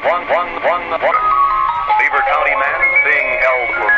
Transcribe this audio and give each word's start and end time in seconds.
one, 0.00 0.24
one, 0.24 0.48
one, 0.64 0.88
one. 0.88 1.18
Beaver 2.00 2.24
County 2.24 2.56
man 2.56 2.80
being 3.04 3.28
held 3.44 3.68
for 3.76 3.91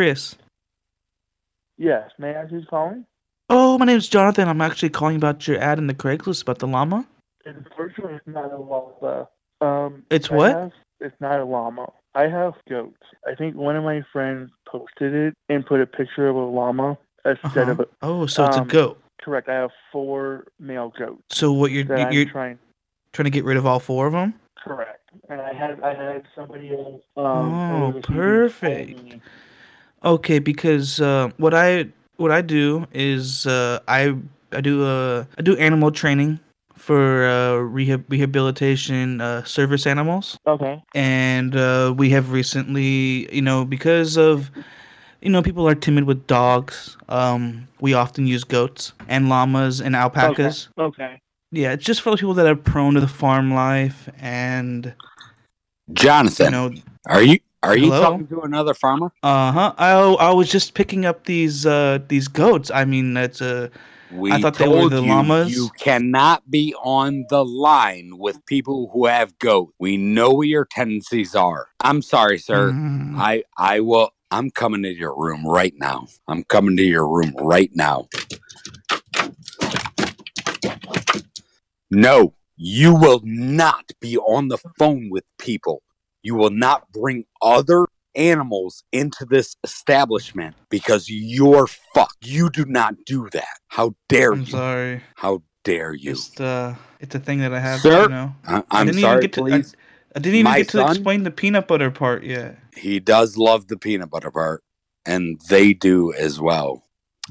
Chris? 0.00 0.34
Yes, 1.76 2.10
may 2.18 2.30
I 2.30 2.40
ask 2.40 2.48
who's 2.48 2.64
calling? 2.70 3.04
Oh, 3.50 3.76
my 3.76 3.84
name's 3.84 4.08
Jonathan. 4.08 4.48
I'm 4.48 4.62
actually 4.62 4.88
calling 4.88 5.16
about 5.16 5.46
your 5.46 5.58
ad 5.60 5.76
in 5.76 5.88
the 5.88 5.92
Craigslist 5.94 6.40
about 6.40 6.58
the 6.58 6.66
llama. 6.66 7.06
Unfortunately, 7.44 8.14
it's 8.14 8.26
not 8.26 8.50
a 8.50 8.56
llama. 8.56 9.28
Um, 9.60 10.04
It's 10.08 10.30
I 10.30 10.34
what? 10.34 10.52
have- 10.52 10.72
it's 11.00 11.20
not 11.20 11.38
a 11.38 11.44
llama. 11.44 11.92
I 12.14 12.28
have 12.28 12.54
goats. 12.66 12.96
I 13.28 13.34
think 13.34 13.56
one 13.56 13.76
of 13.76 13.84
my 13.84 14.00
friends 14.10 14.50
posted 14.66 15.12
it 15.12 15.34
and 15.50 15.66
put 15.66 15.82
a 15.82 15.86
picture 15.86 16.28
of 16.28 16.36
a 16.36 16.38
llama 16.46 16.96
instead 17.26 17.68
Uh-huh. 17.68 17.70
of 17.72 17.80
a. 17.80 17.86
Oh, 18.00 18.24
so 18.24 18.46
it's 18.46 18.56
a 18.56 18.60
um, 18.62 18.68
goat. 18.68 19.02
Correct. 19.20 19.50
I 19.50 19.54
have 19.56 19.70
four 19.92 20.46
male 20.58 20.94
goats 20.98 21.20
So 21.30 21.52
what 21.52 21.72
you're 21.72 21.84
you're 22.10 22.24
trying. 22.24 22.58
trying 23.12 23.24
to 23.24 23.30
get 23.30 23.44
rid 23.44 23.58
of 23.58 23.66
all 23.66 23.80
four 23.80 24.06
of 24.06 24.14
them? 24.14 24.32
Correct. 24.64 24.96
And 25.28 25.42
I 25.42 25.52
had 25.52 25.78
I 25.82 25.92
had 25.94 26.22
somebody 26.34 26.70
else. 26.74 27.02
Um, 27.18 27.52
Oh, 27.54 28.00
perfect. 28.02 29.16
Me. 30.02 30.10
Okay, 30.10 30.38
because 30.38 31.00
uh, 31.00 31.30
what 31.36 31.54
I 31.54 31.86
what 32.16 32.30
I 32.30 32.42
do 32.42 32.86
is 32.92 33.46
uh, 33.46 33.80
I 33.88 34.14
I 34.52 34.60
do 34.60 34.84
uh, 34.84 35.24
I 35.38 35.42
do 35.42 35.56
animal 35.56 35.90
training 35.90 36.40
for 36.76 37.26
uh, 37.26 37.56
rehab 37.56 38.04
rehabilitation 38.10 39.20
uh, 39.20 39.44
service 39.44 39.86
animals. 39.86 40.38
Okay. 40.46 40.82
and 40.94 41.54
uh, 41.54 41.94
we 41.96 42.10
have 42.10 42.32
recently, 42.32 43.32
you 43.34 43.42
know, 43.42 43.64
because 43.64 44.16
of, 44.16 44.50
you 45.20 45.30
know, 45.30 45.42
people 45.42 45.68
are 45.68 45.74
timid 45.74 46.04
with 46.04 46.26
dogs. 46.26 46.96
Um, 47.08 47.68
we 47.80 47.94
often 47.94 48.26
use 48.26 48.44
goats 48.44 48.92
and 49.08 49.28
llamas 49.28 49.80
and 49.80 49.94
alpacas. 49.94 50.68
Okay. 50.78 51.02
okay. 51.04 51.20
Yeah, 51.52 51.72
it's 51.72 51.84
just 51.84 52.00
for 52.00 52.16
people 52.16 52.34
that 52.34 52.46
are 52.46 52.56
prone 52.56 52.94
to 52.94 53.00
the 53.00 53.08
farm 53.08 53.52
life 53.52 54.08
and 54.18 54.94
Jonathan, 55.92 56.46
you 56.46 56.50
know, 56.50 56.72
are 57.06 57.22
you 57.22 57.40
are 57.62 57.76
you 57.76 57.84
Hello? 57.90 58.00
talking 58.00 58.26
to 58.28 58.40
another 58.42 58.74
farmer? 58.74 59.12
uh 59.22 59.52
huh. 59.52 59.74
I 59.76 59.92
I 59.92 60.32
was 60.32 60.50
just 60.50 60.74
picking 60.74 61.04
up 61.04 61.24
these 61.24 61.66
uh 61.66 61.98
these 62.08 62.28
goats. 62.28 62.70
I 62.70 62.84
mean, 62.84 63.14
that's 63.14 63.42
uh 63.42 63.68
We 64.10 64.40
thought 64.42 64.54
they 64.54 64.68
were 64.68 64.88
the 64.88 65.00
you 65.00 65.08
llamas. 65.08 65.54
you 65.54 65.68
cannot 65.78 66.50
be 66.50 66.74
on 66.82 67.26
the 67.28 67.44
line 67.44 68.18
with 68.18 68.44
people 68.46 68.90
who 68.92 69.06
have 69.06 69.38
goat. 69.38 69.74
We 69.78 69.96
know 69.96 70.30
what 70.30 70.48
your 70.48 70.64
tendencies 70.64 71.34
are. 71.34 71.68
I'm 71.80 72.02
sorry, 72.02 72.38
sir. 72.38 72.72
mm, 72.72 73.18
I 73.18 73.44
I 73.56 73.80
will. 73.80 74.10
I'm 74.30 74.50
coming 74.50 74.82
to 74.84 74.94
your 74.94 75.14
room 75.16 75.44
right 75.46 75.74
now. 75.76 76.06
I'm 76.28 76.44
coming 76.44 76.76
to 76.76 76.84
your 76.84 77.06
room 77.08 77.34
right 77.38 77.70
now. 77.74 78.08
No, 81.90 82.34
you 82.56 82.94
will 82.94 83.20
not 83.24 83.90
be 84.00 84.16
on 84.16 84.48
the 84.48 84.58
phone 84.78 85.10
with 85.10 85.24
people. 85.38 85.82
You 86.22 86.34
will 86.34 86.50
not 86.50 86.90
bring 86.92 87.24
other 87.42 87.86
animals 88.14 88.82
into 88.92 89.24
this 89.24 89.56
establishment 89.64 90.56
because 90.68 91.08
you're 91.08 91.66
fucked. 91.66 92.26
You 92.26 92.50
do 92.50 92.64
not 92.66 92.94
do 93.06 93.28
that. 93.32 93.58
How 93.68 93.94
dare 94.08 94.32
I'm 94.32 94.40
you? 94.40 94.52
sorry. 94.52 95.02
How 95.16 95.42
dare 95.64 95.94
you? 95.94 96.12
Just 96.12 96.40
uh, 96.40 96.74
it's 97.00 97.14
a 97.14 97.18
thing 97.20 97.38
that 97.40 97.52
I 97.54 97.60
have. 97.60 97.80
Sir? 97.80 98.02
you 98.04 98.08
know. 98.08 98.34
I, 98.46 98.58
I 98.58 98.80
I'm 98.80 98.86
didn't 98.86 99.00
sorry, 99.00 99.12
even 99.18 99.20
get 99.22 99.32
to. 99.34 99.40
I, 99.40 99.44
please. 99.44 99.76
I 100.14 100.18
didn't 100.18 100.34
even 100.40 100.50
My 100.52 100.58
get 100.58 100.68
to 100.70 100.78
son? 100.78 100.90
explain 100.90 101.22
the 101.22 101.30
peanut 101.30 101.68
butter 101.68 101.90
part 101.90 102.24
yet. 102.24 102.58
he 102.76 102.98
does 103.00 103.36
love 103.36 103.68
the 103.68 103.76
peanut 103.76 104.10
butter 104.10 104.30
part 104.30 104.62
and 105.06 105.40
they 105.48 105.72
do 105.72 106.12
as 106.14 106.40
well 106.40 106.82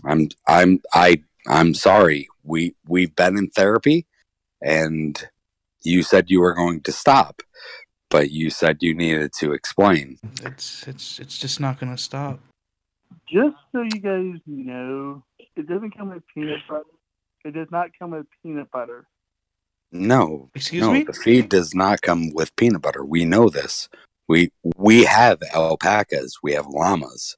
i'm 0.06 0.30
i'm 0.48 0.80
i 0.94 1.22
i'm 1.48 1.74
sorry 1.74 2.28
we 2.44 2.74
we've 2.88 3.14
been 3.16 3.38
in 3.38 3.50
therapy 3.50 4.06
and 4.62 5.28
you 5.84 6.04
said 6.04 6.30
you 6.30 6.40
were 6.40 6.54
going 6.54 6.82
to 6.82 6.92
stop 6.92 7.42
but 8.10 8.32
you 8.32 8.50
said 8.50 8.78
you 8.82 8.94
needed 8.94 9.32
to 9.40 9.54
explain. 9.54 10.18
It's 10.44 10.88
it's 10.88 11.20
it's 11.20 11.38
just 11.38 11.60
not 11.60 11.80
gonna 11.80 11.98
stop. 11.98 12.40
Just 13.32 13.56
so 13.72 13.82
you 13.82 14.00
guys 14.00 14.42
know, 14.46 15.24
it 15.56 15.68
doesn't 15.68 15.96
come 15.96 16.10
with 16.10 16.24
peanut 16.34 16.60
butter. 16.68 16.84
It 17.46 17.54
does 17.54 17.68
not 17.72 17.90
come 17.98 18.12
with 18.12 18.26
peanut 18.44 18.70
butter. 18.72 19.08
no. 19.92 20.50
Excuse 20.56 20.82
no 20.82 20.92
me. 20.94 21.04
the 21.04 21.14
feed 21.14 21.50
does 21.50 21.74
not 21.74 22.02
come 22.02 22.34
with 22.34 22.56
peanut 22.56 22.82
butter. 22.82 23.06
We 23.06 23.26
know 23.26 23.50
this. 23.50 23.90
We 24.28 24.52
we 24.78 25.04
have 25.06 25.40
alpacas. 25.54 26.38
We 26.44 26.54
have 26.54 26.68
llamas. 26.68 27.36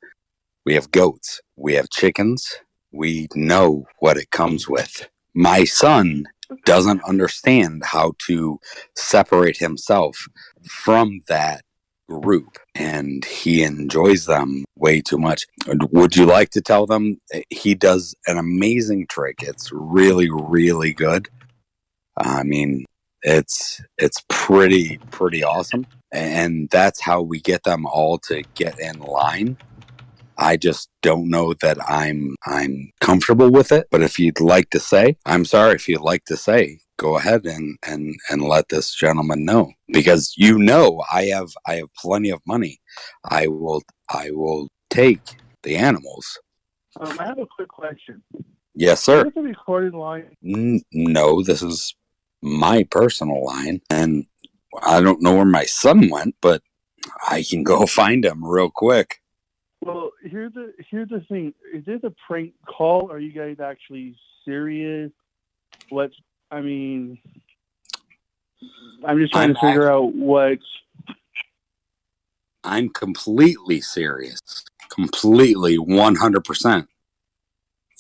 We 0.66 0.74
have 0.76 0.92
goats. 0.92 1.42
We 1.56 1.74
have 1.76 1.90
chickens. 1.90 2.48
We 2.92 3.28
know 3.36 3.86
what 4.00 4.18
it 4.18 4.32
comes 4.32 4.68
with. 4.68 5.08
My 5.34 5.64
son 5.64 6.26
doesn't 6.66 7.04
understand 7.04 7.84
how 7.86 8.14
to 8.28 8.60
separate 8.96 9.58
himself 9.58 10.28
from 10.68 11.22
that 11.28 11.62
group 12.10 12.58
and 12.76 13.24
he 13.26 13.64
enjoys 13.64 14.26
them 14.26 14.66
way 14.76 15.02
too 15.02 15.18
much. 15.18 15.46
Would 15.68 16.16
you 16.16 16.26
like 16.26 16.50
to 16.52 16.62
tell 16.62 16.86
them 16.86 17.20
eh, 17.34 17.44
he 17.50 17.76
does 17.76 18.16
an 18.28 18.38
amazing 18.38 19.08
trick? 19.08 19.38
It's 19.42 19.70
really 19.72 20.30
really 20.30 20.94
good. 20.94 21.30
I 22.18 22.44
mean 22.44 22.86
it's 23.24 23.82
it's 23.98 24.24
pretty 24.30 24.98
pretty 25.12 25.44
awesome 25.44 25.86
and 26.12 26.70
that's 26.70 27.02
how 27.02 27.22
we 27.22 27.40
get 27.40 27.64
them 27.64 27.86
all 27.86 28.18
to 28.18 28.44
get 28.56 28.80
in 28.80 29.00
line 29.00 29.58
I 30.42 30.58
just 30.58 30.90
don't 31.04 31.30
know 31.30 31.54
that 31.62 31.78
I'm 31.88 32.36
I'm 32.48 32.92
comfortable 33.00 33.52
with 33.52 33.72
it. 33.72 33.88
But 33.92 34.02
if 34.02 34.18
you'd 34.18 34.42
like 34.42 34.72
to 34.72 34.80
say, 34.80 35.16
I'm 35.26 35.46
sorry. 35.46 35.76
If 35.76 35.88
you'd 35.88 36.02
like 36.02 36.26
to 36.26 36.36
say, 36.36 36.80
go 36.98 37.16
ahead 37.18 37.46
and 37.46 37.78
and 37.88 38.16
and 38.30 38.42
let 38.42 38.70
this 38.70 38.96
gentleman 38.96 39.46
know 39.46 39.72
because 39.88 40.34
you 40.36 40.58
know 40.58 41.04
I 41.14 41.26
have 41.26 41.50
I 41.68 41.76
have 41.76 41.94
plenty 41.96 42.32
of 42.32 42.42
money. 42.48 42.80
I 43.24 43.48
will 43.48 43.84
I 44.10 44.32
will 44.32 44.70
take 44.90 45.38
the 45.62 45.78
animals. 45.78 46.40
Um, 47.00 47.18
I 47.20 47.26
have 47.26 47.38
a 47.38 47.46
quick 47.46 47.70
question. 47.70 48.24
Yes, 48.74 49.04
sir. 49.04 49.20
Is 49.20 49.26
this 49.26 49.38
a 49.38 49.42
recorded 49.42 49.94
line? 49.94 50.36
N- 50.44 50.82
no, 50.92 51.44
this 51.44 51.62
is 51.62 51.96
my 52.42 52.84
personal 52.90 53.46
line, 53.46 53.82
and 53.92 54.26
I 54.82 55.02
don't 55.02 55.22
know 55.22 55.36
where 55.36 55.46
my 55.46 55.66
son 55.66 56.10
went, 56.10 56.36
but 56.42 56.64
I 57.30 57.44
can 57.48 57.64
go 57.64 57.86
find 58.02 58.26
him 58.26 58.44
real 58.44 58.72
quick. 58.74 59.21
Well, 59.84 60.12
here's 60.24 60.54
the 60.54 60.74
here's 60.90 61.10
the 61.10 61.22
thing. 61.22 61.54
Is 61.74 61.84
this 61.86 62.02
a 62.04 62.14
prank 62.28 62.54
call? 62.68 63.12
Are 63.12 63.20
you 63.20 63.32
guys 63.32 63.60
actually 63.60 64.16
serious? 64.46 65.12
What's 65.90 66.16
I 66.52 66.62
mean, 66.62 67.18
I'm 69.04 69.18
just 69.20 69.34
trying 69.34 69.50
I'm 69.50 69.56
to 69.56 69.62
figure 69.62 69.92
out 69.92 70.14
what. 70.14 70.60
I'm 72.64 72.90
completely 72.90 73.82
serious, 73.82 74.40
completely 74.90 75.80
100%. 75.80 76.88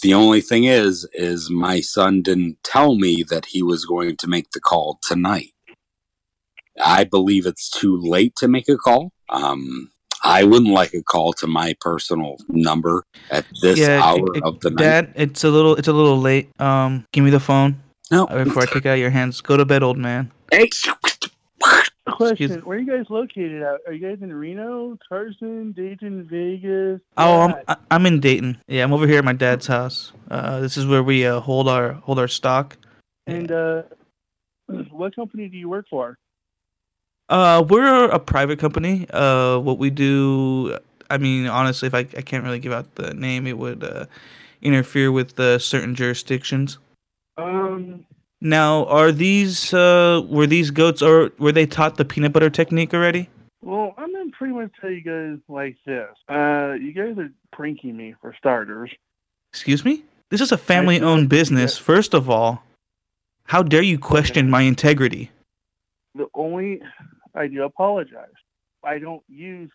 The 0.03 0.13
only 0.13 0.41
thing 0.41 0.65
is, 0.65 1.07
is 1.13 1.49
my 1.49 1.79
son 1.81 2.21
didn't 2.21 2.63
tell 2.63 2.95
me 2.95 3.23
that 3.23 3.47
he 3.47 3.63
was 3.63 3.85
going 3.85 4.17
to 4.17 4.27
make 4.27 4.51
the 4.51 4.59
call 4.59 4.99
tonight. 5.01 5.53
I 6.79 7.05
believe 7.05 7.47
it's 7.47 7.71
too 7.71 7.97
late 7.99 8.35
to 8.37 8.47
make 8.47 8.69
a 8.69 8.77
call. 8.77 9.11
Um, 9.29 9.91
I 10.23 10.43
wouldn't 10.43 10.71
like 10.71 10.93
a 10.93 11.01
call 11.03 11.33
to 11.33 11.47
my 11.47 11.75
personal 11.79 12.37
number 12.49 13.03
at 13.31 13.45
this 13.61 13.79
Yeah, 13.79 14.01
hour 14.03 14.17
it- 14.35 14.37
it- 14.37 14.43
of 14.43 14.59
the 14.61 14.69
night. 14.69 14.83
Dad, 14.83 15.13
it's 15.15 15.43
a 15.43 15.49
little 15.49 15.75
it's 15.75 15.87
a 15.87 15.93
little 15.93 16.19
late. 16.19 16.49
Um, 16.59 17.05
give 17.11 17.23
me 17.23 17.29
the 17.31 17.39
phone 17.39 17.81
No, 18.11 18.25
uh, 18.25 18.43
before 18.43 18.63
I 18.63 18.65
take 18.65 18.85
out 18.85 18.99
your 18.99 19.09
hands. 19.09 19.41
Go 19.41 19.57
to 19.57 19.65
bed, 19.65 19.83
old 19.83 19.97
man. 19.97 20.31
Hey, 20.51 20.69
Question: 22.07 22.61
Where 22.61 22.77
are 22.77 22.81
you 22.81 22.87
guys 22.97 23.05
located 23.09 23.61
at? 23.61 23.79
Are 23.87 23.93
you 23.93 23.99
guys 24.07 24.21
in 24.21 24.33
Reno, 24.33 24.97
Carson, 25.07 25.71
Dayton, 25.71 26.27
Vegas? 26.29 26.99
Oh, 27.15 27.41
I'm 27.41 27.55
I- 27.67 27.75
I'm 27.91 28.05
in 28.05 28.19
Dayton. 28.19 28.57
Yeah, 28.67 28.83
I'm 28.83 28.91
over 28.93 29.07
here 29.07 29.19
at 29.19 29.23
my 29.25 29.33
dad's 29.33 29.67
house. 29.67 30.11
Uh, 30.29 30.59
this 30.59 30.77
is 30.77 30.85
where 30.85 31.03
we 31.03 31.25
uh, 31.25 31.39
hold 31.39 31.67
our 31.67 31.93
hold 31.93 32.19
our 32.19 32.27
stock. 32.27 32.75
And 33.27 33.51
uh, 33.51 33.83
what 34.89 35.15
company 35.15 35.47
do 35.47 35.57
you 35.57 35.69
work 35.69 35.85
for? 35.89 36.17
Uh, 37.31 37.63
we're 37.69 38.09
a 38.09 38.19
private 38.19 38.59
company. 38.59 39.07
Uh, 39.11 39.57
what 39.57 39.77
we 39.77 39.89
do, 39.89 40.77
I 41.09 41.17
mean, 41.17 41.47
honestly, 41.47 41.87
if 41.87 41.93
I, 41.93 41.99
I 41.99 42.21
can't 42.21 42.43
really 42.43 42.59
give 42.59 42.73
out 42.73 42.93
the 42.95 43.13
name, 43.13 43.47
it 43.47 43.57
would 43.57 43.85
uh, 43.85 44.05
interfere 44.61 45.13
with 45.13 45.39
uh, 45.39 45.57
certain 45.57 45.95
jurisdictions. 45.95 46.77
Um, 47.37 48.05
Now, 48.41 48.85
are 48.87 49.13
these 49.13 49.73
uh, 49.73 50.23
were 50.27 50.45
these 50.45 50.71
goats 50.71 51.01
or 51.01 51.31
were 51.39 51.53
they 51.53 51.65
taught 51.65 51.95
the 51.95 52.03
peanut 52.03 52.33
butter 52.33 52.49
technique 52.49 52.93
already? 52.93 53.29
well, 53.63 53.93
I'm 53.97 54.11
gonna 54.11 54.31
pretty 54.31 54.53
much 54.53 54.71
tell 54.81 54.89
you 54.89 55.01
guys 55.01 55.39
like 55.47 55.77
this. 55.85 56.09
Uh, 56.27 56.73
you 56.73 56.91
guys 56.91 57.17
are 57.17 57.29
pranking 57.53 57.95
me 57.95 58.15
for 58.19 58.35
starters. 58.37 58.91
Excuse 59.53 59.85
me. 59.85 60.03
This 60.31 60.41
is 60.41 60.51
a 60.51 60.57
family-owned 60.57 61.29
business. 61.29 61.77
First 61.77 62.13
of 62.13 62.29
all, 62.29 62.63
how 63.45 63.61
dare 63.63 63.83
you 63.83 63.99
question 63.99 64.49
my 64.49 64.63
integrity? 64.63 65.29
The 66.15 66.27
only 66.33 66.81
I 67.35 67.47
do 67.47 67.63
apologize. 67.63 68.29
I 68.83 68.99
don't 68.99 69.23
use 69.29 69.69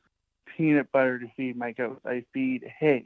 peanut 0.57 0.91
butter 0.93 1.19
to 1.19 1.27
feed 1.37 1.57
my 1.57 1.73
goats. 1.73 2.01
I 2.05 2.25
feed 2.33 2.65
hay, 2.79 3.05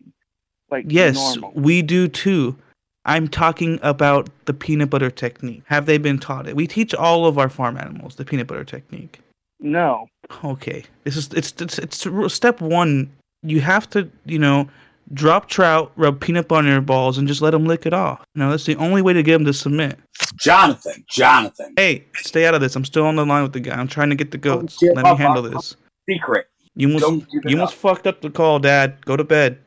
like 0.70 0.86
Yes, 0.88 1.14
normal. 1.36 1.52
we 1.54 1.82
do 1.82 2.08
too. 2.08 2.56
I'm 3.04 3.28
talking 3.28 3.78
about 3.82 4.28
the 4.44 4.52
peanut 4.54 4.90
butter 4.90 5.10
technique. 5.10 5.62
Have 5.66 5.86
they 5.86 5.98
been 5.98 6.18
taught 6.18 6.46
it? 6.46 6.54
We 6.54 6.66
teach 6.66 6.94
all 6.94 7.26
of 7.26 7.38
our 7.38 7.48
farm 7.48 7.76
animals 7.78 8.16
the 8.16 8.24
peanut 8.24 8.46
butter 8.46 8.64
technique. 8.64 9.20
No, 9.58 10.08
Okay, 10.44 10.84
this 11.04 11.16
is 11.16 11.28
it's 11.34 11.52
it's 11.60 11.78
it's 11.78 12.32
step 12.34 12.60
one. 12.60 13.10
You 13.42 13.60
have 13.60 13.88
to 13.90 14.08
you 14.24 14.38
know 14.38 14.68
drop 15.12 15.48
trout, 15.48 15.92
rub 15.96 16.20
peanut 16.20 16.48
butter 16.48 16.66
on 16.66 16.72
your 16.72 16.80
balls, 16.80 17.18
and 17.18 17.26
just 17.28 17.42
let 17.42 17.50
them 17.50 17.64
lick 17.66 17.86
it 17.86 17.92
off. 17.92 18.22
You 18.34 18.40
know 18.42 18.50
that's 18.50 18.64
the 18.66 18.76
only 18.76 19.02
way 19.02 19.12
to 19.12 19.22
get 19.22 19.32
them 19.34 19.44
to 19.44 19.52
submit. 19.52 19.98
Jonathan, 20.40 21.04
Jonathan, 21.10 21.72
Hey, 21.76 22.04
stay 22.16 22.46
out 22.46 22.54
of 22.54 22.60
this. 22.60 22.76
I'm 22.76 22.84
still 22.84 23.06
on 23.06 23.16
the 23.16 23.24
line 23.26 23.42
with 23.42 23.52
the 23.52 23.60
guy. 23.60 23.74
I'm 23.78 23.88
trying 23.88 24.10
to 24.10 24.16
get 24.16 24.30
the 24.30 24.38
goats. 24.38 24.78
get 24.78 24.94
Let 24.94 25.04
me 25.04 25.16
handle 25.16 25.42
this. 25.42 25.76
secret. 26.08 26.46
You 26.76 26.86
almost 26.88 27.04
Don't 27.04 27.18
give 27.30 27.42
it 27.44 27.50
you 27.50 27.56
almost 27.56 27.74
up. 27.74 27.80
fucked 27.80 28.06
up 28.06 28.20
the 28.20 28.30
call, 28.30 28.58
Dad. 28.58 29.04
Go 29.04 29.16
to 29.16 29.24
bed. 29.24 29.58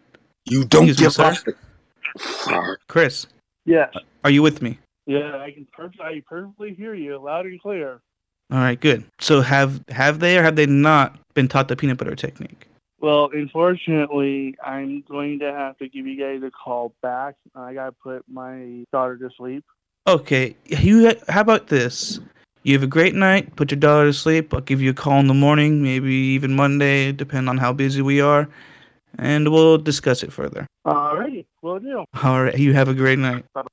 You 0.49 0.63
don't 0.65 0.87
Excuse 0.89 0.99
me, 0.99 1.03
give 1.05 1.13
sir? 1.13 1.23
up. 1.23 1.37
the- 1.45 2.77
Chris, 2.87 3.25
yes, 3.65 3.93
are 4.23 4.29
you 4.29 4.41
with 4.43 4.61
me? 4.61 4.77
yeah, 5.07 5.37
I 5.37 5.51
can 5.51 5.65
perfect, 5.73 5.99
I 6.01 6.21
perfectly 6.27 6.73
hear 6.75 6.93
you 6.93 7.17
loud 7.17 7.45
and 7.45 7.59
clear. 7.61 8.01
All 8.51 8.59
right, 8.59 8.79
good. 8.79 9.03
So 9.19 9.41
have 9.41 9.83
have 9.89 10.19
they 10.19 10.37
or 10.37 10.43
have 10.43 10.55
they 10.55 10.65
not 10.67 11.17
been 11.33 11.47
taught 11.47 11.67
the 11.69 11.75
peanut 11.75 11.97
butter 11.97 12.15
technique? 12.15 12.67
Well, 13.03 13.29
unfortunately, 13.33 14.55
I'm 14.63 15.03
going 15.09 15.39
to 15.39 15.51
have 15.51 15.77
to 15.79 15.89
give 15.89 16.07
you 16.07 16.17
guys 16.17 16.41
a 16.41 16.49
call 16.49 16.95
back. 17.01 17.35
I 17.53 17.73
gotta 17.73 17.91
put 17.91 18.23
my 18.31 18.85
daughter 18.93 19.17
to 19.17 19.29
sleep. 19.35 19.65
Okay, 20.07 20.55
you. 20.63 21.13
How 21.27 21.41
about 21.41 21.67
this? 21.67 22.21
You 22.63 22.73
have 22.75 22.83
a 22.83 22.87
great 22.87 23.13
night. 23.13 23.57
Put 23.57 23.71
your 23.71 23.79
daughter 23.81 24.05
to 24.05 24.13
sleep. 24.13 24.53
I'll 24.53 24.61
give 24.61 24.81
you 24.81 24.91
a 24.91 24.93
call 24.93 25.19
in 25.19 25.27
the 25.27 25.33
morning, 25.33 25.83
maybe 25.83 26.13
even 26.13 26.55
Monday, 26.55 27.11
depending 27.11 27.49
on 27.49 27.57
how 27.57 27.73
busy 27.73 28.01
we 28.01 28.21
are, 28.21 28.47
and 29.17 29.51
we'll 29.51 29.77
discuss 29.77 30.23
it 30.23 30.31
further. 30.31 30.65
Alrighty, 30.87 31.45
will 31.61 31.79
do. 31.79 32.05
All 32.23 32.43
right. 32.43 32.57
You 32.57 32.71
have 32.71 32.87
a 32.87 32.93
great 32.93 33.19
night. 33.19 33.43
Bye 33.53 33.63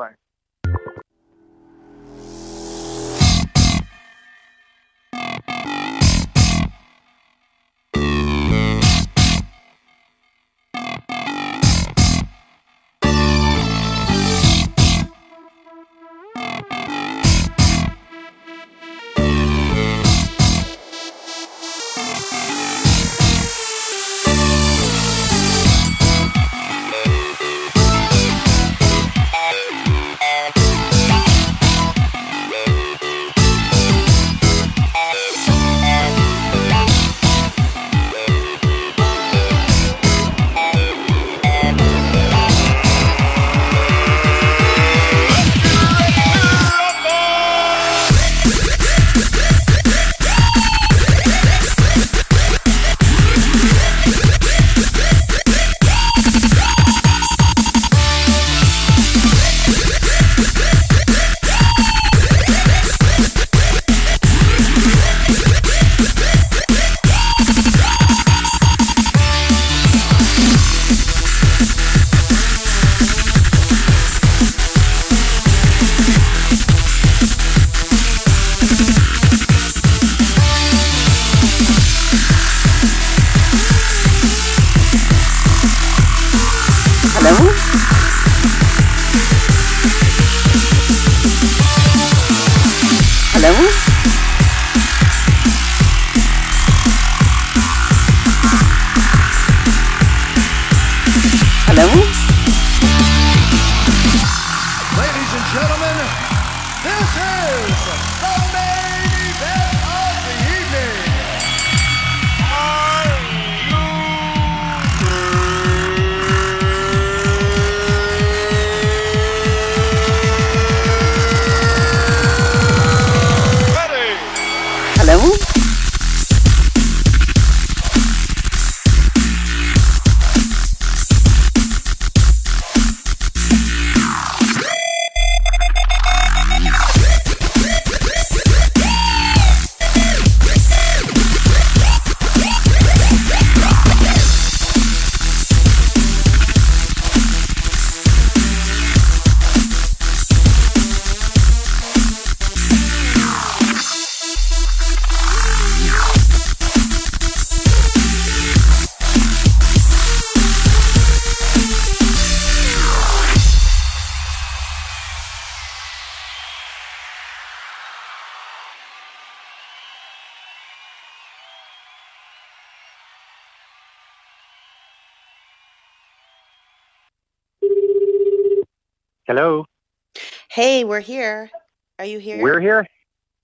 Hey, 180.61 180.85
we're 180.85 181.01
here. 181.01 181.51
Are 181.99 182.05
you 182.05 182.19
here? 182.19 182.43
We're 182.43 182.61
here. 182.61 182.87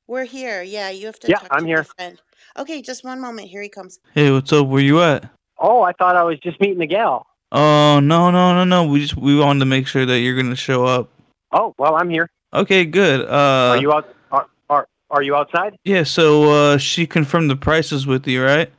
We're 0.07 0.27
here. 0.27 0.63
Yeah, 0.63 0.91
you 0.91 1.07
have 1.07 1.19
to 1.21 1.29
Yeah, 1.29 1.39
talk 1.39 1.49
I'm 1.51 1.63
to 1.63 1.67
here. 1.67 1.83
friend. 1.83 2.21
Okay, 2.59 2.83
just 2.83 3.05
one 3.05 3.23
moment. 3.23 3.49
Here 3.49 3.63
he 3.63 3.71
comes. 3.71 4.01
Hey, 4.13 4.31
what's 4.31 4.53
up? 4.53 4.67
Where 4.67 4.83
you 4.83 5.01
at? 5.01 5.27
Oh, 5.59 5.81
I 5.81 5.93
thought 5.93 6.15
I 6.15 6.25
was 6.25 6.39
just 6.41 6.61
meeting 6.61 6.77
the 6.79 6.87
gal. 6.87 7.27
Oh 7.53 8.01
no 8.01 8.31
no 8.31 8.53
no 8.53 8.65
no. 8.65 8.85
We 8.87 9.01
just 9.01 9.17
we 9.17 9.35
wanted 9.35 9.61
to 9.61 9.65
make 9.65 9.87
sure 9.87 10.05
that 10.05 10.19
you're 10.19 10.37
gonna 10.37 10.55
show 10.55 10.85
up. 10.85 11.09
Oh, 11.53 11.75
well, 11.79 11.95
I'm 11.97 12.11
here. 12.11 12.29
Okay, 12.53 12.85
good. 12.85 13.23
Uh, 13.23 13.77
are 13.77 13.81
you 13.81 13.95
out? 13.95 14.15
Are, 14.31 14.47
are 14.69 14.87
Are 15.09 15.23
you 15.23 15.35
outside? 15.37 15.79
yeah. 15.85 16.03
So 16.03 16.51
uh, 16.75 16.77
she 16.77 17.07
confirmed 17.07 17.49
the 17.49 17.57
prices 17.57 18.07
with 18.07 18.29
you, 18.29 18.45
right? 18.45 18.71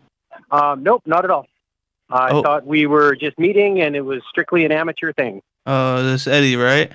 Um, 0.51 0.83
nope, 0.83 1.01
not 1.07 1.25
at 1.25 1.31
all. 1.31 1.47
I 2.11 2.29
Oh. 2.33 2.43
thought 2.43 2.67
we 2.67 2.85
were 2.85 3.15
just 3.15 3.39
meeting, 3.39 3.81
and 3.81 3.95
it 3.95 4.01
was 4.01 4.21
strictly 4.29 4.63
an 4.63 4.71
amateur 4.71 5.11
thing. 5.11 5.41
Uh, 5.65 6.03
this 6.03 6.27
Eddie, 6.27 6.55
right? 6.55 6.91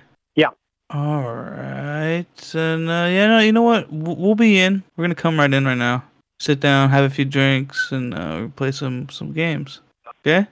Yeah. 0.93 0.99
All 1.01 1.23
right. 1.23 2.27
And 2.55 2.89
uh, 2.89 3.07
yeah, 3.09 3.27
no, 3.29 3.39
you 3.39 3.53
know 3.53 3.63
what? 3.63 3.91
W- 3.91 4.19
We'll 4.21 4.35
be 4.35 4.59
in. 4.59 4.83
We're 4.97 5.05
gonna 5.05 5.15
come 5.15 5.39
right 5.39 5.53
in 5.53 5.65
right 5.65 5.77
now. 5.79 6.05
Sit 6.41 6.61
down, 6.61 6.91
have 6.91 7.05
a 7.05 7.11
few 7.11 7.25
drinks, 7.25 7.93
and 7.93 8.15
uh, 8.15 8.49
play 8.57 8.73
some 8.73 9.09
some 9.09 9.33
games. 9.33 9.81
Okay. 10.27 10.47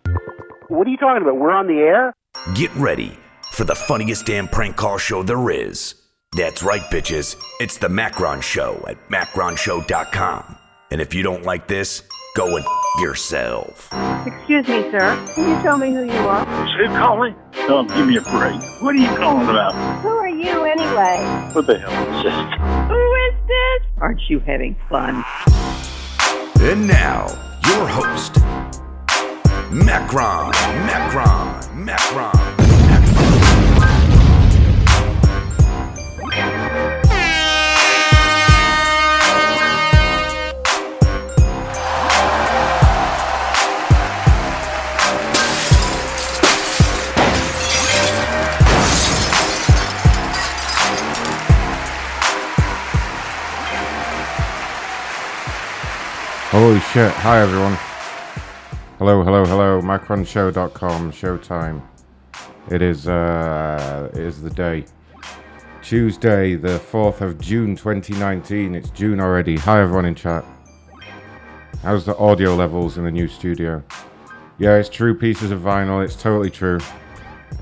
What 0.68 0.86
are 0.86 0.90
you 0.90 0.96
talking 0.96 1.22
about? 1.22 1.36
We're 1.36 1.50
on 1.50 1.66
the 1.66 1.74
air? 1.80 2.14
Get 2.54 2.74
ready 2.76 3.18
for 3.52 3.64
the 3.64 3.74
funniest 3.74 4.26
damn 4.26 4.46
prank 4.48 4.76
call 4.76 4.98
show 4.98 5.22
there 5.22 5.50
is. 5.50 5.94
That's 6.36 6.62
right, 6.62 6.82
bitches. 6.82 7.36
It's 7.58 7.78
the 7.78 7.88
Macron 7.88 8.40
Show 8.40 8.84
at 8.88 8.96
macronshow.com. 9.08 10.56
And 10.92 11.00
if 11.00 11.12
you 11.12 11.24
don't 11.24 11.42
like 11.44 11.66
this, 11.66 12.02
go 12.34 12.56
and 12.56 12.64
f- 12.64 13.00
yourself. 13.00 13.88
Excuse 14.26 14.66
me, 14.68 14.82
sir. 14.90 15.32
Can 15.34 15.48
you 15.48 15.62
tell 15.62 15.78
me 15.78 15.90
who 15.92 16.04
you 16.04 16.18
are? 16.28 16.44
Who 16.66 16.86
calling? 16.88 17.34
Don't 17.66 17.88
give 17.88 18.06
me 18.06 18.16
a 18.16 18.20
break. 18.22 18.60
What 18.82 18.94
are 18.94 18.98
you 18.98 19.08
calling 19.16 19.48
about? 19.48 19.72
Who 20.02 20.08
are 20.08 20.28
you 20.28 20.64
anyway? 20.64 21.50
What 21.52 21.66
the 21.66 21.78
hell 21.78 22.16
is 22.16 22.24
this? 22.24 22.88
Who 22.88 23.14
is 23.14 23.34
this? 23.48 23.90
Aren't 23.98 24.20
you 24.28 24.40
having 24.40 24.76
fun? 24.88 25.24
And 26.60 26.86
now, 26.86 27.26
your 27.66 27.86
host, 27.88 28.36
Macron, 29.72 30.50
Macron, 30.86 31.84
Macron. 31.84 32.49
Holy 56.50 56.80
shit. 56.80 57.12
Hi, 57.12 57.42
everyone. 57.42 57.74
Hello, 58.98 59.22
hello, 59.22 59.44
hello. 59.44 59.80
MacronShow.com. 59.80 61.12
Showtime. 61.12 61.80
It 62.68 62.82
is, 62.82 63.06
uh, 63.06 64.10
it 64.12 64.18
is 64.18 64.42
the 64.42 64.50
day. 64.50 64.84
Tuesday, 65.80 66.56
the 66.56 66.80
4th 66.80 67.20
of 67.20 67.40
June 67.40 67.76
2019. 67.76 68.74
It's 68.74 68.90
June 68.90 69.20
already. 69.20 69.58
Hi, 69.58 69.80
everyone 69.80 70.06
in 70.06 70.16
chat. 70.16 70.44
How's 71.84 72.04
the 72.04 72.16
audio 72.16 72.56
levels 72.56 72.98
in 72.98 73.04
the 73.04 73.12
new 73.12 73.28
studio? 73.28 73.84
Yeah, 74.58 74.74
it's 74.74 74.88
true 74.88 75.16
pieces 75.16 75.52
of 75.52 75.60
vinyl. 75.60 76.04
It's 76.04 76.16
totally 76.16 76.50
true. 76.50 76.80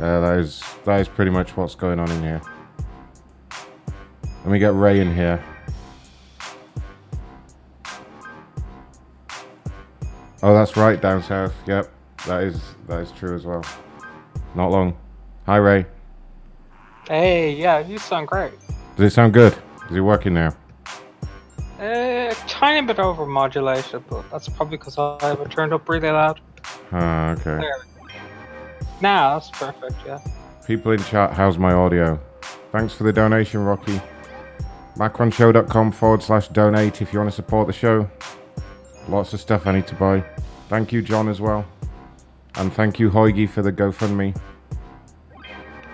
Uh, 0.00 0.20
that 0.20 0.38
is 0.38 0.64
that 0.86 0.98
is 0.98 1.08
pretty 1.08 1.30
much 1.30 1.54
what's 1.58 1.74
going 1.74 2.00
on 2.00 2.10
in 2.10 2.22
here. 2.22 2.40
Let 4.24 4.46
me 4.46 4.58
get 4.58 4.72
Ray 4.72 5.00
in 5.00 5.14
here. 5.14 5.44
Oh, 10.42 10.54
that's 10.54 10.76
right, 10.76 11.00
down 11.00 11.22
south. 11.22 11.54
Yep, 11.66 11.90
that 12.26 12.44
is 12.44 12.60
that 12.86 13.00
is 13.00 13.10
true 13.12 13.34
as 13.34 13.44
well. 13.44 13.64
Not 14.54 14.70
long. 14.70 14.96
Hi, 15.46 15.56
Ray. 15.56 15.86
Hey, 17.08 17.54
yeah, 17.54 17.80
you 17.80 17.98
sound 17.98 18.28
great. 18.28 18.52
Does 18.96 19.12
it 19.12 19.14
sound 19.14 19.32
good? 19.32 19.56
Is 19.90 19.96
it 19.96 20.00
working 20.00 20.34
now? 20.34 20.54
Uh, 21.80 22.34
tiny 22.46 22.86
bit 22.86 22.98
over 22.98 23.24
modulated, 23.24 24.02
but 24.08 24.28
that's 24.30 24.48
probably 24.48 24.76
because 24.76 24.98
I 24.98 25.16
have 25.22 25.40
it 25.40 25.50
turned 25.50 25.72
up 25.72 25.88
really 25.88 26.10
loud. 26.10 26.40
Ah, 26.92 27.30
okay. 27.30 27.44
There. 27.44 27.86
Now 29.00 29.38
that's 29.38 29.50
perfect. 29.50 29.94
Yeah. 30.06 30.18
People 30.66 30.92
in 30.92 31.02
chat, 31.04 31.32
how's 31.32 31.56
my 31.56 31.72
audio? 31.72 32.20
Thanks 32.72 32.92
for 32.92 33.04
the 33.04 33.12
donation, 33.12 33.64
Rocky. 33.64 34.00
Macronshow.com 34.96 35.92
forward 35.92 36.22
slash 36.22 36.48
donate 36.48 37.00
if 37.00 37.12
you 37.12 37.20
want 37.20 37.30
to 37.30 37.34
support 37.34 37.68
the 37.68 37.72
show. 37.72 38.10
Lots 39.08 39.32
of 39.32 39.40
stuff 39.40 39.66
I 39.66 39.72
need 39.72 39.86
to 39.86 39.94
buy. 39.94 40.24
Thank 40.68 40.92
you, 40.92 41.00
John, 41.00 41.28
as 41.28 41.40
well. 41.40 41.64
And 42.56 42.72
thank 42.72 42.98
you, 42.98 43.10
Hoigy, 43.10 43.48
for 43.48 43.62
the 43.62 43.72
GoFundMe. 43.72 44.38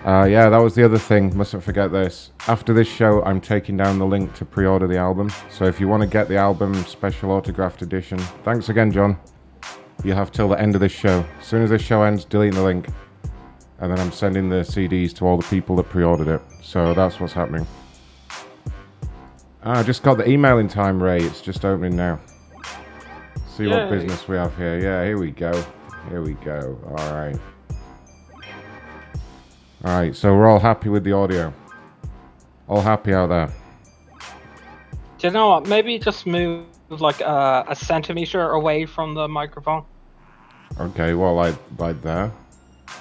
Uh, 0.05 0.25
yeah, 0.25 0.49
that 0.49 0.57
was 0.57 0.75
the 0.75 0.83
other 0.83 0.99
thing. 0.99 1.35
Mustn't 1.35 1.63
forget 1.63 1.91
this. 1.91 2.31
After 2.47 2.73
this 2.73 2.87
show, 2.87 3.23
I'm 3.23 3.41
taking 3.41 3.77
down 3.77 3.97
the 3.97 4.05
link 4.05 4.35
to 4.35 4.45
pre 4.45 4.65
order 4.65 4.85
the 4.85 4.97
album. 4.97 5.31
So 5.49 5.65
if 5.65 5.79
you 5.79 5.87
want 5.87 6.01
to 6.01 6.07
get 6.07 6.27
the 6.27 6.37
album 6.37 6.75
special 6.83 7.31
autographed 7.31 7.81
edition, 7.81 8.19
thanks 8.43 8.69
again, 8.69 8.91
John. 8.91 9.17
You 10.03 10.13
have 10.13 10.31
till 10.31 10.49
the 10.49 10.59
end 10.59 10.75
of 10.75 10.81
this 10.81 10.91
show. 10.91 11.25
As 11.39 11.45
soon 11.47 11.63
as 11.63 11.71
this 11.71 11.81
show 11.81 12.03
ends, 12.03 12.25
delete 12.25 12.53
the 12.53 12.61
link. 12.61 12.87
And 13.79 13.91
then 13.91 13.99
I'm 13.99 14.11
sending 14.11 14.49
the 14.49 14.57
CDs 14.57 15.13
to 15.15 15.25
all 15.25 15.37
the 15.37 15.47
people 15.47 15.75
that 15.77 15.89
pre 15.89 16.03
ordered 16.03 16.27
it. 16.27 16.41
So 16.61 16.93
that's 16.93 17.19
what's 17.19 17.33
happening. 17.33 17.65
Ah, 19.63 19.79
I 19.79 19.83
just 19.83 20.03
got 20.03 20.17
the 20.17 20.29
email 20.29 20.59
in 20.59 20.67
time, 20.67 21.01
Ray. 21.01 21.21
It's 21.21 21.41
just 21.41 21.65
opening 21.65 21.95
now. 21.95 22.19
See 23.55 23.67
what 23.67 23.89
business 23.89 24.27
we 24.27 24.35
have 24.35 24.53
here. 24.57 24.79
Yeah, 24.79 25.05
here 25.05 25.17
we 25.17 25.31
go. 25.31 25.63
Here 26.09 26.21
we 26.21 26.33
go. 26.33 26.77
All 26.89 27.13
right. 27.13 27.39
All 29.85 29.97
right, 29.97 30.13
so 30.13 30.35
we're 30.35 30.47
all 30.47 30.59
happy 30.59 30.89
with 30.89 31.05
the 31.05 31.13
audio. 31.13 31.53
All 32.67 32.81
happy 32.81 33.13
out 33.13 33.27
there. 33.27 33.53
Do 35.19 35.27
you 35.27 35.31
know 35.31 35.51
what? 35.51 35.67
Maybe 35.67 35.97
just 35.99 36.25
move 36.25 36.65
like 36.89 37.21
uh, 37.21 37.63
a 37.69 37.75
centimeter 37.77 38.51
away 38.51 38.85
from 38.85 39.13
the 39.13 39.27
microphone. 39.29 39.85
Okay, 40.77 41.13
well, 41.13 41.35
like 41.35 41.55
like 41.77 42.01
there. 42.01 42.33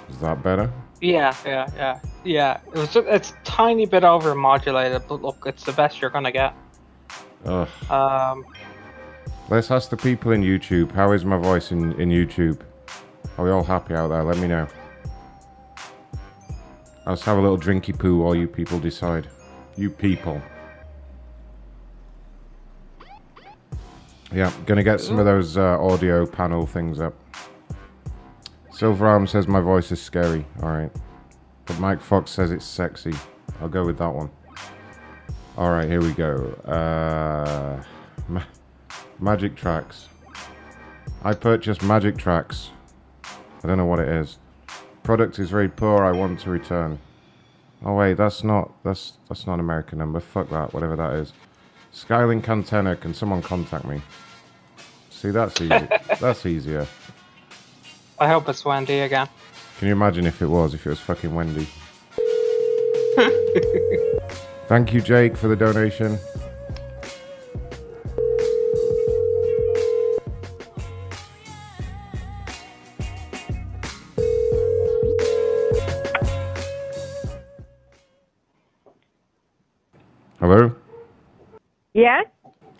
Is 0.08 0.18
that 0.18 0.40
better? 0.44 0.72
Yeah, 1.00 1.34
yeah, 1.44 1.68
yeah, 1.74 2.00
yeah. 2.22 2.60
It 2.68 2.78
was 2.78 2.92
just, 2.92 3.08
it's 3.08 3.32
tiny 3.42 3.86
bit 3.86 4.04
over 4.04 4.36
modulated, 4.36 5.02
but 5.08 5.20
look, 5.20 5.46
it's 5.46 5.64
the 5.64 5.72
best 5.72 6.00
you're 6.00 6.10
gonna 6.10 6.30
get. 6.30 6.54
Ugh. 7.44 7.68
Um, 7.90 8.44
Let's 9.50 9.70
ask 9.70 9.90
the 9.90 9.96
people 9.96 10.32
in 10.32 10.42
YouTube. 10.42 10.90
How 10.92 11.12
is 11.12 11.22
my 11.26 11.36
voice 11.36 11.70
in, 11.70 11.92
in 12.00 12.08
YouTube? 12.08 12.62
Are 13.36 13.44
we 13.44 13.50
all 13.50 13.62
happy 13.62 13.94
out 13.94 14.08
there? 14.08 14.22
Let 14.22 14.38
me 14.38 14.48
know. 14.48 14.66
Let's 17.06 17.20
have 17.22 17.36
a 17.36 17.40
little 17.42 17.58
drinky 17.58 17.96
poo 17.96 18.22
while 18.22 18.34
you 18.34 18.48
people 18.48 18.78
decide. 18.78 19.28
You 19.76 19.90
people. 19.90 20.40
Yeah, 24.32 24.50
gonna 24.64 24.82
get 24.82 25.02
some 25.02 25.18
of 25.18 25.26
those 25.26 25.58
uh, 25.58 25.78
audio 25.78 26.24
panel 26.24 26.64
things 26.64 26.98
up. 26.98 27.14
Silver 28.72 29.06
Arm 29.06 29.26
says 29.26 29.46
my 29.46 29.60
voice 29.60 29.92
is 29.92 30.00
scary. 30.00 30.46
Alright. 30.62 30.90
But 31.66 31.78
Mike 31.78 32.00
Fox 32.00 32.30
says 32.30 32.50
it's 32.50 32.64
sexy. 32.64 33.12
I'll 33.60 33.68
go 33.68 33.84
with 33.84 33.98
that 33.98 34.12
one. 34.12 34.30
Alright, 35.58 35.90
here 35.90 36.00
we 36.00 36.12
go. 36.12 36.34
Uh, 36.64 37.82
magic 39.18 39.56
Tracks. 39.56 40.08
I 41.22 41.32
purchased 41.34 41.82
Magic 41.82 42.18
Tracks. 42.18 42.70
I 43.24 43.68
don't 43.68 43.78
know 43.78 43.86
what 43.86 43.98
it 43.98 44.08
is. 44.08 44.38
Product 45.02 45.38
is 45.38 45.48
very 45.50 45.68
poor. 45.68 46.04
I 46.04 46.12
want 46.12 46.40
to 46.40 46.50
return. 46.50 46.98
Oh 47.84 47.94
wait, 47.94 48.14
that's 48.14 48.44
not 48.44 48.72
that's 48.82 49.14
that's 49.28 49.46
not 49.46 49.54
an 49.54 49.60
American 49.60 49.98
number. 49.98 50.20
Fuck 50.20 50.50
that. 50.50 50.72
Whatever 50.74 50.96
that 50.96 51.14
is. 51.14 51.32
Skylink 51.94 52.48
antenna. 52.48 52.96
Can 52.96 53.14
someone 53.14 53.42
contact 53.42 53.84
me? 53.84 54.02
See, 55.10 55.30
that's 55.30 55.60
easy. 55.60 55.88
that's 56.20 56.44
easier. 56.44 56.86
I 58.18 58.28
hope 58.28 58.48
it's 58.48 58.64
Wendy 58.64 59.00
again. 59.00 59.28
Can 59.78 59.88
you 59.88 59.94
imagine 59.94 60.26
if 60.26 60.42
it 60.42 60.46
was? 60.46 60.74
If 60.74 60.86
it 60.86 60.90
was 60.90 61.00
fucking 61.00 61.34
Wendy. 61.34 61.66
Thank 64.66 64.92
you, 64.92 65.00
Jake, 65.00 65.36
for 65.36 65.48
the 65.48 65.56
donation. 65.56 66.18
Hello? 80.46 80.76
Yes? 81.94 82.26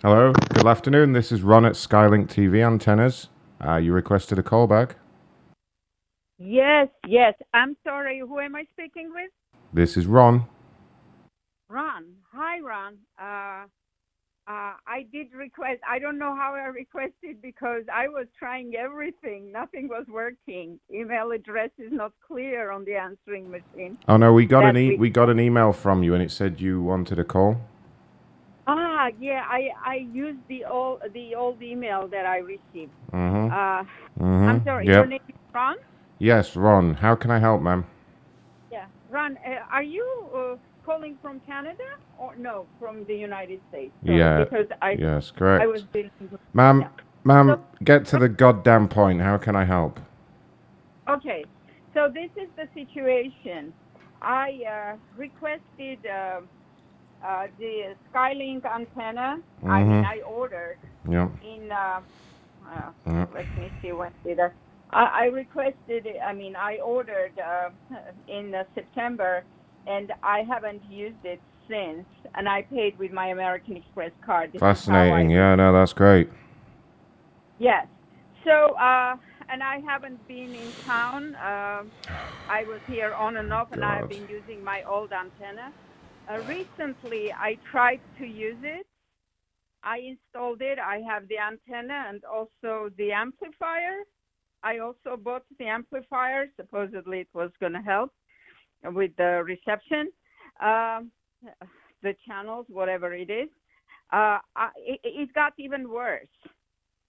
Hello? 0.02 0.35
Good 0.52 0.66
afternoon. 0.66 1.14
This 1.14 1.33
is 1.33 1.40
Ron 1.40 1.64
at 1.64 1.73
Skylink 1.73 2.26
TV 2.26 2.62
Antennas. 2.62 3.28
Uh, 3.59 3.76
you 3.76 3.94
requested 3.94 4.38
a 4.38 4.42
call 4.42 4.66
back? 4.66 4.97
Yes, 6.37 6.88
yes. 7.06 7.33
I'm 7.54 7.75
sorry. 7.83 8.18
Who 8.18 8.38
am 8.38 8.54
I 8.54 8.66
speaking 8.75 9.11
with? 9.14 9.30
This 9.73 9.97
is 9.97 10.06
Ron. 10.06 10.44
Ron. 11.71 12.04
Hi, 12.35 12.61
Ron. 12.61 12.99
Uh, 13.18 13.66
uh, 14.46 14.74
I 14.86 15.06
did 15.12 15.32
request. 15.32 15.80
I 15.88 15.98
don't 15.98 16.18
know 16.18 16.34
how 16.34 16.54
I 16.54 16.66
requested 16.68 17.40
because 17.40 17.84
I 17.92 18.08
was 18.08 18.26
trying 18.38 18.74
everything. 18.76 19.50
Nothing 19.50 19.88
was 19.88 20.06
working. 20.08 20.78
Email 20.92 21.30
address 21.32 21.70
is 21.78 21.90
not 21.92 22.12
clear 22.26 22.70
on 22.70 22.84
the 22.84 22.94
answering 22.94 23.50
machine. 23.50 23.96
Oh 24.06 24.16
no, 24.18 24.32
we 24.34 24.44
got 24.46 24.60
That 24.62 24.70
an 24.70 24.76
e- 24.76 24.88
we- 24.90 24.96
we 24.96 25.10
got 25.10 25.30
an 25.30 25.40
email 25.40 25.72
from 25.72 26.02
you, 26.02 26.12
and 26.14 26.22
it 26.22 26.30
said 26.30 26.60
you 26.60 26.82
wanted 26.82 27.18
a 27.18 27.24
call. 27.24 27.56
Ah, 28.66 29.08
yeah. 29.18 29.44
I 29.48 29.70
I 29.84 29.96
used 29.96 30.40
the 30.48 30.64
old 30.66 31.00
the 31.12 31.34
old 31.34 31.62
email 31.62 32.06
that 32.08 32.26
I 32.26 32.38
received. 32.38 32.92
Mhm. 33.12 33.50
Uh, 33.52 33.84
Mhm. 34.18 34.48
I'm 34.48 34.64
sorry. 34.64 34.86
Yep. 34.86 34.94
Your 34.96 35.06
name 35.06 35.20
is 35.28 35.34
Ron. 35.54 35.76
Yes, 36.18 36.56
Ron. 36.56 36.94
How 36.94 37.14
can 37.14 37.30
I 37.30 37.38
help, 37.38 37.60
ma'am? 37.62 37.84
Yeah, 38.70 38.86
Ron. 39.10 39.36
Uh, 39.46 39.60
are 39.70 39.82
you 39.82 40.06
uh, 40.34 40.56
calling 40.84 41.16
from 41.22 41.40
Canada 41.40 41.82
or 42.18 42.34
no 42.36 42.66
from 42.78 43.04
the 43.06 43.14
United 43.16 43.60
States? 43.70 43.92
Sorry, 44.04 44.18
Yeah, 44.18 44.44
Because 44.44 44.66
I 44.82 44.92
yes, 44.92 45.30
correct. 45.30 45.62
I 45.62 45.66
was 45.66 45.82
dealing 45.92 46.10
with- 46.30 46.40
Ma'am, 46.52 46.80
Yeah. 46.82 46.88
ma'am, 47.24 47.64
get 47.82 48.04
to 48.06 48.18
the 48.18 48.28
goddamn 48.28 48.88
point. 48.88 49.20
How 49.20 49.38
can 49.38 49.56
I 49.56 49.64
help? 49.64 50.00
Okay, 51.08 51.44
so 51.92 52.08
this 52.08 52.30
is 52.36 52.48
the 52.56 52.66
situation. 52.74 53.72
I 54.22 54.62
uh, 54.66 54.96
requested 55.16 55.98
uh, 56.06 56.40
uh, 57.22 57.46
the 57.58 57.94
Skylink 58.12 58.64
antenna. 58.64 59.38
I 59.66 59.82
mean. 59.84 60.04
I 60.04 60.20
ordered 60.20 60.78
Yep. 61.08 61.30
in. 61.44 61.70
Uh, 61.70 62.00
uh. 62.66 63.26
Let 63.34 63.46
me 63.58 63.70
see 63.82 63.92
when 63.92 64.12
did 64.24 64.40
I. 64.40 64.50
I, 64.90 65.04
I 65.04 65.24
requested. 65.26 66.06
I 66.26 66.32
mean, 66.32 66.56
I 66.56 66.78
ordered 66.78 67.32
uh, 67.38 67.68
in 68.28 68.54
uh, 68.54 68.64
September, 68.74 69.44
and 69.86 70.12
I 70.22 70.40
haven't 70.42 70.82
used 70.90 71.24
it 71.24 71.40
since. 71.68 72.06
And 72.34 72.48
I 72.48 72.62
paid 72.62 72.98
with 72.98 73.12
my 73.12 73.28
American 73.28 73.76
Express 73.76 74.12
card. 74.24 74.52
This 74.52 74.62
I 74.62 74.74
Fascinating. 74.74 75.30
Yeah, 75.30 75.54
no, 75.54 75.72
that's 75.72 75.92
great. 75.92 76.28
Yes. 77.58 77.86
So, 78.44 78.74
uh, 78.74 79.16
and 79.48 79.62
I 79.62 79.80
haven't 79.80 80.26
been 80.28 80.54
in 80.54 80.72
town. 80.85 81.35
Uh, 81.37 81.85
I 82.48 82.64
was 82.64 82.80
here 82.87 83.14
on 83.14 83.37
and 83.37 83.52
off, 83.52 83.72
and 83.72 83.85
I've 83.85 84.09
been 84.09 84.26
using 84.28 84.62
my 84.62 84.82
old 84.85 85.12
antenna. 85.12 85.72
Uh, 86.28 86.40
recently, 86.48 87.32
I 87.32 87.59
tried 87.70 88.00
to 88.18 88.26
use 88.26 88.59
it. 88.62 88.87
I 89.82 89.98
installed 89.98 90.62
it. 90.62 90.78
I 90.78 91.00
have 91.09 91.28
the 91.28 91.38
antenna 91.38 92.06
and 92.09 92.24
also 92.24 92.90
the 92.96 93.12
amplifier. 93.12 94.00
I 94.62 94.78
also 94.78 95.16
bought 95.16 95.44
the 95.59 95.66
amplifier. 95.66 96.46
Supposedly, 96.56 97.20
it 97.20 97.28
was 97.35 97.50
going 97.61 97.74
to 97.74 97.82
help 97.82 98.12
with 98.92 99.12
the 99.16 99.42
reception, 99.44 100.11
um, 100.61 101.11
the 102.03 102.14
channels, 102.27 102.66
whatever 102.68 103.12
it 103.14 103.31
is. 103.31 103.49
Uh, 104.12 104.38
I, 104.55 104.68
it, 104.77 105.01
it 105.05 105.35
got 105.35 105.53
even 105.59 105.90
worse 105.90 106.29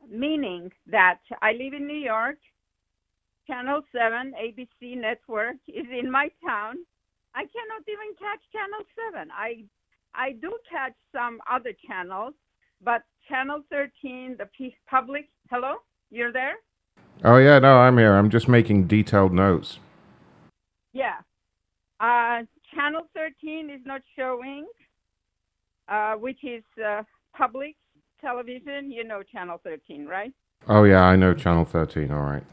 meaning 0.10 0.72
that 0.88 1.20
I 1.42 1.52
live 1.54 1.74
in 1.74 1.88
New 1.88 1.98
York. 1.98 2.38
Channel 3.48 3.82
7 3.92 4.34
ABC 4.34 4.98
network 5.00 5.58
is 5.68 5.86
in 5.92 6.10
my 6.10 6.30
town. 6.46 6.78
I 7.36 7.42
cannot 7.42 7.84
even 7.88 8.16
catch 8.18 8.42
Channel 8.52 8.86
7. 9.14 9.30
I 9.32 9.64
I 10.18 10.32
do 10.32 10.58
catch 10.70 10.94
some 11.14 11.40
other 11.52 11.74
channels, 11.86 12.34
but 12.82 13.04
Channel 13.28 13.64
13, 13.70 14.38
the 14.40 14.46
P- 14.58 14.76
public. 14.90 15.28
Hello, 15.52 15.76
you're 16.10 16.32
there? 16.32 16.56
Oh 17.24 17.38
yeah, 17.38 17.60
no, 17.60 17.78
I'm 17.80 17.98
here. 17.98 18.14
I'm 18.14 18.30
just 18.30 18.48
making 18.48 18.88
detailed 18.88 19.34
notes. 19.34 19.80
Yeah. 20.94 21.18
Uh, 22.00 22.42
channel 22.74 23.08
13 23.16 23.70
is 23.70 23.82
not 23.86 24.02
showing, 24.18 24.66
uh, 25.88 26.14
which 26.16 26.44
is 26.44 26.64
uh, 26.86 27.04
public 27.36 27.76
television. 28.22 28.92
You 28.92 29.04
know 29.04 29.24
Channel 29.24 29.60
13, 29.64 30.06
right? 30.06 30.34
Oh 30.68 30.84
yeah, 30.84 31.04
I 31.04 31.16
know 31.16 31.34
Channel 31.34 31.66
13. 31.66 32.12
All 32.12 32.22
right. 32.22 32.44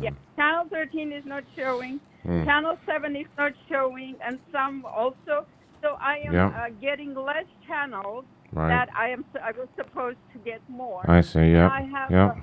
Yeah. 0.00 0.10
Channel 0.36 0.66
13 0.70 1.12
is 1.12 1.24
not 1.26 1.44
showing. 1.56 2.00
Hmm. 2.22 2.44
Channel 2.44 2.78
7 2.86 3.16
is 3.16 3.26
not 3.36 3.52
showing, 3.68 4.16
and 4.24 4.38
some 4.52 4.84
also. 4.86 5.46
So 5.82 5.96
I 6.00 6.18
am 6.26 6.32
Yeah. 6.32 6.46
uh, 6.48 6.68
getting 6.80 7.14
less 7.14 7.44
channels 7.66 8.24
Right. 8.52 8.68
that 8.68 8.88
I 8.96 9.08
am. 9.10 9.24
I 9.42 9.50
was 9.52 9.68
supposed 9.76 10.18
to 10.32 10.38
get 10.38 10.60
more. 10.68 11.02
I 11.10 11.20
see, 11.20 11.50
yeah, 11.52 11.68
I 11.68 11.82
have. 11.82 12.10
yeah. 12.10 12.26
uh, 12.28 12.34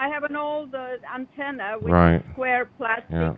I 0.00 0.08
have 0.08 0.22
an 0.24 0.36
old 0.36 0.74
uh, 0.74 0.96
antenna 1.14 1.76
with 1.80 1.92
Right. 1.92 2.22
square 2.32 2.66
plastic 2.78 3.10
Yeah. 3.10 3.34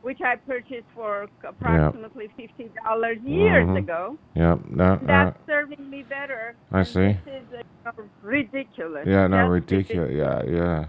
Thick, 0.00 0.04
which 0.04 0.20
I 0.22 0.36
purchased 0.36 0.86
for 0.94 1.28
approximately 1.44 2.28
fifty 2.36 2.70
dollars 2.84 3.18
years 3.24 3.66
Mhm. 3.66 3.78
ago. 3.78 4.18
Yeah. 4.34 4.56
No. 4.68 4.94
Uh, 4.94 4.98
That's 5.02 5.38
serving 5.46 5.88
me 5.90 6.02
better. 6.02 6.54
I 6.72 6.82
see. 6.82 7.16
This 7.24 7.42
is 7.52 7.64
uh, 7.86 7.92
ridiculous. 8.22 9.06
yeah. 9.06 9.26
No. 9.26 9.42
Just 9.58 9.70
Ridiculous. 9.72 10.12
Yeah. 10.14 10.42
Yeah. 10.44 10.84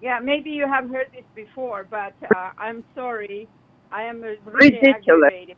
Yeah, 0.00 0.18
maybe 0.22 0.50
you 0.50 0.66
have 0.68 0.90
heard 0.90 1.06
this 1.14 1.24
before, 1.34 1.86
but 1.88 2.12
uh, 2.36 2.50
I'm 2.58 2.84
sorry. 2.94 3.48
I 3.90 4.02
am 4.02 4.22
uh, 4.22 4.26
really 4.44 4.70
Ridiculous. 4.76 4.96
aggravated. 5.30 5.56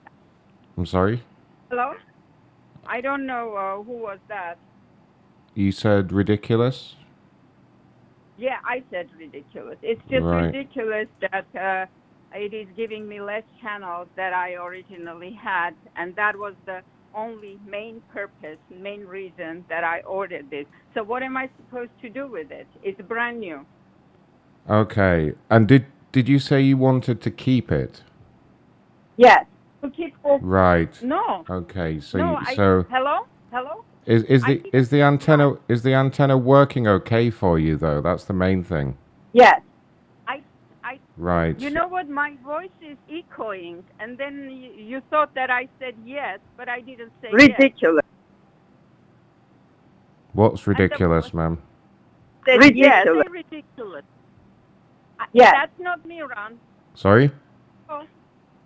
I'm 0.78 0.86
sorry. 0.86 1.22
Hello? 1.70 1.94
I 2.86 3.00
don't 3.00 3.26
know 3.26 3.54
uh, 3.56 3.82
who 3.82 3.92
was 3.94 4.18
that. 4.28 4.58
You 5.54 5.72
said 5.72 6.12
ridiculous. 6.12 6.94
Yeah, 8.38 8.58
I 8.64 8.84
said 8.90 9.08
ridiculous. 9.18 9.78
It's 9.82 10.02
just 10.10 10.22
Right. 10.22 10.44
ridiculous 10.46 11.08
that 11.22 11.46
uh, 11.56 11.86
it 12.36 12.54
is 12.54 12.66
giving 12.76 13.08
me 13.08 13.20
less 13.20 13.42
channels 13.60 14.08
that 14.16 14.32
I 14.32 14.54
originally 14.54 15.32
had, 15.32 15.70
and 15.96 16.14
that 16.16 16.36
was 16.36 16.54
the 16.66 16.82
only 17.14 17.58
main 17.66 18.02
purpose, 18.12 18.58
main 18.70 19.04
reason 19.06 19.64
that 19.68 19.84
I 19.84 20.00
ordered 20.00 20.50
this. 20.50 20.66
So 20.94 21.02
what 21.02 21.22
am 21.22 21.36
I 21.36 21.48
supposed 21.56 21.92
to 22.02 22.10
do 22.10 22.28
with 22.28 22.50
it? 22.50 22.66
It's 22.82 23.00
brand 23.02 23.40
new. 23.40 23.64
Okay. 24.68 25.32
And 25.48 25.66
did 25.66 25.86
did 26.12 26.28
you 26.28 26.38
say 26.38 26.60
you 26.60 26.76
wanted 26.76 27.20
to 27.22 27.30
keep 27.30 27.72
it? 27.72 28.02
Yes. 29.16 29.44
To 29.82 29.90
keep 29.90 30.14
all- 30.22 30.38
Right. 30.40 31.02
No. 31.02 31.44
Okay. 31.48 32.00
So 32.00 32.18
no, 32.18 32.30
you, 32.32 32.36
I, 32.46 32.54
so 32.54 32.86
hello, 32.90 33.26
hello. 33.52 33.84
is 34.04 34.22
is 34.24 34.42
the 34.44 34.62
is 34.76 34.90
the 34.90 35.02
antenna 35.02 35.54
is 35.68 35.82
the 35.82 35.94
antenna 35.94 36.36
working 36.36 36.86
okay 36.86 37.30
for 37.30 37.58
you 37.58 37.76
though? 37.76 38.00
That's 38.00 38.24
the 38.24 38.34
main 38.34 38.62
thing. 38.62 38.98
Yes. 39.32 39.60
I, 41.18 41.22
I. 41.22 41.24
Right. 41.24 41.60
You 41.60 41.70
know 41.70 41.88
what? 41.88 42.08
My 42.08 42.36
voice 42.44 42.68
is 42.82 42.96
echoing, 43.10 43.84
and 44.00 44.18
then 44.18 44.50
you, 44.50 44.72
you 44.72 45.02
thought 45.10 45.34
that 45.34 45.50
I 45.50 45.68
said 45.78 45.94
yes, 46.04 46.38
but 46.56 46.68
I 46.68 46.80
didn't 46.80 47.12
say 47.22 47.28
yes. 47.32 47.48
Ridiculous. 47.58 48.04
What's 50.32 50.66
ridiculous, 50.66 51.32
ma'am? 51.32 51.62
Said 52.44 52.58
Ridiculous. 52.58 53.26
Yes, 53.26 53.30
ridiculous. 53.30 54.04
I- 55.18 55.26
Yes. 55.32 55.54
That's 55.54 55.78
not 55.80 56.04
me, 56.04 56.20
Ron. 56.20 56.58
Sorry. 56.94 57.30
Oh, 57.88 58.04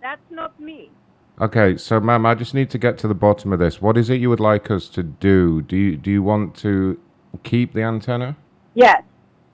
that's 0.01 0.21
not 0.29 0.59
me. 0.59 0.91
Okay, 1.39 1.77
so 1.77 1.99
ma'am, 1.99 2.25
I 2.25 2.35
just 2.35 2.53
need 2.53 2.69
to 2.71 2.77
get 2.77 2.97
to 2.99 3.07
the 3.07 3.15
bottom 3.15 3.53
of 3.53 3.59
this. 3.59 3.81
What 3.81 3.97
is 3.97 4.09
it 4.09 4.15
you 4.19 4.29
would 4.29 4.39
like 4.41 4.69
us 4.69 4.89
to 4.89 5.01
do? 5.01 5.61
Do 5.61 5.77
you 5.77 5.95
do 5.97 6.11
you 6.11 6.21
want 6.21 6.55
to 6.57 6.99
keep 7.43 7.73
the 7.73 7.81
antenna? 7.81 8.35
Yes. 8.73 9.01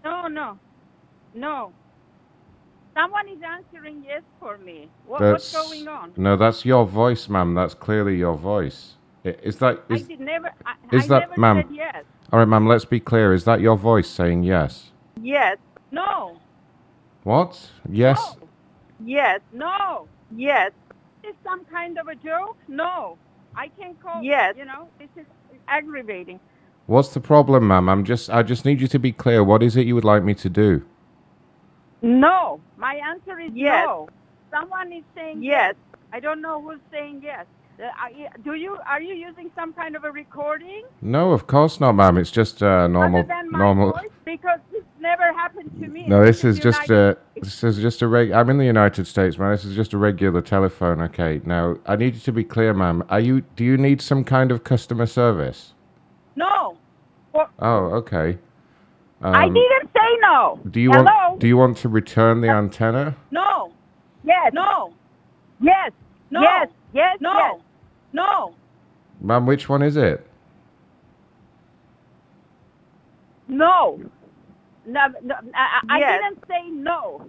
No, 0.04 0.28
no, 0.28 0.58
no. 1.36 1.72
Someone 2.98 3.30
is 3.30 3.38
answering 3.48 4.04
yes 4.08 4.24
for 4.40 4.58
me. 4.58 4.90
What, 5.06 5.22
what's 5.22 5.54
going 5.54 5.88
on? 5.88 6.14
No, 6.18 6.36
that's 6.36 6.66
your 6.66 6.84
voice, 6.88 7.30
ma'am. 7.30 7.54
That's 7.54 7.76
clearly 7.76 8.18
your 8.18 8.36
voice. 8.36 8.94
Is 9.24 9.58
that 9.58 9.84
I 9.90 9.98
did 10.00 10.20
never. 10.20 10.52
I, 10.66 10.74
is 10.96 11.04
I 11.06 11.08
that- 11.20 11.30
never 11.30 11.42
ma'am. 11.42 11.68
said 11.68 11.76
yes. 11.76 12.04
All 12.34 12.40
right, 12.40 12.48
ma'am, 12.48 12.66
let's 12.68 12.86
be 12.86 13.00
clear. 13.00 13.34
Is 13.34 13.44
that 13.44 13.62
your 13.62 13.78
voice 13.78 14.10
saying 14.10 14.44
yes? 14.44 14.92
Yes. 15.22 15.58
No. 15.92 16.40
What? 17.24 17.70
Yes. 17.88 18.36
Yes. 19.06 19.42
No. 19.54 20.08
Yes. 20.36 20.72
Is 21.24 21.36
some 21.44 21.66
kind 21.66 22.00
of 22.00 22.08
a 22.08 22.16
joke? 22.16 22.58
No. 22.68 23.18
I 23.56 23.68
can't 23.70 24.02
call. 24.02 24.24
Yes. 24.24 24.56
You 24.58 24.66
know, 24.66 24.90
this 24.98 25.10
is 25.16 25.26
aggravating. 25.68 26.40
What's 26.88 27.10
the 27.10 27.20
problem, 27.20 27.68
ma'am? 27.68 27.90
I'm 27.90 28.04
just 28.06 28.30
I 28.30 28.42
just 28.44 28.66
need 28.66 28.82
you 28.82 28.88
to 28.88 29.00
be 29.00 29.12
clear. 29.12 29.44
What 29.44 29.62
is 29.62 29.76
it 29.78 29.86
you 29.86 29.94
would 29.96 30.06
like 30.06 30.24
me 30.24 30.34
to 30.36 30.50
do? 30.50 30.84
No. 32.02 32.60
My 32.78 32.96
answer 32.96 33.40
is 33.40 33.52
Yes. 33.54 33.86
no. 33.86 34.10
Someone 34.52 34.92
is 34.94 35.04
saying 35.16 35.44
Yes. 35.44 35.76
I 36.14 36.20
don't 36.20 36.42
know 36.42 36.62
who's 36.62 36.80
saying 36.92 37.22
yes. 37.24 37.46
Uh, 37.80 38.08
do 38.44 38.54
you 38.54 38.76
are 38.88 39.00
you 39.02 39.14
using 39.14 39.52
some 39.56 39.72
kind 39.72 39.96
of 39.96 40.04
a 40.04 40.12
recording 40.12 40.84
No, 41.02 41.32
of 41.32 41.46
course 41.46 41.80
not, 41.80 41.92
ma'am. 41.94 42.18
It's 42.18 42.32
just 42.32 42.64
uh, 42.64 42.88
normal 42.88 43.20
other 43.20 43.28
than 43.28 43.52
my 43.52 43.60
normal 43.60 43.92
voice? 43.92 44.10
Because 44.26 44.60
this 44.72 44.82
never 45.00 45.32
happened 45.34 45.70
to 45.82 45.88
me. 45.88 46.08
No, 46.08 46.26
this 46.26 46.44
is 46.44 46.58
just 46.58 46.90
United- 46.90 47.18
a 47.38 47.40
this 47.42 47.64
is 47.64 47.78
just 47.78 48.02
a 48.02 48.08
reg. 48.08 48.32
I'm 48.32 48.50
in 48.50 48.58
the 48.58 48.66
United 48.66 49.06
States, 49.06 49.38
ma'am. 49.38 49.52
This 49.52 49.64
is 49.66 49.76
just 49.76 49.94
a 49.94 49.98
regular 49.98 50.42
telephone. 50.42 51.02
Okay, 51.02 51.40
now 51.46 51.78
I 51.86 51.96
need 51.98 52.16
you 52.16 52.22
to 52.22 52.32
be 52.32 52.44
clear, 52.44 52.74
ma'am. 52.74 53.04
Are 53.10 53.20
you? 53.20 53.42
Do 53.56 53.64
you 53.64 53.78
need 53.78 54.02
some 54.02 54.24
kind 54.24 54.52
of 54.52 54.64
customer 54.64 55.06
service? 55.06 55.74
no. 56.36 56.78
Well, 57.34 57.50
Oh, 57.60 57.86
okay. 58.02 58.40
I 59.22 59.46
Um, 59.46 59.54
didn't 59.54 59.90
say 59.94 60.18
no. 60.22 60.60
Do 60.70 60.80
you 60.80 60.92
Hello? 60.92 61.04
want? 61.04 61.40
Do 61.40 61.48
you 61.48 61.58
want 61.58 61.78
to 61.78 61.90
return 61.90 62.42
the 62.42 62.50
antenna? 62.50 63.16
No. 63.32 63.72
Yes. 64.24 64.52
No. 64.54 64.94
Yes. 65.60 65.92
No. 66.30 66.42
Yes, 66.42 66.70
yes, 66.94 67.18
no. 67.22 67.34
yes. 67.34 67.60
No. 68.14 68.54
Ma'am, 69.22 69.46
which 69.46 69.68
one 69.70 69.82
is 69.82 69.98
it? 69.98 70.28
No. 73.48 74.00
No, 74.86 75.08
no 75.24 75.36
I, 75.54 75.82
I 75.90 76.00
Yes. 76.00 76.22
didn't 76.22 76.44
say 76.48 76.70
no. 76.70 77.28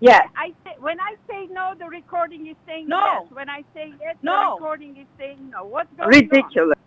Yes. 0.00 0.28
I 0.36 0.54
say 0.64 0.76
when 0.78 0.98
I 1.00 1.14
say 1.28 1.46
no, 1.50 1.74
the 1.78 1.86
recording 1.86 2.46
is 2.46 2.56
saying 2.66 2.88
No. 2.88 2.98
yes. 3.24 3.32
When 3.32 3.50
I 3.50 3.62
say 3.74 3.92
yes, 4.00 4.16
No. 4.22 4.32
the 4.32 4.54
recording 4.54 4.96
is 4.96 5.06
saying 5.18 5.50
no. 5.50 5.64
What's 5.64 5.90
going 5.96 6.02
on? 6.04 6.08
Ridiculous. 6.10 6.78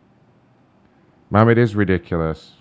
Ma'am, 1.29 1.49
it 1.49 1.58
is 1.58 1.75
ridiculous. 1.75 2.53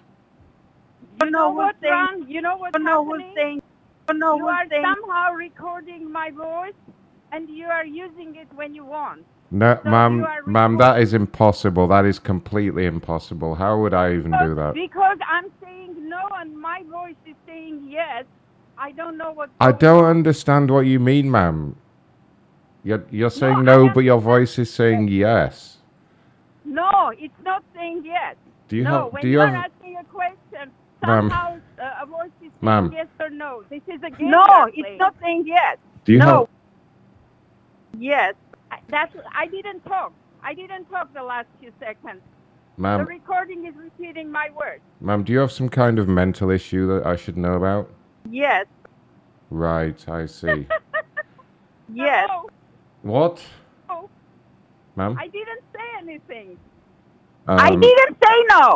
You 1.25 1.31
know 1.31 1.51
what's 1.51 1.83
wrong? 1.83 2.25
You 2.29 2.41
know 2.43 2.57
what's 2.57 2.77
You 2.79 2.85
know 2.85 3.05
who's 3.05 3.21
happening? 3.21 3.35
saying? 3.37 3.63
You 4.09 4.15
know 4.19 4.37
you 4.37 4.43
who's 4.43 4.51
are 4.51 4.69
saying? 4.69 4.85
somehow 4.85 5.33
recording 5.33 6.11
my 6.11 6.31
voice, 6.31 6.75
and 7.33 7.49
you 7.49 7.67
are 7.67 7.85
using 7.85 8.37
it 8.37 8.49
when 8.55 8.75
you 8.75 8.85
want. 8.85 9.25
No, 9.51 9.79
So 9.85 9.91
ma'am, 9.91 10.27
ma'am, 10.47 10.79
that 10.79 11.01
is 11.01 11.13
impossible. 11.13 11.87
That 11.89 12.07
is 12.07 12.19
completely 12.19 12.87
impossible. 12.87 13.55
How 13.55 13.79
would 13.81 13.93
I 13.95 14.15
even 14.15 14.31
do 14.43 14.55
that? 14.55 14.73
Because 14.75 15.19
I'm 15.29 15.51
saying 15.63 16.09
no, 16.09 16.27
and 16.37 16.57
my 16.59 16.83
voice 16.91 17.17
is 17.27 17.37
saying 17.47 17.87
yes. 17.89 18.25
I 18.79 18.93
don't 18.93 19.17
know 19.19 19.31
what. 19.33 19.51
I 19.61 19.73
don't 19.73 20.05
understand 20.05 20.71
what 20.71 20.81
you 20.87 20.99
mean, 20.99 21.31
ma'am. 21.31 21.77
You're, 22.83 23.05
you're 23.11 23.31
saying 23.31 23.63
no, 23.63 23.91
but 23.91 24.01
your 24.05 24.19
voice 24.21 24.59
is 24.59 24.73
saying 24.73 25.09
yes. 25.09 25.77
No, 26.65 27.13
it's 27.17 27.35
not 27.45 27.63
saying 27.75 28.03
yes. 28.05 28.37
Do 28.69 28.77
you 28.77 28.85
no, 28.85 28.91
have- 29.05 29.13
when 29.13 29.23
do 29.23 29.29
you 29.29 29.41
are 29.41 29.47
have- 29.49 29.71
asking 29.71 29.97
a 29.99 30.05
question, 30.05 30.37
Ma'am. 30.53 30.71
Somehow 31.07 31.59
uh, 31.81 31.91
a 32.03 32.07
voice 32.07 32.27
is 32.41 32.41
saying 32.41 32.51
Ma'am. 32.61 32.93
yes 32.93 33.07
or 33.21 33.31
no. 33.31 33.63
This 33.71 33.83
is 33.89 34.01
a 34.03 34.11
game. 34.11 34.31
No, 34.31 34.69
it's 34.73 34.99
not 34.99 35.15
saying 35.21 35.45
yes. 35.47 35.79
Do 36.05 36.13
you 36.13 36.19
no. 36.19 36.27
have- 36.27 36.49
Yes. 37.99 38.35
I- 38.71 38.79
That's. 38.89 39.15
I 39.35 39.47
didn't 39.47 39.85
talk. 39.85 40.13
I 40.43 40.55
didn't 40.55 40.87
talk 40.91 41.13
the 41.15 41.23
last 41.23 41.47
few 41.61 41.71
seconds. 41.79 42.21
the 42.79 43.05
recording 43.07 43.67
is 43.67 43.75
repeating 43.77 44.31
my 44.31 44.49
words. 44.57 44.81
ma'am, 45.01 45.23
do 45.23 45.33
you 45.33 45.39
have 45.39 45.53
some 45.53 45.69
kind 45.69 45.99
of 45.99 46.09
mental 46.09 46.51
issue 46.51 46.87
that 46.89 47.07
I 47.07 47.17
should 47.17 47.37
know 47.37 47.55
about? 47.55 47.91
Yes. 48.31 48.67
Right, 49.51 50.09
I 50.09 50.27
see. 50.27 50.67
Yes. 51.95 52.27
No, 52.31 52.49
what? 53.03 53.45
no, 53.91 54.09
Ma'am? 54.97 55.15
I 55.19 55.29
didn't 55.29 55.63
say 55.75 55.87
anything. 55.99 56.57
I 57.47 57.69
Um, 57.75 57.81
didn't 57.81 58.17
say 58.25 58.45
no. 58.49 58.75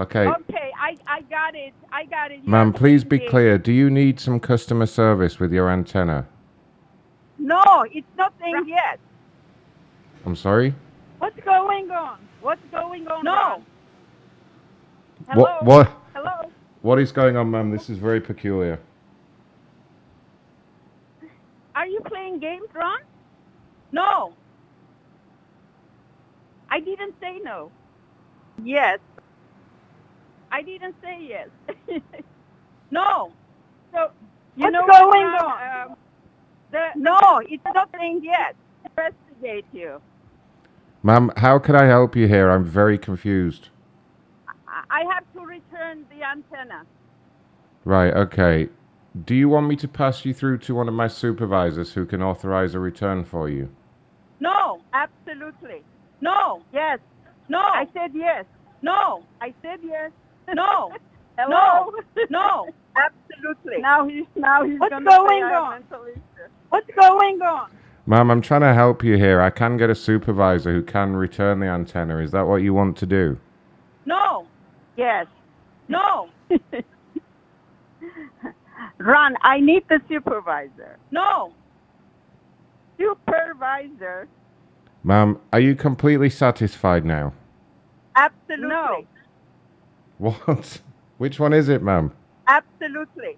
Okay, 0.00 0.26
Okay, 0.26 0.72
I, 0.80 0.96
I 1.06 1.20
got 1.22 1.54
it. 1.54 1.74
I 1.92 2.06
got 2.06 2.30
it. 2.30 2.40
You 2.42 2.50
ma'am, 2.50 2.72
please 2.72 3.04
be 3.04 3.18
clear. 3.18 3.58
Do 3.58 3.70
you 3.70 3.90
need 3.90 4.18
some 4.18 4.40
customer 4.40 4.86
service 4.86 5.38
with 5.38 5.52
your 5.52 5.68
antenna? 5.70 6.26
No, 7.38 7.84
it's 7.92 8.06
nothing 8.16 8.54
saying 8.54 8.68
yes. 8.68 8.96
I'm 10.24 10.34
sorry? 10.34 10.74
What's 11.18 11.38
going 11.40 11.90
on? 11.90 12.18
What's 12.40 12.62
going 12.70 13.06
on? 13.08 13.24
No. 13.24 13.62
Hello. 15.28 15.42
What, 15.42 15.64
what, 15.64 15.92
Hello. 16.14 16.50
what 16.80 16.98
is 16.98 17.12
going 17.12 17.36
on, 17.36 17.50
ma'am? 17.50 17.70
This 17.70 17.90
is 17.90 17.98
very 17.98 18.22
peculiar. 18.22 18.80
Are 21.74 21.86
you 21.86 22.00
playing 22.06 22.38
games, 22.38 22.68
Ron? 22.74 23.00
No. 23.92 24.32
I 26.70 26.80
didn't 26.80 27.14
say 27.20 27.38
no. 27.42 27.70
Yes. 28.64 28.98
I 30.52 30.62
didn't 30.62 30.96
say 31.02 31.18
yes. 31.28 31.48
No. 32.90 33.32
so 33.92 34.10
you 34.56 34.70
What's 34.70 34.72
know 34.72 34.86
going 34.86 35.32
what, 35.32 35.42
on? 35.44 35.90
Um, 35.90 35.96
the 36.72 36.88
No, 36.96 37.40
it's 37.46 37.62
not 37.74 37.88
saying 37.96 38.20
yes. 38.24 38.54
investigate 38.84 39.66
you. 39.72 40.00
Ma'am, 41.02 41.30
how 41.36 41.58
can 41.58 41.76
I 41.76 41.86
help 41.86 42.16
you 42.16 42.28
here? 42.28 42.50
I'm 42.50 42.64
very 42.64 42.98
confused. 42.98 43.68
I- 44.68 44.84
I 44.90 45.14
have 45.14 45.24
to 45.34 45.40
return 45.46 46.04
the 46.10 46.22
antenna. 46.24 46.84
Right, 47.84 48.12
okay. 48.14 48.68
Do 49.24 49.34
you 49.34 49.48
want 49.48 49.68
me 49.68 49.76
to 49.76 49.88
pass 49.88 50.24
you 50.24 50.34
through 50.34 50.58
to 50.58 50.74
one 50.74 50.88
of 50.88 50.94
my 50.94 51.08
supervisors 51.08 51.94
who 51.94 52.06
can 52.06 52.22
authorize 52.22 52.74
a 52.74 52.80
return 52.80 53.24
for 53.24 53.48
you? 53.48 53.70
No. 54.40 54.82
Absolutely. 54.92 55.82
No. 56.20 56.62
Yes. 56.72 56.98
No. 57.48 57.58
I 57.60 57.86
said 57.94 58.12
yes. 58.14 58.44
No. 58.82 59.24
I 59.40 59.54
said 59.62 59.80
yes. 59.82 60.12
No. 60.54 60.92
Hello. 61.38 61.92
No. 62.28 62.68
Absolutely. 62.96 63.80
Now 63.80 64.06
he's 64.06 64.24
now 64.34 64.64
he's 64.64 64.78
What's 64.78 64.90
gonna 64.90 65.10
say 65.10 65.16
going 65.16 65.44
I 65.44 65.50
have 65.50 65.62
on? 65.62 65.84
What's 66.70 66.90
going 66.94 67.42
on? 67.42 67.70
Ma'am, 68.06 68.30
I'm 68.30 68.40
trying 68.40 68.62
to 68.62 68.74
help 68.74 69.04
you 69.04 69.16
here. 69.16 69.40
I 69.40 69.50
can 69.50 69.76
get 69.76 69.90
a 69.90 69.94
supervisor 69.94 70.72
who 70.72 70.82
can 70.82 71.14
return 71.14 71.60
the 71.60 71.66
antenna. 71.66 72.18
Is 72.18 72.32
that 72.32 72.46
what 72.46 72.56
you 72.56 72.74
want 72.74 72.96
to 72.98 73.06
do? 73.06 73.38
No. 74.04 74.46
Yes. 74.96 75.26
No. 75.88 76.28
Ron, 78.98 79.36
I 79.42 79.60
need 79.60 79.84
the 79.88 80.00
supervisor. 80.08 80.98
No. 81.10 81.52
Supervisor. 82.98 84.28
Ma'am, 85.04 85.38
are 85.52 85.60
you 85.60 85.74
completely 85.74 86.28
satisfied 86.30 87.04
now? 87.04 87.32
Absolutely. 88.16 88.68
No. 88.68 89.04
What? 90.20 90.80
Which 91.18 91.40
one 91.40 91.52
is 91.52 91.68
it, 91.68 91.82
ma'am? 91.82 92.12
Absolutely. 92.46 93.36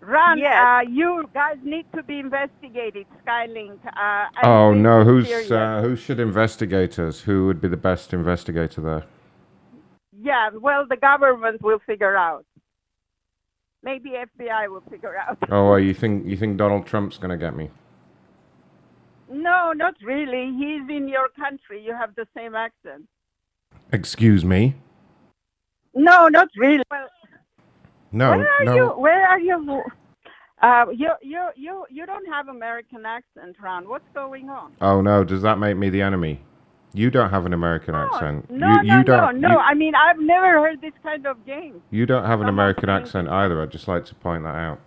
Ron, 0.00 0.38
Yes. 0.38 0.54
uh, 0.64 0.88
you 0.88 1.28
guys 1.34 1.56
need 1.64 1.86
to 1.94 2.02
be 2.02 2.20
investigated, 2.20 3.06
Skylink. 3.24 3.78
Uh, 3.86 4.26
Oh 4.44 4.72
no, 4.72 5.02
who's 5.02 5.50
uh, 5.50 5.80
who 5.82 5.96
should 5.96 6.20
investigate 6.20 6.98
us? 6.98 7.20
Who 7.22 7.46
would 7.46 7.60
be 7.60 7.66
the 7.68 7.76
best 7.76 8.12
investigator 8.12 8.80
there? 8.80 9.04
Yeah, 10.18 10.50
well, 10.54 10.86
the 10.88 10.96
government 10.96 11.60
will 11.62 11.80
figure 11.84 12.16
out. 12.16 12.44
Maybe 13.82 14.10
FBI 14.10 14.68
will 14.68 14.82
figure 14.90 15.16
out. 15.16 15.38
Oh, 15.50 15.70
well, 15.70 15.80
you 15.80 15.94
think 16.02 16.26
you 16.26 16.36
think 16.36 16.56
Donald 16.56 16.86
Trump's 16.86 17.18
gonna 17.18 17.36
get 17.36 17.56
me? 17.56 17.70
No, 19.28 19.72
not 19.72 19.94
really. 20.04 20.52
He's 20.56 20.88
in 20.88 21.08
your 21.08 21.28
country. 21.30 21.82
You 21.84 21.94
have 21.94 22.14
the 22.14 22.28
same 22.36 22.54
accent. 22.54 23.06
Excuse 23.92 24.44
me? 24.44 24.76
No, 25.96 26.28
not 26.28 26.48
really. 26.56 26.84
Well, 26.90 27.08
No, 28.12 28.30
where 28.36 28.48
are 28.60 28.64
no. 28.64 28.74
you? 28.74 28.86
Where 29.00 29.26
are 29.26 29.40
you? 29.40 29.82
Uh, 30.62 30.86
you 30.94 31.10
you 31.22 31.48
you 31.56 31.84
you 31.90 32.06
don't 32.06 32.26
have 32.26 32.48
American 32.48 33.04
accent, 33.04 33.56
Ron. 33.62 33.88
What's 33.88 34.04
going 34.14 34.48
on? 34.48 34.72
Oh 34.80 35.00
no, 35.00 35.24
does 35.24 35.42
that 35.42 35.58
make 35.58 35.76
me 35.76 35.88
the 35.90 36.02
enemy? 36.02 36.40
You 36.92 37.10
don't 37.10 37.30
have 37.30 37.44
an 37.44 37.52
American 37.52 37.94
accent. 37.94 38.50
No, 38.50 38.80
you, 38.82 38.88
no, 38.88 39.02
don't, 39.02 39.40
no, 39.40 39.48
no. 39.48 39.54
You, 39.54 39.58
I 39.58 39.74
mean, 39.74 39.94
I've 39.94 40.18
never 40.18 40.60
heard 40.60 40.80
this 40.80 40.94
kind 41.02 41.26
of 41.26 41.44
game. 41.44 41.82
you 41.90 42.06
don't 42.06 42.24
have 42.24 42.40
an 42.40 42.48
American 42.48 42.88
accent 42.88 43.28
either. 43.28 43.60
I'd 43.62 43.70
just 43.70 43.86
like 43.88 44.06
to 44.06 44.14
point 44.14 44.44
that 44.44 44.54
out. 44.54 44.80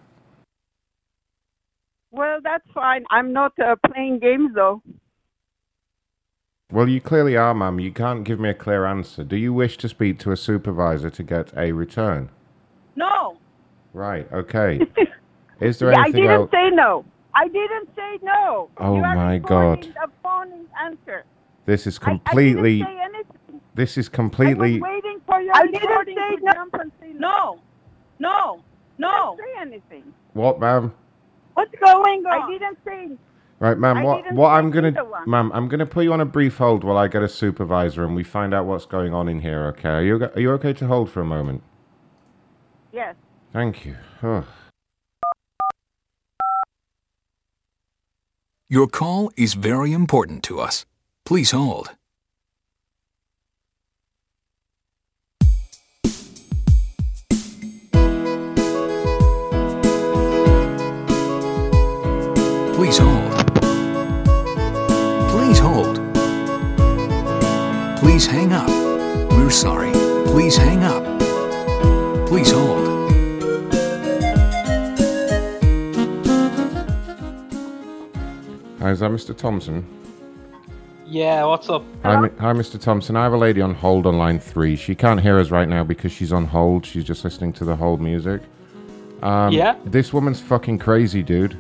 Well, 2.12 2.40
that's 2.44 2.66
fine. 2.74 3.06
I'm 3.12 3.32
not 3.32 3.54
uh, 3.60 3.76
playing 3.92 4.20
games 4.20 4.52
though. 4.56 4.82
Well, 6.72 6.88
you 6.88 7.02
clearly 7.02 7.36
are, 7.36 7.54
ma'am. 7.56 7.80
You 7.80 7.92
can't 7.92 8.24
give 8.24 8.40
me 8.40 8.50
a 8.50 8.54
clear 8.54 8.86
answer. 8.86 9.24
Do 9.24 9.36
you 9.36 9.52
wish 9.52 9.76
to 9.78 9.90
speak 9.90 10.20
to 10.20 10.32
a 10.32 10.38
supervisor 10.38 11.10
to 11.10 11.24
get 11.24 11.52
a 11.58 11.72
return? 11.72 12.30
No. 12.96 13.38
Right. 13.94 14.32
Okay. 14.32 14.82
Is 15.60 15.80
there 15.80 15.92
Yeah, 15.92 16.02
I 16.02 16.12
didn't 16.12 16.30
else? 16.30 16.52
say 16.52 16.70
no. 16.70 17.06
I 17.34 17.48
didn't 17.48 17.90
say 17.96 18.20
no. 18.22 18.70
Oh 18.78 18.96
you 18.98 19.02
my 19.02 19.34
recording 19.36 19.94
God. 19.94 20.10
A 20.10 20.12
phony 20.22 20.62
answer. 20.84 21.24
This 21.66 21.88
is 21.88 21.98
completely. 21.98 22.84
I, 22.84 22.86
didn't 22.86 22.98
say 22.98 23.04
anything. 23.04 23.62
This 23.74 23.98
is 23.98 24.08
completely. 24.10 24.76
I 24.76 24.80
completely. 24.80 24.82
was 24.82 25.02
waiting 25.04 25.22
for 25.26 25.42
your 25.42 25.56
I 25.56 25.66
didn't 25.66 26.16
say 26.16 26.36
no. 26.44 26.54
jump 26.54 26.74
and 26.76 26.92
say 27.02 27.14
No. 27.14 27.60
No. 28.20 28.62
No. 29.00 29.08
I 29.10 29.36
didn't 29.36 29.40
say 29.40 29.62
anything. 29.62 30.14
What, 30.34 30.60
ma'am? 30.60 30.94
What's 31.56 31.74
going 31.80 32.26
on? 32.28 32.44
I 32.44 32.52
didn't 32.52 32.78
say. 32.86 33.10
Right, 33.60 33.78
ma'am. 33.78 34.04
What 34.04 34.32
what 34.34 34.50
I'm 34.52 34.72
gonna, 34.72 34.92
one. 35.04 35.30
ma'am. 35.30 35.52
I'm 35.54 35.68
gonna 35.68 35.86
put 35.86 36.06
you 36.06 36.14
on 36.14 36.22
a 36.22 36.26
brief 36.26 36.58
hold 36.58 36.86
while 36.86 36.98
I 36.98 37.10
get 37.10 37.24
a 37.24 37.28
supervisor 37.28 38.06
and 38.06 38.16
we 38.16 38.24
find 38.24 38.54
out 38.54 38.66
what's 38.66 38.86
going 38.86 39.14
on 39.14 39.28
in 39.28 39.42
here. 39.42 39.66
Okay? 39.68 39.90
Are 39.90 40.02
you 40.02 40.24
Are 40.24 40.40
you 40.40 40.52
okay 40.54 40.72
to 40.74 40.88
hold 40.88 41.12
for 41.12 41.20
a 41.20 41.26
moment? 41.26 41.62
Yes. 42.94 43.16
Thank 43.52 43.86
you. 43.86 43.98
Ugh. 44.24 44.46
Your 48.70 48.88
call 48.88 49.32
is 49.36 49.56
very 49.56 49.92
important 49.92 50.44
to 50.44 50.60
us. 50.62 50.86
Please 51.26 51.52
hold. 51.52 51.96
Please 62.76 62.98
hold. 62.98 63.19
Sorry. 69.60 69.92
Please 70.28 70.56
hang 70.56 70.84
up. 70.84 71.04
Please 72.30 72.52
hold. 72.52 72.88
Hi, 78.80 78.92
is 78.92 79.00
that 79.02 79.12
Mr. 79.12 79.36
Thompson? 79.36 79.86
Yeah, 81.06 81.44
what's 81.44 81.70
up? 81.70 81.84
Hi, 82.04 82.18
Mi- 82.22 82.30
hi, 82.40 82.54
Mr. 82.54 82.80
Thompson. 82.80 83.18
I 83.18 83.24
have 83.24 83.34
a 83.34 83.38
lady 83.38 83.60
on 83.60 83.74
hold 83.74 84.06
on 84.08 84.18
line 84.18 84.40
three. 84.40 84.78
She 84.78 84.96
can't 84.96 85.20
hear 85.20 85.38
us 85.40 85.52
right 85.52 85.68
now 85.68 85.84
because 85.84 86.14
she's 86.14 86.32
on 86.32 86.46
hold. 86.46 86.86
She's 86.86 87.04
just 87.04 87.26
listening 87.26 87.52
to 87.54 87.66
the 87.66 87.76
hold 87.76 88.00
music. 88.00 88.42
Um, 89.22 89.52
Yeah? 89.52 89.76
This 89.86 90.14
woman's 90.14 90.40
fucking 90.40 90.80
crazy, 90.80 91.22
dude. 91.22 91.58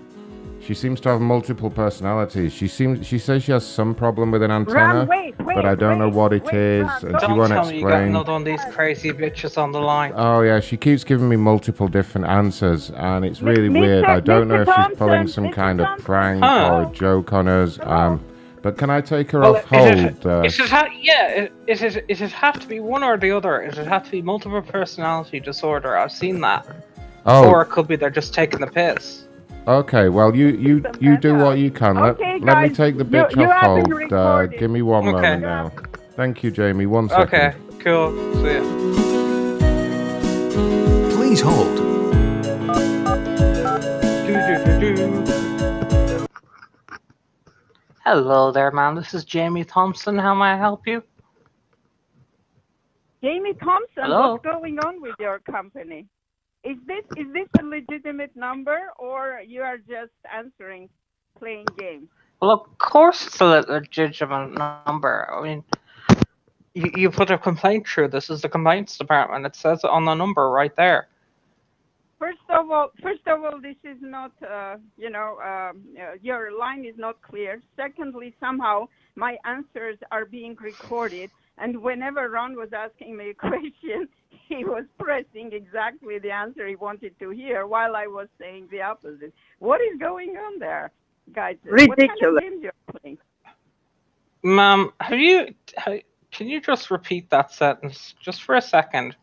She 0.69 0.75
seems 0.75 1.01
to 1.01 1.09
have 1.09 1.19
multiple 1.19 1.71
personalities. 1.71 2.53
She 2.53 2.67
seems. 2.67 3.03
She 3.07 3.17
says 3.17 3.41
she 3.43 3.51
has 3.53 3.65
some 3.65 3.95
problem 3.95 4.29
with 4.29 4.43
an 4.43 4.51
antenna, 4.51 5.03
wait, 5.09 5.35
wait, 5.39 5.55
but 5.55 5.65
I 5.65 5.73
don't 5.73 5.97
know 5.97 6.09
what 6.09 6.31
it 6.31 6.43
wait, 6.43 6.53
is, 6.53 6.85
Ron, 6.85 7.05
and 7.07 7.19
she 7.21 7.25
Don't 7.27 7.37
won't 7.39 7.51
tell 7.51 7.65
me 7.65 7.77
you 7.77 7.81
got 7.81 7.87
explain. 7.87 8.07
another 8.09 8.31
one 8.33 8.41
of 8.41 8.45
these 8.45 8.63
crazy 8.71 9.09
bitches 9.09 9.57
on 9.57 9.71
the 9.71 9.79
line. 9.81 10.13
Oh 10.15 10.41
yeah, 10.41 10.59
she 10.59 10.77
keeps 10.77 11.03
giving 11.03 11.27
me 11.27 11.37
multiple 11.37 11.87
different 11.87 12.27
answers, 12.27 12.91
and 12.91 13.25
it's 13.25 13.41
really 13.41 13.67
Mr. 13.67 13.81
weird. 13.81 14.05
I 14.05 14.19
don't 14.19 14.47
know 14.47 14.63
Mr. 14.63 14.67
if 14.79 14.89
she's 14.89 14.97
pulling 14.99 15.17
Thompson, 15.21 15.27
some 15.45 15.51
Mr. 15.51 15.53
kind 15.55 15.81
of 15.81 15.99
prank 16.03 16.43
Huh. 16.43 16.69
or 16.71 16.81
a 16.83 16.93
joke 16.93 17.33
on 17.33 17.47
us. 17.47 17.79
Um, 17.81 18.23
but 18.61 18.77
can 18.77 18.91
I 18.91 19.01
take 19.01 19.31
her 19.31 19.39
Well, 19.39 19.55
off 19.55 19.73
is 19.73 19.99
it- 20.01 20.23
hold? 20.23 20.27
Uh, 20.27 20.41
is 20.45 20.59
it 20.59 20.69
ha- 20.69 20.89
yeah, 21.01 21.29
it, 21.29 21.51
is 21.65 21.81
it, 21.81 22.05
is 22.07 22.21
it 22.21 22.31
have 22.31 22.59
to 22.59 22.67
be 22.67 22.79
one 22.79 23.03
or 23.03 23.17
the 23.17 23.31
other? 23.31 23.59
Is 23.63 23.79
it 23.79 23.87
have 23.87 24.03
to 24.05 24.11
be 24.11 24.21
multiple 24.21 24.61
personality 24.61 25.39
disorder? 25.39 25.97
I've 25.97 26.11
seen 26.11 26.39
that. 26.41 26.67
Oh. 27.25 27.49
Or 27.49 27.63
it 27.63 27.69
could 27.69 27.87
be 27.87 27.95
they're 27.95 28.11
just 28.11 28.35
taking 28.35 28.59
the 28.59 28.67
piss. 28.67 29.25
Okay, 29.67 30.09
well 30.09 30.35
you 30.35 30.47
you 30.47 30.83
you 30.99 31.17
do 31.17 31.35
what 31.35 31.57
you 31.57 31.71
can. 31.71 31.95
Let, 31.95 32.15
Okay, 32.15 32.39
let 32.41 32.61
me 32.61 32.69
take 32.69 32.97
the 32.97 33.05
bitch 33.05 33.35
you 33.35 33.43
off 33.43 33.89
hold. 33.89 34.13
Uh, 34.13 34.45
give 34.45 34.71
me 34.71 34.81
one 34.81 35.07
Okay. 35.07 35.11
moment 35.11 35.41
now. 35.41 35.71
Thank 36.15 36.43
you, 36.43 36.51
Jamie. 36.51 36.85
One 36.85 37.07
second. 37.09 37.23
Okay, 37.23 37.55
cool. 37.79 38.11
See 38.41 38.53
ya. 38.55 38.61
Please 41.15 41.41
hold. 41.41 41.79
Hello 48.03 48.51
there, 48.51 48.71
man. 48.71 48.95
This 48.95 49.13
is 49.13 49.23
Jamie 49.23 49.63
Thompson. 49.63 50.17
How 50.17 50.33
may 50.33 50.45
I 50.45 50.57
help 50.57 50.87
you? 50.87 51.03
Jamie 53.23 53.53
Thompson, 53.53 54.03
Hello? 54.03 54.33
what's 54.33 54.43
going 54.43 54.79
on 54.79 55.01
with 55.01 55.15
your 55.19 55.39
company? 55.39 56.07
Is 56.63 56.77
this 56.85 57.05
is 57.15 57.31
this 57.33 57.47
a 57.59 57.63
legitimate 57.63 58.35
number 58.35 58.79
or 58.97 59.41
you 59.45 59.61
are 59.61 59.77
just 59.77 60.11
answering 60.31 60.89
playing 61.37 61.65
games? 61.77 62.09
Well, 62.41 62.51
of 62.51 62.77
course 62.77 63.25
it's 63.27 63.39
a 63.41 63.45
legitimate 63.45 64.57
number. 64.57 65.29
I 65.31 65.41
mean, 65.41 65.63
you, 66.73 66.91
you 66.95 67.09
put 67.09 67.31
a 67.31 67.37
complaint 67.37 67.87
through. 67.87 68.09
This 68.09 68.29
is 68.29 68.41
the 68.41 68.49
complaints 68.49 68.97
department. 68.97 69.45
It 69.45 69.55
says 69.55 69.83
it 69.83 69.89
on 69.89 70.05
the 70.05 70.15
number 70.15 70.49
right 70.49 70.75
there. 70.75 71.07
First 72.17 72.39
of 72.49 72.69
all, 72.69 72.91
first 73.01 73.25
of 73.27 73.43
all, 73.45 73.61
this 73.61 73.77
is 73.85 73.97
not, 74.01 74.31
uh, 74.43 74.75
you 74.97 75.09
know, 75.09 75.37
um, 75.39 75.81
uh, 75.97 76.15
your 76.21 76.51
line 76.57 76.83
is 76.83 76.95
not 76.97 77.21
clear. 77.21 77.61
Secondly, 77.77 78.35
somehow 78.41 78.87
my 79.15 79.37
answers 79.45 79.97
are 80.11 80.25
being 80.25 80.57
recorded, 80.59 81.29
and 81.57 81.81
whenever 81.81 82.29
Ron 82.29 82.57
was 82.57 82.73
asking 82.73 83.15
me 83.15 83.29
a 83.29 83.33
question, 83.49 84.09
he 84.47 84.63
was 84.65 84.85
pressing 84.99 85.51
exactly 85.53 86.19
the 86.19 86.31
answer 86.31 86.67
he 86.67 86.75
wanted 86.75 87.17
to 87.19 87.29
hear 87.29 87.67
while 87.67 87.95
I 87.95 88.07
was 88.07 88.27
saying 88.39 88.67
the 88.71 88.81
opposite. 88.81 89.33
What 89.59 89.81
is 89.81 89.97
going 89.99 90.37
on 90.37 90.59
there, 90.59 90.91
guys? 91.33 91.57
What 91.63 91.77
kind 91.79 91.89
Ridiculous. 91.91 92.43
of 92.45 92.51
games 92.61 92.71
playing? 93.01 93.17
Ma'am, 94.43 94.91
have 95.01 95.19
you? 95.19 95.53
ha- 95.77 95.99
Can 96.31 96.47
you 96.47 96.61
just 96.61 96.91
repeat 96.91 97.29
that 97.31 97.51
sentence 97.51 98.13
just 98.21 98.43
for 98.43 98.55
a 98.55 98.61
second, 98.61 99.15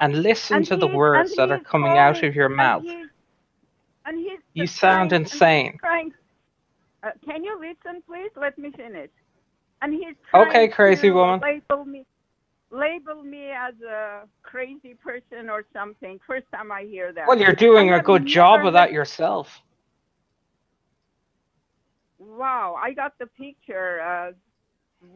and 0.00 0.22
listen 0.22 0.58
And 0.58 0.66
to 0.66 0.76
the 0.76 0.86
words 0.86 1.34
that 1.36 1.50
are 1.50 1.58
he's 1.58 1.66
coming 1.66 1.96
out 1.98 2.22
of 2.22 2.34
your 2.34 2.46
and 2.46 2.56
mouth? 2.56 2.82
he's- 2.82 3.08
And 4.06 4.18
he's 4.18 4.38
You 4.52 4.66
sound 4.66 5.10
trying- 5.10 5.22
insane. 5.22 5.78
trying- 5.78 6.14
uh, 7.02 7.12
can 7.24 7.42
you 7.42 7.58
listen, 7.58 8.02
please? 8.02 8.30
Let 8.36 8.58
me 8.58 8.70
finish. 8.72 9.10
And 9.80 9.92
he's 9.94 10.14
trying 10.30 10.48
Okay, 10.48 10.68
crazy 10.68 11.08
to 11.08 11.14
woman. 11.14 11.40
Label 12.74 13.22
me, 13.22 13.50
as 13.52 13.74
a 13.82 14.22
crazy 14.42 14.94
person 14.94 15.48
or 15.48 15.64
something. 15.72 16.18
First 16.26 16.46
time 16.52 16.72
I 16.72 16.82
hear 16.82 17.12
that. 17.12 17.28
Well, 17.28 17.38
you're 17.38 17.52
doing 17.54 17.92
I 17.92 17.98
a 17.98 18.02
good 18.02 18.26
job 18.26 18.66
of 18.66 18.72
that 18.72 18.92
yourself. 18.92 19.62
Wow, 22.18 22.76
I 22.82 22.92
got 22.92 23.12
the 23.18 23.26
picture. 23.26 24.00
Uh, 24.00 24.32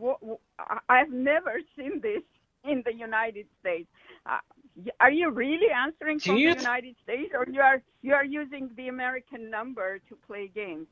wh- 0.01 0.23
wh- 0.25 0.43
I- 0.61 1.01
I've 1.01 1.11
never 1.13 1.61
seen 1.77 2.01
this 2.01 2.23
in 2.65 2.83
the 2.85 2.95
United 2.95 3.47
States. 3.61 3.89
Uh, 4.25 4.39
are 5.01 5.11
you 5.11 5.31
really 5.31 5.71
answering 5.71 6.21
Do 6.21 6.31
from 6.31 6.37
you 6.37 6.51
the 6.55 6.61
United 6.61 6.95
States, 7.03 7.33
or 7.35 7.47
you 7.51 7.61
are 7.61 7.83
you 8.03 8.15
are 8.15 8.25
using 8.25 8.71
the 8.77 8.89
American 8.89 9.51
number 9.51 9.99
to 10.09 10.17
play 10.27 10.49
games? 10.55 10.87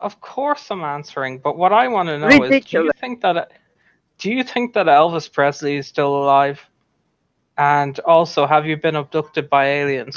Of 0.00 0.20
course, 0.20 0.70
I'm 0.70 0.82
answering. 0.84 1.38
But 1.38 1.56
what 1.56 1.72
I 1.72 1.88
want 1.88 2.08
to 2.08 2.18
know 2.18 2.42
is, 2.42 2.60
do 2.64 2.84
you 2.84 2.90
think 3.00 3.20
that 3.22 3.50
do 4.18 4.30
you 4.30 4.42
think 4.42 4.74
that 4.74 4.86
Elvis 4.86 5.32
Presley 5.32 5.76
is 5.76 5.86
still 5.86 6.16
alive? 6.16 6.60
And 7.56 7.98
also, 8.00 8.46
have 8.46 8.66
you 8.66 8.76
been 8.76 8.96
abducted 8.96 9.48
by 9.50 9.66
aliens? 9.66 10.16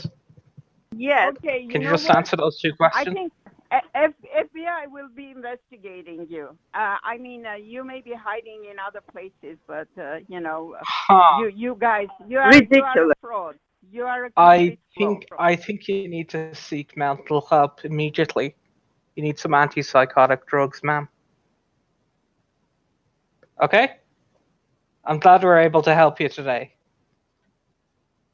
Yes. 0.91 1.33
Okay. 1.37 1.67
Can 1.69 1.81
you 1.81 1.89
just 1.89 2.09
what? 2.09 2.09
answer 2.09 2.35
those 2.37 2.59
two 2.59 2.73
questions? 2.73 2.93
I 2.93 3.05
think 3.05 3.31
F- 3.71 3.83
F- 3.95 4.47
FBI 4.53 4.87
will 4.87 5.09
be 5.15 5.31
investigating 5.31 6.25
you. 6.29 6.49
Uh, 6.73 6.97
I 7.03 7.17
mean, 7.17 7.45
uh, 7.45 7.53
you 7.55 7.83
may 7.83 8.01
be 8.01 8.13
hiding 8.13 8.65
in 8.69 8.77
other 8.79 9.01
places, 9.11 9.57
but 9.67 9.87
uh, 9.99 10.17
you 10.27 10.39
know, 10.39 10.75
uh, 10.79 10.83
Huh. 10.83 11.39
you 11.39 11.47
you 11.55 11.75
guys, 11.79 12.07
you 12.27 12.39
are 12.39 12.61
you 12.61 12.81
are 12.83 13.03
a 13.03 13.09
Ridiculous. 13.09 13.15
fraud. 13.21 13.55
You 13.91 14.05
are 14.05 14.25
a 14.25 14.31
I 14.37 14.75
complete 14.75 14.79
think 14.97 15.27
fraud. 15.29 15.53
I 15.53 15.55
think 15.55 15.87
you 15.87 16.07
need 16.07 16.17
to 16.19 16.37
seek 16.37 16.81
mental 16.81 17.25
help 17.29 17.63
immediately. 17.67 18.39
You 19.05 19.13
need 19.23 19.39
some 19.39 19.51
antipsychotic 19.51 20.45
drugs, 20.45 20.81
ma'am. 20.83 21.09
Okay? 23.61 23.91
I'm 25.05 25.19
glad 25.19 25.43
we're 25.43 25.59
able 25.59 25.81
to 25.83 25.93
help 25.95 26.19
you 26.19 26.29
today. 26.29 26.73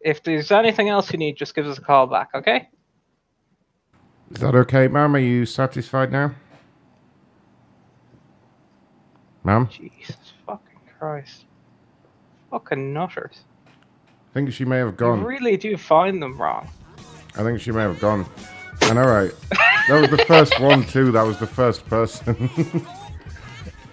If 0.02 0.24
there's 0.24 0.52
anything 0.52 0.90
else 0.90 1.12
you 1.12 1.18
need, 1.18 1.36
just 1.38 1.56
give 1.56 1.66
us 1.66 1.78
a 1.78 1.82
call 1.82 2.06
back, 2.08 2.30
okay? 2.36 2.70
Is 4.32 4.42
that 4.42 4.56
okay, 4.56 4.88
ma'am? 4.88 5.16
Are 5.16 5.20
you 5.20 5.46
satisfied 5.46 6.12
now? 6.12 6.34
Ma'am? 9.44 9.68
Jesus 9.72 10.16
fucking 10.46 10.80
Christ. 11.00 11.46
Fucking 12.52 12.94
nutters. 12.94 13.42
I 13.68 14.34
think 14.34 14.52
she 14.52 14.66
may 14.66 14.78
have 14.78 14.88
You 14.90 14.94
gone. 14.94 15.24
really 15.24 15.58
do 15.58 15.78
find 15.78 16.22
them 16.22 16.40
wrong. 16.40 16.68
I 17.38 17.44
think 17.44 17.60
she 17.62 17.72
may 17.72 17.82
have 17.82 18.00
gone. 18.00 18.26
I 18.82 18.94
know, 18.94 19.06
right? 19.06 19.32
That 19.88 20.02
was 20.02 20.10
the 20.10 20.26
first 20.26 20.60
one 20.60 20.84
too. 20.84 21.12
That 21.12 21.24
was 21.24 21.38
the 21.40 21.48
first 21.48 21.86
person. 21.88 22.50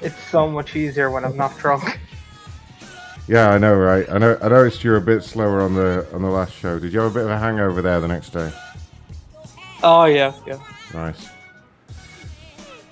It's 0.03 0.19
so 0.31 0.49
much 0.49 0.75
easier 0.77 1.11
when 1.11 1.25
I'm 1.25 1.37
not 1.37 1.57
drunk. 1.59 1.99
yeah, 3.29 3.51
I 3.51 3.59
know, 3.59 3.75
right? 3.75 4.09
I 4.11 4.19
know. 4.19 4.37
I 4.43 4.49
noticed 4.49 4.83
you 4.85 4.91
were 4.91 4.97
a 4.97 5.01
bit 5.01 5.23
slower 5.23 5.61
on 5.63 5.75
the 5.75 6.07
on 6.13 6.23
the 6.23 6.29
last 6.31 6.53
show. 6.55 6.79
Did 6.79 6.93
you 6.93 7.01
have 7.01 7.11
a 7.13 7.15
bit 7.15 7.25
of 7.25 7.31
a 7.31 7.39
hangover 7.39 7.81
there 7.83 8.01
the 8.01 8.09
next 8.09 8.31
day? 8.31 8.53
Oh 9.83 10.05
yeah, 10.05 10.33
yeah. 10.47 10.59
Nice. 10.93 11.29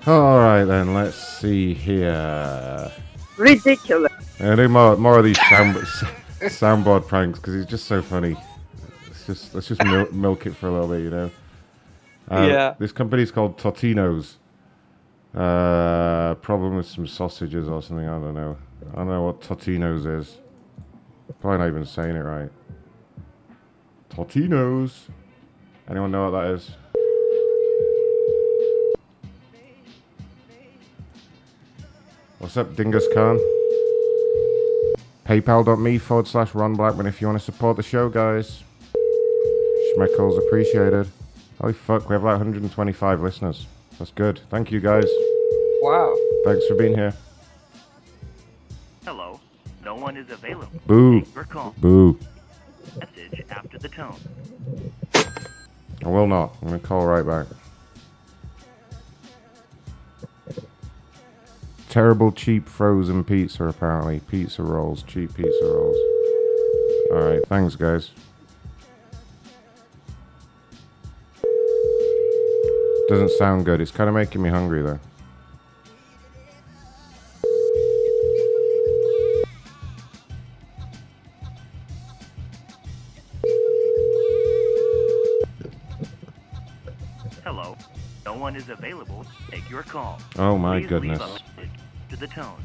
All 0.07 0.39
right 0.39 0.65
then. 0.65 0.95
Let's 0.95 1.17
see 1.17 1.75
here. 1.75 2.91
Ridiculous. 3.37 4.13
I 4.41 4.55
do 4.55 4.69
more 4.69 4.97
more 4.97 5.19
of 5.19 5.25
these 5.25 5.39
sound, 5.49 5.75
soundboard 6.41 7.07
pranks 7.07 7.39
because 7.39 7.55
it's 7.55 7.71
just 7.71 7.87
so 7.87 8.01
funny. 8.01 8.37
Let's 9.07 9.27
just 9.27 9.55
let's 9.55 9.69
just 9.69 9.85
mil- 9.85 10.11
milk 10.13 10.47
it 10.47 10.57
for 10.57 10.69
a 10.69 10.73
little 10.73 10.89
bit, 10.89 11.01
you 11.03 11.11
know. 11.11 11.31
Uh, 12.31 12.47
Yeah. 12.49 12.75
This 12.79 12.93
company's 12.93 13.31
called 13.31 13.59
Totino's. 13.59 14.37
Uh, 15.35 16.35
problem 16.37 16.77
with 16.77 16.87
some 16.87 17.07
sausages 17.07 17.69
or 17.69 17.81
something. 17.83 18.09
I 18.09 18.19
don't 18.19 18.35
know. 18.35 18.57
I 18.93 18.97
don't 18.97 19.09
know 19.09 19.23
what 19.23 19.41
Totino's 19.41 20.05
is. 20.05 20.39
Probably 21.41 21.59
not 21.59 21.69
even 21.69 21.87
saying 21.87 22.17
it 22.17 22.21
right. 22.21 22.51
Totino's. 24.11 25.09
Anyone 25.89 26.11
know 26.11 26.31
what 26.31 26.41
that 26.41 26.51
is? 26.55 26.71
What's 32.39 32.57
up, 32.57 32.75
Dingus 32.75 33.07
Khan? 33.15 33.39
PayPal.me 35.27 35.99
forward 35.99 36.27
slash 36.27 36.55
Ron 36.55 36.75
Blackman 36.75 37.07
if 37.07 37.21
you 37.21 37.29
want 37.29 37.39
to 37.39 37.45
support 37.45 37.77
the 37.77 37.83
show, 37.83 38.09
guys. 38.09 38.65
Schmeckles 39.95 40.39
appreciated. 40.39 41.09
Holy 41.61 41.73
fuck, 41.73 42.09
we 42.09 42.15
have 42.15 42.25
like 42.25 42.39
125 42.39 43.21
listeners. 43.21 43.67
That's 44.01 44.13
good. 44.13 44.41
Thank 44.49 44.73
you, 44.73 44.81
guys. 44.81 45.05
Wow. 45.83 46.17
Thanks 46.47 46.67
for 46.67 46.75
being 46.75 46.95
here. 46.95 47.13
Hello. 49.05 49.39
No 49.85 49.95
one 49.95 50.17
is 50.17 50.31
available. 50.31 50.71
Boo. 50.87 51.21
Thanks 51.21 51.31
for 51.33 51.45
call. 51.45 51.75
Boo. 51.77 52.19
Message 52.99 53.45
after 53.51 53.79
the 53.79 53.91
tone. 53.91 54.17
I 55.15 56.09
will 56.09 56.27
not. 56.27 56.57
I'm 56.63 56.69
going 56.69 56.81
to 56.81 56.87
call 56.87 57.05
right 57.05 57.27
back. 57.27 57.47
Terrible 61.91 62.33
cheap 62.33 62.71
frozen 62.71 63.23
pizza, 63.23 63.65
apparently. 63.65 64.21
Pizza 64.21 64.63
rolls. 64.63 65.03
Cheap 65.03 65.35
pizza 65.35 65.65
rolls. 65.67 65.99
Alright, 67.13 67.47
thanks, 67.49 67.77
guys. 67.77 68.13
Doesn't 73.11 73.33
sound 73.33 73.65
good. 73.65 73.81
It's 73.81 73.91
kind 73.91 74.09
of 74.09 74.15
making 74.15 74.41
me 74.41 74.51
hungry 74.51 74.83
though. 74.83 75.01
Hello. 87.43 87.77
No 88.25 88.35
one 88.35 88.55
is 88.55 88.69
available. 88.69 89.27
Take 89.51 89.69
your 89.69 89.83
call. 89.83 90.21
Oh 90.39 90.57
my 90.57 90.79
Please 90.79 90.87
goodness. 90.87 91.19
Leave 91.19 91.29
a 91.29 91.33
message 91.33 91.71
to 92.11 92.17
the 92.17 92.29
tone. 92.29 92.65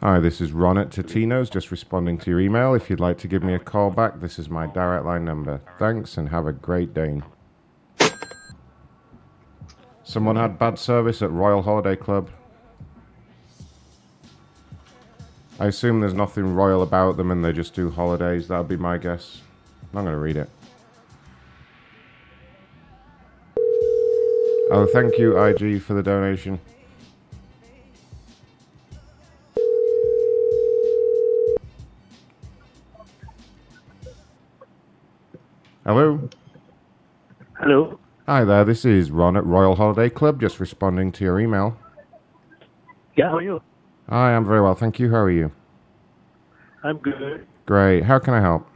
Hi, 0.00 0.20
this 0.20 0.40
is 0.40 0.52
Ron 0.52 0.78
at 0.78 0.88
Totino's, 0.88 1.50
just 1.50 1.70
responding 1.70 2.16
to 2.16 2.30
your 2.30 2.40
email. 2.40 2.72
If 2.72 2.88
you'd 2.88 2.98
like 2.98 3.18
to 3.18 3.28
give 3.28 3.42
me 3.42 3.52
a 3.52 3.58
call 3.58 3.90
back, 3.90 4.20
this 4.20 4.38
is 4.38 4.48
my 4.48 4.66
direct 4.66 5.04
line 5.04 5.26
number. 5.26 5.60
Thanks 5.78 6.16
and 6.16 6.30
have 6.30 6.46
a 6.46 6.52
great 6.52 6.94
day. 6.94 7.20
Someone 10.12 10.36
had 10.36 10.58
bad 10.58 10.78
service 10.78 11.22
at 11.22 11.30
Royal 11.30 11.62
Holiday 11.62 11.96
Club. 11.96 12.28
I 15.58 15.68
assume 15.68 16.00
there's 16.00 16.12
nothing 16.12 16.54
royal 16.54 16.82
about 16.82 17.16
them 17.16 17.30
and 17.30 17.42
they 17.42 17.54
just 17.54 17.72
do 17.72 17.90
holidays. 17.90 18.48
That 18.48 18.58
would 18.58 18.68
be 18.68 18.76
my 18.76 18.98
guess. 18.98 19.40
I'm 19.84 20.04
going 20.04 20.12
to 20.12 20.18
read 20.18 20.36
it. 20.36 20.50
Oh, 24.70 24.86
thank 24.92 25.16
you, 25.16 25.42
IG, 25.42 25.80
for 25.80 25.94
the 25.94 26.02
donation. 26.02 26.60
Hello? 35.86 36.28
Hello. 37.58 37.98
Hi 38.32 38.44
there, 38.44 38.64
this 38.64 38.86
is 38.86 39.10
Ron 39.10 39.36
at 39.36 39.44
Royal 39.44 39.76
Holiday 39.76 40.08
Club, 40.08 40.40
just 40.40 40.58
responding 40.58 41.12
to 41.12 41.22
your 41.22 41.38
email. 41.38 41.76
Yeah, 43.14 43.28
how 43.28 43.36
are 43.36 43.42
you? 43.42 43.60
Hi, 44.08 44.34
I'm 44.34 44.46
very 44.46 44.62
well, 44.62 44.74
thank 44.74 44.98
you. 44.98 45.10
How 45.10 45.18
are 45.18 45.30
you? 45.30 45.52
I'm 46.82 46.96
good. 46.96 47.46
Great. 47.66 48.04
How 48.04 48.18
can 48.18 48.32
I 48.32 48.40
help? 48.40 48.66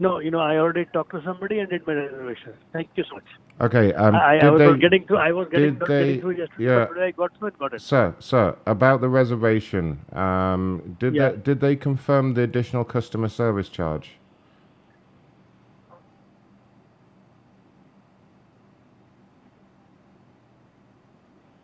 No, 0.00 0.18
you 0.18 0.32
know, 0.32 0.40
I 0.40 0.56
already 0.56 0.86
talked 0.86 1.12
to 1.12 1.22
somebody 1.24 1.60
and 1.60 1.70
did 1.70 1.86
my 1.86 1.92
reservation. 1.92 2.52
Thank 2.72 2.88
you 2.96 3.04
so 3.08 3.14
much. 3.14 3.24
Okay, 3.60 3.94
um, 3.94 4.16
I, 4.16 4.38
I 4.40 4.50
was 4.50 4.58
they, 4.58 4.76
getting 4.76 5.06
to, 5.06 5.16
I 5.16 5.30
was 5.30 5.46
getting, 5.52 5.74
did 5.74 5.78
to, 5.78 5.86
they- 5.86 6.00
getting 6.06 6.20
through 6.20 6.38
yesterday, 6.38 6.64
yeah. 6.64 6.86
but 6.92 6.98
I 7.00 7.10
got 7.12 7.38
through 7.38 7.48
and 7.50 7.58
got 7.60 7.74
it. 7.74 7.80
Sir, 7.80 8.16
sir, 8.18 8.56
about 8.66 9.00
the 9.00 9.08
reservation, 9.08 10.00
um, 10.14 10.96
did 10.98 11.14
Yeah. 11.14 11.28
they, 11.28 11.36
did 11.36 11.60
they 11.60 11.76
confirm 11.76 12.34
the 12.34 12.42
additional 12.42 12.82
customer 12.82 13.28
service 13.28 13.68
charge? 13.68 14.17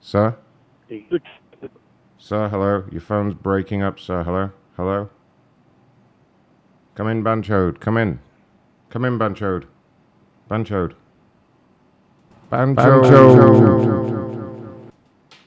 Sir? 0.04 0.36
Sir, 2.18 2.48
hello. 2.50 2.84
Your 2.92 3.00
phone's 3.00 3.32
breaking 3.32 3.82
up, 3.82 3.98
sir. 3.98 4.22
Hello? 4.22 4.50
Hello? 4.76 5.08
Come 6.94 7.08
in, 7.08 7.24
Banchode. 7.24 7.80
Come 7.80 7.96
in. 7.96 8.20
Come 8.90 9.06
in, 9.06 9.18
Banchode. 9.18 9.64
Banchode. 10.50 10.92
Banchode. 12.52 13.72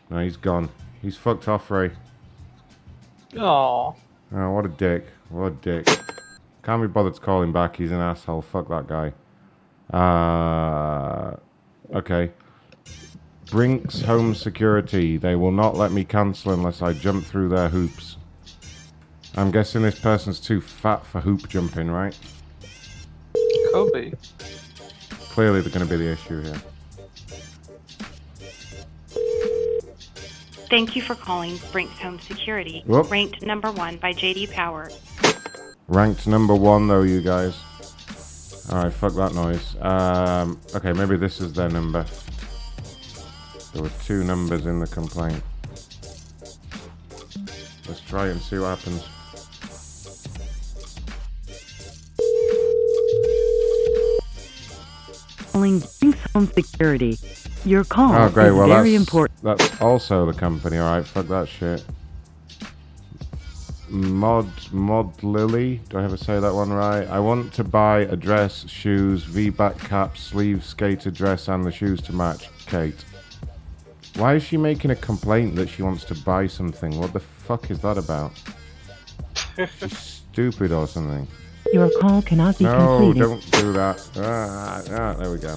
No, 0.09 0.19
he's 0.23 0.37
gone. 0.37 0.69
He's 1.03 1.15
fucked 1.15 1.47
off, 1.47 1.69
Ray. 1.69 1.91
Oh. 3.37 3.95
Oh, 4.33 4.51
what 4.53 4.65
a 4.65 4.69
dick. 4.69 5.05
What 5.29 5.45
a 5.45 5.51
dick. 5.51 5.85
Can't 6.63 6.81
be 6.81 6.87
bothered 6.87 7.13
to 7.13 7.21
call 7.21 7.43
him 7.43 7.53
back. 7.53 7.75
He's 7.75 7.91
an 7.91 7.99
asshole. 7.99 8.41
Fuck 8.41 8.69
that 8.69 8.87
guy. 8.87 9.13
Uh, 9.95 11.35
okay. 11.95 12.31
Brinks 13.49 14.01
Home 14.01 14.35
Security. 14.35 15.17
They 15.17 15.35
will 15.35 15.51
not 15.51 15.75
let 15.75 15.91
me 15.91 16.03
cancel 16.03 16.53
unless 16.53 16.81
I 16.81 16.93
jump 16.93 17.25
through 17.25 17.49
their 17.49 17.69
hoops. 17.69 18.17
I'm 19.35 19.51
guessing 19.51 19.83
this 19.83 19.99
person's 19.99 20.39
too 20.39 20.59
fat 20.59 21.05
for 21.05 21.21
hoop 21.21 21.47
jumping, 21.47 21.89
right? 21.89 22.17
Could 23.73 23.93
be. 23.93 24.13
Clearly, 25.29 25.61
they're 25.61 25.71
going 25.71 25.87
to 25.87 25.89
be 25.89 26.03
the 26.03 26.11
issue 26.11 26.41
here. 26.41 26.61
Thank 30.69 30.95
you 30.95 31.01
for 31.01 31.15
calling 31.15 31.57
Brinks 31.71 31.97
Home 31.99 32.19
Security, 32.19 32.83
Whoop. 32.87 33.09
ranked 33.09 33.41
number 33.41 33.71
one 33.71 33.97
by 33.97 34.11
JD 34.11 34.51
Power. 34.51 34.91
Ranked 35.87 36.27
number 36.27 36.55
one, 36.55 36.87
though, 36.87 37.03
you 37.03 37.21
guys. 37.21 37.57
Alright, 38.69 38.91
fuck 38.91 39.13
that 39.13 39.33
noise. 39.33 39.77
Um, 39.79 40.59
okay, 40.75 40.91
maybe 40.91 41.15
this 41.15 41.39
is 41.39 41.53
their 41.53 41.69
number. 41.69 42.05
There 43.77 43.83
were 43.83 43.91
two 44.03 44.23
numbers 44.23 44.65
in 44.65 44.79
the 44.79 44.87
complaint. 44.87 45.43
Let's 47.87 48.01
try 48.07 48.25
and 48.25 48.41
see 48.41 48.57
what 48.57 48.75
happens. 48.75 49.07
Calling 55.51 55.83
Home 56.33 56.47
Security. 56.47 57.19
Your 57.65 57.83
call 57.83 58.15
oh, 58.15 58.29
great. 58.31 58.47
is 58.47 58.55
Well, 58.55 58.67
very 58.67 58.93
that's, 58.93 58.99
important. 59.03 59.43
that's 59.43 59.79
also 59.79 60.25
the 60.25 60.33
company. 60.33 60.79
Alright, 60.79 61.05
fuck 61.05 61.27
that 61.27 61.47
shit. 61.47 61.85
Mod 63.89 64.49
Mod 64.71 65.21
Lily. 65.21 65.81
Do 65.89 65.99
I 65.99 66.03
ever 66.05 66.17
say 66.17 66.39
that 66.39 66.51
one 66.51 66.73
right? 66.73 67.07
I 67.07 67.19
want 67.19 67.53
to 67.53 67.63
buy 67.63 67.99
a 67.99 68.15
dress, 68.15 68.67
shoes, 68.67 69.23
V-back 69.25 69.77
cap, 69.77 70.17
sleeve, 70.17 70.65
skater 70.65 71.11
dress, 71.11 71.47
and 71.47 71.63
the 71.63 71.71
shoes 71.71 72.01
to 72.01 72.11
match. 72.13 72.49
Kate. 72.65 73.05
Why 74.17 74.35
is 74.35 74.43
she 74.43 74.57
making 74.57 74.91
a 74.91 74.95
complaint 74.95 75.55
that 75.55 75.69
she 75.69 75.83
wants 75.83 76.03
to 76.05 76.15
buy 76.15 76.47
something? 76.47 76.97
What 76.99 77.13
the 77.13 77.19
fuck 77.19 77.69
is 77.69 77.79
that 77.81 77.97
about? 77.97 78.31
She's 79.79 79.97
stupid 79.97 80.71
or 80.71 80.87
something. 80.87 81.27
Your 81.73 81.89
call 81.99 82.21
cannot 82.21 82.57
be 82.57 82.63
No, 82.65 82.97
completed. 83.13 83.19
don't 83.19 83.51
do 83.51 83.73
that. 83.73 84.09
Ah, 84.17 84.81
ah, 84.89 85.13
there 85.13 85.31
we 85.31 85.37
go. 85.37 85.55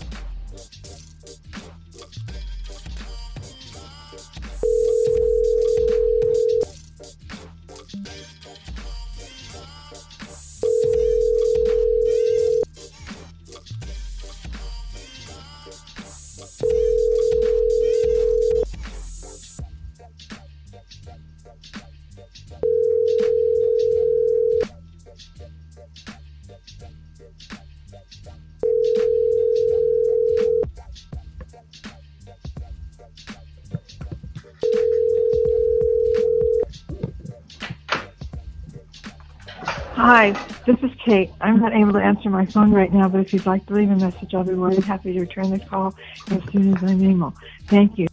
This 41.11 41.19
is 41.19 41.29
Kate. 41.29 41.35
I'm 41.41 41.61
not 41.61 41.73
able 41.73 41.93
to 41.93 41.99
answer 41.99 42.31
my 42.31 42.47
phone 42.47 42.73
right 42.73 42.93
now, 42.93 43.09
but 43.09 43.21
if 43.21 43.33
you'd 43.33 43.47
like 43.47 43.67
to 43.67 43.75
leave 43.75 43.91
a 43.91 43.97
message, 43.97 44.35
I'll 44.35 44.45
be 44.45 44.55
more 44.55 44.73
than 44.73 44.83
happy 44.83 45.13
to 45.13 45.21
return 45.21 45.51
the 45.51 45.59
call 45.59 45.95
as 46.31 46.43
soon 46.53 46.77
as 46.77 46.83
I'm 46.83 47.03
able. 47.03 47.35
Thank 47.67 47.99
you. 47.99 48.07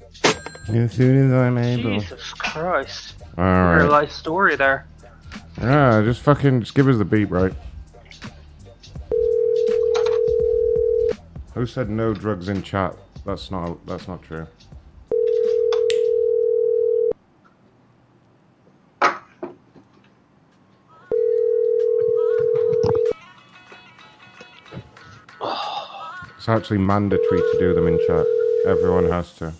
As 0.69 0.91
soon 0.93 1.27
as 1.27 1.33
I'm 1.33 1.57
able. 1.57 1.99
Jesus 1.99 2.33
Christ. 2.33 3.15
All 3.37 3.43
right. 3.43 3.77
Real 3.77 3.91
life 3.91 4.11
story 4.11 4.55
there. 4.55 4.87
Yeah, 5.59 6.01
just 6.03 6.21
fucking 6.21 6.61
just 6.61 6.75
give 6.75 6.87
us 6.87 6.97
the 6.97 7.05
beep, 7.05 7.31
right? 7.31 7.53
Who 11.53 11.65
said 11.65 11.89
no 11.89 12.13
drugs 12.13 12.49
in 12.49 12.61
chat? 12.61 12.95
That's 13.25 13.49
not 13.49 13.85
that's 13.87 14.07
not 14.07 14.21
true. 14.21 14.47
It's 26.47 26.53
actually 26.55 26.77
mandatory 26.77 27.41
to 27.41 27.55
do 27.59 27.73
them 27.73 27.87
in 27.87 27.99
chat. 28.07 28.25
Everyone 28.65 29.03
has 29.09 29.33
to. 29.33 29.51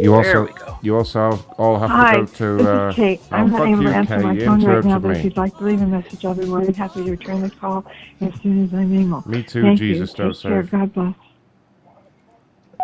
You 0.00 0.12
There 0.12 0.18
also 0.18 0.42
we 0.46 0.52
go. 0.52 0.78
you 0.80 0.96
also 0.96 1.30
have- 1.30 1.46
all 1.58 1.78
have 1.80 1.90
Hi, 1.90 2.12
to 2.12 2.18
go 2.20 2.26
to. 2.26 2.56
this 2.58 2.66
uh, 2.68 2.88
is 2.90 2.94
Kate. 2.94 3.20
oh, 3.32 3.36
I'm 3.36 3.50
not 3.50 3.58
fuck 3.58 3.68
able 3.68 3.82
you, 3.82 3.88
to 3.88 3.94
answer 3.96 4.16
Kay. 4.16 4.22
my 4.22 4.38
phone 4.38 4.64
right 4.64 4.84
now, 4.84 4.98
but 5.00 5.08
me. 5.08 5.18
if 5.18 5.24
you'd 5.24 5.36
like 5.36 5.56
to 5.58 5.64
leave 5.64 5.82
a 5.82 5.86
message, 5.86 6.24
I'll 6.24 6.34
be 6.34 6.46
more 6.46 6.64
than 6.64 6.74
happy 6.74 7.04
to 7.04 7.10
return 7.10 7.42
the 7.42 7.50
call 7.50 7.84
as 8.20 8.32
soon 8.42 8.64
as 8.64 8.72
I'm 8.72 8.96
able. 8.96 9.24
Me 9.26 9.42
too, 9.42 9.62
Thank 9.62 9.78
Jesus, 9.78 10.10
you. 10.16 10.24
don't 10.24 10.34
Take 10.34 10.42
care. 10.42 10.62
God 10.62 10.92
bless. 10.94 11.14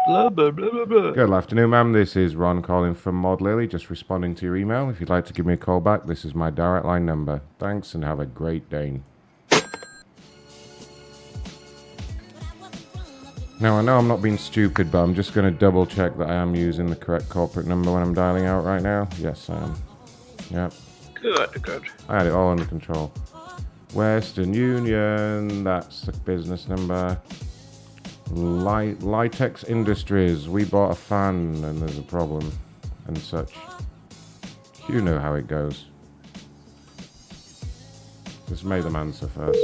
Blah, 0.06 0.28
blah, 0.28 0.50
blah, 0.50 0.70
blah, 0.70 0.84
blah. 0.84 1.10
Good 1.12 1.32
afternoon, 1.32 1.70
ma'am. 1.70 1.92
This 1.92 2.14
is 2.14 2.36
Ron 2.36 2.60
calling 2.60 2.94
from 2.94 3.14
Mod 3.14 3.40
Lily, 3.40 3.66
just 3.66 3.88
responding 3.88 4.34
to 4.34 4.44
your 4.44 4.54
email. 4.54 4.90
If 4.90 5.00
you'd 5.00 5.08
like 5.08 5.24
to 5.26 5.32
give 5.32 5.46
me 5.46 5.54
a 5.54 5.56
call 5.56 5.80
back, 5.80 6.04
this 6.04 6.26
is 6.26 6.34
my 6.34 6.50
direct 6.50 6.84
line 6.84 7.06
number. 7.06 7.40
Thanks 7.58 7.94
and 7.94 8.04
have 8.04 8.20
a 8.20 8.26
great 8.26 8.68
day. 8.68 9.00
Now, 13.60 13.78
I 13.78 13.82
know 13.82 13.96
I'm 13.96 14.06
not 14.06 14.20
being 14.20 14.36
stupid, 14.36 14.92
but 14.92 15.02
I'm 15.02 15.14
just 15.14 15.32
going 15.32 15.50
to 15.50 15.58
double 15.58 15.86
check 15.86 16.18
that 16.18 16.28
I 16.28 16.34
am 16.34 16.54
using 16.54 16.90
the 16.90 16.96
correct 16.96 17.30
corporate 17.30 17.66
number 17.66 17.90
when 17.90 18.02
I'm 18.02 18.12
dialing 18.12 18.44
out 18.44 18.62
right 18.64 18.82
now. 18.82 19.08
Yes, 19.18 19.48
I 19.48 19.56
am. 19.56 19.74
Yep. 20.50 20.74
Good, 21.14 21.62
good. 21.62 21.82
I 22.10 22.18
had 22.18 22.26
it 22.26 22.34
all 22.34 22.50
under 22.50 22.66
control. 22.66 23.10
Western 23.94 24.52
Union, 24.52 25.64
that's 25.64 26.02
the 26.02 26.12
business 26.12 26.68
number. 26.68 27.18
Li- 28.30 28.94
Litex 28.96 29.68
Industries, 29.68 30.48
we 30.48 30.64
bought 30.64 30.90
a 30.90 30.94
fan 30.94 31.62
and 31.64 31.80
there's 31.80 31.98
a 31.98 32.02
problem 32.02 32.50
and 33.06 33.16
such. 33.18 33.54
You 34.88 35.00
know 35.00 35.18
how 35.18 35.34
it 35.34 35.46
goes. 35.46 35.86
Just 38.48 38.64
made 38.64 38.82
them 38.82 38.96
answer 38.96 39.26
first. 39.28 39.58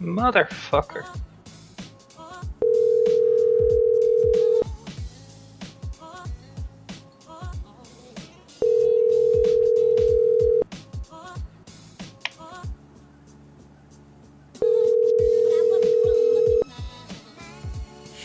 Motherfucker. 0.00 1.04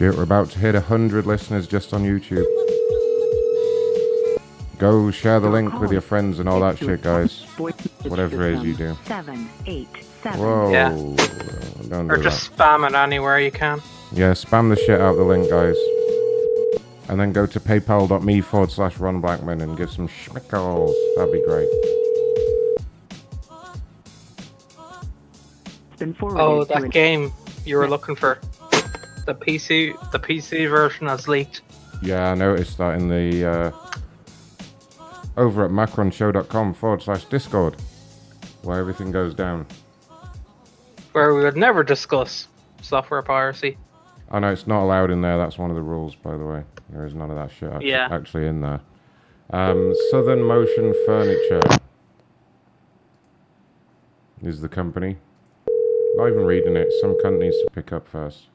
Shit, 0.04 0.18
we're 0.18 0.24
about 0.24 0.50
to 0.50 0.60
hit 0.60 0.76
100 0.76 1.26
listeners 1.26 1.66
just 1.66 1.94
on 1.94 2.04
YouTube. 2.04 2.44
Go 4.78 5.10
share 5.12 5.40
the 5.40 5.48
link 5.48 5.80
with 5.80 5.94
your 5.94 6.02
friends 6.02 6.40
and 6.40 6.50
all 6.50 6.60
that 6.60 6.78
shit, 6.78 7.02
guys. 7.02 7.44
Whatever 7.58 8.50
it 8.50 8.56
is 8.56 8.64
you 8.66 8.74
do. 8.74 8.98
Seven, 9.06 9.50
eight, 9.66 9.88
seven. 10.22 10.42
Whoa. 10.42 10.72
Yeah. 10.74 10.90
Don't 11.88 12.12
Or 12.12 12.18
do 12.18 12.24
just 12.24 12.54
spam 12.54 12.86
it 12.86 12.94
anywhere 12.94 13.40
you 13.40 13.50
can. 13.50 13.82
Yeah, 14.12 14.34
spam 14.34 14.68
the 14.68 14.76
shit 14.76 15.00
out 15.00 15.12
of 15.12 15.18
the 15.20 15.24
link, 15.24 15.50
guys. 15.50 15.78
And 17.08 17.18
then 17.18 17.32
go 17.32 17.46
to 17.46 17.58
paypal.me 17.62 18.42
forward 18.42 18.72
slash 18.72 18.98
Ron 18.98 19.22
Blackman 19.22 19.62
and 19.62 19.78
give 19.78 19.90
some 19.90 20.10
schmickles. 20.10 20.94
That'd 21.16 21.32
be 21.32 21.42
great. 21.48 21.70
It's 25.66 26.00
been 26.00 26.14
forwarded 26.14 26.42
Oh, 26.42 26.66
to 26.66 26.82
that 26.82 26.92
game 26.92 27.32
you 27.66 27.78
were 27.78 27.88
looking 27.90 28.18
for. 28.18 28.38
The 29.26 29.36
PC, 29.36 30.12
the 30.12 30.20
PC 30.20 30.70
version 30.70 31.08
has 31.08 31.28
leaked. 31.28 31.62
Yeah, 32.02 32.32
I 32.32 32.36
noticed 32.36 32.78
that 32.78 32.96
in 33.00 33.08
the 33.08 33.46
uh, 33.46 33.72
over 35.38 35.64
at 35.66 35.72
macronshow.com 35.72 36.74
forward 36.74 37.02
slash 37.02 37.24
Discord, 37.26 37.78
where 38.64 38.80
everything 38.80 39.12
goes 39.12 39.34
down. 39.34 39.66
Where 41.14 41.34
we 41.34 41.44
would 41.44 41.56
never 41.56 41.84
discuss 41.84 42.48
software 42.82 43.22
piracy. 43.22 43.78
I 44.32 44.40
know 44.40 44.52
it's 44.52 44.68
not 44.68 44.84
allowed 44.84 45.12
in 45.12 45.22
there. 45.22 45.38
That's 45.38 45.58
one 45.58 45.70
of 45.70 45.76
the 45.76 45.82
rules, 45.82 46.16
by 46.16 46.36
the 46.36 46.44
way. 46.46 46.64
There 46.90 47.06
is 47.06 47.14
none 47.14 47.30
of 47.30 47.36
that 47.38 47.52
shit 47.52 47.72
actually, 47.72 47.90
Yeah. 47.90 48.08
actually 48.12 48.48
in 48.48 48.62
there. 48.62 48.82
Um, 49.52 49.94
Southern 50.10 50.44
Motion 50.44 50.94
Furniture 51.06 51.62
is 54.42 54.60
the 54.62 54.70
company. 54.70 55.18
Not 56.16 56.28
even 56.28 56.44
reading 56.46 56.76
it. 56.76 56.92
Some 57.02 57.16
cunt 57.24 57.40
needs 57.40 57.56
to 57.64 57.70
pick 57.74 57.92
up 57.94 58.08
first. 58.08 58.48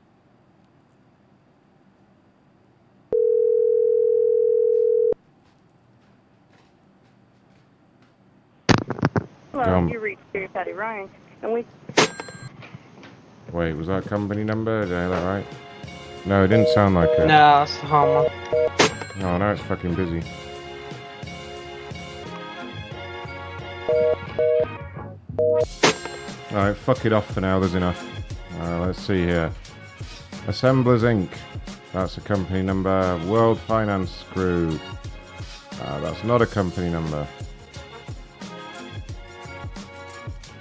Hello, 9.58 9.76
Um, 9.76 9.88
you 9.88 9.98
reached 9.98 10.22
Dear 10.32 10.46
Patty 10.54 10.70
Ryan, 10.70 11.10
and 11.42 11.52
we 11.52 11.66
Wait, 13.52 13.72
was 13.72 13.88
that 13.88 14.04
company 14.04 14.44
number? 14.44 14.84
Did 14.84 14.94
I 14.94 15.00
hear 15.00 15.08
that 15.08 15.24
right? 15.24 15.46
No, 16.26 16.44
it 16.44 16.46
didn't 16.46 16.68
sound 16.68 16.94
like 16.94 17.10
it. 17.18 17.26
No, 17.26 17.62
it's 17.62 17.76
the 17.78 17.86
home 17.86 18.24
one. 18.24 19.20
No, 19.20 19.36
now 19.36 19.50
it's 19.50 19.62
fucking 19.62 19.96
busy. 19.96 20.22
Alright, 26.52 26.76
fuck 26.76 27.04
it 27.04 27.12
off 27.12 27.34
for 27.34 27.40
now, 27.40 27.58
there's 27.58 27.74
enough. 27.74 28.00
Uh, 28.60 28.86
let's 28.86 29.00
see 29.00 29.24
here. 29.24 29.50
Assemblers 30.46 31.02
Inc. 31.02 31.30
That's 31.92 32.16
a 32.16 32.20
company 32.20 32.62
number. 32.62 33.20
World 33.26 33.58
Finance 33.58 34.24
Group. 34.32 34.80
Uh, 35.82 35.98
that's 35.98 36.22
not 36.22 36.42
a 36.42 36.46
company 36.46 36.90
number. 36.90 37.26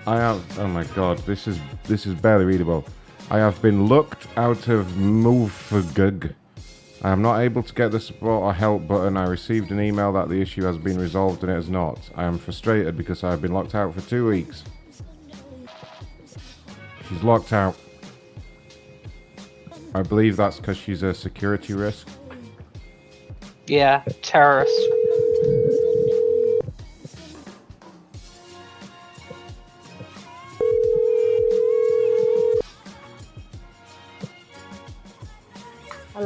I 0.08 0.16
have. 0.16 0.60
Oh 0.60 0.68
my 0.68 0.86
god, 0.86 1.18
this 1.20 1.48
is 1.48 1.60
this 1.84 2.06
is 2.06 2.14
barely 2.14 2.46
readable. 2.46 2.86
I 3.30 3.40
have 3.40 3.62
been 3.62 3.88
looked 3.88 4.26
out 4.38 4.70
of 4.70 4.88
Mufgug. 4.94 6.34
I 7.04 7.12
am 7.12 7.22
not 7.22 7.42
able 7.42 7.62
to 7.62 7.74
get 7.74 7.92
the 7.92 8.00
support 8.00 8.42
or 8.42 8.54
help 8.54 8.88
button. 8.88 9.18
I 9.18 9.28
received 9.28 9.70
an 9.70 9.82
email 9.82 10.14
that 10.14 10.30
the 10.30 10.42
issue 10.42 10.64
has 10.64 10.78
been 10.78 10.98
resolved 10.98 11.44
and 11.44 11.52
it 11.52 11.56
has 11.56 11.70
not. 11.70 12.00
I 12.16 12.24
am 12.24 12.38
frustrated 12.38 12.96
because 12.96 13.26
I 13.26 13.32
have 13.32 13.42
been 13.42 13.52
locked 13.52 13.76
out 13.76 13.94
for 13.94 14.00
two 14.00 14.26
weeks. 14.26 14.64
She's 17.10 17.22
locked 17.22 17.52
out. 17.52 17.76
I 19.94 20.04
believe 20.04 20.38
that's 20.38 20.56
because 20.56 20.78
she's 20.78 21.04
a 21.04 21.14
security 21.14 21.74
risk. 21.74 22.08
Yeah, 23.68 24.04
terrorist. 24.22 24.72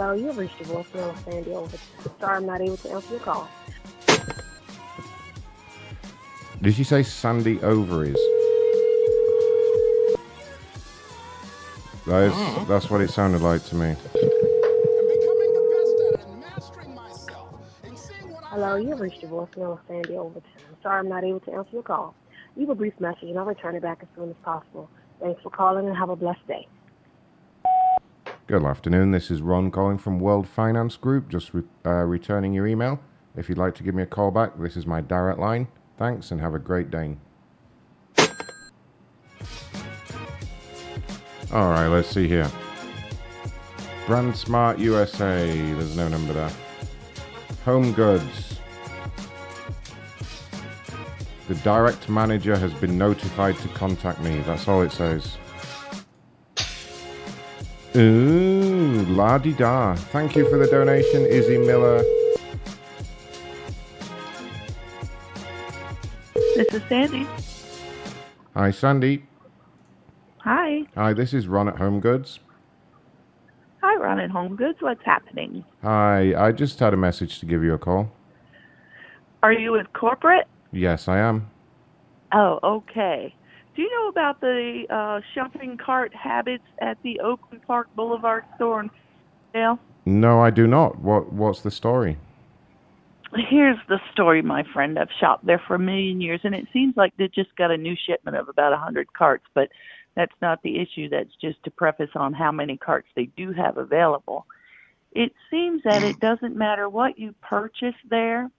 Hello, 0.02 0.14
you've 0.14 0.36
reached 0.36 0.58
the 0.58 0.64
voicemail 0.64 1.12
of 1.12 1.20
Sandy 1.20 1.52
Over. 1.52 1.78
Sorry 2.20 2.38
I'm 2.38 2.48
not 2.48 2.60
able 2.60 2.76
to 2.78 2.90
answer 2.90 3.12
your 3.12 3.20
call. 3.20 3.48
Did 6.60 6.74
she 6.74 6.84
say 6.84 7.04
Sandy 7.04 7.62
ovaries? 7.62 8.18
That 12.08 12.24
is, 12.24 12.34
Oh. 12.34 12.66
that's 12.68 12.90
what 12.90 13.02
it 13.02 13.12
sounded 13.12 13.42
like 13.42 13.64
to 13.66 13.76
me. 13.76 13.96
Hello, 18.46 18.78
you've 18.78 19.00
reached 19.00 19.22
the 19.22 19.28
voicemail 19.28 19.74
of 19.74 19.80
Sandy 19.88 20.18
Overton. 20.18 20.42
I'm 20.68 20.78
sorry 20.82 20.98
I'm 21.02 21.10
not 21.10 21.24
able 21.24 21.42
to 21.42 21.52
answer 21.54 21.74
your 21.74 21.84
call. 21.84 22.16
Leave 22.56 22.70
a 22.70 22.76
brief 22.76 23.00
message 23.00 23.30
and 23.30 23.38
I'll 23.38 23.46
return 23.46 23.76
it 23.76 23.84
back 23.84 24.00
as 24.02 24.08
soon 24.16 24.32
as 24.32 24.36
possible. 24.44 24.90
Thanks 25.22 25.40
for 25.44 25.52
calling 25.52 25.88
and 25.88 25.96
have 25.96 26.10
a 26.10 26.16
blessed 26.16 26.48
day. 26.48 26.68
Good 28.48 28.66
afternoon. 28.66 29.12
This 29.12 29.30
is 29.32 29.42
Ron 29.42 29.72
calling 29.72 29.98
from 29.98 30.20
World 30.20 30.48
Finance 30.48 30.98
Group. 30.98 31.30
Just 31.30 31.54
re- 31.54 31.64
uh, 31.86 32.04
returning 32.04 32.54
your 32.54 32.68
email. 32.68 33.00
If 33.38 33.48
you'd 33.48 33.58
like 33.58 33.76
to 33.76 33.84
give 33.84 33.96
me 33.96 34.04
a 34.04 34.08
call 34.08 34.32
back, 34.32 34.58
this 34.60 34.76
is 34.76 34.86
my 34.86 35.00
direct 35.00 35.40
line. 35.40 35.68
Thanks 35.98 36.32
and 36.32 36.42
have 36.42 36.54
a 36.54 36.60
great 36.60 36.90
day. 36.92 37.18
All 41.54 41.70
right, 41.70 41.88
let's 41.88 42.10
see 42.10 42.28
here. 42.28 42.50
BrandsMart 44.06 44.80
USA. 44.80 45.46
There's 45.56 45.96
no 45.96 46.08
number 46.10 46.34
there. 46.34 46.52
Home 47.64 47.94
Goods. 47.94 48.60
The 51.48 51.56
direct 51.56 52.10
manager 52.10 52.58
has 52.58 52.74
been 52.74 52.98
notified 52.98 53.58
to 53.60 53.68
contact 53.70 54.20
me. 54.20 54.40
That's 54.42 54.68
all 54.68 54.82
it 54.82 54.92
says. 54.92 55.38
Ooh, 57.96 59.06
la 59.10 59.38
di 59.38 59.54
da. 59.54 59.96
Thank 59.96 60.36
you 60.38 60.50
for 60.50 60.58
the 60.58 60.68
donation, 60.68 61.26
Izzy 61.26 61.58
Miller. 61.58 62.02
This 66.56 66.74
is 66.74 66.82
Sandy. 66.88 67.28
Hi, 68.56 68.72
Sandy. 68.72 69.26
Hi. 70.38 70.84
Hi, 70.96 71.12
this 71.12 71.34
is 71.34 71.48
Ron 71.48 71.68
at 71.68 71.78
Home 71.78 72.00
Goods. 72.00 72.40
Hi, 73.82 73.96
Ron 73.98 74.20
at 74.20 74.30
Home 74.30 74.56
Goods. 74.56 74.78
What's 74.82 75.04
happening? 75.04 75.66
Hi, 75.82 76.34
I 76.36 76.54
just 76.54 76.80
had 76.80 76.94
a 76.94 76.98
message 76.98 77.40
to 77.40 77.46
give 77.46 77.62
you 77.62 77.74
a 77.74 77.78
call. 77.78 78.12
Are 79.44 79.52
you 79.52 79.74
with 79.74 79.92
corporate? 79.92 80.48
Yes, 80.72 81.10
I 81.10 81.18
am. 81.18 81.50
Oh, 82.32 82.60
okay. 82.64 83.36
Do 83.76 83.82
you 83.82 83.90
know 83.90 84.10
about 84.10 84.42
the 84.42 84.84
uh, 84.90 85.22
shopping 85.34 85.78
cart 85.78 86.14
habits 86.14 86.64
at 86.80 86.98
the 87.04 87.20
Oakland 87.22 87.64
Park 87.66 87.88
Boulevard 87.96 88.44
store 88.56 88.82
in 88.82 88.92
Dale? 89.54 89.80
No, 90.06 90.42
I 90.42 90.50
do 90.50 90.68
not. 90.68 91.00
What 91.00 91.32
What's 91.32 91.62
the 91.62 91.72
story? 91.72 92.18
Here's 93.34 93.78
the 93.88 94.00
story, 94.12 94.42
my 94.42 94.64
friend. 94.74 95.00
I've 95.00 95.08
shopped 95.20 95.46
there 95.46 95.62
for 95.66 95.76
a 95.76 95.80
million 95.80 96.20
years, 96.20 96.42
and 96.44 96.54
it 96.54 96.68
seems 96.74 96.98
like 96.98 97.16
they 97.16 97.30
just 97.30 97.56
got 97.56 97.72
a 97.72 97.78
new 97.78 97.96
shipment 97.96 98.36
of 98.36 98.50
about 98.50 98.74
a 98.74 98.78
hundred 98.78 99.14
carts. 99.14 99.46
But 99.54 99.70
That's 100.16 100.34
not 100.42 100.62
the 100.64 100.80
issue. 100.80 101.08
That's 101.08 101.34
just 101.40 101.64
to 101.64 101.72
preface 101.72 102.10
on 102.16 102.34
how 102.34 102.52
many 102.52 102.76
carts 102.76 103.08
they 103.16 103.26
do 103.38 103.54
have 103.54 103.78
available. 103.78 104.46
It 105.14 105.34
seems 105.50 105.82
that 105.84 106.04
it 106.04 106.20
doesn't 106.20 106.56
matter 106.56 106.90
what 106.90 107.18
you 107.18 107.34
purchase 107.42 107.96
there, 108.10 108.50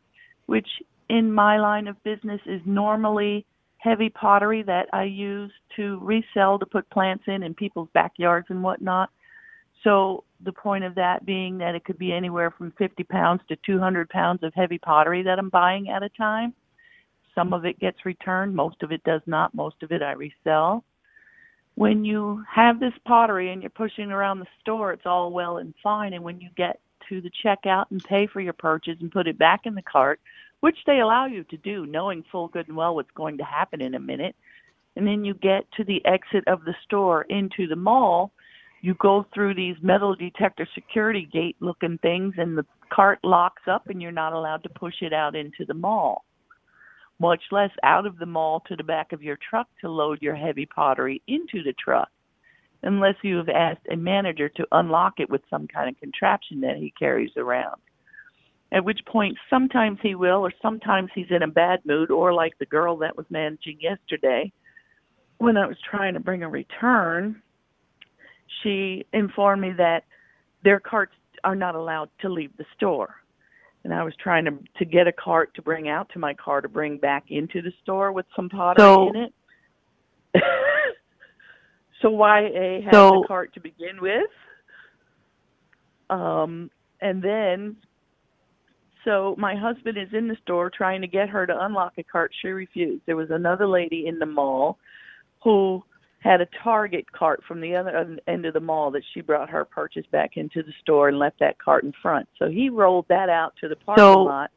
which 0.47 0.69
in 1.09 1.33
my 1.33 1.59
line 1.59 1.89
of 1.89 2.03
business 2.03 2.41
is 2.47 2.61
normally 2.65 3.45
heavy 3.83 4.09
pottery 4.09 4.63
that 4.63 4.89
I 4.93 5.05
use 5.05 5.51
to 5.75 5.99
resell 6.01 6.57
to 6.59 6.67
put 6.67 6.89
plants 6.91 7.25
in 7.27 7.43
in 7.43 7.53
people's 7.53 7.89
backyards 7.93 8.47
and 8.49 8.63
whatnot. 8.63 9.11
So 9.83 10.23
the 10.45 10.53
point 10.53 10.85
of 10.85 10.95
that 10.95 11.27
being 11.27 11.59
that 11.59 11.75
it 11.75 11.85
could 11.85 11.99
be 11.99 12.13
anywhere 12.13 12.53
from 12.53 12.73
50 12.79 13.03
pounds 13.03 13.41
to 13.49 13.57
200 13.67 14.09
pounds 14.09 14.45
of 14.45 14.55
heavy 14.55 14.79
pottery 14.79 15.25
that 15.25 15.39
I'm 15.41 15.49
buying 15.49 15.89
at 15.89 16.05
a 16.05 16.09
time. 16.11 16.55
Some 17.35 17.53
of 17.53 17.65
it 17.65 17.81
gets 17.81 18.05
returned, 18.05 18.55
most 18.55 18.83
of 18.85 18.93
it 18.93 19.03
does 19.03 19.23
not, 19.27 19.53
most 19.53 19.83
of 19.83 19.91
it 19.91 20.01
I 20.01 20.13
resell. 20.13 20.85
When 21.75 22.05
you 22.05 22.45
have 22.49 22.79
this 22.79 22.93
pottery 23.05 23.51
and 23.51 23.63
you're 23.63 23.71
pushing 23.71 24.13
around 24.13 24.39
the 24.39 24.47
store, 24.61 24.93
it's 24.93 25.07
all 25.07 25.33
well 25.33 25.57
and 25.57 25.75
fine. 25.83 26.13
And 26.13 26.23
when 26.23 26.41
you 26.41 26.51
get 26.57 26.79
to 27.09 27.21
the 27.21 27.33
checkout 27.45 27.87
and 27.91 28.05
pay 28.05 28.29
for 28.29 28.41
your 28.41 28.53
purchase 28.53 28.99
and 29.01 29.11
put 29.11 29.27
it 29.27 29.39
back 29.39 29.63
in 29.65 29.75
the 29.75 29.83
cart, 29.83 30.21
which 30.63 30.79
they 30.87 31.01
allow 31.01 31.27
you 31.27 31.43
to 31.43 31.57
do, 31.57 31.87
knowing 31.87 32.25
full 32.31 32.47
good 32.47 32.69
and 32.69 32.77
well 32.77 32.95
what's 32.95 33.11
going 33.17 33.37
to 33.37 33.45
happen 33.45 33.83
in 33.83 33.97
a 33.97 34.01
minute, 34.01 34.37
and 34.95 35.05
then 35.05 35.25
you 35.25 35.35
get 35.35 35.65
to 35.73 35.83
the 35.83 36.01
exit 36.07 36.45
of 36.47 36.65
the 36.65 36.75
store 36.85 37.23
into 37.23 37.67
the 37.67 37.75
mall, 37.75 38.31
you 38.81 38.95
go 38.95 39.27
through 39.35 39.55
these 39.55 39.75
metal 39.83 40.15
detector 40.15 40.69
security 40.73 41.29
gate 41.33 41.57
looking 41.59 41.99
things 41.99 42.35
and 42.39 42.57
the 42.57 42.65
cart 42.93 43.19
locks 43.25 43.63
up 43.69 43.89
and 43.89 44.01
you're 44.01 44.13
not 44.13 44.35
allowed 44.35 44.63
to 44.63 44.69
push 44.69 44.95
it 45.03 45.13
out 45.13 45.35
into 45.35 45.65
the 45.67 45.75
mall. 45.75 46.25
Much 47.19 47.43
less 47.51 47.71
out 47.83 48.07
of 48.07 48.19
the 48.19 48.27
mall 48.27 48.63
to 48.69 48.77
the 48.77 48.85
back 48.85 49.13
of 49.13 49.23
your 49.23 49.39
truck 49.51 49.67
to 49.81 49.91
load 49.91 50.23
your 50.23 50.37
heavy 50.37 50.67
pottery 50.67 51.21
into 51.27 51.65
the 51.65 51.75
truck 51.83 52.09
unless 52.85 53.15
you 53.23 53.37
have 53.37 53.49
asked 53.49 53.87
a 53.91 53.97
manager 53.97 54.49
to 54.49 54.67
unlock 54.71 55.15
it 55.19 55.31
with 55.31 55.43
some 55.51 55.67
kind 55.67 55.89
of 55.89 56.01
contraption 56.01 56.61
that 56.61 56.77
he 56.77 56.93
carries 56.97 57.33
around 57.37 57.81
at 58.73 58.85
which 58.85 59.01
point 59.07 59.37
sometimes 59.51 59.99
he 60.03 60.15
will 60.15 60.39
or 60.45 60.53
sometimes 60.61 61.11
he's 61.15 61.31
in 61.31 61.43
a 61.43 61.49
bad 61.49 61.81
mood 61.85 62.11
or 62.11 62.33
like 62.33 62.59
the 62.59 62.67
girl 62.67 62.97
that 62.97 63.17
was 63.17 63.27
managing 63.31 63.79
yesterday 63.81 64.51
when 65.39 65.57
i 65.57 65.67
was 65.67 65.77
trying 65.89 66.15
to 66.15 66.21
bring 66.21 66.43
a 66.43 66.49
return 66.49 67.41
she 68.63 69.07
informed 69.13 69.63
me 69.63 69.73
that 69.77 70.05
their 70.65 70.81
carts 70.81 71.15
are 71.45 71.57
not 71.57 71.75
allowed 71.75 72.09
to 72.21 72.29
leave 72.29 72.57
the 72.57 72.65
store. 72.77 73.17
And 73.85 73.93
I 73.93 74.05
was 74.05 74.15
trying 74.23 74.45
to 74.45 74.59
to 74.79 74.85
get 74.85 75.09
a 75.09 75.13
cart 75.13 75.55
to 75.55 75.63
bring 75.63 75.89
out 75.89 76.09
to 76.11 76.19
my 76.19 76.35
car 76.35 76.61
to 76.61 76.69
bring 76.69 76.99
back 76.99 77.25
into 77.31 77.63
the 77.63 77.73
store 77.83 78.13
with 78.13 78.27
some 78.37 78.49
pottery 78.49 78.85
So- 78.85 79.09
in 79.09 79.17
it. 79.17 79.33
so 82.01 82.11
why 82.11 82.43
a 82.43 82.83
have 82.85 82.95
So- 82.95 83.23
the 83.23 83.25
cart 83.27 83.53
to 83.55 83.61
begin 83.61 84.01
with? 84.01 84.31
Um, 86.11 86.71
and 87.01 87.23
then, 87.23 87.77
so 89.05 89.35
my 89.39 89.55
husband 89.57 89.99
is 89.99 90.09
in 90.13 90.29
the 90.29 90.37
store 90.43 90.71
trying 90.71 91.01
to 91.01 91.07
get 91.07 91.29
her 91.29 91.47
to 91.47 91.65
unlock 91.65 91.95
a 91.99 92.03
cart. 92.03 92.33
She 92.41 92.49
refused. 92.49 93.03
There 93.07 93.17
was 93.17 93.31
another 93.31 93.67
lady 93.67 94.07
in 94.07 94.19
the 94.19 94.27
mall 94.27 94.79
who 95.43 95.83
had 96.21 96.41
a 96.41 96.47
Target 96.63 97.11
cart 97.11 97.43
from 97.47 97.61
the 97.61 97.75
other 97.75 98.17
end 98.29 98.47
of 98.47 98.55
the 98.55 98.61
mall 98.61 98.93
that 98.93 99.03
she 99.13 99.21
brought 99.21 99.51
her 99.51 99.65
purchase 99.65 100.07
back 100.13 100.37
into 100.37 100.63
the 100.63 100.73
store 100.81 101.09
and 101.09 101.19
left 101.19 101.41
that 101.41 101.59
cart 101.59 101.83
in 101.83 101.93
front. 102.01 102.29
So 102.39 102.49
he 102.49 102.69
rolled 102.69 103.07
that 103.09 103.29
out 103.29 103.55
to 103.61 103.69
the 103.69 103.77
parking 103.77 104.03
So- 104.03 104.23
lot. 104.23 104.51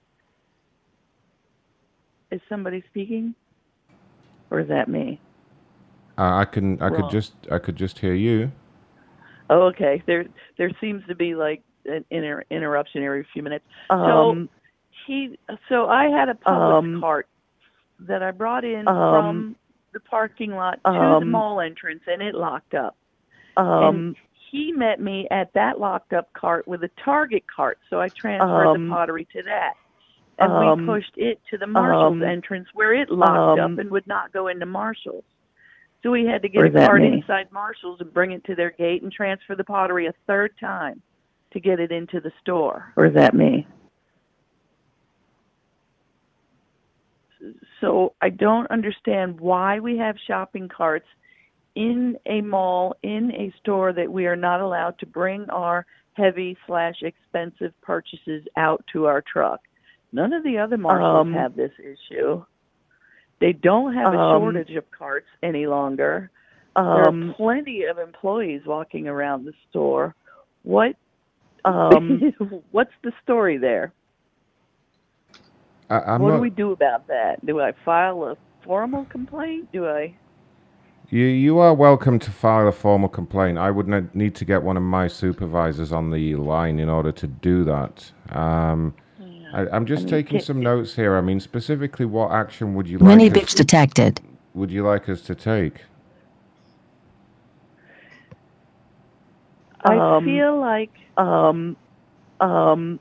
Is 2.32 2.42
somebody 2.50 2.84
speaking? 2.90 3.34
Or 4.52 4.60
is 4.60 4.68
that 4.68 4.88
me? 4.90 5.20
Uh, 6.18 6.36
I 6.36 6.46
can 6.46 6.82
I 6.82 6.90
could 6.90 7.10
just 7.10 7.34
I 7.52 7.60
could 7.60 7.76
just 7.76 8.00
hear 8.00 8.14
you. 8.14 8.52
Oh, 9.50 9.64
okay. 9.68 10.02
There 10.06 10.26
there 10.58 10.72
seems 10.82 11.06
to 11.08 11.16
be 11.16 11.36
like 11.36 11.62
an 11.86 12.06
inter- 12.10 12.44
interruption 12.50 13.04
every 13.04 13.26
few 13.34 13.44
minutes. 13.44 13.66
Um, 13.90 14.00
so 14.00 14.48
he 15.08 15.40
so 15.70 15.88
I 15.88 16.06
had 16.06 16.30
a 16.30 16.36
public 16.36 16.96
um, 16.96 17.02
cart 17.02 17.28
that 18.00 18.24
I 18.24 18.32
brought 18.32 18.66
in 18.66 18.88
um, 18.88 18.96
from 18.96 19.56
the 19.94 20.00
parking 20.02 20.52
lot 20.52 20.76
to 20.86 20.92
the 20.92 21.16
um, 21.18 21.32
mall 21.32 21.62
entrance 21.62 22.02
and 22.08 22.22
it 22.22 22.36
locked 22.36 22.74
up. 22.74 22.96
Um, 23.58 23.68
and 23.68 24.16
he 24.52 24.72
met 24.72 25.00
me 25.00 25.28
at 25.32 25.54
that 25.54 25.80
locked 25.80 26.14
up 26.14 26.32
cart 26.34 26.68
with 26.68 26.84
a 26.84 26.90
Target 27.04 27.44
cart, 27.54 27.80
so 27.90 28.00
I 28.00 28.10
transferred 28.10 28.68
Um, 28.68 28.90
the 28.90 28.94
pottery 28.94 29.28
to 29.34 29.44
that. 29.44 29.74
And 30.38 30.52
um, 30.52 30.80
we 30.82 30.86
pushed 30.86 31.14
it 31.16 31.40
to 31.50 31.58
the 31.58 31.68
Marshall's 31.68 32.14
um, 32.14 32.24
entrance 32.24 32.68
where 32.74 32.94
it 32.94 33.10
locked 33.10 33.60
um, 33.60 33.74
up 33.74 33.80
and 33.80 33.90
would 33.90 34.06
not 34.06 34.34
go 34.34 34.48
into 34.48 34.66
Marshall's. 34.66 35.24
So 36.04 36.12
we 36.12 36.26
had 36.26 36.42
to 36.42 36.50
get 36.50 36.66
a 36.66 36.70
cart 36.72 37.02
inside 37.02 37.52
Marshall's 37.52 38.02
and 38.02 38.14
bring 38.14 38.32
it 38.32 38.44
to 38.46 38.56
their 38.56 38.72
gate 38.72 39.02
and 39.02 39.12
transfer 39.12 39.56
the 39.56 39.64
pottery 39.64 40.08
a 40.08 40.14
third 40.28 40.52
time 40.60 41.02
to 41.56 41.60
get 41.62 41.80
it 41.80 41.92
into 41.92 42.20
the 42.20 42.32
store. 42.42 42.92
or 42.98 43.06
is 43.08 43.14
that 43.16 43.34
me? 43.34 43.66
So 47.82 48.14
I 48.22 48.30
don't 48.30 48.70
understand 48.72 49.40
why 49.40 49.80
we 49.80 49.98
have 49.98 50.16
shopping 50.28 50.68
carts 50.68 51.06
in 51.76 52.18
a 52.26 52.42
mall, 52.42 52.96
in 53.04 53.32
a 53.32 53.54
store 53.62 53.94
that 53.94 54.12
we 54.12 54.26
are 54.28 54.36
not 54.36 54.62
allowed 54.62 54.98
to 55.00 55.06
bring 55.06 55.50
our 55.50 55.86
heavy 56.14 56.58
slash 56.68 56.96
expensive 57.02 57.74
purchases 57.82 58.44
out 58.58 58.84
to 58.94 59.06
our 59.06 59.22
truck. 59.22 59.60
None 60.12 60.34
of 60.34 60.44
the 60.44 60.58
other 60.58 60.78
malls 60.78 61.28
Um, 61.28 61.34
have 61.34 61.56
this 61.56 61.74
issue. 61.80 62.44
They 63.40 63.52
don't 63.54 63.94
have 63.94 64.14
a 64.14 64.18
Um, 64.18 64.42
shortage 64.42 64.76
of 64.76 64.90
carts 64.92 65.28
any 65.44 65.68
longer. 65.68 66.32
there 66.76 66.84
are 66.84 67.08
Um, 67.10 67.34
plenty 67.38 67.84
of 67.84 68.00
employees 68.00 68.66
walking 68.66 69.08
around 69.08 69.46
the 69.46 69.54
store. 69.70 70.16
What 70.64 70.96
um, 71.66 72.34
what's 72.72 72.94
the 73.04 73.12
story 73.24 73.58
there? 73.58 73.92
I, 75.90 76.00
I'm 76.00 76.22
what 76.22 76.30
not. 76.30 76.38
do 76.38 76.42
we 76.42 76.50
do 76.50 76.72
about 76.72 77.08
that? 77.08 77.46
Do 77.46 77.60
I 77.60 77.74
file 77.84 78.24
a 78.24 78.38
formal 78.64 79.06
complaint? 79.06 79.72
Do 79.72 79.88
I? 79.88 80.16
You 81.10 81.26
you 81.26 81.60
are 81.60 81.74
welcome 81.74 82.18
to 82.20 82.32
file 82.32 82.68
a 82.68 82.72
formal 82.72 83.10
complaint. 83.10 83.58
I 83.58 83.70
would 83.70 83.88
ne- 83.88 84.10
need 84.14 84.34
to 84.36 84.46
get 84.46 84.64
one 84.64 84.78
of 84.78 84.84
my 84.84 85.08
supervisors 85.08 85.92
on 85.92 86.10
the 86.10 86.36
line 86.36 86.80
in 86.80 86.90
order 86.90 87.12
to 87.12 87.28
do 87.28 87.64
that. 87.66 88.12
Um, 88.30 88.96
I, 89.54 89.68
I'm 89.70 89.86
just 89.86 90.04
mean, 90.04 90.12
taking 90.12 90.40
some 90.40 90.60
notes 90.62 90.96
here. 90.96 91.16
I 91.16 91.22
mean, 91.22 91.40
specifically, 91.40 92.06
what 92.06 92.32
action 92.32 92.74
would 92.74 92.88
you 92.88 92.98
like? 92.98 93.08
Mini 93.08 93.30
bitch 93.30 93.56
detected. 93.56 94.20
Would 94.56 94.72
you 94.72 94.84
like 94.84 95.08
us 95.08 95.22
to 95.22 95.36
take? 95.36 95.82
I 99.86 99.98
Um, 99.98 100.26
feel 100.26 100.60
like 100.60 100.92
um, 101.18 101.78
um, 102.40 103.00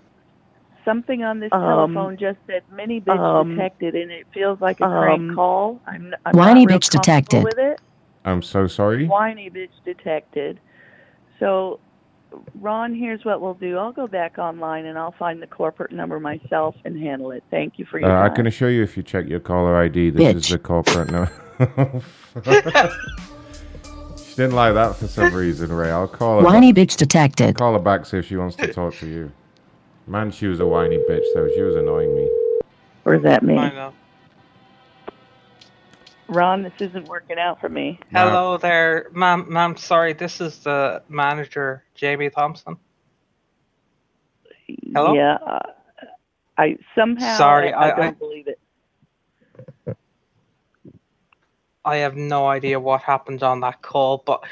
something 0.84 1.22
on 1.24 1.40
this 1.40 1.52
um, 1.52 1.60
telephone 1.60 2.16
just 2.18 2.38
said 2.46 2.62
"mini 2.72 3.00
bitch 3.00 3.18
um, 3.18 3.50
detected," 3.56 3.94
and 3.94 4.10
it 4.10 4.26
feels 4.32 4.60
like 4.60 4.80
a 4.80 4.86
prank 4.86 5.20
um, 5.30 5.34
call. 5.34 5.80
I'm, 5.86 6.14
I'm 6.26 6.36
Whiny 6.36 6.64
not 6.64 6.70
real 6.70 6.78
bitch 6.78 6.90
comfortable 6.90 7.00
detected. 7.00 7.44
With 7.44 7.58
it. 7.58 7.80
I'm 8.24 8.42
so 8.42 8.66
sorry. 8.66 9.06
Whiny 9.06 9.50
bitch 9.50 9.70
detected. 9.84 10.60
So, 11.40 11.80
Ron, 12.60 12.94
here's 12.94 13.24
what 13.24 13.40
we'll 13.40 13.54
do. 13.54 13.76
I'll 13.76 13.92
go 13.92 14.06
back 14.06 14.38
online 14.38 14.86
and 14.86 14.96
I'll 14.98 15.14
find 15.18 15.42
the 15.42 15.46
corporate 15.46 15.92
number 15.92 16.18
myself 16.20 16.74
and 16.84 16.98
handle 16.98 17.32
it. 17.32 17.42
Thank 17.50 17.78
you 17.78 17.84
for 17.84 17.98
your 18.00 18.10
Uh, 18.10 18.22
I 18.22 18.26
time. 18.28 18.36
can 18.36 18.46
assure 18.46 18.70
you, 18.70 18.82
if 18.82 18.96
you 18.96 19.02
check 19.02 19.28
your 19.28 19.40
caller 19.40 19.76
ID, 19.76 20.10
this 20.10 20.34
is 20.36 20.48
the 20.48 20.58
corporate 20.58 21.10
no. 21.10 21.28
she 24.34 24.42
didn't 24.42 24.56
like 24.56 24.74
that 24.74 24.96
for 24.96 25.06
some 25.06 25.32
reason, 25.34 25.72
Ray. 25.72 25.90
I'll 25.90 26.08
call 26.08 26.38
her. 26.40 26.44
Whiny 26.44 26.72
back. 26.72 26.88
bitch 26.88 26.96
detected. 26.96 27.56
Call 27.56 27.74
her 27.74 27.78
back 27.78 28.04
see 28.04 28.18
if 28.18 28.26
she 28.26 28.36
wants 28.36 28.56
to 28.56 28.66
talk 28.72 28.94
to 28.96 29.06
you. 29.06 29.30
Man, 30.08 30.32
she 30.32 30.48
was 30.48 30.58
a 30.58 30.66
whiny 30.66 30.98
bitch, 31.08 31.24
though. 31.34 31.48
She 31.54 31.62
was 31.62 31.76
annoying 31.76 32.14
me. 32.16 32.28
or 33.04 33.14
is 33.14 33.22
that 33.22 33.42
me? 33.44 33.56
I 33.56 33.70
know. 33.70 33.92
Ron, 36.28 36.62
this 36.62 36.72
isn't 36.80 37.06
working 37.06 37.38
out 37.38 37.60
for 37.60 37.68
me. 37.68 38.00
Hello 38.10 38.56
there, 38.56 39.08
ma'am. 39.12 39.46
Ma'am, 39.48 39.76
sorry, 39.76 40.14
this 40.14 40.40
is 40.40 40.58
the 40.60 41.02
manager, 41.08 41.84
Jamie 41.94 42.30
Thompson. 42.30 42.76
Hello? 44.94 45.14
Yeah. 45.14 45.34
Uh, 45.34 45.58
I 46.58 46.76
somehow 46.96 47.36
Sorry, 47.36 47.72
I, 47.72 47.88
I 47.90 47.92
I- 47.92 47.96
don't 47.96 48.06
I- 48.06 48.10
believe 48.12 48.48
it. 48.48 48.58
I 51.84 51.96
have 51.96 52.16
no 52.16 52.46
idea 52.48 52.80
what 52.80 53.02
happened 53.02 53.42
on 53.42 53.60
that 53.60 53.82
call, 53.82 54.22
but 54.24 54.42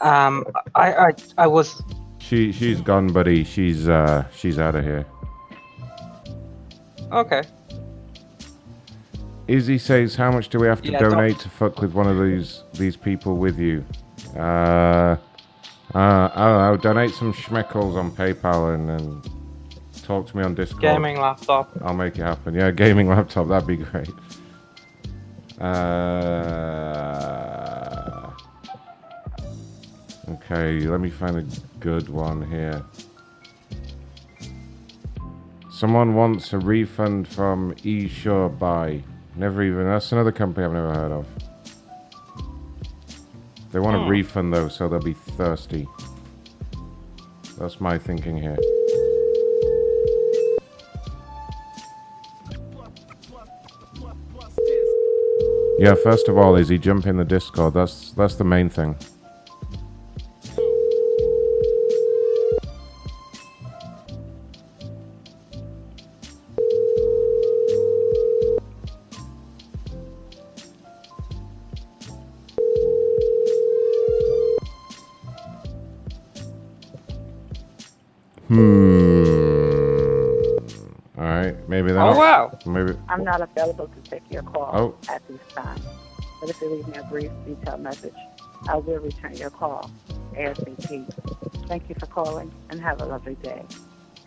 um, 0.00 0.44
I, 0.74 0.92
I, 0.94 1.10
I 1.38 1.46
was 1.46 1.82
She 2.18 2.52
she's 2.52 2.80
gone, 2.80 3.08
buddy. 3.12 3.44
She's 3.44 3.88
uh 3.88 4.24
she's 4.34 4.58
out 4.58 4.74
of 4.74 4.84
here. 4.84 5.04
okay. 7.12 7.42
Izzy 9.48 9.78
says, 9.78 10.16
"How 10.16 10.30
much 10.32 10.48
do 10.48 10.58
we 10.58 10.66
have 10.66 10.82
to 10.82 10.90
Yeah, 10.90 10.98
don't- 10.98 11.12
donate 11.12 11.38
to 11.40 11.48
fuck 11.48 11.80
with 11.80 11.92
one 11.94 12.06
of 12.08 12.18
these 12.20 12.64
these 12.74 12.96
people 12.96 13.36
with 13.36 13.58
you?" 13.58 13.84
Uh, 14.36 14.40
uh, 14.40 15.18
I 15.94 16.30
don't 16.36 16.58
know. 16.72 16.76
Donate 16.76 17.10
some 17.14 17.32
schmeckles 17.32 17.94
on 17.96 18.10
PayPal 18.10 18.74
and, 18.74 18.90
and 18.90 19.30
talk 20.02 20.26
to 20.28 20.36
me 20.36 20.42
on 20.42 20.54
Discord. 20.56 20.82
Gaming 20.82 21.20
laptop. 21.20 21.70
I'll 21.82 21.94
make 21.94 22.18
it 22.18 22.22
happen. 22.22 22.54
Yeah, 22.54 22.70
gaming 22.72 23.08
laptop. 23.08 23.46
That'd 23.48 23.68
be 23.68 23.76
great. 23.76 24.10
Uh, 25.60 26.62
Okay, 30.28 30.80
let 30.80 31.00
me 31.00 31.08
find 31.10 31.36
a 31.36 31.44
good 31.80 32.08
one 32.08 32.48
here. 32.50 32.82
Someone 35.70 36.14
wants 36.14 36.52
a 36.52 36.58
refund 36.58 37.28
from 37.28 37.74
eSure 37.76 38.56
Buy. 38.58 39.02
Never 39.36 39.62
even. 39.62 39.84
That's 39.84 40.10
another 40.12 40.32
company 40.32 40.64
I've 40.66 40.72
never 40.72 40.92
heard 40.94 41.12
of. 41.12 41.26
They 43.72 43.78
want 43.80 43.96
a 43.96 44.00
Hmm. 44.00 44.08
refund 44.08 44.52
though, 44.54 44.68
so 44.68 44.88
they'll 44.88 45.00
be 45.00 45.12
thirsty. 45.14 45.86
That's 47.58 47.80
my 47.80 47.98
thinking 47.98 48.36
here. 48.36 48.56
Yeah, 55.78 55.94
first 55.94 56.28
of 56.28 56.38
all, 56.38 56.56
is 56.56 56.68
he 56.68 56.78
jump 56.78 57.06
in 57.06 57.16
the 57.18 57.24
Discord? 57.24 57.74
That's 57.74 58.12
that's 58.12 58.36
the 58.36 58.44
main 58.44 58.70
thing. 58.70 58.96
I'll- 82.66 82.72
wow. 82.72 82.84
Maybe. 82.84 82.98
I'm 83.08 83.24
not 83.24 83.40
available 83.40 83.88
to 83.88 84.10
take 84.10 84.22
your 84.30 84.42
call 84.42 84.70
Oh. 84.74 84.94
at 85.12 85.26
this 85.28 85.40
time. 85.54 85.78
But 86.40 86.50
if 86.50 86.60
you 86.60 86.70
leave 86.70 86.86
me 86.86 86.94
a 86.98 87.02
brief 87.04 87.30
detailed 87.46 87.80
message, 87.80 88.14
I 88.68 88.76
will 88.76 88.98
return 88.98 89.34
your 89.34 89.50
call 89.50 89.90
ASAP. 90.36 91.06
Thank 91.68 91.88
you 91.88 91.94
for 91.98 92.06
calling 92.06 92.52
and 92.70 92.80
have 92.80 93.00
a 93.00 93.06
lovely 93.06 93.36
day. 93.36 93.62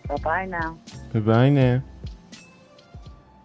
Bye 0.07 0.17
bye 0.23 0.45
now. 0.45 0.77
Bye 1.13 1.19
bye 1.19 1.49
now. 1.49 1.81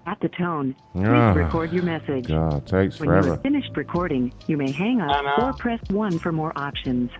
At 0.06 0.20
the 0.20 0.28
tone, 0.28 0.74
please 0.92 1.06
Ah, 1.06 1.32
record 1.32 1.72
your 1.72 1.82
message. 1.82 2.28
God, 2.28 2.66
takes 2.66 3.00
When 3.00 3.08
you 3.08 3.14
forever. 3.14 3.30
have 3.32 3.42
finished 3.42 3.74
recording, 3.76 4.32
you 4.46 4.56
may 4.58 4.70
hang 4.70 5.00
up 5.00 5.38
or 5.38 5.52
press 5.54 5.80
1 5.90 6.18
for 6.18 6.30
more 6.32 6.52
options. 6.56 7.10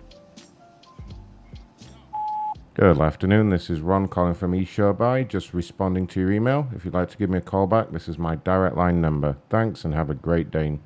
Good 2.75 2.99
afternoon. 2.99 3.51
This 3.51 3.69
is 3.69 3.79
Ron 3.79 4.09
calling 4.09 4.33
from 4.33 4.51
eShoreBuy, 4.51 5.29
just 5.29 5.53
responding 5.53 6.07
to 6.07 6.19
your 6.19 6.33
email. 6.33 6.67
If 6.75 6.83
you'd 6.83 6.93
like 6.93 7.09
to 7.11 7.17
give 7.17 7.29
me 7.29 7.37
a 7.37 7.41
call 7.41 7.67
back, 7.67 7.91
this 7.91 8.09
is 8.09 8.17
my 8.17 8.35
direct 8.35 8.75
line 8.75 8.99
number. 8.99 9.37
Thanks 9.49 9.85
and 9.85 9.93
have 9.93 10.09
a 10.09 10.13
great 10.13 10.51
day. 10.51 10.77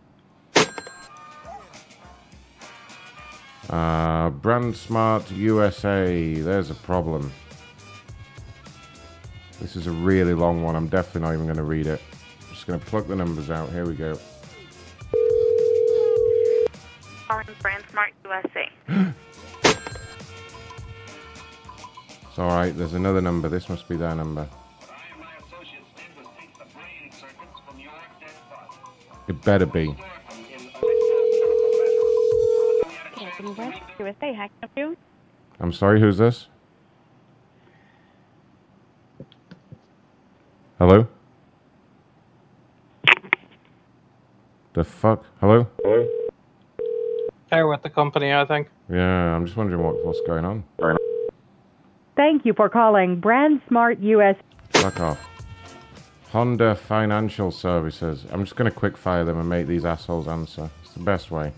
Uh, 3.68 4.30
BrandsMart 4.30 5.36
USA. 5.36 6.36
There's 6.36 6.70
a 6.70 6.76
problem. 6.76 7.32
This 9.60 9.76
is 9.76 9.88
a 9.88 9.92
really 9.92 10.36
long 10.36 10.62
one. 10.62 10.76
I'm 10.76 10.90
definitely 10.90 11.22
not 11.22 11.34
even 11.34 11.46
going 11.48 11.58
to 11.58 11.64
read 11.64 11.88
it. 11.88 12.00
I'm 12.44 12.54
just 12.54 12.68
going 12.68 12.80
to 12.80 12.86
plug 12.86 13.08
the 13.08 13.16
numbers 13.16 13.50
out. 13.50 13.72
Here 13.72 13.88
we 13.88 13.96
go. 13.96 14.16
Calling 17.28 17.48
BrandsMart 17.64 18.12
USA. 18.26 19.14
alright. 22.40 22.76
There's 22.78 22.94
another 22.94 23.22
number. 23.22 23.50
This 23.50 23.70
must 23.70 23.88
be 23.88 23.98
their 23.98 24.16
number. 24.16 24.48
It 29.28 29.44
better 29.44 29.66
be. 29.66 29.96
USA, 34.00 34.34
how 34.34 34.48
can 34.48 34.50
I 34.50 34.50
help 34.62 34.72
you? 34.76 34.98
I'm 35.60 35.72
sorry, 35.72 36.00
who's 36.00 36.18
this? 36.18 36.48
Hello? 40.78 41.08
The 44.74 44.84
fuck? 44.84 45.26
Hello? 45.40 45.68
Hello? 45.84 46.08
They're 47.52 47.68
with 47.68 47.82
the 47.82 47.90
company, 47.90 48.34
I 48.34 48.46
think. 48.46 48.70
Yeah, 48.90 49.36
I'm 49.36 49.46
just 49.46 49.58
wondering 49.58 49.84
what, 49.84 50.06
what's 50.06 50.22
going 50.22 50.46
on. 50.46 50.64
Thank 52.20 52.46
you 52.46 52.52
for 52.54 52.68
calling 52.68 53.22
Brand 53.22 53.62
Smart 53.70 53.98
US. 54.00 54.36
Fuck 54.72 55.00
off. 55.00 55.26
Honda 56.34 56.76
Financial 56.76 57.50
Services. 57.50 58.26
I'm 58.34 58.44
just 58.44 58.58
going 58.58 58.70
to 58.70 58.78
quick 58.78 58.98
fire 58.98 59.24
them 59.24 59.40
and 59.40 59.48
make 59.48 59.68
these 59.68 59.86
assholes 59.86 60.28
answer. 60.28 60.70
It's 60.84 60.92
the 60.92 61.00
best 61.00 61.32
way. 61.32 61.54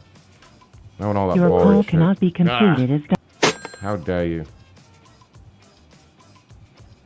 No 0.99 1.07
one 1.07 1.17
all 1.17 1.29
that 1.29 1.37
Your 1.37 1.49
boring 1.49 1.65
call 1.65 1.81
shit. 1.81 1.89
cannot 1.89 2.19
be 2.19 2.29
completed 2.29 2.91
as 2.91 3.01
Ah, 3.43 3.59
how 3.79 3.95
dare 3.95 4.27
you? 4.27 4.45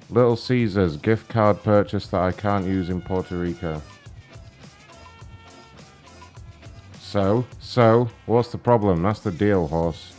Little 0.10 0.36
Caesars 0.36 0.98
gift 0.98 1.30
card 1.30 1.64
purchase 1.64 2.08
that 2.08 2.20
I 2.20 2.34
can't 2.34 2.66
use 2.66 2.90
in 2.90 3.00
Puerto 3.00 3.38
Rico. 3.38 3.82
So, 7.00 7.46
so, 7.62 8.10
what's 8.26 8.50
the 8.50 8.58
problem? 8.58 9.02
That's 9.02 9.22
the 9.22 9.32
deal, 9.32 9.70
horse. 9.70 10.12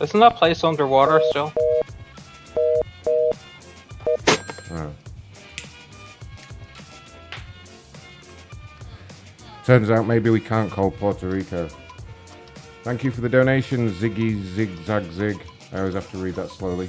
Isn't 0.00 0.18
that 0.18 0.34
place 0.34 0.64
underwater 0.64 1.20
still? 1.30 1.52
Turns 9.64 9.90
out 9.90 10.06
maybe 10.06 10.30
we 10.30 10.40
can't 10.40 10.70
call 10.70 10.92
Puerto 10.92 11.28
Rico. 11.28 11.68
Thank 12.84 13.02
you 13.02 13.10
for 13.10 13.20
the 13.20 13.28
donation, 13.28 13.90
Ziggy 13.90 14.40
Zigzag 14.54 15.10
Zig. 15.10 15.42
I 15.72 15.78
always 15.80 15.94
have 15.94 16.08
to 16.12 16.18
read 16.18 16.36
that 16.36 16.50
slowly. 16.50 16.88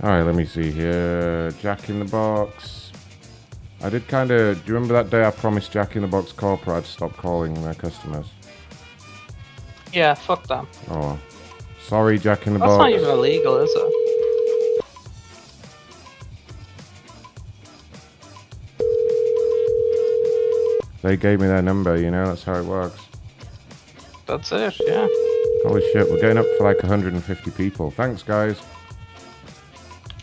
Alright, 0.00 0.24
let 0.24 0.36
me 0.36 0.44
see 0.44 0.70
here. 0.70 1.50
Jack 1.60 1.88
in 1.88 1.98
the 1.98 2.04
Box. 2.04 2.92
I 3.82 3.88
did 3.88 4.06
kind 4.06 4.30
of. 4.30 4.56
Do 4.62 4.68
you 4.68 4.74
remember 4.74 4.94
that 4.94 5.10
day 5.10 5.24
I 5.24 5.30
promised 5.32 5.72
Jack 5.72 5.96
in 5.96 6.02
the 6.02 6.08
Box 6.08 6.30
Corporate 6.30 6.76
I'd 6.76 6.86
stop 6.86 7.16
calling 7.16 7.54
their 7.62 7.74
customers? 7.74 8.26
Yeah, 9.92 10.14
fuck 10.14 10.46
them. 10.46 10.68
Oh. 10.90 11.18
Sorry, 11.82 12.18
Jack 12.18 12.46
in 12.46 12.52
the 12.52 12.58
That's 12.58 12.68
Box. 12.68 12.84
That's 12.84 12.92
not 12.92 13.00
even 13.00 13.18
illegal, 13.18 13.56
is 13.56 13.70
it? 13.74 13.95
They 21.06 21.16
gave 21.16 21.38
me 21.40 21.46
their 21.46 21.62
number, 21.62 21.96
you 21.96 22.10
know, 22.10 22.26
that's 22.26 22.42
how 22.42 22.54
it 22.54 22.64
works. 22.64 23.00
That's 24.26 24.50
it, 24.50 24.74
yeah. 24.88 25.06
Holy 25.62 25.80
shit, 25.92 26.10
we're 26.10 26.20
getting 26.20 26.36
up 26.36 26.46
for 26.58 26.64
like 26.64 26.82
150 26.82 27.52
people. 27.52 27.92
Thanks, 27.92 28.24
guys. 28.24 28.60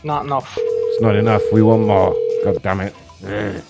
Not 0.03 0.25
enough. 0.25 0.57
It's 0.59 1.01
not 1.01 1.15
enough. 1.15 1.41
We 1.53 1.61
want 1.61 1.87
more. 1.87 2.13
God 2.43 2.61
damn 2.61 2.81
it. 2.81 2.93
Ugh. 3.25 3.63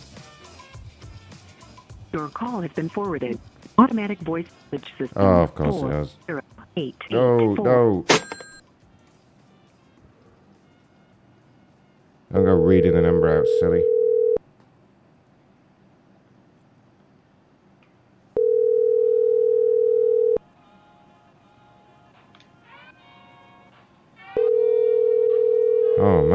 Your 2.13 2.29
call 2.29 2.61
has 2.61 2.71
been 2.71 2.89
forwarded. 2.89 3.37
Automatic 3.77 4.17
voice 4.21 4.47
message 4.71 4.89
system. 4.97 5.21
Oh, 5.21 5.43
of 5.43 5.53
course 5.53 5.75
it 5.75 5.79
four, 5.81 5.91
has. 5.91 6.15
zero, 6.25 6.41
eight, 6.77 6.95
No, 7.11 7.51
eight, 7.51 7.57
four. 7.57 7.65
no. 7.67 8.05
Don't 12.33 12.45
go 12.45 12.55
reading 12.55 12.93
the 12.93 13.03
number 13.03 13.37
out, 13.37 13.45
silly. 13.59 13.83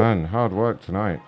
Oh 0.09 0.15
man, 0.15 0.25
hard 0.25 0.51
work 0.51 0.81
tonight. 0.81 1.21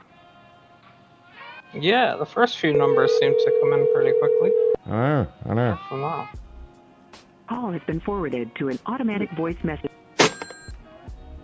Yeah, 1.72 2.16
the 2.16 2.26
first 2.26 2.58
few 2.58 2.76
numbers 2.76 3.12
seem 3.20 3.32
to 3.32 3.60
come 3.62 3.74
in 3.74 3.88
pretty 3.94 4.12
quickly. 4.18 4.52
I 4.88 4.90
know, 4.90 5.28
I 5.46 5.54
know. 5.54 5.80
From 5.88 6.02
now. 6.02 6.30
Call 7.48 7.72
has 7.74 7.82
been 7.86 8.00
forwarded 8.00 8.56
to 8.56 8.70
an 8.70 8.80
automatic 8.88 9.30
voice 9.34 9.58
message. 9.64 9.92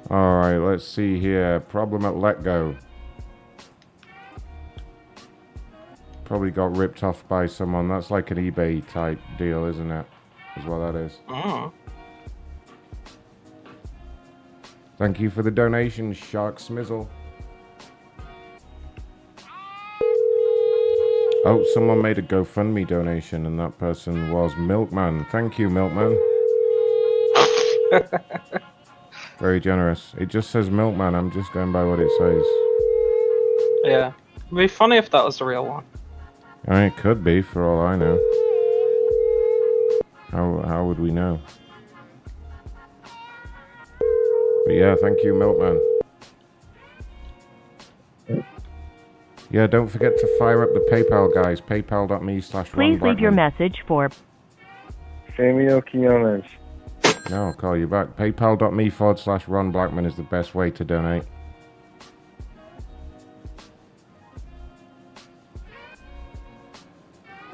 Alright, 0.09 0.59
let's 0.59 0.87
see 0.87 1.19
here. 1.19 1.59
Problem 1.59 2.05
at 2.05 2.15
Let 2.15 2.41
Go. 2.41 2.75
Probably 6.25 6.49
got 6.49 6.75
ripped 6.75 7.03
off 7.03 7.27
by 7.27 7.45
someone. 7.45 7.87
That's 7.87 8.09
like 8.09 8.31
an 8.31 8.37
eBay 8.37 8.87
type 8.89 9.19
deal, 9.37 9.65
isn't 9.65 9.91
it? 9.91 10.07
Is 10.55 10.65
what 10.65 10.91
that 10.91 10.99
is. 10.99 11.19
Mm. 11.29 11.71
Thank 14.97 15.19
you 15.19 15.29
for 15.29 15.43
the 15.43 15.51
donation, 15.51 16.13
Shark 16.13 16.57
Smizzle. 16.57 17.07
Oh, 21.49 21.63
someone 21.73 22.01
made 22.01 22.17
a 22.17 22.21
GoFundMe 22.21 22.85
donation, 22.85 23.45
and 23.45 23.57
that 23.57 23.77
person 23.77 24.33
was 24.33 24.57
Milkman. 24.57 25.25
Thank 25.31 25.57
you, 25.57 25.69
Milkman. 25.69 26.21
Very 29.39 29.61
generous. 29.61 30.13
It 30.17 30.25
just 30.25 30.49
says 30.49 30.69
Milkman. 30.69 31.15
I'm 31.15 31.31
just 31.31 31.53
going 31.53 31.71
by 31.71 31.85
what 31.85 32.01
it 32.01 32.11
says. 32.17 32.43
Yeah. 33.85 34.11
It'd 34.47 34.57
be 34.57 34.67
funny 34.67 34.97
if 34.97 35.09
that 35.11 35.23
was 35.23 35.37
the 35.37 35.45
real 35.45 35.65
one. 35.65 35.85
I 36.67 36.73
mean, 36.73 36.83
it 36.83 36.97
could 36.97 37.23
be, 37.23 37.41
for 37.41 37.63
all 37.63 37.87
I 37.87 37.95
know. 37.95 38.19
How, 40.31 40.65
how 40.67 40.83
would 40.85 40.99
we 40.99 41.11
know? 41.11 41.39
But 44.65 44.73
yeah, 44.73 44.95
thank 45.01 45.23
you, 45.23 45.33
Milkman. 45.33 45.81
Yeah, 49.49 49.65
don't 49.67 49.87
forget 49.87 50.17
to 50.17 50.37
fire 50.37 50.61
up 50.63 50.73
the 50.73 50.85
PayPal 50.91 51.33
guys. 51.33 51.61
PayPal.me 51.61 52.41
slash 52.41 52.71
Please 52.71 53.01
leave 53.01 53.19
your 53.19 53.31
message 53.31 53.83
for 53.87 54.09
Samuel 55.37 55.81
Quinones. 55.81 56.43
No, 57.29 57.47
I'll 57.47 57.53
call 57.53 57.77
you 57.77 57.87
back. 57.87 58.17
PayPal.me 58.17 58.89
forward 58.89 59.19
slash 59.19 59.47
Ron 59.47 59.71
Blackman 59.71 60.05
is 60.05 60.15
the 60.15 60.23
best 60.23 60.53
way 60.53 60.69
to 60.71 60.83
donate. 60.83 61.23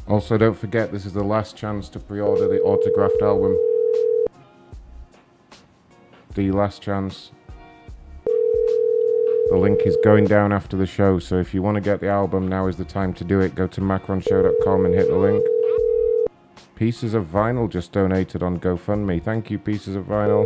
Also, 0.07 0.37
don't 0.37 0.57
forget 0.57 0.91
this 0.91 1.05
is 1.05 1.13
the 1.13 1.23
last 1.23 1.55
chance 1.55 1.89
to 1.89 1.99
pre 1.99 2.19
order 2.19 2.47
the 2.47 2.59
autographed 2.61 3.21
album. 3.21 3.57
The 6.33 6.51
last 6.51 6.81
chance. 6.81 7.31
The 9.53 9.59
link 9.59 9.81
is 9.85 9.95
going 10.03 10.25
down 10.25 10.51
after 10.51 10.75
the 10.75 10.87
show, 10.87 11.19
so 11.19 11.37
if 11.37 11.53
you 11.53 11.61
want 11.61 11.75
to 11.75 11.81
get 11.81 11.99
the 11.99 12.07
album, 12.07 12.47
now 12.47 12.65
is 12.65 12.75
the 12.75 12.83
time 12.83 13.13
to 13.13 13.23
do 13.23 13.39
it. 13.39 13.53
Go 13.53 13.67
to 13.67 13.81
macronshow.com 13.81 14.85
and 14.85 14.95
hit 14.95 15.09
the 15.09 15.15
link. 15.15 15.45
Pieces 16.73 17.13
of 17.13 17.27
Vinyl 17.27 17.69
just 17.69 17.91
donated 17.91 18.41
on 18.41 18.59
GoFundMe. 18.59 19.23
Thank 19.23 19.51
you, 19.51 19.59
Pieces 19.59 19.95
of 19.95 20.05
Vinyl. 20.05 20.43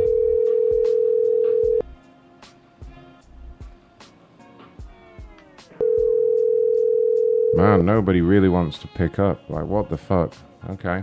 Man, 7.53 7.86
nobody 7.86 8.20
really 8.20 8.49
wants 8.49 8.78
to 8.80 8.89
pick 8.89 9.20
up. 9.20 9.49
Like, 9.49 9.68
what 9.68 9.89
the 9.89 9.97
fuck? 9.97 10.34
Okay. 10.70 11.01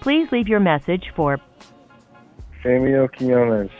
Please 0.00 0.30
leave 0.30 0.46
your 0.46 0.60
message 0.60 1.10
for 1.16 1.40
Samuel 2.62 3.08
Quinones. 3.08 3.70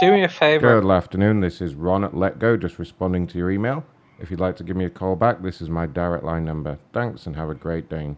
Do 0.00 0.10
me 0.12 0.22
a 0.24 0.28
favor. 0.28 0.80
Good 0.80 0.90
afternoon. 0.90 1.40
This 1.40 1.60
is 1.60 1.74
Ron 1.74 2.04
at 2.04 2.16
Let 2.16 2.38
Go, 2.38 2.56
just 2.56 2.78
responding 2.78 3.26
to 3.28 3.38
your 3.38 3.50
email. 3.50 3.84
If 4.18 4.30
you'd 4.30 4.40
like 4.40 4.56
to 4.56 4.64
give 4.64 4.74
me 4.74 4.86
a 4.86 4.90
call 4.90 5.14
back, 5.14 5.42
this 5.42 5.60
is 5.60 5.68
my 5.68 5.84
direct 5.84 6.24
line 6.24 6.44
number. 6.44 6.78
Thanks 6.94 7.26
and 7.26 7.36
have 7.36 7.50
a 7.50 7.54
great 7.54 7.90
day. 7.90 8.16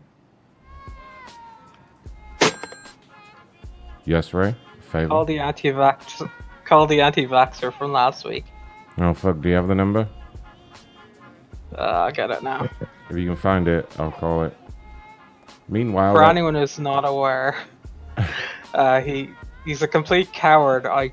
Yes, 4.04 4.32
Ray? 4.32 4.54
Favor? 4.80 5.08
Call 5.08 5.24
the 5.24 5.40
anti-vax. 5.40 6.30
Call 6.64 6.86
the 6.86 7.00
anti-vaxxer 7.00 7.76
from 7.76 7.92
last 7.92 8.24
week. 8.24 8.44
Oh, 8.98 9.12
fuck. 9.14 9.40
Do 9.40 9.48
you 9.48 9.56
have 9.56 9.66
the 9.68 9.74
number? 9.74 10.08
Uh, 11.76 12.02
I 12.02 12.10
get 12.12 12.30
it 12.30 12.42
now. 12.42 12.68
If 13.10 13.18
you 13.18 13.26
can 13.26 13.36
find 13.36 13.68
it, 13.68 13.86
I'll 13.98 14.10
call 14.12 14.44
it. 14.44 14.56
Meanwhile, 15.68 16.14
For 16.14 16.24
anyone 16.24 16.54
who's 16.54 16.78
not 16.78 17.04
aware, 17.06 17.58
uh, 18.74 19.02
he 19.02 19.28
he's 19.66 19.82
a 19.82 19.88
complete 19.88 20.32
coward. 20.32 20.86
I 20.86 21.12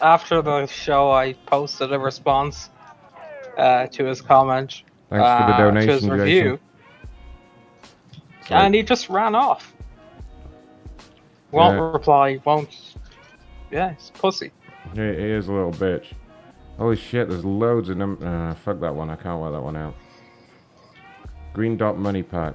after 0.00 0.42
the 0.42 0.66
show, 0.66 1.10
I 1.10 1.32
posted 1.46 1.92
a 1.92 1.98
response 1.98 2.70
uh, 3.56 3.86
to 3.88 4.04
his 4.04 4.20
comment. 4.20 4.82
Thanks 5.10 5.22
for 5.22 5.46
the 5.46 5.54
uh, 5.54 5.58
donation, 5.58 5.86
to 5.88 5.92
his 5.94 6.08
review, 6.08 6.58
and 8.50 8.74
he 8.74 8.82
just 8.82 9.08
ran 9.08 9.34
off. 9.34 9.72
Won't 11.52 11.76
Yeah. 11.76 11.92
reply. 11.92 12.40
Won't. 12.44 12.94
Yeah, 13.70 13.94
he's 13.94 14.10
pussy. 14.14 14.52
He, 14.94 15.00
he 15.00 15.30
is 15.30 15.48
a 15.48 15.52
little 15.52 15.72
bitch. 15.72 16.06
Holy 16.78 16.96
shit, 16.96 17.28
there's 17.28 17.44
loads 17.44 17.88
of 17.88 17.98
them. 17.98 18.18
Uh, 18.22 18.54
fuck 18.54 18.80
that 18.80 18.94
one. 18.94 19.10
I 19.10 19.16
can't 19.16 19.40
wear 19.40 19.50
that 19.50 19.62
one 19.62 19.76
out. 19.76 19.94
Green 21.54 21.76
Dot 21.76 21.96
MoneyPak. 21.96 22.54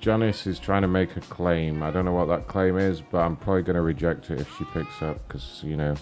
Janice 0.00 0.46
is 0.46 0.58
trying 0.58 0.80
to 0.80 0.88
make 0.88 1.14
a 1.18 1.20
claim. 1.20 1.82
I 1.82 1.90
don't 1.90 2.06
know 2.06 2.14
what 2.14 2.28
that 2.28 2.48
claim 2.48 2.78
is, 2.78 3.02
but 3.02 3.18
I'm 3.18 3.36
probably 3.36 3.62
going 3.62 3.76
to 3.76 3.82
reject 3.82 4.30
it 4.30 4.40
if 4.40 4.56
she 4.56 4.64
picks 4.72 5.02
up 5.02 5.26
because, 5.28 5.60
you 5.62 5.76
know, 5.76 5.94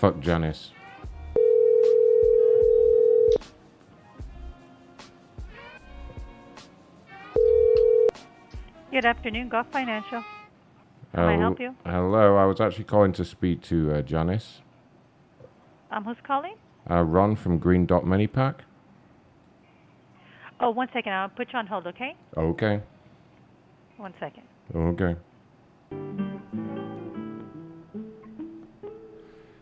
fuck 0.00 0.18
Janice. 0.20 0.70
Good 8.90 9.04
afternoon, 9.04 9.50
Gulf 9.50 9.66
Financial. 9.70 10.24
Can 11.14 11.24
I 11.24 11.36
help 11.36 11.60
you? 11.60 11.74
Hello, 11.84 12.36
I 12.36 12.46
was 12.46 12.58
actually 12.58 12.84
calling 12.84 13.12
to 13.12 13.24
speak 13.24 13.60
to 13.64 13.92
uh, 13.92 14.02
Janice. 14.02 14.62
Um, 15.90 16.04
who's 16.04 16.16
calling? 16.22 16.54
Uh, 16.90 17.02
Ron 17.02 17.36
from 17.36 17.58
Green 17.58 17.84
Dot 17.84 18.04
MoneyPak. 18.04 18.60
Oh, 20.62 20.70
one 20.70 20.88
second. 20.92 21.12
I'll 21.12 21.28
put 21.28 21.52
you 21.52 21.58
on 21.58 21.66
hold, 21.66 21.88
okay? 21.88 22.14
Okay. 22.36 22.80
One 23.96 24.14
second. 24.20 24.44
Okay. 24.72 25.16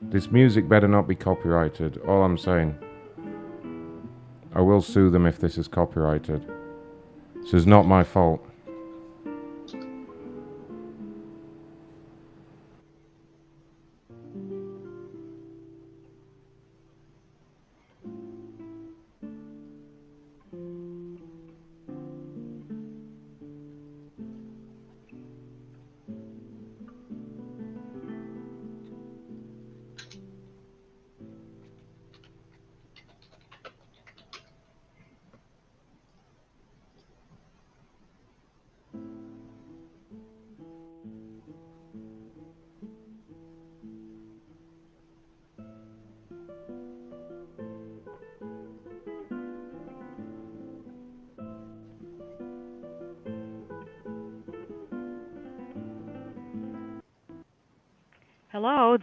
This 0.03 0.31
music 0.31 0.69
better 0.69 0.87
not 0.87 1.09
be 1.09 1.15
copyrighted. 1.15 1.99
All 2.07 2.23
I'm 2.23 2.37
saying. 2.37 2.77
I 4.55 4.61
will 4.61 4.83
sue 4.83 5.09
them 5.09 5.25
if 5.25 5.39
this 5.39 5.57
is 5.57 5.69
copyrighted. 5.69 6.47
This 7.37 7.55
is 7.55 7.67
not 7.67 7.87
my 7.87 8.05
fault. 8.05 8.45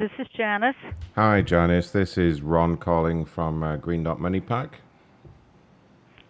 This 0.08 0.26
is 0.26 0.34
Janice. 0.38 0.76
Hi, 1.16 1.42
Janice. 1.42 1.92
This 1.92 2.18
is 2.18 2.42
Ron 2.42 2.78
calling 2.78 3.26
from 3.26 3.62
uh, 3.62 3.76
Green 3.76 4.04
Dot 4.04 4.20
MoneyPak. 4.20 4.76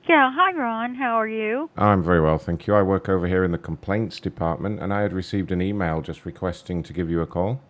Yeah, 0.10 0.32
hi, 0.34 0.52
Ron. 0.54 0.96
How 0.96 1.14
are 1.20 1.28
you? 1.28 1.70
I'm 1.78 2.02
very 2.02 2.20
well, 2.20 2.40
thank 2.40 2.66
you. 2.66 2.74
I 2.74 2.82
work 2.82 3.08
over 3.08 3.28
here 3.28 3.44
in 3.44 3.52
the 3.52 3.60
complaints 3.60 4.20
department, 4.20 4.80
and 4.82 4.92
I 4.92 5.02
had 5.02 5.14
received 5.14 5.52
an 5.52 5.62
email 5.62 6.02
just 6.02 6.26
requesting 6.26 6.82
to 6.82 6.92
give 6.94 7.12
you 7.12 7.22
a 7.22 7.28
call. 7.28 7.62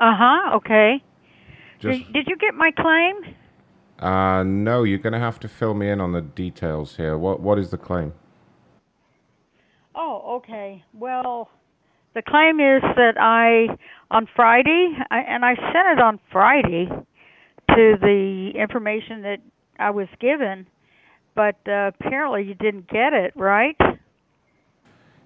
Uh 0.00 0.14
huh. 0.16 0.56
Okay. 0.56 1.02
Just, 1.78 1.98
Did, 2.04 2.12
did 2.14 2.26
you 2.28 2.36
get 2.38 2.54
my 2.54 2.70
claim? 2.70 3.34
uh, 3.98 4.44
no, 4.44 4.82
you're 4.82 4.98
going 4.98 5.12
to 5.12 5.18
have 5.18 5.38
to 5.40 5.48
fill 5.48 5.74
me 5.74 5.90
in 5.90 6.00
on 6.00 6.12
the 6.12 6.22
details 6.22 6.96
here. 6.96 7.18
What 7.18 7.40
What 7.40 7.58
is 7.58 7.68
the 7.70 7.76
claim? 7.76 8.14
Oh, 9.94 10.36
okay. 10.36 10.84
Well, 10.94 11.50
the 12.14 12.22
claim 12.22 12.60
is 12.60 12.82
that 12.96 13.14
I 13.18 13.76
on 14.10 14.28
Friday, 14.36 14.96
I, 15.10 15.18
and 15.20 15.44
I 15.44 15.54
sent 15.56 15.98
it 15.98 16.00
on 16.00 16.20
Friday 16.30 16.86
to 17.70 17.96
the 18.00 18.52
information 18.54 19.22
that 19.22 19.38
I 19.78 19.90
was 19.90 20.06
given, 20.20 20.66
but 21.34 21.56
uh, 21.66 21.90
apparently 21.98 22.44
you 22.44 22.54
didn't 22.54 22.88
get 22.88 23.12
it, 23.12 23.32
right? 23.34 23.76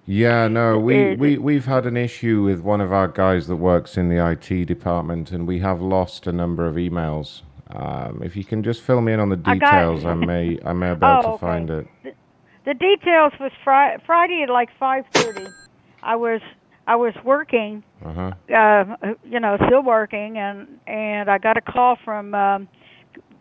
Yeah, 0.05 0.47
no, 0.47 0.79
we, 0.79 1.11
It- 1.11 1.19
we, 1.19 1.37
we've 1.37 1.65
had 1.65 1.85
an 1.85 1.95
issue 1.95 2.41
with 2.41 2.61
one 2.61 2.81
of 2.81 2.91
our 2.91 3.07
guys 3.07 3.45
that 3.47 3.57
works 3.57 3.95
in 3.97 4.09
the 4.09 4.25
IT 4.31 4.65
department, 4.65 5.31
and 5.31 5.47
we 5.47 5.59
have 5.59 5.81
lost 5.81 6.25
a 6.25 6.31
number 6.31 6.65
of 6.65 6.75
emails. 6.75 7.43
Um, 7.69 8.23
if 8.23 8.35
you 8.35 8.43
can 8.43 8.63
just 8.63 8.81
fill 8.81 9.01
me 9.01 9.13
in 9.13 9.19
on 9.19 9.29
the 9.29 9.35
details, 9.35 10.03
I 10.03 10.15
may 10.15 10.57
I 10.65 10.73
may 10.73 10.95
be 10.95 11.05
able 11.05 11.19
Oh, 11.19 11.21
to 11.21 11.27
okay. 11.29 11.37
find 11.37 11.69
it. 11.69 11.87
The 12.65 12.73
details 12.73 13.33
was 13.39 13.51
fri- 13.63 13.97
Friday 14.07 14.41
at 14.41 14.49
like 14.49 14.69
5:30. 14.81 15.53
I 16.01 16.15
was 16.15 16.41
I 16.89 16.95
was 16.95 17.13
working 17.23 17.83
Uh 18.05 18.13
huh. 18.13 18.31
uh, 18.61 18.83
you 19.23 19.39
know, 19.39 19.57
still 19.67 19.83
working, 19.83 20.37
and 20.37 20.67
and 20.87 21.29
I 21.29 21.37
got 21.37 21.57
a 21.57 21.61
call 21.61 21.97
from 22.03 22.33
um, 22.33 22.67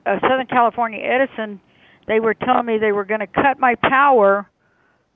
uh, 0.07 0.19
Southern 0.23 0.47
California 0.47 1.01
Edison. 1.01 1.61
They 2.07 2.21
were 2.21 2.35
telling 2.35 2.67
me 2.67 2.79
they 2.79 2.93
were 2.93 3.05
going 3.05 3.21
to 3.21 3.27
cut 3.27 3.59
my 3.59 3.75
power 3.83 4.49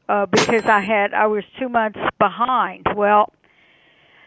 uh, 0.08 0.26
because 0.26 0.64
I 0.68 0.80
had 0.80 1.14
I 1.14 1.26
was 1.26 1.44
two 1.58 1.68
months 1.68 1.98
behind. 2.18 2.86
Well, 2.96 3.32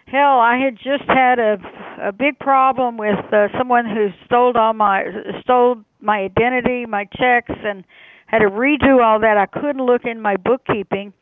hell, 0.07 0.39
I 0.39 0.57
had 0.63 0.75
just 0.77 1.03
had 1.07 1.39
a 1.39 1.57
a 2.09 2.11
big 2.11 2.37
problem 2.39 2.97
with 2.97 3.19
uh, 3.33 3.47
someone 3.57 3.85
who 3.85 4.09
stole 4.25 4.53
all 4.57 4.73
my 4.73 5.03
stole 5.41 5.83
my 6.01 6.19
identity, 6.19 6.85
my 6.85 7.05
checks, 7.17 7.53
and 7.63 7.83
had 8.27 8.39
to 8.39 8.49
redo 8.49 9.03
all 9.03 9.19
that. 9.21 9.37
I 9.37 9.45
couldn't 9.47 9.85
look 9.85 10.05
in 10.05 10.21
my 10.21 10.35
bookkeeping, 10.37 11.13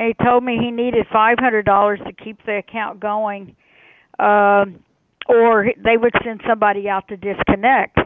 and 0.00 0.14
he 0.16 0.24
told 0.24 0.42
me 0.42 0.56
he 0.58 0.70
needed 0.70 1.06
five 1.12 1.36
hundred 1.38 1.66
dollars 1.66 2.00
to 2.06 2.12
keep 2.12 2.38
the 2.46 2.56
account 2.56 3.00
going, 3.00 3.54
um, 4.18 4.82
or 5.28 5.66
they 5.76 5.98
would 5.98 6.14
send 6.24 6.40
somebody 6.48 6.88
out 6.88 7.06
to 7.08 7.18
disconnect. 7.18 7.98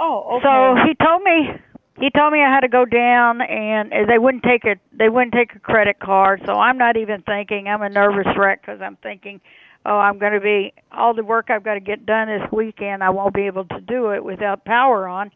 Oh, 0.00 0.38
okay. 0.38 0.44
So 0.44 0.88
he 0.88 0.94
told 1.04 1.22
me 1.22 1.60
he 2.00 2.08
told 2.16 2.32
me 2.32 2.40
I 2.40 2.50
had 2.50 2.60
to 2.60 2.68
go 2.68 2.86
down 2.86 3.42
and 3.42 3.92
they 4.08 4.18
wouldn't 4.18 4.44
take 4.44 4.64
a 4.64 4.76
they 4.96 5.10
wouldn't 5.10 5.34
take 5.34 5.54
a 5.54 5.58
credit 5.58 6.00
card. 6.00 6.40
So 6.46 6.54
I'm 6.54 6.78
not 6.78 6.96
even 6.96 7.20
thinking. 7.20 7.68
I'm 7.68 7.82
a 7.82 7.90
nervous 7.90 8.32
wreck 8.38 8.62
because 8.62 8.80
I'm 8.80 8.96
thinking, 9.02 9.42
oh, 9.84 9.98
I'm 9.98 10.18
going 10.18 10.32
to 10.32 10.40
be 10.40 10.72
all 10.90 11.12
the 11.12 11.22
work 11.22 11.50
I've 11.50 11.64
got 11.64 11.74
to 11.74 11.80
get 11.80 12.06
done 12.06 12.28
this 12.28 12.50
weekend. 12.50 13.04
I 13.04 13.10
won't 13.10 13.34
be 13.34 13.42
able 13.42 13.66
to 13.66 13.80
do 13.82 14.12
it 14.12 14.24
without 14.24 14.64
power 14.64 15.06
on. 15.06 15.32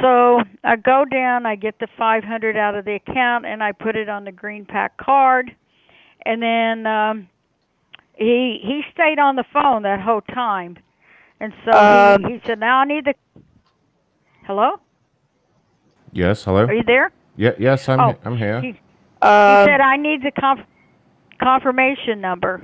So 0.00 0.40
I 0.64 0.76
go 0.76 1.04
down, 1.04 1.46
I 1.46 1.56
get 1.56 1.78
the 1.80 1.88
500 1.98 2.56
out 2.56 2.74
of 2.76 2.84
the 2.84 2.94
account, 2.94 3.44
and 3.46 3.62
I 3.62 3.72
put 3.72 3.96
it 3.96 4.08
on 4.08 4.24
the 4.24 4.32
green 4.32 4.64
pack 4.64 4.96
card, 4.96 5.54
and 6.24 6.40
then 6.42 6.86
um, 6.86 7.28
he 8.14 8.60
he 8.62 8.82
stayed 8.92 9.18
on 9.18 9.36
the 9.36 9.44
phone 9.52 9.82
that 9.82 10.00
whole 10.00 10.20
time, 10.20 10.78
and 11.40 11.52
so 11.64 11.72
Um, 11.72 12.24
he, 12.24 12.34
he 12.34 12.40
said, 12.46 12.60
"Now 12.60 12.78
I 12.78 12.84
need 12.84 13.04
the." 13.06 13.14
Hello, 14.46 14.80
Yes, 16.12 16.44
hello. 16.44 16.64
are 16.64 16.74
you 16.74 16.82
there? 16.84 17.12
Yeah, 17.36 17.52
yes, 17.58 17.88
I'm 17.88 18.00
Oh, 18.00 18.16
I'm 18.24 18.36
here. 18.36 18.60
He, 18.60 18.68
he 18.68 18.74
Um, 19.22 19.64
said 19.64 19.80
I 19.80 19.96
need 19.96 20.22
the 20.22 20.30
conf- 20.32 20.66
confirmation 21.42 22.20
number, 22.20 22.62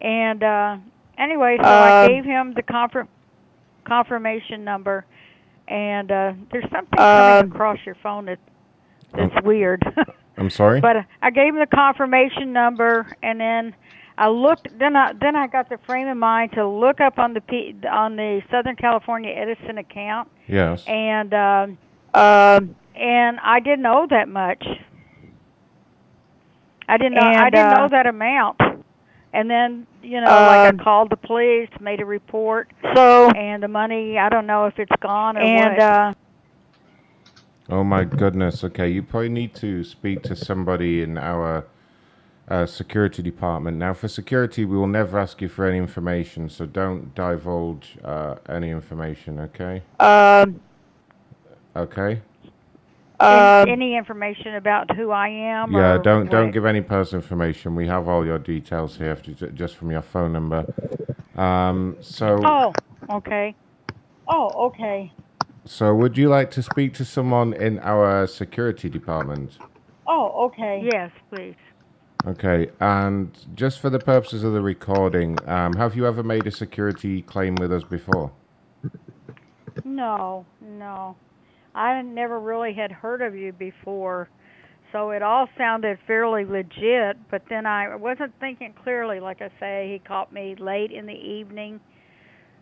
and 0.00 0.42
uh 0.42 0.76
anyway, 1.18 1.56
so 1.58 1.64
I 1.64 1.90
Um, 1.92 2.08
gave 2.08 2.24
him 2.24 2.52
the 2.54 2.62
confirm 2.62 3.08
confirmation 3.84 4.64
number, 4.64 5.04
and 5.68 6.10
uh 6.10 6.32
there's 6.50 6.68
something 6.70 6.98
coming 6.98 7.52
across 7.52 7.78
your 7.84 7.96
phone 8.02 8.26
that 8.26 8.38
that's 9.14 9.44
weird. 9.44 9.82
I'm 10.36 10.50
sorry. 10.50 10.80
But 10.80 10.96
uh, 10.96 11.02
I 11.22 11.30
gave 11.30 11.54
him 11.54 11.58
the 11.58 11.66
confirmation 11.66 12.52
number, 12.52 13.10
and 13.22 13.40
then 13.40 13.74
I 14.16 14.28
looked. 14.28 14.68
Then 14.78 14.96
I 14.96 15.12
then 15.12 15.36
I 15.36 15.46
got 15.46 15.68
the 15.68 15.78
frame 15.86 16.08
of 16.08 16.16
mind 16.16 16.52
to 16.52 16.66
look 16.66 17.00
up 17.00 17.18
on 17.18 17.34
the 17.34 17.40
P, 17.40 17.74
on 17.90 18.16
the 18.16 18.42
Southern 18.50 18.76
California 18.76 19.30
Edison 19.30 19.78
account, 19.78 20.28
yes. 20.46 20.84
and 20.86 21.34
um, 21.34 21.78
um, 22.14 22.76
and 22.94 23.38
I 23.40 23.60
didn't 23.60 23.86
owe 23.86 24.06
that 24.10 24.28
much. 24.28 24.64
I 26.88 26.96
didn't 26.96 27.14
know. 27.14 27.20
I 27.20 27.50
didn't 27.50 27.72
uh, 27.72 27.80
know 27.80 27.88
that 27.88 28.06
amount. 28.06 28.60
And 29.32 29.50
then 29.50 29.86
you 30.02 30.20
know, 30.20 30.42
like 30.46 30.64
Um, 30.64 30.80
I 30.80 30.82
called 30.82 31.10
the 31.10 31.16
police, 31.16 31.68
made 31.80 32.00
a 32.00 32.04
report. 32.04 32.68
So 32.94 33.30
and 33.30 33.62
the 33.62 33.68
money, 33.68 34.18
I 34.18 34.28
don't 34.28 34.46
know 34.46 34.66
if 34.66 34.78
it's 34.78 34.92
gone 35.00 35.36
or 35.36 35.44
And, 35.44 35.78
what. 35.78 35.82
uh, 35.82 36.14
Oh 37.70 37.84
my 37.84 38.04
goodness. 38.04 38.64
Okay, 38.64 38.88
you 38.88 39.02
probably 39.02 39.28
need 39.28 39.54
to 39.56 39.84
speak 39.84 40.22
to 40.22 40.34
somebody 40.34 41.02
in 41.02 41.18
our 41.18 41.66
uh, 42.48 42.64
security 42.64 43.22
department. 43.22 43.76
Now, 43.76 43.92
for 43.92 44.08
security, 44.08 44.64
we 44.64 44.76
will 44.78 44.86
never 44.86 45.18
ask 45.18 45.42
you 45.42 45.48
for 45.48 45.66
any 45.66 45.76
information, 45.78 46.48
so 46.48 46.64
don't 46.64 47.14
divulge 47.14 47.98
uh, 48.02 48.36
any 48.48 48.70
information. 48.70 49.38
Okay. 49.40 49.82
Um, 50.00 50.60
Okay. 51.76 52.22
An- 53.26 53.68
any 53.68 53.96
information 53.96 54.54
about 54.54 54.94
who 54.96 55.10
I 55.10 55.28
am? 55.28 55.72
Yeah. 55.72 55.94
or 55.94 55.98
Don't 55.98 56.30
don't 56.30 56.50
give 56.50 56.64
any 56.64 56.80
personal 56.80 57.22
information. 57.22 57.74
We 57.74 57.86
have 57.88 58.08
all 58.08 58.24
your 58.24 58.38
details 58.38 58.96
here, 58.96 59.12
f- 59.12 59.22
ju- 59.22 59.50
just 59.50 59.76
from 59.76 59.90
your 59.90 60.02
phone 60.02 60.32
number. 60.32 60.64
Um. 61.36 61.96
So. 62.00 62.40
Oh, 62.44 62.72
okay. 63.10 63.54
Oh, 64.28 64.50
okay. 64.66 65.12
So, 65.64 65.94
would 65.94 66.16
you 66.16 66.28
like 66.28 66.50
to 66.52 66.62
speak 66.62 66.94
to 66.94 67.04
someone 67.04 67.52
in 67.52 67.78
our 67.80 68.26
security 68.26 68.88
department? 68.88 69.58
Oh, 70.06 70.46
okay. 70.46 70.80
Yes, 70.90 71.10
please. 71.30 71.56
Okay, 72.26 72.68
and 72.80 73.30
just 73.54 73.78
for 73.80 73.90
the 73.90 73.98
purposes 73.98 74.42
of 74.44 74.52
the 74.52 74.60
recording, 74.62 75.38
um, 75.46 75.74
have 75.74 75.94
you 75.94 76.06
ever 76.06 76.22
made 76.22 76.46
a 76.46 76.50
security 76.50 77.22
claim 77.22 77.54
with 77.56 77.72
us 77.72 77.84
before? 77.84 78.32
No, 79.84 80.44
no. 80.60 81.16
I 81.78 82.02
never 82.02 82.40
really 82.40 82.74
had 82.74 82.90
heard 82.90 83.22
of 83.22 83.36
you 83.36 83.52
before. 83.52 84.28
So 84.90 85.10
it 85.10 85.22
all 85.22 85.48
sounded 85.56 85.98
fairly 86.06 86.44
legit, 86.44 87.16
but 87.30 87.42
then 87.48 87.66
I 87.66 87.94
wasn't 87.94 88.32
thinking 88.40 88.74
clearly. 88.82 89.20
Like 89.20 89.40
I 89.42 89.50
say, 89.60 89.90
he 89.92 89.98
caught 90.00 90.32
me 90.32 90.56
late 90.58 90.90
in 90.90 91.06
the 91.06 91.12
evening 91.12 91.78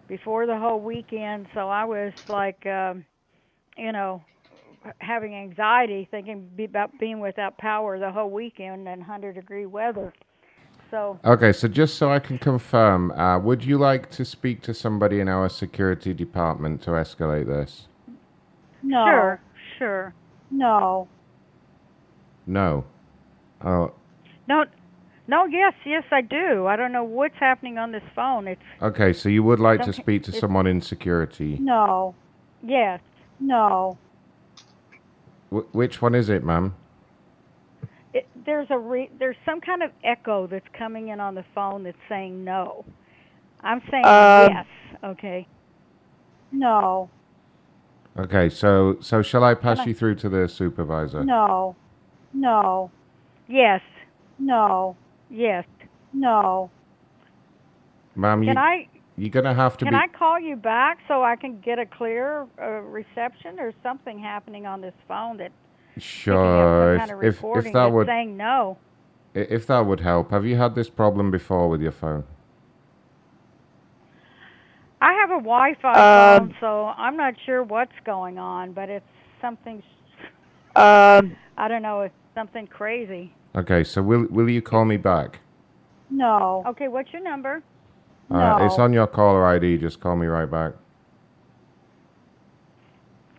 before 0.07 0.47
the 0.47 0.59
whole 0.59 0.81
weekend, 0.81 1.47
so 1.55 1.69
I 1.69 1.85
was 1.85 2.13
like, 2.29 2.65
um, 2.67 3.05
you 3.77 3.91
know, 3.91 4.23
having 4.99 5.35
anxiety, 5.35 6.07
thinking 6.11 6.51
about 6.69 6.91
being 7.01 7.21
without 7.21 7.57
power 7.59 7.99
the 7.99 8.11
whole 8.11 8.31
weekend 8.31 8.87
and 8.87 9.01
100 9.01 9.35
degree 9.35 9.67
weather. 9.67 10.13
So 10.91 11.19
Okay, 11.25 11.53
so 11.53 11.69
just 11.69 11.97
so 11.97 12.11
I 12.11 12.19
can 12.19 12.39
confirm, 12.39 13.11
uh, 13.13 13.39
would 13.39 13.65
you 13.65 13.79
like 13.79 14.11
to 14.13 14.25
speak 14.25 14.63
to 14.63 14.75
somebody 14.75 15.21
in 15.21 15.29
our 15.29 15.49
security 15.49 16.13
department 16.13 16.83
to 16.83 16.91
escalate 16.91 17.47
this? 17.47 17.89
No. 18.87 19.05
sure, 19.07 19.41
sure. 19.79 20.15
No. 20.51 21.09
No. 22.47 22.85
Oh, 23.65 23.93
No, 24.49 24.65
no, 25.27 25.45
yes, 25.47 25.75
yes, 25.85 26.05
I 26.13 26.21
do. 26.21 26.67
I 26.67 26.77
don't 26.77 26.93
know 26.93 27.03
what's 27.05 27.35
happening 27.37 27.79
on 27.79 27.91
this 27.91 28.03
phone. 28.15 28.47
It's 28.47 28.63
okay, 28.81 29.13
so 29.13 29.29
you 29.29 29.43
would 29.43 29.59
like 29.59 29.81
to 29.83 29.91
Okay, 29.91 30.01
speak 30.03 30.23
to 30.25 30.29
it's- 30.31 30.41
someone 30.41 30.67
in 30.67 30.81
security. 30.81 31.59
No. 31.61 32.15
yes. 32.63 33.01
No. 33.41 33.99
Wh- 35.51 35.75
which 35.75 36.01
one 36.01 36.15
is 36.15 36.29
it, 36.29 36.45
ma'am? 36.45 36.75
it, 38.15 38.27
there's 38.47 38.69
a 38.71 38.79
re, 38.79 39.11
there's 39.19 39.37
some 39.45 39.61
kind 39.61 39.83
of 39.83 39.91
echo 40.03 40.47
that's 40.47 40.67
coming 40.73 41.09
in 41.09 41.21
on 41.21 41.35
the 41.35 41.45
phone 41.55 41.83
that's 41.83 41.99
saying 42.09 42.43
no. 42.45 42.85
I'm 43.63 43.83
saying 43.91 44.05
Um, 44.07 44.53
yes. 44.53 44.67
Okay. 45.05 45.47
No. 46.53 47.11
Okay, 48.19 48.49
so 48.49 48.97
so 49.01 49.21
shall 49.23 49.45
I 49.45 49.55
pass 49.55 49.79
Can 49.79 49.85
I- 49.87 49.89
you 49.89 49.95
through 49.95 50.15
to 50.17 50.29
the 50.29 50.49
supervisor? 50.49 51.23
No. 51.25 51.77
No. 52.33 52.91
Yes. 53.49 53.81
No. 54.39 54.97
Yes. 55.31 55.65
No. 56.13 56.71
Ma'am, 58.15 58.43
you, 58.43 58.49
Can 58.51 58.59
I 58.59 58.89
you're 59.17 59.31
gonna 59.31 59.55
have 59.55 59.77
to 59.79 59.85
can 59.85 59.93
be. 59.95 59.99
I 59.99 60.07
call 60.09 60.41
you 60.41 60.57
back 60.57 60.99
so 61.09 61.23
I 61.23 61.37
can 61.37 61.61
get 61.61 61.79
a 61.79 61.85
clear 61.87 62.47
uh, 62.61 62.81
reception? 62.81 63.59
or 63.61 63.73
something 63.83 64.19
happening 64.19 64.67
on 64.67 64.81
this 64.81 64.95
phone 65.07 65.37
that 65.39 65.53
Sure. 65.99 66.99
kind 66.99 67.11
If, 67.11 67.17
if, 67.23 67.35
recording 67.37 67.69
if 67.69 67.73
that 67.75 67.81
that's 67.85 67.93
would 67.95 68.07
saying 68.07 68.37
no. 68.37 68.77
i- 69.35 69.39
if 69.39 69.67
that 69.67 69.81
would 69.87 70.01
help. 70.01 70.31
Have 70.31 70.45
you 70.47 70.57
had 70.57 70.75
this 70.75 70.89
problem 70.91 71.31
before 71.31 71.69
with 71.69 71.81
your 71.83 71.93
phone? 71.93 72.25
I 75.01 75.13
have 75.13 75.31
a 75.31 75.43
Wi-Fi 75.43 75.93
Um, 76.39 76.49
phone, 76.49 76.57
so 76.61 76.87
I'm 76.97 77.17
not 77.17 77.35
sure 77.45 77.63
what's 77.63 77.93
going 78.05 78.39
on, 78.39 78.73
but 78.73 78.89
it's 78.89 79.07
something. 79.41 79.83
Um. 80.77 81.37
I 81.57 81.69
don't 81.69 81.81
know. 81.81 82.03
It's 82.03 82.15
something 82.35 82.67
crazy. 82.67 83.33
Okay, 83.55 83.83
so 83.83 84.03
will 84.03 84.27
will 84.31 84.51
you 84.51 84.61
call 84.61 84.85
me 84.85 84.99
back? 84.99 85.41
No. 86.11 86.63
Okay, 86.67 86.89
what's 86.89 87.11
your 87.15 87.23
number? 87.23 87.63
Uh, 88.31 88.59
it's 88.61 88.79
on 88.79 88.93
your 88.93 89.07
caller 89.07 89.47
ID. 89.47 89.79
Just 89.79 90.01
call 90.01 90.17
me 90.17 90.27
right 90.27 90.51
back. 90.51 90.73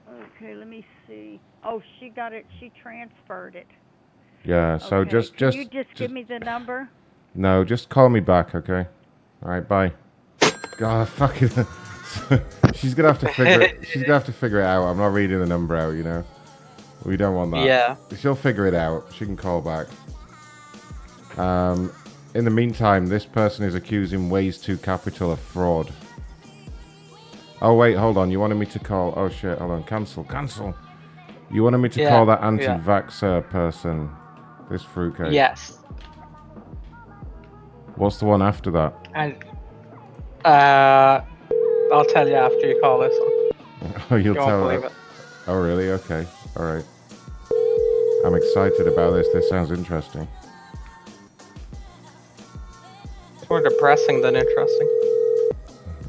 Okay, 0.09 0.55
let 0.55 0.67
me 0.67 0.83
see. 1.07 1.39
Oh, 1.63 1.81
she 1.99 2.09
got 2.09 2.33
it. 2.33 2.45
She 2.59 2.71
transferred 2.81 3.55
it. 3.55 3.67
Yeah. 4.43 4.77
So 4.79 4.97
Okay, 4.97 5.11
just 5.11 5.37
Can 5.37 5.39
just 5.39 5.57
you 5.57 5.65
just, 5.65 5.93
give 5.95 6.11
me 6.11 6.23
the 6.23 6.39
number? 6.39 6.89
no, 7.35 7.63
just 7.63 7.89
call 7.89 8.09
me 8.09 8.19
back. 8.19 8.55
Okay. 8.55 8.87
All 9.43 9.49
right. 9.49 9.67
Bye. 9.67 9.93
God, 10.77 11.07
fucking. 11.09 11.49
she's 12.73 12.93
gonna 12.93 13.09
have 13.09 13.19
to 13.19 13.29
figure. 13.29 13.61
it, 13.61 13.87
she's 13.87 14.01
gonna 14.03 14.13
have 14.13 14.25
to 14.25 14.33
figure 14.33 14.59
it 14.59 14.65
out. 14.65 14.83
I'm 14.85 14.97
not 14.97 15.07
reading 15.13 15.39
the 15.39 15.45
number 15.45 15.75
out. 15.75 15.91
You 15.91 16.03
know. 16.03 16.23
We 17.05 17.15
don't 17.15 17.35
want 17.35 17.51
that. 17.51 17.65
Yeah. 17.65 17.95
She'll 18.17 18.35
figure 18.35 18.65
it 18.65 18.73
out. 18.73 19.05
She 19.13 19.25
can 19.25 19.37
call 19.37 19.61
back. 19.61 19.87
Um, 21.37 21.91
in 22.33 22.43
the 22.43 22.51
meantime, 22.51 23.07
this 23.07 23.25
person 23.25 23.63
is 23.65 23.75
accusing 23.75 24.29
Ways 24.29 24.57
2 24.59 24.77
Capital 24.79 25.31
of 25.31 25.39
fraud. 25.39 25.93
Oh, 27.61 27.75
wait, 27.75 27.95
hold 27.95 28.17
on. 28.17 28.29
You 28.29 28.39
wanted 28.39 28.55
me 28.55 28.65
to 28.67 28.79
call. 28.79 29.13
Oh, 29.15 29.29
shit. 29.29 29.57
Hold 29.57 29.71
on. 29.71 29.83
Cancel. 29.83 30.23
Cancel. 30.25 30.75
You 31.49 31.63
wanted 31.63 31.77
me 31.77 31.89
to 31.89 32.01
Yeah, 32.01 32.09
call 32.09 32.25
that 32.25 32.41
yeah. 32.41 32.47
anti 32.47 32.77
vaxxer 32.77 33.47
person. 33.49 34.09
This 34.69 34.83
fruitcake. 34.83 35.31
Yes. 35.31 35.77
What's 37.95 38.17
the 38.17 38.25
one 38.25 38.41
after 38.41 38.69
that? 38.71 38.93
And 39.15 39.37
uh, 40.47 41.23
I'll 41.93 42.05
tell 42.05 42.27
you 42.27 42.35
after 42.35 42.67
you 42.67 42.79
call 42.81 42.99
this 42.99 43.17
one. 43.19 43.33
Oh, 44.09 44.15
you'll 44.15 44.35
You 44.35 44.41
tell 44.41 44.61
believe 44.63 44.83
it. 44.85 44.91
Oh, 45.47 45.55
really? 45.59 45.89
Okay. 45.91 46.25
All 46.57 46.65
right. 46.65 46.83
I'm 48.25 48.33
excited 48.35 48.87
about 48.87 49.11
this. 49.11 49.27
This 49.33 49.47
sounds 49.49 49.69
interesting. 49.71 50.27
It's 53.37 53.49
more 53.49 53.61
depressing 53.61 54.21
than 54.21 54.35
interesting. 54.35 54.87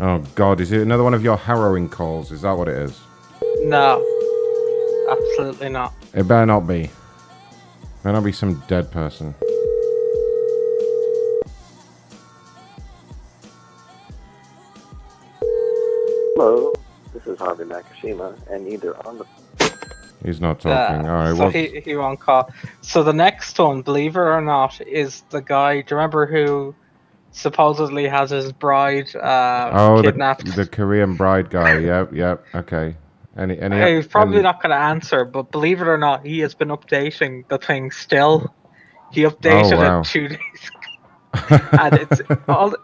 Oh 0.00 0.18
God, 0.34 0.60
is 0.60 0.70
it 0.72 0.80
another 0.80 1.02
one 1.02 1.12
of 1.14 1.22
your 1.24 1.36
harrowing 1.36 1.88
calls? 1.88 2.30
Is 2.32 2.42
that 2.42 2.52
what 2.52 2.68
it 2.68 2.76
is? 2.78 2.98
No, 3.60 3.98
absolutely 5.10 5.68
not. 5.68 5.92
It 6.14 6.26
better 6.28 6.46
not 6.46 6.66
be. 6.66 6.90
Better 8.02 8.14
not 8.14 8.24
be 8.24 8.32
some 8.32 8.62
dead 8.68 8.90
person. 8.92 9.34
Hello, 16.40 16.72
this 17.12 17.26
is 17.26 17.36
Harvey 17.40 17.64
Nakashima, 17.64 18.32
and 18.48 18.68
either 18.68 18.96
on 19.04 19.18
the 19.18 19.26
He's 20.24 20.40
not 20.40 20.60
talking. 20.60 21.04
Uh, 21.04 21.10
All 21.10 21.16
right. 21.18 21.30
so 21.34 21.36
Well, 21.36 21.50
he, 21.50 21.80
he 21.80 21.96
won't 21.96 22.20
call. 22.20 22.48
So 22.80 23.02
the 23.02 23.12
next 23.12 23.58
one, 23.58 23.82
believe 23.82 24.14
it 24.14 24.20
or 24.20 24.40
not, 24.40 24.80
is 24.82 25.22
the 25.30 25.40
guy. 25.42 25.80
Do 25.80 25.86
you 25.92 25.96
remember 25.96 26.26
who 26.26 26.76
supposedly 27.32 28.06
has 28.06 28.30
his 28.30 28.52
bride 28.52 29.12
uh, 29.16 29.70
oh, 29.74 30.00
kidnapped? 30.00 30.44
the, 30.44 30.62
the 30.62 30.66
Korean 30.68 31.16
bride 31.16 31.50
guy. 31.50 31.78
Yep, 31.80 32.12
yep. 32.14 32.44
Okay. 32.54 32.94
Any, 33.36 33.58
any? 33.58 33.74
Hey, 33.76 33.96
he's 33.96 34.06
probably 34.06 34.36
any- 34.36 34.44
not 34.44 34.62
going 34.62 34.70
to 34.70 34.76
answer, 34.80 35.24
but 35.24 35.50
believe 35.50 35.80
it 35.80 35.88
or 35.88 35.98
not, 35.98 36.24
he 36.24 36.38
has 36.38 36.54
been 36.54 36.68
updating 36.68 37.48
the 37.48 37.58
thing 37.58 37.90
still. 37.90 38.54
He 39.10 39.22
updated 39.22 39.72
Oh, 39.72 39.76
wow. 39.76 40.00
it 40.02 40.04
two 40.06 40.28
days 40.28 40.38
ago. 41.34 41.58
and 41.80 41.94
it's 41.94 42.20
all. 42.46 42.74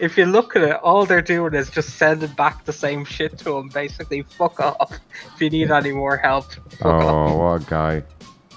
If 0.00 0.18
you 0.18 0.26
look 0.26 0.56
at 0.56 0.62
it, 0.62 0.76
all 0.82 1.06
they're 1.06 1.22
doing 1.22 1.54
is 1.54 1.70
just 1.70 1.90
sending 1.90 2.32
back 2.32 2.64
the 2.64 2.72
same 2.72 3.04
shit 3.04 3.38
to 3.38 3.56
him. 3.56 3.68
Basically, 3.68 4.22
fuck 4.22 4.58
off. 4.60 4.98
If 5.34 5.40
you 5.40 5.50
need 5.50 5.70
any 5.70 5.92
more 5.92 6.16
help, 6.16 6.52
fuck 6.52 6.84
oh, 6.84 6.90
off. 6.90 7.30
Oh, 7.30 7.36
what 7.36 7.62
a 7.62 7.64
guy! 7.70 8.02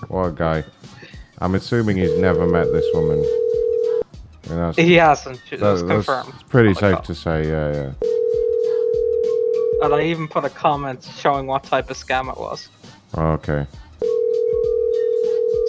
What 0.07 0.25
a 0.25 0.31
guy! 0.31 0.63
I'm 1.39 1.53
assuming 1.53 1.97
he's 1.97 2.17
never 2.17 2.47
met 2.47 2.71
this 2.71 2.85
woman. 2.93 3.23
He 4.75 4.93
hasn't. 4.93 5.39
That- 5.51 5.59
that's- 5.59 5.81
confirmed. 5.81 6.33
It's 6.33 6.43
pretty 6.43 6.73
safe 6.73 6.95
call. 6.95 7.01
to 7.03 7.15
say. 7.15 7.47
Yeah, 7.47 7.73
yeah. 7.73 7.91
And 9.83 9.93
I 9.93 10.01
even 10.05 10.27
put 10.27 10.43
a 10.43 10.49
comment 10.49 11.07
showing 11.19 11.45
what 11.45 11.63
type 11.63 11.91
of 11.91 11.97
scam 11.97 12.31
it 12.31 12.39
was. 12.39 12.69
Oh, 13.13 13.33
okay. 13.33 13.67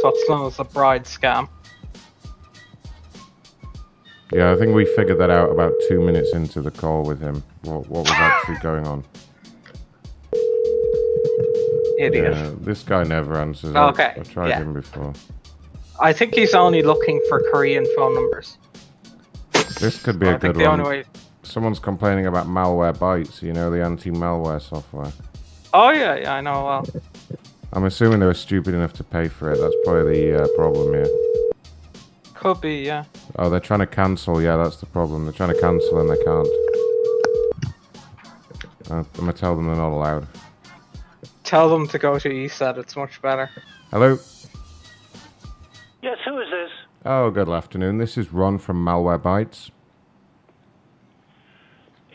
So 0.00 0.08
it's 0.08 0.28
known 0.28 0.46
as 0.46 0.56
the 0.56 0.64
bride 0.64 1.04
scam. 1.04 1.48
Yeah, 4.32 4.52
I 4.52 4.56
think 4.56 4.74
we 4.74 4.84
figured 4.84 5.18
that 5.20 5.30
out 5.30 5.50
about 5.50 5.72
two 5.88 6.00
minutes 6.00 6.32
into 6.34 6.60
the 6.60 6.70
call 6.70 7.02
with 7.02 7.20
him. 7.20 7.42
What, 7.62 7.88
what 7.88 8.04
was 8.04 8.10
actually 8.12 8.58
going 8.58 8.86
on? 8.86 9.04
Idiot. 11.98 12.34
Yeah, 12.34 12.52
this 12.60 12.82
guy 12.82 13.02
never 13.04 13.38
answers. 13.38 13.74
Okay, 13.74 14.12
I've, 14.14 14.18
I've 14.18 14.30
tried 14.32 14.48
yeah. 14.50 14.58
him 14.58 14.72
before. 14.74 15.12
I 16.00 16.12
think 16.12 16.34
he's 16.34 16.54
only 16.54 16.82
looking 16.82 17.20
for 17.28 17.40
Korean 17.50 17.86
phone 17.96 18.14
numbers. 18.14 18.58
This 19.80 20.00
could 20.02 20.18
be 20.18 20.28
I 20.28 20.32
a 20.32 20.38
think 20.38 20.54
good 20.54 20.64
the 20.64 20.68
one. 20.68 20.80
only 20.80 20.98
way- 20.98 21.04
Someone's 21.42 21.78
complaining 21.78 22.26
about 22.26 22.46
Malwarebytes. 22.46 23.40
You 23.42 23.54
know 23.54 23.70
the 23.70 23.82
anti-malware 23.82 24.60
software. 24.60 25.10
Oh 25.72 25.90
yeah, 25.90 26.16
yeah, 26.16 26.34
I 26.34 26.40
know. 26.42 26.64
Well, 26.64 26.86
I'm 27.72 27.84
assuming 27.84 28.20
they 28.20 28.26
were 28.26 28.34
stupid 28.34 28.74
enough 28.74 28.92
to 28.94 29.04
pay 29.04 29.28
for 29.28 29.52
it. 29.52 29.58
That's 29.58 29.74
probably 29.84 30.30
the 30.30 30.44
uh, 30.44 30.48
problem 30.56 30.92
here. 30.92 31.08
Could 32.38 32.60
be. 32.60 32.82
Yeah. 32.82 33.04
Oh, 33.36 33.50
they're 33.50 33.58
trying 33.58 33.80
to 33.80 33.86
cancel. 33.86 34.40
Yeah, 34.40 34.56
that's 34.56 34.76
the 34.76 34.86
problem. 34.86 35.24
They're 35.24 35.32
trying 35.32 35.52
to 35.54 35.60
cancel 35.60 36.00
and 36.00 36.08
they 36.08 36.24
can't. 36.24 36.48
Uh, 38.88 38.94
I'm 38.94 39.06
gonna 39.14 39.32
tell 39.32 39.56
them 39.56 39.66
they're 39.66 39.74
not 39.74 39.90
allowed. 39.90 40.28
Tell 41.42 41.68
them 41.68 41.88
to 41.88 41.98
go 41.98 42.16
to 42.16 42.28
ESET. 42.28 42.78
It's 42.78 42.94
much 42.94 43.20
better. 43.22 43.50
Hello. 43.90 44.18
Yes, 46.00 46.18
who 46.24 46.38
is 46.38 46.48
this? 46.48 46.70
Oh, 47.04 47.32
good 47.32 47.48
afternoon. 47.48 47.98
This 47.98 48.16
is 48.16 48.32
Ron 48.32 48.58
from 48.58 48.84
Malwarebytes. 48.84 49.70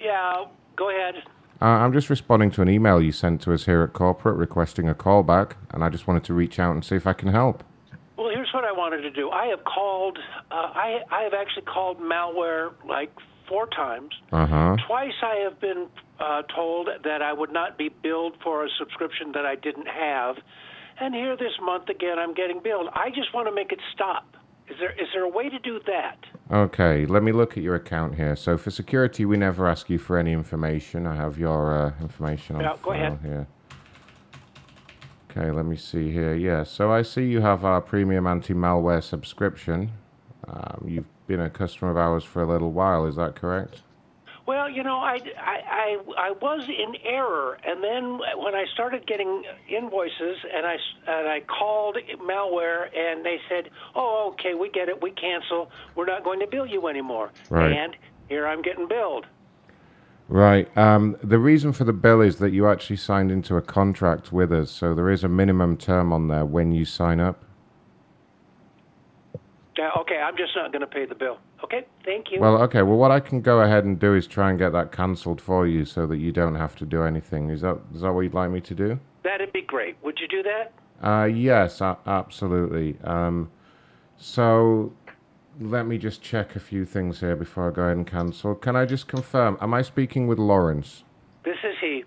Yeah, 0.02 0.46
go 0.78 0.90
ahead. 0.90 1.16
Uh, 1.62 1.66
I'm 1.66 1.92
just 1.92 2.10
responding 2.10 2.50
to 2.52 2.62
an 2.62 2.70
email 2.70 3.02
you 3.02 3.12
sent 3.12 3.42
to 3.42 3.54
us 3.54 3.66
here 3.66 3.84
at 3.84 3.92
corporate 3.92 4.38
requesting 4.38 4.88
a 4.88 4.96
callback, 4.96 5.54
and 5.72 5.84
I 5.84 5.90
just 5.90 6.08
wanted 6.08 6.24
to 6.26 6.34
reach 6.34 6.60
out 6.60 6.72
and 6.72 6.84
see 6.86 6.96
if 6.96 7.06
I 7.06 7.14
can 7.14 7.28
help. 7.28 7.64
Well, 8.18 8.30
here's 8.30 8.54
what 8.54 8.64
I 8.64 8.72
wanted 8.72 9.02
to 9.02 9.12
do. 9.12 9.30
I 9.32 9.48
have 9.48 9.64
called. 9.64 10.20
Uh, 10.52 10.56
I 10.56 11.00
I 11.12 11.24
have 11.24 11.34
actually 11.34 11.64
called 11.64 12.00
malware 12.00 12.74
like 12.88 13.12
four 13.50 13.68
times. 13.68 14.12
Uh 14.32 14.46
huh. 14.46 14.78
Twice 14.88 15.14
I 15.22 15.36
have 15.44 15.60
been 15.60 15.88
uh, 16.20 16.44
told 16.56 16.90
that 17.04 17.22
I 17.22 17.34
would 17.34 17.52
not 17.52 17.78
be 17.78 17.90
billed 17.90 18.36
for 18.44 18.66
a 18.66 18.70
subscription 18.78 19.32
that 19.34 19.46
I 19.46 19.56
didn't 19.56 19.88
have, 19.88 20.36
and 21.00 21.14
here 21.16 21.36
this 21.36 21.54
month 21.62 21.90
again 21.90 22.20
I'm 22.20 22.34
getting 22.34 22.62
billed. 22.64 22.88
I 22.94 23.10
just 23.10 23.34
want 23.34 23.48
to 23.48 23.54
make 23.54 23.72
it 23.72 23.80
stop. 23.94 24.36
Is 24.70 24.78
there 24.80 24.92
is 24.92 25.08
there 25.14 25.24
a 25.24 25.30
way 25.30 25.50
to 25.50 25.60
do 25.60 25.80
that? 25.88 26.18
Okay, 26.52 27.06
let 27.06 27.24
me 27.24 27.32
look 27.32 27.58
at 27.58 27.64
your 27.64 27.76
account 27.76 28.16
here. 28.16 28.36
So 28.36 28.58
for 28.58 28.70
security, 28.72 29.26
we 29.26 29.38
never 29.38 29.68
ask 29.68 29.90
you 29.90 29.98
for 29.98 30.18
any 30.18 30.32
information. 30.34 31.06
I 31.08 31.16
have 31.16 31.38
your 31.38 31.88
uh, 31.88 31.92
information 32.02 32.58
on 32.58 32.62
Yeah, 32.62 32.76
go 32.82 32.92
file 32.92 33.08
ahead. 33.14 33.20
here. 33.24 33.48
Okay, 35.36 35.50
let 35.50 35.66
me 35.66 35.76
see 35.76 36.12
here. 36.12 36.36
Yeah, 36.36 36.64
so 36.64 36.92
I 36.92 37.02
see 37.02 37.24
you 37.24 37.42
have 37.42 37.66
our 37.66 37.82
premium 37.82 38.28
anti-malware 38.28 39.02
subscription. 39.02 39.92
Um, 40.48 40.86
you've 40.88 41.06
been 41.26 41.42
a 41.42 41.50
customer 41.50 41.90
of 41.90 41.98
ours 41.98 42.24
for 42.24 42.44
a 42.44 42.48
little 42.48 42.72
while. 42.72 43.08
Is 43.08 43.16
that 43.16 43.36
correct? 43.36 43.82
Well, 44.46 44.70
you 44.70 44.84
know, 44.84 44.98
I, 44.98 45.20
I, 45.40 45.62
I, 45.70 45.98
I 46.18 46.32
was 46.32 46.68
in 46.68 46.98
error, 47.04 47.58
and 47.66 47.84
then 47.84 48.20
when 48.44 48.54
I 48.54 48.66
started 48.74 49.08
getting 49.08 49.44
invoices, 49.70 50.38
and 50.54 50.68
I, 50.68 50.76
and 51.08 51.28
I 51.30 51.40
called 51.42 51.98
malware, 52.22 52.96
and 52.96 53.26
they 53.26 53.40
said, 53.50 53.70
"Oh, 53.96 54.32
okay, 54.34 54.54
we 54.54 54.70
get 54.70 54.90
it, 54.90 55.02
we 55.02 55.12
cancel, 55.12 55.72
we're 55.96 56.06
not 56.06 56.24
going 56.24 56.42
to 56.42 56.48
bill 56.48 56.66
you 56.68 56.88
anymore." 56.90 57.32
Right. 57.50 57.72
And 57.72 57.96
here 58.28 58.46
I'm 58.46 58.62
getting 58.62 58.88
billed. 58.88 59.26
Right. 60.28 60.76
Um, 60.78 61.18
the 61.22 61.38
reason 61.38 61.74
for 61.74 61.84
the 61.84 61.94
bill 61.94 62.22
is 62.22 62.38
that 62.38 62.52
you 62.52 62.68
actually 62.68 62.96
signed 62.96 63.32
into 63.32 63.56
a 63.56 63.62
contract 63.62 64.32
with 64.32 64.52
us, 64.52 64.72
so 64.72 64.94
there 64.96 65.10
is 65.10 65.24
a 65.24 65.28
minimum 65.28 65.78
term 65.78 66.14
on 66.14 66.28
there 66.28 66.46
when 66.46 66.72
you 66.72 66.86
sign 66.86 67.20
up. 67.20 67.44
Yeah, 69.78 69.90
okay, 70.00 70.18
I'm 70.18 70.38
just 70.38 70.56
not 70.56 70.72
going 70.72 70.82
to 70.82 70.88
pay 70.88 71.06
the 71.06 71.16
bill. 71.16 71.40
Okay, 71.64 71.86
thank 72.06 72.32
you. 72.32 72.40
Well, 72.40 72.62
okay. 72.64 72.84
Well, 72.84 72.98
what 72.98 73.12
I 73.12 73.20
can 73.20 73.42
go 73.42 73.62
ahead 73.62 73.86
and 73.86 74.00
do 74.00 74.14
is 74.14 74.28
try 74.28 74.50
and 74.50 74.60
get 74.60 74.72
that 74.74 74.92
cancelled 74.92 75.42
for 75.42 75.66
you, 75.68 75.84
so 75.84 76.06
that 76.08 76.18
you 76.18 76.32
don't 76.32 76.56
have 76.56 76.76
to 76.78 76.86
do 76.86 77.04
anything. 77.04 77.50
Is 77.50 77.62
that 77.62 77.80
is 77.94 78.02
that 78.02 78.14
what 78.14 78.22
you'd 78.22 78.34
like 78.34 78.52
me 78.52 78.62
to 78.62 78.76
do? 78.76 79.00
That'd 79.24 79.52
be 79.52 79.62
great. 79.62 79.96
Would 80.04 80.20
you 80.20 80.28
do 80.28 80.44
that? 80.44 80.74
Uh, 81.02 81.26
yes, 81.26 81.82
a- 81.82 81.98
absolutely. 82.06 82.98
Um, 83.04 83.50
so 84.18 84.94
let 85.60 85.86
me 85.86 85.98
just 85.98 86.22
check 86.22 86.56
a 86.56 86.60
few 86.60 86.86
things 86.86 87.20
here 87.20 87.36
before 87.36 87.70
I 87.70 87.74
go 87.74 87.84
ahead 87.84 87.98
and 87.98 88.08
cancel. 88.08 88.56
Can 88.56 88.76
I 88.76 88.86
just 88.86 89.08
confirm? 89.08 89.58
Am 89.62 89.74
I 89.74 89.82
speaking 89.82 90.28
with 90.28 90.40
Lawrence? 90.40 91.04
This 91.44 91.58
is 91.64 91.76
he. 91.80 92.04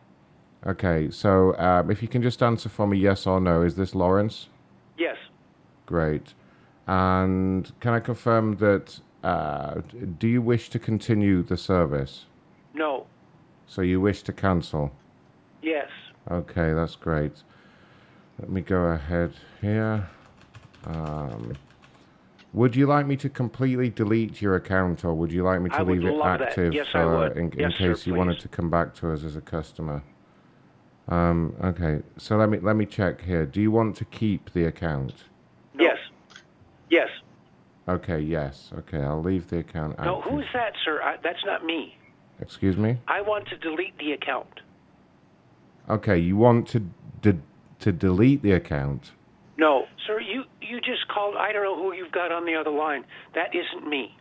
Okay. 0.66 1.11
So 1.11 1.57
um, 1.59 1.90
if 1.90 2.03
you 2.03 2.09
can 2.09 2.22
just 2.22 2.42
answer 2.42 2.68
for 2.68 2.86
me, 2.86 2.99
yes 2.99 3.26
or 3.26 3.40
no. 3.40 3.62
Is 3.62 3.76
this 3.76 3.94
Lawrence? 3.94 4.49
Yes. 4.99 5.16
Great. 5.86 6.34
And 6.86 7.72
can 7.80 7.94
I 7.94 8.01
confirm 8.01 8.57
that? 8.57 9.01
Uh, 9.22 9.80
do 10.18 10.28
you 10.28 10.40
wish 10.40 10.70
to 10.70 10.78
continue 10.78 11.42
the 11.42 11.57
service? 11.57 12.26
No. 12.74 13.07
So 13.66 13.82
you 13.82 14.01
wish 14.01 14.22
to 14.22 14.32
cancel? 14.32 14.92
Yes. 15.62 15.88
Okay, 16.30 16.72
that's 16.72 16.94
great. 16.94 17.42
Let 18.38 18.51
me 18.51 18.61
go 18.61 18.84
ahead 18.84 19.32
here. 19.61 20.09
Um, 20.84 21.55
would 22.53 22.74
you 22.74 22.86
like 22.86 23.07
me 23.07 23.16
to 23.16 23.28
completely 23.28 23.90
delete 23.90 24.40
your 24.40 24.57
account, 24.57 25.05
or 25.05 25.14
would 25.14 25.32
you 25.32 25.42
like 25.42 25.61
me 25.61 25.70
to 25.70 25.76
I 25.76 25.82
leave 25.82 26.05
it 26.05 26.20
active 26.22 26.74
Yes, 26.74 26.86
uh, 26.94 27.30
in, 27.32 27.53
in 27.53 27.59
Yes, 27.59 27.72
sir, 27.78 27.94
case 27.94 28.07
you 28.07 28.14
wanted 28.14 28.40
to 28.40 28.49
come 28.49 28.70
back 28.70 28.94
to 28.97 29.12
us 29.12 29.24
as 29.24 29.36
a 29.36 29.40
customer? 29.40 30.03
Um, 31.09 31.55
okay, 31.62 32.01
so 32.16 32.36
let 32.36 32.49
me 32.49 32.59
let 32.59 32.76
me 32.76 32.84
check 32.84 33.22
here. 33.22 33.47
Do 33.47 33.61
you 33.61 33.70
want 33.70 33.97
to 33.97 34.05
keep 34.05 34.53
the 34.53 34.64
account? 34.64 35.24
Yes. 35.78 35.99
Yes. 36.90 37.09
Okay, 37.88 38.20
yes. 38.20 38.72
Okay, 38.78 38.99
I'll 38.99 39.22
leave 39.22 39.49
the 39.49 39.59
account 39.59 39.92
active. 39.92 40.07
No, 40.07 40.20
who 40.22 40.40
is 40.40 40.47
that, 40.53 40.72
sir? 40.84 41.01
I, 41.03 41.16
that's 41.22 41.44
not 41.44 41.64
me. 41.64 41.97
Excuse 42.40 42.76
me. 42.76 42.99
I 43.07 43.20
want 43.20 43.47
to 43.49 43.57
delete 43.57 43.97
the 43.99 44.12
account. 44.12 44.61
Okay, 45.88 46.18
you 46.18 46.36
want 46.36 46.66
to 46.68 46.82
de- 47.22 47.40
to 47.80 47.92
delete 47.92 48.42
the 48.42 48.53
account? 48.53 49.12
No, 49.59 49.84
sir. 50.07 50.20
You 50.20 50.42
you 50.61 50.80
just 50.80 51.09
called. 51.09 51.34
I 51.36 51.52
don't 51.52 51.64
know 51.64 51.76
who 51.76 51.92
you've 51.94 52.12
got 52.12 52.30
on 52.32 52.44
the 52.44 52.54
other 52.54 52.70
line. 52.70 53.04
That 53.34 53.54
isn't 53.54 53.88
me. 53.88 54.14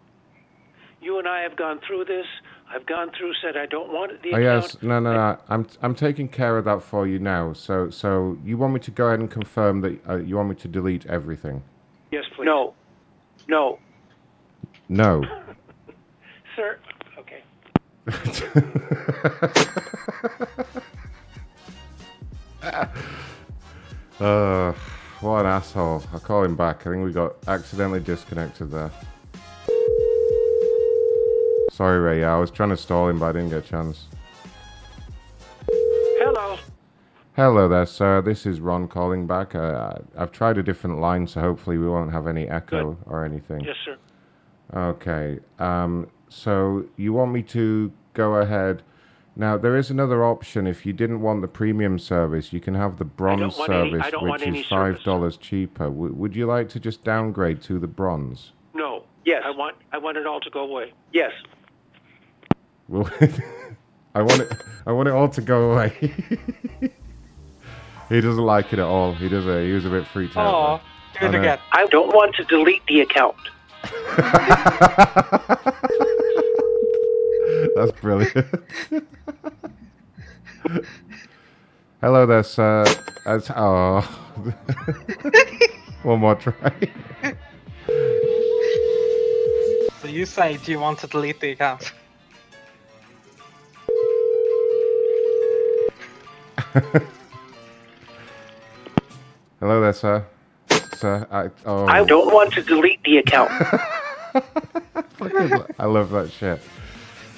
You 1.02 1.20
and 1.20 1.28
I 1.28 1.42
have 1.42 1.56
gone 1.58 1.80
through 1.86 2.06
this. 2.06 2.26
I've 2.74 2.86
gone 2.88 3.12
through. 3.18 3.34
Said 3.44 3.58
I 3.58 3.66
don't 3.66 3.90
want 3.92 4.12
the 4.24 4.30
Oh 4.34 4.38
account. 4.38 4.64
yes, 4.64 4.78
no, 4.82 5.00
no, 5.00 5.14
no. 5.14 5.38
I'm 5.50 5.68
I'm 5.82 5.94
taking 5.94 6.30
care 6.30 6.58
of 6.58 6.64
that 6.66 6.82
for 6.84 7.06
you 7.06 7.20
now. 7.20 7.52
So 7.54 7.90
so 7.90 8.38
you 8.46 8.58
want 8.58 8.74
me 8.74 8.80
to 8.82 8.92
go 8.92 9.08
ahead 9.08 9.20
and 9.20 9.30
confirm 9.30 9.82
that 9.82 10.00
uh, 10.10 10.16
you 10.18 10.38
want 10.38 10.50
me 10.50 10.56
to 10.56 10.68
delete 10.68 11.06
everything? 11.06 11.64
Yes, 12.12 12.24
please. 12.36 12.46
No. 12.46 12.74
No, 13.48 13.78
No. 14.90 15.24
sir. 16.56 16.80
Okay. 17.20 17.44
uh, 24.20 24.74
what 25.22 25.42
an 25.42 25.46
asshole! 25.48 26.04
I'll 26.14 26.20
call 26.20 26.44
him 26.44 26.56
back. 26.56 26.86
I 26.86 26.92
think 26.92 27.04
we 27.06 27.12
got 27.12 27.36
accidentally 27.48 28.00
disconnected 28.00 28.72
there. 28.72 28.92
Sorry, 31.72 32.00
Ray. 32.00 32.22
Yeah, 32.22 32.36
I 32.36 32.40
was 32.40 32.52
trying 32.52 32.70
to 32.70 32.78
stall 32.78 33.10
him, 33.10 33.20
but 33.20 33.26
I 33.28 33.32
didn't 33.34 33.50
get 33.50 33.66
a 33.66 33.68
chance. 33.68 34.06
Hello. 35.68 36.58
Hello 37.36 37.68
there, 37.68 37.86
sir. 37.86 38.22
This 38.22 38.46
is 38.46 38.62
Ron 38.62 38.88
calling 38.88 39.28
back. 39.28 39.56
Uh, 39.56 39.96
I've 40.18 40.32
tried 40.32 40.58
a 40.58 40.64
different 40.64 41.00
line, 41.00 41.28
so 41.28 41.42
hopefully 41.42 41.78
we 41.78 41.90
won't 41.90 42.14
have 42.14 42.28
any 42.28 42.48
echo 42.48 42.98
or 43.06 43.26
anything. 43.26 43.62
Yes, 43.62 43.76
sir. 43.84 43.98
Okay. 44.74 45.40
Um, 45.60 46.08
so 46.30 46.86
you 46.96 47.12
want 47.12 47.34
me 47.34 47.42
to 47.44 47.92
go 48.14 48.36
ahead? 48.36 48.84
Now 49.36 49.58
there 49.58 49.76
is 49.76 49.92
another 49.92 50.24
option. 50.24 50.66
If 50.66 50.86
you 50.86 50.94
didn't 50.94 51.22
want 51.22 51.42
the 51.42 51.48
premium 51.50 52.00
service, 52.00 52.54
you 52.54 52.62
can 52.62 52.74
have 52.76 52.98
the 52.98 53.06
bronze 53.06 53.58
want 53.58 53.70
any- 53.72 53.92
service, 53.92 54.14
which 54.22 54.48
is 54.48 54.66
five 54.68 55.04
dollars 55.04 55.36
cheaper. 55.38 55.86
W- 55.86 56.14
would 56.14 56.36
you 56.36 56.46
like 56.46 56.70
to 56.70 56.80
just 56.80 57.04
downgrade 57.04 57.62
to 57.64 57.78
the 57.80 57.88
bronze? 57.88 58.54
No. 58.74 59.04
Yes. 59.26 59.44
I 59.46 59.52
want 59.52 59.76
I 59.92 59.98
want 59.98 60.18
it 60.18 60.26
all 60.26 60.40
to 60.40 60.50
go 60.50 60.62
away. 60.62 60.94
Yes. 61.12 61.32
Well, 62.88 63.10
I 64.16 64.22
want 64.22 64.42
it. 64.42 64.54
I 64.88 64.92
want 64.94 65.10
it 65.10 65.14
all 65.14 65.28
to 65.30 65.42
go 65.42 65.72
away. 65.72 65.90
he 68.10 68.22
doesn't 68.22 68.46
like 68.46 68.72
it 68.72 68.80
at 68.80 68.86
all. 68.86 69.14
He 69.16 69.28
does. 69.28 69.46
A, 69.48 69.66
he 69.66 69.74
was 69.74 69.84
a 69.86 69.90
bit 69.90 70.08
freaked 70.08 70.38
out. 70.38 70.54
Aw, 70.54 70.82
there. 71.20 71.32
do 71.32 71.38
it 71.38 71.40
again. 71.42 71.60
I 71.74 71.86
don't 71.88 72.14
want 72.16 72.36
to 72.36 72.44
delete 72.46 72.86
the 72.88 73.02
account. 73.02 73.36
That's 77.76 77.92
brilliant. 78.02 78.48
Hello 82.02 82.26
there, 82.26 82.44
sir. 82.44 82.86
That's, 83.26 83.50
oh. 83.56 84.02
One 86.04 86.20
more 86.20 86.36
try. 86.36 86.74
So 90.02 90.08
you 90.08 90.26
say, 90.26 90.58
do 90.58 90.72
you 90.72 90.80
want 90.80 91.00
to 91.00 91.08
delete 91.08 91.40
the 91.40 91.52
account? 91.52 91.94
Hello 99.60 99.82
there, 99.82 99.94
sir. 99.94 100.26
Sir, 100.96 101.28
I. 101.32 101.50
Oh. 101.66 101.86
I 101.88 102.04
don't 102.04 102.34
want 102.34 102.54
to 102.54 102.62
delete 102.62 103.04
the 103.04 103.18
account. 103.18 103.52
I 105.80 105.86
love 105.86 106.12
that 106.12 106.32
shit. 106.32 106.62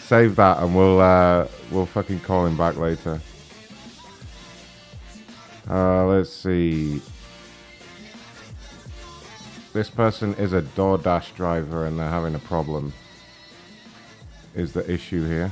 Save 0.07 0.37
that, 0.37 0.63
and 0.63 0.73
we'll 0.73 1.01
uh, 1.01 1.45
we'll 1.69 1.85
fucking 1.85 2.21
call 2.21 2.45
him 2.45 2.55
back 2.55 2.77
later. 2.77 3.19
Uh, 5.69 6.05
let's 6.05 6.31
see. 6.31 7.01
This 9.73 9.89
person 9.89 10.33
is 10.35 10.53
a 10.53 10.61
DoorDash 10.61 11.35
driver, 11.35 11.85
and 11.85 11.99
they're 11.99 12.09
having 12.09 12.35
a 12.35 12.39
problem. 12.39 12.93
Is 14.55 14.71
the 14.71 14.89
issue 14.89 15.27
here? 15.27 15.51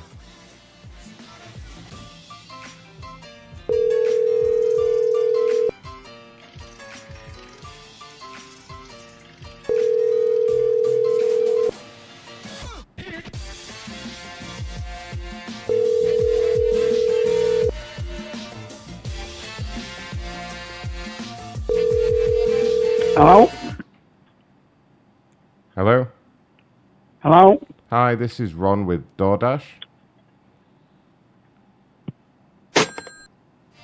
Hi, 27.91 28.15
this 28.15 28.39
is 28.39 28.55
Ron 28.55 28.87
with 28.87 29.05
DoorDash. 29.15 29.63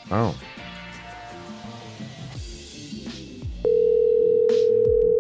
Oh. 0.10 0.36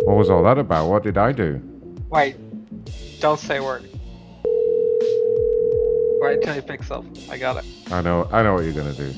What 0.06 0.18
was 0.18 0.32
all 0.32 0.44
that 0.44 0.58
about? 0.58 0.90
What 0.90 1.04
did 1.04 1.20
I 1.20 1.32
do? 1.32 1.62
Wait, 2.10 2.38
don't 3.20 3.40
say 3.40 3.58
a 3.58 3.64
word. 3.64 3.88
Wait 6.22 6.42
till 6.42 6.54
he 6.56 6.62
picks 6.62 6.90
up. 6.90 7.06
I 7.30 7.38
got 7.38 7.64
it. 7.64 7.66
I 7.92 8.02
know. 8.02 8.28
I 8.32 8.42
know 8.42 8.56
what 8.56 8.64
you're 8.64 8.74
gonna 8.74 8.94
do. 8.94 9.14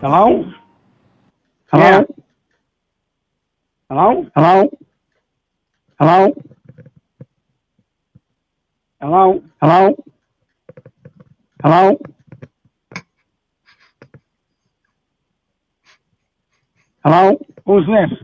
Hello? 0.00 0.52
Hello? 1.72 2.13
Hello? 3.90 4.26
Hello? 4.34 4.70
Hello? 6.00 6.34
Hello? 9.00 9.42
Hello? 9.60 10.04
Hello? 11.62 11.98
Hello? 17.04 17.38
Who's 17.66 17.86
this? 17.86 18.18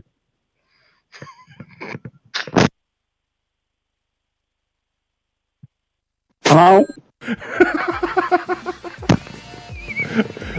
Hello? 6.45 6.85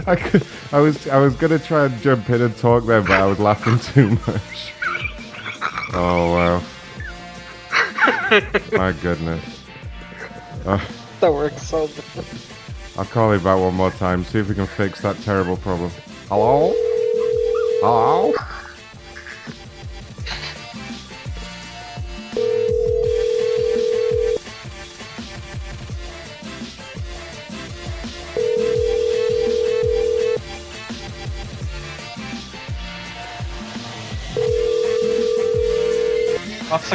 I, 0.07 0.15
could, 0.15 0.47
I 0.71 0.79
was 0.79 1.07
I 1.07 1.17
was 1.17 1.35
gonna 1.35 1.59
try 1.59 1.85
and 1.85 2.01
jump 2.01 2.29
in 2.29 2.41
and 2.41 2.55
talk 2.55 2.85
there, 2.85 3.01
but 3.01 3.11
I 3.11 3.25
was 3.25 3.39
laughing 3.39 3.79
too 3.79 4.11
much. 4.27 4.73
Oh 5.95 6.33
wow! 6.33 6.63
My 8.77 8.91
goodness. 8.93 9.63
Uh, 10.65 10.79
That 11.19 11.31
works 11.33 11.61
so 11.61 11.87
good. 11.87 12.25
I'll 12.97 13.05
call 13.05 13.31
him 13.31 13.43
back 13.43 13.59
one 13.59 13.75
more 13.75 13.91
time. 13.91 14.23
See 14.23 14.39
if 14.39 14.49
we 14.49 14.55
can 14.55 14.65
fix 14.67 15.01
that 15.01 15.17
terrible 15.21 15.57
problem. 15.57 15.91
Hello? 16.29 16.73
Hello? 17.81 18.33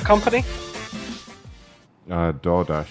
Company? 0.09 0.43
Uh, 2.11 2.33
DoorDash. 2.33 2.89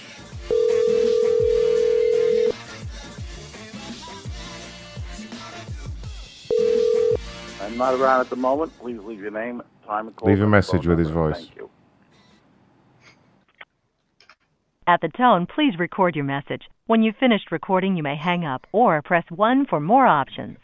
I'm 7.60 7.76
not 7.76 7.96
around 7.96 8.22
at 8.22 8.30
the 8.30 8.36
moment. 8.36 8.72
Please 8.80 9.00
leave 9.00 9.20
your 9.20 9.32
name, 9.32 9.64
time, 9.88 10.06
and 10.06 10.16
call. 10.16 10.30
Leave 10.30 10.42
a 10.42 10.48
message 10.48 10.86
with 10.86 11.00
his 11.00 11.10
voice. 11.10 11.38
Thank 11.38 11.56
you. 11.56 11.72
At 14.86 15.02
the 15.02 15.10
tone, 15.10 15.48
please 15.48 15.80
record 15.80 16.16
your 16.16 16.24
message. 16.24 16.70
When 16.86 17.02
you've 17.02 17.18
finished 17.18 17.52
recording, 17.52 17.98
you 17.98 18.04
may 18.04 18.16
hang 18.16 18.46
up 18.46 18.68
or 18.72 19.02
press 19.02 19.26
1 19.30 19.66
for 19.66 19.80
more 19.80 20.06
options. 20.06 20.60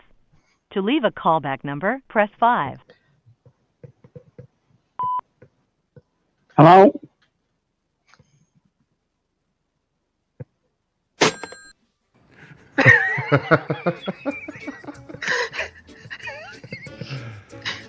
To 0.73 0.81
leave 0.81 1.03
a 1.03 1.09
callback 1.11 1.63
number, 1.63 2.01
press 2.09 2.29
5. 2.39 2.77
Hello? 6.55 6.93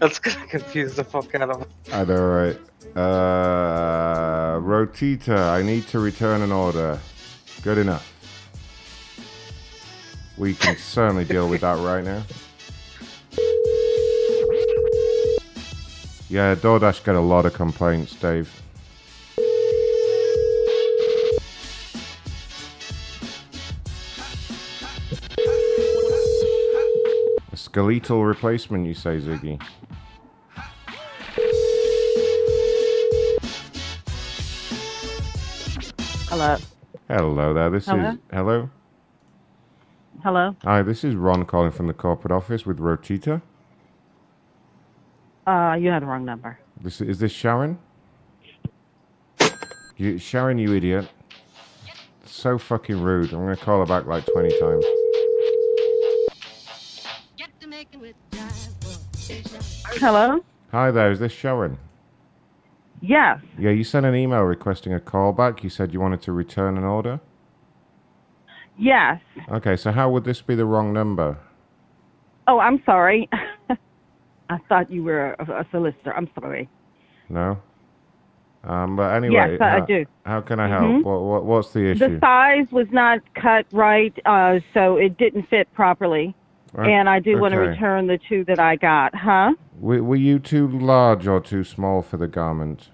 That's 0.01 0.19
gonna 0.19 0.47
confuse 0.49 0.97
the 0.97 1.05
fuck 1.05 1.35
out 1.35 1.51
of 1.51 1.61
him. 1.61 1.69
I 1.93 2.05
know, 2.05 2.24
right? 2.24 2.59
Uh, 2.97 4.61
Rotita, 4.61 5.36
I 5.51 5.61
need 5.61 5.86
to 5.89 5.99
return 5.99 6.41
an 6.41 6.51
order. 6.51 6.99
Good 7.62 7.77
enough. 7.77 8.11
We 10.39 10.55
can 10.55 10.78
certainly 10.78 11.27
deal 11.27 11.51
with 11.51 11.61
that 11.61 11.77
right 11.85 12.03
now. 12.03 12.23
Yeah, 16.35 16.56
DoorDash 16.56 17.05
get 17.05 17.15
a 17.15 17.20
lot 17.20 17.47
of 17.47 17.55
complaints, 17.55 18.12
Dave. 18.16 18.61
A 27.52 27.56
skeletal 27.56 28.24
replacement, 28.24 28.85
you 28.85 28.94
say, 28.94 29.20
Ziggy? 29.20 29.62
Hello. 36.28 36.56
Hello 37.06 37.55
there. 37.55 37.70
This 37.70 37.86
Hello? 37.86 38.11
is 38.11 38.19
hello. 38.32 38.70
Hello. 40.24 40.56
Hi, 40.65 40.82
this 40.82 41.05
is 41.05 41.15
Ron 41.15 41.44
calling 41.44 41.70
from 41.70 41.86
the 41.86 41.94
corporate 41.94 42.32
office 42.32 42.66
with 42.66 42.81
Rotita. 42.81 43.40
Uh, 45.47 45.77
you 45.79 45.91
have 45.91 46.03
the 46.03 46.07
wrong 46.07 46.25
number. 46.25 46.59
This 46.81 47.01
is 47.01 47.19
this 47.19 47.33
Sharon? 47.33 47.79
You, 49.97 50.19
Sharon, 50.19 50.59
you 50.59 50.75
idiot. 50.75 51.09
So 52.25 52.59
fucking 52.59 53.01
rude. 53.01 53.33
I'm 53.33 53.41
gonna 53.41 53.57
call 53.57 53.81
her 53.81 53.87
back 53.87 54.07
like 54.07 54.27
20 54.27 54.59
times. 54.59 54.85
Hello? 60.01 60.45
Hi 60.73 60.91
there, 60.91 61.11
is 61.12 61.21
this 61.21 61.33
Sharon? 61.33 61.79
Yes. 63.01 63.39
Yeah, 63.59 63.71
you 63.71 63.85
sent 63.85 64.07
an 64.07 64.15
email 64.15 64.41
requesting 64.43 64.93
a 64.93 65.01
call 65.01 65.33
back. 65.33 65.62
You 65.62 65.71
said 65.71 65.93
you 65.93 66.01
wanted 66.01 66.23
to 66.23 66.33
return 66.33 66.77
an 66.79 66.85
order. 66.85 67.21
Yes. 68.79 69.21
Okay, 69.51 69.77
so 69.77 69.93
how 69.93 70.11
would 70.11 70.25
this 70.25 70.43
be 70.43 70.55
the 70.55 70.65
wrong 70.65 70.93
number? 70.93 71.39
Oh, 72.49 72.59
I'm 72.59 72.83
sorry. 72.85 73.29
I 74.51 74.59
thought 74.69 74.91
you 74.91 75.03
were 75.03 75.33
a, 75.39 75.61
a 75.61 75.66
solicitor. 75.71 76.15
I'm 76.15 76.29
sorry. 76.39 76.69
No. 77.29 77.59
Um, 78.65 78.97
but 78.97 79.15
anyway, 79.15 79.53
Yes, 79.53 79.61
I 79.61 79.71
how, 79.79 79.85
do. 79.85 80.07
How 80.25 80.41
can 80.41 80.59
I 80.59 80.69
help? 80.69 80.83
Mhm. 80.83 81.05
What, 81.05 81.23
what, 81.23 81.45
what's 81.45 81.73
the 81.73 81.91
issue? 81.91 82.15
The 82.15 82.19
size 82.21 82.66
was 82.73 82.87
not 82.93 83.21
cut 83.35 83.66
right, 83.73 84.15
uh, 84.25 84.61
so 84.73 84.97
it 84.97 85.19
didn't 85.19 85.49
fit 85.51 85.73
properly. 85.75 86.35
Right, 86.73 86.91
And 86.91 87.09
I 87.09 87.21
do 87.21 87.39
want 87.39 87.53
to 87.53 87.61
return 87.61 88.09
the 88.09 88.19
two 88.29 88.45
that 88.47 88.59
I 88.59 88.75
got, 88.75 89.15
huh? 89.15 89.53
Were, 89.79 90.03
were 90.03 90.16
you 90.16 90.41
too 90.41 90.66
large 90.66 91.29
or 91.29 91.41
too 91.41 91.62
small 91.62 92.03
for 92.03 92.16
the 92.16 92.27
garment? 92.27 92.89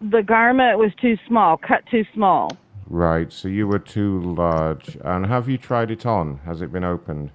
The 0.00 0.22
garment 0.22 0.78
was 0.78 0.92
too 1.00 1.16
small, 1.26 1.56
cut 1.56 1.84
too 1.90 2.04
small. 2.14 2.56
Right, 2.88 3.32
so 3.32 3.48
you 3.48 3.66
were 3.66 3.80
too 3.80 4.20
large. 4.20 4.96
And 5.02 5.26
have 5.26 5.48
you 5.48 5.58
tried 5.58 5.90
it 5.90 6.06
on? 6.06 6.38
Has 6.44 6.62
it 6.62 6.70
been 6.70 6.84
opened? 6.84 7.30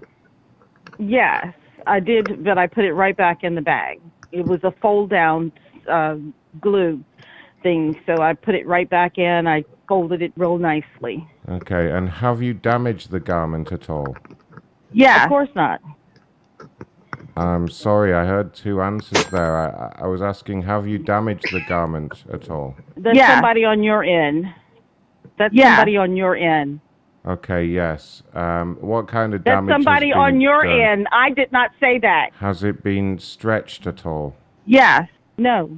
Yes, 0.97 1.53
I 1.87 1.99
did, 1.99 2.43
but 2.43 2.57
I 2.57 2.67
put 2.67 2.85
it 2.85 2.93
right 2.93 3.15
back 3.15 3.43
in 3.43 3.55
the 3.55 3.61
bag. 3.61 3.99
It 4.31 4.45
was 4.45 4.59
a 4.63 4.71
fold 4.81 5.09
down 5.09 5.51
uh, 5.89 6.15
glue 6.59 7.03
thing, 7.63 7.99
so 8.05 8.21
I 8.21 8.33
put 8.33 8.55
it 8.55 8.65
right 8.67 8.89
back 8.89 9.17
in. 9.17 9.47
I 9.47 9.63
folded 9.87 10.21
it 10.21 10.31
real 10.37 10.57
nicely. 10.57 11.27
Okay, 11.49 11.91
and 11.91 12.09
have 12.09 12.41
you 12.41 12.53
damaged 12.53 13.11
the 13.11 13.19
garment 13.19 13.71
at 13.71 13.89
all? 13.89 14.15
Yeah. 14.91 15.23
Of 15.23 15.29
course 15.29 15.49
not. 15.55 15.81
I'm 17.37 17.69
sorry, 17.69 18.13
I 18.13 18.25
heard 18.25 18.53
two 18.53 18.81
answers 18.81 19.25
there. 19.27 19.57
I, 19.57 19.67
I- 19.69 20.03
I 20.03 20.07
was 20.07 20.21
asking, 20.21 20.63
have 20.63 20.87
you 20.87 20.97
damaged 20.97 21.45
the 21.51 21.61
garment 21.67 22.23
at 22.31 22.49
all? 22.49 22.75
That's 22.97 23.17
somebody 23.27 23.63
on 23.65 23.83
your 23.83 24.03
end. 24.03 24.45
That's 25.37 25.53
Yeah. 25.53 25.75
somebody 25.77 25.97
on 25.97 26.15
your 26.17 26.35
end. 26.35 26.79
Okay, 27.25 27.65
yes. 27.65 28.23
Um, 28.33 28.77
what 28.81 29.07
kind 29.07 29.33
of 29.33 29.43
That's 29.43 29.57
damage? 29.57 29.73
somebody 29.73 30.11
on 30.11 30.41
your 30.41 30.63
done? 30.63 30.79
end. 30.79 31.07
I 31.11 31.29
did 31.29 31.51
not 31.51 31.69
say 31.79 31.99
that. 31.99 32.31
Has 32.39 32.63
it 32.63 32.83
been 32.83 33.19
stretched 33.19 33.85
at 33.85 34.05
all? 34.05 34.35
Yes. 34.65 35.07
No. 35.37 35.69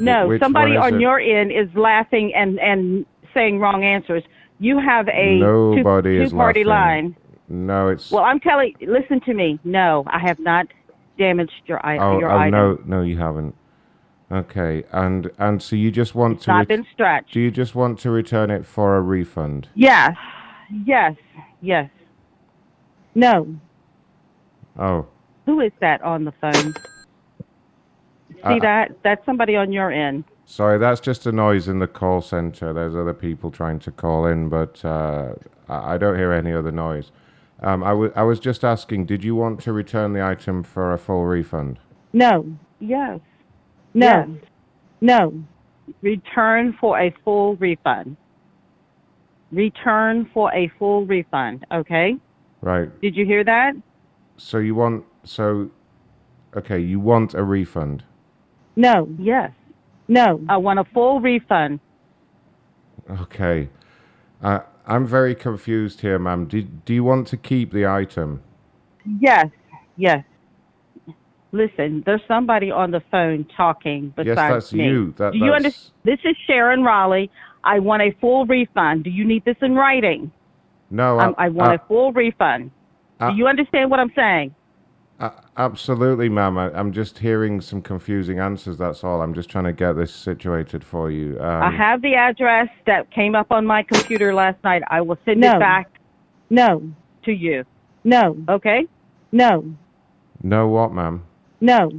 No, 0.00 0.28
Which 0.28 0.40
somebody 0.42 0.76
on 0.76 0.94
it? 0.94 1.00
your 1.00 1.20
end 1.20 1.52
is 1.52 1.68
laughing 1.74 2.32
and 2.34 2.58
and 2.58 3.04
saying 3.34 3.58
wrong 3.60 3.84
answers. 3.84 4.22
You 4.58 4.78
have 4.78 5.08
a 5.08 5.38
Nobody 5.38 6.16
two, 6.18 6.22
is 6.22 6.30
two-party 6.30 6.64
laughing. 6.64 7.04
line. 7.04 7.16
No, 7.48 7.88
it's. 7.88 8.10
Well, 8.10 8.24
I'm 8.24 8.40
telling. 8.40 8.74
Listen 8.80 9.20
to 9.22 9.34
me. 9.34 9.58
No, 9.62 10.04
I 10.06 10.18
have 10.18 10.38
not 10.38 10.66
damaged 11.18 11.52
your 11.66 11.80
oh, 11.86 12.18
your 12.18 12.30
oh 12.32 12.38
item. 12.38 12.50
no, 12.52 12.78
no, 12.86 13.02
you 13.02 13.18
haven't. 13.18 13.54
Okay, 14.32 14.84
and 14.92 15.30
and 15.38 15.60
so 15.60 15.74
you 15.74 15.90
just 15.90 16.14
want 16.14 16.40
to? 16.42 16.50
not 16.50 16.58
ret- 16.60 16.68
been 16.68 16.86
stretched. 16.92 17.32
do 17.32 17.40
you 17.40 17.50
just 17.50 17.74
want 17.74 17.98
to 18.00 18.10
return 18.10 18.50
it 18.50 18.64
for 18.64 18.96
a 18.96 19.00
refund? 19.00 19.68
Yes. 19.74 20.16
Yes. 20.86 21.16
Yes. 21.60 21.90
No. 23.14 23.56
Oh, 24.78 25.06
Who 25.46 25.60
is 25.60 25.72
that 25.80 26.00
on 26.02 26.24
the 26.24 26.32
phone? 26.40 26.74
See 28.28 28.42
Uh, 28.44 28.58
that? 28.60 28.92
That's 29.02 29.24
somebody 29.26 29.56
on 29.56 29.72
your 29.72 29.90
end. 29.90 30.24
sorry, 30.46 30.78
that's 30.78 31.00
just 31.00 31.26
a 31.26 31.32
noise 31.32 31.66
in 31.68 31.80
the 31.80 31.88
call 31.88 32.20
center. 32.20 32.72
There's 32.72 32.94
other 32.94 33.12
people 33.14 33.50
trying 33.50 33.80
to 33.80 33.90
call 33.90 34.26
in, 34.26 34.48
but 34.48 34.82
uh, 34.84 35.34
I 35.68 35.98
don't 35.98 36.16
hear 36.16 36.32
any 36.32 36.52
other 36.52 36.70
noise. 36.70 37.10
Um, 37.62 37.82
I 37.82 37.92
wa- 37.92 38.10
I 38.14 38.22
was 38.22 38.38
just 38.38 38.64
asking, 38.64 39.06
did 39.06 39.24
you 39.24 39.34
want 39.34 39.60
to 39.62 39.72
return 39.72 40.12
the 40.12 40.24
item 40.24 40.62
for 40.62 40.92
a 40.92 40.98
full 40.98 41.24
refund? 41.26 41.78
No. 42.12 42.46
Yes. 42.78 43.18
No. 43.94 44.38
No. 45.00 45.44
Return 46.02 46.76
for 46.80 46.98
a 47.00 47.14
full 47.24 47.56
refund. 47.56 48.16
Return 49.50 50.30
for 50.32 50.52
a 50.54 50.70
full 50.78 51.06
refund. 51.06 51.66
Okay. 51.72 52.16
Right. 52.60 53.00
Did 53.00 53.16
you 53.16 53.24
hear 53.26 53.42
that? 53.44 53.72
So 54.36 54.58
you 54.58 54.74
want 54.74 55.04
so 55.24 55.70
okay, 56.56 56.78
you 56.78 57.00
want 57.00 57.34
a 57.34 57.42
refund. 57.42 58.04
No. 58.76 59.08
Yes. 59.18 59.50
No. 60.08 60.40
I 60.48 60.56
want 60.56 60.78
a 60.78 60.84
full 60.84 61.20
refund. 61.20 61.80
Okay. 63.10 63.68
Uh, 64.42 64.60
I'm 64.86 65.06
very 65.06 65.34
confused 65.34 66.00
here, 66.00 66.18
ma'am. 66.18 66.46
Do, 66.46 66.62
do 66.62 66.94
you 66.94 67.04
want 67.04 67.26
to 67.28 67.36
keep 67.36 67.72
the 67.72 67.86
item? 67.86 68.42
Yes. 69.20 69.48
Yes. 69.96 70.24
Listen, 71.52 72.02
there's 72.06 72.20
somebody 72.28 72.70
on 72.70 72.90
the 72.92 73.02
phone 73.10 73.44
talking 73.56 74.12
besides 74.16 74.28
Yes, 74.28 74.36
that's 74.50 74.72
me. 74.72 74.84
you. 74.86 75.14
That- 75.16 75.32
Do 75.32 75.38
you 75.38 75.52
understand? 75.52 75.92
This 76.04 76.18
is 76.24 76.36
Sharon 76.46 76.84
Raleigh. 76.84 77.30
I 77.64 77.80
want 77.80 78.02
a 78.02 78.12
full 78.20 78.46
refund. 78.46 79.04
Do 79.04 79.10
you 79.10 79.24
need 79.24 79.44
this 79.44 79.56
in 79.60 79.74
writing? 79.74 80.30
No, 80.90 81.18
I'm- 81.18 81.34
I 81.38 81.48
want 81.48 81.72
uh, 81.72 81.74
a 81.74 81.86
full 81.88 82.12
refund. 82.12 82.70
uh, 83.18 83.30
Do 83.30 83.36
you 83.36 83.46
understand 83.48 83.90
what 83.90 83.98
I'm 84.00 84.12
saying? 84.14 84.54
uh, 85.18 85.30
absolutely, 85.56 86.28
ma'am. 86.28 86.56
I, 86.56 86.70
I'm 86.72 86.92
just 86.92 87.18
hearing 87.18 87.60
some 87.60 87.82
confusing 87.82 88.38
answers. 88.38 88.78
That's 88.78 89.02
all. 89.04 89.20
I'm 89.20 89.34
just 89.34 89.50
trying 89.50 89.64
to 89.64 89.72
get 89.72 89.92
this 89.94 90.14
situated 90.14 90.82
for 90.84 91.10
you. 91.10 91.36
Um, 91.40 91.62
I 91.62 91.70
have 91.70 92.00
the 92.00 92.14
address 92.14 92.68
that 92.86 93.10
came 93.10 93.34
up 93.34 93.50
on 93.52 93.66
my 93.66 93.82
computer 93.82 94.32
last 94.32 94.62
night. 94.64 94.82
I 94.88 95.00
will 95.02 95.18
send 95.24 95.40
No. 95.40 95.56
it 95.56 95.58
back. 95.60 95.90
No. 96.48 96.82
To 97.24 97.32
you. 97.32 97.64
No. 98.04 98.36
Okay. 98.48 98.86
No. 99.32 99.64
No, 100.42 100.68
what, 100.68 100.92
ma'am? 100.94 101.24
No. 101.60 101.90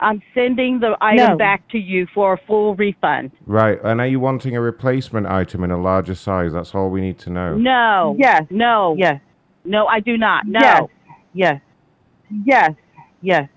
I'm 0.00 0.22
sending 0.32 0.78
the 0.78 0.96
item 1.00 1.30
No. 1.30 1.36
back 1.36 1.66
to 1.70 1.78
you 1.78 2.06
for 2.14 2.34
a 2.34 2.38
full 2.46 2.76
refund. 2.76 3.32
Right. 3.46 3.78
And 3.82 4.00
are 4.00 4.06
you 4.06 4.20
wanting 4.20 4.54
a 4.56 4.60
replacement 4.60 5.26
item 5.26 5.64
in 5.64 5.72
a 5.72 5.80
larger 5.80 6.14
size? 6.14 6.52
That's 6.52 6.72
all 6.74 6.88
we 6.88 7.00
need 7.00 7.18
to 7.20 7.30
know. 7.30 7.56
No. 7.56 8.14
Yes. 8.18 8.44
No. 8.50 8.94
Yes. 8.96 9.20
No, 9.64 9.86
I 9.86 9.98
do 10.00 10.16
not. 10.16 10.46
No. 10.46 10.60
Yes. 10.60 10.82
Yes. 11.34 11.60
Yes. 12.44 12.70
Yes. 13.22 13.48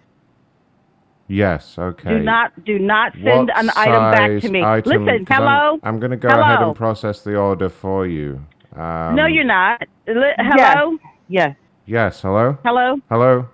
Yes. 1.27 1.77
Okay. 1.79 2.09
Do 2.09 2.19
not 2.19 2.65
do 2.65 2.79
not 2.79 3.13
What 3.17 3.23
send 3.23 3.51
an 3.55 3.69
item 3.75 4.11
back 4.11 4.29
to 4.29 4.41
size 4.41 4.51
me. 4.51 4.63
item- 4.63 5.05
Listen, 5.05 5.25
'cause 5.25 5.37
hello. 5.37 5.73
I'm, 5.83 5.93
I'm 5.95 5.99
going 5.99 6.11
to 6.11 6.17
go 6.17 6.27
ahead 6.27 6.57
Hello? 6.57 6.67
and 6.69 6.75
process 6.75 7.21
the 7.23 7.37
order 7.37 7.69
for 7.69 8.05
you. 8.05 8.41
Um, 8.75 9.15
no, 9.15 9.25
you're 9.27 9.43
not. 9.43 9.81
Li- 10.07 10.33
hello. 10.37 10.97
Yes. 11.29 11.55
Yes. 11.85 12.21
Hello. 12.21 12.57
Hello. 12.65 12.97
Hello. 13.09 13.47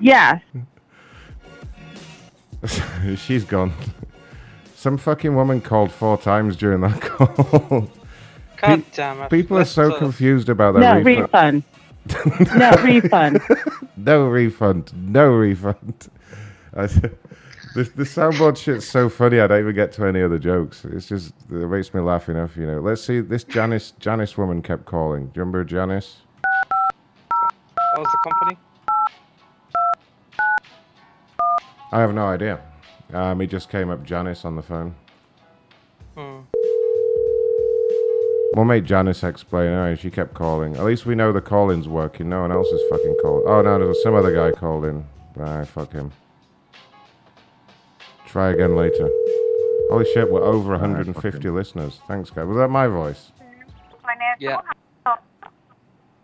Yes. 0.00 0.42
She's 3.16 3.44
gone. 3.44 3.72
Some 4.74 4.96
fucking 4.96 5.34
woman 5.34 5.60
called 5.60 5.92
four 5.92 6.16
times 6.18 6.56
during 6.56 6.80
that 6.82 7.00
call. 7.02 7.90
God 8.56 8.82
damn 8.92 9.22
it. 9.22 9.30
People 9.30 9.58
are 9.58 9.64
so 9.64 9.96
confused 9.98 10.48
about 10.48 10.72
that 10.74 10.80
No 10.80 11.00
refund. 11.00 11.64
refund. 12.06 12.56
no 12.56 12.70
refund. 12.82 13.40
no 13.96 14.26
refund. 14.26 14.92
No 14.94 15.28
refund. 15.32 16.08
The, 16.72 17.84
the 17.84 18.02
soundboard 18.04 18.56
shit's 18.56 18.86
so 18.88 19.08
funny. 19.08 19.38
I 19.38 19.46
don't 19.46 19.60
even 19.60 19.74
get 19.74 19.92
to 19.92 20.04
any 20.04 20.22
other 20.22 20.38
jokes. 20.38 20.84
It's 20.84 21.06
just 21.06 21.34
it 21.50 21.68
makes 21.68 21.94
me 21.94 22.00
laugh 22.00 22.28
enough. 22.28 22.56
You 22.56 22.66
know. 22.66 22.80
Let's 22.80 23.02
see. 23.04 23.20
This 23.20 23.44
Janice 23.44 23.92
Janice 24.00 24.36
woman 24.36 24.60
kept 24.60 24.86
calling. 24.86 25.26
Do 25.26 25.32
you 25.36 25.40
remember 25.42 25.62
Janice? 25.64 26.16
What 27.94 27.98
was 27.98 28.08
the 28.10 28.30
company? 28.30 28.58
I 31.92 32.00
have 32.00 32.14
no 32.14 32.26
idea. 32.26 32.60
Um, 33.12 33.40
he 33.40 33.46
just 33.46 33.68
came 33.70 33.90
up 33.90 34.04
Janice 34.04 34.44
on 34.44 34.56
the 34.56 34.62
phone. 34.62 34.94
Hmm. 36.16 36.40
We'll 38.54 38.64
make 38.64 38.84
Janice 38.84 39.22
explain. 39.22 39.68
Anyway, 39.68 39.96
she 39.96 40.10
kept 40.10 40.34
calling. 40.34 40.76
At 40.76 40.84
least 40.84 41.06
we 41.06 41.14
know 41.14 41.32
the 41.32 41.40
call-in's 41.40 41.88
working. 41.88 42.28
No 42.28 42.42
one 42.42 42.52
else 42.52 42.66
is 42.68 42.82
fucking 42.90 43.16
called. 43.22 43.44
Oh 43.46 43.62
no, 43.62 43.78
there's 43.78 44.02
some 44.02 44.14
other 44.14 44.34
guy 44.34 44.56
called 44.56 44.84
in. 44.84 45.04
Ah, 45.38 45.64
fuck 45.64 45.92
him. 45.92 46.12
Try 48.26 48.50
again 48.50 48.76
later. 48.76 49.08
Holy 49.90 50.04
shit, 50.12 50.30
we're 50.30 50.42
over 50.42 50.70
150 50.72 51.50
listeners. 51.50 52.00
Thanks, 52.06 52.30
guys. 52.30 52.46
Was 52.46 52.56
that 52.58 52.68
my 52.68 52.86
voice? 52.86 53.32
Yeah. 54.38 54.60
Uh 55.06 55.16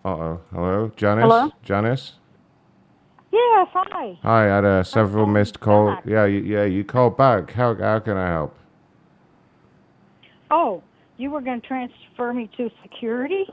oh. 0.05 0.40
Hello, 0.52 0.93
Janice. 0.97 1.22
Hello? 1.22 1.51
Janice. 1.62 2.12
Yes, 3.36 3.68
hi. 3.74 4.18
Hi, 4.22 4.44
I 4.44 4.54
had 4.54 4.64
uh, 4.64 4.82
several 4.82 5.26
missed 5.26 5.60
calls. 5.60 5.98
Yeah, 6.06 6.24
you, 6.24 6.40
yeah, 6.40 6.64
you 6.64 6.84
called 6.84 7.18
back. 7.18 7.50
How 7.50 7.74
how 7.74 7.98
can 7.98 8.16
I 8.16 8.30
help? 8.30 8.56
Oh, 10.50 10.82
you 11.18 11.30
were 11.30 11.42
going 11.42 11.60
to 11.60 11.66
transfer 11.66 12.32
me 12.32 12.48
to 12.56 12.70
security? 12.82 13.44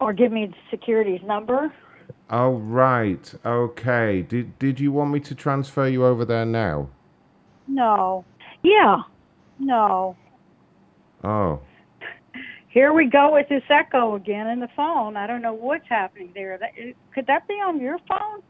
Or 0.00 0.12
give 0.12 0.32
me 0.32 0.46
the 0.46 0.54
security's 0.70 1.22
number? 1.26 1.72
Oh 2.28 2.56
right, 2.56 3.34
okay. 3.46 4.20
Did 4.20 4.58
did 4.58 4.78
you 4.78 4.92
want 4.92 5.10
me 5.10 5.20
to 5.20 5.34
transfer 5.34 5.86
you 5.88 6.04
over 6.04 6.26
there 6.26 6.44
now? 6.44 6.90
No. 7.66 8.26
Yeah. 8.62 8.98
No. 9.58 10.14
Oh. 11.22 11.60
Here 12.74 12.92
we 12.92 13.08
go 13.08 13.32
with 13.32 13.48
this 13.48 13.62
echo 13.70 14.16
again 14.16 14.48
in 14.48 14.58
the 14.58 14.66
phone. 14.74 15.16
I 15.16 15.28
don't 15.28 15.42
know 15.42 15.52
what's 15.54 15.88
happening 15.88 16.32
there. 16.34 16.58
That, 16.58 16.70
could 17.14 17.24
that 17.28 17.46
be 17.46 17.54
on 17.54 17.80
your 17.80 17.98
phone? 18.08 18.42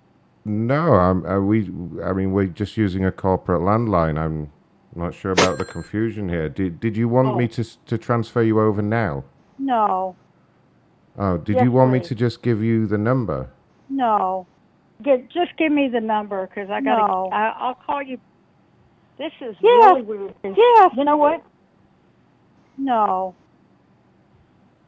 No, 0.47 0.95
I'm, 0.95 1.27
uh, 1.27 1.41
we. 1.41 1.71
I 2.03 2.15
mean, 2.15 2.33
we're 2.33 2.47
just 2.47 2.79
using 2.79 3.05
a 3.05 3.13
corporate 3.13 3.61
landline. 3.61 4.19
I'm 4.19 4.51
not 4.97 5.13
sure 5.15 5.33
about 5.33 5.59
the 5.59 5.67
confusion 5.67 6.31
here. 6.31 6.49
Did 6.49 6.81
Did 6.81 6.97
you 6.97 7.07
want 7.07 7.37
me 7.37 7.45
Oh. 7.45 7.49
to 7.49 7.65
to 7.85 7.99
transfer 7.99 8.43
you 8.43 8.61
over 8.61 8.81
now? 8.81 9.25
No. 9.59 10.17
Oh, 11.19 11.37
did 11.37 11.57
Yes, 11.57 11.65
you 11.65 11.73
want 11.73 11.93
me 11.93 12.01
to 12.01 12.15
just 12.15 12.41
give 12.43 12.63
you 12.63 12.87
the 12.87 12.99
number? 12.99 13.51
No. 13.91 14.47
Get, 15.03 15.29
just 15.31 15.55
give 15.59 15.71
me 15.71 15.89
the 15.89 16.01
number 16.01 16.47
because 16.47 16.71
I 16.71 16.81
got. 16.81 17.07
to 17.07 17.13
I, 17.35 17.55
I'll 17.59 17.75
call 17.75 18.03
you. 18.03 18.19
This 19.19 19.33
is 19.43 19.55
really 19.63 20.01
weird. 20.03 20.35
Yeah. 20.45 20.89
You 20.97 21.05
know 21.05 21.19
what? 21.19 21.43
No. 22.79 23.35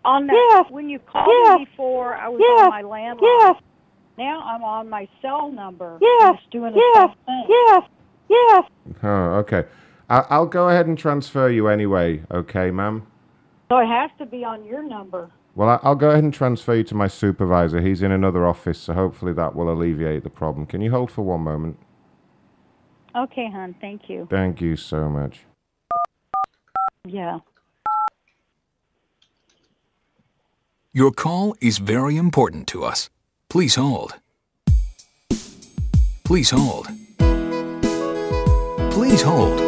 On 0.07 0.29
that, 0.29 0.67
when 0.71 0.89
you 0.89 1.01
called 1.01 1.59
me 1.59 1.65
before, 1.65 2.15
I 2.15 2.29
was 2.29 2.41
on 2.41 2.71
my 2.71 2.83
landline. 2.83 3.19
Yes. 3.21 3.57
Now 4.17 4.41
I'm 4.41 4.63
on 4.63 4.89
my 4.89 5.09
cell 5.21 5.51
number. 5.51 5.99
Yes. 6.01 6.37
It's 6.39 6.53
doing 6.53 6.73
the 6.73 6.81
same 6.95 7.09
thing. 7.27 7.45
Yes. 7.49 7.83
Yes. 8.29 8.65
Oh, 9.03 9.35
okay. 9.41 9.65
I, 10.09 10.25
I'll 10.31 10.47
go 10.47 10.69
ahead 10.69 10.87
and 10.87 10.97
transfer 10.97 11.51
you 11.51 11.67
anyway. 11.67 12.23
Okay, 12.31 12.71
ma'am. 12.71 13.05
So 13.69 13.79
it 13.79 13.87
has 13.87 14.13
to 14.19 14.27
be 14.27 14.45
on 14.45 14.65
your 14.65 14.83
number. 14.83 15.29
Well, 15.57 15.69
I, 15.69 15.81
I'll 15.83 15.97
go 15.97 16.11
ahead 16.11 16.23
and 16.23 16.33
transfer 16.33 16.77
you 16.77 16.85
to 16.85 16.95
my 16.95 17.09
supervisor. 17.09 17.81
He's 17.81 18.01
in 18.01 18.13
another 18.13 18.47
office, 18.47 18.79
so 18.79 18.93
hopefully 18.93 19.33
that 19.33 19.57
will 19.57 19.73
alleviate 19.73 20.23
the 20.23 20.31
problem. 20.31 20.67
Can 20.67 20.83
you 20.83 20.93
hold 20.93 21.11
for 21.11 21.23
one 21.23 21.41
moment? 21.41 21.79
Okay, 23.17 23.51
hon. 23.53 23.75
Thank 23.81 24.09
you. 24.09 24.29
Thank 24.31 24.61
you 24.61 24.77
so 24.77 25.09
much. 25.09 25.41
Yeah. 27.05 27.41
Your 30.97 31.13
call 31.13 31.55
is 31.61 31.77
very 31.77 32.17
important 32.17 32.67
to 32.69 32.83
us. 32.83 33.11
Please 33.51 33.75
hold. 33.75 34.15
Please 36.25 36.49
hold. 36.49 36.87
Please 38.93 39.21
hold. 39.21 39.59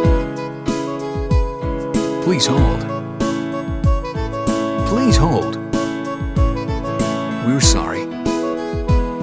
Please 2.24 2.46
hold. 2.46 2.80
Please 4.88 5.18
hold. 5.18 5.56
We're 7.46 7.60
sorry. 7.60 8.06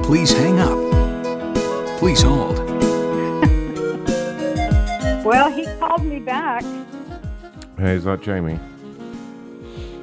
Please 0.03 0.32
hang 0.32 0.60
up. 0.60 0.77
Please 1.98 2.22
hold. 2.22 2.60
Well, 5.26 5.49
he 5.49 5.65
called 5.80 6.06
me 6.06 6.19
back. 6.19 6.61
Hey, 7.80 7.95
is 7.95 8.03
that 8.03 8.22
Jamie? 8.22 8.60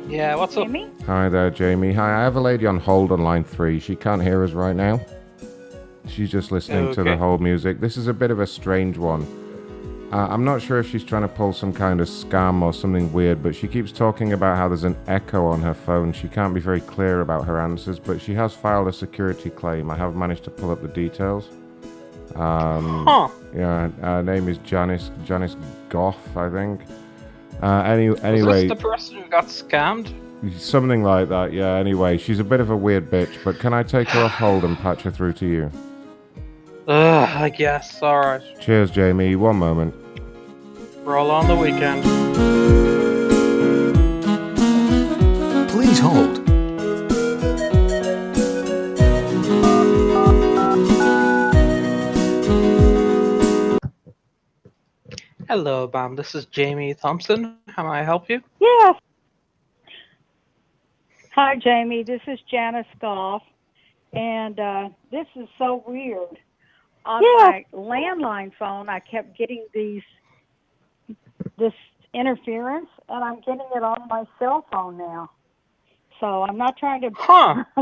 Yeah, 0.08 0.34
what's 0.36 0.56
up? 0.56 0.66
Jamie? 0.66 0.90
Hi 1.06 1.28
there, 1.28 1.50
Jamie. 1.50 1.92
Hi, 1.94 2.20
I 2.20 2.22
have 2.24 2.36
a 2.36 2.40
lady 2.40 2.66
on 2.66 2.78
hold 2.78 3.12
on 3.12 3.22
line 3.22 3.44
three. 3.44 3.80
She 3.80 3.96
can't 3.96 4.22
hear 4.22 4.44
us 4.44 4.52
right 4.52 4.76
now. 4.76 5.00
She's 6.06 6.30
just 6.30 6.52
listening 6.52 6.92
to 6.94 7.02
the 7.04 7.16
whole 7.16 7.38
music. 7.38 7.80
This 7.80 7.96
is 7.96 8.08
a 8.08 8.12
bit 8.12 8.30
of 8.30 8.40
a 8.40 8.46
strange 8.46 8.98
one. 8.98 9.26
Uh, 10.12 10.26
I'm 10.28 10.44
not 10.44 10.60
sure 10.60 10.78
if 10.78 10.90
she's 10.90 11.04
trying 11.04 11.22
to 11.22 11.28
pull 11.28 11.54
some 11.54 11.72
kind 11.72 12.00
of 12.00 12.06
scam 12.08 12.60
or 12.60 12.74
something 12.74 13.10
weird, 13.14 13.42
but 13.42 13.54
she 13.54 13.66
keeps 13.66 13.90
talking 13.92 14.34
about 14.34 14.58
how 14.58 14.68
there's 14.68 14.84
an 14.84 14.96
echo 15.06 15.46
on 15.46 15.62
her 15.62 15.72
phone. 15.72 16.12
She 16.12 16.28
can't 16.28 16.52
be 16.52 16.60
very 16.60 16.82
clear 16.82 17.22
about 17.22 17.46
her 17.46 17.58
answers, 17.58 17.98
but 17.98 18.20
she 18.20 18.34
has 18.34 18.52
filed 18.52 18.88
a 18.88 18.92
security 18.92 19.48
claim. 19.48 19.90
I 19.90 19.96
have 19.96 20.14
managed 20.14 20.44
to 20.44 20.50
pull 20.50 20.70
up 20.70 20.82
the 20.82 20.88
details. 20.88 21.48
Um, 22.34 23.04
Huh. 23.06 23.28
Yeah, 23.54 23.88
her 24.02 24.22
name 24.22 24.48
is 24.48 24.58
Janice 24.58 25.10
Janice 25.24 25.56
Gough, 25.88 26.36
I 26.36 26.50
think. 26.50 26.80
Uh, 27.62 27.82
any, 27.82 28.18
anyway, 28.22 28.66
this 28.66 28.76
the 28.76 28.82
person 28.82 29.16
who 29.16 29.28
got 29.28 29.46
scammed? 29.46 30.12
Something 30.58 31.04
like 31.04 31.28
that, 31.28 31.52
yeah. 31.52 31.76
Anyway, 31.76 32.18
she's 32.18 32.40
a 32.40 32.44
bit 32.44 32.58
of 32.58 32.70
a 32.70 32.76
weird 32.76 33.08
bitch, 33.08 33.42
but 33.44 33.60
can 33.60 33.72
I 33.72 33.84
take 33.84 34.08
her 34.08 34.24
off 34.24 34.32
hold 34.32 34.64
and 34.64 34.76
patch 34.76 35.02
her 35.02 35.10
through 35.12 35.34
to 35.34 35.46
you? 35.46 35.70
Ugh, 36.88 37.28
I 37.28 37.48
guess. 37.48 38.02
Alright. 38.02 38.42
Cheers, 38.60 38.90
Jamie. 38.90 39.36
One 39.36 39.56
moment. 39.56 39.94
Roll 41.04 41.30
on 41.30 41.46
the 41.46 41.54
weekend. 41.54 42.02
Please 45.70 46.00
hold. 46.00 46.41
Hello, 55.54 55.86
Bam. 55.86 56.16
This 56.16 56.34
is 56.34 56.46
Jamie 56.46 56.94
Thompson. 56.94 57.58
How 57.68 57.82
may 57.82 57.98
I 57.98 58.02
help 58.02 58.30
you? 58.30 58.40
Yes. 58.58 58.94
Hi, 61.34 61.56
Jamie. 61.56 62.02
This 62.02 62.22
is 62.26 62.38
Janice 62.50 62.86
Gough, 63.02 63.42
and 64.14 64.58
uh, 64.58 64.88
this 65.10 65.26
is 65.36 65.46
so 65.58 65.84
weird. 65.86 66.38
On 67.04 67.22
my 67.22 67.66
landline 67.74 68.52
phone, 68.58 68.88
I 68.88 69.00
kept 69.00 69.36
getting 69.36 69.66
these 69.74 70.00
this 71.58 71.74
interference, 72.14 72.88
and 73.10 73.22
I'm 73.22 73.40
getting 73.40 73.68
it 73.76 73.82
on 73.82 74.08
my 74.08 74.24
cell 74.38 74.64
phone 74.72 74.96
now. 74.96 75.32
So 76.18 76.44
I'm 76.44 76.56
not 76.56 76.78
trying 76.78 77.02
to 77.02 77.10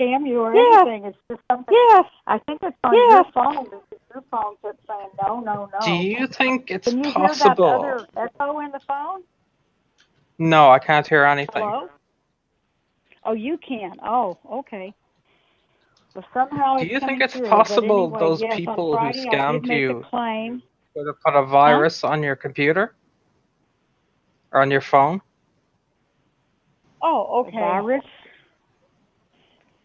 scam 0.00 0.26
you 0.26 0.40
or 0.40 0.52
Yes. 0.56 0.86
anything. 0.88 1.04
It's 1.04 1.18
just 1.30 1.42
something. 1.52 1.72
Yes. 1.72 2.06
I 2.26 2.38
think 2.38 2.58
it's 2.64 2.76
on 2.82 2.94
your 2.94 3.24
phone. 3.32 3.80
It's 4.16 4.24
your 4.32 4.40
phone 4.40 4.54
that's 4.62 4.78
saying 4.88 5.10
no, 5.20 5.40
no, 5.40 5.68
no. 5.72 5.78
Do 5.84 5.92
you 5.92 6.26
think 6.26 6.70
it's 6.70 6.88
Can 6.88 7.04
you 7.04 7.10
possible? 7.10 7.82
hear 7.82 8.06
that 8.14 8.16
other 8.16 8.28
echo 8.40 8.60
in 8.60 8.70
the 8.70 8.80
phone? 8.86 9.22
No, 10.38 10.70
I 10.70 10.78
can't 10.78 11.06
hear 11.06 11.24
anything. 11.24 11.62
Hello? 11.62 11.88
Oh, 13.24 13.32
you 13.32 13.58
can. 13.58 13.92
Oh, 14.02 14.38
okay. 14.50 14.94
Well, 16.14 16.24
somehow 16.32 16.78
Do 16.78 16.86
you 16.86 17.00
think 17.00 17.20
it's 17.20 17.34
through, 17.34 17.46
possible 17.46 18.04
anyway, 18.04 18.20
those 18.20 18.40
yes, 18.40 18.56
people 18.56 18.92
who 18.92 18.96
Friday 18.96 19.20
I 19.20 19.22
did 19.22 19.32
scammed 19.32 19.66
you 19.66 20.06
claim. 20.08 20.62
Would 20.94 21.06
have 21.08 21.20
put 21.20 21.34
a 21.34 21.44
virus 21.44 22.04
on 22.04 22.22
your 22.22 22.36
computer? 22.36 22.94
Or 24.52 24.62
on 24.62 24.70
your 24.70 24.80
phone? 24.80 25.20
Oh, 27.02 27.40
okay. 27.40 27.58
Virus. 27.58 28.04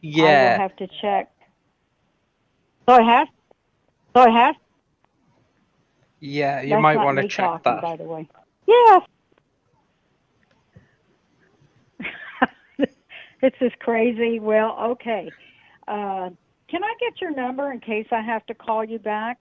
I 0.04 0.08
will 0.08 0.60
have 0.60 0.76
to 0.78 0.88
check. 1.02 1.32
So 2.88 2.96
I 2.96 3.02
have. 3.02 3.28
So 4.14 4.22
I 4.22 4.30
have. 4.30 4.56
Yeah, 6.20 6.62
you 6.62 6.70
That's 6.70 6.82
might 6.82 6.98
want 6.98 7.18
to 7.18 7.28
check 7.28 7.46
talking, 7.46 7.62
that. 7.76 7.82
By 7.82 7.96
the 7.98 8.04
way. 8.04 8.30
Yes. 8.68 9.02
this 13.42 13.54
is 13.62 13.72
crazy. 13.80 14.40
Well, 14.40 14.78
okay. 14.92 15.30
Uh, 15.88 16.30
can 16.68 16.84
I 16.84 16.94
get 17.00 17.20
your 17.22 17.32
number 17.32 17.72
in 17.72 17.80
case 17.80 18.08
I 18.12 18.22
have 18.22 18.46
to 18.48 18.54
call 18.54 18.84
you 18.84 19.00
back? 19.00 19.40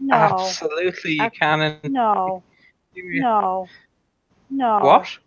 No. 0.00 0.14
Absolutely, 0.14 1.12
you 1.12 1.24
I- 1.24 1.28
can. 1.28 1.60
and- 1.60 1.92
No. 1.92 2.42
No. 2.96 3.68
No. 4.50 4.78
What? 4.78 5.18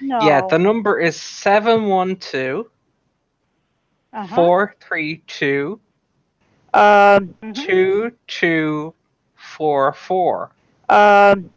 No. 0.00 0.20
Yeah, 0.20 0.42
the 0.48 0.58
number 0.58 0.98
is 1.00 1.18
712 1.20 2.66
Uh-huh. 4.12 4.34
432 4.36 5.80
Um. 6.76 7.34
2244. 7.54 10.50
Um. 10.88 11.50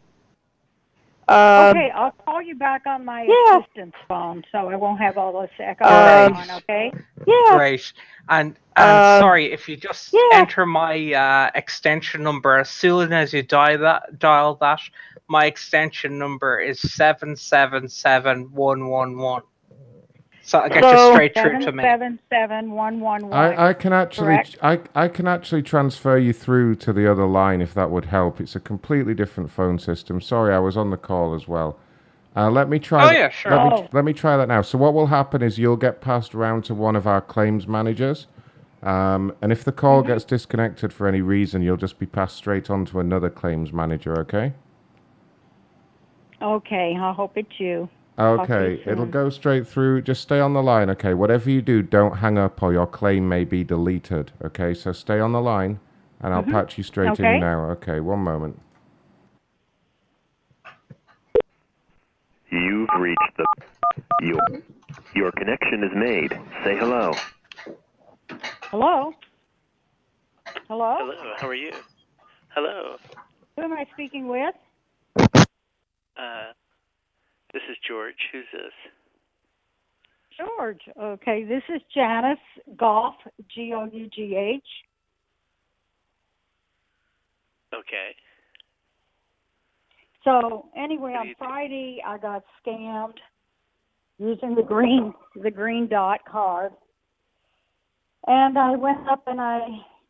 Um, 1.28 1.76
okay, 1.76 1.90
I'll 1.94 2.10
call 2.10 2.42
you 2.42 2.56
back 2.56 2.86
on 2.86 3.04
my 3.04 3.22
yeah. 3.22 3.58
assistant's 3.58 3.96
phone, 4.08 4.42
so 4.50 4.68
I 4.68 4.74
won't 4.74 4.98
have 5.00 5.16
all 5.16 5.40
this 5.40 5.50
echo 5.60 5.84
Um, 5.84 6.32
going 6.32 6.50
on. 6.50 6.56
Okay? 6.62 6.92
Yeah. 7.24 7.56
Great. 7.56 7.92
And 8.28 8.56
and 8.74 8.90
Um, 8.90 9.20
sorry, 9.20 9.52
if 9.52 9.68
you 9.68 9.76
just 9.76 10.12
enter 10.32 10.66
my 10.66 11.12
uh, 11.12 11.50
extension 11.54 12.24
number 12.24 12.56
as 12.56 12.68
soon 12.68 13.12
as 13.12 13.32
you 13.32 13.44
dial 13.44 13.78
that, 13.78 14.18
dial 14.18 14.56
that, 14.56 14.80
my 15.28 15.44
extension 15.44 16.18
number 16.18 16.58
is 16.58 16.80
seven 16.80 17.36
seven 17.36 17.88
seven 17.88 18.50
one 18.52 18.88
one 18.88 19.16
one. 19.16 19.42
So 20.50 20.58
I'll 20.58 20.68
get 20.68 20.82
you 20.82 21.12
straight 21.14 21.32
through 21.38 21.60
to 21.60 21.70
me. 21.70 21.84
Seven 21.84 22.18
seven 22.28 22.72
one 22.72 22.98
one 22.98 23.28
one. 23.28 23.32
I, 23.32 23.68
I 23.68 23.72
can 23.72 23.92
actually 23.92 24.26
correct? 24.26 24.58
I, 24.60 24.80
I 24.96 25.06
can 25.06 25.28
actually 25.28 25.62
transfer 25.62 26.18
you 26.18 26.32
through 26.32 26.74
to 26.76 26.92
the 26.92 27.08
other 27.08 27.24
line 27.24 27.60
if 27.60 27.72
that 27.74 27.88
would 27.92 28.06
help. 28.06 28.40
It's 28.40 28.56
a 28.56 28.60
completely 28.60 29.14
different 29.14 29.52
phone 29.52 29.78
system. 29.78 30.20
Sorry, 30.20 30.52
I 30.52 30.58
was 30.58 30.76
on 30.76 30.90
the 30.90 30.96
call 30.96 31.34
as 31.34 31.46
well. 31.46 31.78
Uh, 32.34 32.50
let 32.50 32.68
me 32.68 32.80
try. 32.80 33.04
Oh, 33.04 33.08
th- 33.10 33.18
yeah, 33.20 33.28
sure. 33.28 33.52
Let 33.52 33.64
me, 33.64 33.70
Oh. 33.74 33.88
let 33.92 34.04
me 34.04 34.12
try 34.12 34.36
that 34.36 34.48
now. 34.48 34.60
So 34.62 34.76
what 34.76 34.92
will 34.92 35.06
happen 35.06 35.40
is 35.40 35.56
you'll 35.56 35.76
get 35.76 36.00
passed 36.00 36.34
around 36.34 36.64
to 36.64 36.74
one 36.74 36.96
of 36.96 37.06
our 37.06 37.20
claims 37.20 37.68
managers, 37.68 38.26
um, 38.82 39.32
and 39.40 39.52
if 39.52 39.62
the 39.62 39.70
call 39.70 40.00
Mm-hmm. 40.00 40.08
gets 40.08 40.24
disconnected 40.24 40.92
for 40.92 41.06
any 41.06 41.20
reason, 41.20 41.62
you'll 41.62 41.76
just 41.76 42.00
be 42.00 42.06
passed 42.06 42.36
straight 42.36 42.68
on 42.70 42.84
to 42.86 42.98
another 42.98 43.30
claims 43.30 43.72
manager. 43.72 44.18
Okay. 44.18 44.52
Okay, 46.42 46.96
I 47.00 47.12
hope 47.12 47.36
it's 47.36 47.60
you. 47.60 47.88
Okay, 48.20 48.82
it'll 48.84 49.06
go 49.06 49.30
straight 49.30 49.66
through. 49.66 50.02
Just 50.02 50.20
stay 50.20 50.40
on 50.40 50.52
the 50.52 50.62
line, 50.62 50.90
okay? 50.90 51.14
Whatever 51.14 51.48
you 51.48 51.62
do, 51.62 51.80
don't 51.80 52.18
hang 52.18 52.36
up 52.36 52.62
or 52.62 52.70
your 52.70 52.86
claim 52.86 53.26
may 53.28 53.44
be 53.44 53.64
deleted, 53.64 54.32
okay? 54.44 54.74
So 54.74 54.92
stay 54.92 55.20
on 55.20 55.32
the 55.32 55.40
line 55.40 55.80
and 56.20 56.34
I'll 56.34 56.42
mm-hmm. 56.42 56.50
patch 56.50 56.76
you 56.76 56.84
straight 56.84 57.12
okay. 57.12 57.36
in 57.36 57.40
now. 57.40 57.70
Okay, 57.70 58.00
one 58.00 58.18
moment. 58.18 58.60
You've 62.50 62.88
reached 62.98 63.36
the. 63.38 63.46
Your, 64.20 64.40
your 65.14 65.32
connection 65.32 65.82
is 65.82 65.90
made. 65.94 66.32
Say 66.62 66.76
hello. 66.76 67.12
Hello? 68.64 69.14
Hello? 70.68 70.96
Hello, 70.98 71.34
how 71.38 71.48
are 71.48 71.54
you? 71.54 71.72
Hello. 72.48 72.96
Who 73.56 73.62
am 73.62 73.72
I 73.72 73.86
speaking 73.94 74.28
with? 74.28 74.54
Uh, 75.16 76.52
this 77.52 77.62
is 77.70 77.76
George. 77.86 78.14
Who's 78.32 78.44
this? 78.52 78.72
George. 80.38 80.80
Okay, 80.98 81.44
this 81.44 81.62
is 81.74 81.82
Janice 81.94 82.38
Gough, 82.76 83.16
G 83.54 83.72
O 83.74 83.88
U 83.92 84.08
G 84.14 84.36
H. 84.36 84.62
Okay. 87.74 88.14
So 90.24 90.66
anyway, 90.76 91.12
on 91.12 91.34
Friday 91.38 92.02
I 92.06 92.18
got 92.18 92.42
scammed 92.64 93.16
using 94.18 94.54
the 94.54 94.62
green 94.62 95.14
the 95.42 95.50
green 95.50 95.88
dot 95.88 96.20
card. 96.30 96.72
And 98.26 98.58
I 98.58 98.72
went 98.76 99.08
up 99.08 99.24
and 99.26 99.40
I 99.40 99.60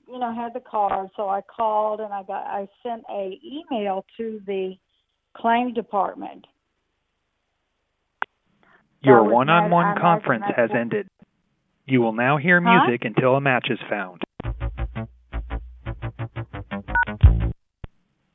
you 0.08 0.18
know 0.18 0.34
had 0.34 0.52
the 0.52 0.60
card 0.60 1.10
so 1.16 1.28
I 1.28 1.40
called 1.42 2.00
and 2.00 2.12
I 2.12 2.22
got 2.24 2.44
I 2.44 2.68
sent 2.82 3.04
a 3.10 3.38
email 3.44 4.04
to 4.16 4.40
the 4.46 4.74
claim 5.36 5.72
department. 5.72 6.46
Your 9.02 9.24
one-on-one 9.24 9.96
conference 9.98 10.44
has 10.56 10.70
ended. 10.78 11.08
You 11.86 12.02
will 12.02 12.12
now 12.12 12.36
hear 12.36 12.60
Huh? 12.60 12.84
music 12.86 13.04
until 13.04 13.34
a 13.36 13.40
match 13.40 13.68
is 13.70 13.78
found. 13.88 14.22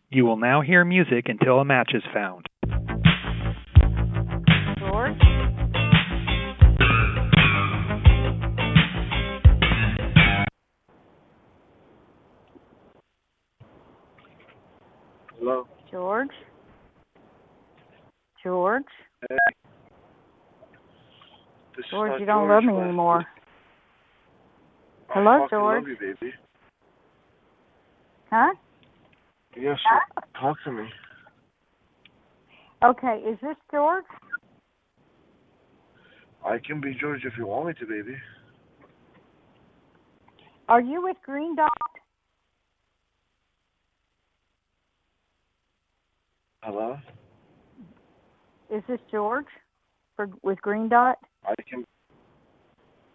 You 0.09 0.25
will 0.25 0.37
now 0.37 0.61
hear 0.61 0.83
music 0.83 1.29
until 1.29 1.59
a 1.59 1.65
match 1.65 1.91
is 1.93 2.03
found. 2.13 2.47
George? 4.79 5.21
Hello. 15.37 15.67
George? 15.91 16.29
George? 18.43 18.83
Hey. 19.29 19.35
This 21.75 21.85
George, 21.91 22.19
you 22.19 22.25
don't 22.25 22.47
love 22.47 22.63
me 22.63 22.73
anymore. 22.73 23.25
I 25.09 25.13
Hello, 25.13 25.47
George? 25.49 25.83
Love 25.83 25.89
you, 25.89 25.97
baby. 25.99 26.33
Huh? 28.31 28.53
Yes. 29.57 29.77
Talk 30.39 30.57
to 30.65 30.71
me. 30.71 30.87
Okay, 32.83 33.21
is 33.27 33.37
this 33.41 33.55
George? 33.71 34.05
I 36.45 36.59
can 36.59 36.79
be 36.79 36.95
George 36.99 37.25
if 37.25 37.33
you 37.37 37.47
want 37.47 37.67
me 37.67 37.73
to, 37.79 37.85
baby. 37.85 38.15
Are 40.69 40.81
you 40.81 41.03
with 41.03 41.17
Green 41.25 41.55
Dot? 41.55 41.71
Hello. 46.61 46.97
Is 48.73 48.83
this 48.87 48.99
George 49.11 49.45
for 50.15 50.29
with 50.43 50.61
Green 50.61 50.89
Dot? 50.89 51.17
I 51.45 51.53
can. 51.69 51.85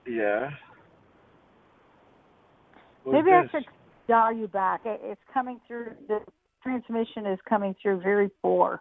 Yeah. 0.07 0.51
Maybe 3.07 3.31
I 3.31 3.47
should 3.51 3.65
dial 4.09 4.33
you 4.33 4.49
back. 4.49 4.83
It, 4.85 5.01
it's 5.03 5.21
coming 5.33 5.61
through. 5.67 5.93
The 6.09 6.21
transmission 6.63 7.27
is 7.27 7.39
coming 7.49 7.75
through 7.81 8.01
very 8.01 8.31
poor. 8.43 8.81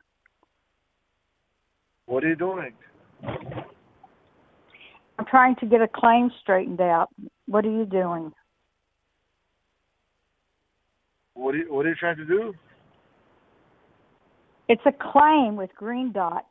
What 2.06 2.24
are 2.24 2.30
you 2.30 2.36
doing? 2.36 2.74
I'm 3.24 5.26
trying 5.30 5.56
to 5.58 5.66
get 5.66 5.82
a 5.82 5.88
claim 5.88 6.32
straightened 6.42 6.82
out. 6.82 7.10
What 7.46 7.66
are 7.66 7.72
you 7.72 7.86
doing? 7.86 8.32
What 11.34 11.56
are 11.56 11.60
you 11.60 11.74
What 11.74 11.86
are 11.86 11.90
you 11.90 11.96
trying 11.96 12.18
to 12.18 12.26
do? 12.26 12.54
It's 14.68 14.82
a 14.86 14.92
claim 14.92 15.56
with 15.56 15.74
Green 15.76 16.12
Dot. 16.12 16.46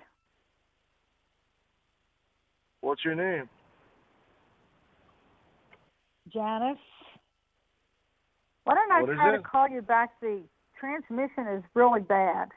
What's 2.88 3.04
your 3.04 3.14
name? 3.14 3.46
Janice. 6.32 6.78
Why 8.64 8.76
don't 8.76 8.90
I 8.90 9.02
What 9.02 9.14
try 9.14 9.36
to 9.36 9.42
call 9.42 9.68
you 9.68 9.82
back? 9.82 10.18
The 10.22 10.42
transmission 10.80 11.58
is 11.58 11.62
really 11.74 12.00
bad. 12.00 12.48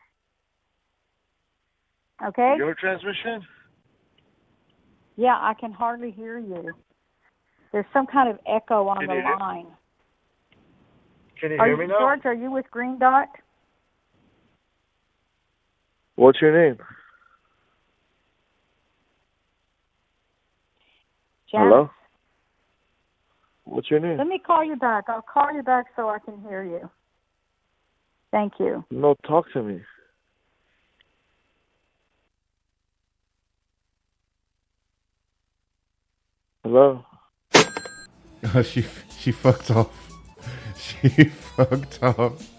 Okay? 2.25 2.53
Your 2.57 2.73
transmission? 2.75 3.41
Yeah, 5.17 5.37
I 5.37 5.53
can 5.59 5.73
hardly 5.73 6.11
hear 6.11 6.39
you. 6.39 6.71
There's 7.73 7.85
some 7.91 8.07
kind 8.07 8.29
of 8.29 8.39
echo 8.47 8.87
on 8.87 8.99
Can 8.99 9.07
the 9.07 9.15
line. 9.37 9.67
Can 11.41 11.51
you 11.51 11.57
Are 11.57 11.65
hear 11.65 11.75
you, 11.75 11.81
me 11.81 11.87
now? 11.87 11.99
George, 11.99 12.21
are 12.23 12.33
you 12.33 12.49
with 12.49 12.71
Green 12.71 12.97
Dot? 12.97 13.27
What's 16.15 16.39
your 16.39 16.57
name? 16.57 16.77
Janice? 21.51 21.69
Hello. 21.71 21.89
What's 23.65 23.91
your 23.91 23.99
name? 23.99 24.17
Let 24.17 24.27
me 24.27 24.39
call 24.39 24.63
you 24.63 24.75
back. 24.75 25.05
I'll 25.07 25.21
call 25.21 25.53
you 25.53 25.63
back 25.63 25.85
so 25.95 26.09
I 26.09 26.19
can 26.19 26.41
hear 26.41 26.63
you. 26.63 26.89
Thank 28.31 28.53
you. 28.59 28.83
No, 28.89 29.15
talk 29.27 29.51
to 29.53 29.61
me. 29.61 29.81
Hello. 36.63 37.05
Oh, 37.55 38.61
she 38.63 38.85
she 39.19 39.31
fucked 39.31 39.71
off. 39.71 39.89
She 40.81 41.25
fucked 41.25 42.01
off. 42.01 42.49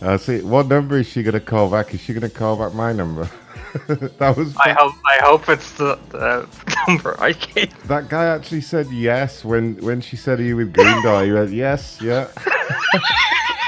Uh, 0.00 0.16
see, 0.16 0.40
what 0.40 0.68
number 0.68 0.98
is 0.98 1.06
she 1.06 1.22
gonna 1.22 1.38
call 1.40 1.70
back? 1.70 1.92
Is 1.92 2.00
she 2.00 2.14
gonna 2.14 2.30
call 2.30 2.56
back 2.56 2.72
my 2.74 2.92
number? 2.92 3.30
that 4.18 4.36
was. 4.36 4.56
I 4.56 4.70
hope 4.72 4.94
I 5.04 5.18
hope 5.22 5.48
it's 5.48 5.72
the, 5.72 5.98
the 6.10 6.48
number 6.88 7.16
I 7.20 7.32
gave. 7.32 7.86
That 7.88 8.08
guy 8.08 8.26
actually 8.26 8.62
said 8.62 8.90
yes 8.90 9.44
when 9.44 9.76
when 9.76 10.00
she 10.00 10.16
said, 10.16 10.40
"Are 10.40 10.42
you 10.42 10.56
with 10.56 10.72
Green 10.72 11.02
Dot?" 11.02 11.24
He 11.24 11.32
went, 11.32 11.50
"Yes, 11.50 11.98
yeah." 12.00 12.28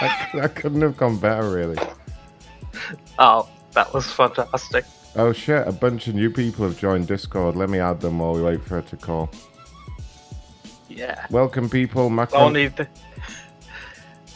that, 0.01 0.31
that 0.35 0.55
couldn't 0.55 0.81
have 0.81 0.97
gone 0.97 1.19
better, 1.19 1.51
really. 1.51 1.79
Oh, 3.19 3.49
that 3.73 3.93
was 3.93 4.11
fantastic. 4.11 4.85
Oh 5.17 5.33
shit! 5.33 5.67
A 5.67 5.73
bunch 5.73 6.07
of 6.07 6.15
new 6.15 6.31
people 6.31 6.67
have 6.67 6.79
joined 6.79 7.09
Discord. 7.09 7.57
Let 7.57 7.69
me 7.69 7.79
add 7.79 8.01
them 8.01 8.19
while 8.21 8.33
we 8.33 8.43
wait 8.43 8.63
for 8.63 8.77
her 8.77 8.83
to 8.83 8.97
call. 8.97 9.31
Yeah. 10.89 11.27
Welcome, 11.31 11.69
people. 11.69 12.11
Macron. 12.11 12.43
Only 12.43 12.69
the, 12.69 12.89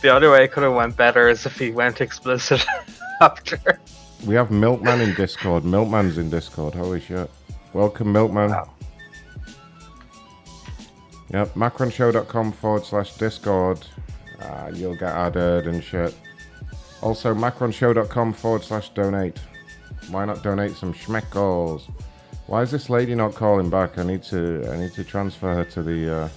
the 0.02 0.14
other 0.14 0.30
way 0.30 0.44
it 0.44 0.52
could 0.52 0.62
have 0.62 0.74
went 0.74 0.96
better 0.96 1.28
is 1.28 1.46
if 1.46 1.58
he 1.58 1.70
went 1.70 2.00
explicit 2.00 2.64
after. 3.20 3.80
We 4.26 4.34
have 4.34 4.51
Milkman 4.51 5.01
in 5.01 5.14
Discord. 5.14 5.64
Milkman's 5.64 6.18
in 6.18 6.30
Discord. 6.30 6.74
Holy 6.74 7.01
shit. 7.01 7.30
Welcome, 7.72 8.12
Milkman. 8.12 8.51
Yep, 11.30 11.55
macronshow.com 11.55 12.52
forward 12.52 12.84
slash 12.84 13.16
Discord. 13.16 13.84
Uh, 14.40 14.70
you'll 14.72 14.94
get 14.96 15.12
added 15.12 15.66
and 15.66 15.82
shit. 15.82 16.14
Also, 17.02 17.34
macronshow.com 17.34 18.32
forward 18.32 18.62
slash 18.62 18.88
donate. 18.90 19.38
Why 20.10 20.24
not 20.24 20.42
donate 20.42 20.72
some 20.76 20.94
schmeckles? 20.94 21.90
Why 22.46 22.62
is 22.62 22.70
this 22.70 22.88
lady 22.88 23.14
not 23.14 23.34
calling 23.34 23.68
back? 23.70 23.98
I 23.98 24.05
need 24.05 24.22
to 24.24 24.66
I 24.70 24.76
need 24.76 24.92
to 24.94 25.05
transfer 25.05 25.55
her 25.55 25.64
to 25.64 25.82
the 25.82 26.14
uh, 26.14 26.28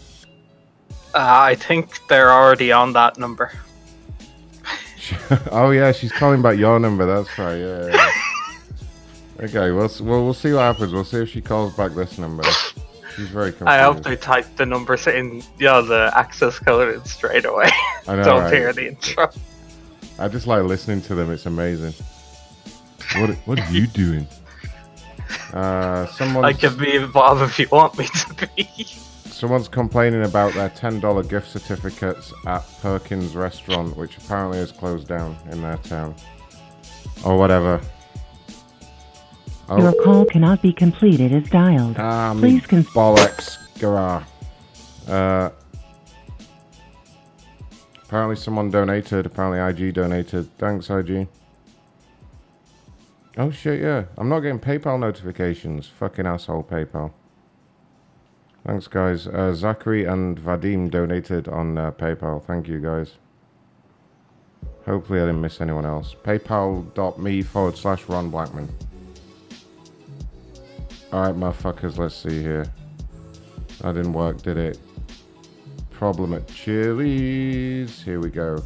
Uh, 1.14 1.42
I 1.52 1.56
think 1.56 2.00
they're 2.08 2.32
already 2.32 2.72
on 2.72 2.94
that 2.94 3.18
number. 3.18 3.52
oh 5.52 5.72
yeah, 5.72 5.92
she's 5.92 6.12
calling 6.12 6.42
back 6.42 6.58
your 6.58 6.80
number. 6.80 7.06
That's 7.06 7.38
right. 7.38 7.56
Yeah. 7.56 7.88
yeah. 7.88 8.12
okay, 9.46 9.72
we'll, 9.72 9.92
we'll 10.02 10.26
we'll 10.26 10.34
see 10.34 10.54
what 10.54 10.62
happens. 10.62 10.94
We'll 10.94 11.04
see 11.06 11.18
if 11.18 11.30
she 11.30 11.42
calls 11.42 11.76
back 11.76 11.94
this 11.94 12.18
number. 12.18 12.44
She's 13.16 13.30
very 13.30 13.52
confused. 13.52 13.70
I 13.70 13.82
hope 13.82 14.04
they 14.04 14.16
type 14.16 14.46
the 14.58 14.66
number 14.66 14.96
in, 15.10 15.42
you 15.58 15.66
know, 15.66 15.82
the 15.82 16.12
access 16.14 16.60
code 16.60 16.94
in 16.94 17.04
straight 17.06 17.46
away. 17.46 17.70
I 18.08 18.16
know, 18.16 18.24
Don't 18.24 18.42
right? 18.42 18.54
hear 18.54 18.74
the 18.74 18.90
intro. 18.90 19.30
I 20.20 20.28
just 20.28 20.46
like 20.46 20.64
listening 20.64 21.02
to 21.02 21.16
them. 21.16 21.32
It's 21.32 21.46
amazing. 21.46 21.94
What 23.16 23.32
What 23.46 23.60
are 23.60 23.72
you 23.72 23.88
doing? 23.88 24.28
Uh, 25.54 26.06
someone. 26.08 26.46
I 26.46 26.54
can 26.54 26.78
be 26.78 26.96
involved 26.96 27.42
if 27.42 27.58
you 27.58 27.68
want 27.72 27.98
me 27.98 28.06
to 28.06 28.50
be. 28.56 28.88
Someone's 29.38 29.68
complaining 29.68 30.24
about 30.24 30.56
their 30.56 30.70
ten 30.70 31.00
dollar 31.00 31.22
gift 31.22 31.52
certificates 31.52 32.34
at 32.48 32.66
Perkins 32.82 33.36
Restaurant, 33.36 33.96
which 33.96 34.18
apparently 34.18 34.58
is 34.58 34.72
closed 34.72 35.08
down 35.08 35.38
in 35.52 35.62
their 35.62 35.78
town, 35.78 36.16
or 37.24 37.38
whatever. 37.38 37.80
Oh. 39.70 39.78
Your 39.78 39.94
call 40.04 40.26
cannot 40.26 40.64
be 40.64 40.74
completed 40.74 41.32
as 41.34 41.48
dialed. 41.52 41.98
Ah, 42.00 42.34
Please 42.36 42.66
con- 42.66 42.84
bollocks, 42.86 43.60
garage. 43.80 44.24
Uh, 45.08 45.52
apparently 48.06 48.38
someone 48.38 48.72
donated. 48.72 49.28
Apparently 49.28 49.60
IG 49.86 49.94
donated. 49.94 50.50
Thanks, 50.58 50.90
IG. 50.90 51.28
Oh 53.38 53.52
shit, 53.52 53.82
yeah. 53.82 54.06
I'm 54.18 54.30
not 54.30 54.40
getting 54.40 54.58
PayPal 54.60 55.00
notifications. 55.00 55.86
Fucking 55.86 56.26
asshole 56.26 56.64
PayPal. 56.64 57.12
Thanks, 58.68 58.88
guys. 58.88 59.28
Uh, 59.28 59.54
Zachary 59.54 60.04
and 60.04 60.38
Vadim 60.38 60.92
donated 60.92 61.48
on 61.48 61.78
uh, 61.78 61.92
PayPal. 61.92 62.44
Thank 62.44 62.68
you, 62.68 62.82
guys. 62.82 63.14
Hopefully, 64.86 65.22
I 65.22 65.28
didn't 65.28 65.40
miss 65.40 65.62
anyone 65.62 65.86
else. 65.86 66.18
PayPal.me 66.26 67.44
forward 67.44 67.78
slash 67.78 68.04
Ron 68.10 68.30
Blackman. 68.30 68.70
Alright, 71.14 71.36
motherfuckers, 71.36 71.98
let's 71.98 72.14
see 72.14 72.42
here. 72.42 72.66
That 73.80 73.96
didn't 73.96 74.12
work, 74.12 74.42
did 74.42 74.58
it? 74.58 74.78
Problem 75.92 76.34
at 76.34 76.46
Chili's. 76.50 78.02
Here 78.02 78.20
we 78.20 78.30
go. 78.30 78.62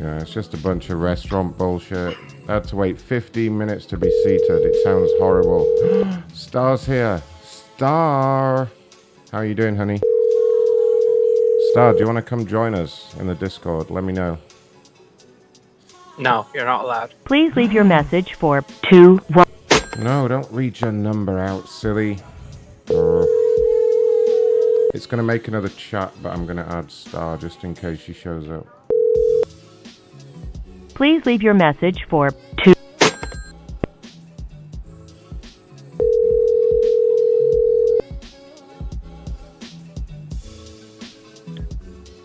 Yeah, 0.00 0.20
it's 0.22 0.32
just 0.32 0.54
a 0.54 0.58
bunch 0.58 0.88
of 0.88 1.00
restaurant 1.00 1.58
bullshit. 1.58 2.16
I 2.48 2.54
had 2.54 2.64
to 2.68 2.76
wait 2.76 3.00
15 3.00 3.56
minutes 3.56 3.86
to 3.86 3.96
be 3.96 4.08
seated. 4.22 4.64
It 4.64 4.76
sounds 4.84 5.10
horrible. 5.18 5.66
Star's 6.32 6.86
here. 6.86 7.20
Star! 7.42 8.70
How 9.32 9.38
are 9.38 9.44
you 9.44 9.54
doing, 9.54 9.74
honey? 9.74 10.00
Star, 11.72 11.92
do 11.92 11.98
you 11.98 12.06
want 12.06 12.18
to 12.18 12.22
come 12.22 12.46
join 12.46 12.74
us 12.74 13.16
in 13.18 13.26
the 13.26 13.34
Discord? 13.34 13.90
Let 13.90 14.04
me 14.04 14.12
know. 14.12 14.38
No, 16.18 16.46
you're 16.54 16.64
not 16.64 16.84
allowed. 16.84 17.14
Please 17.24 17.54
leave 17.56 17.72
your 17.72 17.84
message 17.84 18.34
for 18.34 18.64
2 18.90 19.16
1. 19.16 19.46
No, 19.98 20.28
don't 20.28 20.50
read 20.52 20.80
your 20.80 20.92
number 20.92 21.40
out, 21.40 21.68
silly. 21.68 22.18
It's 24.94 25.06
going 25.06 25.18
to 25.18 25.24
make 25.24 25.48
another 25.48 25.68
chat, 25.70 26.12
but 26.22 26.32
I'm 26.32 26.46
going 26.46 26.58
to 26.58 26.68
add 26.70 26.92
Star 26.92 27.36
just 27.36 27.64
in 27.64 27.74
case 27.74 28.00
she 28.00 28.12
shows 28.12 28.48
up. 28.48 28.75
Please 30.96 31.26
leave 31.26 31.42
your 31.42 31.52
message 31.52 32.06
for 32.08 32.30
2. 32.64 32.72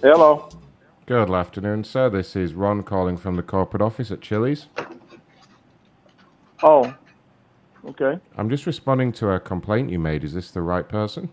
Hello. 0.02 0.48
Good 1.06 1.30
afternoon, 1.30 1.84
sir. 1.84 2.10
This 2.10 2.38
is 2.38 2.54
Ron 2.54 2.84
calling 2.84 3.18
from 3.18 3.36
the 3.36 3.44
corporate 3.44 3.82
office 3.82 4.10
at 4.10 4.22
Chili's. 4.22 4.68
Oh. 6.64 6.96
Okay. 7.84 8.22
I'm 8.38 8.50
just 8.50 8.66
responding 8.66 9.12
to 9.14 9.32
a 9.32 9.40
complaint 9.42 9.90
you 9.90 10.00
made. 10.00 10.24
Is 10.24 10.34
this 10.34 10.50
the 10.50 10.62
right 10.62 10.88
person? 10.88 11.28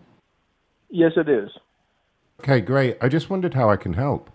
Yes, 0.89 1.13
it 1.15 1.29
is. 1.29 1.49
Okay, 2.41 2.59
great. 2.59 2.97
I 2.99 3.07
just 3.07 3.29
wondered 3.29 3.53
how 3.53 3.69
I 3.69 3.77
can 3.77 3.93
help. 3.93 4.29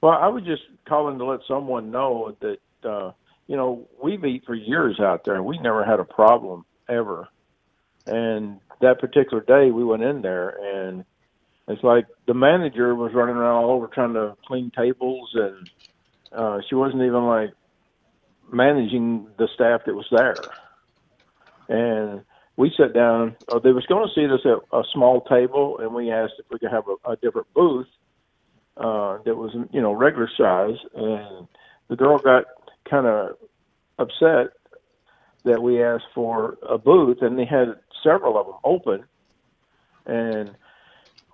Well, 0.00 0.12
I 0.12 0.28
was 0.28 0.44
just 0.44 0.62
calling 0.86 1.18
to 1.18 1.24
let 1.24 1.40
someone 1.46 1.90
know 1.90 2.36
that 2.40 2.88
uh, 2.88 3.12
you 3.46 3.56
know 3.56 3.88
we've 4.02 4.24
eat 4.24 4.44
for 4.46 4.54
years 4.54 5.00
out 5.00 5.24
there, 5.24 5.34
and 5.34 5.44
we 5.44 5.58
never 5.58 5.84
had 5.84 6.00
a 6.00 6.04
problem 6.04 6.64
ever. 6.88 7.28
And 8.06 8.60
that 8.80 9.00
particular 9.00 9.42
day, 9.42 9.70
we 9.70 9.84
went 9.84 10.02
in 10.02 10.22
there, 10.22 10.50
and 10.62 11.04
it's 11.68 11.82
like 11.82 12.06
the 12.26 12.34
manager 12.34 12.94
was 12.94 13.12
running 13.14 13.36
around 13.36 13.64
all 13.64 13.70
over 13.70 13.86
trying 13.86 14.14
to 14.14 14.36
clean 14.46 14.70
tables, 14.76 15.30
and 15.34 15.70
uh, 16.32 16.58
she 16.68 16.74
wasn't 16.74 17.02
even 17.02 17.26
like 17.26 17.50
managing 18.52 19.26
the 19.38 19.48
staff 19.54 19.82
that 19.86 19.94
was 19.94 20.06
there. 20.10 20.50
And 21.68 22.22
we 22.56 22.72
sat 22.76 22.92
down. 22.92 23.36
Oh, 23.48 23.58
they 23.58 23.72
was 23.72 23.86
going 23.86 24.06
to 24.06 24.14
seat 24.14 24.30
us 24.30 24.44
at 24.44 24.78
a 24.78 24.82
small 24.92 25.22
table, 25.22 25.78
and 25.80 25.94
we 25.94 26.10
asked 26.10 26.34
if 26.38 26.46
we 26.50 26.58
could 26.58 26.70
have 26.70 26.84
a, 26.88 27.12
a 27.12 27.16
different 27.16 27.52
booth 27.54 27.86
uh, 28.76 29.18
that 29.24 29.36
was 29.36 29.54
you 29.72 29.80
know 29.80 29.92
regular 29.92 30.28
size, 30.36 30.76
and 30.94 31.46
the 31.88 31.96
girl 31.96 32.18
got 32.18 32.44
kind 32.88 33.06
of 33.06 33.36
upset 33.98 34.52
that 35.44 35.62
we 35.62 35.82
asked 35.82 36.06
for 36.14 36.58
a 36.68 36.78
booth, 36.78 37.18
and 37.20 37.38
they 37.38 37.44
had 37.44 37.76
several 38.02 38.38
of 38.38 38.46
them 38.46 38.56
open, 38.64 39.04
and 40.06 40.54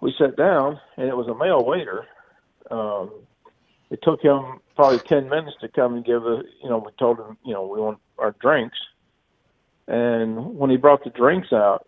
we 0.00 0.14
sat 0.18 0.36
down, 0.36 0.80
and 0.96 1.08
it 1.08 1.16
was 1.16 1.28
a 1.28 1.34
male 1.34 1.64
waiter. 1.64 2.06
Um, 2.70 3.10
it 3.90 4.00
took 4.02 4.22
him 4.22 4.60
probably 4.76 4.98
ten 4.98 5.28
minutes 5.28 5.56
to 5.60 5.68
come 5.68 5.94
and 5.94 6.04
give 6.04 6.26
us. 6.26 6.44
You 6.62 6.68
know, 6.68 6.78
we 6.78 6.92
told 6.98 7.18
him, 7.18 7.38
you 7.44 7.54
know, 7.54 7.66
we 7.66 7.80
want 7.80 7.98
our 8.18 8.34
drinks, 8.40 8.78
and 9.88 10.56
when 10.56 10.70
he 10.70 10.76
brought 10.76 11.04
the 11.04 11.10
drinks 11.10 11.52
out, 11.52 11.86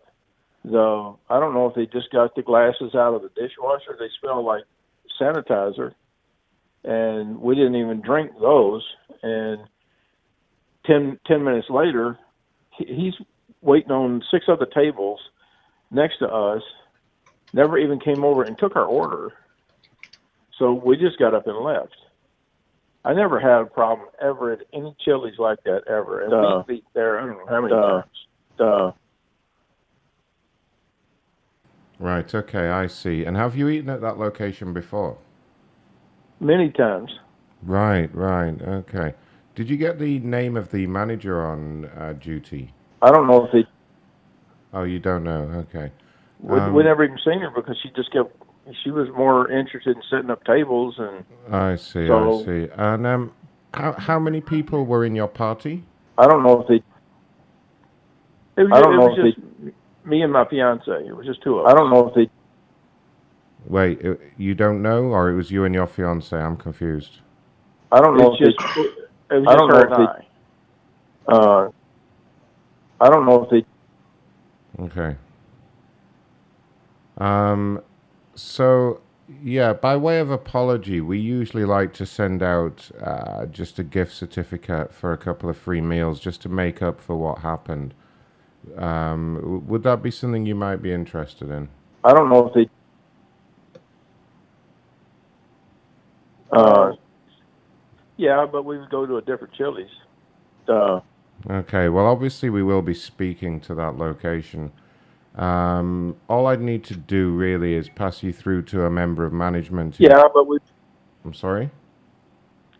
the 0.64 1.14
I 1.28 1.40
don't 1.40 1.54
know 1.54 1.68
if 1.68 1.74
they 1.74 1.86
just 1.86 2.10
got 2.10 2.34
the 2.34 2.42
glasses 2.42 2.94
out 2.94 3.14
of 3.14 3.22
the 3.22 3.30
dishwasher. 3.30 3.96
They 3.98 4.08
smelled 4.20 4.46
like 4.46 4.64
sanitizer, 5.20 5.94
and 6.84 7.40
we 7.40 7.54
didn't 7.54 7.76
even 7.76 8.00
drink 8.00 8.32
those. 8.40 8.82
And 9.22 9.60
ten 10.86 11.18
ten 11.26 11.44
minutes 11.44 11.68
later, 11.70 12.18
he's 12.76 13.14
waiting 13.60 13.92
on 13.92 14.22
six 14.30 14.46
other 14.48 14.66
tables 14.66 15.20
next 15.90 16.18
to 16.18 16.26
us. 16.26 16.62
Never 17.52 17.78
even 17.78 18.00
came 18.00 18.24
over 18.24 18.42
and 18.42 18.58
took 18.58 18.76
our 18.76 18.86
order. 18.86 19.32
So 20.58 20.72
we 20.72 20.96
just 20.96 21.18
got 21.18 21.34
up 21.34 21.46
and 21.46 21.58
left. 21.58 21.94
I 23.04 23.14
never 23.14 23.40
had 23.40 23.60
a 23.62 23.66
problem 23.66 24.08
ever 24.20 24.52
at 24.52 24.60
any 24.72 24.94
Chili's 25.04 25.38
like 25.38 25.62
that 25.64 25.82
ever. 25.88 26.22
And 26.22 26.30
Duh. 26.30 26.62
we 26.66 26.74
beat 26.76 26.84
there 26.94 27.18
I 27.18 27.26
don't 27.26 27.36
know 27.38 27.46
how 27.48 27.60
many 27.60 27.74
Duh. 27.74 27.82
times. 27.82 28.26
Duh. 28.58 28.92
Right, 32.02 32.34
okay, 32.34 32.68
I 32.68 32.88
see. 32.88 33.24
And 33.24 33.36
have 33.36 33.54
you 33.56 33.68
eaten 33.68 33.88
at 33.88 34.00
that 34.00 34.18
location 34.18 34.72
before? 34.72 35.18
Many 36.40 36.70
times. 36.70 37.12
Right, 37.62 38.12
right, 38.12 38.60
okay. 38.60 39.14
Did 39.54 39.70
you 39.70 39.76
get 39.76 40.00
the 40.00 40.18
name 40.18 40.56
of 40.56 40.72
the 40.72 40.88
manager 40.88 41.46
on 41.46 41.84
uh, 41.96 42.14
duty? 42.14 42.74
I 43.02 43.12
don't 43.12 43.28
know 43.28 43.44
if 43.46 43.52
he 43.52 43.64
Oh, 44.74 44.82
you 44.82 44.98
don't 44.98 45.22
know, 45.22 45.64
okay. 45.70 45.92
we, 46.40 46.58
Um, 46.58 46.74
we 46.74 46.82
never 46.82 47.04
even 47.04 47.18
seen 47.24 47.38
her 47.40 47.50
because 47.54 47.76
she 47.80 47.90
just 47.94 48.10
kept 48.12 48.34
she 48.82 48.90
was 48.90 49.08
more 49.10 49.48
interested 49.50 49.96
in 49.96 50.02
setting 50.10 50.30
up 50.30 50.42
tables 50.44 50.96
and 50.98 51.24
I 51.54 51.76
see, 51.76 52.08
So- 52.08 52.40
I 52.40 52.44
see. 52.44 52.68
And 52.76 53.06
um, 53.06 53.32
how, 53.74 53.92
how 53.92 54.18
many 54.18 54.40
people 54.40 54.84
were 54.86 55.04
in 55.04 55.14
your 55.14 55.28
party? 55.28 55.84
I 56.18 56.26
don't 56.26 56.42
know 56.42 56.62
if 56.62 56.66
they 56.68 56.82
it 58.60 58.64
was, 58.64 58.70
I 58.72 58.80
don't 58.80 58.94
it 58.94 58.96
know 58.96 59.06
was 59.06 59.18
if 59.18 59.34
just 59.36 59.46
me 60.04 60.22
and 60.22 60.32
my 60.32 60.44
fiance. 60.46 60.90
It 61.06 61.16
was 61.16 61.26
just 61.26 61.42
two 61.42 61.58
of 61.58 61.66
us. 61.66 61.72
I 61.72 61.76
don't 61.76 61.90
know 61.90 62.08
if 62.08 62.14
they 62.14 62.28
Wait, 63.66 64.04
uh, 64.04 64.14
you 64.36 64.54
don't 64.54 64.82
know, 64.82 65.04
or 65.04 65.30
it 65.30 65.36
was 65.36 65.50
you 65.52 65.64
and 65.64 65.72
your 65.74 65.86
fiance? 65.86 66.36
I'm 66.36 66.56
confused. 66.56 67.20
I 67.92 68.00
don't 68.00 68.16
know 68.16 68.32
It's 68.34 68.42
if 68.42 68.56
just- 68.56 68.74
they, 68.76 69.36
it 69.36 69.40
was 69.40 69.46
I 69.48 69.56
don't 69.56 69.68
her 69.70 69.88
know 69.88 69.94
and 69.94 70.02
if 70.02 70.08
I. 71.28 71.32
Uh, 71.32 71.70
I 73.00 73.08
don't 73.08 73.24
know 73.26 73.44
if 73.44 73.50
they 73.50 73.64
Okay. 74.82 75.16
Um, 77.18 77.80
so 78.34 79.00
yeah, 79.42 79.72
by 79.72 79.96
way 79.96 80.18
of 80.18 80.30
apology, 80.30 81.00
we 81.00 81.18
usually 81.18 81.64
like 81.64 81.92
to 81.94 82.06
send 82.06 82.42
out 82.42 82.90
uh, 83.00 83.46
just 83.46 83.78
a 83.78 83.84
gift 83.84 84.14
certificate 84.14 84.92
for 84.92 85.12
a 85.12 85.18
couple 85.18 85.48
of 85.48 85.56
free 85.56 85.80
meals, 85.80 86.18
just 86.20 86.42
to 86.42 86.48
make 86.48 86.82
up 86.82 87.00
for 87.00 87.16
what 87.16 87.38
happened. 87.38 87.94
Um, 88.76 89.64
would 89.66 89.82
that 89.82 90.02
be 90.02 90.10
something 90.10 90.46
you 90.46 90.54
might 90.54 90.76
be 90.82 90.92
interested 90.92 91.50
in? 91.50 91.68
I 92.04 92.12
don't 92.12 92.28
know 92.28 92.48
if 92.48 92.54
they 92.54 92.68
uh 96.52 96.92
yeah, 98.16 98.46
but 98.50 98.64
we 98.64 98.78
would 98.78 98.90
go 98.90 99.06
to 99.06 99.16
a 99.16 99.22
different 99.22 99.54
Chili's. 99.54 99.90
Uh 100.68 101.00
Okay, 101.50 101.88
well, 101.88 102.06
obviously, 102.06 102.50
we 102.50 102.62
will 102.62 102.82
be 102.82 102.94
speaking 102.94 103.58
to 103.62 103.74
that 103.74 103.96
location. 103.98 104.70
Um, 105.34 106.16
all 106.28 106.46
I'd 106.46 106.60
need 106.60 106.84
to 106.84 106.94
do 106.94 107.30
really 107.32 107.74
is 107.74 107.88
pass 107.88 108.22
you 108.22 108.32
through 108.32 108.62
to 108.64 108.84
a 108.84 108.90
member 108.90 109.24
of 109.24 109.32
management. 109.32 109.96
who- 109.96 110.04
yeah, 110.04 110.22
but 110.32 110.46
we 110.46 110.58
I'm 111.24 111.34
sorry? 111.34 111.70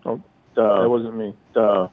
oh 0.07 0.21
that 0.55 0.89
wasn't 0.89 1.17
me. 1.17 1.35
Uh 1.57 1.89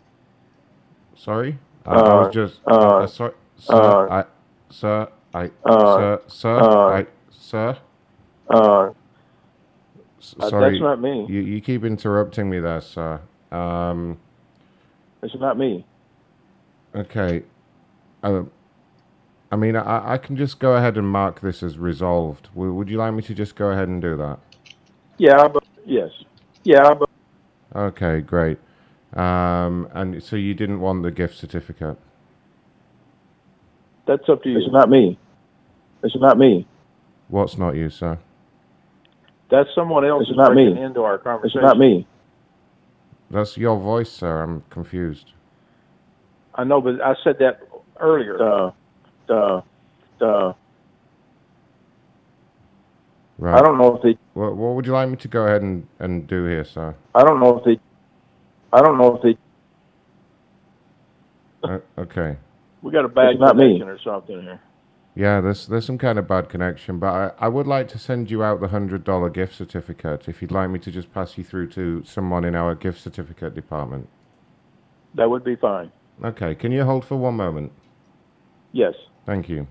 Sorry? 1.15 1.57
I, 1.85 1.91
I 1.91 1.97
Uh, 1.97 2.25
was 2.25 2.33
just. 2.33 2.59
uh, 2.67 2.71
Uh, 2.71 3.07
sorry, 3.07 3.33
sir, 3.59 3.73
uh, 3.73 4.21
I. 4.21 4.25
Sir, 4.71 5.07
I. 5.33 5.51
uh, 5.65 5.95
sir, 5.97 6.21
sir, 6.27 6.59
uh, 6.59 6.99
I. 6.99 7.07
Sir? 7.31 7.77
sorry. 10.49 10.71
that's 10.71 10.81
not 10.81 11.01
me. 11.01 11.25
You, 11.29 11.41
you 11.41 11.61
keep 11.61 11.83
interrupting 11.83 12.49
me 12.49 12.59
there, 12.59 12.81
sir. 12.81 13.21
Um, 13.51 14.17
it's 15.21 15.35
not 15.39 15.57
me. 15.57 15.85
okay. 16.95 17.43
Uh, 18.23 18.43
I 19.51 19.55
mean, 19.55 19.75
I, 19.75 20.13
I 20.13 20.17
can 20.17 20.37
just 20.37 20.59
go 20.59 20.73
ahead 20.73 20.97
and 20.97 21.07
mark 21.07 21.41
this 21.41 21.63
as 21.63 21.77
resolved. 21.77 22.49
W- 22.53 22.73
would 22.73 22.89
you 22.89 22.97
like 22.97 23.13
me 23.13 23.23
to 23.23 23.33
just 23.33 23.55
go 23.55 23.69
ahead 23.71 23.87
and 23.87 24.01
do 24.01 24.15
that? 24.17 24.39
Yeah, 25.17 25.47
but 25.47 25.63
yes. 25.85 26.11
Yeah, 26.63 26.93
but 26.93 27.09
Okay, 27.75 28.21
great. 28.21 28.57
Um, 29.13 29.87
and 29.93 30.21
so 30.23 30.35
you 30.35 30.53
didn't 30.53 30.79
want 30.79 31.03
the 31.03 31.11
gift 31.11 31.37
certificate? 31.37 31.97
That's 34.09 34.27
up 34.27 34.41
to 34.41 34.49
you. 34.49 34.57
It's 34.57 34.73
not 34.73 34.89
me. 34.89 35.19
It's 36.03 36.15
not 36.17 36.39
me. 36.39 36.65
What's 37.27 37.59
not 37.59 37.75
you, 37.75 37.91
sir? 37.91 38.17
That's 39.51 39.69
someone 39.75 40.03
else 40.03 40.25
It's 40.27 40.35
not 40.35 40.55
me. 40.55 40.81
into 40.81 41.03
our 41.03 41.19
conversation. 41.19 41.59
It's 41.59 41.61
conversation. 41.61 41.61
not 41.61 41.77
me. 41.77 42.07
That's 43.29 43.55
your 43.55 43.79
voice, 43.79 44.11
sir. 44.11 44.41
I'm 44.41 44.63
confused. 44.71 45.33
I 46.55 46.63
know, 46.63 46.81
but 46.81 46.99
I 47.01 47.13
said 47.23 47.37
that 47.39 47.59
earlier. 47.99 48.41
Uh, 48.41 48.71
uh, 49.29 49.61
uh, 50.21 50.53
Right. 53.37 53.57
I 53.57 53.61
don't 53.61 53.77
know 53.77 53.95
if 53.95 54.01
they. 54.01 54.17
What, 54.33 54.57
what 54.57 54.75
would 54.75 54.85
you 54.85 54.91
like 54.91 55.07
me 55.07 55.15
to 55.15 55.27
go 55.29 55.43
ahead 55.43 55.61
and, 55.61 55.87
and 55.99 56.27
do 56.27 56.43
here, 56.43 56.65
sir? 56.65 56.93
I 57.15 57.23
don't 57.23 57.39
know 57.39 57.57
if 57.59 57.63
they. 57.63 57.79
I 58.73 58.81
don't 58.81 58.97
know 58.97 59.15
if 59.15 59.21
they. 59.21 59.37
Uh, 61.63 61.79
okay. 61.97 62.35
We 62.81 62.91
got 62.91 63.05
a 63.05 63.09
bad 63.09 63.31
It's 63.31 63.39
not 63.39 63.55
me. 63.57 63.79
connection 63.79 63.89
or 63.89 63.99
something 63.99 64.41
here. 64.41 64.61
Yeah, 65.15 65.41
there's 65.41 65.67
there's 65.67 65.85
some 65.85 65.97
kind 65.97 66.17
of 66.17 66.27
bad 66.27 66.47
connection, 66.49 66.97
but 66.99 67.07
I, 67.39 67.45
I 67.45 67.47
would 67.49 67.67
like 67.67 67.87
to 67.89 67.97
send 67.99 68.31
you 68.31 68.43
out 68.43 68.61
the 68.61 68.69
hundred 68.69 69.03
dollar 69.03 69.29
gift 69.29 69.55
certificate 69.55 70.29
if 70.29 70.41
you'd 70.41 70.51
like 70.51 70.69
me 70.69 70.79
to 70.79 70.91
just 70.91 71.13
pass 71.13 71.37
you 71.37 71.43
through 71.43 71.67
to 71.71 72.03
someone 72.05 72.45
in 72.45 72.55
our 72.55 72.75
gift 72.75 73.01
certificate 73.01 73.53
department. 73.53 74.07
That 75.15 75.29
would 75.29 75.43
be 75.43 75.55
fine. 75.55 75.91
Okay, 76.23 76.55
can 76.55 76.71
you 76.71 76.83
hold 76.85 77.03
for 77.03 77.17
one 77.17 77.35
moment? 77.35 77.71
Yes. 78.71 78.93
Thank 79.25 79.49
you. 79.49 79.67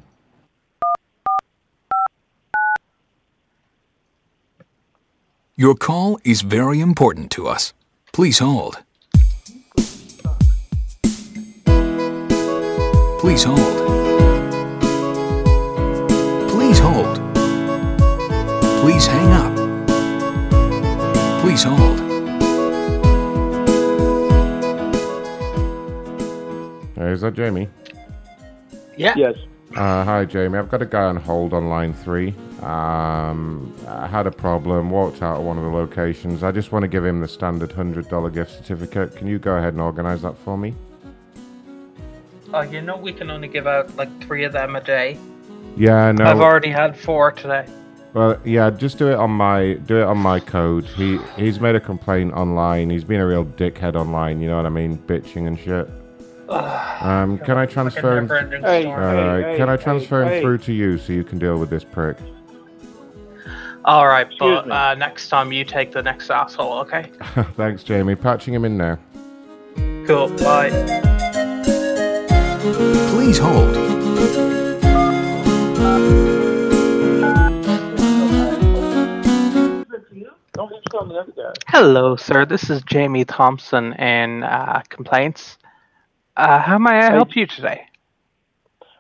Your 5.56 5.74
call 5.74 6.18
is 6.24 6.42
very 6.42 6.80
important 6.80 7.30
to 7.32 7.48
us. 7.48 7.72
Please 8.12 8.38
hold. 8.38 8.82
Please 13.18 13.42
hold. 13.42 13.58
Please 16.48 16.78
hold. 16.78 17.16
Please 18.80 19.06
hang 19.06 19.32
up. 19.32 19.56
Please 21.42 21.64
hold. 21.64 21.98
Hey, 26.94 27.10
is 27.10 27.20
that 27.22 27.34
Jamie? 27.34 27.68
Yeah. 28.96 29.14
Yes. 29.16 29.36
Uh, 29.74 30.04
hi, 30.04 30.24
Jamie. 30.24 30.56
I've 30.56 30.70
got 30.70 30.82
a 30.82 30.86
guy 30.86 31.02
on 31.02 31.16
hold 31.16 31.52
on 31.54 31.68
line 31.68 31.92
three. 31.94 32.34
Um, 32.62 33.74
I 33.88 34.06
had 34.06 34.28
a 34.28 34.32
problem, 34.32 34.90
walked 34.90 35.22
out 35.22 35.38
of 35.38 35.44
one 35.44 35.58
of 35.58 35.64
the 35.64 35.70
locations. 35.70 36.44
I 36.44 36.52
just 36.52 36.70
want 36.70 36.84
to 36.84 36.88
give 36.88 37.04
him 37.04 37.20
the 37.20 37.28
standard 37.28 37.70
$100 37.70 38.32
gift 38.32 38.52
certificate. 38.52 39.16
Can 39.16 39.26
you 39.26 39.40
go 39.40 39.56
ahead 39.56 39.74
and 39.74 39.82
organize 39.82 40.22
that 40.22 40.38
for 40.38 40.56
me? 40.56 40.74
Oh, 42.54 42.62
you 42.62 42.80
know 42.80 42.96
we 42.96 43.12
can 43.12 43.30
only 43.30 43.48
give 43.48 43.66
out 43.66 43.94
like 43.96 44.08
three 44.22 44.44
of 44.44 44.52
them 44.52 44.76
a 44.76 44.80
day. 44.80 45.18
Yeah, 45.76 46.12
no. 46.12 46.24
I've 46.24 46.40
already 46.40 46.70
had 46.70 46.98
four 46.98 47.32
today. 47.32 47.66
Well, 48.14 48.40
yeah, 48.44 48.70
just 48.70 48.98
do 48.98 49.08
it 49.08 49.14
on 49.14 49.30
my 49.30 49.74
do 49.74 49.98
it 49.98 50.04
on 50.04 50.18
my 50.18 50.40
code. 50.40 50.84
He 50.84 51.18
he's 51.36 51.60
made 51.60 51.74
a 51.76 51.80
complaint 51.80 52.32
online. 52.32 52.90
He's 52.90 53.04
been 53.04 53.20
a 53.20 53.26
real 53.26 53.44
dickhead 53.44 53.94
online. 53.94 54.40
You 54.40 54.48
know 54.48 54.56
what 54.56 54.66
I 54.66 54.70
mean, 54.70 54.98
bitching 54.98 55.46
and 55.46 55.58
shit. 55.58 55.88
Um, 56.48 57.38
can 57.38 57.58
I 57.58 57.66
transfer 57.66 58.16
him? 58.16 58.24
never-ending 58.26 58.62
Hey, 58.62 58.82
story. 58.82 59.04
Uh, 59.04 59.36
hey, 59.36 59.56
can 59.58 59.68
I 59.68 59.76
hey, 59.76 59.82
transfer 59.82 60.22
him 60.22 60.28
hey. 60.28 60.40
through 60.40 60.58
to 60.58 60.72
you 60.72 60.96
so 60.96 61.12
you 61.12 61.22
can 61.22 61.38
deal 61.38 61.58
with 61.58 61.68
this 61.68 61.84
prick? 61.84 62.16
All 63.84 64.06
right, 64.06 64.26
Excuse 64.26 64.62
but 64.64 64.70
uh, 64.70 64.94
next 64.94 65.28
time 65.28 65.52
you 65.52 65.64
take 65.64 65.92
the 65.92 66.02
next 66.02 66.30
asshole, 66.30 66.78
okay? 66.80 67.10
Thanks, 67.56 67.82
Jamie. 67.82 68.16
Patching 68.16 68.54
him 68.54 68.64
in 68.64 68.76
now. 68.76 68.98
Cool. 70.06 70.28
Bye. 70.38 71.34
Please 72.78 73.38
hold. 73.38 73.74
Don't 80.52 80.70
just 80.70 80.86
tell 80.92 81.04
me 81.04 81.14
the 81.14 81.20
other 81.20 81.32
guy. 81.36 81.52
Hello, 81.66 82.14
sir. 82.14 82.46
This 82.46 82.70
is 82.70 82.82
Jamie 82.82 83.24
Thompson 83.24 83.94
in 83.94 84.44
uh, 84.44 84.82
complaints. 84.88 85.58
Uh, 86.36 86.60
how 86.60 86.78
may 86.78 87.00
I 87.00 87.10
help 87.10 87.34
you 87.34 87.48
today? 87.48 87.84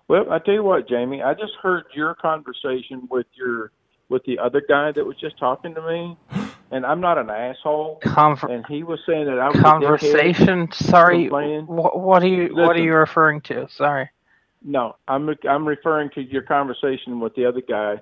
Well, 0.08 0.32
I 0.32 0.40
tell 0.40 0.54
you 0.54 0.64
what, 0.64 0.88
Jamie. 0.88 1.22
I 1.22 1.34
just 1.34 1.52
heard 1.62 1.84
your 1.94 2.16
conversation 2.16 3.06
with 3.08 3.26
your 3.34 3.70
with 4.08 4.24
the 4.24 4.38
other 4.38 4.62
guy 4.66 4.92
that 4.92 5.04
was 5.04 5.16
just 5.16 5.38
talking 5.38 5.74
to 5.74 5.82
me, 5.82 6.16
and 6.70 6.84
I'm 6.84 7.00
not 7.00 7.18
an 7.18 7.30
asshole. 7.30 8.00
Conver- 8.02 8.50
and 8.50 8.64
he 8.66 8.82
was 8.82 9.00
saying 9.06 9.26
that 9.26 9.38
I 9.38 9.48
was 9.48 9.60
conversation. 9.60 10.70
Sorry. 10.72 11.24
complaining. 11.24 11.66
What 11.66 12.22
are 12.22 12.26
you 12.26 12.54
What 12.54 12.76
are 12.76 12.82
you 12.82 12.94
referring 12.94 13.40
to? 13.42 13.68
Sorry. 13.68 14.10
No, 14.62 14.96
I'm 15.06 15.28
I'm 15.48 15.66
referring 15.66 16.10
to 16.10 16.22
your 16.22 16.42
conversation 16.42 17.20
with 17.20 17.34
the 17.34 17.46
other 17.46 17.60
guy. 17.60 18.00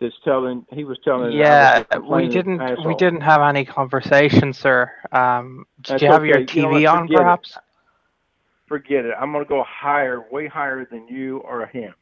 That's 0.00 0.14
telling 0.24 0.66
he 0.72 0.84
was 0.84 0.98
telling. 1.04 1.32
Yeah, 1.32 1.84
was 1.92 2.22
we 2.22 2.28
didn't 2.28 2.84
we 2.84 2.94
didn't 2.96 3.20
have 3.20 3.40
any 3.40 3.64
conversation, 3.64 4.52
sir. 4.52 4.90
Um, 5.12 5.66
did 5.82 5.92
That's 5.92 6.02
you 6.02 6.10
have 6.10 6.26
your 6.26 6.40
okay. 6.40 6.60
You 6.60 6.62
know 6.62 6.74
TV 6.74 6.92
on, 6.92 7.06
Forget 7.06 7.14
it. 7.14 7.16
perhaps? 7.18 7.58
Forget 8.66 9.04
it. 9.04 9.14
I'm 9.18 9.32
gonna 9.32 9.44
go 9.44 9.64
higher, 9.66 10.24
way 10.32 10.48
higher 10.48 10.84
than 10.84 11.06
you 11.06 11.38
or 11.38 11.66
him. 11.66 11.94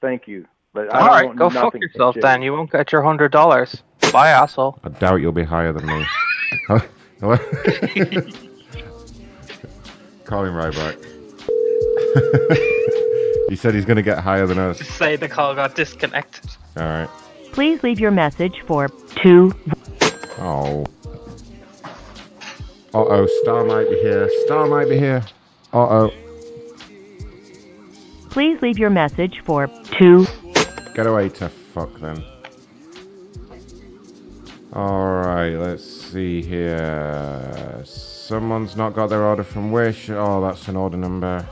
Thank 0.00 0.28
you, 0.28 0.46
but 0.74 0.92
I 0.94 0.98
All 1.00 1.06
don't 1.06 1.28
right, 1.28 1.36
go 1.36 1.48
fuck 1.48 1.74
yourself 1.74 2.16
you. 2.16 2.22
then. 2.22 2.42
You 2.42 2.52
won't 2.52 2.70
get 2.70 2.92
your 2.92 3.02
hundred 3.02 3.32
dollars. 3.32 3.82
Bye, 4.12 4.28
asshole. 4.30 4.78
I 4.84 4.90
doubt 4.90 5.16
you'll 5.22 5.32
be 5.32 5.44
higher 5.44 5.72
than 5.72 5.86
me. 5.86 6.04
Hello? 6.68 6.80
Call 10.24 10.44
him 10.44 10.54
right 10.54 10.74
back. 10.74 10.96
he 13.48 13.56
said 13.56 13.74
he's 13.74 13.84
going 13.84 13.96
to 13.96 14.02
get 14.02 14.18
higher 14.18 14.46
than 14.46 14.58
us. 14.58 14.78
Say 14.80 15.16
the 15.16 15.28
call 15.28 15.54
got 15.54 15.74
disconnected. 15.74 16.50
All 16.76 16.82
right. 16.82 17.08
Please 17.52 17.82
leave 17.82 18.00
your 18.00 18.10
message 18.10 18.60
for 18.66 18.88
2 19.22 19.52
Oh. 20.38 20.84
Uh 22.92 22.98
oh, 22.98 23.26
Star 23.42 23.64
might 23.64 23.88
be 23.88 23.96
here. 23.96 24.28
Star 24.44 24.66
might 24.66 24.88
be 24.88 24.98
here. 24.98 25.22
Uh 25.72 25.78
oh. 26.08 26.10
Please 28.30 28.60
leave 28.62 28.78
your 28.78 28.90
message 28.90 29.40
for 29.44 29.68
2 29.98 30.26
Get 30.94 31.08
away 31.08 31.28
to 31.30 31.48
fuck 31.48 31.92
then. 31.98 32.24
Alright, 34.72 35.54
let's 35.54 35.84
see 35.84 36.40
here. 36.40 37.82
Someone's 37.84 38.76
not 38.76 38.94
got 38.94 39.08
their 39.08 39.24
order 39.24 39.42
from 39.42 39.72
Wish. 39.72 40.08
Oh, 40.10 40.40
that's 40.40 40.68
an 40.68 40.76
order 40.76 40.96
number. 40.96 41.44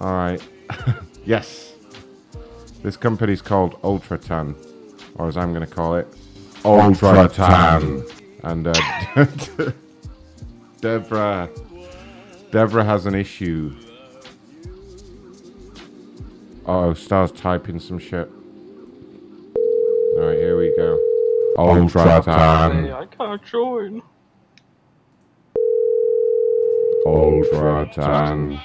Alright. 0.00 0.42
yes. 1.24 1.72
This 2.82 2.96
company's 2.96 3.40
called 3.40 3.80
Ultratan. 3.82 4.56
Or 5.14 5.28
as 5.28 5.36
I'm 5.36 5.54
going 5.54 5.66
to 5.66 5.72
call 5.72 5.94
it, 5.94 6.08
Ultratan. 6.64 8.10
And 8.42 8.66
uh, 8.66 9.72
Deborah. 10.80 11.48
Deborah 12.50 12.84
has 12.84 13.06
an 13.06 13.14
issue. 13.14 13.72
Oh, 16.64 16.94
Star's 16.94 17.32
typing 17.32 17.80
some 17.80 17.98
shit. 17.98 18.30
Alright, 20.16 20.38
here 20.38 20.56
we 20.56 20.72
go. 20.76 20.94
Oh, 21.56 21.74
Ultratan. 21.74 22.94
I 22.94 23.06
can't 23.06 23.44
join. 23.44 24.00
Ultratan. 27.04 28.62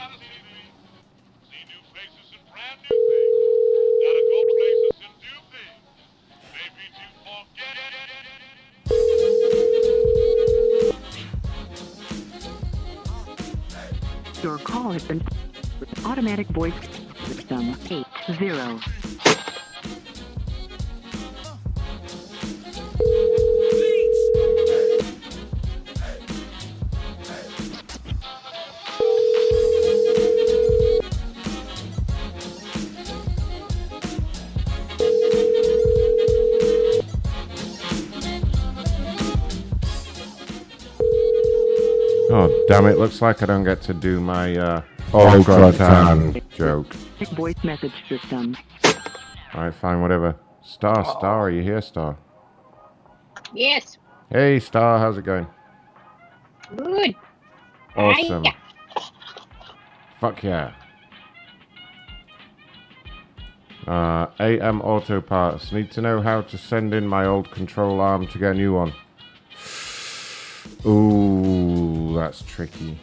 Your 14.43 14.59
call 14.59 14.91
has 14.91 15.03
been 15.03 15.23
automatic 16.05 16.45
voice 16.49 16.73
system 17.27 17.75
80. 17.89 18.05
Oh, 42.29 42.65
damn 42.67 42.85
it. 42.85 42.97
Looks 42.97 43.21
like 43.21 43.41
I 43.41 43.45
don't 43.45 43.63
get 43.63 43.81
to 43.83 43.93
do 43.93 44.19
my 44.19 44.55
uh, 44.55 44.81
Ultratan 45.11 46.41
joke. 46.49 46.93
Voice 47.35 47.63
message 47.63 47.93
system. 48.09 48.57
Alright, 49.55 49.73
fine, 49.73 50.01
whatever. 50.01 50.35
Star, 50.63 51.05
Star, 51.05 51.47
are 51.47 51.49
you 51.49 51.61
here, 51.61 51.81
Star? 51.81 52.17
Yes. 53.53 53.97
Hey, 54.29 54.59
Star, 54.59 54.99
how's 54.99 55.17
it 55.17 55.23
going? 55.23 55.47
Good. 56.75 57.15
Awesome. 57.95 58.43
Hiya. 58.43 58.55
Fuck 60.19 60.43
yeah. 60.43 60.73
Uh, 63.87 64.27
AM 64.41 64.81
Auto 64.81 65.21
Parts. 65.21 65.71
Need 65.71 65.91
to 65.91 66.01
know 66.01 66.21
how 66.21 66.41
to 66.41 66.57
send 66.57 66.93
in 66.93 67.07
my 67.07 67.25
old 67.25 67.49
control 67.51 68.01
arm 68.01 68.27
to 68.27 68.37
get 68.37 68.51
a 68.51 68.53
new 68.53 68.73
one. 68.73 68.93
Ooh, 70.85 72.13
that's 72.15 72.41
tricky. 72.41 72.99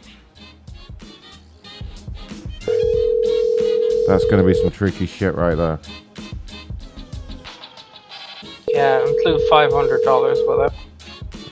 That's 4.07 4.23
going 4.25 4.37
to 4.37 4.43
be 4.43 4.53
some 4.53 4.71
tricky 4.71 5.05
shit 5.05 5.35
right 5.35 5.55
there. 5.55 5.79
Yeah, 8.67 9.05
include 9.05 9.41
five 9.49 9.71
hundred 9.71 10.03
dollars 10.03 10.39
with 10.45 10.71
it. 10.71 10.73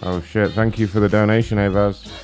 Oh 0.01 0.21
shit, 0.21 0.51
thank 0.51 0.77
you 0.77 0.87
for 0.87 0.99
the 0.99 1.09
donation, 1.09 1.57
Avaz. 1.57 2.22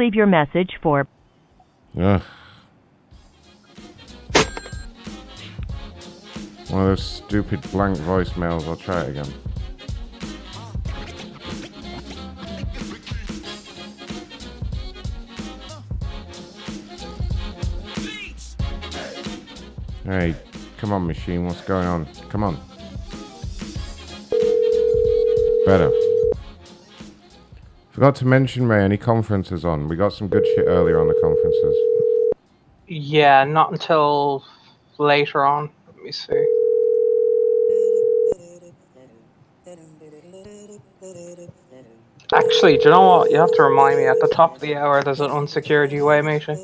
Leave 0.00 0.14
your 0.14 0.26
message 0.26 0.78
for 0.82 1.06
Ugh. 1.98 2.22
One 6.68 6.82
of 6.82 6.88
those 6.88 7.02
stupid 7.04 7.60
blank 7.72 7.98
voicemails. 7.98 8.66
I'll 8.66 8.76
try 8.76 9.02
it 9.02 9.10
again. 9.10 9.26
Hey, 20.04 20.34
come 20.78 20.92
on, 20.92 21.06
machine. 21.06 21.44
What's 21.44 21.60
going 21.62 21.86
on? 21.86 22.06
Come 22.30 22.44
on. 22.44 22.56
Better. 25.66 26.09
Forgot 28.00 28.14
to 28.14 28.26
mention, 28.26 28.66
Ray, 28.66 28.82
any 28.82 28.96
conferences 28.96 29.62
on? 29.62 29.86
We 29.86 29.94
got 29.94 30.14
some 30.14 30.26
good 30.26 30.46
shit 30.54 30.64
earlier 30.66 30.98
on 30.98 31.06
the 31.06 31.12
conferences. 31.20 31.76
Yeah, 32.88 33.44
not 33.44 33.72
until 33.72 34.42
later 34.96 35.44
on. 35.44 35.68
Let 35.86 36.02
me 36.02 36.10
see. 36.10 36.42
Actually, 42.32 42.78
do 42.78 42.84
you 42.84 42.90
know 42.90 43.06
what? 43.06 43.30
You 43.30 43.36
have 43.36 43.52
to 43.52 43.64
remind 43.64 43.98
me 43.98 44.06
at 44.06 44.18
the 44.18 44.28
top 44.28 44.54
of 44.54 44.62
the 44.62 44.76
hour 44.76 45.02
there's 45.02 45.20
an 45.20 45.30
unsecured 45.30 45.92
UA 45.92 46.22
meeting. 46.22 46.56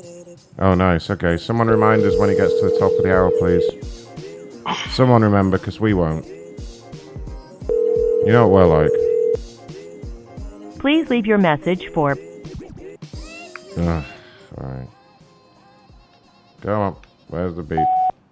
Oh, 0.57 0.73
nice. 0.73 1.07
Okay, 1.11 1.37
someone 1.37 1.67
remind 1.67 2.01
us 2.01 2.17
when 2.17 2.31
it 2.31 2.37
gets 2.37 2.59
to 2.61 2.69
the 2.71 2.79
top 2.79 2.93
of 2.93 3.03
the 3.03 3.13
hour, 3.13 3.29
please. 3.37 4.07
Someone 4.89 5.21
remember, 5.21 5.59
because 5.59 5.79
we 5.79 5.93
won't. 5.93 6.25
You 6.25 8.31
know 8.31 8.47
what 8.47 8.67
we're 8.67 8.85
like. 8.85 9.06
Please 10.79 11.09
leave 11.09 11.25
your 11.25 11.37
message 11.37 11.87
for 11.93 12.17
Ugh, 13.77 14.03
alright. 14.57 14.87
Go 16.61 16.81
on. 16.81 16.95
Where's 17.27 17.55
the 17.55 17.63
beep? 17.63 17.87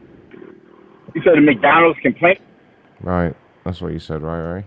You 1.15 1.21
said 1.23 1.33
the 1.35 1.41
McDonald's 1.41 1.99
complaint? 2.01 2.39
Right. 3.01 3.35
That's 3.65 3.81
what 3.81 3.91
you 3.91 3.99
said, 3.99 4.21
right, 4.21 4.39
Ray? 4.53 4.65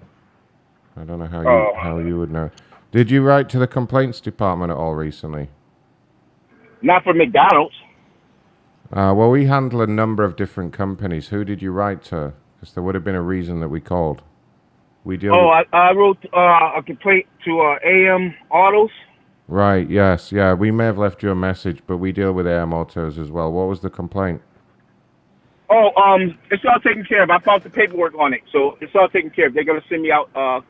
I 0.97 1.05
don't 1.05 1.19
know 1.19 1.27
how 1.27 1.41
you 1.43 1.49
Oh. 1.49 1.73
how 1.81 1.99
you 1.99 2.19
would 2.19 2.31
know. 2.31 2.51
Did 2.91 3.11
you 3.11 3.23
write 3.23 3.49
to 3.51 3.59
the 3.59 3.69
complaints 3.69 4.21
department 4.21 4.73
at 4.73 4.77
all 4.77 4.95
recently? 4.95 5.49
Not 6.83 7.05
for 7.05 7.15
McDonald's. 7.15 7.75
Uh, 8.93 9.15
well, 9.17 9.31
we 9.31 9.47
handle 9.47 9.81
a 9.81 9.87
number 9.87 10.25
of 10.25 10.35
different 10.35 10.73
companies. 10.73 11.29
Who 11.29 11.45
did 11.45 11.63
you 11.63 11.71
write 11.71 12.03
to? 12.05 12.33
Because 12.61 12.75
there 12.75 12.83
would 12.83 12.95
have 12.95 13.05
been 13.05 13.15
a 13.15 13.23
reason 13.23 13.61
that 13.61 13.69
we 13.69 13.81
called. 13.81 14.23
We 15.05 15.17
deal. 15.17 15.35
Oh, 15.35 15.49
with... 15.49 15.67
I, 15.73 15.89
I 15.89 15.93
wrote 15.93 16.19
uh, 16.37 16.79
a 16.79 16.83
complaint 16.85 17.27
to 17.47 17.61
uh, 17.61 17.79
AM 17.83 18.35
Autos. 18.51 18.91
Right. 19.49 19.89
Yes. 19.89 20.31
Yeah. 20.31 20.53
We 20.53 20.71
may 20.71 20.85
have 20.85 20.99
left 20.99 21.23
you 21.23 21.31
a 21.31 21.35
message, 21.35 21.81
but 21.87 21.97
we 21.97 22.13
deal 22.13 22.33
with 22.33 22.47
AM 22.47 22.75
Autos 22.75 23.19
as 23.19 23.31
well. 23.31 23.51
What 23.51 23.69
was 23.69 23.81
the 23.81 23.91
complaint? 23.91 24.43
Oh, 25.71 25.91
um, 25.95 26.37
it's 26.51 26.65
all 26.65 26.81
taken 26.81 27.05
care 27.05 27.23
of. 27.23 27.31
I 27.31 27.39
found 27.39 27.63
the 27.63 27.71
paperwork 27.71 28.15
on 28.19 28.35
it, 28.35 28.41
so 28.53 28.77
it's 28.81 28.93
all 28.95 29.09
taken 29.09 29.31
care 29.31 29.47
of. 29.47 29.55
They're 29.55 29.65
gonna 29.65 29.83
send 29.89 30.03
me 30.03 30.11
out 30.11 30.29
uh 30.35 30.61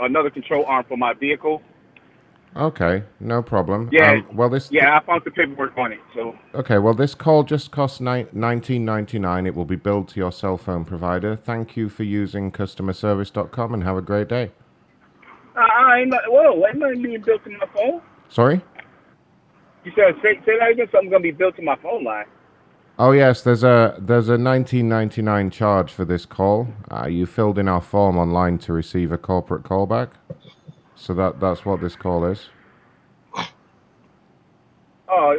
another 0.00 0.30
control 0.30 0.64
arm 0.64 0.84
for 0.88 0.96
my 0.96 1.14
vehicle. 1.14 1.62
Okay. 2.56 3.04
No 3.20 3.42
problem. 3.42 3.88
Yeah. 3.92 4.10
Um, 4.12 4.26
well, 4.36 4.48
this. 4.50 4.70
Yeah, 4.72 4.98
I 4.98 5.04
found 5.04 5.22
the 5.24 5.30
paperwork 5.30 5.76
on 5.78 5.92
it. 5.92 6.00
So 6.14 6.36
Okay, 6.54 6.78
well, 6.78 6.94
this 6.94 7.14
call 7.14 7.44
just 7.44 7.70
costs 7.70 8.00
ni- 8.00 8.26
nineteen 8.32 8.84
ninety 8.84 9.18
nine. 9.20 9.46
It 9.46 9.54
will 9.54 9.64
be 9.64 9.76
billed 9.76 10.08
to 10.08 10.20
your 10.20 10.32
cell 10.32 10.56
phone 10.58 10.84
provider. 10.84 11.36
Thank 11.36 11.76
you 11.76 11.88
for 11.88 12.02
using 12.02 12.50
customerservice.com 12.50 13.72
and 13.74 13.84
have 13.84 13.96
a 13.96 14.02
great 14.02 14.28
day. 14.28 14.50
uh, 15.56 15.60
I 15.60 16.04
not. 16.04 16.22
Whoa, 16.26 16.66
ain't 16.66 16.78
nothing 16.78 17.02
being 17.02 17.22
built 17.22 17.44
to 17.44 17.50
my 17.50 17.66
phone. 17.74 18.00
Sorry? 18.28 18.60
You 19.84 19.92
said 19.94 20.14
say, 20.22 20.34
say 20.44 20.58
that 20.58 20.70
again. 20.72 20.86
Something 20.92 21.10
gonna 21.10 21.22
be 21.22 21.30
built 21.30 21.54
to 21.56 21.62
my 21.62 21.76
phone 21.76 22.02
line. 22.04 22.26
Oh 22.98 23.12
yes, 23.12 23.42
there's 23.42 23.62
a 23.64 23.94
there's 23.98 24.28
a 24.28 24.36
nineteen 24.36 24.88
ninety 24.88 25.22
nine 25.22 25.50
charge 25.50 25.92
for 25.92 26.04
this 26.04 26.26
call. 26.26 26.68
Uh, 26.90 27.06
you 27.06 27.26
filled 27.26 27.58
in 27.58 27.68
our 27.68 27.80
form 27.80 28.18
online 28.18 28.58
to 28.58 28.72
receive 28.72 29.10
a 29.12 29.16
corporate 29.18 29.62
callback, 29.62 30.10
so 31.00 31.14
that 31.14 31.40
that's 31.40 31.64
what 31.64 31.80
this 31.80 31.96
call 31.96 32.24
is. 32.26 32.50
Oh, 35.12 35.32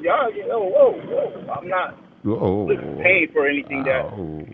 yeah, 0.00 0.28
yeah, 0.34 0.44
whoa, 0.46 0.60
whoa, 0.60 0.92
whoa. 0.92 1.52
I'm 1.52 1.68
not 1.68 1.96
Oh. 2.24 2.68
paying 3.02 3.28
for 3.32 3.48
anything 3.48 3.82
that. 3.84 4.04
Oh. 4.04 4.46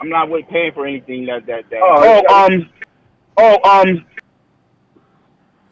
I'm 0.00 0.08
not 0.08 0.30
with 0.30 0.46
paying 0.48 0.72
for 0.72 0.86
anything 0.86 1.26
that 1.26 1.44
that. 1.46 1.68
that 1.70 1.80
oh, 1.82 2.22
um, 2.34 2.70
oh, 3.36 3.58
um. 3.80 4.06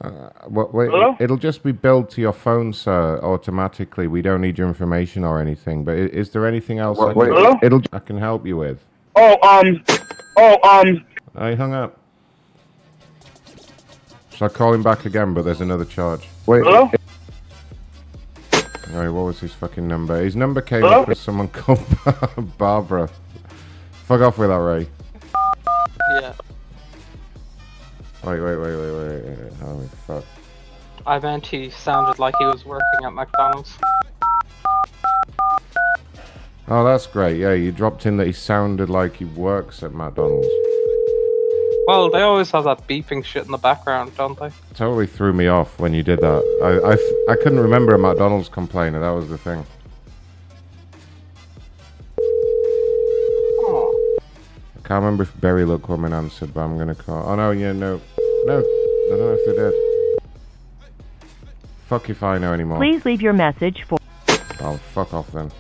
Uh, 0.01 0.29
well, 0.49 0.69
wait, 0.75 0.91
Hello? 0.91 1.17
it'll 1.19 1.39
just 1.39 1.63
be 1.63 1.73
billed 1.73 2.11
to 2.11 2.21
your 2.21 2.33
phone, 2.35 2.75
sir, 2.75 3.19
automatically. 3.23 4.07
We 4.07 4.21
don't 4.21 4.43
need 4.43 4.59
your 4.59 4.69
information 4.69 5.25
or 5.25 5.41
anything. 5.41 5.83
But 5.85 5.93
i- 5.93 6.11
is 6.13 6.31
there 6.31 6.47
anything 6.47 6.79
else 6.79 6.99
I, 6.99 7.13
can, 7.15 7.23
hello? 7.23 7.55
it'll, 7.63 7.81
I 7.93 8.01
can 8.01 8.19
help 8.19 8.45
you 8.47 8.59
with? 8.59 8.85
Oh, 9.17 9.39
um. 9.43 9.83
Oh, 10.37 10.59
um. 10.69 11.05
I 11.35 11.55
hung 11.55 11.73
up. 11.73 11.99
Shall 14.35 14.49
I 14.49 14.53
call 14.53 14.73
him 14.73 14.83
back 14.83 15.05
again? 15.05 15.35
But 15.35 15.45
there's 15.45 15.61
another 15.61 15.85
charge. 15.85 16.29
Wait. 16.47 16.63
Hello? 16.65 16.91
Right, 18.93 19.09
what 19.09 19.23
was 19.25 19.41
his 19.41 19.53
fucking 19.53 19.89
number? 19.89 20.23
His 20.23 20.37
number 20.37 20.61
came 20.61 20.83
Hello? 20.83 21.03
up 21.03 21.09
as 21.09 21.19
someone 21.19 21.49
called 21.53 21.85
Barbara. 22.59 23.09
Fuck 24.07 24.21
off 24.21 24.39
with 24.39 24.51
that, 24.51 24.57
Ray. 24.57 24.87
Yeah. 26.21 26.33
Wait, 28.23 28.41
wait, 28.41 28.57
wait, 28.57 28.77
wait, 28.77 28.93
wait. 28.93 29.25
wait. 29.25 29.53
Holy 29.55 29.89
fuck. 30.07 30.25
I 31.07 31.19
meant 31.19 31.45
he 31.47 31.71
sounded 31.71 32.19
like 32.19 32.35
he 32.39 32.47
was 32.47 32.65
working 32.65 33.05
at 33.05 33.13
McDonald's. 33.13 33.77
Oh, 36.69 36.85
that's 36.85 37.07
great. 37.07 37.39
Yeah, 37.39 37.53
you 37.53 37.73
dropped 37.73 38.07
in 38.07 38.17
that 38.19 38.27
he 38.27 38.33
sounded 38.33 38.89
like 38.89 39.17
he 39.17 39.25
works 39.25 39.83
at 39.83 39.93
McDonald's. 39.93 40.47
Well, 41.87 42.11
they 42.11 42.23
always 42.23 42.51
have 42.53 42.65
that 42.65 42.87
beeping 42.89 43.25
shit 43.25 43.45
in 43.45 43.51
the 43.51 43.59
background, 43.59 44.17
don't 44.17 44.39
they? 44.39 44.51
Totally 44.75 45.07
threw 45.07 45.33
me 45.33 45.49
off 45.49 45.79
when 45.79 45.93
you 45.93 46.03
did 46.03 46.21
that. 46.21 46.43
I, 46.63 46.93
I, 46.93 47.33
I 47.33 47.37
couldn't 47.37 47.61
remember 47.61 47.95
a 47.95 47.99
McDonald's 47.99 48.49
complainer. 48.49 49.01
That 49.01 49.11
was 49.11 49.29
the 49.29 49.37
thing. 49.39 49.67
I 54.77 54.89
can't 54.89 55.03
remember 55.03 55.23
if 55.23 55.35
Berrylook 55.39 55.89
Woman 55.89 56.13
answered, 56.13 56.53
but 56.53 56.61
I'm 56.61 56.77
gonna 56.77 56.95
call. 56.95 57.27
Oh 57.27 57.35
no, 57.37 57.51
yeah, 57.53 57.73
no, 57.73 58.01
no. 58.45 58.59
I 58.59 59.09
don't 59.09 59.19
know 59.19 59.37
if 59.39 59.47
they 59.47 59.57
did. 59.57 59.75
Fuck 61.87 62.11
if 62.11 62.23
I 62.23 62.39
know 62.39 62.53
anymore. 62.53 62.79
Please 62.79 63.05
leave 63.05 63.23
your 63.23 63.33
message 63.33 63.85
for. 63.85 63.99
Oh, 64.61 64.79
fuck 64.93 65.15
off 65.15 65.31
then. 65.33 65.51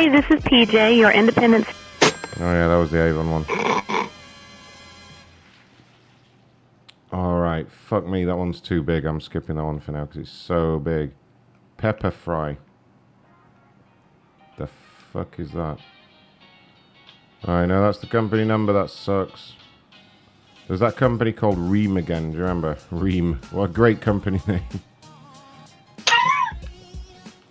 Hi, 0.00 0.08
this 0.08 0.24
is 0.30 0.42
PJ, 0.44 0.96
your 0.96 1.10
independent. 1.10 1.66
Oh 2.00 2.10
yeah, 2.40 2.68
that 2.68 2.76
was 2.76 2.90
the 2.90 3.04
Avon 3.04 3.30
one. 3.30 3.44
Alright, 7.12 7.70
fuck 7.70 8.06
me, 8.06 8.24
that 8.24 8.38
one's 8.38 8.62
too 8.62 8.82
big. 8.82 9.04
I'm 9.04 9.20
skipping 9.20 9.56
that 9.56 9.64
one 9.64 9.78
for 9.78 9.92
now 9.92 10.06
because 10.06 10.22
it's 10.22 10.30
so 10.30 10.78
big. 10.78 11.10
Pepperfry. 11.76 12.56
The 14.56 14.68
fuck 15.12 15.38
is 15.38 15.50
that? 15.50 15.80
Alright, 17.44 17.68
no, 17.68 17.82
that's 17.82 17.98
the 17.98 18.06
company 18.06 18.46
number, 18.46 18.72
that 18.72 18.88
sucks. 18.88 19.52
There's 20.66 20.80
that 20.80 20.96
company 20.96 21.32
called 21.32 21.58
Ream 21.58 21.98
again, 21.98 22.30
do 22.30 22.38
you 22.38 22.42
remember? 22.44 22.78
Ream. 22.90 23.38
What 23.50 23.64
a 23.68 23.72
great 23.74 24.00
company 24.00 24.40
name. 24.46 24.62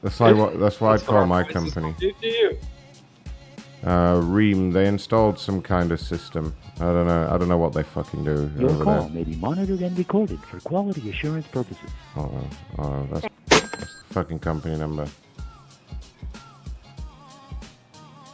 That's 0.01 0.19
why. 0.19 0.31
what 0.31 0.59
that's 0.59 0.79
what 0.79 0.99
I'd 0.99 1.05
call 1.05 1.25
my 1.25 1.43
company. 1.43 1.93
Do 1.99 2.11
you? 2.21 2.57
Uh, 3.85 4.19
Ream, 4.25 4.71
they 4.71 4.87
installed 4.87 5.39
some 5.39 5.61
kind 5.61 5.91
of 5.91 6.01
system. 6.01 6.53
I 6.75 6.79
don't 6.79 7.07
know. 7.07 7.29
I 7.31 7.37
don't 7.37 7.47
know 7.47 7.57
what 7.57 7.73
they 7.73 7.83
fucking 7.83 8.25
do 8.25 8.51
Your 8.57 8.71
over 8.71 8.83
call 8.83 9.01
there. 9.03 9.09
may 9.09 9.23
be 9.23 9.35
monitored 9.35 9.79
and 9.81 9.97
recorded 9.97 10.39
for 10.41 10.59
quality 10.59 11.09
assurance 11.09 11.47
purposes. 11.47 11.89
Oh, 12.17 12.47
oh, 12.77 13.07
that's, 13.11 13.27
that's 13.47 13.69
the 13.69 14.13
fucking 14.13 14.39
company 14.39 14.77
number. 14.77 15.07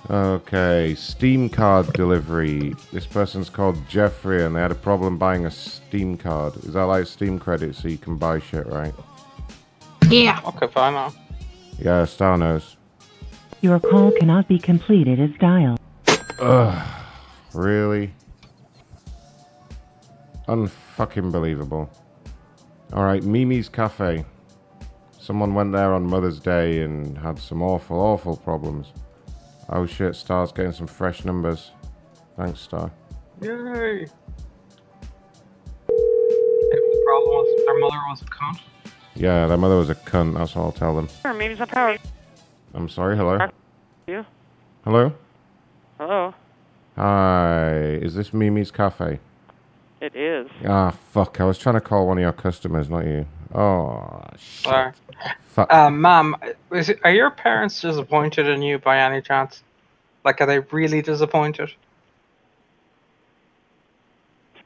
Okay, 0.10 0.94
Steam 0.96 1.50
card 1.50 1.92
delivery. 1.94 2.76
This 2.92 3.08
person's 3.08 3.50
called 3.50 3.76
Jeffrey, 3.88 4.44
and 4.46 4.56
they 4.56 4.62
had 4.62 4.72
a 4.72 4.76
problem 4.76 5.18
buying 5.18 5.48
a 5.48 5.52
Steam 5.52 6.16
card. 6.18 6.56
Is 6.58 6.74
that 6.74 6.84
like 6.84 7.08
Steam 7.08 7.40
credit, 7.40 7.76
so 7.76 7.88
you 7.88 7.98
can 7.98 8.18
buy 8.18 8.40
shit, 8.40 8.68
right? 8.68 8.94
Yeah. 10.08 10.40
Okay, 10.46 10.68
fine 10.68 10.94
now. 10.94 11.14
Yeah, 11.80 12.06
Star 12.06 12.38
knows. 12.38 12.77
Your 13.61 13.80
call 13.80 14.11
cannot 14.11 14.47
be 14.47 14.60
completed 14.60 15.19
as 15.19 15.31
dialed. 15.39 15.80
Ugh, 16.39 17.03
really? 17.53 18.14
Unfucking 20.47 21.31
believable. 21.31 21.89
Alright, 22.93 23.23
Mimi's 23.23 23.69
Cafe. 23.69 24.23
Someone 25.19 25.56
went 25.56 25.72
there 25.72 25.93
on 25.93 26.06
Mother's 26.07 26.39
Day 26.39 26.81
and 26.81 27.18
had 27.18 27.39
some 27.39 27.64
awful, 27.64 27.99
awful 27.99 28.38
problems. 28.38 28.93
Oh 29.69 29.88
shit, 29.88 30.15
Star's 30.15 30.52
getting 30.52 30.72
some 30.72 30.85
fresh 30.88 31.26
numbers. 31.26 31.72
Thanks, 32.38 32.60
Star. 32.60 32.91
Yay! 33.41 34.03
If 34.03 34.11
the 35.89 37.02
problem 37.06 37.30
was 37.31 37.65
their 37.65 37.80
mother 37.80 37.97
was 38.10 38.22
a 38.22 38.26
cunt. 38.26 38.60
Yeah, 39.16 39.48
that 39.48 39.58
mother 39.58 39.78
was 39.78 39.90
a 39.90 39.96
cunt, 39.96 40.36
that's 40.38 40.56
all 40.56 40.66
I'll 40.66 40.72
tell 40.74 40.96
them. 40.96 41.08
Sure, 41.22 41.34
maybe 41.34 41.56
some 41.56 41.68
power. 41.68 41.98
I'm 42.74 42.90
sorry, 42.90 43.16
hello? 43.16 43.50
You? 44.08 44.26
Hello? 44.84 45.14
Hello. 45.98 46.34
Hi, 46.98 47.74
is 48.02 48.16
this 48.16 48.34
Mimi's 48.34 48.72
Cafe? 48.72 49.20
It 50.02 50.16
is. 50.16 50.50
Ah, 50.68 50.92
fuck, 51.12 51.40
I 51.40 51.46
was 51.46 51.58
trying 51.58 51.76
to 51.76 51.82
call 51.82 52.08
one 52.08 52.18
of 52.18 52.22
your 52.22 52.34
customers, 52.34 52.90
not 52.90 53.06
you. 53.06 53.26
Oh, 53.54 54.22
shit. 54.38 54.64
Sorry. 54.66 54.92
Fuck. 55.46 55.72
Uh, 55.72 55.90
ma'am, 55.90 56.36
is 56.74 56.90
it, 56.90 57.00
are 57.06 57.12
your 57.12 57.32
parents 57.32 57.80
disappointed 57.80 58.48
in 58.48 58.62
you 58.62 58.80
by 58.80 59.00
any 59.00 59.22
chance? 59.22 59.64
Like, 60.26 60.42
are 60.42 60.46
they 60.46 60.60
really 60.60 61.02
disappointed? 61.02 61.72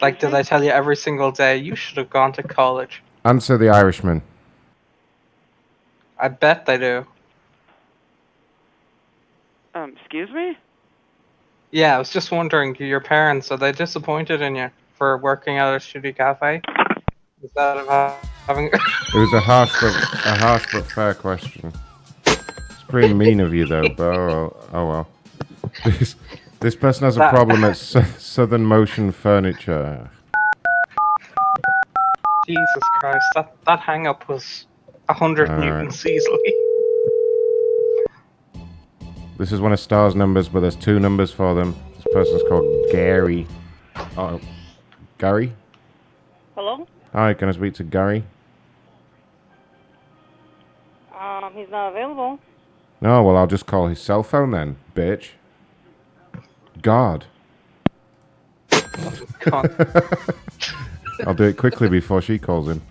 Like, 0.02 0.20
did 0.20 0.34
I 0.34 0.42
tell 0.42 0.64
you 0.64 0.72
every 0.72 0.96
single 0.96 1.32
day 1.32 1.58
you 1.58 1.76
should 1.76 1.98
have 1.98 2.10
gone 2.10 2.34
to 2.34 2.44
college? 2.44 3.04
Answer 3.26 3.58
the 3.58 3.70
Irishman. 3.70 4.24
I 6.20 6.28
bet 6.28 6.66
they 6.66 6.78
do. 6.78 7.06
Um, 9.76 9.96
excuse 10.00 10.30
me? 10.32 10.58
Yeah, 11.72 11.96
I 11.96 12.00
was 12.00 12.10
just 12.10 12.32
wondering, 12.32 12.76
your 12.76 13.00
parents, 13.00 13.52
are 13.52 13.58
they 13.58 13.72
disappointed 13.72 14.41
in 14.41 14.56
you 14.56 14.70
for 14.96 15.18
working 15.18 15.58
at 15.58 15.68
a 15.74 15.78
shitty 15.78 16.18
cafe? 16.18 16.62
Instead 17.41 17.78
of 17.78 17.88
ha- 17.88 18.18
having. 18.48 18.70
It 19.12 19.18
was 19.18 19.34
a 19.34 19.40
harsh 19.40 19.72
but 19.82 19.94
a 20.26 20.38
harsh 20.38 20.66
but 20.74 20.86
fair 20.91 21.14
question. 21.16 21.72
It's 22.28 22.84
pretty 22.90 23.12
mean 23.14 23.40
of 23.40 23.54
you 23.54 23.66
though, 23.66 23.90
but 23.90 24.16
oh 24.16 24.28
well. 24.28 24.68
Oh 24.74 24.88
well. 24.88 25.08
This 26.00 26.16
this 26.60 26.76
person 26.76 27.06
has 27.06 27.16
a 27.16 27.20
That- 27.20 27.34
problem 27.34 27.64
at 27.64 27.78
Sou- 27.78 28.04
Southern 28.18 28.66
Motion 28.66 29.12
Furniture. 29.12 30.10
Jesus 32.46 32.84
Christ, 33.00 33.26
that, 33.36 33.54
that 33.68 33.80
hang 33.80 34.08
up 34.08 34.28
was 34.28 34.66
100 35.10 35.49
All 35.49 35.60
newtons 35.60 36.06
right. 36.06 36.14
easily. 36.14 36.53
This 39.38 39.52
is 39.52 39.60
one 39.60 39.73
of 39.73 39.80
Star's 39.80 40.15
numbers, 40.15 40.49
but 40.49 40.60
there's 40.60 40.76
two 40.76 40.99
numbers 40.99 41.31
for 41.31 41.56
them. 41.56 41.76
This 41.95 42.06
person's 42.14 42.44
called 42.48 42.91
Gary. 42.91 43.48
Oh, 44.18 44.40
Gary? 45.18 45.53
Hello? 46.56 46.88
Hi, 47.14 47.34
can 47.34 47.49
I 47.49 47.53
speak 47.53 47.73
to 47.76 47.84
Gary? 47.84 48.23
Um, 51.19 51.53
he's 51.56 51.69
not 51.69 51.90
available. 51.90 52.40
No, 53.02 53.23
well, 53.23 53.36
I'll 53.38 53.48
just 53.48 53.65
call 53.65 53.88
his 53.88 53.99
cell 53.99 54.23
phone 54.23 54.52
then, 54.52 54.77
bitch. 54.94 55.30
God. 56.81 57.26
God. 59.40 59.88
I'll 61.26 61.34
do 61.34 61.45
it 61.45 61.57
quickly 61.57 61.90
before 61.90 62.22
she 62.22 62.38
calls 62.38 62.68
him. 62.69 62.81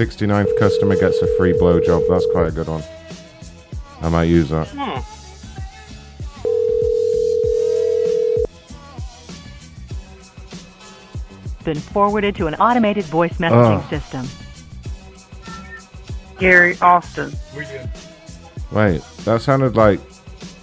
69th 0.00 0.58
customer 0.58 0.96
gets 0.96 1.20
a 1.20 1.26
free 1.36 1.52
blowjob. 1.52 2.08
That's 2.08 2.24
quite 2.32 2.46
a 2.46 2.50
good 2.50 2.68
one. 2.68 2.82
I 4.00 4.08
might 4.08 4.24
use 4.24 4.48
that. 4.48 4.72
Yeah. 4.74 5.04
Been 11.64 11.78
forwarded 11.78 12.34
to 12.36 12.46
an 12.46 12.54
automated 12.54 13.04
voice 13.04 13.34
messaging 13.34 13.84
oh. 13.84 13.90
system. 13.90 14.26
Gary 16.38 16.78
Austin. 16.80 17.30
Wait, 18.72 19.02
that 19.24 19.42
sounded 19.42 19.76
like 19.76 20.00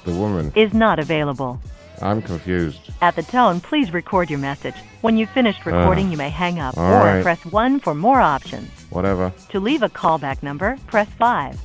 the 0.05 0.14
woman. 0.14 0.51
Is 0.55 0.73
not 0.73 0.97
available. 0.97 1.61
I'm 2.02 2.22
confused. 2.22 2.91
At 3.02 3.15
the 3.15 3.24
tone, 3.24 3.60
please 3.60 3.91
record 3.91 4.30
your 4.30 4.40
message. 4.40 4.76
When 5.02 5.18
you've 5.18 5.30
finished 5.32 5.65
recording, 5.65 6.07
Ah. 6.07 6.11
you 6.11 6.18
may 6.18 6.30
hang 6.30 6.60
up 6.60 6.78
or 6.78 6.82
right. 6.99 7.24
press 7.24 7.44
1 7.45 7.80
for 7.80 7.95
more 7.95 8.22
options. 8.22 8.69
Whatever. 8.90 9.34
To 9.49 9.60
leave 9.60 9.82
a 9.84 9.90
callback 9.90 10.44
number, 10.44 10.78
press 10.88 11.07
5. 11.18 11.60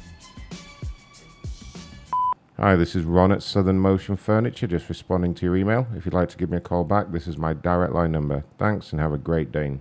Hi, 2.59 2.77
this 2.77 2.95
is 2.95 3.05
Ron 3.05 3.33
at 3.33 3.43
Southern 3.43 3.79
Motion 3.79 4.17
Furniture, 4.17 4.67
just 4.69 4.89
responding 4.89 5.35
to 5.35 5.45
your 5.47 5.57
email. 5.57 5.87
If 5.97 6.05
you'd 6.07 6.15
like 6.15 6.29
to 6.31 6.37
give 6.37 6.49
me 6.51 6.59
a 6.59 6.61
call 6.61 6.85
back, 6.85 7.11
this 7.11 7.27
is 7.27 7.37
my 7.37 7.53
direct 7.55 7.93
line 7.93 8.13
number. 8.13 8.45
Thanks 8.59 8.93
and 8.93 9.01
have 9.01 9.13
a 9.13 9.19
great 9.19 9.51
day. 9.53 9.81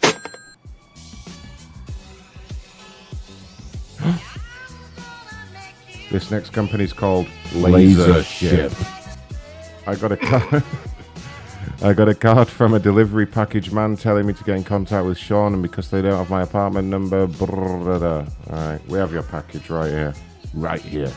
this 6.10 6.30
next 6.30 6.50
company 6.52 6.84
is 6.84 6.92
called 6.92 7.26
Laser 7.54 8.12
LaserShip. 8.14 9.03
I 9.86 9.94
got 9.96 10.12
a 10.12 10.16
card. 10.16 10.62
I 11.82 11.92
got 11.92 12.08
a 12.08 12.14
card 12.14 12.48
from 12.48 12.72
a 12.74 12.78
delivery 12.78 13.26
package 13.26 13.70
man 13.70 13.96
telling 13.96 14.26
me 14.26 14.32
to 14.32 14.44
get 14.44 14.56
in 14.56 14.64
contact 14.64 15.04
with 15.04 15.18
Sean, 15.18 15.52
and 15.54 15.62
because 15.62 15.90
they 15.90 16.00
don't 16.00 16.16
have 16.16 16.30
my 16.30 16.42
apartment 16.42 16.88
number, 16.88 17.28
all 17.40 18.24
right, 18.48 18.80
we 18.88 18.98
have 18.98 19.12
your 19.12 19.22
package 19.24 19.68
right 19.68 19.90
here, 19.90 20.14
right 20.54 20.80
here. 20.80 21.12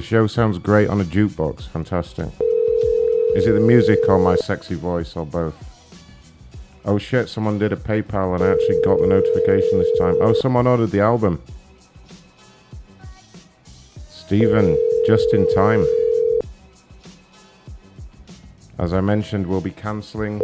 Show 0.00 0.26
sounds 0.26 0.58
great 0.58 0.88
on 0.88 1.00
a 1.00 1.04
jukebox. 1.04 1.68
Fantastic. 1.68 2.28
Is 3.34 3.46
it 3.46 3.52
the 3.52 3.60
music 3.60 4.00
or 4.08 4.18
my 4.18 4.36
sexy 4.36 4.74
voice 4.74 5.16
or 5.16 5.26
both? 5.26 5.54
Oh 6.84 6.98
shit, 6.98 7.28
someone 7.28 7.58
did 7.58 7.72
a 7.72 7.76
PayPal 7.76 8.34
and 8.34 8.44
I 8.44 8.52
actually 8.52 8.80
got 8.82 9.00
the 9.00 9.06
notification 9.06 9.78
this 9.78 9.98
time. 9.98 10.16
Oh, 10.20 10.32
someone 10.32 10.66
ordered 10.66 10.92
the 10.92 11.00
album. 11.00 11.42
Stephen, 14.08 14.76
just 15.06 15.32
in 15.34 15.52
time. 15.54 15.84
As 18.78 18.92
I 18.92 19.00
mentioned, 19.00 19.46
we'll 19.46 19.60
be 19.60 19.70
cancelling. 19.70 20.40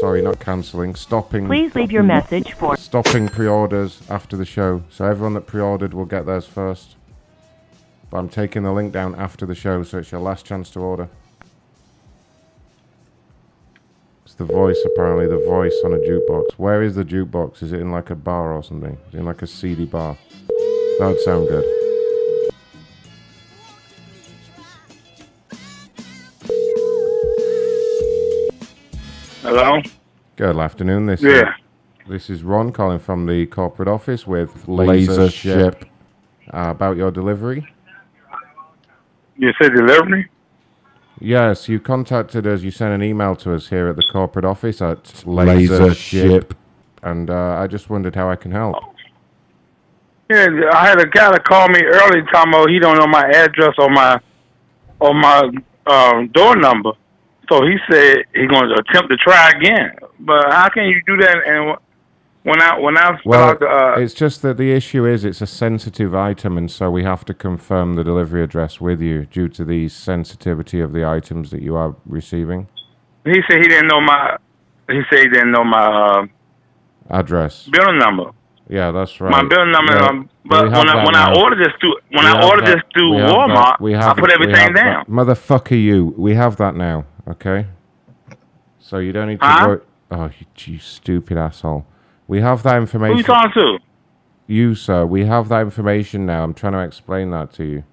Sorry, 0.00 0.20
not 0.20 0.40
cancelling. 0.40 0.94
Stopping. 0.94 1.46
Please 1.46 1.74
leave 1.74 1.90
your 1.92 2.02
message 2.02 2.52
for 2.52 2.76
Stopping 2.76 3.28
pre-orders 3.28 4.02
after 4.10 4.36
the 4.36 4.44
show, 4.44 4.82
so 4.90 5.06
everyone 5.06 5.34
that 5.34 5.46
pre-ordered 5.46 5.94
will 5.94 6.04
get 6.04 6.26
theirs 6.26 6.46
first. 6.46 6.95
But 8.10 8.18
I'm 8.18 8.28
taking 8.28 8.62
the 8.62 8.72
link 8.72 8.92
down 8.92 9.14
after 9.16 9.46
the 9.46 9.54
show, 9.54 9.82
so 9.82 9.98
it's 9.98 10.12
your 10.12 10.20
last 10.20 10.46
chance 10.46 10.70
to 10.70 10.80
order. 10.80 11.08
It's 14.24 14.34
the 14.34 14.44
voice, 14.44 14.78
apparently, 14.84 15.26
the 15.26 15.44
voice 15.46 15.74
on 15.84 15.92
a 15.92 15.98
jukebox. 15.98 16.52
Where 16.56 16.82
is 16.82 16.94
the 16.94 17.04
jukebox? 17.04 17.62
Is 17.62 17.72
it 17.72 17.80
in 17.80 17.90
like 17.90 18.10
a 18.10 18.14
bar 18.14 18.52
or 18.52 18.62
something? 18.62 18.96
Is 19.08 19.14
it 19.14 19.18
in 19.18 19.24
like 19.24 19.42
a 19.42 19.46
seedy 19.46 19.86
bar? 19.86 20.16
That 20.98 21.06
would 21.08 21.20
sound 21.20 21.48
good. 21.48 21.64
Hello? 29.42 29.80
Good 30.36 30.56
afternoon. 30.58 31.06
This 31.06 31.22
Yeah. 31.22 31.54
this 32.08 32.28
is 32.30 32.42
Ron 32.42 32.72
calling 32.72 32.98
from 32.98 33.26
the 33.26 33.46
corporate 33.46 33.88
office 33.88 34.26
with 34.26 34.66
LaserShip 34.66 35.82
uh, 36.52 36.68
about 36.70 36.96
your 36.96 37.10
delivery. 37.10 37.66
You 39.38 39.52
said 39.60 39.74
delivery? 39.74 40.28
Yes, 41.20 41.68
you 41.68 41.80
contacted 41.80 42.46
us. 42.46 42.62
You 42.62 42.70
sent 42.70 42.92
an 42.92 43.02
email 43.02 43.36
to 43.36 43.54
us 43.54 43.68
here 43.68 43.88
at 43.88 43.96
the 43.96 44.04
corporate 44.12 44.44
office 44.44 44.82
at 44.82 45.04
LaserShip, 45.24 46.52
and 47.02 47.30
uh, 47.30 47.58
I 47.58 47.66
just 47.66 47.88
wondered 47.88 48.14
how 48.14 48.28
I 48.28 48.36
can 48.36 48.52
help. 48.52 48.76
Yeah, 50.28 50.46
I 50.72 50.88
had 50.88 51.00
a 51.00 51.06
guy 51.06 51.32
to 51.32 51.38
call 51.40 51.68
me 51.68 51.80
early, 51.82 52.20
talking 52.32 52.52
about 52.52 52.68
he 52.68 52.78
don't 52.78 52.98
know 52.98 53.06
my 53.06 53.24
address 53.30 53.74
or 53.78 53.88
my 53.88 54.20
or 54.98 55.14
my 55.14 55.50
um, 55.86 56.28
door 56.28 56.56
number. 56.56 56.92
So 57.48 57.64
he 57.64 57.76
said 57.88 58.24
he's 58.34 58.48
going 58.48 58.68
to 58.68 58.74
attempt 58.74 59.08
to 59.10 59.16
try 59.18 59.50
again. 59.50 59.92
But 60.18 60.52
how 60.52 60.68
can 60.68 60.86
you 60.86 61.00
do 61.06 61.16
that? 61.18 61.36
And 61.46 61.76
when 62.46 62.62
I 62.62 62.78
when 62.78 62.96
I 62.96 63.18
Well, 63.24 63.56
uh, 63.60 63.94
it's 64.00 64.14
just 64.14 64.40
that 64.42 64.56
the 64.56 64.70
issue 64.72 65.04
is 65.04 65.24
it's 65.24 65.42
a 65.42 65.46
sensitive 65.64 66.14
item, 66.14 66.56
and 66.56 66.70
so 66.70 66.90
we 66.90 67.02
have 67.02 67.24
to 67.24 67.34
confirm 67.34 67.94
the 67.94 68.04
delivery 68.04 68.42
address 68.42 68.80
with 68.80 69.00
you 69.02 69.26
due 69.26 69.48
to 69.48 69.64
the 69.64 69.88
sensitivity 69.88 70.80
of 70.80 70.92
the 70.92 71.04
items 71.04 71.50
that 71.50 71.60
you 71.62 71.74
are 71.74 71.96
receiving. 72.06 72.68
he 73.24 73.40
said 73.48 73.58
he 73.64 73.68
didn't 73.68 73.88
know 73.88 74.00
my 74.00 74.36
he 74.88 75.00
said 75.10 75.18
he 75.24 75.28
didn't 75.28 75.50
know 75.50 75.64
my 75.64 75.86
uh, 75.86 76.26
Address. 77.10 77.68
building 77.72 77.98
number. 77.98 78.30
Yeah, 78.68 78.90
that's 78.92 79.20
right. 79.20 79.30
My 79.30 79.42
building 79.42 79.72
number. 79.72 79.94
Yeah, 79.94 80.06
um, 80.08 80.30
but 80.44 80.64
when 80.70 80.88
I 80.88 81.04
when 81.04 81.16
I 81.16 81.34
ordered 81.42 81.60
this 81.64 81.74
through 81.80 81.96
when 82.14 82.24
We 82.24 82.30
I 82.30 82.46
ordered 82.48 82.66
that- 82.66 82.76
this 82.76 82.84
through 82.94 83.10
we 83.16 83.22
have 83.22 84.16
Walmart, 84.16 84.18
I 84.18 84.20
put 84.20 84.32
everything 84.32 84.72
down. 84.72 85.04
that. 85.04 85.08
Motherfucker, 85.08 85.80
you. 85.88 86.14
We 86.16 86.34
have 86.36 86.56
that 86.58 86.74
now. 86.76 87.06
Okay. 87.28 87.66
So 88.78 88.98
you 88.98 89.12
don't 89.12 89.26
need 89.28 89.40
to. 89.40 89.46
Huh? 89.46 89.66
Worry. 89.68 89.80
Oh, 90.12 90.30
you, 90.38 90.46
you 90.74 90.78
stupid 90.78 91.36
asshole. 91.36 91.84
We 92.28 92.40
have 92.40 92.62
that 92.64 92.76
information. 92.76 93.14
Who 93.14 93.18
you 93.18 93.24
talking 93.24 93.52
to? 93.54 93.78
You, 94.46 94.74
sir. 94.74 95.06
We 95.06 95.26
have 95.26 95.48
that 95.48 95.62
information 95.62 96.26
now. 96.26 96.44
I'm 96.44 96.54
trying 96.54 96.72
to 96.74 96.80
explain 96.80 97.30
that 97.30 97.52
to 97.54 97.64
you. 97.64 97.84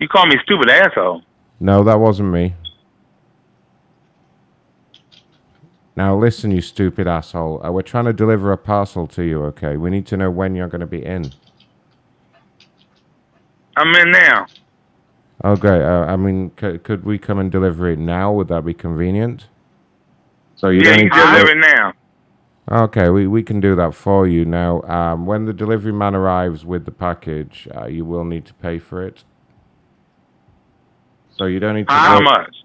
You 0.00 0.08
call 0.08 0.26
me 0.26 0.36
stupid 0.42 0.70
asshole. 0.70 1.22
No, 1.60 1.82
that 1.84 1.98
wasn't 2.00 2.30
me. 2.30 2.54
Now 5.96 6.16
listen, 6.16 6.50
you 6.50 6.60
stupid 6.60 7.06
asshole. 7.06 7.64
Uh, 7.64 7.70
we're 7.70 7.82
trying 7.82 8.06
to 8.06 8.12
deliver 8.12 8.50
a 8.52 8.58
parcel 8.58 9.06
to 9.08 9.22
you. 9.22 9.42
Okay. 9.44 9.76
We 9.76 9.90
need 9.90 10.06
to 10.08 10.16
know 10.16 10.30
when 10.30 10.54
you're 10.54 10.68
going 10.68 10.80
to 10.80 10.86
be 10.86 11.04
in. 11.04 11.32
I'm 13.76 13.94
in 13.94 14.10
now. 14.10 14.46
Okay. 15.44 15.82
Uh, 15.82 16.04
I 16.06 16.16
mean, 16.16 16.50
c- 16.60 16.78
could 16.78 17.04
we 17.04 17.18
come 17.18 17.38
and 17.38 17.50
deliver 17.50 17.88
it 17.88 17.98
now? 17.98 18.32
Would 18.32 18.48
that 18.48 18.64
be 18.64 18.74
convenient? 18.74 19.46
So 20.56 20.68
you 20.68 20.80
yeah, 20.82 20.96
don't 20.96 21.04
you 21.04 21.10
can 21.10 21.34
deliver 21.34 21.50
it 21.52 21.60
now. 21.76 21.92
Okay, 22.70 23.10
we, 23.10 23.26
we 23.26 23.42
can 23.42 23.60
do 23.60 23.74
that 23.76 23.94
for 23.94 24.26
you. 24.26 24.44
Now, 24.44 24.80
um, 24.82 25.26
when 25.26 25.44
the 25.44 25.52
delivery 25.52 25.92
man 25.92 26.14
arrives 26.14 26.64
with 26.64 26.86
the 26.86 26.90
package, 26.90 27.68
uh, 27.76 27.86
you 27.86 28.04
will 28.06 28.24
need 28.24 28.46
to 28.46 28.54
pay 28.54 28.78
for 28.78 29.02
it. 29.06 29.22
So 31.36 31.44
you 31.44 31.60
don't 31.60 31.74
need 31.74 31.88
to. 31.88 31.92
How 31.92 32.18
go- 32.18 32.24
much? 32.24 32.56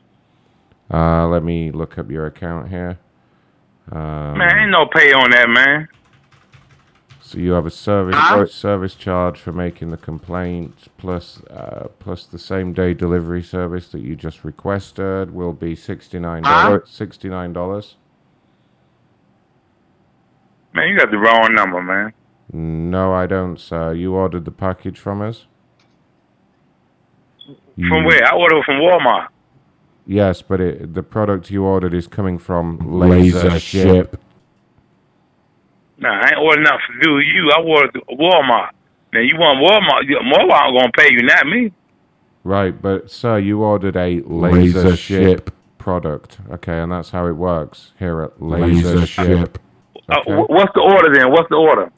Uh, 0.92 1.28
let 1.28 1.44
me 1.44 1.72
look 1.72 1.98
up 1.98 2.10
your 2.10 2.26
account 2.28 2.70
here. 2.70 2.98
Um, 3.92 4.38
Man, 4.38 4.58
ain't 4.58 4.72
no 4.72 4.86
pay 4.86 5.12
on 5.12 5.32
that, 5.32 5.50
man. 5.50 5.88
So 7.22 7.38
you 7.38 7.52
have 7.52 7.66
a 7.68 7.72
service 7.72 8.16
Huh? 8.18 8.46
service 8.48 8.96
charge 8.96 9.40
for 9.40 9.52
making 9.52 9.90
the 9.90 9.98
complaint, 9.98 10.88
plus 10.98 11.42
uh, 11.50 11.90
plus 12.00 12.26
the 12.26 12.40
same 12.40 12.74
day 12.74 12.94
delivery 12.96 13.44
service 13.44 13.90
that 13.90 14.00
you 14.02 14.16
just 14.16 14.44
requested 14.44 15.32
will 15.32 15.54
be 15.54 15.76
sixty 15.76 16.18
nine 16.20 16.42
dollars. 16.44 16.90
Sixty 16.90 17.30
nine 17.30 17.54
dollars. 17.54 17.98
Man, 20.74 20.88
you 20.88 20.98
got 20.98 21.12
the 21.12 21.18
wrong 21.18 21.54
number, 21.54 21.82
man. 21.82 22.14
No, 22.52 23.14
I 23.14 23.28
don't, 23.28 23.60
sir. 23.60 23.94
You 23.94 24.14
ordered 24.14 24.46
the 24.46 24.52
package 24.52 25.00
from 25.00 25.22
us. 25.22 25.46
From 27.46 28.04
mm. 28.04 28.06
where? 28.06 28.26
I 28.26 28.36
ordered 28.36 28.64
from 28.66 28.76
Walmart. 28.76 29.28
Yes, 30.06 30.42
but 30.42 30.60
it, 30.60 30.94
the 30.94 31.04
product 31.04 31.52
you 31.52 31.64
ordered 31.64 31.94
is 31.94 32.08
coming 32.08 32.38
from 32.38 32.80
LaserShip. 32.80 34.18
Nah, 36.00 36.10
I 36.10 36.30
ain't 36.30 36.40
ordered 36.40 36.64
nothing 36.64 36.80
to 36.96 37.02
do 37.04 37.20
you. 37.20 37.52
I 37.52 37.62
ordered 37.62 37.92
through 37.92 38.18
Walmart. 38.18 38.72
Now 39.14 39.20
you 39.20 39.38
want 39.38 39.60
Walmart? 39.60 40.08
you- 40.08 40.18
Walmart 40.18 40.80
gonna 40.80 40.92
pay 40.92 41.10
you, 41.12 41.22
not 41.22 41.46
me. 41.46 41.72
Right, 42.44 42.82
but 42.82 43.12
sir, 43.12 43.38
you 43.38 43.62
ordered 43.62 43.96
a 43.96 44.22
Laser, 44.22 44.84
LaserShip 44.84 45.50
product. 45.78 46.40
Okay, 46.52 46.80
and 46.80 46.92
that's 46.92 47.12
how 47.12 47.28
it 47.28 47.34
works 47.34 47.92
here 48.00 48.22
at 48.22 48.42
Laser, 48.42 48.96
LaserShip. 48.96 49.56
Uh, 50.10 50.46
what's 50.48 50.74
the 50.74 50.82
order 50.82 51.14
then? 51.14 51.32
What's 51.32 51.50
the 51.50 51.56
order? 51.56 51.92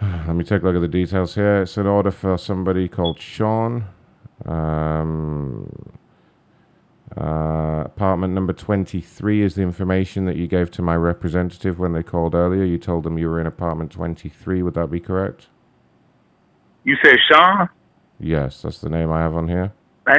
Let 0.26 0.36
me 0.36 0.44
take 0.44 0.62
a 0.62 0.64
look 0.64 0.76
at 0.76 0.80
the 0.80 0.88
details 0.88 1.34
here. 1.34 1.62
It's 1.62 1.76
an 1.76 1.86
order 1.86 2.10
for 2.10 2.38
somebody 2.38 2.88
called 2.88 3.20
Sean. 3.20 3.86
Um, 4.44 5.98
uh, 7.16 7.82
apartment 7.84 8.32
number 8.32 8.52
23 8.52 9.42
is 9.42 9.54
the 9.54 9.62
information 9.62 10.24
that 10.24 10.36
you 10.36 10.46
gave 10.46 10.70
to 10.72 10.82
my 10.82 10.96
representative 10.96 11.78
when 11.78 11.92
they 11.92 12.02
called 12.02 12.34
earlier. 12.34 12.64
You 12.64 12.78
told 12.78 13.04
them 13.04 13.18
you 13.18 13.28
were 13.28 13.40
in 13.40 13.46
apartment 13.46 13.92
23. 13.92 14.62
Would 14.62 14.74
that 14.74 14.90
be 14.90 15.00
correct? 15.00 15.48
You 16.84 16.96
said 17.04 17.16
Sean? 17.30 17.68
Yes, 18.18 18.62
that's 18.62 18.80
the 18.80 18.88
name 18.88 19.10
I 19.12 19.20
have 19.20 19.34
on 19.34 19.48
here. 19.48 19.72
I, 20.06 20.18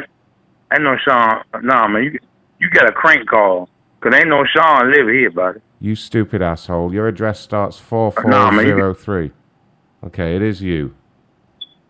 I 0.71 0.79
know 0.79 0.95
Sean. 1.05 1.43
Nah, 1.61 1.87
man, 1.87 2.03
you 2.03 2.19
you 2.59 2.69
got 2.69 2.87
a 2.87 2.93
crank 2.93 3.27
call. 3.27 3.69
Cause 3.99 4.13
ain't 4.13 4.27
no 4.27 4.43
Sean 4.45 4.91
live 4.91 5.07
here, 5.07 5.31
buddy. 5.31 5.59
You 5.83 5.95
stupid 5.95 6.41
asshole. 6.41 6.93
Your 6.93 7.09
address 7.09 7.41
starts 7.41 7.77
Nah, 7.77 8.09
4403. 8.09 9.31
Okay, 10.05 10.33
it 10.33 10.41
is 10.41 10.61
you. 10.61 10.95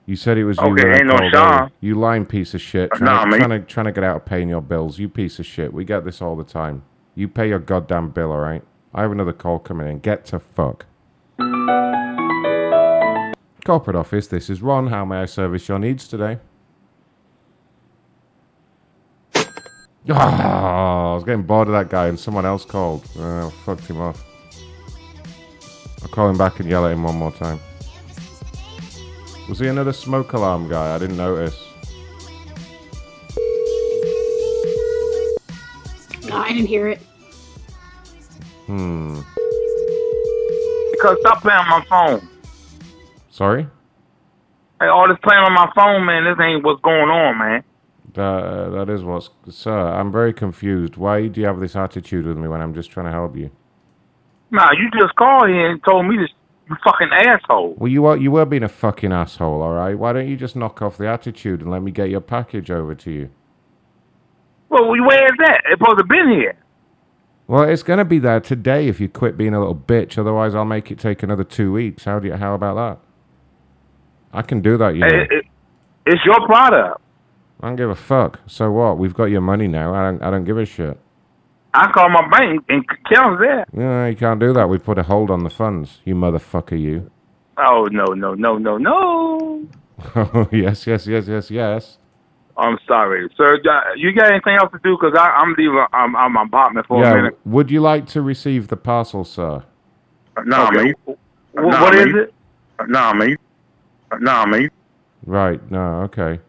You 0.07 0.15
said 0.15 0.36
it 0.40 0.45
was 0.45 0.57
you. 0.57 0.64
Okay, 0.72 0.98
ain't 0.98 1.06
no 1.06 1.30
Sean. 1.30 1.72
You 1.80 1.94
lying 1.94 2.26
piece 2.26 2.56
of 2.56 2.61
shit. 2.61 2.90
Trying, 2.94 3.06
Nah, 3.06 3.26
to, 3.26 3.38
trying, 3.38 3.49
to, 3.52 3.60
trying 3.68 3.86
to 3.86 3.91
get 3.91 4.03
out 4.03 4.15
of 4.15 4.26
paying 4.26 4.49
your 4.49 4.61
bills. 4.61 4.98
You 4.98 5.07
piece 5.07 5.38
of 5.38 5.45
shit. 5.45 5.72
We 5.72 5.86
get 5.86 6.06
this 6.06 6.24
all 6.24 6.36
the 6.36 6.44
time. 6.44 6.82
You 7.14 7.28
pay 7.28 7.49
your 7.49 7.60
goddamn 7.60 8.10
bill, 8.10 8.32
alright? 8.32 8.64
I 8.95 9.03
have 9.03 9.11
another 9.11 9.32
call 9.32 9.60
coming 9.60 9.88
in. 9.88 9.99
Get 9.99 10.26
to 10.26 10.40
fuck. 10.40 10.88
Corporate 13.64 13.95
office, 13.95 14.26
this 14.26 14.49
is 14.49 14.64
Ron. 14.64 14.88
How 14.88 15.06
may 15.06 15.18
I 15.18 15.26
service 15.26 15.70
your 15.70 15.78
needs 15.78 16.07
today? 16.07 16.40
Ah, 20.10 21.12
I 21.12 21.16
was 21.16 21.24
getting 21.24 21.44
bored 21.44 21.70
of 21.70 21.74
that 21.74 21.90
guy 21.90 22.08
and 22.08 22.20
someone 22.20 22.46
else 22.46 22.66
called. 22.66 23.08
Uh, 23.18 23.50
fucked 23.50 23.86
him 23.86 24.02
off. 24.02 24.24
I'll 26.02 26.10
call 26.10 26.30
him 26.30 26.38
back 26.38 26.60
and 26.60 26.70
yell 26.70 26.86
at 26.86 26.92
him 26.92 27.04
one 27.04 27.16
more 27.16 27.32
time. 27.32 27.60
Was 29.48 29.60
he 29.60 29.68
another 29.68 29.94
smoke 29.94 30.34
alarm 30.34 30.68
guy? 30.68 30.94
I 30.96 30.98
didn't 30.98 31.18
notice. 31.18 31.58
No, 36.28 36.38
I 36.38 36.50
didn't 36.50 36.68
hear 36.68 36.90
it. 36.90 37.02
Hmm. 38.66 39.22
Because 40.92 41.18
stop 41.22 41.42
playing 41.42 41.60
on 41.60 41.68
my 41.68 41.86
phone. 41.90 42.30
Sorry? 43.30 43.68
Hey, 44.80 44.88
all 44.88 45.08
this 45.08 45.18
playing 45.24 45.44
on 45.44 45.54
my 45.54 45.72
phone, 45.76 46.06
man. 46.06 46.26
This 46.26 46.38
ain't 46.44 46.64
what's 46.64 46.82
going 46.82 47.10
on, 47.10 47.38
man. 47.38 47.64
That, 48.15 48.22
uh, 48.22 48.69
that 48.72 48.90
is 48.91 49.03
what's. 49.03 49.30
Sir, 49.49 49.72
I'm 49.88 50.11
very 50.11 50.34
confused. 50.34 50.98
Why 50.98 51.27
do 51.27 51.41
you 51.41 51.48
have 51.48 51.60
this 51.60 51.76
attitude 51.76 52.26
with 52.26 52.38
me 52.38 52.48
when 52.48 52.61
I'm 52.61 52.73
just 52.73 52.91
trying 52.91 53.07
to 53.07 53.11
help 53.11 53.35
you? 53.35 53.49
Nah, 54.52 54.69
you 54.73 54.90
just 54.99 55.15
called 55.15 55.48
here 55.49 55.72
and 55.72 55.84
told 55.84 56.06
me 56.06 56.18
to 56.18 56.27
fucking 56.84 57.10
asshole. 57.11 57.73
Well, 57.77 57.91
you 57.91 58.06
are 58.06 58.15
you 58.15 58.31
were 58.31 58.45
being 58.45 58.64
a 58.64 58.69
fucking 58.69 59.11
asshole, 59.11 59.61
all 59.64 59.73
right? 59.73 59.98
Why 59.98 60.14
don't 60.14 60.27
you 60.27 60.38
just 60.38 60.56
knock 60.56 60.81
off 60.81 60.98
the 60.98 61.07
attitude 61.07 61.61
and 61.61 61.72
let 61.72 61.81
me 61.81 61.91
get 61.91 62.10
your 62.10 62.22
package 62.22 62.69
over 62.69 62.94
to 62.94 63.11
you? 63.11 63.30
Well, 64.69 64.90
where 64.90 65.26
is 65.26 65.31
that? 65.40 65.61
It's 65.65 65.80
supposed 65.80 65.98
to 65.98 66.03
been 66.06 66.30
here. 66.30 66.56
Well, 67.48 67.64
it's 67.64 67.84
gonna 67.84 68.06
be 68.06 68.19
there 68.19 68.40
today 68.40 68.88
if 68.88 68.99
you 68.99 69.10
quit 69.10 69.38
being 69.38 69.53
a 69.53 69.60
little 69.60 69.76
bitch. 69.76 70.18
Otherwise, 70.18 70.56
I'll 70.56 70.65
make 70.65 70.91
it 70.91 70.99
take 70.99 71.23
another 71.23 71.44
two 71.44 71.72
weeks. 71.73 72.06
How 72.06 72.19
do 72.19 72.27
you? 72.27 72.35
How 72.35 72.53
about 72.53 72.76
that? 72.76 72.99
I 74.38 74.41
can 74.44 74.61
do 74.61 74.77
that, 74.77 74.95
you 74.95 75.02
know. 75.02 75.07
It- 75.07 75.31
it- 75.31 75.45
it's 76.06 76.26
your 76.26 76.45
product. 76.45 77.02
I 77.64 77.68
don't 77.68 77.77
give 77.77 77.90
a 77.90 77.95
fuck. 77.95 78.41
So 78.45 78.69
what? 78.72 78.98
We've 78.98 79.14
got 79.14 79.26
your 79.26 79.40
money 79.40 79.69
now. 79.69 79.95
I 79.95 80.03
don't. 80.03 80.22
I 80.22 80.30
don't 80.30 80.44
give 80.44 80.57
a 80.57 80.65
shit. 80.65 80.99
I 81.73 81.90
call 81.91 82.10
my 82.10 82.27
bank 82.30 82.65
and 82.68 82.84
tell 83.11 83.31
them 83.31 83.40
that. 83.40 83.73
No, 83.73 84.06
you 84.06 84.18
can't 84.18 84.40
do 84.40 84.52
that. 84.52 84.68
We've 84.68 84.84
put 84.84 84.98
a 84.99 85.03
hold 85.03 85.31
on 85.31 85.44
the 85.45 85.49
funds. 85.49 86.02
You 86.03 86.14
motherfucker, 86.14 86.77
you. 86.80 87.10
Oh 87.57 87.88
no 87.90 88.03
no 88.07 88.34
no 88.34 88.57
no 88.57 88.77
no! 88.77 89.65
Oh 90.14 90.49
yes, 90.52 90.85
yes, 90.85 91.07
yes, 91.07 91.27
yes, 91.27 91.49
yes. 91.49 91.98
I'm 92.57 92.77
sorry, 92.85 93.30
sir. 93.38 93.56
You 93.95 94.14
got 94.14 94.30
anything 94.30 94.57
else 94.61 94.72
to 94.73 94.80
do? 94.84 94.98
Cause 94.98 95.14
I, 95.18 95.30
I'm 95.30 95.56
leaving. 95.57 95.85
I'm, 95.94 96.15
I'm 96.18 96.34
my 96.34 96.44
apartment 96.44 96.85
for 96.85 97.02
a 97.02 97.07
yeah. 97.07 97.15
minute. 97.15 97.40
Would 97.45 97.72
you 97.72 97.80
like 97.80 98.07
to 98.07 98.22
receive 98.22 98.68
the 98.68 98.77
parcel, 98.77 99.23
sir? 99.23 99.64
No, 100.45 100.68
Okay. 100.68 100.84
man. 100.84 100.94
Wh- 101.53 101.56
what 101.56 101.95
is 101.95 102.07
it? 102.14 102.34
No, 102.88 103.14
man. 103.14 103.38
No, 104.19 104.45
man. 104.48 104.69
Right. 105.26 105.72
No. 105.72 106.02
Okay. 106.02 106.40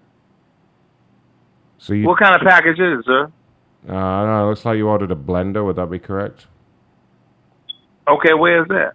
So 1.84 1.92
you. 1.92 2.06
What 2.06 2.18
kind 2.18 2.34
of 2.34 2.40
package 2.40 2.78
is 2.80 3.00
it, 3.00 3.04
sir? 3.04 3.24
Uh, 3.86 3.92
no, 3.92 4.46
it 4.46 4.48
looks 4.48 4.64
like 4.64 4.78
you 4.78 4.88
ordered 4.88 5.10
a 5.10 5.14
blender. 5.14 5.62
Would 5.66 5.76
that 5.76 5.90
be 5.90 5.98
correct? 5.98 6.46
Okay, 8.08 8.32
where 8.32 8.62
is 8.62 8.68
that? 8.68 8.94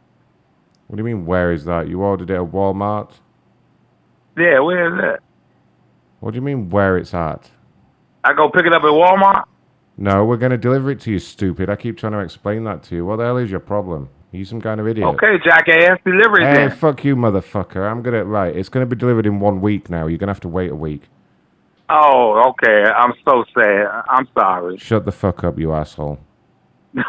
What 0.88 0.96
do 0.96 1.02
you 1.02 1.04
mean? 1.04 1.28
Where 1.28 1.52
is 1.54 1.66
that? 1.66 1.88
You 1.88 2.02
ordered 2.02 2.32
it 2.32 2.34
at 2.34 2.52
Walmart. 2.52 3.12
Yeah, 4.36 4.60
where 4.62 4.92
is 4.92 5.00
that? 5.02 5.20
What 6.20 6.32
do 6.32 6.38
you 6.38 6.42
mean? 6.42 6.72
Where 6.72 6.98
it's 6.98 7.14
at? 7.14 7.52
I 8.24 8.34
go 8.34 8.50
pick 8.50 8.66
it 8.66 8.74
up 8.74 8.82
at 8.82 8.90
Walmart. 8.90 9.44
No, 9.96 10.26
we're 10.26 10.38
going 10.38 10.52
to 10.52 10.58
deliver 10.58 10.90
it 10.90 11.00
to 11.02 11.12
you, 11.12 11.20
stupid. 11.20 11.70
I 11.70 11.76
keep 11.76 11.96
trying 11.96 12.14
to 12.14 12.20
explain 12.20 12.64
that 12.64 12.82
to 12.84 12.96
you. 12.96 13.06
What 13.06 13.18
the 13.18 13.26
hell 13.26 13.38
is 13.38 13.52
your 13.52 13.60
problem? 13.60 14.10
Are 14.34 14.38
you 14.38 14.46
some 14.46 14.62
kind 14.62 14.80
of 14.80 14.88
idiot? 14.88 15.08
Okay, 15.10 15.38
jackass, 15.44 16.00
deliver 16.04 16.42
it 16.42 16.48
Hey, 16.48 16.68
then. 16.68 16.72
fuck 16.72 17.04
you, 17.06 17.16
motherfucker. 17.16 17.88
I'm 17.90 18.02
gonna 18.02 18.24
right. 18.24 18.56
It's 18.56 18.70
gonna 18.70 18.86
be 18.88 18.96
delivered 18.96 19.28
in 19.28 19.40
one 19.40 19.62
week 19.62 19.90
now. 19.92 20.08
You're 20.08 20.18
gonna 20.18 20.32
have 20.32 20.40
to 20.42 20.48
wait 20.48 20.72
a 20.72 20.76
week. 20.76 21.04
Oh, 21.90 22.52
okay. 22.52 22.84
I'm 22.92 23.14
so 23.26 23.44
sad. 23.54 24.04
I'm 24.10 24.28
sorry. 24.38 24.78
Shut 24.78 25.06
the 25.06 25.12
fuck 25.12 25.44
up, 25.44 25.58
you 25.58 25.74
asshole. 25.74 26.20
this 26.94 27.04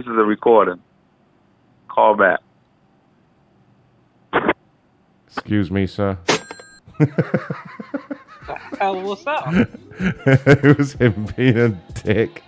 is 0.00 0.08
a 0.08 0.24
recording. 0.24 0.80
Call 1.88 2.16
back. 2.16 2.40
Excuse 5.26 5.70
me, 5.70 5.86
sir. 5.86 6.16
hell 8.78 9.02
was 9.02 9.22
that? 9.24 9.68
it 10.00 10.78
was 10.78 10.94
him 10.94 11.26
being 11.36 11.58
a 11.58 11.68
dick. 12.02 12.42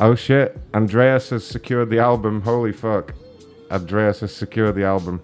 Oh 0.00 0.14
shit! 0.14 0.58
Andreas 0.74 1.30
has 1.30 1.46
secured 1.46 1.90
the 1.90 1.98
album. 1.98 2.42
Holy 2.42 2.72
fuck! 2.72 3.14
Andreas 3.70 4.20
has 4.20 4.34
secured 4.34 4.74
the 4.74 4.84
album. 4.84 5.20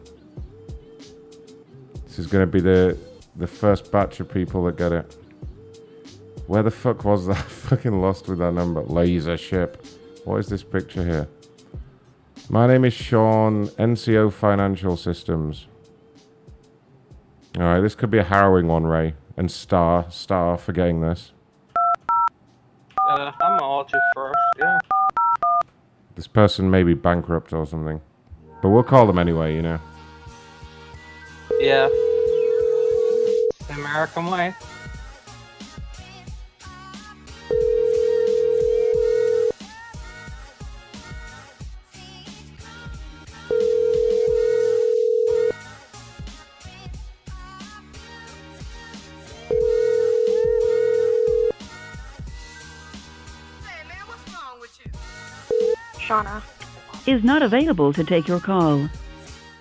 This 2.05 2.19
is 2.19 2.27
gonna 2.27 2.47
be 2.47 2.61
the 2.61 2.99
the 3.37 3.47
first 3.47 3.91
batch 3.91 4.21
of 4.21 4.29
people 4.29 4.65
that 4.65 4.77
get 4.77 4.93
it. 4.93 5.17
Where 6.47 6.63
the 6.63 6.71
fuck 6.71 7.05
was 7.05 7.27
that? 7.27 7.37
Fucking 7.69 8.01
lost 8.01 8.29
with 8.29 8.39
that 8.39 8.53
number. 8.53 8.83
LaserShip. 8.83 9.77
What 10.25 10.39
is 10.39 10.49
this 10.49 10.63
picture 10.63 11.05
here? 11.05 11.29
My 12.49 12.67
name 12.67 12.87
is 12.87 12.95
Sean, 12.95 13.69
NCO 13.69 14.33
Financial 14.33 14.97
Systems. 14.97 15.67
Alright, 17.57 17.83
this 17.83 17.95
could 17.95 18.11
be 18.11 18.19
a 18.19 18.25
harrowing 18.25 18.67
one, 18.67 18.87
Ray. 18.87 19.15
And 19.37 19.51
Star, 19.51 20.11
Star 20.11 20.57
for 20.57 20.73
getting 20.73 21.03
this. 21.03 21.33
Uh, 23.11 23.33
I'm 23.43 23.61
all 23.61 23.68
you 23.93 24.01
first, 24.15 24.37
yeah. 24.59 24.79
This 26.17 26.27
person 26.27 26.71
may 26.71 26.83
be 26.83 26.95
bankrupt 26.95 27.53
or 27.53 27.65
something. 27.67 28.01
But 28.61 28.71
we'll 28.71 28.83
call 28.83 29.07
them 29.07 29.19
anyway, 29.19 29.55
you 29.55 29.63
know. 29.63 29.79
Yeah. 31.61 31.87
The 33.69 33.75
American 33.75 34.27
way. 34.27 34.55
Shauna. 56.19 56.43
Is 57.07 57.25
not 57.25 57.43
available 57.43 57.93
to 57.93 58.05
take 58.05 58.29
your 58.29 58.41
call. 58.41 58.89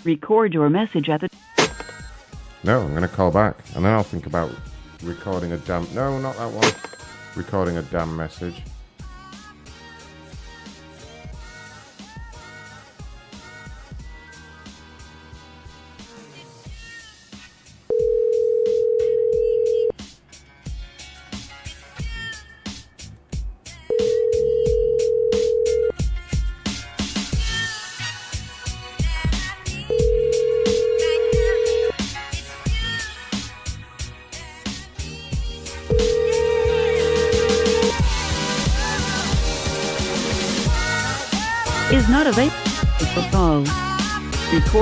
Record 0.04 0.54
your 0.54 0.70
message 0.70 1.10
at 1.10 1.22
the. 1.22 1.30
No, 2.64 2.82
I'm 2.82 2.94
gonna 2.94 3.08
call 3.08 3.32
back. 3.32 3.58
And 3.76 3.86
then 3.86 3.94
I'll 3.94 4.04
think 4.04 4.26
about 4.26 4.52
recording 5.04 5.52
a 5.52 5.58
damn. 5.58 5.88
No, 5.94 6.20
not 6.20 6.36
that 6.38 6.52
one. 6.52 6.72
Recording 7.36 7.78
a 7.78 7.84
damn 7.84 8.16
message. 8.16 8.62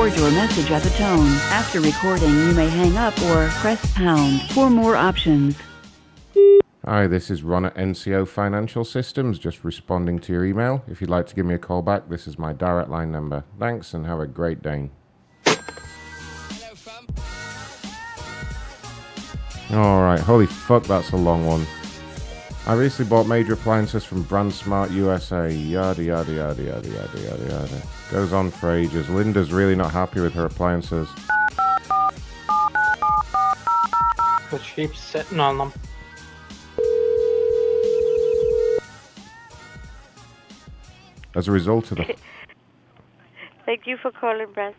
Record 0.05 0.19
your 0.19 0.31
message 0.33 0.69
at 0.69 0.83
the 0.83 0.91
tone. 0.91 1.25
After 1.49 1.81
recording, 1.81 2.29
you 2.29 2.53
may 2.53 2.69
hang 2.69 2.95
up 2.95 3.19
or 3.23 3.47
press 3.53 3.91
pound 3.93 4.39
for 4.51 4.69
more 4.69 4.95
options. 4.95 5.57
Hi, 6.85 7.07
this 7.07 7.31
is 7.31 7.41
Ron 7.41 7.65
at 7.65 7.73
NCO 7.73 8.27
Financial 8.27 8.85
Systems, 8.85 9.39
just 9.39 9.63
responding 9.63 10.19
to 10.19 10.31
your 10.31 10.45
email. 10.45 10.83
If 10.87 11.01
you'd 11.01 11.09
like 11.09 11.25
to 11.25 11.33
give 11.33 11.47
me 11.47 11.55
a 11.55 11.57
call 11.57 11.81
back, 11.81 12.07
this 12.07 12.27
is 12.27 12.37
my 12.37 12.53
direct 12.53 12.91
line 12.91 13.11
number. 13.11 13.45
Thanks 13.57 13.95
and 13.95 14.05
have 14.05 14.19
a 14.19 14.27
great 14.27 14.61
day. 14.61 14.91
Alright, 19.71 20.19
holy 20.19 20.45
fuck, 20.45 20.83
that's 20.83 21.13
a 21.13 21.17
long 21.17 21.47
one. 21.47 21.65
I 22.67 22.73
recently 22.73 23.07
bought 23.07 23.27
major 23.27 23.53
appliances 23.53 24.03
from 24.03 24.25
BrandsMart 24.25 24.89
USA. 24.89 25.51
Yada 25.51 26.01
yada 26.01 26.33
yada 26.33 26.63
yada 26.63 26.87
yada 26.89 27.19
yada 27.19 27.45
yada. 27.47 27.81
Goes 28.09 28.33
on 28.33 28.49
for 28.49 28.73
ages. 28.73 29.07
Linda's 29.07 29.51
really 29.51 29.75
not 29.75 29.91
happy 29.91 30.19
with 30.19 30.33
her 30.33 30.45
appliances. 30.45 31.07
Cause 34.49 34.63
she 34.63 34.87
keeps 34.87 34.99
sitting 34.99 35.39
on 35.39 35.59
them. 35.59 35.73
As 41.35 41.47
a 41.47 41.51
result 41.51 41.91
of 41.91 41.97
the 41.97 42.15
Thank 43.67 43.85
you 43.85 43.97
for 43.97 44.09
calling 44.09 44.51
Brand. 44.53 44.73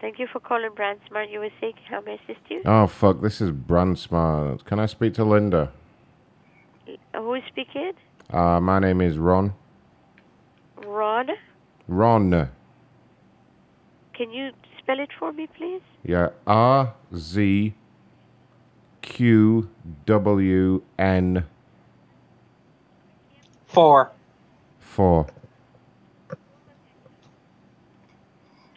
Thank 0.00 0.20
you 0.20 0.28
for 0.32 0.38
calling 0.38 0.70
BrandsMart 0.70 1.32
USA. 1.32 1.74
How 1.88 2.02
may 2.02 2.12
I 2.12 2.14
assist 2.22 2.46
you? 2.48 2.62
Oh 2.64 2.86
fuck, 2.86 3.20
this 3.20 3.40
is 3.40 3.50
BrandsMart. 3.50 4.64
Can 4.64 4.78
I 4.78 4.86
speak 4.86 5.14
to 5.14 5.24
Linda? 5.24 5.72
Who 7.14 7.34
is 7.34 7.42
speaking? 7.48 7.92
Uh, 8.30 8.60
my 8.60 8.78
name 8.78 9.00
is 9.00 9.18
Ron. 9.18 9.54
Ron. 10.84 11.28
Ron. 11.88 12.50
Can 14.14 14.30
you 14.30 14.50
spell 14.78 14.98
it 15.00 15.10
for 15.18 15.32
me, 15.32 15.46
please? 15.56 15.82
Yeah, 16.04 16.28
R 16.46 16.94
Z 17.14 17.74
Q 19.02 19.68
W 20.06 20.82
N 20.98 21.44
Four. 23.66 24.12
four. 24.78 25.26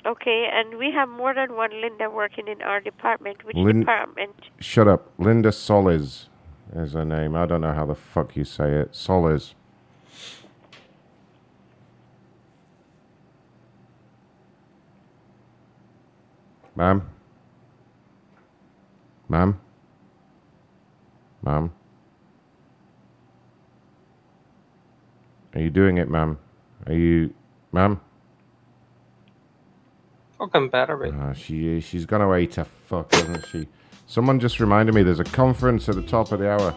Okay, 0.06 0.50
and 0.52 0.78
we 0.78 0.92
have 0.92 1.08
more 1.10 1.34
than 1.36 1.56
one 1.56 1.70
Linda 1.82 2.10
working 2.10 2.48
in 2.48 2.62
our 2.62 2.80
department. 2.80 3.44
Which 3.46 3.56
Lin- 3.56 3.82
department? 3.82 4.36
Shut 4.60 4.88
up, 4.88 5.12
Linda 5.18 5.52
Solis. 5.52 6.29
Is 6.76 6.94
her 6.94 7.06
name. 7.06 7.36
I 7.36 7.46
don't 7.46 7.62
know 7.62 7.74
how 7.74 7.86
the 7.86 7.96
fuck 7.96 8.36
you 8.36 8.44
say 8.44 8.72
it. 8.74 8.96
Solis. 8.96 9.56
Ma'am? 16.76 17.10
Ma'am? 19.28 19.60
Ma'am? 21.42 21.72
Are 25.54 25.62
you 25.62 25.70
doing 25.70 25.98
it, 25.98 26.10
ma'am? 26.10 26.38
Are 26.88 26.94
you... 26.94 27.34
Ma'am? 27.72 28.00
Fucking 30.38 30.70
better 30.70 30.96
be. 30.96 31.12
Ah, 31.14 31.34
she. 31.34 31.82
She's 31.82 32.06
gonna 32.06 32.34
eat 32.38 32.58
a 32.58 32.64
fuck, 32.64 33.14
isn't 33.14 33.46
she? 33.48 33.68
Someone 34.10 34.40
just 34.40 34.60
reminded 34.60 34.96
me 34.96 35.04
there's 35.04 35.20
a 35.20 35.24
conference 35.24 35.88
at 35.88 35.94
the 35.94 36.02
top 36.02 36.32
of 36.32 36.40
the 36.40 36.50
hour. 36.50 36.76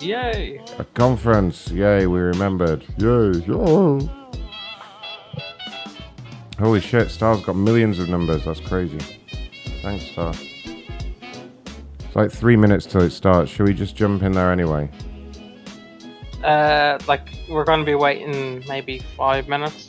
Yay! 0.00 0.60
A 0.76 0.84
conference. 0.86 1.70
Yay, 1.70 2.08
we 2.08 2.18
remembered. 2.18 2.84
Yay. 2.98 3.40
Holy 6.58 6.80
shit, 6.80 7.12
Star's 7.12 7.42
got 7.42 7.54
millions 7.54 8.00
of 8.00 8.08
numbers. 8.08 8.44
That's 8.44 8.58
crazy. 8.58 8.98
Thanks, 9.82 10.06
Star. 10.06 10.34
It's 10.34 12.16
like 12.16 12.32
three 12.32 12.56
minutes 12.56 12.86
till 12.86 13.02
it 13.02 13.10
starts. 13.10 13.52
Should 13.52 13.68
we 13.68 13.72
just 13.72 13.94
jump 13.94 14.24
in 14.24 14.32
there 14.32 14.50
anyway? 14.50 14.90
Uh, 16.42 16.98
like 17.06 17.28
we're 17.48 17.64
gonna 17.64 17.84
be 17.84 17.94
waiting 17.94 18.64
maybe 18.68 18.98
five 19.16 19.46
minutes. 19.46 19.88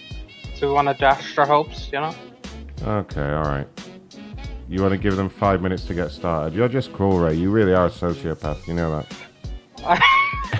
So 0.53 0.67
we 0.67 0.73
want 0.75 0.87
to 0.87 0.93
dash 0.93 1.35
our 1.39 1.47
hopes, 1.47 1.89
you 1.91 1.99
know? 1.99 2.13
Okay, 2.83 3.21
alright. 3.21 3.67
You 4.71 4.81
want 4.81 4.93
to 4.93 4.97
give 4.97 5.17
them 5.17 5.27
five 5.27 5.61
minutes 5.61 5.83
to 5.87 5.93
get 5.93 6.11
started? 6.11 6.55
You're 6.55 6.69
just 6.69 6.93
cruel, 6.93 7.19
Ray. 7.19 7.33
You 7.33 7.51
really 7.51 7.73
are 7.73 7.87
a 7.87 7.89
sociopath. 7.89 8.65
You 8.67 8.73
know 8.73 9.03
that. 9.75 9.99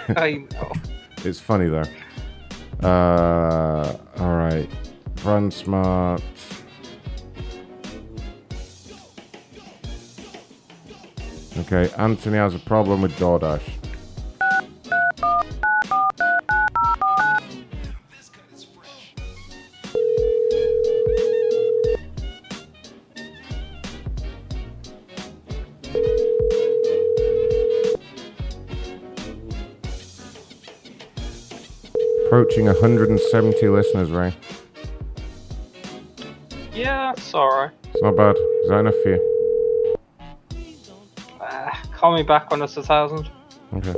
I 0.18 0.46
know. 0.52 0.72
It's 1.24 1.40
funny 1.40 1.70
though. 1.70 1.84
Uh, 2.82 3.96
all 4.18 4.36
right. 4.36 4.68
BrandsMart. 5.18 6.24
Okay, 11.60 11.94
Anthony 11.98 12.38
has 12.38 12.56
a 12.56 12.60
problem 12.60 13.04
with 13.04 13.12
DoorDash. 13.20 13.81
Approaching 32.32 32.64
170 32.64 33.68
listeners, 33.68 34.10
Ray. 34.10 34.34
Yeah, 36.74 37.12
it's 37.12 37.34
alright. 37.34 37.72
It's 37.84 38.02
not 38.02 38.16
bad. 38.16 38.38
Is 38.38 38.70
that 38.70 38.80
enough 38.80 38.94
for 39.04 39.10
you? 39.10 39.98
Uh, 41.42 41.72
call 41.94 42.16
me 42.16 42.24
back 42.24 42.50
when 42.50 42.62
it's 42.62 42.78
a 42.78 42.84
thousand. 42.84 43.30
Okay. 43.74 43.94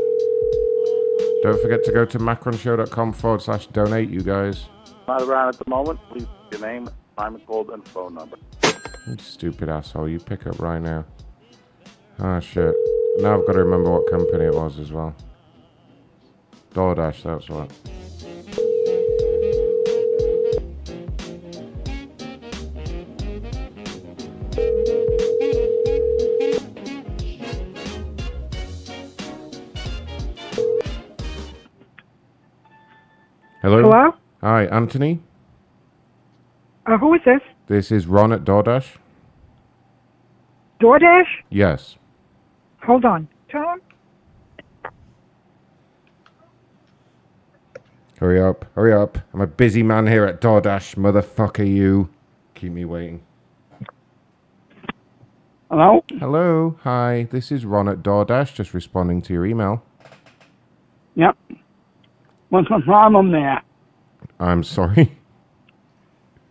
Don't 1.43 1.61
forget 1.61 1.83
to 1.83 1.91
go 1.91 2.05
to 2.05 2.17
macronshow.com 2.17 3.13
forward 3.13 3.43
slash 3.43 3.67
donate, 3.67 4.09
you 4.09 4.21
guys. 4.21 4.65
Not 5.07 5.21
around 5.21 5.49
at 5.49 5.59
the 5.59 5.69
moment. 5.69 5.99
Please 6.09 6.25
your 6.51 6.61
name, 6.61 6.89
time 7.15 7.39
code, 7.45 7.69
and 7.69 7.87
phone 7.87 8.15
number. 8.15 8.37
You 8.63 9.17
stupid 9.19 9.69
asshole. 9.69 10.09
You 10.09 10.17
pick 10.17 10.47
up 10.47 10.59
right 10.59 10.81
now. 10.81 11.05
Ah, 12.17 12.39
shit. 12.39 12.73
Now 13.19 13.39
I've 13.39 13.45
got 13.45 13.53
to 13.53 13.59
remember 13.59 13.91
what 13.91 14.09
company 14.09 14.45
it 14.45 14.55
was 14.55 14.79
as 14.79 14.91
well. 14.91 15.15
DoorDash, 16.73 17.21
that's 17.21 17.47
what. 17.47 17.71
Hello? 33.63 33.81
Hello? 33.81 34.11
Hi, 34.41 34.65
Anthony. 34.65 35.21
Uh, 36.85 36.97
who 36.97 37.13
is 37.13 37.21
this? 37.25 37.39
This 37.67 37.93
is 37.93 38.07
Ron 38.07 38.33
at 38.33 38.43
DoorDash. 38.43 38.97
DoorDash? 40.81 41.29
Yes. 41.49 41.95
Hold 42.85 43.05
on. 43.05 43.29
Tone? 43.49 43.79
Hurry 48.19 48.41
up, 48.41 48.65
hurry 48.75 48.91
up. 48.91 49.17
I'm 49.33 49.39
a 49.39 49.47
busy 49.47 49.81
man 49.81 50.07
here 50.07 50.25
at 50.25 50.41
DoorDash, 50.41 50.95
motherfucker, 50.95 51.65
you. 51.65 52.09
Keep 52.55 52.73
me 52.73 52.83
waiting. 52.83 53.23
Hello? 55.71 56.03
Hello, 56.19 56.77
hi. 56.81 57.29
This 57.31 57.49
is 57.49 57.63
Ron 57.63 57.87
at 57.87 58.03
DoorDash, 58.03 58.55
just 58.55 58.73
responding 58.73 59.21
to 59.21 59.31
your 59.31 59.45
email. 59.45 59.85
Yep. 61.15 61.37
What's 62.53 62.69
the 62.69 62.81
problem 62.85 63.31
there? 63.31 63.63
I'm 64.39 64.63
sorry. 64.63 65.17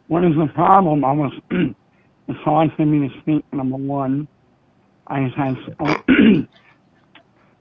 What 0.08 0.24
is 0.24 0.34
the 0.36 0.48
problem? 0.52 1.04
I 1.06 1.12
was, 1.12 1.32
it's 1.50 2.38
hard 2.40 2.70
for 2.76 2.84
me 2.84 3.08
to 3.08 3.20
speak, 3.20 3.50
number 3.50 3.76
one. 3.78 4.28
I 5.06 5.24
just 5.24 5.36
had, 5.38 5.56
I 5.80 5.86
was 6.26 6.46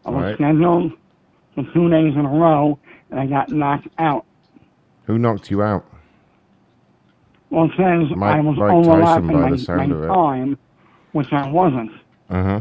Alright. 0.05 0.35
scheduled 0.35 0.91
for 1.55 1.63
two 1.73 1.89
days 1.89 2.13
in 2.13 2.25
a 2.25 2.29
row, 2.29 2.77
and 3.09 3.21
I 3.21 3.25
got 3.27 3.51
knocked 3.51 3.87
out. 3.99 4.25
Who 5.05 5.17
knocked 5.17 5.49
you 5.49 5.61
out? 5.61 5.85
Well, 7.51 7.65
it 7.65 7.71
says 7.77 8.17
Mike- 8.17 8.35
I 8.35 8.39
was 8.41 8.57
Mike 8.57 8.69
Tyson 8.69 8.91
overlapping 8.91 9.27
by 9.27 9.33
my, 9.33 9.51
the 9.51 9.57
sound 9.57 10.01
my 10.01 10.07
time, 10.07 10.57
which 11.13 11.31
I 11.31 11.49
wasn't. 11.49 11.91
Uh 12.29 12.43
huh. 12.43 12.59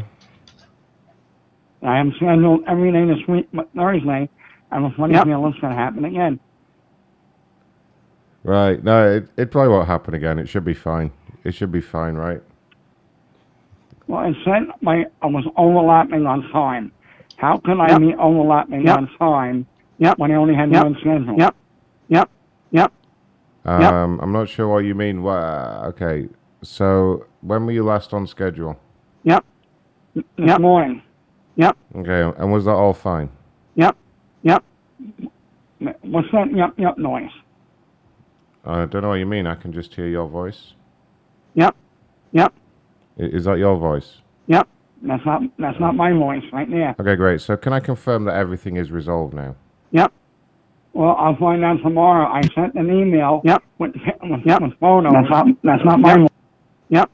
I 1.83 1.97
am 1.97 2.13
scheduled 2.15 2.63
every 2.65 2.93
day 2.93 3.05
this 3.07 3.27
week, 3.27 3.49
but 3.51 3.67
Thursday, 3.75 4.29
I 4.71 4.75
have 4.79 4.91
a 4.91 4.95
funny 4.95 5.13
feeling 5.15 5.51
it's 5.51 5.59
going 5.59 5.75
to 5.75 5.79
happen 5.79 6.05
again. 6.05 6.39
Right. 8.43 8.83
No, 8.83 9.17
it, 9.17 9.29
it 9.37 9.51
probably 9.51 9.69
won't 9.73 9.87
happen 9.87 10.13
again. 10.13 10.39
It 10.39 10.47
should 10.47 10.65
be 10.65 10.73
fine. 10.73 11.11
It 11.43 11.53
should 11.53 11.71
be 11.71 11.81
fine, 11.81 12.15
right? 12.15 12.41
Well, 14.07 14.19
I 14.19 14.33
said 14.43 14.63
my 14.81 15.05
I 15.21 15.27
was 15.27 15.45
overlapping 15.57 16.25
on 16.25 16.49
time. 16.51 16.91
How 17.37 17.57
can 17.57 17.79
I 17.79 17.89
Yep. 17.89 17.99
be 17.99 18.15
overlapping 18.15 18.85
Yep. 18.85 18.97
on 18.97 19.09
time 19.19 19.67
Yep. 19.99 20.17
when 20.17 20.31
I 20.31 20.35
only 20.35 20.55
had 20.55 20.71
Yep. 20.71 20.83
one 20.83 20.95
schedule? 20.99 21.35
Yep. 21.37 21.55
Yep. 22.09 22.29
Yep. 22.71 22.91
Um, 23.63 24.19
I'm 24.23 24.31
not 24.31 24.49
sure 24.49 24.67
what 24.67 24.85
you 24.85 24.95
mean. 24.95 25.21
Wha 25.21 25.83
okay. 25.89 26.27
So, 26.63 27.25
when 27.41 27.65
were 27.67 27.71
you 27.71 27.83
last 27.83 28.11
on 28.11 28.25
schedule? 28.25 28.79
Yep. 29.23 29.45
This 30.15 30.59
morning. 30.59 31.03
Yep. 31.57 31.77
Okay. 31.97 32.33
And 32.39 32.51
was 32.51 32.65
that 32.65 32.71
all 32.71 32.93
fine? 32.93 33.29
Yep. 33.75 33.95
Yep. 34.43 34.63
What's 36.01 36.27
that 36.31 36.55
yep 36.55 36.73
yep 36.77 36.97
noise? 36.97 37.29
I 38.65 38.85
don't 38.85 39.01
know 39.01 39.09
what 39.09 39.15
you 39.15 39.25
mean. 39.25 39.47
I 39.47 39.55
can 39.55 39.73
just 39.73 39.93
hear 39.95 40.07
your 40.07 40.27
voice. 40.27 40.73
Yep. 41.55 41.75
Yep. 42.31 42.53
I- 43.19 43.23
Is 43.23 43.45
that 43.45 43.57
your 43.57 43.75
voice? 43.77 44.17
Yep. 44.47 44.67
That's 45.03 45.25
not 45.25 45.41
that's 45.57 45.79
not 45.79 45.95
my 45.95 46.11
voice 46.13 46.43
right 46.53 46.69
there. 46.69 46.95
Okay, 46.99 47.15
great. 47.15 47.41
So, 47.41 47.57
can 47.57 47.73
I 47.73 47.79
confirm 47.79 48.25
that 48.25 48.35
everything 48.35 48.77
is 48.77 48.91
resolved 48.91 49.33
now? 49.33 49.55
Yep. 49.91 50.13
Well, 50.93 51.15
I'll 51.17 51.35
find 51.37 51.63
out 51.63 51.77
tomorrow. 51.81 52.27
I 52.27 52.41
sent 52.53 52.75
an 52.75 52.91
email. 52.91 53.41
Yep. 53.43 53.63
With, 53.79 53.93
with, 54.21 54.41
yep. 54.45 54.61
with 54.61 54.77
photos. 54.79 55.13
That's 55.13 55.29
not, 55.29 55.47
that's 55.63 55.85
not 55.85 55.99
my. 55.99 56.27
Yep. 56.89 57.09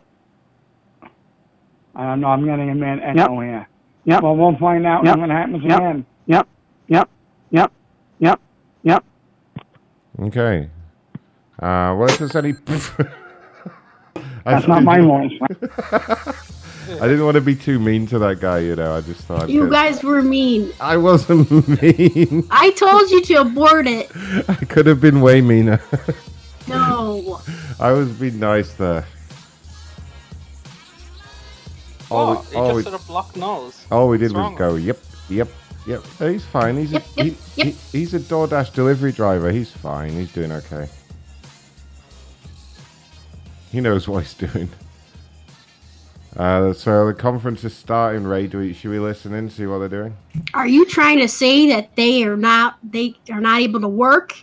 I 1.96 2.04
don't 2.04 2.22
know. 2.22 2.28
I'm 2.28 2.46
getting 2.46 2.70
a 2.70 2.76
man 2.76 3.00
echo 3.00 3.40
here. 3.40 3.68
Yep. 4.06 4.24
Well, 4.24 4.36
we'll 4.36 4.58
find 4.58 4.86
out 4.86 5.06
Yep. 5.06 5.18
when 5.18 5.32
it 5.32 5.34
happens 5.34 5.64
Yep. 5.64 5.78
again. 5.80 6.06
Yep. 6.26 6.48
Yep. 6.88 7.10
Yep. 7.52 7.72
Yep. 8.20 8.40
Yep. 8.84 9.04
Okay. 10.20 10.70
Uh, 11.60 11.96
well, 11.98 12.06
if 12.06 12.18
there's 12.18 12.36
any. 12.36 12.54
I 14.46 14.54
That's 14.54 14.68
not 14.68 14.84
my 14.84 15.02
voice. 15.02 15.32
I 16.90 17.02
didn't 17.08 17.26
want 17.26 17.36
to 17.36 17.42
be 17.42 17.54
too 17.56 17.80
mean 17.80 18.08
to 18.08 18.20
that 18.20 18.40
guy, 18.40 18.60
you 18.60 18.76
know. 18.76 18.96
I 18.96 19.02
just 19.02 19.22
thought. 19.26 19.50
You 19.50 19.70
guys 19.70 20.04
were 20.04 20.22
mean. 20.22 20.72
I 20.80 20.96
wasn't 20.98 21.50
mean. 21.82 22.48
I 22.50 22.72
told 22.72 23.10
you 23.12 23.22
to 23.24 23.34
abort 23.42 23.88
it. 23.88 24.10
I 24.48 24.56
could 24.56 24.86
have 24.86 25.02
been 25.02 25.20
way 25.20 25.42
meaner. 25.42 25.82
No. 26.68 27.42
I 27.80 27.92
was 27.92 28.10
being 28.14 28.40
nice 28.40 28.74
there. 28.74 29.06
Oh, 32.10 32.36
What? 32.36 32.46
we, 32.46 32.52
He 32.52 32.56
all, 32.56 32.66
just 32.68 32.76
we, 32.78 32.84
did 32.84 32.94
a 32.94 33.04
block 33.06 33.36
nose. 33.36 33.86
all 33.92 34.08
we 34.08 34.18
did 34.18 34.32
What's 34.32 34.34
was 34.36 34.42
wrong 34.44 34.56
go, 34.56 34.76
yep, 34.76 34.98
yep, 35.30 35.50
yep. 35.88 36.04
He's 36.20 36.46
fine. 36.46 36.78
He's 36.78 36.92
Yep, 36.92 36.94
a, 36.94 37.06
yep, 37.18 37.26
he, 37.26 37.38
he- 37.56 37.72
he's 37.92 38.14
a 38.16 38.20
DoorDash 38.20 38.74
delivery 38.74 39.14
driver. 39.14 39.52
He's 39.52 39.72
fine. 39.72 40.12
He's 40.14 40.32
doing 40.34 40.52
okay. 40.54 40.90
He 43.72 43.82
knows 43.82 44.08
what 44.08 44.24
he's 44.26 44.36
doing. 44.36 44.70
Uh, 46.38 46.74
so 46.74 47.08
the 47.08 47.14
conference 47.16 47.64
is 47.64 47.74
starting, 47.76 48.24
Ray. 48.26 48.46
Do 48.48 48.60
we, 48.60 48.74
should 48.74 48.92
we 48.92 49.00
listen 49.00 49.34
in, 49.34 49.50
see 49.50 49.66
what 49.68 49.80
they're 49.80 49.90
doing? 49.90 50.16
Are 50.54 50.68
you 50.68 50.86
trying 50.86 51.18
to 51.20 51.28
say 51.28 51.68
that 51.70 51.96
they 51.96 52.24
are 52.26 52.38
not 52.38 52.78
they 52.84 53.16
are 53.32 53.42
not 53.42 53.62
able 53.62 53.80
to 53.82 53.88
work? 53.88 54.34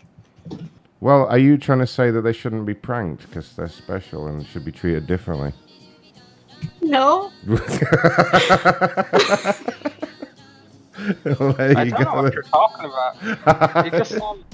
Well, 1.01 1.27
are 1.27 1.39
you 1.39 1.59
trying 1.59 1.81
to 1.81 1.87
say 1.87 2.11
that 2.11 2.23
they 2.23 2.33
shouldn't 2.33 2.65
be 2.67 2.75
pranked 2.75 3.29
because 3.29 3.55
they're 3.57 3.69
special 3.69 4.27
and 4.29 4.45
should 4.47 4.65
be 4.65 4.73
treated 4.73 5.07
differently? 5.07 5.53
No. 6.83 7.31
Well, 11.25 11.53
there 11.55 11.77
I 11.77 11.83
you 11.85 11.91
don't 11.91 12.05
go. 12.05 12.15
know 12.15 12.23
what 12.23 12.35
you're 12.35 12.43
talking 12.45 12.87
about. 12.87 13.85
You 13.85 13.91
just 13.91 14.13
sound 14.19 14.45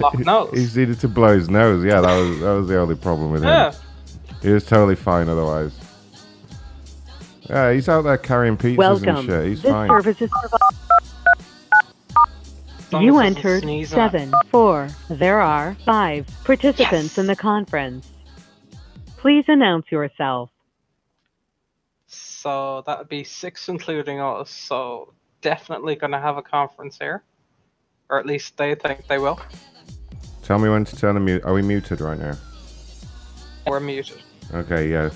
like 0.00 0.18
nose. 0.18 0.50
He's 0.52 0.76
needed 0.76 1.00
to 1.00 1.08
blow 1.08 1.34
his 1.36 1.48
nose. 1.48 1.84
Yeah, 1.84 2.00
that 2.00 2.16
was 2.16 2.40
that 2.40 2.52
was 2.52 2.68
the 2.68 2.78
only 2.78 2.96
problem 2.96 3.30
with 3.32 3.42
him. 3.44 3.72
He 4.42 4.50
was 4.50 4.64
totally 4.64 4.96
fine 4.96 5.28
otherwise. 5.28 5.72
Yeah, 7.48 7.72
he's 7.72 7.88
out 7.88 8.02
there 8.02 8.18
carrying 8.18 8.56
pizzas 8.56 9.06
and 9.06 9.26
shit. 9.26 9.46
He's 9.46 9.62
this 9.62 9.70
fine. 9.72 9.88
service 9.88 10.20
is 10.20 10.30
You 12.92 13.20
as 13.20 13.26
it 13.28 13.34
doesn't 13.34 13.36
entered 13.38 13.62
sneeze 13.62 13.92
on 13.92 13.96
seven, 14.10 14.32
four. 14.50 14.88
There 15.08 15.40
are 15.40 15.76
five 15.84 16.26
participants 16.44 17.18
in 17.18 17.26
the 17.26 17.36
conference. 17.36 18.08
Please 19.18 19.44
announce 19.48 19.90
yourself. 19.90 20.50
So 22.06 22.82
that 22.86 22.98
would 22.98 23.08
be 23.08 23.24
six, 23.24 23.68
including 23.68 24.20
us. 24.20 24.50
So 24.50 25.12
definitely 25.46 25.94
going 25.94 26.10
to 26.10 26.18
have 26.18 26.36
a 26.36 26.42
conference 26.42 26.98
here, 26.98 27.22
or 28.08 28.18
at 28.18 28.26
least 28.26 28.56
they 28.56 28.74
think 28.74 29.06
they 29.06 29.18
will. 29.18 29.38
Tell 30.42 30.58
me 30.58 30.68
when 30.68 30.84
to 30.84 30.96
turn 30.96 31.14
the 31.14 31.20
mute. 31.20 31.44
Are 31.44 31.54
we 31.54 31.62
muted 31.62 32.00
right 32.00 32.18
now? 32.18 32.34
We're 33.64 33.78
muted. 33.78 34.20
Okay, 34.52 34.90
yeah. 34.90 35.10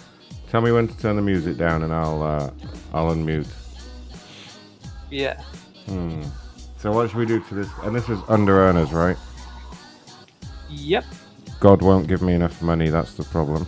Tell 0.49 0.61
me 0.61 0.71
when 0.71 0.87
to 0.87 0.97
turn 0.99 1.17
the 1.17 1.23
music 1.23 1.57
down, 1.57 1.83
and 1.83 1.93
I'll 1.93 2.23
uh, 2.23 2.49
I'll 2.95 3.13
unmute. 3.13 3.49
Yeah. 5.11 5.43
Hmm. 5.87 6.23
So 6.79 6.93
what 6.93 7.11
should 7.11 7.19
we 7.19 7.27
do 7.27 7.41
to 7.41 7.55
this? 7.55 7.69
And 7.83 7.93
this 7.93 8.09
is 8.09 8.21
under 8.29 8.57
earners, 8.69 8.93
right? 8.93 9.17
Yep. 10.69 11.07
God 11.59 11.83
won't 11.83 12.07
give 12.07 12.23
me 12.23 12.35
enough 12.35 12.63
money. 12.63 12.89
That's 12.89 13.15
the 13.15 13.25
problem. 13.25 13.67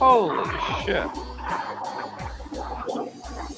Holy 0.00 0.50
shit. 0.84 1.06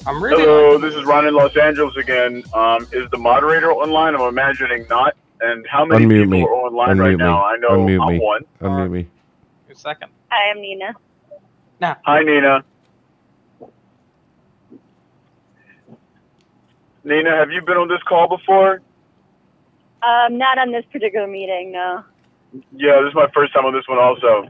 I'm 0.07 0.23
really. 0.23 0.43
Hello, 0.43 0.79
this 0.79 0.95
is 0.95 1.05
Ron 1.05 1.27
in 1.27 1.35
Los 1.35 1.57
Angeles 1.57 1.95
again. 1.97 2.43
Um, 2.53 2.89
is 2.93 3.09
the 3.12 3.19
moderator 3.19 3.73
online? 3.73 4.15
I'm 4.15 4.23
imagining 4.23 4.87
not. 4.89 5.15
And 5.41 5.66
how 5.69 5.85
many 5.85 6.05
Unmute 6.07 6.24
people 6.24 6.31
me. 6.39 6.43
are 6.43 6.53
online 6.53 6.97
Unmute 6.97 7.01
right 7.01 7.11
me. 7.11 7.16
now? 7.16 7.45
I 7.45 7.57
know 7.59 7.70
Unmute 7.70 8.03
I'm 8.03 8.12
me. 8.12 8.19
one. 8.20 8.43
Unmute 8.61 8.91
me. 8.91 9.09
A 9.70 9.74
second. 9.74 10.11
Hi, 10.31 10.51
I'm 10.51 10.61
Nina. 10.61 10.95
Hi, 11.83 12.23
Nina. 12.23 12.65
Nina, 17.05 17.31
have 17.37 17.51
you 17.51 17.61
been 17.62 17.77
on 17.77 17.89
this 17.89 18.03
call 18.09 18.29
before? 18.29 18.81
Um, 20.03 20.39
not 20.39 20.59
on 20.59 20.70
this 20.73 20.85
particular 20.93 21.27
meeting, 21.27 21.73
no. 21.73 22.05
Yeah, 22.73 23.01
this 23.01 23.09
is 23.09 23.15
my 23.15 23.29
first 23.35 23.53
time 23.53 23.65
on 23.65 23.73
this 23.73 23.87
one 23.89 23.99
also. 23.99 24.49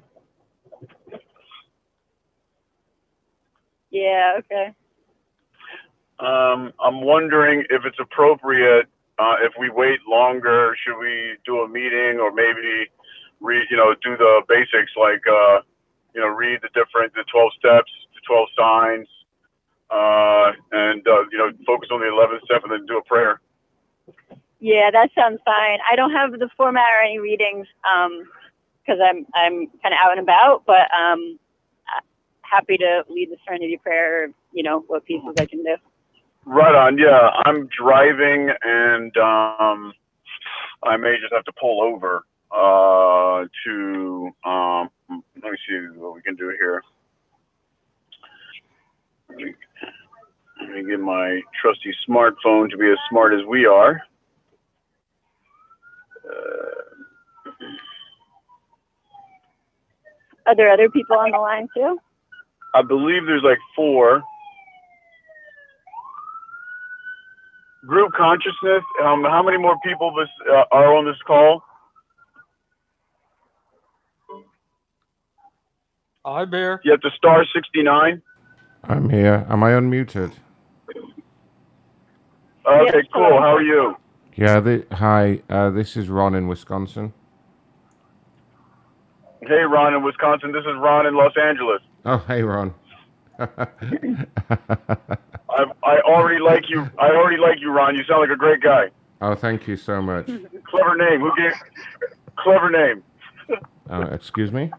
Yeah, 3.90 4.34
okay. 4.38 4.74
Um, 6.22 6.72
I'm 6.78 7.00
wondering 7.00 7.64
if 7.68 7.84
it's 7.84 7.98
appropriate 7.98 8.86
uh, 9.18 9.34
if 9.42 9.52
we 9.58 9.70
wait 9.70 9.98
longer. 10.08 10.76
Should 10.84 10.98
we 10.98 11.34
do 11.44 11.62
a 11.62 11.68
meeting 11.68 12.20
or 12.20 12.32
maybe 12.32 12.88
read, 13.40 13.66
you 13.70 13.76
know, 13.76 13.92
do 14.04 14.16
the 14.16 14.42
basics 14.48 14.92
like, 14.96 15.22
uh, 15.26 15.62
you 16.14 16.20
know, 16.20 16.28
read 16.28 16.60
the 16.62 16.68
different, 16.74 17.12
the 17.14 17.24
12 17.30 17.52
steps, 17.58 17.90
the 18.14 18.20
12 18.24 18.48
signs, 18.56 19.08
uh, 19.90 20.52
and 20.70 21.06
uh, 21.08 21.24
you 21.32 21.38
know, 21.38 21.50
focus 21.66 21.88
on 21.90 21.98
the 21.98 22.06
11th 22.06 22.44
step 22.44 22.62
and 22.62 22.72
then 22.72 22.86
do 22.86 22.98
a 22.98 23.02
prayer. 23.02 23.40
Yeah, 24.60 24.92
that 24.92 25.10
sounds 25.16 25.40
fine. 25.44 25.80
I 25.90 25.96
don't 25.96 26.12
have 26.12 26.38
the 26.38 26.48
format 26.56 26.86
or 26.96 27.02
any 27.04 27.18
readings 27.18 27.66
um, 27.82 28.22
because 28.78 29.00
I'm 29.04 29.26
I'm 29.34 29.66
kind 29.82 29.92
of 29.92 29.98
out 30.00 30.12
and 30.12 30.20
about, 30.20 30.62
but 30.66 30.86
um, 30.94 31.36
happy 32.42 32.76
to 32.78 33.04
lead 33.08 33.30
the 33.30 33.36
Serenity 33.44 33.76
Prayer. 33.82 34.30
You 34.52 34.62
know 34.62 34.84
what 34.86 35.04
pieces 35.04 35.34
I 35.36 35.46
can 35.46 35.64
do. 35.64 35.76
Right 36.44 36.74
on. 36.74 36.98
Yeah, 36.98 37.30
I'm 37.44 37.68
driving 37.68 38.50
and 38.62 39.16
um, 39.16 39.92
I 40.82 40.96
may 40.96 41.16
just 41.20 41.32
have 41.32 41.44
to 41.44 41.52
pull 41.60 41.82
over 41.82 42.24
uh, 42.50 43.46
to. 43.64 44.30
Um, 44.44 44.90
let 45.42 45.52
me 45.52 45.58
see 45.68 45.86
what 45.96 46.14
we 46.14 46.22
can 46.22 46.34
do 46.36 46.48
here. 46.58 46.82
Let 49.28 49.38
me, 49.38 49.54
let 50.60 50.70
me 50.70 50.90
get 50.90 51.00
my 51.00 51.40
trusty 51.60 51.94
smartphone 52.08 52.70
to 52.70 52.76
be 52.76 52.90
as 52.90 52.98
smart 53.08 53.34
as 53.34 53.44
we 53.46 53.66
are. 53.66 54.02
Uh, 56.24 56.82
Are 60.46 60.56
there 60.56 60.72
other 60.72 60.90
people 60.90 61.16
on 61.16 61.30
the 61.30 61.38
line 61.38 61.68
too? 61.74 61.98
I 62.74 62.82
believe 62.82 63.26
there's 63.26 63.44
like 63.44 63.58
four. 63.76 64.22
Group 67.86 68.12
consciousness. 68.12 68.84
Um, 69.04 69.24
how 69.24 69.42
many 69.42 69.58
more 69.58 69.76
people 69.84 70.14
this 70.14 70.28
uh, 70.48 70.64
are 70.70 70.94
on 70.94 71.04
this 71.04 71.16
call? 71.26 71.62
Hi, 76.24 76.44
Bear. 76.44 76.80
You 76.84 76.92
have 76.92 77.00
to 77.00 77.10
star 77.16 77.44
69. 77.52 78.22
I'm 78.84 79.10
here. 79.10 79.44
Am 79.48 79.64
I 79.64 79.70
unmuted? 79.70 80.34
Okay, 82.64 83.02
cool. 83.12 83.40
How 83.40 83.56
are 83.56 83.62
you? 83.62 83.96
Yeah. 84.36 84.60
The, 84.60 84.86
hi. 84.92 85.42
Uh, 85.50 85.70
this 85.70 85.96
is 85.96 86.08
Ron 86.08 86.36
in 86.36 86.46
Wisconsin. 86.46 87.12
Hey, 89.40 89.62
Ron 89.62 89.94
in 89.94 90.04
Wisconsin. 90.04 90.52
This 90.52 90.60
is 90.60 90.76
Ron 90.78 91.06
in 91.06 91.16
Los 91.16 91.32
Angeles. 91.36 91.80
Oh, 92.04 92.18
hey, 92.28 92.42
Ron. 92.42 92.74
I 95.56 95.64
I 95.82 96.00
already 96.00 96.40
like 96.40 96.68
you. 96.68 96.88
I 96.98 97.10
already 97.10 97.36
like 97.36 97.60
you, 97.60 97.70
Ron. 97.70 97.94
You 97.96 98.04
sound 98.04 98.20
like 98.22 98.30
a 98.30 98.36
great 98.36 98.60
guy. 98.60 98.90
oh, 99.20 99.34
thank 99.34 99.66
you 99.68 99.76
so 99.76 100.00
much. 100.02 100.26
Clever 100.26 100.96
name. 100.96 101.20
Who 101.20 101.30
gave? 101.36 101.52
Clever 102.36 102.70
name. 102.70 103.02
Uh, 103.90 104.08
excuse 104.12 104.50
me. 104.52 104.70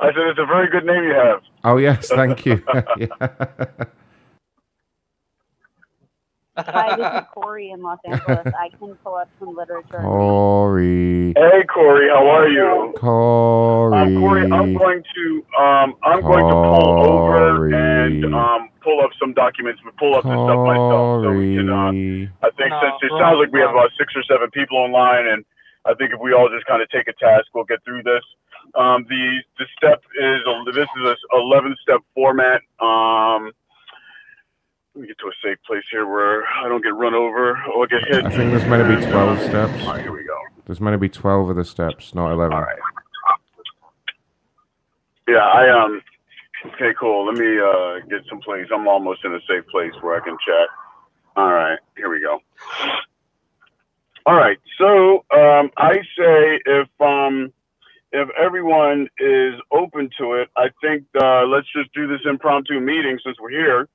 I 0.00 0.06
said 0.12 0.22
it's 0.28 0.38
a 0.38 0.46
very 0.46 0.68
good 0.68 0.84
name 0.84 1.04
you 1.04 1.14
have. 1.14 1.40
Oh 1.64 1.76
yes, 1.76 2.08
thank 2.08 2.46
you. 2.46 2.62
yeah. 6.58 6.72
Hi, 6.72 6.96
this 6.96 7.22
is 7.22 7.28
Corey 7.32 7.70
in 7.70 7.82
Los 7.82 7.98
Angeles. 8.04 8.52
I 8.58 8.68
can 8.70 8.94
pull 8.96 9.14
up 9.14 9.28
some 9.38 9.54
literature. 9.54 10.00
Corey. 10.00 11.32
Hey, 11.36 11.64
Corey. 11.64 12.08
How 12.08 12.26
are 12.28 12.48
you? 12.48 12.94
Corey. 12.98 13.98
Um, 13.98 14.20
Corey, 14.20 14.42
I'm 14.42 14.74
going 14.74 15.02
to 15.14 15.46
um, 15.58 15.94
I'm 16.02 16.20
going 16.20 16.44
to 16.44 16.52
pull 16.52 17.08
over 17.08 17.68
and 17.68 18.24
um, 18.34 18.68
pull 18.82 19.00
up 19.00 19.10
some 19.20 19.32
documents. 19.34 19.80
But 19.84 19.96
pull 19.96 20.14
up 20.14 20.24
this 20.24 20.32
stuff 20.32 20.66
myself, 20.66 21.24
so 21.24 21.32
we 21.32 21.56
can. 21.56 21.70
Uh, 21.70 22.46
I 22.46 22.50
think 22.56 22.72
since 22.82 22.96
it 23.02 23.12
sounds 23.18 23.38
like 23.38 23.52
we 23.52 23.60
have 23.60 23.70
about 23.70 23.90
six 23.98 24.12
or 24.16 24.22
seven 24.24 24.50
people 24.50 24.78
online, 24.78 25.26
and 25.26 25.44
I 25.84 25.94
think 25.94 26.12
if 26.12 26.20
we 26.20 26.32
all 26.32 26.48
just 26.48 26.66
kind 26.66 26.82
of 26.82 26.88
take 26.90 27.08
a 27.08 27.14
task, 27.14 27.46
we'll 27.54 27.64
get 27.64 27.82
through 27.84 28.02
this. 28.02 28.22
Um, 28.74 29.06
the 29.08 29.42
the 29.58 29.66
step 29.76 30.02
is 30.20 30.40
a, 30.46 30.72
this 30.72 30.88
is 31.00 31.06
a 31.06 31.16
11 31.36 31.76
step 31.82 32.00
format. 32.14 32.62
Um, 32.80 33.52
let 34.98 35.02
me 35.02 35.06
get 35.06 35.18
to 35.20 35.28
a 35.28 35.32
safe 35.44 35.58
place 35.64 35.84
here 35.92 36.08
where 36.08 36.44
I 36.44 36.68
don't 36.68 36.82
get 36.82 36.92
run 36.92 37.14
over 37.14 37.56
or 37.72 37.86
get 37.86 38.00
hit. 38.08 38.24
I 38.24 38.30
think 38.30 38.50
there's 38.50 38.64
meant 38.64 38.82
to 38.88 38.96
be 38.96 39.12
12 39.12 39.38
steps. 39.42 39.84
All 39.84 39.92
right, 39.92 40.02
here 40.02 40.10
we 40.10 40.24
go. 40.24 40.36
There's 40.66 40.80
meant 40.80 40.94
to 40.94 40.98
be 40.98 41.08
12 41.08 41.50
of 41.50 41.56
the 41.56 41.64
steps, 41.64 42.16
not 42.16 42.32
11. 42.32 42.52
All 42.52 42.62
right. 42.62 42.78
Yeah, 45.28 45.36
I 45.36 45.70
um. 45.70 46.02
Okay, 46.66 46.92
cool. 46.98 47.26
Let 47.26 47.36
me 47.36 47.60
uh 47.60 48.00
get 48.10 48.28
some 48.28 48.40
place. 48.40 48.66
I'm 48.74 48.88
almost 48.88 49.24
in 49.24 49.32
a 49.34 49.40
safe 49.48 49.64
place 49.70 49.92
where 50.00 50.20
I 50.20 50.24
can 50.24 50.36
chat. 50.44 50.68
All 51.36 51.52
right, 51.52 51.78
here 51.96 52.10
we 52.10 52.20
go. 52.20 52.40
All 54.26 54.34
right, 54.34 54.58
so 54.78 55.24
um, 55.32 55.70
I 55.76 55.98
say 56.16 56.60
if 56.66 56.88
um 57.00 57.52
if 58.10 58.28
everyone 58.36 59.08
is 59.18 59.54
open 59.70 60.10
to 60.18 60.32
it, 60.32 60.48
I 60.56 60.70
think 60.80 61.04
uh, 61.22 61.44
let's 61.44 61.68
just 61.72 61.92
do 61.94 62.08
this 62.08 62.20
impromptu 62.28 62.80
meeting 62.80 63.18
since 63.24 63.36
we're 63.38 63.50
here. 63.50 63.88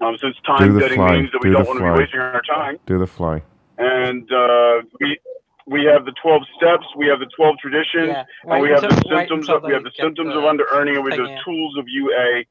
Um, 0.00 0.16
since 0.20 0.34
Do 0.36 0.42
time 0.56 0.74
the 0.74 0.80
getting 0.80 0.96
fly. 0.96 1.12
means 1.20 1.32
that 1.32 1.40
we 1.42 1.50
Do 1.50 1.54
don't 1.56 1.64
the 1.64 1.68
want 1.68 1.78
to 1.80 1.84
be 1.84 1.98
wasting 2.00 2.20
our 2.20 2.42
time 2.42 2.78
Do 2.86 2.98
the 2.98 3.06
fly. 3.06 3.42
and 3.78 4.30
uh, 4.32 4.82
we 5.00 5.18
we 5.66 5.84
have 5.84 6.04
the 6.04 6.12
12 6.22 6.42
steps, 6.56 6.86
we 6.96 7.06
have 7.06 7.20
the 7.20 7.28
12 7.36 7.56
traditions, 7.58 8.08
Yeah, 8.08 8.24
and 8.44 8.62
we 8.62 8.70
wait 8.72 8.80
have 8.82 8.90
the 8.90 8.96
symptoms 9.08 9.46
until 9.48 9.56
of 9.56 9.62
we 9.64 9.72
have 9.74 9.84
the 9.84 9.92
symptoms 9.96 10.32
the 10.32 10.38
of 10.38 10.44
under 10.46 10.64
earning, 10.72 10.96
and 10.96 11.04
we 11.04 11.12
have 11.12 11.20
the 11.20 11.32
in. 11.32 11.38
tools 11.44 11.76
of 11.78 11.84
UA, 11.86 12.44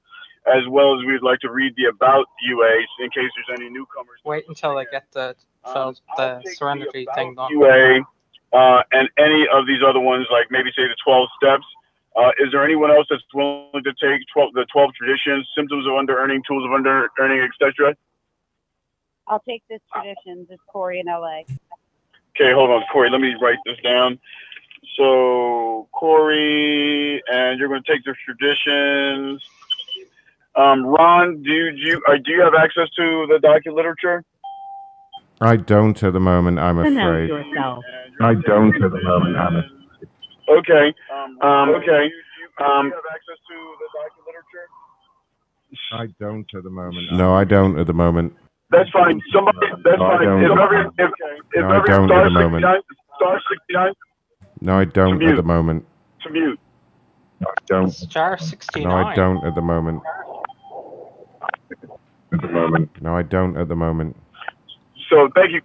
as 0.55 0.63
well 0.69 0.97
as 0.97 1.03
we'd 1.05 1.21
like 1.23 1.39
to 1.39 1.51
read 1.51 1.73
the 1.75 1.85
about 1.85 2.27
UA 2.47 2.71
in 3.03 3.09
case 3.09 3.29
there's 3.35 3.59
any 3.59 3.69
newcomers. 3.69 4.19
Wait 4.23 4.45
until 4.47 4.77
I 4.77 4.85
get 4.85 5.05
the 5.11 5.35
Um, 5.65 5.73
felt 5.73 6.01
the 6.17 6.41
Serenity 6.55 7.05
thing 7.15 7.35
done. 7.35 7.51
UA 7.51 7.99
uh, 8.53 8.83
and 8.93 9.09
any 9.17 9.47
of 9.51 9.65
these 9.67 9.81
other 9.85 9.99
ones, 9.99 10.27
like 10.31 10.49
maybe 10.51 10.69
say 10.75 10.83
the 10.87 10.95
12 11.03 11.27
steps. 11.41 11.65
Uh, 12.15 12.31
is 12.39 12.51
there 12.51 12.63
anyone 12.63 12.91
else 12.91 13.07
that's 13.09 13.23
willing 13.33 13.83
to 13.83 13.93
take 14.01 14.21
12, 14.33 14.53
the 14.53 14.65
12 14.71 14.91
traditions, 14.95 15.47
symptoms 15.55 15.85
of 15.87 15.93
under 15.93 16.17
earning, 16.17 16.41
tools 16.47 16.65
of 16.65 16.71
under 16.73 17.09
earning, 17.19 17.39
etc.? 17.39 17.95
I'll 19.27 19.41
take 19.47 19.63
this 19.69 19.81
tradition. 19.93 20.45
This 20.49 20.59
Corey 20.67 20.99
in 20.99 21.05
LA. 21.05 21.41
Okay, 22.35 22.51
hold 22.53 22.71
on, 22.71 22.83
Corey. 22.91 23.09
Let 23.09 23.21
me 23.21 23.35
write 23.41 23.57
this 23.65 23.77
down. 23.83 24.19
So, 24.97 25.87
Corey, 25.91 27.21
and 27.31 27.59
you're 27.59 27.67
going 27.69 27.83
to 27.83 27.91
take 27.91 28.03
the 28.03 28.15
traditions. 28.25 29.41
Um, 30.55 30.85
Ron, 30.85 31.43
do 31.43 31.51
you, 31.51 31.71
do 31.71 31.77
you, 31.77 32.01
uh, 32.07 32.17
do 32.25 32.31
you 32.31 32.41
have 32.41 32.55
access 32.55 32.89
to 32.97 33.27
the 33.29 33.39
docu 33.41 33.73
literature? 33.73 34.23
I 35.41 35.55
don't 35.55 36.01
at 36.03 36.11
the 36.11 36.19
moment, 36.19 36.59
I'm 36.59 36.79
Announce 36.79 36.97
afraid. 36.97 37.29
yourself. 37.29 37.83
I 38.19 38.33
don't 38.33 38.75
at 38.83 38.91
the 38.91 39.01
moment, 39.03 39.37
I'm 39.37 39.78
Okay. 40.49 40.93
Um, 41.41 41.69
okay. 41.77 42.09
Do 42.09 42.15
you, 42.15 42.23
do 42.57 42.63
you 42.63 42.65
um, 42.65 42.85
have 42.91 43.05
access 43.13 43.39
to 43.49 43.55
the 43.79 43.87
document 43.93 44.25
literature? 44.27 44.67
I 45.93 46.07
don't 46.19 46.47
at 46.55 46.63
the 46.63 46.69
moment. 46.69 47.11
No, 47.13 47.35
I 47.35 47.43
don't 47.43 47.77
at 47.79 47.87
the 47.87 47.93
moment. 47.93 48.33
that's 48.71 48.89
fine. 48.89 49.21
Somebody, 49.33 49.57
that's 49.83 49.97
No, 49.97 50.05
I 50.05 50.17
fine. 50.17 50.25
don't. 50.25 50.43
If 50.43 50.51
every, 50.51 50.79
if, 50.81 51.11
if 51.53 51.61
No, 51.61 51.69
I 51.69 51.77
every 51.77 51.89
don't 51.89 52.11
at 52.11 52.23
the 52.23 52.29
moment. 52.31 52.65
star 53.17 53.41
69 53.49 53.93
No, 54.61 54.79
I 54.79 54.85
don't 54.85 55.23
at 55.23 55.35
the 55.35 55.43
moment. 55.43 55.85
to 56.23 56.29
mute. 56.29 56.59
I 57.41 57.53
don't. 57.67 57.91
Star 57.93 58.37
69. 58.37 58.83
No, 58.83 58.95
I 58.95 59.15
don't 59.15 59.45
at 59.45 59.55
the 59.55 59.61
moment. 59.61 60.01
At 62.33 62.41
the 62.41 62.47
moment. 62.47 62.89
No, 63.01 63.15
I 63.15 63.23
don't 63.23 63.57
at 63.57 63.67
the 63.67 63.75
moment. 63.75 64.15
So 65.09 65.29
thank 65.35 65.51
you. 65.51 65.61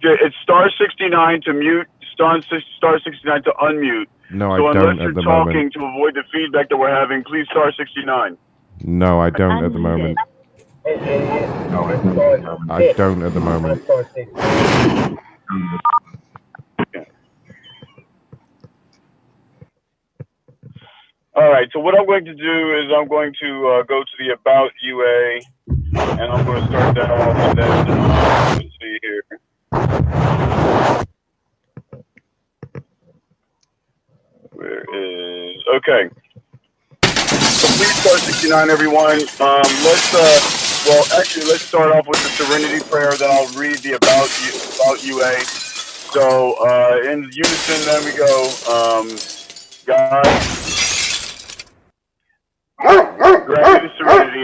It's 0.00 0.36
star 0.42 0.70
69 0.70 1.40
to 1.42 1.52
mute, 1.54 1.88
star, 2.18 2.40
star 2.76 2.98
69 2.98 3.42
to 3.44 3.52
unmute. 3.62 4.06
No, 4.30 4.50
I 4.50 4.58
don't 4.58 4.74
So 4.74 4.80
unless 4.80 4.98
at 4.98 5.02
you're 5.04 5.14
the 5.14 5.22
talking 5.22 5.54
moment. 5.54 5.72
to 5.74 5.84
avoid 5.84 6.14
the 6.14 6.24
feedback 6.32 6.68
that 6.68 6.76
we're 6.76 6.94
having, 6.94 7.22
please 7.22 7.46
star 7.50 7.72
69. 7.72 8.36
No, 8.82 9.20
I 9.20 9.30
don't 9.30 9.64
at 9.64 9.72
the 9.72 9.78
moment. 9.78 10.18
I 10.86 10.90
don't 12.96 13.22
at 13.22 13.34
the 13.34 13.40
moment. 13.40 13.84
All 21.34 21.48
right. 21.50 21.68
So 21.72 21.78
what 21.78 21.96
I'm 21.96 22.06
going 22.06 22.24
to 22.24 22.34
do 22.34 22.78
is 22.78 22.90
I'm 22.96 23.06
going 23.08 23.32
to 23.40 23.68
uh, 23.68 23.82
go 23.84 24.02
to 24.02 24.10
the 24.18 24.32
About 24.34 24.70
UA, 24.82 25.40
and 26.18 26.32
I'm 26.32 26.44
going 26.44 26.62
to 26.62 26.68
start 26.68 26.94
that 26.96 27.10
off. 27.10 27.36
And 27.36 27.58
then 27.58 27.70
uh, 27.70 28.54
let's 28.56 28.68
see 28.80 28.98
here. 29.02 29.22
Where 34.52 34.80
is 34.80 35.62
okay? 35.88 36.14
So 37.02 37.66
please 37.76 37.94
start 38.00 38.20
69, 38.20 38.70
everyone. 38.70 39.20
Um, 39.40 39.68
let's 39.84 40.14
uh, 40.14 40.40
well, 40.86 41.04
actually, 41.18 41.46
let's 41.46 41.62
start 41.62 41.92
off 41.92 42.06
with 42.06 42.22
the 42.22 42.28
Serenity 42.30 42.84
Prayer. 42.88 43.12
Then 43.16 43.30
I'll 43.30 43.48
read 43.58 43.78
the 43.78 43.94
About 43.94 44.28
U, 44.40 44.52
About 44.76 45.04
UA. 45.04 45.40
So 45.44 46.54
uh, 46.64 47.10
in 47.10 47.28
unison, 47.32 47.84
then 47.84 48.04
we 48.04 48.12
go. 48.16 48.48
Um, 48.70 49.08
God 49.86 50.24
grant 53.46 53.82
me 53.82 53.88
the 53.88 53.94
serenity 53.98 54.42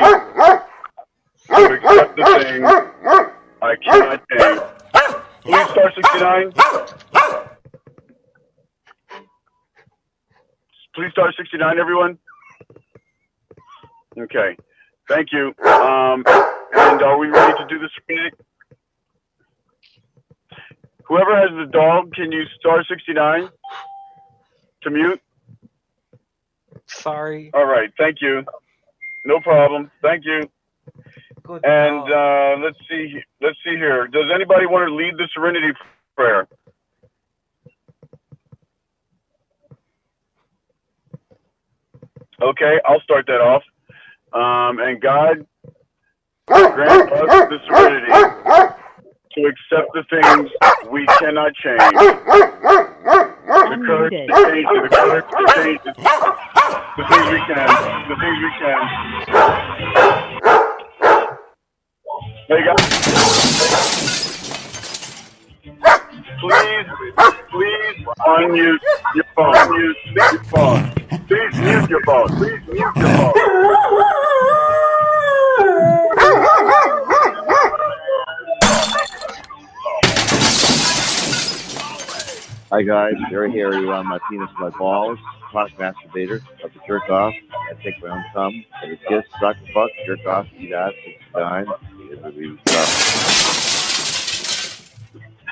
to 1.47 1.63
accept 1.73 2.17
the 2.17 2.25
things 2.43 2.65
I 3.63 3.77
cannot 3.77 4.23
change. 4.31 4.61
Please 5.45 5.69
star 5.71 5.93
69. 5.95 6.53
Please 10.95 11.04
star 11.15 11.33
69, 11.33 11.79
everyone. 11.79 12.19
Okay. 14.19 14.57
Thank 15.09 15.29
you. 15.33 15.55
Um, 15.65 16.25
and 16.75 17.03
are 17.03 17.19
we 17.19 17.29
ready 17.29 17.57
to 17.57 17.67
do 17.69 17.79
the 17.79 17.89
serenity? 17.95 18.37
Whoever 21.05 21.37
has 21.37 21.51
the 21.51 21.71
dog, 21.71 22.13
can 22.15 22.33
you 22.33 22.45
star 22.59 22.83
69 22.85 23.49
to 24.83 24.91
mute? 24.91 25.21
Sorry. 26.89 27.53
All 27.55 27.67
right, 27.67 27.91
thank 27.97 28.19
you. 28.21 28.45
No 29.25 29.39
problem. 29.41 29.91
Thank 30.03 30.25
you. 30.25 30.51
Good 31.45 31.65
And 31.65 32.01
uh, 32.11 32.57
let's 32.65 32.79
see. 32.91 33.21
Let's 33.41 33.59
see 33.65 33.77
here. 33.77 34.09
Does 34.09 34.31
anybody 34.35 34.67
want 34.67 34.89
to 34.89 34.95
lead 34.95 35.15
the 35.17 35.29
Serenity 35.33 35.73
prayer? 36.17 36.49
Okay, 42.43 42.81
I'll 42.85 43.01
start 43.01 43.27
that 43.27 43.41
off. 43.41 43.63
Um, 44.33 44.79
and 44.81 45.01
God 45.01 45.47
grant 46.47 47.13
us 47.13 47.49
the 47.49 47.59
serenity 47.67 48.11
to 49.33 49.41
accept 49.47 49.89
the 49.95 50.03
things 50.11 50.51
we 50.91 51.07
cannot 51.19 51.55
change. 51.55 51.79
The 51.81 53.79
courage 53.87 54.13
to 54.13 54.19
change, 54.51 54.67
the 54.67 54.89
courage 54.91 55.25
to 55.31 55.37
change 55.55 55.81
the, 55.85 55.93
the 56.97 57.05
things 57.09 57.27
we 57.31 57.39
can, 57.47 57.69
the 58.09 58.17
things 58.21 58.39
we 58.43 58.51
can. 58.59 58.81
There 62.49 62.59
you 62.59 62.65
go. 62.67 64.04
Please, 66.41 66.87
please 67.51 68.07
unmute 68.27 68.79
your 69.15 69.25
phone. 69.37 69.55
Unmute 69.55 69.95
your 70.15 70.45
phone. 70.45 70.93
Please 71.27 71.59
mute 71.59 71.91
your 71.91 72.03
phone. 72.05 72.29
Please 72.29 72.61
mute 72.67 72.79
your 72.79 72.93
phone. 72.95 73.33
Hi 82.71 82.83
guys, 82.83 83.15
very 83.31 83.53
hairy 83.53 83.87
around 83.87 84.09
my 84.09 84.19
penis 84.29 84.51
my 84.59 84.71
balls. 84.71 85.19
Chronic 85.51 85.79
masturbator. 85.79 86.41
Love 86.63 86.73
to 86.73 86.81
jerk 86.89 87.09
off. 87.09 87.33
I 87.71 87.75
take 87.83 88.03
my 88.03 88.25
own. 88.35 88.65
Have 88.73 88.91
a 88.91 88.97
kiss, 89.09 89.25
suck, 89.39 89.57
fuck, 89.73 89.91
jerk 90.07 90.27
off, 90.27 90.47
eat 90.59 90.73
ass, 90.73 90.93
six 91.05 91.17
nine. 91.37 91.67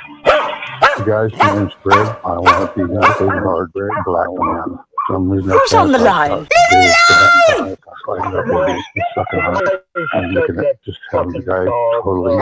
Everybody 0.02 1.30
Guys, 1.30 1.38
my 1.38 1.58
name's 1.58 1.72
Greg. 1.82 2.16
I 2.24 2.38
want 2.38 2.74
to 2.74 2.86
be 2.86 2.92
not 2.92 3.20
a 3.20 3.28
hard 3.28 3.72
Greg 3.72 3.90
black 4.04 4.28
man. 4.32 4.78
Some 5.10 5.30
reason 5.30 5.50
Who's 5.50 5.72
on 5.74 5.92
the 5.92 5.98
line? 5.98 6.30
I 6.30 6.36
was 6.36 7.78
sliding 8.04 8.38
up 8.38 8.46
with 8.46 8.66
these 8.66 8.84
and 8.94 9.04
sucking 9.14 9.40
on 9.40 9.56
it. 9.56 9.86
I'm 10.14 10.30
looking 10.30 10.58
at 10.58 10.82
just 10.84 10.98
having 11.10 11.32
the 11.32 11.42
guy 11.42 11.64
totally 12.02 12.36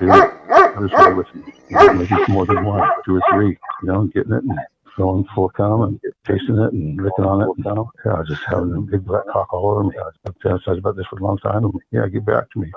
do. 0.00 0.10
I 0.10 0.78
was 0.78 1.16
with. 1.16 1.26
You 1.70 1.92
maybe 1.94 2.32
more 2.32 2.46
than 2.46 2.64
one, 2.64 2.88
two 3.04 3.16
or 3.16 3.22
three. 3.32 3.58
You 3.82 3.88
know, 3.88 4.04
getting 4.04 4.32
it 4.32 4.44
and 4.44 4.58
going 4.96 5.26
full 5.34 5.48
cum 5.50 5.82
and 5.82 6.00
tasting 6.26 6.58
it 6.58 6.72
and 6.72 7.02
licking 7.02 7.24
on 7.24 7.42
it. 7.42 7.48
You 7.58 7.64
know, 7.64 7.90
yeah, 8.04 8.12
I 8.12 8.18
was 8.20 8.28
just 8.28 8.42
having 8.44 8.74
a 8.74 8.80
big 8.80 9.04
black 9.04 9.24
cock 9.32 9.52
all 9.52 9.70
over 9.70 9.84
me. 9.84 9.96
I 9.98 10.02
was 10.02 10.14
I've 10.26 10.38
fantasized 10.38 10.78
about 10.78 10.96
this 10.96 11.06
for 11.10 11.18
a 11.18 11.22
long 11.22 11.38
time. 11.38 11.64
And 11.64 11.74
yeah, 11.90 12.06
get 12.08 12.24
back 12.26 12.50
to 12.52 12.60
me. 12.60 12.70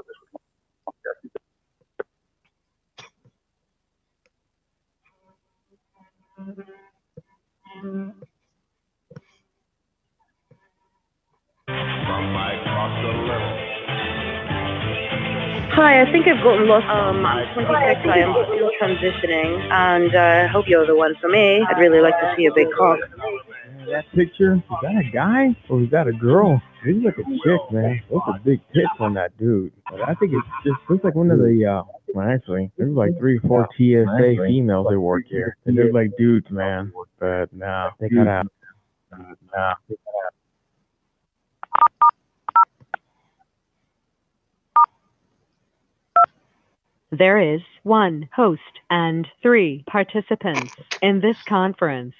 Hi, 15.73 16.01
I 16.01 16.11
think 16.11 16.27
I've 16.27 16.43
gotten 16.43 16.67
lost. 16.67 16.85
Um, 16.87 17.25
I'm 17.25 17.47
26. 17.65 18.09
I 18.09 18.19
am 18.19 18.33
still 18.47 18.71
transitioning, 18.81 19.59
and 19.71 20.15
uh, 20.15 20.45
I 20.45 20.47
hope 20.47 20.65
you're 20.67 20.85
the 20.87 20.95
one 20.95 21.15
for 21.21 21.29
me. 21.29 21.61
I'd 21.61 21.79
really 21.79 22.01
like 22.01 22.13
to 22.21 22.33
see 22.37 22.45
a 22.45 22.53
big 22.53 22.67
cock. 22.77 22.99
That 23.87 24.05
picture, 24.13 24.55
is 24.55 24.61
that 24.81 24.95
a 24.95 25.11
guy 25.11 25.55
or 25.69 25.83
is 25.83 25.89
that 25.91 26.07
a 26.07 26.13
girl? 26.13 26.61
He's 26.83 27.03
like 27.03 27.17
a 27.17 27.23
chick, 27.23 27.59
man. 27.71 28.01
Those 28.09 28.21
are 28.27 28.39
big 28.39 28.59
tits 28.73 28.87
on 28.99 29.13
that 29.15 29.37
dude. 29.37 29.73
But 29.89 30.01
I 30.07 30.13
think 30.15 30.33
it's 30.33 30.47
just 30.63 30.77
looks 30.89 31.03
like 31.03 31.15
one 31.15 31.29
of 31.31 31.39
the 31.39 31.65
uh 31.65 31.83
well 32.13 32.29
actually 32.29 32.71
there's 32.77 32.95
like 32.95 33.17
three 33.17 33.39
four 33.39 33.67
TSA 33.77 34.35
females 34.37 34.87
that 34.89 34.99
work 34.99 35.25
here. 35.27 35.57
And 35.65 35.77
They 35.77 35.83
look 35.83 35.93
like 35.93 36.11
dudes, 36.17 36.49
man. 36.49 36.93
But 37.19 37.53
nah, 37.53 37.91
they 37.99 38.09
gotta 38.09 38.43
nah. 39.53 39.73
There 47.11 47.39
is 47.39 47.61
one 47.83 48.27
host 48.35 48.61
and 48.89 49.27
three 49.41 49.83
participants 49.87 50.75
in 51.01 51.21
this 51.21 51.37
conference. 51.47 52.13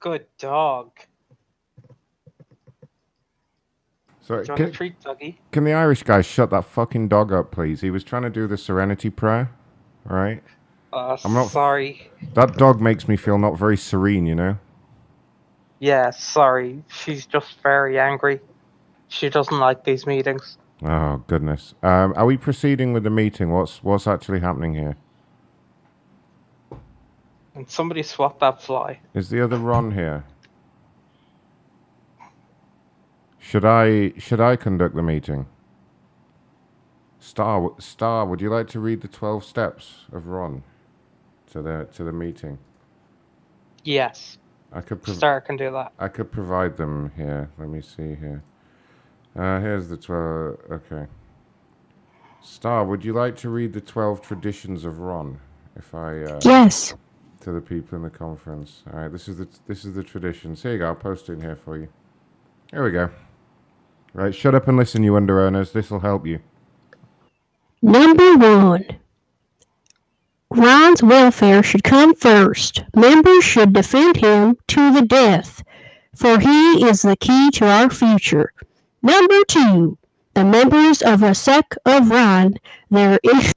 Good 0.00 0.26
dog. 0.38 0.92
Sorry, 4.22 4.46
can, 4.46 4.72
treat, 4.72 4.94
can 5.50 5.64
the 5.64 5.72
Irish 5.72 6.04
guy 6.04 6.20
shut 6.22 6.50
that 6.50 6.64
fucking 6.64 7.08
dog 7.08 7.32
up, 7.32 7.50
please? 7.50 7.80
He 7.80 7.90
was 7.90 8.04
trying 8.04 8.22
to 8.22 8.30
do 8.30 8.46
the 8.46 8.56
Serenity 8.56 9.10
Prayer. 9.10 9.50
All 10.08 10.16
right. 10.16 10.42
Uh, 10.92 11.16
I'm 11.24 11.34
not- 11.34 11.48
sorry. 11.48 12.10
That 12.34 12.56
dog 12.56 12.80
makes 12.80 13.08
me 13.08 13.16
feel 13.16 13.38
not 13.38 13.58
very 13.58 13.76
serene, 13.76 14.26
you 14.26 14.34
know. 14.34 14.58
Yeah, 15.80 16.10
sorry. 16.10 16.84
She's 16.88 17.26
just 17.26 17.60
very 17.62 17.98
angry. 17.98 18.40
She 19.08 19.28
doesn't 19.28 19.58
like 19.58 19.84
these 19.84 20.06
meetings. 20.06 20.58
Oh 20.82 21.24
goodness. 21.28 21.74
Um, 21.82 22.14
are 22.16 22.26
we 22.26 22.36
proceeding 22.38 22.92
with 22.92 23.04
the 23.04 23.10
meeting? 23.10 23.52
What's 23.52 23.82
what's 23.84 24.06
actually 24.06 24.40
happening 24.40 24.74
here? 24.74 24.96
And 27.54 27.70
somebody 27.70 28.02
swap 28.02 28.40
that 28.40 28.62
fly. 28.62 29.00
Is 29.14 29.30
the 29.30 29.42
other 29.44 29.58
Ron 29.58 29.92
here? 29.92 30.24
Should 33.38 33.64
I 33.64 34.12
should 34.18 34.40
I 34.40 34.56
conduct 34.56 34.96
the 34.96 35.02
meeting? 35.02 35.46
Star 37.20 37.72
Star, 37.78 38.26
would 38.26 38.40
you 38.40 38.50
like 38.50 38.68
to 38.68 38.80
read 38.80 39.02
the 39.02 39.08
twelve 39.08 39.44
steps 39.44 40.06
of 40.12 40.28
Ron 40.28 40.64
to 41.52 41.62
the 41.62 41.88
to 41.94 42.04
the 42.04 42.12
meeting? 42.12 42.58
Yes. 43.84 44.38
I 44.72 44.82
could 44.82 45.02
prov- 45.02 45.16
Star 45.16 45.40
can 45.40 45.56
do 45.56 45.72
that. 45.72 45.92
I 45.98 46.08
could 46.08 46.32
provide 46.32 46.76
them 46.78 47.12
here. 47.16 47.50
Let 47.58 47.68
me 47.70 47.82
see 47.82 48.14
here. 48.16 48.42
Uh, 49.40 49.58
here's 49.58 49.88
the 49.88 49.96
12. 49.96 50.58
Okay. 50.70 51.06
Star, 52.42 52.84
would 52.84 53.02
you 53.06 53.14
like 53.14 53.36
to 53.36 53.48
read 53.48 53.72
the 53.72 53.80
12 53.80 54.20
traditions 54.20 54.84
of 54.84 54.98
Ron? 54.98 55.40
If 55.76 55.94
I. 55.94 56.22
Uh, 56.24 56.40
Yes. 56.44 56.94
To 57.40 57.52
the 57.52 57.60
people 57.62 57.96
in 57.96 58.02
the 58.02 58.10
conference. 58.10 58.82
All 58.92 59.00
right, 59.00 59.10
this 59.10 59.26
is 59.26 59.38
the 59.38 59.48
this 59.66 59.86
is 59.86 59.94
the 59.94 60.04
traditions. 60.04 60.62
Here 60.62 60.72
you 60.72 60.78
go. 60.78 60.88
I'll 60.88 60.94
post 60.94 61.30
it 61.30 61.32
in 61.32 61.40
here 61.40 61.56
for 61.56 61.78
you. 61.78 61.88
Here 62.70 62.84
we 62.84 62.90
go. 62.90 63.08
Right, 64.12 64.34
shut 64.34 64.54
up 64.54 64.68
and 64.68 64.76
listen, 64.76 65.02
you 65.02 65.16
under 65.16 65.40
owners. 65.40 65.72
This 65.72 65.90
will 65.90 66.00
help 66.00 66.26
you. 66.26 66.40
Number 67.80 68.36
one. 68.36 68.84
Ron's 70.50 71.02
welfare 71.02 71.62
should 71.62 71.82
come 71.82 72.14
first. 72.14 72.82
Members 72.94 73.42
should 73.42 73.72
defend 73.72 74.18
him 74.18 74.58
to 74.68 74.92
the 74.92 75.02
death, 75.02 75.62
for 76.14 76.38
he 76.40 76.84
is 76.84 77.00
the 77.00 77.16
key 77.16 77.50
to 77.52 77.66
our 77.66 77.88
future. 77.88 78.52
Number 79.02 79.44
two. 79.44 79.98
The 80.34 80.44
members 80.44 81.02
of 81.02 81.22
a 81.22 81.34
sect 81.34 81.76
of 81.84 82.10
Ron, 82.10 82.54
there 82.88 83.18
is 83.22 83.52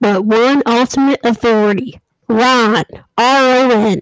but 0.00 0.24
one 0.24 0.62
ultimate 0.66 1.20
authority 1.24 2.00
Ron, 2.28 2.84
R-O-N. 3.18 4.00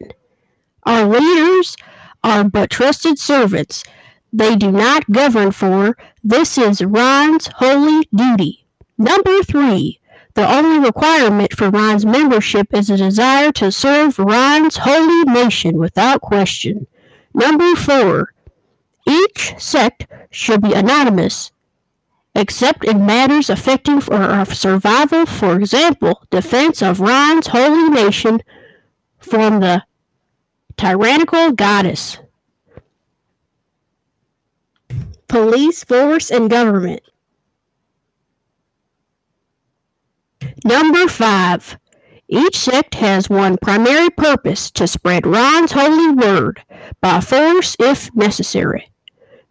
Our 0.85 1.05
leaders 1.05 1.77
are 2.23 2.45
but 2.45 2.71
trusted 2.71 3.19
servants. 3.19 3.85
They 4.33 4.57
do 4.57 4.71
not 4.71 5.11
govern 5.11 5.51
for. 5.51 5.97
This 6.23 6.57
is 6.57 6.83
Ron's 6.83 7.49
holy 7.57 8.09
duty. 8.15 8.65
Number 8.97 9.43
three. 9.43 9.99
The 10.35 10.49
only 10.49 10.79
requirement 10.79 11.53
for 11.53 11.71
Ron's 11.71 12.07
membership 12.07 12.73
is 12.73 12.89
a 12.89 12.97
desire 12.97 13.51
to 13.53 13.73
serve 13.73 14.19
Ron's 14.19 14.77
holy 14.77 15.25
nation 15.25 15.77
without 15.77 16.21
question. 16.21 16.87
Number 17.35 17.75
four. 17.75 18.33
Each 19.07 19.55
sect 19.59 20.07
should 20.31 20.61
be 20.61 20.73
anonymous, 20.73 21.53
except 22.35 22.85
in 22.85 23.07
matters 23.07 23.51
affecting 23.51 24.03
our 24.11 24.41
uh, 24.41 24.45
survival, 24.45 25.27
for 25.27 25.57
example, 25.57 26.23
defense 26.31 26.83
of 26.83 27.01
Ron's 27.01 27.49
holy 27.49 27.89
nation 27.89 28.41
from 29.19 29.61
the 29.61 29.83
tyrannical 30.77 31.53
goddess. 31.53 32.19
Police, 35.29 35.85
force, 35.85 36.31
and 36.31 36.51
government. 36.51 37.03
Number 40.65 41.09
five. 41.09 41.79
Each 42.33 42.57
sect 42.57 42.95
has 42.95 43.29
one 43.29 43.57
primary 43.57 44.09
purpose 44.09 44.71
to 44.73 44.87
spread 44.87 45.27
Ron's 45.27 45.73
holy 45.73 46.13
word 46.13 46.63
by 47.01 47.21
force 47.21 47.75
if 47.81 48.15
necessary. 48.15 48.89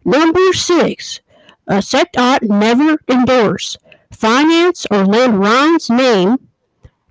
Number 0.02 0.54
six. 0.54 1.20
A 1.66 1.82
sect 1.82 2.16
ought 2.16 2.42
never 2.42 2.96
endorse, 3.06 3.76
finance, 4.10 4.86
or 4.90 5.04
lend 5.04 5.38
Ron's 5.38 5.90
name 5.90 6.38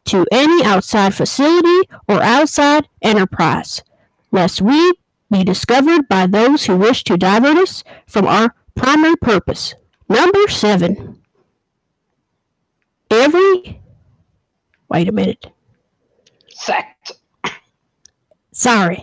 to 0.06 0.26
any 0.32 0.66
outside 0.66 1.14
facility 1.14 1.88
or 2.08 2.20
outside 2.22 2.90
enterprise, 3.04 3.84
lest 4.32 4.62
we 4.62 4.94
be 5.32 5.44
discovered 5.44 6.10
by 6.10 6.26
those 6.26 6.66
who 6.66 6.78
wish 6.78 7.04
to 7.04 7.16
divert 7.16 7.58
us 7.58 7.84
from 8.08 8.26
our 8.26 8.56
primary 8.74 9.16
purpose. 9.18 9.76
Number 10.10 10.48
seven. 10.48 11.22
Every. 13.12 13.80
Wait 14.90 15.08
a 15.08 15.12
minute. 15.12 15.46
Sect. 16.60 17.14
Sorry. 18.52 19.02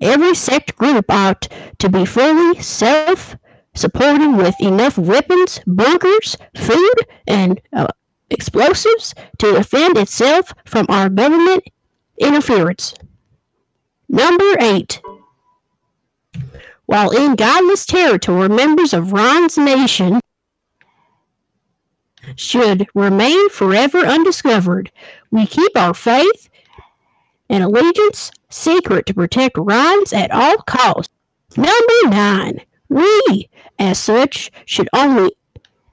Every 0.00 0.34
sect 0.34 0.76
group 0.76 1.06
ought 1.08 1.48
to 1.78 1.88
be 1.88 2.04
fully 2.04 2.60
self 2.60 3.36
supporting 3.74 4.36
with 4.36 4.54
enough 4.60 4.98
weapons, 4.98 5.60
bunkers, 5.66 6.36
food, 6.54 6.94
and 7.26 7.60
uh, 7.72 7.86
explosives 8.28 9.14
to 9.38 9.52
defend 9.52 9.96
itself 9.96 10.52
from 10.66 10.84
our 10.90 11.08
government 11.08 11.64
interference. 12.18 12.94
Number 14.10 14.56
8. 14.60 15.00
While 16.84 17.10
in 17.10 17.36
godless 17.36 17.86
territory, 17.86 18.50
members 18.50 18.92
of 18.92 19.12
Ron's 19.12 19.56
nation 19.56 20.20
should 22.36 22.86
remain 22.94 23.48
forever 23.48 23.98
undiscovered. 23.98 24.92
We 25.30 25.46
keep 25.46 25.74
our 25.76 25.94
faith 25.94 26.50
and 27.48 27.62
allegiance 27.62 28.30
secret 28.50 29.06
to 29.06 29.14
protect 29.14 29.56
Ron's 29.58 30.12
at 30.12 30.30
all 30.30 30.58
costs. 30.58 31.12
Number 31.56 32.08
9. 32.08 32.60
We, 32.88 33.48
as 33.78 33.98
such, 33.98 34.50
should 34.64 34.88
only 34.92 35.32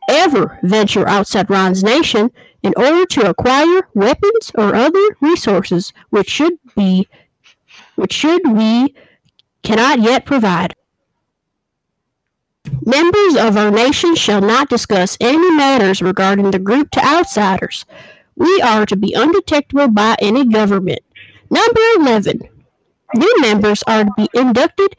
ever 0.10 0.60
venture 0.64 1.08
outside 1.08 1.50
Ron's 1.50 1.84
nation 1.84 2.32
in 2.64 2.74
order 2.76 3.06
to 3.06 3.30
acquire 3.30 3.88
weapons 3.94 4.52
or 4.56 4.76
other 4.76 5.18
resources 5.22 5.94
which 6.10 6.30
should 6.30 6.54
be 6.76 7.08
which 7.96 8.14
should 8.14 8.42
we 8.52 8.96
cannot 9.62 10.00
yet 10.00 10.26
provide. 10.26 10.76
Members 12.86 13.36
of 13.36 13.58
our 13.58 13.72
nation 13.72 14.16
shall 14.16 14.42
not 14.42 14.70
discuss 14.70 15.18
any 15.20 15.52
matters 15.52 16.02
regarding 16.02 16.52
the 16.52 16.60
group 16.60 16.92
to 16.92 17.06
outsiders. 17.06 17.86
We 18.36 18.62
are 18.62 18.86
to 18.86 18.96
be 18.96 19.14
undetectable 19.14 19.90
by 19.90 20.16
any 20.20 20.46
government. 20.46 21.00
Number 21.50 21.82
11. 21.98 22.42
New 23.16 23.36
members 23.42 23.84
are 23.88 24.06
to 24.06 24.12
be 24.16 24.28
inducted 24.34 24.96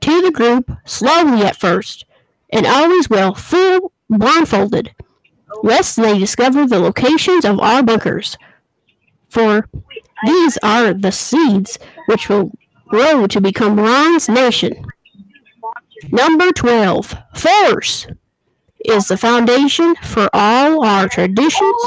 to 0.00 0.22
the 0.22 0.30
group 0.30 0.70
slowly 0.84 1.42
at 1.42 1.56
first, 1.56 2.04
and 2.50 2.66
always 2.66 3.08
well 3.08 3.34
full 3.34 3.92
blindfolded, 4.08 4.94
lest 5.62 5.96
they 5.96 6.18
discover 6.18 6.66
the 6.66 6.78
locations 6.78 7.44
of 7.44 7.60
our 7.60 7.82
bunkers. 7.82 8.36
For 9.28 9.68
these 10.26 10.58
are 10.62 10.92
the 10.92 11.12
seeds 11.12 11.78
which 12.06 12.28
will 12.28 12.50
grow 12.88 13.26
to 13.26 13.40
become 13.40 13.78
Ron's 13.78 14.28
nation. 14.28 14.84
Number 16.10 16.50
12. 16.50 17.14
Force 17.34 18.06
is 18.84 19.08
the 19.08 19.16
foundation 19.16 19.94
for 19.96 20.28
all 20.32 20.84
our 20.84 21.08
traditions. 21.08 21.82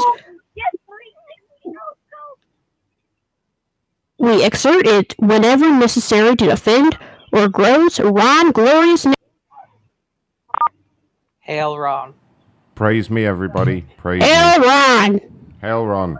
We 4.24 4.42
exert 4.42 4.86
it 4.86 5.14
whenever 5.18 5.70
necessary 5.70 6.34
to 6.36 6.46
defend 6.46 6.98
or 7.30 7.46
grows 7.46 8.00
Ron 8.00 8.52
glorious 8.52 9.04
name. 9.04 9.14
Hail 11.40 11.76
Ron. 11.76 12.14
Praise 12.74 13.10
me, 13.10 13.26
everybody. 13.26 13.84
Praise 13.98 14.22
me. 14.22 14.26
Hail 14.26 14.60
Ron! 14.62 15.20
Hail 15.60 15.86
Ron. 15.86 16.18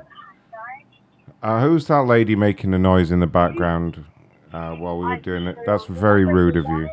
Uh, 1.42 1.62
who's 1.62 1.86
that 1.86 2.02
lady 2.02 2.36
making 2.36 2.72
the 2.72 2.78
noise 2.78 3.10
in 3.10 3.20
the 3.20 3.26
background 3.26 4.04
uh, 4.52 4.74
while 4.74 4.98
we 4.98 5.06
were 5.06 5.16
doing 5.16 5.46
it? 5.46 5.56
That's 5.64 5.86
very 5.86 6.26
rude 6.26 6.58
of 6.58 6.66
you. 6.66 6.90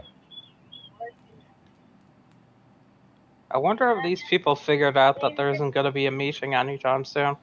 I 3.52 3.58
wonder 3.58 3.92
if 3.92 4.02
these 4.02 4.24
people 4.30 4.56
figured 4.56 4.96
out 4.96 5.20
that 5.20 5.36
there 5.36 5.50
isn't 5.50 5.72
going 5.72 5.86
to 5.86 5.92
be 5.92 6.06
a 6.06 6.12
meeting 6.12 6.56
anytime 6.56 7.04
soon. 7.04 7.36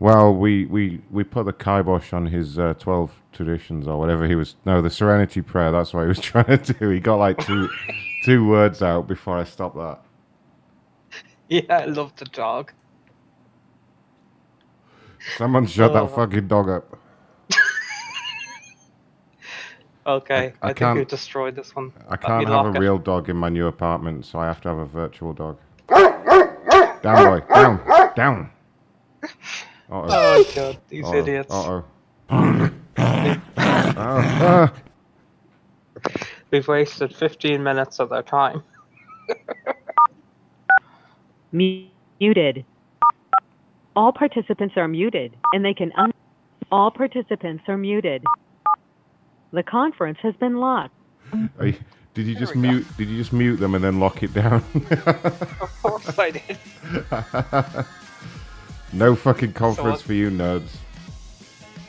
Well, 0.00 0.34
we, 0.34 0.64
we, 0.64 1.02
we 1.10 1.24
put 1.24 1.44
the 1.44 1.52
kibosh 1.52 2.12
on 2.14 2.26
his 2.26 2.58
uh, 2.58 2.72
12 2.78 3.12
traditions 3.32 3.86
or 3.86 3.98
whatever 3.98 4.26
he 4.26 4.34
was. 4.34 4.56
No, 4.64 4.80
the 4.80 4.88
Serenity 4.90 5.42
Prayer. 5.42 5.70
That's 5.70 5.92
what 5.92 6.02
he 6.02 6.08
was 6.08 6.18
trying 6.32 6.58
to 6.62 6.72
do. 6.72 6.88
He 6.88 7.00
got 7.00 7.16
like 7.16 7.38
two, 7.38 7.68
two 8.24 8.48
words 8.48 8.82
out 8.82 9.06
before 9.06 9.38
I 9.38 9.44
stopped 9.44 9.76
that. 9.76 9.98
Yeah, 11.48 11.62
I 11.68 11.84
love 11.84 12.14
the 12.16 12.24
dog. 12.26 12.72
Someone 15.36 15.66
shut 15.66 15.90
Oh. 15.90 16.06
that 16.06 16.14
fucking 16.14 16.48
dog 16.48 16.68
up. 16.70 16.98
Okay, 20.06 20.54
I 20.62 20.66
I, 20.66 20.68
think 20.68 20.78
can't- 20.78 20.98
we 20.98 21.04
destroyed 21.04 21.54
this 21.54 21.76
one. 21.76 21.92
I 22.08 22.16
can't 22.16 22.48
have 22.48 22.66
a 22.66 22.70
it. 22.70 22.78
real 22.78 22.96
dog 22.98 23.28
in 23.28 23.36
my 23.36 23.50
new 23.50 23.66
apartment, 23.66 24.24
so 24.24 24.38
I 24.38 24.46
have 24.46 24.60
to 24.62 24.68
have 24.70 24.78
a 24.78 24.86
virtual 24.86 25.34
dog. 25.34 25.58
Down, 25.88 27.02
boy. 27.02 27.40
Down. 27.54 28.12
Down. 28.16 28.50
Uh-oh. 29.90 30.06
Oh 30.10 30.44
god, 30.54 30.78
these 30.88 31.04
Uh-oh. 31.04 31.14
idiots. 31.18 31.52
Uh-oh. 31.52 31.84
Ah. 33.56 34.72
We've 36.50 36.66
wasted 36.66 37.14
15 37.14 37.62
minutes 37.62 38.00
of 38.00 38.08
their 38.10 38.22
time. 38.22 38.62
Muted. 41.52 42.64
All 43.96 44.12
participants 44.12 44.74
are 44.76 44.88
muted, 44.88 45.36
and 45.52 45.64
they 45.64 45.74
can 45.74 45.92
un- 45.96 46.12
All 46.70 46.90
participants 46.90 47.64
are 47.68 47.76
muted. 47.76 48.24
The 49.52 49.62
conference 49.62 50.18
has 50.22 50.34
been 50.36 50.56
locked. 50.58 50.94
Are 51.58 51.66
you- 51.68 51.76
did 52.14 52.26
you 52.26 52.34
just 52.34 52.56
mute? 52.56 52.86
Did 52.96 53.08
you 53.08 53.16
just 53.18 53.32
mute 53.32 53.56
them 53.56 53.74
and 53.74 53.84
then 53.84 54.00
lock 54.00 54.22
it 54.22 54.32
down? 54.34 54.64
Of 55.06 55.82
course 55.82 56.18
I 56.18 56.30
did. 56.32 56.58
no 58.92 59.14
fucking 59.14 59.52
conference 59.52 59.98
what- 59.98 60.02
for 60.02 60.12
you 60.12 60.30
nerds. 60.30 60.68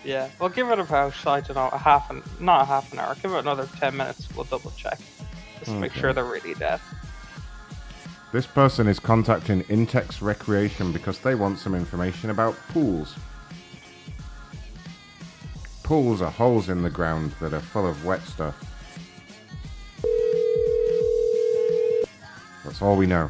Yeah, 0.03 0.29
we'll 0.39 0.49
give 0.49 0.69
it 0.69 0.79
about, 0.79 1.13
I 1.27 1.41
don't 1.41 1.55
know, 1.55 1.69
a 1.71 1.77
half 1.77 2.09
an, 2.09 2.23
not 2.39 2.61
a 2.63 2.65
half 2.65 2.91
an 2.91 2.97
hour, 2.97 3.13
give 3.21 3.31
it 3.33 3.37
another 3.37 3.67
10 3.79 3.95
minutes, 3.95 4.27
we'll 4.35 4.45
double 4.45 4.71
check. 4.71 4.97
Just 5.59 5.71
to 5.71 5.77
make 5.77 5.93
sure 5.93 6.11
they're 6.11 6.25
really 6.25 6.55
dead. 6.55 6.79
This 8.31 8.47
person 8.47 8.87
is 8.87 8.99
contacting 8.99 9.61
Intex 9.65 10.19
Recreation 10.21 10.91
because 10.91 11.19
they 11.19 11.35
want 11.35 11.59
some 11.59 11.75
information 11.75 12.31
about 12.31 12.55
pools. 12.69 13.15
Pools 15.83 16.21
are 16.21 16.31
holes 16.31 16.69
in 16.69 16.81
the 16.81 16.89
ground 16.89 17.33
that 17.39 17.53
are 17.53 17.59
full 17.59 17.85
of 17.85 18.03
wet 18.03 18.21
stuff. 18.23 18.55
That's 22.63 22.81
all 22.81 22.95
we 22.95 23.05
know. 23.05 23.29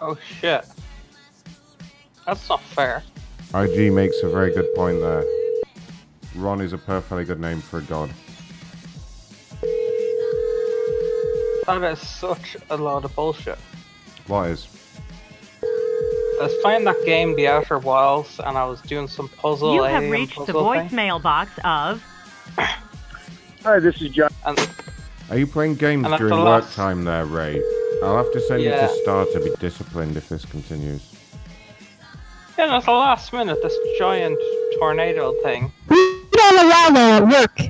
Oh 0.00 0.16
shit. 0.40 0.64
That's 2.26 2.48
not 2.48 2.60
fair. 2.62 3.02
IG 3.54 3.92
makes 3.92 4.22
a 4.22 4.28
very 4.28 4.52
good 4.54 4.72
point 4.74 5.00
there. 5.00 5.24
Ron 6.36 6.60
is 6.60 6.72
a 6.72 6.78
perfectly 6.78 7.24
good 7.24 7.40
name 7.40 7.60
for 7.60 7.78
a 7.78 7.82
god. 7.82 8.10
That 11.66 11.82
is 11.92 11.98
such 12.08 12.56
a 12.70 12.76
lot 12.76 13.04
of 13.04 13.14
bullshit. 13.14 13.58
What 14.26 14.50
is? 14.50 14.68
I 15.62 16.44
was 16.44 16.54
playing 16.62 16.84
that 16.84 17.04
game, 17.04 17.36
The 17.36 17.48
Outer 17.48 17.78
Wilds, 17.78 18.40
and 18.40 18.56
I 18.56 18.64
was 18.64 18.80
doing 18.82 19.08
some 19.08 19.28
puzzle 19.28 19.74
You 19.74 19.84
A 19.84 19.90
have 19.90 20.10
reached 20.10 20.38
the 20.38 20.46
puzzle 20.46 20.72
thing. 20.72 20.88
voicemail 20.88 21.22
box 21.22 21.50
of 21.64 22.02
Hi, 23.62 23.78
this 23.78 24.00
is 24.00 24.10
John. 24.10 24.30
Are 25.28 25.36
you 25.36 25.46
playing 25.46 25.74
games 25.74 26.06
during 26.16 26.28
the 26.34 26.36
work 26.36 26.64
last- 26.64 26.74
time 26.74 27.04
there, 27.04 27.26
Ray? 27.26 27.62
I'll 28.02 28.16
have 28.16 28.32
to 28.32 28.40
send 28.40 28.62
you 28.62 28.70
to 28.70 28.88
Star 29.02 29.26
to 29.26 29.40
be 29.40 29.50
disciplined 29.60 30.16
if 30.16 30.28
this 30.28 30.44
continues. 30.44 31.14
Yeah, 32.56 32.64
and 32.64 32.72
at 32.74 32.84
the 32.84 32.92
last 32.92 33.32
minute, 33.32 33.62
this 33.62 33.76
giant 33.98 34.38
tornado 34.78 35.34
thing. 35.42 35.72
We 35.88 36.24
don't 36.32 36.58
allow 36.66 36.90
that 36.90 37.22
at 37.22 37.28
work. 37.28 37.60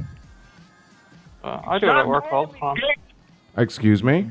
Uh, 1.43 1.61
I 1.67 1.79
do 1.79 1.87
it 1.87 1.91
at 1.91 2.07
work 2.07 2.25
all 2.33 2.47
the 2.47 2.59
time. 2.59 2.77
Excuse 3.57 4.03
me? 4.03 4.31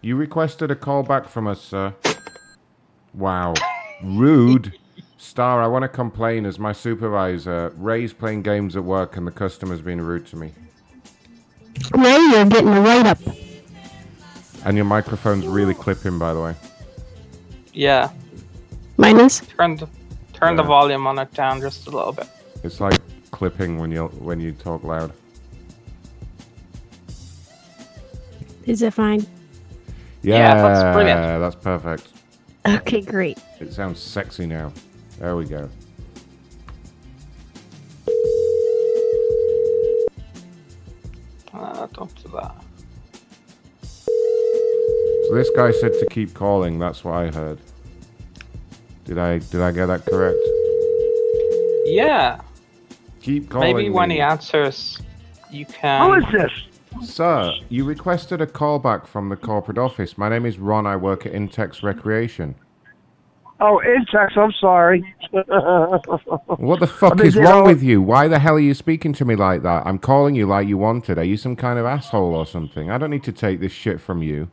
You 0.00 0.16
requested 0.16 0.70
a 0.70 0.76
call 0.76 1.02
back 1.02 1.28
from 1.28 1.46
us, 1.46 1.62
sir. 1.62 1.94
Wow. 3.14 3.54
Rude. 4.02 4.74
Star, 5.16 5.62
I 5.62 5.66
want 5.66 5.82
to 5.82 5.88
complain 5.88 6.44
as 6.44 6.58
my 6.58 6.72
supervisor. 6.72 7.72
Ray's 7.76 8.12
playing 8.12 8.42
games 8.42 8.76
at 8.76 8.84
work 8.84 9.16
and 9.16 9.26
the 9.26 9.30
customer's 9.30 9.80
being 9.80 10.00
rude 10.00 10.26
to 10.26 10.36
me. 10.36 10.52
Ray, 11.94 12.18
you're 12.30 12.44
getting 12.44 12.68
a 12.68 12.80
write 12.80 13.06
up. 13.06 13.18
And 14.64 14.76
your 14.76 14.86
microphone's 14.86 15.46
really 15.46 15.74
clipping, 15.74 16.18
by 16.18 16.32
the 16.32 16.40
way. 16.40 16.54
Yeah, 17.72 18.10
Minus? 18.96 19.40
turn 19.40 19.76
the, 19.76 19.88
turn 20.32 20.56
the 20.56 20.62
volume 20.62 21.06
on 21.06 21.18
it 21.18 21.32
down 21.34 21.60
just 21.60 21.86
a 21.86 21.90
little 21.90 22.12
bit. 22.12 22.28
It's 22.62 22.80
like 22.80 23.00
clipping 23.30 23.78
when 23.78 23.90
you 23.90 24.06
when 24.06 24.40
you 24.40 24.52
talk 24.52 24.84
loud. 24.84 25.12
Is 28.64 28.80
it 28.80 28.94
fine? 28.94 29.26
Yeah, 30.22 30.36
Yeah, 30.36 30.54
that's 30.62 30.94
brilliant. 30.96 31.40
That's 31.40 31.56
perfect. 31.56 32.08
Okay, 32.66 33.02
great. 33.02 33.38
It 33.60 33.74
sounds 33.74 34.00
sexy 34.00 34.46
now. 34.46 34.72
There 35.18 35.36
we 35.36 35.44
go. 35.44 35.68
Uh, 41.52 41.86
don't 41.92 42.14
do 42.22 42.30
that. 42.30 42.63
So 45.28 45.34
this 45.34 45.50
guy 45.56 45.70
said 45.72 45.92
to 45.94 46.06
keep 46.10 46.34
calling. 46.34 46.78
That's 46.78 47.04
what 47.04 47.14
I 47.14 47.30
heard. 47.30 47.58
Did 49.04 49.18
I 49.18 49.38
did 49.38 49.60
I 49.60 49.70
get 49.72 49.86
that 49.86 50.04
correct? 50.06 50.38
Yeah, 51.86 52.40
Keep 53.20 53.50
calling. 53.50 53.76
maybe 53.76 53.90
when 53.90 54.08
me. 54.08 54.16
he 54.16 54.20
answers, 54.20 55.00
you 55.50 55.66
can. 55.66 56.06
Who 56.06 56.14
is 56.14 56.24
this? 56.32 56.50
Sir, 57.08 57.52
you 57.68 57.84
requested 57.84 58.40
a 58.40 58.46
callback 58.46 59.06
from 59.06 59.28
the 59.28 59.36
corporate 59.36 59.78
office. 59.78 60.16
My 60.16 60.28
name 60.28 60.46
is 60.46 60.58
Ron. 60.58 60.86
I 60.86 60.96
work 60.96 61.26
at 61.26 61.32
Intex 61.32 61.82
Recreation. 61.82 62.54
Oh, 63.60 63.80
Intex, 63.84 64.36
I'm 64.36 64.52
sorry. 64.60 65.14
What 66.58 66.80
the 66.80 66.86
fuck 66.86 67.20
is 67.20 67.36
wrong 67.36 67.62
all- 67.62 67.66
with 67.66 67.82
you? 67.82 68.00
Why 68.00 68.28
the 68.28 68.38
hell 68.38 68.54
are 68.54 68.60
you 68.60 68.74
speaking 68.74 69.12
to 69.14 69.24
me 69.24 69.36
like 69.36 69.62
that? 69.62 69.86
I'm 69.86 69.98
calling 69.98 70.34
you 70.34 70.46
like 70.46 70.66
you 70.68 70.78
wanted. 70.78 71.18
Are 71.18 71.24
you 71.24 71.36
some 71.36 71.56
kind 71.56 71.78
of 71.78 71.84
asshole 71.86 72.34
or 72.34 72.46
something? 72.46 72.90
I 72.90 72.98
don't 72.98 73.10
need 73.10 73.24
to 73.24 73.32
take 73.32 73.60
this 73.60 73.72
shit 73.72 74.00
from 74.00 74.22
you. 74.22 74.48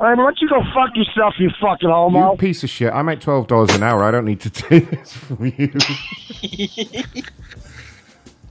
All 0.00 0.08
right, 0.08 0.16
why 0.16 0.24
don't 0.24 0.40
you 0.40 0.48
go 0.48 0.62
fuck 0.72 0.96
yourself, 0.96 1.34
you 1.38 1.50
fucking 1.60 1.90
homo? 1.90 2.32
You 2.32 2.38
piece 2.38 2.64
of 2.64 2.70
shit. 2.70 2.90
I 2.90 3.02
make 3.02 3.20
twelve 3.20 3.48
dollars 3.48 3.68
an 3.74 3.82
hour. 3.82 4.02
I 4.02 4.10
don't 4.10 4.24
need 4.24 4.40
to 4.40 4.48
take 4.50 4.88
this 4.88 5.12
from 5.12 5.44
you. 5.44 5.68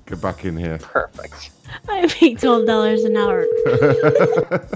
Get 0.05 0.21
back 0.21 0.45
in 0.45 0.57
here. 0.57 0.77
Perfect. 0.77 1.49
I 1.87 2.01
make 2.21 2.39
twelve 2.39 2.67
dollars 2.67 3.03
an 3.03 3.17
hour. 3.17 3.47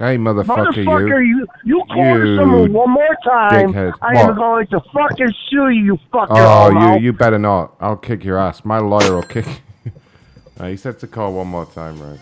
hey, 0.00 0.16
motherfucker, 0.16 0.72
Motherfucker, 0.74 1.24
you. 1.24 1.38
you 1.38 1.46
you 1.64 1.84
call 1.88 2.18
You 2.26 2.36
someone 2.36 2.72
one 2.72 2.90
more 2.90 3.16
time, 3.24 3.72
dickhead. 3.72 3.92
I 4.02 4.14
What? 4.14 4.30
am 4.30 4.34
going 4.36 4.66
to 4.68 4.80
fucking 4.92 5.32
sue 5.48 5.68
you, 5.68 5.84
you 5.84 5.98
fucking 6.10 6.36
Oh, 6.36 6.70
homo. 6.72 6.94
you 6.96 7.00
you 7.02 7.12
better 7.12 7.38
not. 7.38 7.74
I'll 7.80 7.96
kick 7.96 8.24
your 8.24 8.38
ass. 8.38 8.64
My 8.64 8.78
lawyer 8.78 9.14
will 9.14 9.22
kick. 9.22 9.46
uh, 10.58 10.66
he 10.66 10.76
said 10.76 10.98
to 11.00 11.06
call 11.06 11.32
one 11.34 11.46
more 11.46 11.66
time, 11.66 12.00
right? 12.02 12.18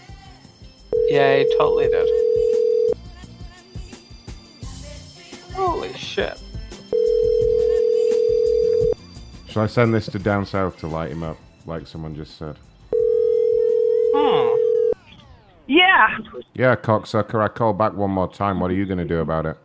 Yeah, 1.09 1.39
he 1.39 1.55
totally 1.59 1.89
did. 1.89 2.07
Holy 5.55 5.93
shit. 5.95 6.39
Should 9.49 9.63
I 9.63 9.67
send 9.67 9.95
this 9.95 10.07
to 10.07 10.19
down 10.19 10.45
south 10.45 10.79
to 10.81 10.87
light 10.87 11.11
him 11.11 11.23
up, 11.23 11.39
like 11.67 11.87
someone 11.87 12.15
just 12.15 12.37
said? 12.39 12.57
Yeah, 15.69 16.19
Yeah, 16.55 16.75
cocksucker. 16.77 17.41
I 17.45 17.49
call 17.49 17.73
back 17.75 17.93
one 17.93 18.11
more 18.11 18.27
time. 18.33 18.59
What 18.59 18.71
are 18.71 18.75
you 18.75 18.87
gonna 18.87 19.05
do 19.05 19.19
about 19.21 19.47
it? 19.47 19.57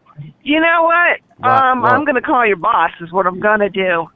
you 0.44 0.60
know 0.60 0.84
what? 0.84 1.20
What? 1.38 1.50
Um, 1.50 1.82
What? 1.82 1.92
I'm 1.94 2.04
gonna 2.06 2.22
call 2.22 2.46
your 2.46 2.58
boss. 2.58 2.92
Is 3.02 3.12
what 3.12 3.26
I'm 3.26 3.40
gonna 3.40 3.70
do. 3.70 4.08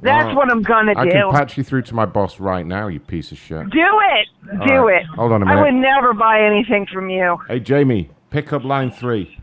That's 0.00 0.34
what 0.34 0.50
I'm 0.50 0.62
gonna 0.62 0.94
do. 0.94 1.00
I 1.00 1.04
do. 1.04 1.10
can 1.10 1.30
patch 1.32 1.58
you 1.58 1.62
through 1.62 1.82
to 1.82 1.94
my 1.94 2.06
boss 2.06 2.40
right 2.40 2.66
now, 2.66 2.88
you 2.88 2.98
piece 2.98 3.30
of 3.30 3.36
shit. 3.38 3.68
do 3.70 3.80
it. 3.80 4.28
All 4.60 4.66
Do 4.66 4.74
right. 4.88 5.02
it. 5.02 5.06
Hold 5.08 5.32
on 5.32 5.42
a 5.42 5.44
minute. 5.44 5.60
I 5.60 5.62
would 5.64 5.74
never 5.74 6.14
buy 6.14 6.40
anything 6.42 6.86
from 6.92 7.10
you. 7.10 7.36
Hey, 7.46 7.60
Jamie, 7.60 8.10
pick 8.30 8.52
up 8.54 8.64
line 8.64 8.90
three. 8.90 9.38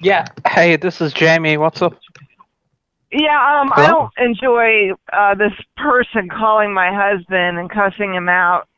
Yeah. 0.00 0.26
Hey, 0.48 0.76
this 0.76 1.00
is 1.00 1.12
Jamie. 1.12 1.56
What's 1.56 1.82
up? 1.82 1.94
Yeah, 3.12 3.60
um, 3.60 3.70
I 3.76 3.88
don't 3.88 4.10
enjoy 4.18 4.92
uh, 5.12 5.34
this 5.34 5.52
person 5.76 6.28
calling 6.30 6.72
my 6.72 6.90
husband 6.94 7.58
and 7.58 7.68
cussing 7.70 8.14
him 8.14 8.28
out. 8.28 8.68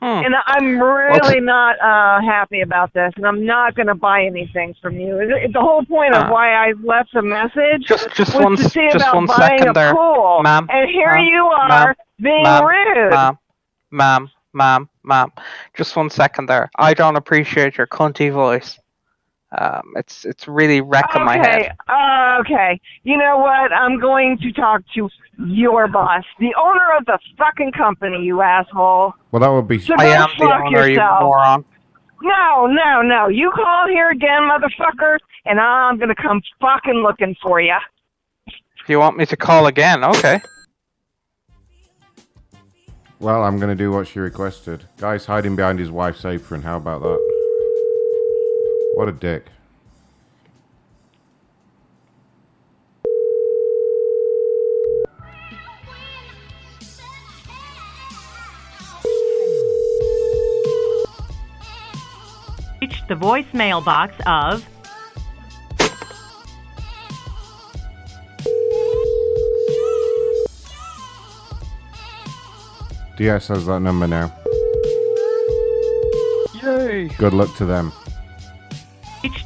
Hmm. 0.00 0.24
And 0.24 0.34
I'm 0.46 0.80
really 0.82 1.40
not 1.40 1.76
uh, 1.80 2.20
happy 2.20 2.60
about 2.60 2.92
this, 2.92 3.12
and 3.16 3.26
I'm 3.26 3.44
not 3.46 3.74
going 3.74 3.86
to 3.88 3.94
buy 3.94 4.24
anything 4.24 4.74
from 4.80 4.96
you. 4.98 5.16
The 5.52 5.60
whole 5.60 5.84
point 5.84 6.14
of 6.14 6.24
Uh, 6.24 6.28
why 6.30 6.52
I 6.54 6.72
left 6.82 7.10
the 7.14 7.22
message 7.22 7.86
Just- 7.86 8.10
just 8.14 8.34
was 8.34 8.42
one 8.44 8.56
to 8.56 8.64
see 8.68 8.88
just 8.92 9.06
about 9.06 9.26
buying 9.38 9.68
a 9.68 9.72
there, 9.72 9.94
pool, 9.94 10.40
ma'am. 10.42 10.66
and 10.70 10.88
here 10.90 11.12
Ma'am, 11.14 11.24
you 11.24 11.44
are 11.44 11.96
being 12.20 12.42
ma'am, 12.42 12.64
rude. 12.64 13.10
Ma'am, 13.12 13.38
ma'am, 13.90 14.30
ma'am, 14.52 14.88
ma'am. 15.04 15.32
Just 15.74 15.96
one 15.96 16.10
second 16.10 16.46
there. 16.46 16.70
I 16.76 16.94
don't 16.94 17.16
appreciate 17.16 17.76
your 17.78 17.86
cunty 17.86 18.32
voice. 18.32 18.78
Um, 19.58 19.92
it's 19.96 20.24
it's 20.24 20.48
really 20.48 20.80
wrecking 20.80 21.24
my 21.24 21.36
head. 21.36 21.72
uh, 21.88 22.38
okay. 22.40 22.80
You 23.02 23.18
know 23.18 23.38
what? 23.38 23.72
I'm 23.72 24.00
going 24.00 24.38
to 24.38 24.52
talk 24.52 24.82
to 24.94 25.10
your 25.46 25.88
boss, 25.88 26.24
the 26.38 26.54
owner 26.62 26.96
of 26.98 27.04
the 27.04 27.18
fucking 27.36 27.72
company, 27.72 28.22
you 28.22 28.40
asshole. 28.40 29.12
Well, 29.30 29.40
that 29.40 29.48
would 29.48 29.68
be. 29.68 29.78
So 29.78 29.94
go 29.96 30.26
fuck 30.38 30.70
yourself. 30.70 31.22
moron. 31.22 31.64
No, 32.22 32.66
no, 32.66 33.02
no. 33.02 33.28
You 33.28 33.50
call 33.54 33.88
here 33.88 34.10
again, 34.10 34.42
motherfucker, 34.42 35.18
and 35.44 35.60
I'm 35.60 35.98
gonna 35.98 36.14
come 36.14 36.40
fucking 36.60 37.02
looking 37.02 37.34
for 37.42 37.60
you. 37.60 37.76
If 38.46 38.88
you 38.88 38.98
want 38.98 39.16
me 39.16 39.26
to 39.26 39.36
call 39.36 39.66
again, 39.66 40.02
okay. 40.02 40.40
Well, 43.20 43.44
I'm 43.44 43.58
going 43.60 43.68
to 43.68 43.76
do 43.76 43.92
what 43.92 44.08
she 44.08 44.18
requested. 44.18 44.84
Guy's 44.96 45.26
hiding 45.26 45.54
behind 45.54 45.78
his 45.78 45.92
wife's 45.92 46.24
apron. 46.24 46.62
How 46.62 46.78
about 46.78 47.02
that? 47.02 47.31
What 48.94 49.08
a 49.08 49.12
dick. 49.12 49.46
Reached 62.80 63.08
the 63.08 63.14
voicemail 63.14 63.84
box 63.84 64.14
of 64.26 64.68
DS 73.16 73.48
has 73.48 73.66
that 73.66 73.80
number 73.80 74.06
now. 74.06 74.34
Yay! 76.62 77.08
Good 77.18 77.32
luck 77.32 77.54
to 77.56 77.64
them. 77.64 77.92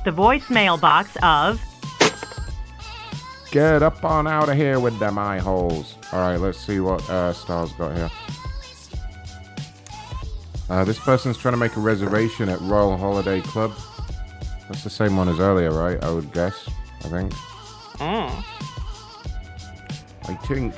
The 0.07 0.13
voicemail 0.13 0.81
box 0.81 1.17
of 1.21 1.61
Get 3.51 3.83
up 3.83 4.05
on 4.05 4.29
out 4.29 4.49
of 4.49 4.57
here 4.57 4.79
with 4.79 4.97
them 5.01 5.19
eye 5.19 5.41
holes. 5.41 5.97
Alright, 6.13 6.39
let's 6.41 6.59
see 6.59 6.79
what 6.79 7.09
uh, 7.11 7.33
Star's 7.33 7.73
got 7.73 7.97
here. 7.97 8.11
Uh, 10.71 10.85
this 10.85 11.01
person's 11.01 11.37
trying 11.37 11.55
to 11.55 11.59
make 11.59 11.75
a 11.77 11.81
reservation 11.81 12.49
at 12.49 12.61
Royal 12.61 12.97
Holiday 12.97 13.41
Club. 13.41 13.73
That's 14.69 14.85
the 14.85 14.91
same 14.91 15.17
one 15.17 15.29
as 15.29 15.41
earlier, 15.41 15.73
right? 15.73 16.03
I 16.05 16.11
would 16.13 16.33
guess. 16.33 16.69
I 17.05 17.09
think. 17.09 17.33
Mm. 17.99 18.45
I 20.29 20.35
think. 20.47 20.75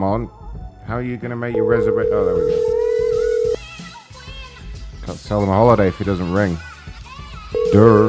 Come 0.00 0.08
on. 0.08 0.30
How 0.86 0.94
are 0.94 1.02
you 1.02 1.18
going 1.18 1.28
to 1.28 1.36
make 1.36 1.54
your 1.54 1.66
reservation? 1.66 2.10
Oh, 2.14 2.24
there 2.24 2.34
we 2.34 2.40
go. 2.50 3.54
Can't 5.04 5.18
sell 5.18 5.42
him 5.42 5.50
a 5.50 5.52
holiday 5.52 5.88
if 5.88 5.98
he 5.98 6.04
doesn't 6.04 6.32
ring. 6.32 6.56
Durr. 7.70 8.08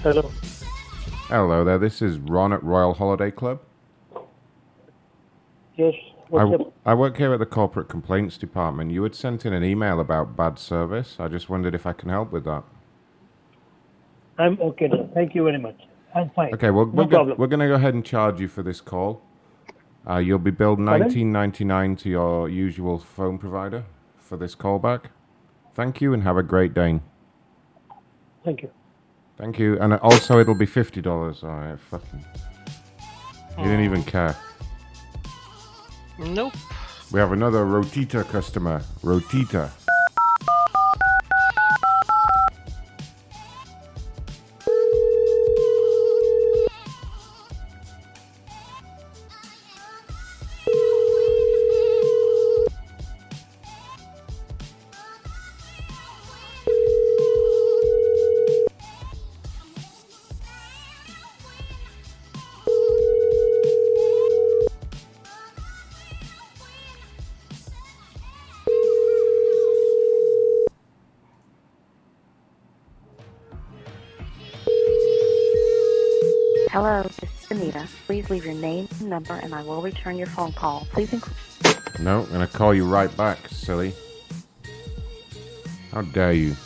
Hello. 0.00 0.32
Hello 1.28 1.64
there, 1.64 1.76
this 1.76 2.00
is 2.00 2.16
Ron 2.16 2.54
at 2.54 2.64
Royal 2.64 2.94
Holiday 2.94 3.30
Club. 3.30 3.60
Yes. 5.76 5.92
I, 6.34 6.56
I 6.86 6.94
work 6.94 7.18
here 7.18 7.34
at 7.34 7.40
the 7.40 7.44
Corporate 7.46 7.90
Complaints 7.90 8.38
Department. 8.38 8.90
You 8.90 9.02
had 9.02 9.14
sent 9.14 9.44
in 9.44 9.52
an 9.52 9.64
email 9.64 10.00
about 10.00 10.34
bad 10.34 10.58
service. 10.58 11.16
I 11.18 11.28
just 11.28 11.50
wondered 11.50 11.74
if 11.74 11.84
I 11.84 11.92
can 11.92 12.08
help 12.08 12.32
with 12.32 12.46
that. 12.46 12.64
I'm 14.38 14.58
okay 14.60 14.88
now. 14.88 15.08
Thank 15.14 15.34
you 15.34 15.44
very 15.44 15.58
much. 15.58 15.80
I'm 16.14 16.30
fine. 16.30 16.54
Okay, 16.54 16.70
well, 16.70 16.86
no 16.86 16.92
we're, 16.92 17.04
go- 17.08 17.34
we're 17.36 17.46
going 17.46 17.60
to 17.60 17.68
go 17.68 17.74
ahead 17.74 17.94
and 17.94 18.04
charge 18.04 18.40
you 18.40 18.48
for 18.48 18.62
this 18.62 18.80
call. 18.80 19.22
Uh, 20.08 20.18
you'll 20.18 20.38
be 20.38 20.50
billed 20.50 20.78
Pardon? 20.84 21.06
nineteen 21.06 21.32
ninety 21.32 21.64
nine 21.64 21.96
to 21.96 22.08
your 22.10 22.48
usual 22.48 22.98
phone 22.98 23.38
provider 23.38 23.84
for 24.18 24.36
this 24.36 24.54
callback. 24.54 25.04
Thank 25.74 26.00
you 26.00 26.12
and 26.12 26.22
have 26.22 26.36
a 26.36 26.42
great 26.42 26.74
day. 26.74 27.00
Thank 28.44 28.62
you. 28.62 28.70
Thank 29.38 29.58
you, 29.58 29.78
and 29.80 29.94
also 29.94 30.38
it'll 30.38 30.54
be 30.54 30.66
fifty 30.66 31.00
dollars. 31.00 31.42
All 31.42 31.50
right, 31.50 31.80
fucking. 31.80 32.24
You 33.58 33.64
didn't 33.64 33.84
even 33.84 34.02
care. 34.04 34.36
Nope. 36.18 36.54
We 37.10 37.18
have 37.18 37.32
another 37.32 37.64
Rotita 37.64 38.28
customer. 38.28 38.82
Rotita. 39.02 39.70
Please 78.24 78.30
leave 78.30 78.44
your 78.46 78.54
name, 78.54 78.88
and 79.00 79.10
number, 79.10 79.34
and 79.34 79.54
I 79.54 79.62
will 79.62 79.82
return 79.82 80.16
your 80.16 80.26
phone 80.28 80.52
call. 80.52 80.86
Please 80.92 81.12
include. 81.12 81.36
No, 82.00 82.22
I'm 82.22 82.32
gonna 82.32 82.46
call 82.46 82.72
you 82.72 82.86
right 82.86 83.14
back, 83.18 83.48
silly. 83.48 83.92
How 85.92 86.00
dare 86.00 86.32
you? 86.32 86.56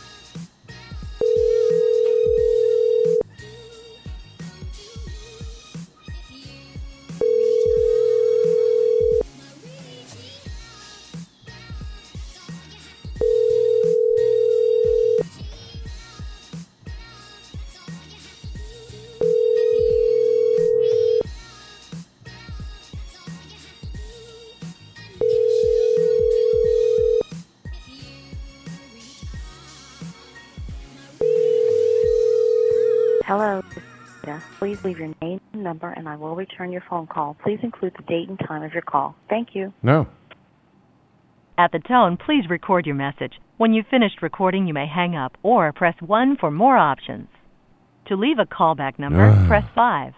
And 35.99 36.07
I 36.07 36.15
will 36.15 36.33
return 36.33 36.71
your 36.71 36.83
phone 36.89 37.07
call. 37.07 37.35
Please 37.43 37.59
include 37.61 37.93
the 37.97 38.03
date 38.03 38.29
and 38.29 38.39
time 38.47 38.63
of 38.63 38.71
your 38.73 38.81
call. 38.81 39.15
Thank 39.29 39.49
you. 39.53 39.73
No. 39.83 40.07
At 41.57 41.73
the 41.73 41.79
tone, 41.79 42.15
please 42.15 42.49
record 42.49 42.85
your 42.85 42.95
message. 42.95 43.33
When 43.57 43.73
you've 43.73 43.85
finished 43.87 44.21
recording, 44.21 44.65
you 44.65 44.73
may 44.73 44.87
hang 44.87 45.17
up 45.17 45.37
or 45.43 45.73
press 45.73 45.95
1 45.99 46.37
for 46.37 46.49
more 46.49 46.77
options. 46.77 47.27
To 48.05 48.15
leave 48.15 48.39
a 48.39 48.45
callback 48.45 48.97
number, 48.97 49.29
Ah. 49.29 49.47
press 49.47 49.65
5. 49.75 50.13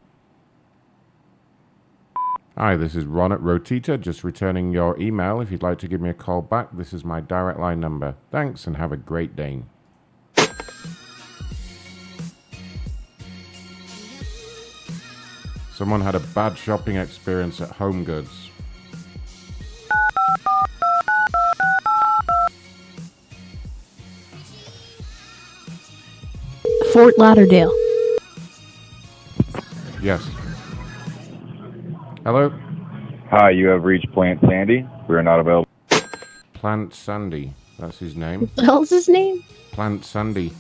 Hi, 2.56 2.76
this 2.76 2.96
is 2.96 3.06
Ron 3.06 3.32
at 3.32 3.40
Rotita, 3.40 4.00
just 4.00 4.24
returning 4.24 4.72
your 4.72 4.96
email. 5.00 5.42
If 5.42 5.52
you'd 5.52 5.64
like 5.64 5.80
to 5.80 5.88
give 5.88 6.00
me 6.00 6.10
a 6.10 6.14
call 6.14 6.44
back, 6.44 6.68
this 6.74 6.94
is 6.94 7.04
my 7.04 7.22
direct 7.22 7.60
line 7.60 7.80
number. 7.80 8.16
Thanks 8.30 8.68
and 8.68 8.78
have 8.78 8.92
a 8.92 8.98
great 8.98 9.36
day. 9.36 9.64
Someone 15.82 16.02
had 16.02 16.14
a 16.14 16.20
bad 16.20 16.60
shopping 16.60 16.98
experience 16.98 17.60
at 17.60 17.72
Home 17.72 18.04
Goods. 18.04 18.52
Fort 26.94 27.18
Lauderdale. 27.18 27.74
Yes. 30.04 30.24
Hello? 32.26 32.54
Hi, 33.32 33.50
you 33.50 33.66
have 33.70 33.84
reached 33.84 34.12
Plant 34.12 34.40
Sandy. 34.42 34.88
We 35.10 35.16
are 35.16 35.24
not 35.24 35.40
available. 35.40 35.68
Plant 36.54 36.94
Sandy. 36.94 37.56
That's 37.80 37.98
his 37.98 38.16
name. 38.16 38.42
What 38.42 38.56
the 38.56 38.66
hell's 38.66 38.92
his 38.92 39.10
name? 39.10 39.44
Plant 39.72 40.06
Sandy. 40.06 40.54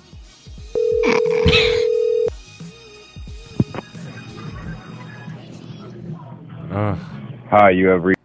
Ugh. 6.71 6.97
Hi, 7.49 7.69
you 7.71 7.87
have 7.87 8.05
reached. 8.05 8.17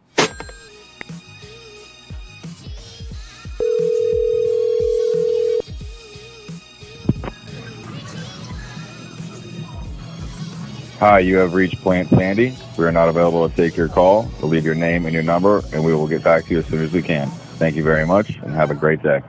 Hi, 11.01 11.19
you 11.19 11.37
have 11.39 11.55
reached 11.55 11.83
Plant 11.83 12.09
Sandy. 12.09 12.57
We 12.79 12.85
are 12.85 12.93
not 12.93 13.09
available 13.09 13.49
to 13.49 13.55
take 13.55 13.77
your 13.77 13.89
call, 13.89 14.31
We'll 14.41 14.49
leave 14.49 14.65
your 14.65 14.77
name 14.77 15.07
and 15.07 15.13
your 15.13 15.25
number, 15.25 15.63
and 15.73 15.85
we 15.85 15.93
will 15.93 16.07
get 16.07 16.23
back 16.23 16.45
to 16.45 16.53
you 16.53 16.61
as 16.61 16.67
soon 16.67 16.85
as 16.85 16.93
we 16.93 17.03
can. 17.03 17.29
Thank 17.59 17.75
you 17.75 17.83
very 17.83 18.07
much, 18.07 18.37
and 18.37 18.53
have 18.53 18.71
a 18.71 18.75
great 18.75 19.03
day. 19.03 19.23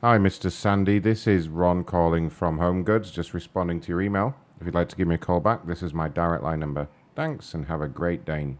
Hi, 0.00 0.16
Mr. 0.16 0.50
Sandy. 0.50 1.00
This 1.00 1.26
is 1.26 1.48
Ron 1.48 1.82
calling 1.82 2.30
from 2.30 2.58
Home 2.58 2.84
Goods, 2.84 3.10
just 3.10 3.34
responding 3.34 3.80
to 3.80 3.88
your 3.88 4.00
email. 4.00 4.36
If 4.60 4.66
you'd 4.66 4.74
like 4.74 4.90
to 4.90 4.96
give 4.96 5.08
me 5.08 5.14
a 5.14 5.18
call 5.18 5.40
back, 5.40 5.66
this 5.66 5.82
is 5.82 5.94
my 5.94 6.08
direct 6.08 6.42
line 6.44 6.60
number. 6.60 6.86
Thanks, 7.16 7.54
and 7.54 7.66
have 7.66 7.80
a 7.80 7.88
great 7.88 8.26
day. 8.26 8.56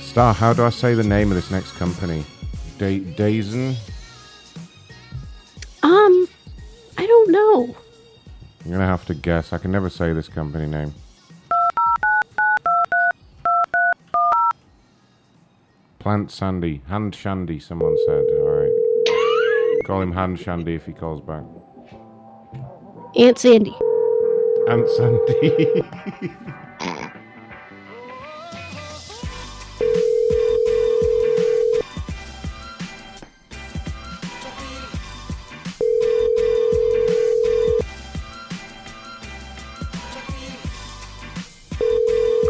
Star, 0.00 0.34
how 0.34 0.52
do 0.52 0.64
I 0.64 0.70
say 0.70 0.94
the 0.94 1.04
name 1.04 1.30
of 1.30 1.36
this 1.36 1.50
next 1.50 1.72
company? 1.72 2.24
Da- 2.78 3.00
Dazen? 3.14 3.76
Um, 5.84 6.28
I 6.96 7.06
don't 7.06 7.30
know. 7.30 7.76
I'm 8.64 8.72
gonna 8.72 8.86
have 8.86 9.06
to 9.06 9.14
guess. 9.14 9.52
I 9.52 9.58
can 9.58 9.70
never 9.70 9.88
say 9.88 10.12
this 10.12 10.28
company 10.28 10.66
name. 10.66 10.92
Plant 16.00 16.32
Sandy. 16.32 16.82
Hand 16.88 17.14
Shandy, 17.14 17.60
someone 17.60 17.96
said. 18.06 18.24
Alright. 18.24 18.87
Call 19.88 20.02
him 20.02 20.12
Hand 20.12 20.38
Shandy 20.38 20.74
if 20.74 20.84
he 20.84 20.92
calls 20.92 21.22
back. 21.22 21.44
Aunt 23.16 23.38
Sandy. 23.38 23.74
Aunt 24.68 24.86
Sandy. 24.90 25.22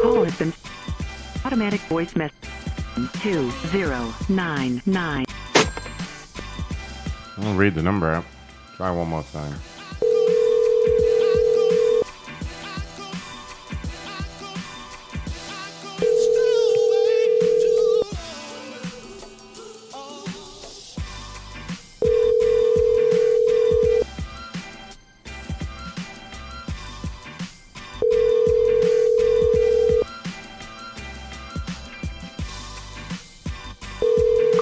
Call 0.02 0.24
has 0.24 0.36
been 0.38 0.52
automatic 1.44 1.80
voice 1.82 2.16
message 2.16 2.34
two 3.22 3.48
zero 3.68 4.12
nine 4.28 4.82
nine. 4.86 5.27
I'll 7.48 7.54
read 7.54 7.74
the 7.74 7.82
number 7.82 8.12
out. 8.12 8.26
Try 8.76 8.90
one 8.90 9.08
more 9.08 9.22
time. 9.32 9.54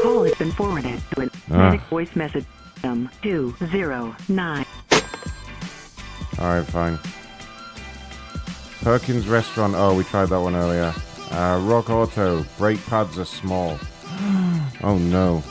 Call 0.01 0.23
Perkins 8.83 9.27
Restaurant. 9.27 9.75
Oh, 9.75 9.95
we 9.95 10.05
tried 10.05 10.27
that 10.27 10.41
one 10.41 10.55
earlier. 10.55 10.93
Uh, 11.31 11.59
Rock 11.65 11.89
Auto. 11.89 12.45
Brake 12.59 12.85
pads 12.85 13.19
are 13.19 13.25
small. 13.25 13.79
oh 14.83 14.99
no. 14.99 15.43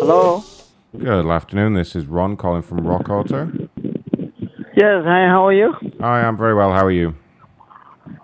Hello. 0.00 0.42
Good 0.96 1.30
afternoon. 1.30 1.74
This 1.74 1.94
is 1.94 2.06
Ron 2.06 2.38
calling 2.38 2.62
from 2.62 2.86
Rock 2.86 3.10
Auto. 3.10 3.67
Yes. 4.78 5.02
Hi. 5.04 5.26
How 5.26 5.44
are 5.48 5.52
you? 5.52 5.72
Hi, 6.00 6.20
I'm 6.22 6.36
very 6.36 6.54
well. 6.54 6.70
How 6.72 6.84
are 6.86 6.90
you? 6.92 7.12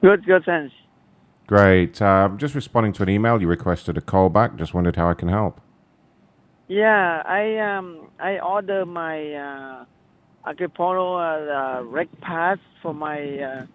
Good. 0.01 0.25
Good. 0.25 0.45
Thanks. 0.47 0.73
Great. 1.49 2.01
Uh, 2.01 2.05
I'm 2.05 2.39
just 2.39 2.55
responding 2.55 2.93
to 2.93 3.03
an 3.03 3.09
email. 3.09 3.41
You 3.41 3.49
requested 3.49 3.99
a 3.99 4.01
call 4.01 4.29
back. 4.29 4.55
Just 4.55 4.73
wondered 4.73 4.95
how 4.95 5.11
I 5.11 5.15
can 5.15 5.29
help. 5.29 5.61
Yeah. 6.69 7.23
I 7.27 7.59
um 7.59 8.07
I 8.21 8.39
order 8.39 8.87
my 8.87 9.33
uh 9.33 9.85
Acapulco 10.47 11.17
uh, 11.19 11.83
rec 11.87 12.07
pass 12.21 12.59
for 12.83 12.95
my 12.95 13.19
uh, 13.39 13.67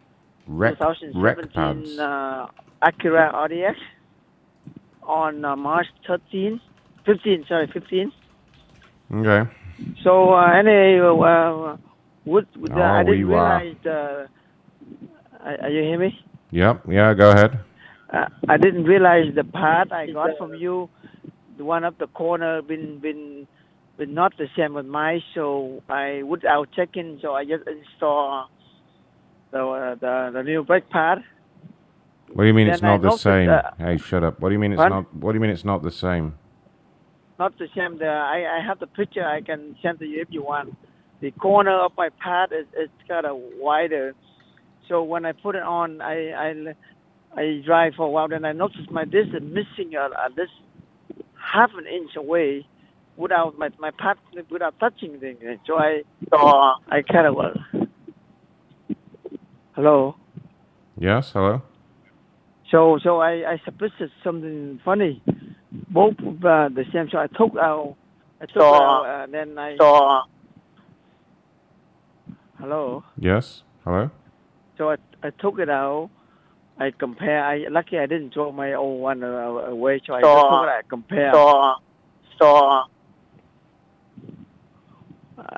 Rec, 0.48 0.80
rec 0.80 1.38
2017 1.42 1.52
pads. 1.54 2.00
uh, 2.00 2.48
Acura 2.82 3.34
RDX 3.34 3.76
on 5.04 5.44
uh, 5.44 5.56
March 5.56 5.88
13, 6.08 6.62
15. 7.06 7.46
Sorry, 7.50 7.68
15. 7.74 8.12
Okay. 9.16 9.52
So 10.04 10.34
uh, 10.34 10.52
anyway, 10.54 11.00
uh, 11.00 11.76
would, 12.30 12.48
uh, 12.72 12.74
Oh, 12.76 12.82
I 12.82 13.04
didn't 13.04 13.20
we 13.20 13.24
realize. 13.24 13.76
Uh, 13.86 14.28
are 15.48 15.58
are 15.64 15.70
you 15.70 15.84
hear 15.84 16.00
me? 16.00 16.12
Yep. 16.52 16.84
Yeah. 16.90 17.14
Go 17.14 17.32
ahead. 17.32 17.60
Uh, 18.12 18.26
I 18.48 18.58
didn't 18.58 18.86
realize 18.86 19.28
the 19.36 19.44
part 19.44 19.92
I 19.92 20.08
got 20.12 20.32
from 20.38 20.54
you, 20.56 20.90
the 21.58 21.64
one 21.64 21.84
up 21.84 21.98
the 22.00 22.08
corner, 22.08 22.62
been 22.62 23.00
been 23.00 23.48
been 23.98 24.14
not 24.14 24.32
the 24.38 24.48
same 24.58 24.74
with 24.74 24.86
mine. 24.86 25.22
So 25.36 25.82
I 25.90 26.24
would 26.24 26.46
I'll 26.46 26.66
check 26.78 26.90
in. 26.96 27.20
So 27.22 27.34
I 27.36 27.44
just 27.46 27.66
install 27.68 28.50
the 29.52 29.60
uh, 29.60 29.96
the 30.04 30.32
the 30.34 30.44
new 30.44 30.64
brake 30.64 30.90
pad. 30.90 31.20
What 32.34 32.44
do 32.44 32.48
you 32.48 32.54
mean 32.54 32.68
it's 32.68 32.82
Then 32.82 32.90
I 32.90 32.98
not 32.98 33.02
the 33.02 33.18
same? 33.18 33.50
uh, 33.50 33.62
hey, 33.80 33.98
shut 33.98 34.24
up. 34.24 34.40
What 34.40 34.50
do 34.50 34.54
you 34.54 34.60
mean 34.60 34.74
it's 34.74 34.80
What? 34.80 34.90
not? 34.90 35.16
What 35.16 35.32
do 35.32 35.36
you 35.38 35.42
mean 35.42 35.50
it's 35.52 35.66
not 35.66 35.82
the 35.82 35.92
same? 35.92 36.36
Not 37.40 37.58
the 37.58 37.68
same. 37.76 37.98
The 37.98 38.08
I 38.08 38.58
I 38.58 38.66
have 38.68 38.80
the 38.80 38.88
picture. 38.88 39.26
I 39.26 39.42
can 39.42 39.76
send 39.82 40.00
to 40.00 40.06
you 40.06 40.22
if 40.22 40.28
you 40.30 40.44
want. 40.44 40.76
The 41.22 41.32
corner 41.32 41.72
of 41.72 41.92
my 41.98 42.10
pad 42.22 42.52
is 42.52 42.66
it's 42.76 42.92
got 43.08 43.26
a 43.26 43.36
wider. 43.36 44.16
So 44.88 45.04
when 45.04 45.26
I 45.26 45.34
put 45.34 45.56
it 45.56 45.64
on, 45.64 46.02
I 46.02 46.32
I 46.32 46.74
I 47.36 47.62
drive 47.66 47.94
for 47.96 48.06
a 48.06 48.10
while. 48.10 48.28
Then 48.28 48.46
I 48.46 48.54
noticed 48.54 48.90
my 48.92 49.06
this 49.06 49.28
is 49.28 49.42
missing 49.42 49.96
a, 49.96 50.06
a 50.06 50.30
this 50.36 50.50
half 51.36 51.72
an 51.78 51.86
inch 51.88 52.16
away 52.16 52.66
without 53.18 53.58
my 53.58 53.70
my 53.80 53.92
pad 53.92 54.18
without 54.50 54.80
touching 54.80 55.14
the 55.14 55.20
things. 55.20 55.60
So 55.68 55.78
I 55.78 56.04
so 56.32 56.38
I 56.90 57.02
kind 57.02 57.28
of 57.28 57.38
uh, 57.38 57.86
hello. 59.74 60.16
Yes. 60.98 61.32
Hello. 61.32 61.62
So 62.72 63.00
so 63.04 63.20
I 63.20 63.52
I 63.54 63.62
suspected 63.66 64.12
something 64.24 64.80
funny. 64.86 65.22
Both 65.90 66.16
uh, 66.20 66.70
the 66.70 66.86
same. 66.94 67.10
So 67.12 67.18
I 67.20 67.28
took 67.28 67.56
out. 67.58 67.96
I 68.42 68.46
took 68.46 68.56
So- 68.62 68.74
out. 68.74 69.06
Uh, 69.06 69.28
then 69.32 69.58
I. 69.58 69.76
so- 69.78 70.22
Hello. 72.60 73.04
Yes. 73.18 73.64
Hello. 73.84 74.10
So 74.78 74.92
I 74.92 74.96
I 75.24 75.30
took 75.32 75.60
it 75.60 75.70
out. 75.70 76.10
I 76.78 76.92
compare. 76.92 77.44
I 77.44 77.66
lucky 77.70 77.98
I 77.98 78.06
didn't 78.06 78.34
throw 78.34 78.52
my 78.52 78.74
old 78.74 79.02
one 79.02 79.24
uh, 79.24 79.28
away. 79.28 80.02
So 80.06 80.14
I 80.14 80.22
So- 80.22 80.28
just 80.36 80.50
took 80.50 80.64
it. 80.64 80.70
I 80.70 80.82
compare. 80.90 81.32
so- 81.34 81.76
so- 82.40 82.84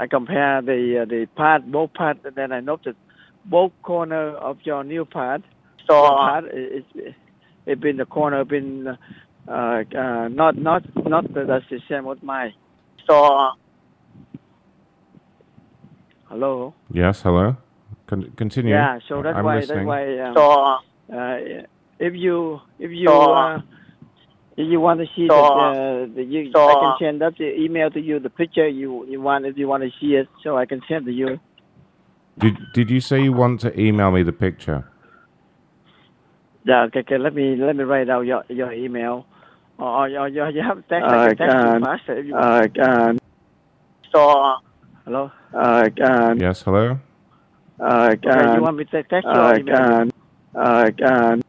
I 0.03 0.07
compare 0.07 0.61
the 0.61 0.99
uh, 1.01 1.05
the 1.05 1.25
part 1.35 1.65
both 1.71 1.93
part. 1.93 2.17
And 2.25 2.35
then 2.35 2.51
I 2.51 2.59
noticed 2.59 2.97
both 3.45 3.71
corner 3.83 4.29
of 4.35 4.57
your 4.63 4.83
new 4.83 5.05
part. 5.05 5.41
So- 5.87 5.95
your 6.03 6.15
part 6.17 6.45
is 6.53 6.83
it, 6.95 7.15
it 7.65 7.79
been 7.79 7.97
the 7.97 8.05
corner 8.05 8.43
been 8.45 8.87
uh, 9.47 9.51
uh, 9.51 10.27
not 10.29 10.55
not 10.57 10.83
not 11.07 11.33
the, 11.33 11.45
that's 11.45 11.65
the 11.69 11.79
same 11.89 12.05
with 12.05 12.21
mine. 12.23 12.53
So 13.07 13.51
Hello. 16.31 16.73
Yes. 16.93 17.21
Hello. 17.23 17.57
Con- 18.07 18.31
continue. 18.37 18.73
Yeah, 18.73 18.99
so 19.07 19.21
that's 19.21 19.37
I'm 19.37 19.43
why 19.43 19.57
listening. 19.59 19.85
that's 19.85 19.87
why 19.87 20.19
um, 20.19 20.33
So- 20.33 21.15
uh, 21.17 21.37
if 21.99 22.13
you 22.15 22.59
if 22.79 22.89
you 22.91 23.07
So- 23.07 23.33
uh, 23.33 23.61
if 24.55 24.67
you 24.71 24.79
want 24.79 24.99
to 25.01 25.07
see 25.15 25.27
So- 25.27 25.35
that 25.35 26.07
uh, 26.09 26.15
the, 26.15 26.23
you, 26.23 26.51
So- 26.53 26.69
I 26.69 26.73
can 26.73 26.95
send 26.99 27.21
up 27.23 27.35
the 27.37 27.51
email 27.59 27.91
to 27.91 27.99
you 27.99 28.19
the 28.19 28.29
picture 28.29 28.65
you 28.67 29.05
you 29.07 29.19
want 29.21 29.45
if 29.45 29.57
you 29.57 29.67
want 29.67 29.83
to 29.83 29.91
see 29.99 30.15
it 30.15 30.29
so 30.41 30.57
I 30.57 30.65
can 30.65 30.81
send 30.87 31.05
to 31.05 31.11
you. 31.11 31.39
Did 32.39 32.55
Did 32.73 32.89
you 32.89 33.01
say 33.01 33.21
you 33.21 33.33
want 33.33 33.59
to 33.61 33.77
email 33.77 34.09
me 34.11 34.23
the 34.23 34.31
picture? 34.31 34.87
Yeah, 36.63 36.83
okay, 36.83 36.99
okay. 36.99 37.17
Let 37.17 37.33
me 37.35 37.55
let 37.57 37.75
me 37.75 37.83
write 37.83 38.09
out 38.09 38.21
your 38.21 38.43
your 38.47 38.71
email. 38.71 39.25
Or, 39.77 40.07
or, 40.07 40.19
or 40.19 40.27
you 40.29 40.45
you 40.55 40.61
have 40.63 40.77
text. 40.87 41.03
I 41.09 41.25
Uh, 41.25 41.27
can 41.29 41.37
text 41.37 41.55
can- 41.57 41.79
you 41.79 41.85
faster 41.85 42.17
if 42.19 42.25
you 42.25 42.33
want. 42.35 42.45
uh, 42.45 42.67
can- 42.73 43.19
so 44.13 44.55
Hello. 45.05 45.31
uh, 45.53 45.89
can 45.95 46.39
Yes. 46.39 46.61
Hello. 46.61 46.99
uh, 47.79 48.09
Okay, 48.11 48.19
can 48.21 48.55
you 48.55 48.61
want 48.61 48.77
me 48.77 48.85
to 48.85 49.03
text 49.03 49.25
you 49.25 49.29
uh, 49.31 49.51
or 49.51 49.57
email? 49.57 49.75
can 49.75 50.11
uh, 50.55 50.89
can 50.97 51.41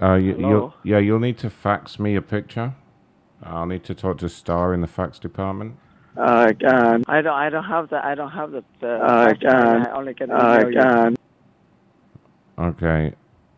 Uh, 0.00 0.14
you, 0.14 0.36
you'll 0.38 0.74
yeah, 0.84 0.98
you'll 0.98 1.18
need 1.18 1.38
to 1.38 1.50
fax 1.50 1.98
me 1.98 2.14
a 2.16 2.22
picture. 2.22 2.74
I'll 3.42 3.66
need 3.66 3.84
to 3.84 3.94
talk 3.94 4.18
to 4.18 4.28
Star 4.28 4.74
in 4.74 4.80
the 4.80 4.86
fax 4.86 5.18
department. 5.18 5.76
Uh, 6.16 6.46
again. 6.48 7.02
I 7.08 7.20
don't. 7.22 7.34
I 7.34 7.50
don't 7.50 7.64
have 7.64 7.88
the. 7.90 8.04
I 8.04 8.14
don't 8.14 8.30
have 8.30 8.50
the. 8.52 8.64
the 8.80 8.86
Uh, 8.86 9.26
fax 9.26 9.42
machine. 9.42 9.52
I 9.58 9.90
only 9.96 10.14
can 10.14 10.30
Uh, 10.30 10.58
you. 10.60 10.68
again. 10.68 11.16
Okay. 12.58 13.14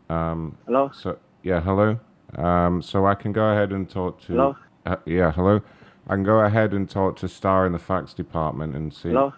Um, 0.09 0.57
Hello? 0.67 0.91
So 0.93 1.19
yeah, 1.43 1.61
hello. 1.61 1.99
Um, 2.37 2.83
so 2.83 3.07
I 3.07 3.15
can 3.15 3.33
go 3.33 3.45
ahead 3.53 3.73
and 3.73 3.89
talk 3.89 4.21
to. 4.23 4.33
Hello? 4.33 4.57
Uh, 4.87 4.97
yeah, 5.07 5.33
hello. 5.33 5.61
I 6.09 6.15
can 6.15 6.25
go 6.25 6.41
ahead 6.41 6.73
and 6.73 6.89
talk 6.89 7.17
to 7.19 7.29
Star 7.29 7.67
in 7.67 7.73
the 7.73 7.79
fax 7.79 8.15
department 8.15 8.75
and 8.75 8.93
see. 8.93 9.11
Hello? 9.11 9.33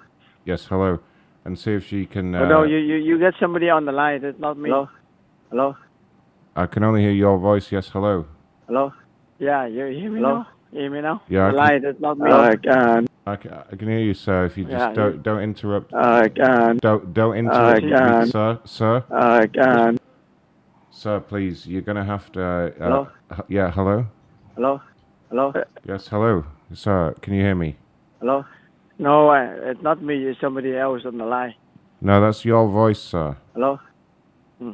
Yes, 0.45 0.67
hello, 0.67 1.01
and 1.45 1.59
see 1.59 1.73
if 1.73 1.87
she 1.87 2.07
can. 2.07 2.35
Uh, 2.35 2.43
Oh, 2.43 2.49
no, 2.49 2.63
you, 2.63 2.77
you 2.79 2.97
you 2.97 3.19
get 3.19 3.35
somebody 3.41 3.69
on 3.69 3.85
the 3.85 3.93
line. 3.93 4.25
It's 4.25 4.39
not 4.39 4.57
me. 4.57 4.71
Hello? 4.71 4.89
Hello? 5.51 5.77
I 6.57 6.67
can 6.67 6.83
only 6.85 7.03
hear 7.03 7.11
your 7.13 7.39
voice. 7.39 7.71
Yes, 7.73 7.89
hello. 7.89 8.27
Hello? 8.67 8.93
Yeah, 9.39 9.67
you 9.67 9.85
hear 9.87 10.11
me 10.11 10.21
Hello? 10.21 10.39
now? 10.39 10.47
You 10.73 10.81
hear 10.81 10.91
me 10.91 11.01
now? 11.01 11.23
Yeah, 11.29 11.47
I 11.47 11.51
The 11.51 11.51
can- 11.51 11.57
line. 11.59 11.85
It's 11.85 12.01
not 12.01 12.19
me. 12.19 12.31
Uh, 12.31 12.51
again. 12.51 13.07
I 13.27 13.37
can, 13.37 13.53
I 13.73 13.77
can 13.77 13.89
hear 13.89 13.99
you, 13.99 14.15
sir. 14.15 14.45
If 14.47 14.57
you 14.57 14.65
just 14.65 14.75
Yeah, 14.77 14.93
don't 14.95 15.15
you- 15.17 15.21
don't 15.23 15.43
interrupt. 15.43 15.93
Uh, 15.93 16.23
again. 16.25 16.79
Don't 16.81 17.13
don't 17.13 17.37
interrupt, 17.37 17.83
me, 17.83 17.93
again. 17.93 18.27
sir. 18.29 18.59
Sir. 18.65 19.05
Uh, 19.11 19.41
again. 19.43 19.99
Sir, 20.91 21.21
please. 21.21 21.67
You're 21.67 21.83
gonna 21.83 22.05
have 22.05 22.31
to. 22.33 22.43
Uh, 22.43 22.71
Hello? 22.79 23.09
h- 23.33 23.45
yeah, 23.49 23.71
hello. 23.71 24.07
Hello? 24.55 24.81
Hello? 25.31 25.53
Yes, 25.85 26.09
hello, 26.09 26.45
sir. 26.75 27.15
Can 27.23 27.35
you 27.35 27.43
hear 27.43 27.55
me? 27.55 27.77
Hello? 28.21 28.45
No, 28.99 29.31
uh, 29.31 29.71
it's 29.71 29.83
not 29.83 30.03
me. 30.03 30.15
It's 30.27 30.41
somebody 30.41 30.77
else 30.77 31.03
on 31.07 31.19
the 31.19 31.25
line. 31.25 31.55
No, 32.01 32.21
that's 32.21 32.45
your 32.45 32.69
voice, 32.69 32.99
sir. 33.01 33.37
Hello? 33.55 33.79
Hmm. 34.59 34.73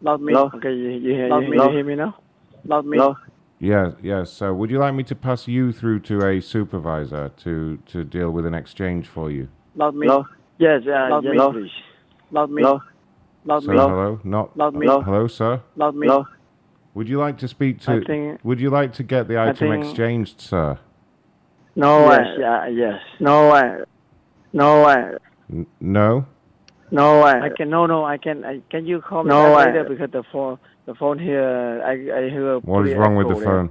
Not 0.00 0.20
me. 0.20 0.32
Hello? 0.32 0.50
Okay, 0.54 0.72
you, 0.72 0.88
you, 0.90 1.14
hear, 1.14 1.28
Not 1.28 1.42
you, 1.44 1.50
me. 1.50 1.56
you 1.56 1.62
Hello? 1.62 1.72
hear 1.72 1.84
me 1.84 1.94
now? 1.96 2.16
Not 2.64 2.86
me. 2.86 2.98
Hello? 2.98 3.16
Yeah, 3.58 3.92
yeah. 4.02 4.24
So, 4.24 4.52
would 4.54 4.70
you 4.70 4.78
like 4.78 4.94
me 4.94 5.04
to 5.04 5.14
pass 5.14 5.46
you 5.46 5.72
through 5.72 6.00
to 6.00 6.26
a 6.26 6.40
supervisor 6.40 7.28
to 7.44 7.78
to 7.86 8.02
deal 8.04 8.30
with 8.32 8.44
an 8.46 8.54
exchange 8.54 9.06
for 9.06 9.30
you? 9.30 9.48
Not 9.74 9.94
me. 9.94 10.06
Hello? 10.08 10.26
Yes, 10.58 10.82
uh, 10.86 11.08
Not 11.08 11.24
yes, 11.24 11.32
me. 11.32 11.52
please. 11.52 11.70
Not 12.32 12.50
me. 12.50 12.62
Hello? 12.62 12.80
Not 13.44 13.62
So, 13.62 13.70
me. 13.70 13.76
hello, 13.78 14.20
not 14.24 14.56
Not 14.56 14.74
me. 14.74 14.86
Hello, 14.86 15.26
sir. 15.28 15.60
Not 15.76 15.94
me. 15.96 16.06
Hello? 16.08 16.24
Would 16.94 17.08
you 17.08 17.18
like 17.18 17.38
to 17.38 17.48
speak 17.48 17.80
to? 17.82 18.02
think- 18.04 18.40
would 18.44 18.60
you 18.60 18.70
like 18.70 18.92
to 18.94 19.02
get 19.02 19.28
the 19.28 19.38
item 19.40 19.54
think- 19.70 19.84
exchanged, 19.84 20.40
sir? 20.40 20.78
No, 21.74 22.10
Yes. 22.10 22.38
uh, 22.38 22.66
yes. 22.70 23.00
No, 23.18 23.50
uh, 23.50 23.84
no, 24.52 24.84
uh, 24.84 25.18
N- 25.50 25.66
no. 25.80 26.26
No, 26.90 27.22
I 27.22 27.46
uh, 27.46 27.48
can. 27.56 27.70
No, 27.70 27.86
no, 27.86 28.04
I 28.04 28.18
can. 28.18 28.44
I, 28.44 28.60
can 28.68 28.84
you 28.86 29.00
call 29.00 29.22
me 29.24 29.30
No, 29.30 29.54
back 29.54 29.68
I- 29.68 29.70
later 29.70 29.84
because 29.88 30.10
the 30.10 30.22
phone, 30.30 30.58
the 30.84 30.94
phone 30.94 31.18
here, 31.18 31.82
I, 31.82 31.92
I 31.92 32.28
hear. 32.28 32.58
What 32.58 32.86
is 32.86 32.94
wrong 32.94 33.16
with 33.16 33.28
the 33.28 33.32
echo 33.36 33.40
there. 33.40 33.48
phone? 33.48 33.70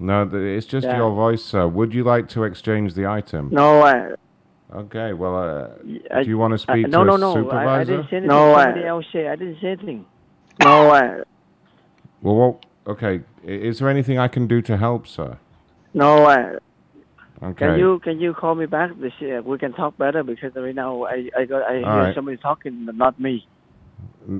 No, 0.00 0.26
th- 0.28 0.42
it's 0.42 0.66
just 0.66 0.86
Yeah. 0.86 0.96
your 0.96 1.12
voice, 1.14 1.44
sir. 1.44 1.68
Would 1.68 1.94
you 1.94 2.02
like 2.02 2.28
to 2.30 2.42
exchange 2.42 2.94
the 2.94 3.06
item? 3.06 3.48
no, 3.52 3.82
uh, 3.82 4.16
Okay. 4.74 5.12
Well, 5.12 5.36
uh, 5.36 5.68
I- 6.14 6.22
do 6.22 6.28
you 6.28 6.38
want 6.38 6.52
to 6.58 6.72
I- 6.72 6.74
speak 6.82 6.88
no, 6.88 7.00
to 7.00 7.04
no, 7.04 7.14
a 7.14 7.18
no. 7.42 7.50
I, 7.50 7.80
I 7.80 7.84
didn't 7.84 8.08
say 8.08 8.16
anything. 8.18 8.28
No, 8.28 8.52
I- 8.52 8.82
else 8.86 9.04
say. 9.12 9.28
I 9.28 9.34
didn't 9.36 9.58
say 9.60 9.68
anything. 9.68 10.04
no, 10.62 10.90
uh, 10.90 11.24
Well, 12.22 12.34
what? 12.36 12.66
Okay. 12.86 13.20
Is 13.44 13.78
there 13.78 13.88
anything 13.88 14.18
I 14.18 14.28
can 14.28 14.46
do 14.46 14.60
to 14.62 14.76
help, 14.76 15.06
sir? 15.06 15.38
no, 15.94 16.24
uh, 16.26 16.58
Okay. 17.42 17.66
Can 17.68 17.78
you 17.78 17.98
can 18.04 18.20
you 18.20 18.34
call 18.34 18.54
me 18.54 18.66
back? 18.66 18.90
This 19.00 19.14
year? 19.18 19.40
we 19.40 19.56
can 19.56 19.72
talk 19.72 19.96
better 19.96 20.22
because 20.22 20.54
right 20.54 20.74
now 20.74 21.04
I 21.04 21.30
I 21.34 21.46
got 21.46 21.62
I 21.62 21.78
hear 21.78 21.86
All 21.88 21.98
right. 22.00 22.14
somebody 22.14 22.36
talking, 22.36 22.84
but 22.84 22.94
not 22.96 23.18
me. 23.18 23.46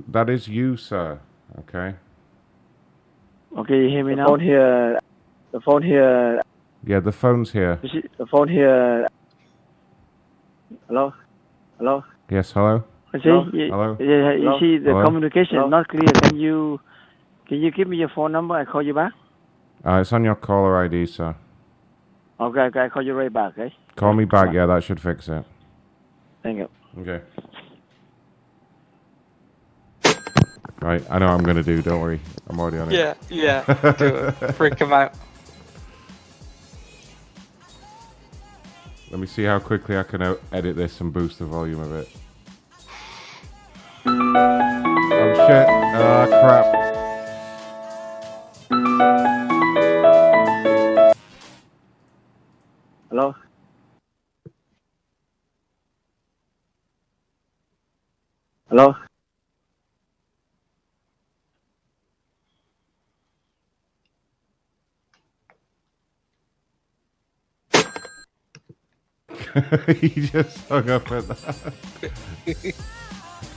That 0.07 0.29
is 0.29 0.47
you, 0.47 0.77
sir. 0.77 1.19
Okay. 1.61 1.95
Okay, 3.57 3.77
you 3.83 3.89
hear 3.89 4.05
me 4.05 4.11
the 4.13 4.17
now? 4.17 4.27
phone 4.27 4.39
here, 4.39 4.99
the 5.51 5.59
phone 5.61 5.81
here, 5.81 6.41
Yeah, 6.85 6.99
the 6.99 7.11
phone's 7.11 7.51
here. 7.51 7.79
The 8.19 8.27
phone 8.27 8.47
here. 8.47 9.07
Hello? 10.87 11.13
Hello? 11.79 12.03
Yes. 12.29 12.51
Hello. 12.51 12.83
You 13.13 13.19
see, 13.19 13.29
Hello? 13.29 13.49
you, 13.51 13.71
Hello? 13.71 13.97
yeah, 13.99 14.33
you 14.33 14.45
Hello? 14.45 14.59
see 14.59 14.77
the 14.77 14.91
Hello? 14.91 15.05
communication 15.05 15.55
Hello? 15.57 15.65
is 15.67 15.71
not 15.71 15.87
clear. 15.87 16.13
Can 16.23 16.37
you 16.37 16.79
can 17.51 17.59
you 17.59 17.69
give 17.69 17.85
me 17.85 17.97
your 17.97 18.07
phone 18.07 18.31
number? 18.31 18.55
I 18.55 18.63
call 18.63 18.81
you 18.81 18.93
back. 18.93 19.11
Uh, 19.85 19.95
it's 19.95 20.13
on 20.13 20.23
your 20.23 20.35
caller 20.35 20.85
ID, 20.85 21.05
sir. 21.05 21.35
Okay, 22.39 22.61
okay, 22.61 22.79
I 22.79 22.87
call 22.87 23.01
you 23.01 23.13
right 23.13 23.31
back. 23.31 23.57
Okay. 23.57 23.75
Call 23.97 24.13
me 24.13 24.23
back. 24.23 24.53
Yeah, 24.53 24.67
that 24.67 24.85
should 24.85 25.01
fix 25.01 25.27
it. 25.27 25.43
Thank 26.43 26.59
you. 26.59 26.69
Okay. 26.99 27.19
Right. 30.81 31.03
I 31.09 31.19
know 31.19 31.25
what 31.25 31.33
I'm 31.33 31.43
gonna 31.43 31.61
do. 31.61 31.81
Don't 31.81 31.99
worry. 31.99 32.21
I'm 32.47 32.57
already 32.57 32.77
on 32.77 32.89
it. 32.89 32.95
Yeah, 32.95 33.15
yeah. 33.29 33.91
Do 33.97 34.15
it. 34.15 34.31
Freak 34.53 34.79
him 34.79 34.93
out. 34.93 35.13
Let 39.09 39.19
me 39.19 39.27
see 39.27 39.43
how 39.43 39.59
quickly 39.59 39.97
I 39.97 40.03
can 40.03 40.37
edit 40.53 40.77
this 40.77 41.01
and 41.01 41.11
boost 41.11 41.39
the 41.39 41.45
volume 41.45 41.81
of 41.81 41.91
it. 41.91 42.09
Oh 44.05 45.33
shit! 45.47 45.67
Ah 45.67 46.27
crap! 46.29 47.00
Hello? 53.09 53.35
Hello? 58.69 58.95
he 69.87 70.09
just 70.09 70.67
hung 70.67 70.89
up 70.89 71.11
at 71.11 71.27
that. 71.27 71.73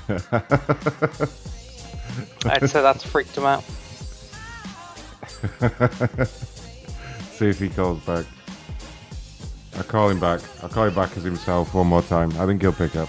I'd 2.46 2.70
say 2.70 2.82
that's 2.82 3.04
freaked 3.04 3.36
him 3.36 3.44
out. 3.44 3.64
See 7.32 7.48
if 7.48 7.58
he 7.58 7.68
calls 7.68 8.00
back. 8.04 8.24
I'll 9.76 9.82
call 9.82 10.08
him 10.08 10.20
back. 10.20 10.40
I'll 10.62 10.68
call 10.68 10.86
him 10.86 10.94
back 10.94 11.16
as 11.16 11.24
himself 11.24 11.74
one 11.74 11.88
more 11.88 12.02
time. 12.02 12.30
I 12.38 12.46
think 12.46 12.62
he'll 12.62 12.72
pick 12.72 12.96
up. 12.96 13.08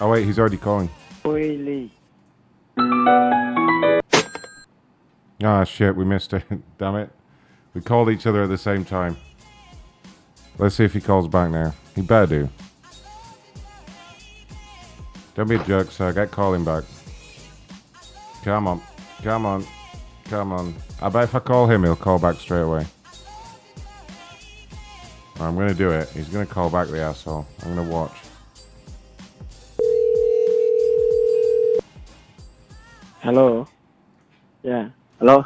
Oh 0.00 0.10
wait, 0.10 0.24
he's 0.24 0.38
already 0.38 0.56
calling. 0.56 0.90
Really? 1.24 1.92
Ah 5.42 5.64
shit, 5.64 5.94
we 5.94 6.04
missed 6.04 6.32
it. 6.32 6.44
Damn 6.78 6.96
it. 6.96 7.10
We 7.74 7.82
called 7.82 8.10
each 8.10 8.26
other 8.26 8.42
at 8.42 8.48
the 8.48 8.58
same 8.58 8.84
time. 8.84 9.16
Let's 10.58 10.74
see 10.74 10.84
if 10.84 10.94
he 10.94 11.00
calls 11.00 11.28
back 11.28 11.50
now. 11.50 11.74
He 11.94 12.02
better 12.02 12.26
do. 12.26 12.48
Don't 15.34 15.48
be 15.48 15.56
a 15.56 15.64
jerk, 15.64 15.90
sir. 15.90 16.12
Get 16.12 16.30
calling 16.30 16.64
back. 16.64 16.84
Come 18.46 18.68
on. 18.68 18.80
Come 19.24 19.44
on. 19.44 19.66
Come 20.26 20.52
on. 20.52 20.72
I 21.02 21.08
bet 21.08 21.24
if 21.24 21.34
I 21.34 21.40
call 21.40 21.66
him, 21.66 21.82
he'll 21.82 21.96
call 21.96 22.20
back 22.20 22.36
straight 22.36 22.60
away. 22.60 22.86
I'm 25.40 25.56
gonna 25.56 25.74
do 25.74 25.90
it. 25.90 26.08
He's 26.10 26.28
gonna 26.28 26.46
call 26.46 26.70
back 26.70 26.86
the 26.86 27.00
asshole. 27.00 27.44
I'm 27.64 27.74
gonna 27.74 27.90
watch. 27.90 28.12
Hello. 33.18 33.66
Yeah. 34.62 34.90
Hello? 35.18 35.44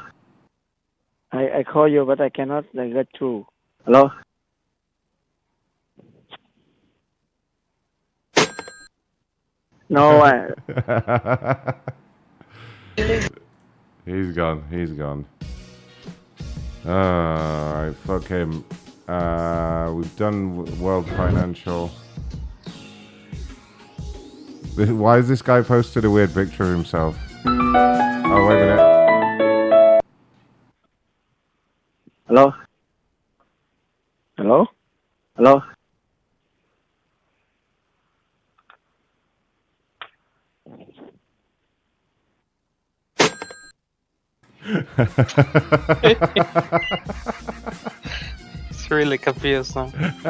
I 1.33 1.61
I 1.61 1.63
call 1.63 1.89
you, 1.89 2.05
but 2.05 2.21
I 2.21 2.29
cannot 2.29 2.67
uh, 2.79 2.85
get 2.85 3.09
through. 3.17 3.47
Hello? 3.87 4.13
No, 9.89 10.21
uh, 10.21 11.73
He's 13.01 14.35
gone. 14.35 14.65
He's 14.71 14.93
gone. 14.93 15.25
Alright, 16.85 17.97
fuck 17.97 18.25
him. 18.27 18.65
Uh, 19.09 19.93
we've 19.95 20.17
done 20.17 20.79
World 20.79 21.09
Financial. 21.11 21.89
Why 24.77 25.17
has 25.17 25.29
this 25.29 25.43
guy 25.43 25.63
posted 25.63 26.05
a 26.05 26.11
weird 26.11 26.35
picture 26.35 26.65
of 26.65 26.71
himself? 26.71 27.17
Oh, 27.47 28.47
wait 28.49 28.63
a 28.63 28.67
minute. 28.67 30.03
hello? 32.27 32.55
Hello. 34.37 34.67
Hello? 35.37 35.63
It's 48.71 48.91
really 48.91 49.19
confused 49.19 49.77
now. 49.77 49.93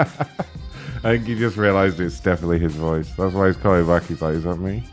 I 1.03 1.15
think 1.17 1.27
he 1.27 1.35
just 1.35 1.57
realised 1.57 1.99
it's 2.01 2.21
definitely 2.21 2.59
his 2.59 2.75
voice. 2.75 3.11
That's 3.17 3.33
why 3.35 3.47
he's 3.47 3.57
calling 3.57 3.87
back. 3.87 4.05
He's 4.05 4.21
like, 4.21 4.35
is 4.35 4.45
that 4.45 4.57
me? 4.57 4.85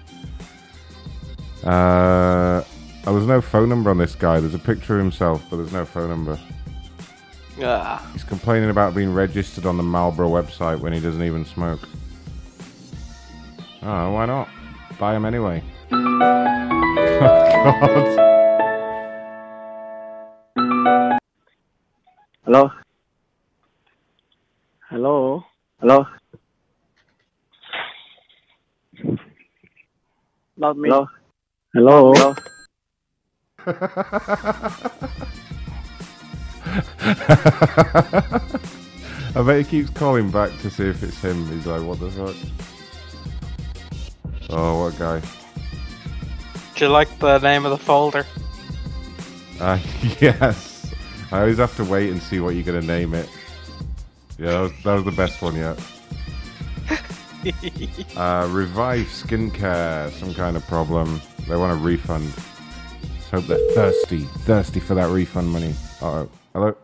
Uh, 1.63 2.63
Oh, 3.07 3.13
there's 3.13 3.25
no 3.25 3.39
phone 3.39 3.69
number 3.69 3.89
on 3.89 3.97
this 3.97 4.15
guy. 4.15 4.41
There's 4.41 4.53
a 4.53 4.59
picture 4.59 4.95
of 4.95 4.99
himself, 4.99 5.41
but 5.49 5.55
there's 5.55 5.71
no 5.71 5.85
phone 5.85 6.09
number. 6.09 6.37
Ah. 7.63 8.05
He's 8.11 8.25
complaining 8.25 8.69
about 8.69 8.93
being 8.93 9.13
registered 9.13 9.65
on 9.65 9.77
the 9.77 9.83
Marlboro 9.83 10.27
website 10.27 10.81
when 10.81 10.91
he 10.91 10.99
doesn't 10.99 11.23
even 11.23 11.45
smoke. 11.45 11.79
Oh, 13.81 14.11
why 14.11 14.25
not? 14.25 14.49
Buy 14.99 15.15
him 15.15 15.23
anyway. 15.23 15.63
Oh, 17.19 17.63
God. 17.63 18.26
Hello? 22.47 22.71
Hello. 24.89 25.43
Hello? 25.81 26.07
Not 30.55 30.77
me. 30.77 30.87
Hello? 30.87 31.09
Hello. 31.73 32.13
Hello? 32.13 32.35
I 39.35 39.43
bet 39.45 39.57
he 39.57 39.63
keeps 39.65 39.89
calling 39.89 40.31
back 40.31 40.57
to 40.61 40.69
see 40.69 40.85
if 40.85 41.03
it's 41.03 41.21
him. 41.21 41.45
He's 41.47 41.67
like, 41.67 41.83
what 41.83 41.99
the 41.99 42.09
fuck? 42.11 42.33
Oh, 44.51 44.85
what 44.85 44.97
guy? 44.97 45.21
Do 46.75 46.85
you 46.85 46.91
like 46.91 47.09
the 47.19 47.39
name 47.39 47.65
of 47.65 47.71
the 47.71 47.77
folder? 47.77 48.25
Uh, 49.59 49.79
yes. 50.21 50.76
I 51.31 51.39
always 51.41 51.57
have 51.57 51.75
to 51.77 51.83
wait 51.83 52.09
and 52.11 52.21
see 52.21 52.39
what 52.39 52.55
you're 52.55 52.63
going 52.63 52.79
to 52.81 52.87
name 52.87 53.13
it. 53.13 53.29
Yeah, 54.39 54.51
that 54.51 54.59
was, 54.61 54.71
that 54.83 54.93
was 54.93 55.03
the 55.05 55.11
best 55.11 55.41
one 55.41 55.55
yet. 55.55 55.79
Uh, 58.17 58.45
revive 58.51 59.05
skincare, 59.07 60.11
some 60.11 60.33
kind 60.33 60.57
of 60.57 60.65
problem. 60.67 61.21
They 61.47 61.55
want 61.55 61.71
a 61.71 61.75
refund. 61.81 62.25
Let's 63.13 63.29
hope 63.29 63.45
they're 63.45 63.71
thirsty, 63.73 64.21
thirsty 64.39 64.79
for 64.81 64.95
that 64.95 65.09
refund 65.11 65.49
money. 65.49 65.73
Uh 66.01 66.05
oh. 66.05 66.29
Hello? 66.53 66.75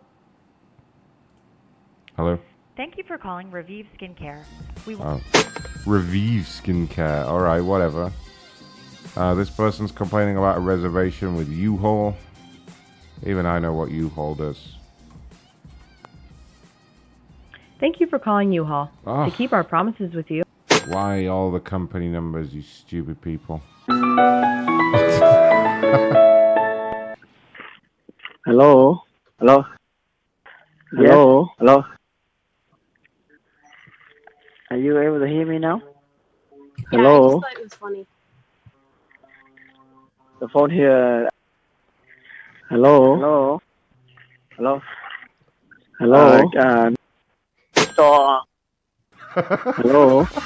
Hello? 2.15 2.39
Thank 2.77 2.97
you 2.97 3.03
for 3.03 3.17
calling 3.17 3.51
Revive 3.51 3.87
Skincare. 3.99 4.43
We 4.85 4.95
Oh. 4.95 5.19
Revive 5.85 6.45
skincare. 6.45 7.25
Alright, 7.25 7.63
whatever. 7.63 8.11
Uh, 9.17 9.33
this 9.33 9.49
person's 9.49 9.91
complaining 9.91 10.37
about 10.37 10.57
a 10.57 10.61
reservation 10.61 11.35
with 11.35 11.49
U-Haul. 11.49 12.15
Even 13.25 13.45
I 13.45 13.59
know 13.59 13.73
what 13.73 13.89
U-Haul 13.91 14.35
does. 14.35 14.75
Thank 17.79 17.99
you 17.99 18.07
for 18.07 18.19
calling 18.19 18.51
U-Haul. 18.51 18.91
Ah. 19.05 19.25
To 19.25 19.31
keep 19.31 19.53
our 19.53 19.63
promises 19.63 20.13
with 20.13 20.29
you. 20.29 20.43
Why 20.87 21.27
all 21.27 21.51
the 21.51 21.59
company 21.59 22.07
numbers, 22.07 22.53
you 22.53 22.61
stupid 22.61 23.21
people? 23.21 23.61
Hello? 28.45 29.01
Hello? 29.39 29.65
Hello? 30.91 31.49
Hello? 31.57 31.83
Are 34.69 34.77
you 34.77 34.99
able 34.99 35.19
to 35.19 35.27
hear 35.27 35.45
me 35.45 35.59
now? 35.59 35.81
Hello? 36.91 37.41
it 37.55 37.63
was 37.63 37.73
funny. 37.73 38.05
The 40.39 40.47
phone 40.49 40.69
here. 40.69 41.29
Hello? 42.69 43.15
Hello. 43.17 43.61
Hello? 44.57 44.81
Hello? 45.99 46.49
Uh, 46.57 46.91
so, 47.95 48.39
Hello? 49.35 50.27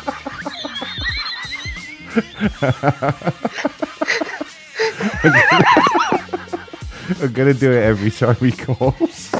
I'm 7.21 7.33
gonna 7.33 7.53
do 7.53 7.71
it 7.71 7.83
every 7.83 8.11
time 8.11 8.35
he 8.35 8.51
calls. 8.51 9.31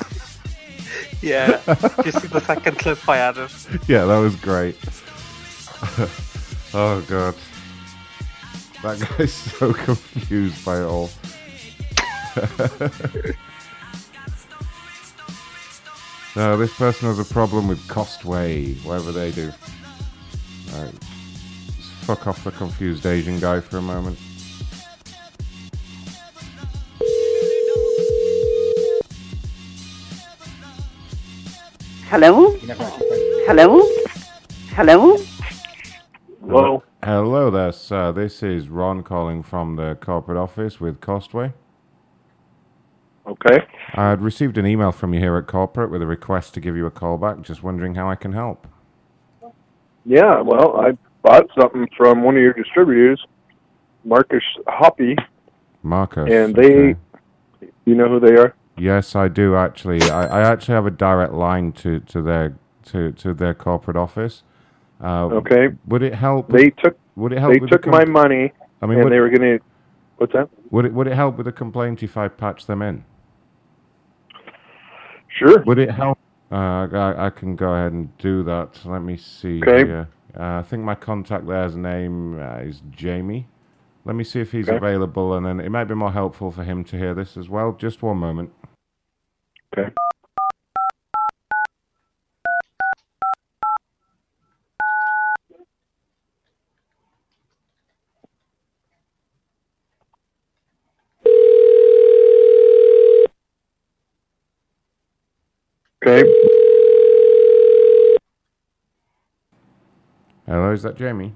Yeah. 1.21 1.59
Do 1.65 2.03
you 2.05 2.11
see 2.11 2.27
the 2.27 2.41
second 2.45 2.77
clip 2.77 3.07
I 3.09 3.17
added? 3.17 3.49
yeah, 3.87 4.05
that 4.05 4.17
was 4.17 4.35
great. 4.35 4.77
oh 6.73 7.01
god. 7.07 7.35
That 8.83 8.99
guy's 9.17 9.33
so 9.33 9.73
confused 9.87 10.63
by 10.63 10.79
it 10.79 10.85
all. 10.85 11.09
no, 16.35 16.57
this 16.57 16.73
person 16.75 17.07
has 17.07 17.19
a 17.19 17.25
problem 17.25 17.67
with 17.67 17.79
Costway, 17.87 18.83
whatever 18.83 19.11
they 19.11 19.31
do. 19.31 19.51
Alright. 20.73 20.93
Let's 20.93 21.89
fuck 22.01 22.27
off 22.27 22.43
the 22.43 22.51
confused 22.51 23.05
Asian 23.05 23.39
guy 23.39 23.59
for 23.59 23.77
a 23.77 23.81
moment. 23.81 24.17
Hello? 32.09 32.55
Hello? 33.47 33.81
Hello? 34.69 35.17
Hello. 36.41 36.83
Hello 37.03 37.49
there, 37.49 37.71
sir. 37.71 38.11
This 38.11 38.41
is 38.41 38.69
Ron 38.69 39.03
calling 39.03 39.43
from 39.43 39.75
the 39.75 39.97
corporate 40.01 40.37
office 40.37 40.79
with 40.79 40.99
Costway. 40.99 41.53
Okay. 43.27 43.65
I 43.95 44.09
had 44.09 44.21
received 44.21 44.57
an 44.57 44.65
email 44.65 44.91
from 44.91 45.13
you 45.13 45.19
here 45.19 45.35
at 45.37 45.47
corporate 45.47 45.91
with 45.91 46.01
a 46.01 46.07
request 46.07 46.53
to 46.53 46.59
give 46.61 46.77
you 46.77 46.85
a 46.85 46.91
call 46.91 47.17
back. 47.17 47.41
Just 47.41 47.61
wondering 47.61 47.95
how 47.95 48.09
I 48.09 48.15
can 48.15 48.31
help. 48.31 48.67
Yeah, 50.05 50.39
well, 50.39 50.79
I 50.79 50.97
bought 51.21 51.47
something 51.59 51.87
from 51.97 52.23
one 52.23 52.37
of 52.37 52.41
your 52.41 52.53
distributors, 52.53 53.21
Marcus 54.05 54.43
Hoppy, 54.67 55.17
Marcus. 55.83 56.31
and 56.31 56.55
they, 56.55 56.73
okay. 56.73 56.97
you 57.85 57.95
know 57.95 58.07
who 58.07 58.19
they 58.21 58.37
are? 58.37 58.55
Yes, 58.77 59.15
I 59.15 59.27
do 59.27 59.55
actually. 59.57 60.01
I, 60.09 60.27
I 60.27 60.41
actually 60.49 60.75
have 60.75 60.85
a 60.85 60.91
direct 60.91 61.33
line 61.33 61.73
to, 61.73 61.99
to 61.99 62.21
their 62.21 62.57
to, 62.85 63.11
to 63.11 63.33
their 63.33 63.53
corporate 63.53 63.97
office. 63.97 64.43
Uh, 65.03 65.25
Okay. 65.25 65.69
Would 65.87 66.03
it 66.03 66.15
help? 66.15 66.49
They 66.49 66.69
took 66.69 66.97
Would 67.17 67.33
it 67.33 67.39
help? 67.39 67.53
they 67.53 67.59
took 67.59 67.83
the 67.83 67.91
my 67.91 68.05
money, 68.05 68.53
I 68.81 68.85
mean, 68.85 68.99
and 68.99 69.03
would, 69.03 69.11
they 69.13 69.19
were 69.19 69.29
going 69.29 69.57
to. 69.57 69.63
What's 70.17 70.33
that? 70.33 70.49
would 70.71 70.85
it 70.85 70.93
would 70.93 71.07
it 71.07 71.13
help 71.13 71.35
with 71.37 71.45
the 71.45 71.51
complaint 71.51 72.01
if 72.01 72.15
I 72.15 72.29
patch 72.29 72.65
them 72.65 72.81
in? 72.81 73.03
Sure. 75.37 75.61
Would 75.63 75.79
it 75.79 75.91
help? 75.91 76.17
Uh, 76.51 76.87
I, 76.91 77.27
I 77.27 77.29
can 77.29 77.55
go 77.55 77.73
ahead 77.73 77.91
and 77.91 78.15
do 78.17 78.43
that. 78.43 78.79
Let 78.85 78.99
me 79.03 79.17
see. 79.17 79.61
Okay. 79.61 79.85
Here. 79.85 80.09
Uh, 80.37 80.59
I 80.59 80.63
think 80.63 80.83
my 80.83 80.95
contact 80.95 81.47
there's 81.47 81.75
name 81.75 82.39
uh, 82.39 82.57
is 82.57 82.81
Jamie. 82.91 83.47
Let 84.05 84.15
me 84.15 84.23
see 84.23 84.39
if 84.39 84.51
he's 84.51 84.69
Okay. 84.69 84.77
available, 84.77 85.33
and 85.35 85.45
then 85.45 85.59
it 85.59 85.69
might 85.69 85.85
be 85.85 85.95
more 85.95 86.11
helpful 86.13 86.51
for 86.51 86.63
him 86.63 86.83
to 86.85 86.97
hear 86.97 87.13
this 87.13 87.35
as 87.35 87.49
well. 87.49 87.73
Just 87.73 88.01
one 88.01 88.17
moment. 88.17 88.51
Okay. 89.77 89.93
Okay. 106.07 106.33
Hello, 110.45 110.71
is 110.71 110.81
that 110.83 110.95
Jamie? 110.95 111.35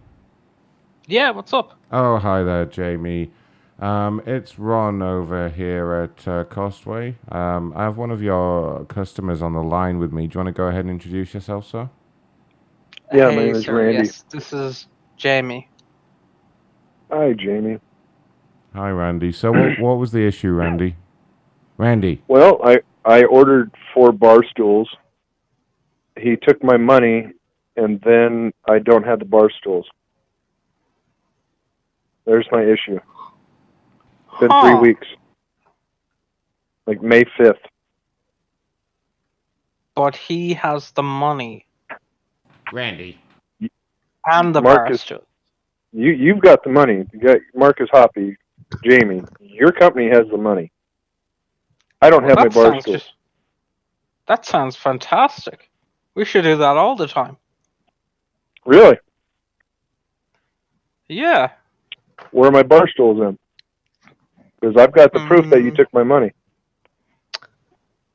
Yeah, 1.07 1.31
what's 1.31 1.51
up? 1.51 1.77
Oh, 1.91 2.19
hi 2.19 2.41
there, 2.43 2.65
Jamie. 2.65 3.31
Um, 3.79 4.21
it's 4.25 4.57
Ron 4.57 5.01
over 5.01 5.49
here 5.49 5.91
at 5.93 6.25
uh, 6.25 6.45
Costway. 6.45 7.15
Um, 7.35 7.73
I 7.75 7.83
have 7.83 7.97
one 7.97 8.11
of 8.11 8.21
your 8.21 8.85
customers 8.85 9.41
on 9.41 9.51
the 9.51 9.61
line 9.61 9.99
with 9.99 10.13
me. 10.13 10.27
Do 10.27 10.35
you 10.35 10.45
want 10.45 10.55
to 10.55 10.57
go 10.57 10.67
ahead 10.67 10.85
and 10.85 10.89
introduce 10.89 11.33
yourself, 11.33 11.67
sir? 11.67 11.89
Yeah, 13.11 13.25
my 13.25 13.35
name 13.35 13.55
is 13.55 13.65
sir, 13.65 13.75
Randy. 13.75 14.07
Yes, 14.07 14.23
this 14.29 14.53
is 14.53 14.87
Jamie. 15.17 15.67
Hi, 17.11 17.33
Jamie. 17.33 17.81
Hi, 18.73 18.89
Randy. 18.89 19.33
So, 19.33 19.51
what, 19.51 19.79
what 19.81 19.95
was 19.95 20.13
the 20.13 20.25
issue, 20.25 20.51
Randy? 20.51 20.95
Randy. 21.77 22.23
Well, 22.29 22.61
I 22.63 22.79
I 23.05 23.23
ordered 23.23 23.71
four 23.93 24.11
bar 24.11 24.43
stools. 24.51 24.89
He 26.19 26.35
took 26.35 26.63
my 26.63 26.77
money, 26.77 27.27
and 27.77 27.99
then 28.01 28.51
I 28.69 28.79
don't 28.79 29.03
have 29.05 29.19
the 29.19 29.25
bar 29.25 29.49
stools. 29.49 29.87
There's 32.25 32.47
my 32.51 32.61
issue. 32.63 32.99
It's 32.99 34.39
Been 34.39 34.49
Huh. 34.51 34.61
three 34.61 34.89
weeks. 34.89 35.07
Like 36.87 37.01
May 37.01 37.23
fifth. 37.37 37.61
But 39.95 40.15
he 40.15 40.53
has 40.53 40.91
the 40.91 41.03
money 41.03 41.65
Randy. 42.71 43.17
and 44.25 44.53
the 44.55 44.61
Marcus, 44.61 45.03
barstool. 45.03 45.23
You 45.91 46.11
you've 46.11 46.39
got 46.39 46.63
the 46.63 46.69
money. 46.69 47.05
You 47.13 47.19
got 47.19 47.37
Marcus 47.55 47.89
Hoppy, 47.91 48.37
Jamie. 48.83 49.23
Your 49.39 49.71
company 49.71 50.07
has 50.09 50.27
the 50.31 50.37
money. 50.37 50.71
I 52.01 52.09
don't 52.09 52.23
have 52.23 52.35
my 52.37 52.47
bar 52.49 52.79
stools. 52.81 52.85
just- 53.01 53.13
That 54.27 54.45
sounds 54.45 54.75
fantastic. 54.75 55.69
We 56.15 56.25
should 56.25 56.43
do 56.43 56.57
that 56.57 56.77
all 56.77 56.95
the 56.95 57.07
time. 57.07 57.37
Really? 58.65 58.97
Yeah. 61.07 61.51
Where 62.31 62.49
are 62.49 62.51
my 62.51 62.63
bar 62.63 62.87
stools 62.87 63.19
then? 63.19 63.37
Because 64.59 64.77
I've 64.77 64.91
got 64.93 65.11
the 65.13 65.19
proof 65.27 65.49
that 65.49 65.61
you 65.61 65.71
took 65.71 65.91
my 65.93 66.03
money. 66.03 66.31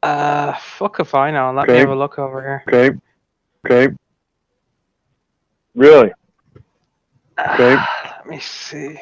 Uh, 0.03 0.55
fuck 0.55 1.01
if 1.01 1.15
I 1.15 1.31
know. 1.31 1.53
Let 1.53 1.67
me 1.69 1.75
have 1.81 1.91
a 1.91 1.95
look 1.97 2.19
over 2.19 2.41
here. 2.41 2.65
Okay. 2.69 2.97
Okay. 3.65 3.95
Really? 5.75 6.13
Okay. 7.39 7.75
Let 7.75 8.27
me 8.27 8.39
see. 8.41 8.99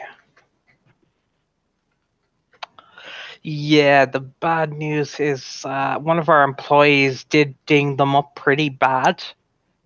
Yeah, 3.47 4.07
the 4.07 4.21
bad 4.21 4.73
news 4.73 5.21
is 5.21 5.65
uh, 5.67 5.99
one 5.99 6.19
of 6.19 6.31
our 6.31 6.45
employees 6.45 7.25
did 7.25 7.55
ding 7.67 7.95
them 7.97 8.17
up 8.17 8.35
pretty 8.35 8.71
bad, 8.71 9.23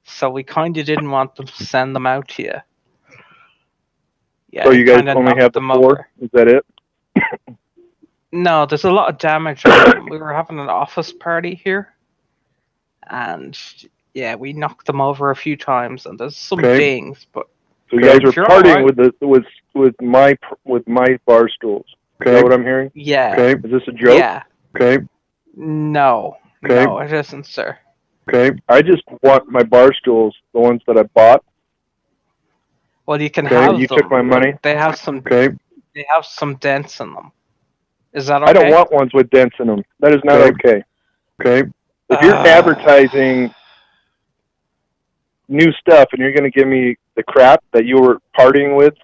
so 0.05 0.31
we 0.31 0.45
kind 0.45 0.77
of 0.79 0.87
didn't 0.87 1.11
want 1.11 1.35
them 1.35 1.47
to 1.47 1.65
send 1.65 1.95
them 1.97 2.07
out 2.07 2.29
to 2.29 2.43
you. 2.45 2.55
Yeah, 4.53 4.63
so 4.65 4.71
you 4.71 4.85
guys 4.87 5.03
only 5.15 5.37
have 5.43 5.53
the 5.53 5.61
four? 5.61 5.77
over. 5.77 6.09
Is 6.21 6.31
that 6.33 6.47
it? 6.47 6.65
No, 8.31 8.65
there's 8.65 8.85
a 8.85 8.93
lot 8.93 9.09
of 9.11 9.19
damage. 9.19 9.65
we 10.09 10.19
were 10.19 10.33
having 10.33 10.61
an 10.61 10.69
office 10.69 11.13
party 11.13 11.57
here, 11.57 11.93
and 13.11 13.59
yeah, 14.15 14.37
we 14.37 14.53
knocked 14.53 14.87
them 14.87 15.01
over 15.01 15.31
a 15.31 15.37
few 15.37 15.57
times, 15.57 16.07
and 16.07 16.17
there's 16.19 16.37
some 16.37 16.61
Okay. 16.61 16.79
dings, 16.79 17.27
but 17.33 17.49
So 17.91 17.97
you 17.97 18.05
guys 18.05 18.23
are 18.23 18.33
partying 18.33 18.83
alright. 18.83 18.85
with 18.85 18.97
the 18.97 19.27
with 19.27 19.45
with 19.75 20.01
my 20.01 20.37
with 20.65 20.87
my 20.87 21.19
bar 21.27 21.49
stools. 21.49 21.87
Okay. 22.21 22.31
Is 22.31 22.37
that 22.37 22.45
what 22.45 22.53
I'm 22.53 22.63
hearing? 22.65 22.91
Yeah. 22.95 23.35
Okay. 23.39 23.67
Is 23.67 23.73
this 23.73 23.83
a 23.89 23.93
joke? 23.93 24.19
Yeah. 24.19 24.43
Okay. 24.77 25.05
no, 25.57 26.37
Okay. 26.65 26.85
no, 26.85 26.99
it 26.99 27.13
isn't, 27.13 27.47
sir. 27.47 27.79
Okay. 28.29 28.57
I 28.69 28.83
just 28.83 29.03
want 29.23 29.49
my 29.49 29.63
bar 29.63 29.93
stools, 29.95 30.37
the 30.53 30.61
ones 30.61 30.83
that 30.87 30.99
I 30.99 31.05
bought. 31.05 31.43
Well, 33.07 33.21
you 33.21 33.31
can 33.31 33.47
Okay. 33.47 33.55
have 33.57 33.81
You 33.81 33.87
them. 33.87 33.99
took 33.99 34.11
my 34.11 34.23
money. 34.23 34.55
They 34.63 34.75
have 34.77 34.97
some. 34.97 35.19
Okay. 35.19 35.49
They 35.95 36.05
have 36.15 36.25
some 36.27 36.57
dents 36.57 37.01
in 37.01 37.15
them. 37.15 37.33
Is 38.13 38.27
that 38.27 38.43
okay? 38.43 38.51
I 38.51 38.53
don't 38.53 38.71
want 38.71 38.93
ones 38.93 39.15
with 39.15 39.31
dents 39.31 39.57
in 39.59 39.69
them. 39.69 39.83
That 40.01 40.13
is 40.13 40.21
not 40.25 40.41
okay. 40.41 40.83
Okay. 41.41 41.69
If 42.11 42.23
you're 42.23 42.35
Ah. 42.35 42.45
advertising 42.45 43.53
new 45.49 45.73
stuff 45.73 46.09
and 46.13 46.21
you're 46.21 46.33
going 46.33 46.51
to 46.51 46.57
give 46.57 46.69
me 46.69 46.97
the 47.17 47.23
crap 47.23 47.63
that 47.73 47.85
you 47.87 48.01
were 48.01 48.19
partying 48.39 48.77
with, 48.77 48.95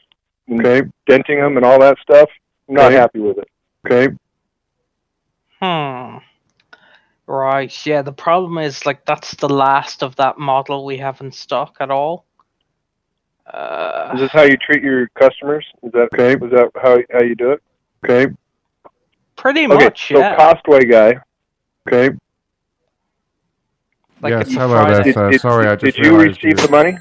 okay, 0.53 0.87
denting 1.07 1.41
them 1.41 1.57
and 1.57 1.65
all 1.65 1.79
that 1.81 1.97
stuff, 2.03 2.29
I'm 2.69 2.75
not 2.75 2.87
Okay. 2.87 2.97
happy 2.97 3.19
with 3.21 3.39
it. 3.39 3.49
Okay. 3.87 4.15
Hmm. 5.61 6.19
Right. 7.27 7.87
Yeah. 7.87 8.03
The 8.03 8.13
problem 8.13 8.59
is 8.59 8.85
like 8.87 9.05
that's 9.05 9.35
the 9.35 9.49
last 9.49 10.03
of 10.03 10.17
that 10.17 10.39
model 10.39 10.85
we 10.85 10.97
have 10.99 11.21
in 11.21 11.33
stock 11.33 11.77
at 11.81 11.91
all. 11.91 12.25
Uh, 13.47 14.11
Is 14.15 14.21
this 14.21 14.31
how 14.33 14.43
you 14.43 14.57
treat 14.57 14.83
your 14.83 15.09
customers? 15.09 15.67
Is 15.83 15.93
that 15.93 16.09
okay? 16.15 16.33
Is 16.33 16.51
that 16.53 16.71
how 16.83 16.99
how 17.13 17.23
you 17.23 17.35
do 17.35 17.53
it? 17.53 17.63
Okay. 18.05 18.33
pretty 19.37 19.67
okay. 19.67 19.85
much. 19.85 20.09
so 20.09 20.19
yeah. 20.19 20.37
Costway 20.37 20.91
guy. 20.91 21.21
Okay. 21.87 22.17
Like 24.23 24.31
yes, 24.31 24.53
hello 24.53 24.85
there, 24.87 25.03
Did- 25.03 25.15
sir. 25.15 25.31
did- 25.31 25.41
Sorry, 25.41 25.67
I 25.67 25.77
just. 25.77 25.97
did 25.97 26.05
you 26.05 26.17
realised 26.17 26.43
receive 26.43 26.57
the 26.57 26.71
money? 26.71 26.99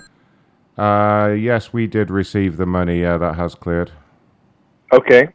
Uh, 0.78 1.34
yes, 1.34 1.72
we 1.72 1.88
did 1.88 2.10
receive 2.10 2.58
the 2.58 2.66
money. 2.66 3.02
Yeah, 3.02 3.18
that 3.18 3.36
has 3.36 3.56
cleared. 3.56 3.92
Okay. 4.92 5.30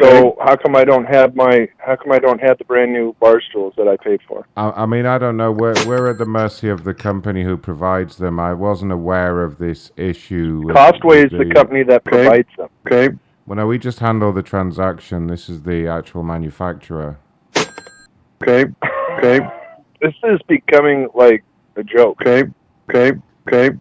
So 0.00 0.36
how 0.42 0.56
come 0.56 0.74
I 0.74 0.84
don't 0.84 1.04
have 1.04 1.34
my 1.36 1.68
how 1.78 1.96
come 1.96 2.12
I 2.12 2.18
don't 2.18 2.40
have 2.40 2.56
the 2.58 2.64
brand 2.64 2.92
new 2.92 3.14
bar 3.20 3.40
stools 3.50 3.74
that 3.76 3.88
I 3.88 3.96
paid 4.02 4.20
for? 4.26 4.46
I, 4.56 4.70
I 4.70 4.86
mean, 4.86 5.04
I 5.06 5.18
don't 5.18 5.36
know. 5.36 5.52
We're 5.52 5.74
we're 5.86 6.08
at 6.10 6.18
the 6.18 6.24
mercy 6.26 6.68
of 6.68 6.84
the 6.84 6.94
company 6.94 7.44
who 7.44 7.56
provides 7.56 8.16
them. 8.16 8.40
I 8.40 8.54
wasn't 8.54 8.92
aware 8.92 9.42
of 9.42 9.58
this 9.58 9.92
issue. 9.96 10.62
with- 10.64 10.76
Costway 10.76 11.26
is 11.26 11.32
with 11.32 11.48
the 11.48 11.54
company 11.54 11.82
that 11.84 12.04
provides 12.04 12.48
them. 12.56 12.68
Okay. 12.86 13.14
Well, 13.46 13.56
no, 13.56 13.66
we 13.66 13.78
just 13.78 13.98
handle 13.98 14.32
the 14.32 14.42
transaction. 14.42 15.26
This 15.26 15.48
is 15.50 15.62
the 15.64 15.88
actual 15.88 16.22
manufacturer. 16.22 17.18
Okay. 18.42 18.64
Okay. 19.18 19.40
This 20.00 20.14
is 20.24 20.40
becoming 20.48 21.08
like 21.14 21.44
a 21.76 21.82
joke. 21.84 22.20
Okay. 22.22 22.50
Okay. 22.88 23.18
Okay. 23.46 23.76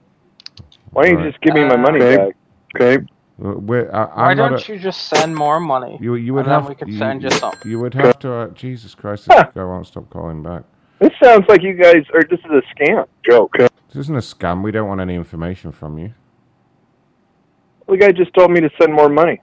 Why 0.92 1.04
don't 1.04 1.12
you 1.12 1.18
Right. 1.20 1.32
just 1.32 1.42
give 1.42 1.54
me 1.54 1.64
my 1.64 1.78
money 1.78 2.02
Uh, 2.02 2.18
back? 2.18 2.36
Okay. 2.76 3.06
We're, 3.42 3.90
I, 3.92 4.04
Why 4.06 4.32
I'm 4.32 4.38
not 4.38 4.50
don't 4.50 4.70
a- 4.70 4.74
you 4.74 4.80
just 4.80 5.08
send 5.08 5.36
more 5.36 5.60
money? 5.60 5.98
You 6.00 6.14
you 6.14 6.36
would 6.36 6.42
and 6.46 6.52
then 6.52 6.60
have 6.62 6.70
we 6.70 6.76
could 6.76 6.88
you, 6.90 7.00
send 7.00 7.24
you 7.24 7.32
some. 7.32 7.54
You 7.66 7.80
would 7.80 7.96
have 7.96 8.20
to. 8.20 8.32
Uh, 8.32 8.48
Jesus 8.50 8.94
Christ! 8.94 9.28
This 9.28 9.44
guy 9.56 9.64
won't 9.64 9.88
stop 9.88 10.10
calling 10.12 10.44
back. 10.44 10.64
This 11.00 11.10
sounds 11.24 11.46
like 11.50 11.64
you 11.64 11.74
guys 11.74 12.04
are. 12.14 12.24
This 12.24 12.40
is 12.40 12.52
a 12.52 12.62
scam 12.76 13.08
joke. 13.28 13.56
This 13.58 13.96
isn't 13.96 14.16
a 14.16 14.20
scam. 14.20 14.62
We 14.62 14.72
don't 14.72 14.88
want 14.88 15.02
any 15.02 15.16
information 15.16 15.72
from 15.72 15.98
you. 15.98 16.14
The 17.88 17.98
guy 17.98 18.12
just 18.12 18.32
told 18.36 18.52
me 18.52 18.62
to 18.62 18.70
send 18.80 18.94
more 18.94 19.10
money. 19.10 19.42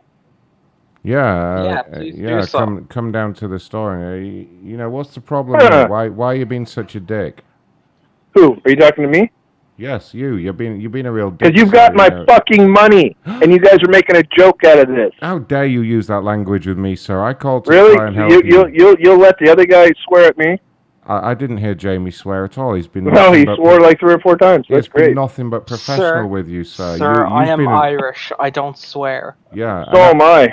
Yeah, 1.02 1.64
Yeah, 1.64 1.80
uh, 1.92 1.98
do 1.98 2.04
yeah. 2.04 2.40
so. 2.42 2.58
Come 2.60 2.86
come 2.86 3.10
down 3.10 3.34
to 3.34 3.48
the 3.48 3.58
store. 3.58 3.94
And, 3.96 4.04
uh, 4.04 4.24
you, 4.24 4.48
you 4.62 4.76
know 4.76 4.90
what's 4.90 5.12
the 5.14 5.20
problem? 5.20 5.58
Huh. 5.60 5.88
Why 5.88 6.08
why 6.08 6.26
are 6.26 6.34
you 6.36 6.46
being 6.46 6.66
such 6.66 6.94
a 6.94 7.00
dick? 7.00 7.42
Who 8.34 8.60
are 8.64 8.70
you 8.70 8.76
talking 8.76 9.02
to 9.02 9.10
me? 9.10 9.32
Yes, 9.78 10.12
you. 10.12 10.34
You've 10.34 10.56
been 10.56 10.80
you've 10.80 10.90
been 10.92 11.06
a 11.06 11.12
real 11.12 11.30
dick. 11.30 11.38
Because 11.38 11.60
you've 11.60 11.72
got 11.72 11.94
my 11.94 12.08
know. 12.08 12.24
fucking 12.28 12.68
money, 12.70 13.16
and 13.24 13.52
you 13.52 13.60
guys 13.60 13.78
are 13.82 13.88
making 13.90 14.16
a 14.16 14.22
joke 14.36 14.64
out 14.64 14.78
of 14.80 14.88
this. 14.88 15.12
How 15.20 15.38
dare 15.38 15.66
you 15.66 15.82
use 15.82 16.08
that 16.08 16.22
language 16.24 16.66
with 16.66 16.76
me, 16.78 16.96
sir? 16.96 17.22
I 17.24 17.32
called 17.32 17.64
to 17.66 17.70
Really? 17.70 17.94
try 17.94 18.08
and 18.08 18.16
help 18.16 18.30
You, 18.32 18.42
you. 18.44 18.50
you'll 18.50 18.68
you'll 18.70 18.96
you'll 18.98 19.18
let 19.18 19.38
the 19.38 19.48
other 19.50 19.64
guy 19.64 19.90
swear 20.08 20.24
at 20.26 20.36
me? 20.36 20.60
I, 21.06 21.30
I 21.30 21.34
didn't 21.34 21.58
hear 21.58 21.76
Jamie 21.76 22.10
swear 22.10 22.44
at 22.44 22.58
all. 22.58 22.74
He's 22.74 22.88
been 22.88 23.04
No, 23.04 23.32
he 23.32 23.44
swore 23.44 23.76
pro- 23.76 23.86
like 23.86 24.00
three 24.00 24.12
or 24.14 24.18
four 24.18 24.36
times. 24.36 24.66
He's 24.68 24.74
That's 24.74 24.88
been 24.88 25.14
nothing 25.14 25.48
but 25.48 25.66
professional 25.68 25.96
Sir, 26.08 26.26
with 26.26 26.48
you, 26.48 26.64
sir. 26.64 26.98
Sir, 26.98 27.14
you, 27.26 27.32
I 27.32 27.46
am 27.46 27.60
been 27.60 27.68
a- 27.68 27.70
Irish. 27.70 28.32
I 28.40 28.50
don't 28.50 28.76
swear. 28.76 29.36
Yeah. 29.54 29.84
So 29.92 29.98
am 29.98 30.20
I. 30.20 30.48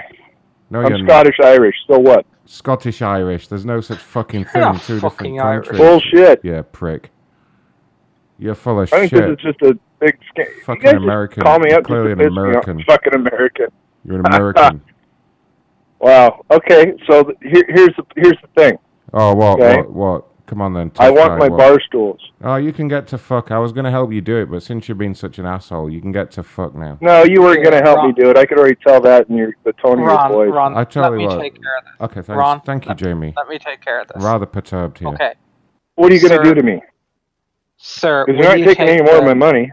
No, 0.69 0.81
I'm 0.81 0.89
you're 0.89 0.97
not. 0.99 1.09
Scottish 1.09 1.35
Irish. 1.43 1.75
So 1.87 1.97
what? 1.97 2.25
Scottish 2.45 3.01
Irish. 3.01 3.47
There's 3.47 3.65
no 3.65 3.81
such 3.81 3.97
fucking 3.97 4.45
thing 4.45 4.61
You're 4.61 4.73
in 4.73 4.79
two 4.79 4.99
fucking 4.99 5.33
different 5.35 5.39
Irish. 5.41 5.67
countries. 5.67 5.81
Bullshit. 6.13 6.41
Yeah, 6.43 6.61
prick. 6.71 7.09
You're 8.37 8.55
full 8.55 8.81
of 8.81 8.91
I 8.93 9.07
think 9.07 9.11
this 9.11 9.29
is 9.31 9.37
just 9.37 9.61
a 9.61 9.77
big 9.99 10.17
scam. 10.35 10.45
You 10.55 10.63
Fucking 10.65 10.81
guys 10.81 10.91
just 10.93 11.03
American. 11.03 11.43
Call 11.43 11.59
me 11.59 11.69
You're 11.69 11.79
up 11.79 11.85
clearly 11.85 12.11
an 12.11 12.17
piss 12.17 12.25
me 12.31 12.31
off. 12.31 12.37
American. 12.37 12.83
Fucking 12.87 13.13
American. 13.15 13.67
You're 14.03 14.19
an 14.19 14.25
American. 14.33 14.81
Wow. 15.99 16.41
Okay. 16.51 16.93
So 17.09 17.23
th- 17.23 17.37
here, 17.41 17.63
here's 17.69 17.95
the 17.97 18.03
here's 18.15 18.37
the 18.41 18.47
thing. 18.61 18.77
oh, 19.13 19.33
what, 19.35 19.59
Okay. 19.59 19.77
what, 19.77 19.91
what? 19.93 20.25
Come 20.47 20.61
on 20.61 20.73
then. 20.73 20.91
I 20.99 21.09
want 21.09 21.29
guy, 21.29 21.37
my 21.39 21.47
what? 21.47 21.57
bar 21.57 21.79
stools. 21.87 22.19
Oh, 22.43 22.57
you 22.57 22.71
can 22.71 22.87
get 22.87 23.07
to 23.07 23.17
fuck. 23.17 23.49
I 23.49 23.57
was 23.57 23.71
gonna 23.71 23.89
help 23.89 24.11
you 24.11 24.21
do 24.21 24.37
it, 24.37 24.51
but 24.51 24.61
since 24.61 24.87
you're 24.87 24.93
being 24.95 25.15
such 25.15 25.39
an 25.39 25.45
asshole, 25.47 25.89
you 25.89 25.99
can 26.01 26.11
get 26.11 26.29
to 26.31 26.43
fuck 26.43 26.75
now. 26.75 26.99
No, 27.01 27.23
you 27.23 27.41
weren't 27.41 27.63
gonna 27.63 27.81
help 27.81 27.97
Ron. 27.97 28.07
me 28.09 28.13
do 28.15 28.29
it. 28.29 28.37
I 28.37 28.45
could 28.45 28.59
already 28.59 28.75
tell 28.85 29.01
that 29.01 29.27
in 29.29 29.37
your 29.37 29.53
the 29.63 29.73
tone 29.73 29.93
of 29.93 30.05
your 30.05 30.27
voice. 30.29 30.51
Ron, 30.53 30.77
I 30.77 30.83
tell 30.83 31.03
let 31.03 31.13
you 31.13 31.17
me 31.17 31.25
what. 31.27 31.39
take 31.41 31.53
care 31.59 31.77
of 31.79 31.83
this. 31.85 31.93
Okay, 32.01 32.21
thanks. 32.21 32.37
Ron, 32.37 32.61
Thank 32.61 32.85
you, 32.87 32.93
Jamie. 32.93 33.33
Let 33.35 33.47
me 33.47 33.57
take 33.57 33.81
care 33.81 34.01
of 34.01 34.07
this. 34.09 34.21
Rather 34.23 34.45
perturbed 34.45 34.99
here. 34.99 35.07
Okay. 35.07 35.33
What 35.95 36.11
are 36.11 36.15
you 36.15 36.21
gonna 36.21 36.35
Sir- 36.35 36.43
do 36.43 36.53
to 36.53 36.61
me? 36.63 36.79
Sir, 37.87 38.25
you're 38.27 38.37
not 38.37 38.57
you 38.57 38.65
taking 38.65 38.89
any 38.89 39.03
more 39.03 39.19
of 39.19 39.23
my 39.25 39.35
money. 39.35 39.71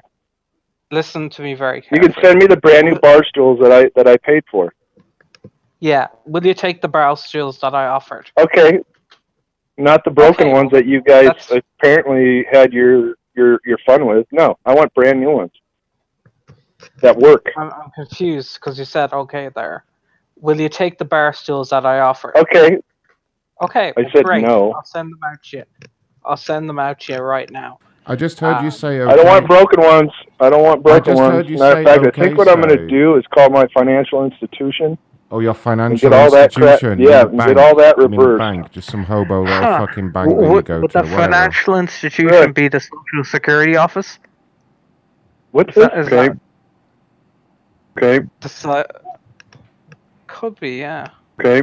Listen 0.90 1.30
to 1.30 1.40
me 1.40 1.54
very 1.54 1.80
carefully. 1.80 2.08
You 2.08 2.12
can 2.12 2.22
send 2.22 2.38
me 2.40 2.46
the 2.46 2.58
brand 2.58 2.86
new 2.86 2.98
bar 2.98 3.24
stools 3.24 3.58
that 3.60 3.72
I 3.72 3.90
that 3.96 4.06
I 4.06 4.18
paid 4.18 4.44
for. 4.50 4.74
Yeah. 5.80 6.08
Will 6.26 6.44
you 6.44 6.52
take 6.52 6.82
the 6.82 6.88
bar 6.88 7.16
stools 7.16 7.58
that 7.60 7.74
I 7.74 7.86
offered? 7.86 8.30
Okay. 8.38 8.80
Not 9.78 10.04
the 10.04 10.10
broken 10.10 10.48
Okay, 10.48 10.52
ones 10.52 10.70
that 10.72 10.84
you 10.84 11.00
guys 11.00 11.30
apparently 11.78 12.44
had 12.52 12.74
your 12.74 13.14
your 13.34 13.58
your 13.64 13.78
fun 13.86 14.06
with. 14.06 14.26
No, 14.30 14.58
I 14.66 14.74
want 14.74 14.92
brand 14.92 15.18
new 15.18 15.30
ones 15.30 15.52
that 17.00 17.16
work. 17.16 17.50
I'm, 17.56 17.72
I'm 17.72 17.90
confused 17.94 18.56
because 18.56 18.78
you 18.78 18.84
said 18.84 19.14
okay 19.14 19.48
there. 19.54 19.86
Will 20.38 20.60
you 20.60 20.68
take 20.68 20.98
the 20.98 21.06
bar 21.06 21.32
stools 21.32 21.70
that 21.70 21.86
I 21.86 22.00
offered? 22.00 22.36
Okay. 22.36 22.76
Okay. 23.62 23.88
I 23.88 23.92
well, 23.96 24.10
said 24.14 24.24
great. 24.26 24.42
no. 24.42 24.72
I'll 24.72 24.84
send 24.84 25.10
them 25.10 25.20
out 25.24 25.42
to 25.44 25.56
you. 25.56 25.64
I'll 26.26 26.36
send 26.36 26.68
them 26.68 26.78
out 26.78 27.00
to 27.00 27.14
you 27.14 27.18
right 27.20 27.50
now. 27.50 27.78
I 28.06 28.16
just 28.16 28.40
heard 28.40 28.60
you 28.60 28.66
Um, 28.66 28.70
say. 28.70 29.00
I 29.00 29.14
don't 29.16 29.26
want 29.26 29.46
broken 29.46 29.80
ones. 29.80 30.10
I 30.40 30.50
don't 30.50 30.62
want 30.62 30.82
broken 30.82 31.04
just 31.04 31.20
ones. 31.22 31.32
heard 31.34 31.48
you 31.48 31.58
Matter 31.58 31.80
of 31.80 31.84
fact, 31.86 32.18
I 32.18 32.22
think 32.24 32.36
what 32.38 32.48
I'm 32.48 32.60
going 32.60 32.76
to 32.76 32.86
do 32.88 33.16
is 33.16 33.24
call 33.32 33.48
my 33.50 33.66
financial 33.72 34.24
institution. 34.24 34.98
Oh, 35.30 35.38
your 35.40 35.54
financial 35.54 36.10
get 36.10 36.18
all 36.18 36.30
that 36.32 36.52
crap. 36.52 36.68
institution. 36.82 36.98
you 37.00 37.08
Yeah, 37.10 37.24
mean 37.24 37.40
a 37.40 37.44
and 37.44 37.54
get 37.56 37.58
all 37.64 37.76
that 37.76 37.96
You 37.96 38.08
mean 38.08 38.20
reversed. 38.20 38.38
bank, 38.40 38.70
just 38.72 38.90
some 38.90 39.04
hobo 39.04 39.42
little 39.44 39.54
Huh. 39.54 39.86
fucking 39.86 40.10
bank 40.10 40.28
that 40.30 40.34
you 40.34 40.40
go 40.42 40.52
would 40.52 40.66
to. 40.66 40.72
the 40.74 40.80
whatever. 40.80 41.08
financial 41.16 41.78
institution 41.78 42.28
Good. 42.28 42.54
be 42.54 42.68
the 42.68 42.80
Social 42.80 43.24
Security 43.24 43.76
office? 43.76 44.18
What's 45.52 45.76
Is 45.76 45.82
that- 45.82 45.98
is 45.98 46.06
okay. 46.08 46.28
that- 46.28 46.38
Okay. 47.96 48.26
The 48.40 48.48
si- 48.48 48.82
Could 50.26 50.58
be, 50.60 50.78
yeah. 50.78 51.06
Okay. 51.40 51.62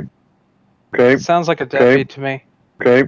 Okay. 0.95 1.17
Sounds 1.17 1.47
like 1.47 1.59
a 1.59 1.65
Okay. 1.65 2.03
to 2.03 2.19
me. 2.21 2.43
Okay. 2.81 3.03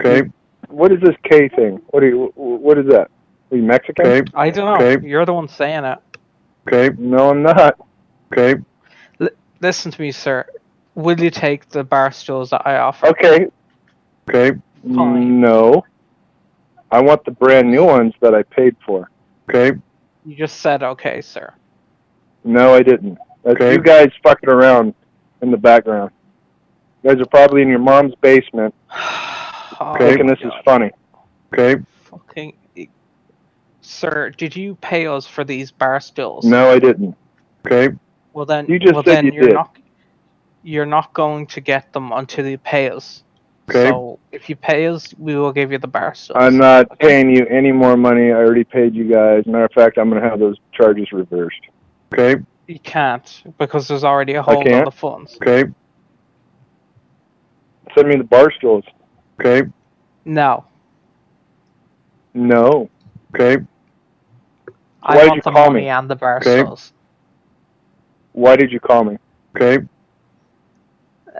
Okay. 0.00 0.30
What 0.74 0.90
is 0.90 1.00
this 1.00 1.14
K 1.22 1.48
thing? 1.48 1.80
What 1.90 2.02
are 2.02 2.08
you? 2.08 2.32
What 2.34 2.78
is 2.78 2.86
that? 2.86 3.08
Are 3.50 3.56
you 3.56 3.62
Mexican? 3.62 4.06
Okay. 4.06 4.30
I 4.34 4.50
don't 4.50 4.66
know. 4.66 4.84
Okay. 4.84 5.06
You're 5.06 5.24
the 5.24 5.32
one 5.32 5.46
saying 5.48 5.84
it. 5.84 5.98
Okay. 6.66 6.94
No, 6.98 7.30
I'm 7.30 7.42
not. 7.42 7.78
Okay. 8.32 8.60
L- 9.20 9.28
listen 9.60 9.92
to 9.92 10.00
me, 10.00 10.10
sir. 10.10 10.44
Will 10.96 11.18
you 11.20 11.30
take 11.30 11.68
the 11.68 11.84
bar 11.84 12.10
stools 12.10 12.50
that 12.50 12.62
I 12.66 12.78
offer? 12.78 13.06
Okay. 13.06 13.46
Okay. 14.28 14.58
Fine. 14.82 15.40
No. 15.40 15.84
I 16.90 17.00
want 17.00 17.24
the 17.24 17.30
brand 17.30 17.70
new 17.70 17.84
ones 17.84 18.12
that 18.20 18.34
I 18.34 18.42
paid 18.42 18.74
for. 18.84 19.08
Okay. 19.48 19.78
You 20.26 20.34
just 20.34 20.60
said 20.60 20.82
okay, 20.82 21.20
sir. 21.20 21.54
No, 22.42 22.74
I 22.74 22.82
didn't. 22.82 23.16
That's 23.44 23.60
you 23.60 23.78
guys 23.78 24.10
fucking 24.24 24.48
around 24.48 24.94
in 25.40 25.52
the 25.52 25.56
background. 25.56 26.10
You 27.02 27.10
guys 27.10 27.20
are 27.20 27.26
probably 27.26 27.62
in 27.62 27.68
your 27.68 27.78
mom's 27.78 28.14
basement, 28.16 28.74
Oh, 29.84 29.94
thinking 29.98 30.26
this 30.26 30.38
is 30.40 30.52
funny. 30.64 30.90
Okay. 31.52 31.82
Fucking. 32.04 32.56
Sir, 33.82 34.30
did 34.30 34.56
you 34.56 34.76
pay 34.76 35.06
us 35.06 35.26
for 35.26 35.44
these 35.44 35.70
bar 35.70 36.00
stools? 36.00 36.46
No, 36.46 36.70
I 36.70 36.78
didn't. 36.78 37.14
Okay. 37.66 37.94
Well 38.32 38.46
then, 38.46 38.66
You 38.66 38.78
just 38.78 38.94
well 38.94 39.04
said 39.04 39.16
then 39.16 39.26
you 39.26 39.32
you're 39.32 39.48
did. 39.48 39.54
not. 39.54 39.76
You're 40.62 40.86
not 40.86 41.12
going 41.12 41.46
to 41.48 41.60
get 41.60 41.92
them 41.92 42.10
until 42.12 42.46
you 42.46 42.56
pay 42.56 42.88
us. 42.88 43.22
Okay. 43.68 43.90
So 43.90 44.18
if 44.32 44.48
you 44.48 44.56
pay 44.56 44.86
us, 44.86 45.12
we 45.18 45.36
will 45.36 45.52
give 45.52 45.70
you 45.70 45.76
the 45.78 45.86
bar 45.86 46.14
stools. 46.14 46.38
I'm 46.40 46.56
not 46.56 46.98
paying 46.98 47.28
you 47.28 47.44
any 47.46 47.72
more 47.72 47.96
money. 47.96 48.30
I 48.30 48.36
already 48.36 48.64
paid 48.64 48.94
you 48.94 49.04
guys. 49.04 49.44
Matter 49.46 49.66
of 49.66 49.72
fact, 49.72 49.98
I'm 49.98 50.08
going 50.08 50.22
to 50.22 50.28
have 50.28 50.38
those 50.38 50.56
charges 50.72 51.12
reversed. 51.12 51.60
Okay. 52.12 52.42
You 52.66 52.78
can't 52.78 53.42
because 53.58 53.86
there's 53.88 54.04
already 54.04 54.34
a 54.34 54.42
hold 54.42 54.66
on 54.66 54.84
the 54.86 54.90
funds. 54.90 55.36
Okay. 55.36 55.70
Send 57.94 58.08
me 58.08 58.16
the 58.16 58.24
bar 58.24 58.50
stools. 58.56 58.84
Okay. 59.40 59.68
No, 60.24 60.66
No. 62.34 62.90
Okay. 63.34 63.58
I 65.02 65.16
Why 65.16 65.24
did 65.24 65.28
want 65.28 65.36
you 65.36 65.42
the 65.42 65.50
call 65.50 65.70
money 65.70 65.84
me? 65.84 65.88
and 65.88 66.10
the 66.10 66.16
bar 66.16 66.42
Okay. 66.42 66.60
stools. 66.62 66.92
Why 68.32 68.56
did 68.56 68.72
you 68.72 68.80
call 68.80 69.04
me? 69.04 69.16
Okay. 69.56 69.84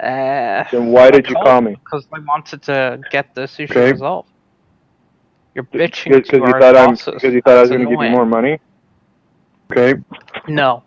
Uh, 0.02 0.64
Then 0.72 0.86
why 0.86 1.10
did 1.10 1.28
you 1.28 1.36
call 1.36 1.60
me? 1.62 1.76
Because 1.84 2.06
I 2.12 2.18
wanted 2.20 2.62
to 2.64 3.00
get 3.10 3.34
this 3.34 3.58
issue 3.60 3.72
Okay. 3.78 3.92
resolved. 3.92 4.30
You're 5.54 5.64
bitching 5.64 6.12
Because 6.12 6.30
to 6.30 6.44
you 6.46 6.52
our 6.52 6.60
thought 6.60 6.76
I'm 6.76 6.90
bosses. 6.90 7.14
because 7.14 7.34
you 7.34 7.42
thought 7.42 7.58
I 7.58 7.62
was 7.62 7.70
That's 7.70 7.70
going 7.70 7.80
to 7.80 7.86
give 7.86 8.00
you 8.00 8.06
annoying. 8.06 8.12
more 8.12 8.26
money. 8.26 8.58
Okay. 9.72 9.94
No. 10.48 10.84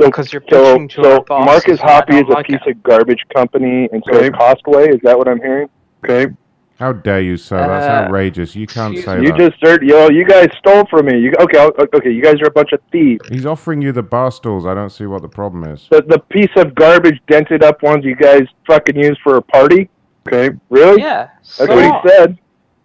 So, 0.00 0.06
Because 0.06 0.32
you're 0.32 0.40
so, 0.50 0.74
pitching 0.74 0.88
to 0.90 1.04
so 1.04 1.10
our 1.12 1.20
bosses, 1.20 1.64
Marcus 1.66 1.80
and 1.80 1.90
I 1.90 1.92
Hoppy 1.92 2.14
is 2.16 2.22
don't 2.22 2.28
a 2.30 2.36
like 2.36 2.46
piece 2.46 2.60
it. 2.60 2.62
of 2.66 2.82
garbage 2.82 3.22
company, 3.34 3.88
and 3.92 4.02
so 4.10 4.18
is 4.20 4.30
Costway. 4.30 4.94
Is 4.94 5.00
that 5.02 5.16
what 5.18 5.28
I'm 5.28 5.38
hearing? 5.38 5.68
Okay. 6.04 6.32
How 6.78 6.92
dare 6.92 7.20
you, 7.20 7.36
sir? 7.36 7.56
That's 7.58 7.86
Uh, 7.86 8.04
outrageous. 8.04 8.54
You 8.54 8.66
can't 8.68 8.96
say 8.98 9.20
You 9.20 9.32
that. 9.32 9.38
just 9.38 9.56
heard, 9.60 9.82
yo, 9.82 10.08
you 10.10 10.24
guys 10.24 10.46
stole 10.58 10.84
from 10.88 11.06
me. 11.06 11.18
You, 11.18 11.32
okay, 11.40 11.58
okay, 11.96 12.10
you 12.10 12.22
guys 12.22 12.40
are 12.40 12.46
a 12.46 12.50
bunch 12.52 12.70
of 12.72 12.80
thieves. 12.92 13.26
He's 13.28 13.44
offering 13.46 13.82
you 13.82 13.90
the 13.90 14.02
bar 14.04 14.30
stools. 14.30 14.64
I 14.64 14.74
don't 14.74 14.90
see 14.90 15.04
what 15.06 15.22
the 15.22 15.28
problem 15.28 15.64
is. 15.64 15.88
The, 15.90 16.02
the 16.02 16.20
piece 16.20 16.50
of 16.56 16.76
garbage, 16.76 17.20
dented 17.26 17.64
up 17.64 17.82
ones 17.82 18.04
you 18.04 18.14
guys 18.14 18.42
fucking 18.66 18.96
used 18.96 19.18
for 19.24 19.36
a 19.36 19.42
party. 19.42 19.90
Okay, 20.28 20.56
really? 20.70 21.02
Yeah. 21.02 21.30
That's 21.38 21.56
so 21.56 21.66
what 21.66 21.84
he 21.84 22.08
said. 22.08 22.38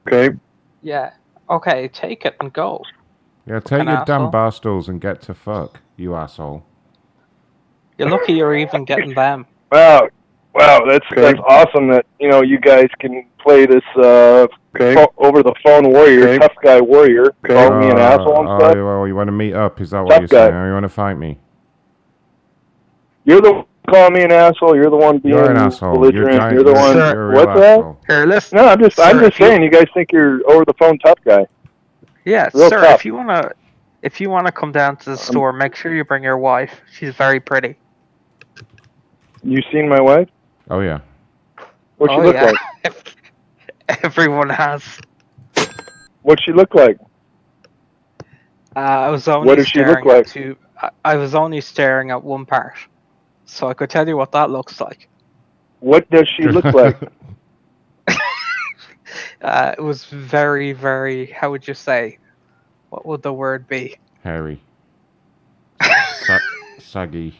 Okay. 0.07 0.35
Yeah. 0.81 1.11
Okay, 1.49 1.87
take 1.89 2.25
it 2.25 2.35
and 2.39 2.51
go. 2.51 2.81
Yeah, 3.45 3.59
take 3.59 3.81
An 3.81 3.87
your 3.87 3.97
asshole. 3.97 4.05
damn 4.23 4.31
bar 4.31 4.51
stools 4.51 4.89
and 4.89 4.99
get 4.99 5.21
to 5.23 5.33
fuck, 5.35 5.81
you 5.97 6.15
asshole. 6.15 6.65
You're 7.99 8.09
lucky 8.09 8.33
you're 8.33 8.55
even 8.55 8.85
getting 8.85 9.13
them. 9.13 9.45
Wow, 9.71 10.07
wow, 10.53 10.83
that's 10.87 11.05
that's 11.15 11.39
awesome. 11.47 11.87
That 11.89 12.05
you 12.19 12.29
know 12.29 12.41
you 12.41 12.59
guys 12.59 12.87
can 12.99 13.25
play 13.39 13.65
this 13.65 13.83
uh, 13.97 14.47
pho- 14.77 15.13
over 15.17 15.43
the 15.43 15.53
phone 15.63 15.89
warrior, 15.91 16.37
tough 16.39 16.53
guy 16.63 16.79
warrior, 16.81 17.33
call 17.45 17.79
me 17.79 17.87
an 17.89 17.97
Uh, 17.97 18.01
asshole 18.01 18.39
and 18.41 18.49
oh, 18.49 18.59
stuff. 18.59 18.75
you- 18.75 18.85
well, 18.85 19.07
you 19.07 19.15
want 19.15 19.27
to 19.27 19.31
meet 19.33 19.53
up? 19.53 19.81
Is 19.81 19.91
that 19.91 20.01
what 20.03 20.19
you're 20.19 20.27
guy. 20.27 20.47
saying? 20.47 20.53
Or 20.55 20.67
you 20.67 20.73
want 20.73 20.83
to 20.83 20.89
fight 20.89 21.15
me? 21.17 21.39
You're 23.25 23.41
the 23.41 23.53
one 23.53 23.65
calling 23.89 24.13
me 24.13 24.23
an 24.23 24.31
asshole. 24.31 24.75
You're 24.75 24.89
the 24.89 24.97
one 24.97 25.17
being 25.19 25.35
You're 25.35 25.49
an 25.51 25.57
asshole. 25.57 26.11
You're 26.13 26.29
You're 26.31 26.63
the 26.63 26.73
one. 26.73 26.95
you're 26.97 27.31
a 27.31 27.35
What's 27.35 27.59
that? 27.59 27.77
asshole. 27.79 27.99
Here, 28.07 28.25
listen. 28.25 28.57
No, 28.57 28.65
I'm 28.67 28.79
just 28.79 28.99
I'm 28.99 29.19
just 29.19 29.33
if 29.35 29.39
you- 29.39 29.45
saying. 29.47 29.63
You 29.63 29.69
guys 29.71 29.85
think 29.93 30.11
you're 30.11 30.39
over 30.49 30.65
the 30.65 30.73
phone 30.73 30.97
tough 30.99 31.19
guy. 31.25 31.45
Yeah, 32.25 32.49
Real 32.53 32.69
sir. 32.69 32.81
tough. 32.81 32.99
If 32.99 33.05
you 33.05 33.15
wanna, 33.15 33.51
if 34.01 34.21
you 34.21 34.29
wanna 34.29 34.51
come 34.51 34.71
down 34.71 34.95
to 34.97 35.09
the 35.11 35.17
store, 35.17 35.51
make 35.53 35.75
sure 35.75 35.93
you 35.93 36.03
bring 36.05 36.23
your 36.23 36.37
wife. 36.37 36.81
She's 36.91 37.13
very 37.15 37.39
pretty. 37.41 37.75
You 39.43 39.61
seen 39.73 39.89
my 39.89 39.99
wife? 39.99 40.29
Oh 40.69 40.79
yeah. 40.79 40.99
What 41.97 42.11
she 42.11 42.15
oh, 42.15 42.21
look 42.21 42.35
yeah. 42.35 42.51
like? 42.83 43.15
Everyone 44.03 44.49
has. 44.49 44.83
What 46.21 46.39
she 46.41 46.51
look 46.51 46.73
like? 46.73 46.97
Uh, 48.75 48.79
I 48.79 49.09
was 49.09 49.27
only 49.27 49.47
What 49.47 49.57
does 49.57 49.67
she 49.67 49.79
look 49.79 49.99
staring 49.99 50.07
like? 50.07 50.27
at 50.27 50.31
two. 50.31 50.57
I, 50.81 50.89
I 51.05 51.15
was 51.15 51.35
only 51.35 51.61
staring 51.61 52.11
at 52.11 52.23
one 52.23 52.45
part, 52.45 52.75
so 53.45 53.67
I 53.67 53.73
could 53.73 53.89
tell 53.89 54.07
you 54.07 54.17
what 54.17 54.31
that 54.31 54.49
looks 54.49 54.79
like. 54.81 55.09
What 55.79 56.09
does 56.09 56.27
she 56.29 56.43
look 56.43 56.65
like? 56.73 56.97
Uh, 59.43 59.75
it 59.77 59.81
was 59.81 60.05
very, 60.05 60.71
very. 60.71 61.25
How 61.25 61.51
would 61.51 61.67
you 61.67 61.73
say? 61.73 62.17
What 62.89 63.05
would 63.05 63.21
the 63.21 63.33
word 63.33 63.67
be? 63.67 63.97
Hairy. 64.23 64.61
Sa- 65.81 66.39
saggy. 66.79 67.35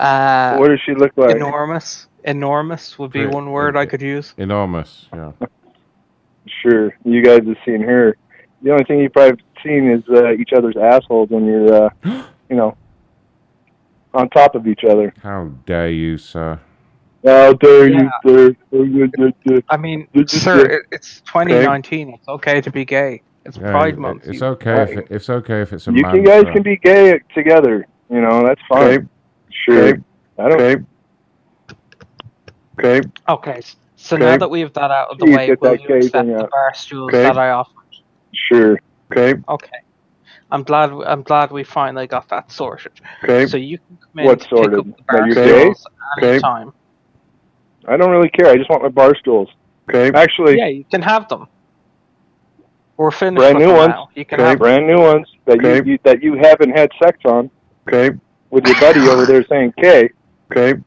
Uh, 0.00 0.56
What 0.56 0.68
does 0.68 0.80
she 0.86 0.94
look 0.94 1.12
like? 1.16 1.36
Enormous. 1.36 2.06
Enormous 2.24 2.98
would 2.98 3.12
be 3.12 3.20
Great. 3.24 3.34
one 3.34 3.50
word 3.50 3.76
I 3.76 3.86
could 3.86 4.00
use. 4.02 4.34
Enormous. 4.36 5.06
Yeah. 5.12 5.32
Sure, 6.62 6.92
you 7.04 7.22
guys 7.22 7.40
have 7.46 7.56
seen 7.66 7.82
her. 7.82 8.16
The 8.62 8.70
only 8.72 8.84
thing 8.84 8.98
you've 9.00 9.12
probably 9.12 9.38
have 9.38 9.62
seen 9.62 9.90
is 9.90 10.02
uh, 10.08 10.32
each 10.32 10.50
other's 10.56 10.74
assholes 10.76 11.28
when 11.28 11.44
you're, 11.44 11.72
uh, 11.84 11.90
you 12.50 12.56
know, 12.56 12.76
on 14.14 14.28
top 14.30 14.54
of 14.54 14.66
each 14.66 14.80
other. 14.88 15.12
How 15.22 15.50
dare 15.66 15.90
you, 15.90 16.16
sir? 16.16 16.58
How 17.24 17.52
dare 17.52 17.88
Yeah. 17.88 18.08
you, 18.24 18.56
sir? 19.46 19.62
I 19.68 19.76
mean, 19.76 20.08
sir, 20.26 20.82
it's 20.90 21.20
2019. 21.26 22.14
It's 22.14 22.28
okay 22.28 22.60
to 22.62 22.70
be 22.72 22.84
gay. 22.86 23.22
It's 23.44 23.58
Yeah, 23.58 23.70
Pride 23.70 23.98
Month. 23.98 24.26
It's 24.26 24.42
okay 24.42 24.82
if 24.82 24.90
it, 24.98 25.06
it's 25.10 25.30
okay 25.30 25.60
if 25.60 25.72
it's 25.74 25.86
a 25.88 25.92
You 25.92 26.02
man. 26.02 26.14
can, 26.16 26.24
guys 26.24 26.42
sir. 26.44 26.52
can 26.54 26.62
be 26.62 26.76
gay 26.78 27.20
together. 27.34 27.86
You 28.10 28.22
know, 28.22 28.42
that's 28.46 28.60
fine. 28.68 29.08
Sure. 29.50 29.94
I 30.38 30.48
don't. 30.48 30.60
Okay. 30.60 30.84
Okay. 32.78 33.00
Okay, 33.28 33.60
so 33.96 34.16
Okay. 34.16 34.24
now 34.24 34.36
that 34.38 34.48
we 34.50 34.60
have 34.60 34.72
that 34.74 34.90
out 34.90 35.10
of 35.10 35.18
the 35.18 35.26
Please 35.26 35.36
way, 35.36 35.46
get 35.48 35.60
will 35.60 35.70
that 35.72 35.82
you 35.82 35.94
accept 35.96 36.26
the 36.28 36.44
out. 36.44 36.50
bar 36.50 36.72
stools 36.74 37.08
Okay. 37.12 37.22
that 37.24 37.36
I 37.38 37.50
offered? 37.50 37.74
Sure. 38.32 38.78
Okay. 39.12 39.34
Okay. 39.48 39.76
I'm 40.50 40.62
glad. 40.62 40.90
I'm 41.06 41.22
glad 41.22 41.50
we 41.52 41.62
finally 41.62 42.06
got 42.06 42.28
that 42.30 42.50
sorted. 42.50 42.92
Okay. 43.22 43.46
So 43.46 43.56
you 43.56 43.78
can 43.78 43.98
come 43.98 44.20
in 44.20 44.26
What 44.26 44.40
to 44.40 44.48
sorted? 44.48 44.70
pick 44.70 44.78
up 44.78 44.86
the 44.96 45.02
That 45.08 45.18
bar 45.18 45.28
you're 45.28 45.46
stools 45.74 45.86
Okay. 46.18 46.30
anytime. 46.32 46.72
I 47.86 47.96
don't 47.96 48.10
really 48.10 48.30
care. 48.30 48.48
I 48.48 48.56
just 48.56 48.70
want 48.70 48.82
my 48.82 48.88
bar 48.88 49.14
stools. 49.16 49.48
Okay. 49.88 50.10
Actually, 50.16 50.58
Yeah, 50.58 50.68
you 50.68 50.84
can 50.84 51.02
have 51.02 51.28
them. 51.28 51.46
We're 52.96 53.10
finished 53.10 53.38
brand 53.38 53.56
with 53.58 53.62
new 53.66 53.68
them 53.72 53.76
ones. 53.78 53.94
now. 53.94 54.08
You 54.14 54.24
can 54.24 54.40
okay. 54.40 54.48
have 54.50 54.58
them. 54.58 54.58
brand 54.58 54.86
new 54.86 54.98
ones 55.00 55.26
that 55.46 55.62
you, 55.62 55.92
you 55.92 55.98
that 56.04 56.22
you 56.22 56.34
haven't 56.34 56.76
had 56.76 56.90
sex 57.02 57.18
on. 57.24 57.50
Okay. 57.88 58.16
With 58.50 58.66
your 58.66 58.78
buddy 58.80 59.00
over 59.08 59.26
there 59.26 59.44
saying 59.44 59.74
K. 59.80 60.10
Okay. 60.50 60.80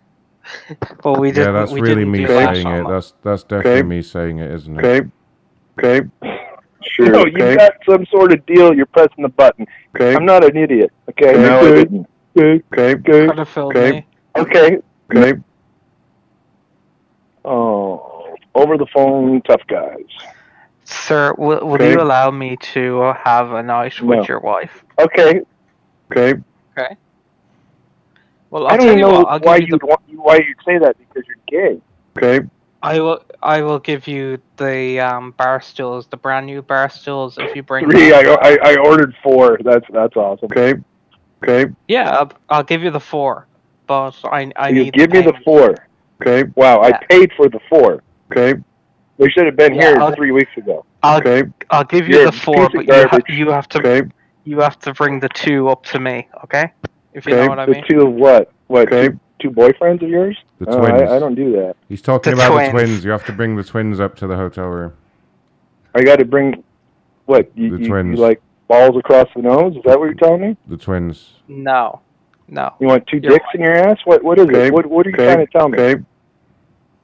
But 1.01 1.19
we 1.19 1.29
Yeah, 1.29 1.33
didn't. 1.35 1.53
that's 1.53 1.71
we 1.71 1.81
really 1.81 2.05
me 2.05 2.27
saying 2.27 2.67
it. 2.67 2.87
That's 2.87 3.13
that's 3.23 3.43
definitely 3.43 3.71
Okay. 3.71 3.83
me 3.83 4.01
saying 4.01 4.39
it, 4.39 4.51
isn't 4.51 4.77
it? 4.79 4.85
Okay. 4.85 5.09
Okay. 5.79 6.09
Sure. 6.83 7.09
No, 7.09 7.21
Okay. 7.21 7.51
you 7.51 7.57
got 7.57 7.73
some 7.89 8.05
sort 8.07 8.33
of 8.33 8.45
deal. 8.45 8.73
You're 8.73 8.85
pressing 8.87 9.23
the 9.23 9.29
button. 9.29 9.65
Okay. 9.95 10.13
I'm 10.15 10.25
not 10.25 10.43
an 10.43 10.57
idiot. 10.57 10.91
Okay. 11.09 11.33
No, 11.33 11.59
I 11.59 11.71
didn't. 11.75 12.07
Okay. 12.37 12.63
Okay. 12.73 12.95
Could 13.27 13.37
have 13.37 13.47
filled 13.49 13.75
Okay. 13.77 14.05
Okay. 14.37 14.77
Okay. 15.15 15.39
Oh, 17.45 18.35
over 18.55 18.77
the 18.77 18.85
phone, 18.93 19.41
tough 19.43 19.61
guys. 19.67 19.99
Sir, 20.85 21.33
will, 21.37 21.65
will 21.65 21.75
Okay. 21.75 21.91
you 21.91 22.01
allow 22.01 22.29
me 22.31 22.57
to 22.73 23.01
uh, 23.01 23.13
have 23.23 23.51
a 23.53 23.63
night 23.63 24.01
No. 24.01 24.17
with 24.17 24.27
your 24.27 24.39
wife? 24.39 24.83
Okay. 24.99 25.41
Okay. 26.11 26.39
Okay. 26.77 26.95
Well, 28.53 28.67
I 28.67 28.73
I'll 28.73 28.77
don't 28.77 28.85
tell 28.85 28.87
even 28.89 28.99
you 28.99 29.05
know 29.05 29.19
what. 29.21 29.27
I'll 29.29 29.39
why 29.39 29.59
give 29.59 29.69
you 29.69 29.73
you'd 29.73 29.83
want, 29.83 30.01
why 30.15 30.35
you'd 30.35 30.57
say 30.63 30.77
that 30.77 30.95
because 30.99 31.23
you're 31.27 31.37
gay. 31.71 31.81
Okay. 32.15 32.47
I 32.83 32.99
will. 32.99 33.23
I 33.41 33.61
will 33.63 33.79
give 33.79 34.07
you 34.07 34.37
the 34.57 34.99
um, 34.99 35.31
bar 35.31 35.59
stools, 35.59 36.05
the 36.05 36.17
brand 36.17 36.45
new 36.45 36.61
bar 36.61 36.87
stools, 36.89 37.37
if 37.39 37.55
you 37.55 37.63
bring. 37.63 37.89
Three. 37.89 38.11
them. 38.11 38.37
I, 38.43 38.57
I 38.63 38.71
I 38.73 38.75
ordered 38.77 39.15
four. 39.23 39.57
That's 39.63 39.85
that's 39.91 40.15
awesome. 40.15 40.49
Okay. 40.51 40.75
Okay. 41.43 41.73
Yeah, 41.87 42.11
I'll, 42.11 42.31
I'll 42.49 42.63
give 42.63 42.83
you 42.83 42.91
the 42.91 42.99
four, 42.99 43.47
but 43.87 44.15
I 44.25 44.51
I 44.55 44.69
you 44.69 44.83
need. 44.83 44.93
give 44.93 45.09
the 45.09 45.21
me 45.23 45.25
the 45.31 45.33
four. 45.43 45.87
Okay. 46.21 46.43
Wow. 46.55 46.87
Yeah. 46.87 46.99
I 47.01 47.05
paid 47.07 47.31
for 47.35 47.49
the 47.49 47.59
four. 47.69 48.03
Okay. 48.31 48.61
They 49.17 49.29
should 49.29 49.47
have 49.47 49.55
been 49.55 49.73
Yeah, 49.73 49.93
here 49.93 49.97
I'll- 49.99 50.13
three 50.13 50.31
weeks 50.31 50.51
ago. 50.57 50.85
I'll 51.01 51.17
okay. 51.19 51.43
I'll 51.71 51.83
give 51.85 52.07
you 52.07 52.17
You're 52.17 52.25
the 52.25 52.31
four, 52.31 52.69
but 52.69 52.85
you, 52.85 52.93
ha- 53.07 53.19
you 53.27 53.49
have 53.49 53.67
to 53.69 53.79
Okay. 53.79 54.09
you 54.43 54.59
have 54.59 54.77
to 54.81 54.93
bring 54.93 55.19
the 55.19 55.29
two 55.29 55.69
up 55.69 55.83
to 55.87 55.99
me, 55.99 56.27
okay? 56.43 56.71
If 57.13 57.25
you 57.25 57.33
okay. 57.33 57.43
know 57.43 57.49
what 57.49 57.59
I 57.59 57.65
the 57.65 57.73
mean. 57.73 57.85
two 57.89 58.01
of 58.07 58.13
what? 58.13 58.51
What? 58.67 58.89
Two, 58.89 59.19
two 59.41 59.51
boyfriends 59.51 60.01
of 60.03 60.09
yours? 60.09 60.37
The 60.59 60.65
Oh, 60.67 60.77
twins. 60.77 61.11
I, 61.11 61.15
I 61.15 61.19
don't 61.19 61.35
do 61.35 61.51
that. 61.53 61.75
He's 61.89 62.01
talking 62.01 62.31
The 62.31 62.37
about 62.41 62.49
the 62.53 62.71
twins. 62.71 62.83
twins. 62.83 63.05
You 63.05 63.11
have 63.11 63.25
to 63.25 63.33
bring 63.33 63.55
the 63.55 63.63
twins 63.63 63.99
up 63.99 64.15
to 64.17 64.27
the 64.27 64.35
hotel 64.35 64.67
room. 64.67 64.93
I 65.95 66.03
got 66.03 66.17
to 66.19 66.25
bring 66.25 66.63
what? 67.25 67.51
You, 67.55 67.77
The 67.77 67.83
you, 67.83 67.87
twins. 67.87 68.17
you 68.17 68.21
like 68.23 68.41
balls 68.67 68.97
across 68.97 69.27
the 69.35 69.41
nose? 69.41 69.75
Is 69.75 69.83
that 69.85 69.99
what 69.99 70.05
you're 70.05 70.13
telling 70.15 70.41
me? 70.41 70.57
The 70.67 70.77
twins. 70.77 71.33
No, 71.47 72.01
no. 72.47 72.73
You 72.79 72.87
want 72.87 73.05
two 73.07 73.19
Your 73.19 73.31
dicks 73.33 73.45
in 73.53 73.61
your 73.61 73.75
ass? 73.75 73.97
What? 74.05 74.23
What 74.23 74.39
is 74.39 74.47
Okay. 74.47 74.67
it? 74.67 74.73
What? 74.73 74.85
What 74.87 75.05
are 75.05 75.09
you 75.11 75.15
Okay. 75.15 75.25
trying 75.33 75.45
to 75.45 75.51
tell 75.51 75.69
me? 75.69 75.77
Okay. 75.77 76.03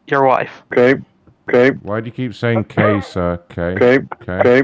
Your 0.07 0.25
wife. 0.25 0.49
Okay. 0.73 1.01
Okay. 1.47 1.77
Why 1.83 1.99
do 1.99 2.07
you 2.07 2.11
keep 2.11 2.33
saying 2.33 2.65
K, 2.65 3.01
sir? 3.01 3.39
K. 3.49 3.61
Okay. 3.61 4.03
K. 4.21 4.39
Okay. 4.39 4.63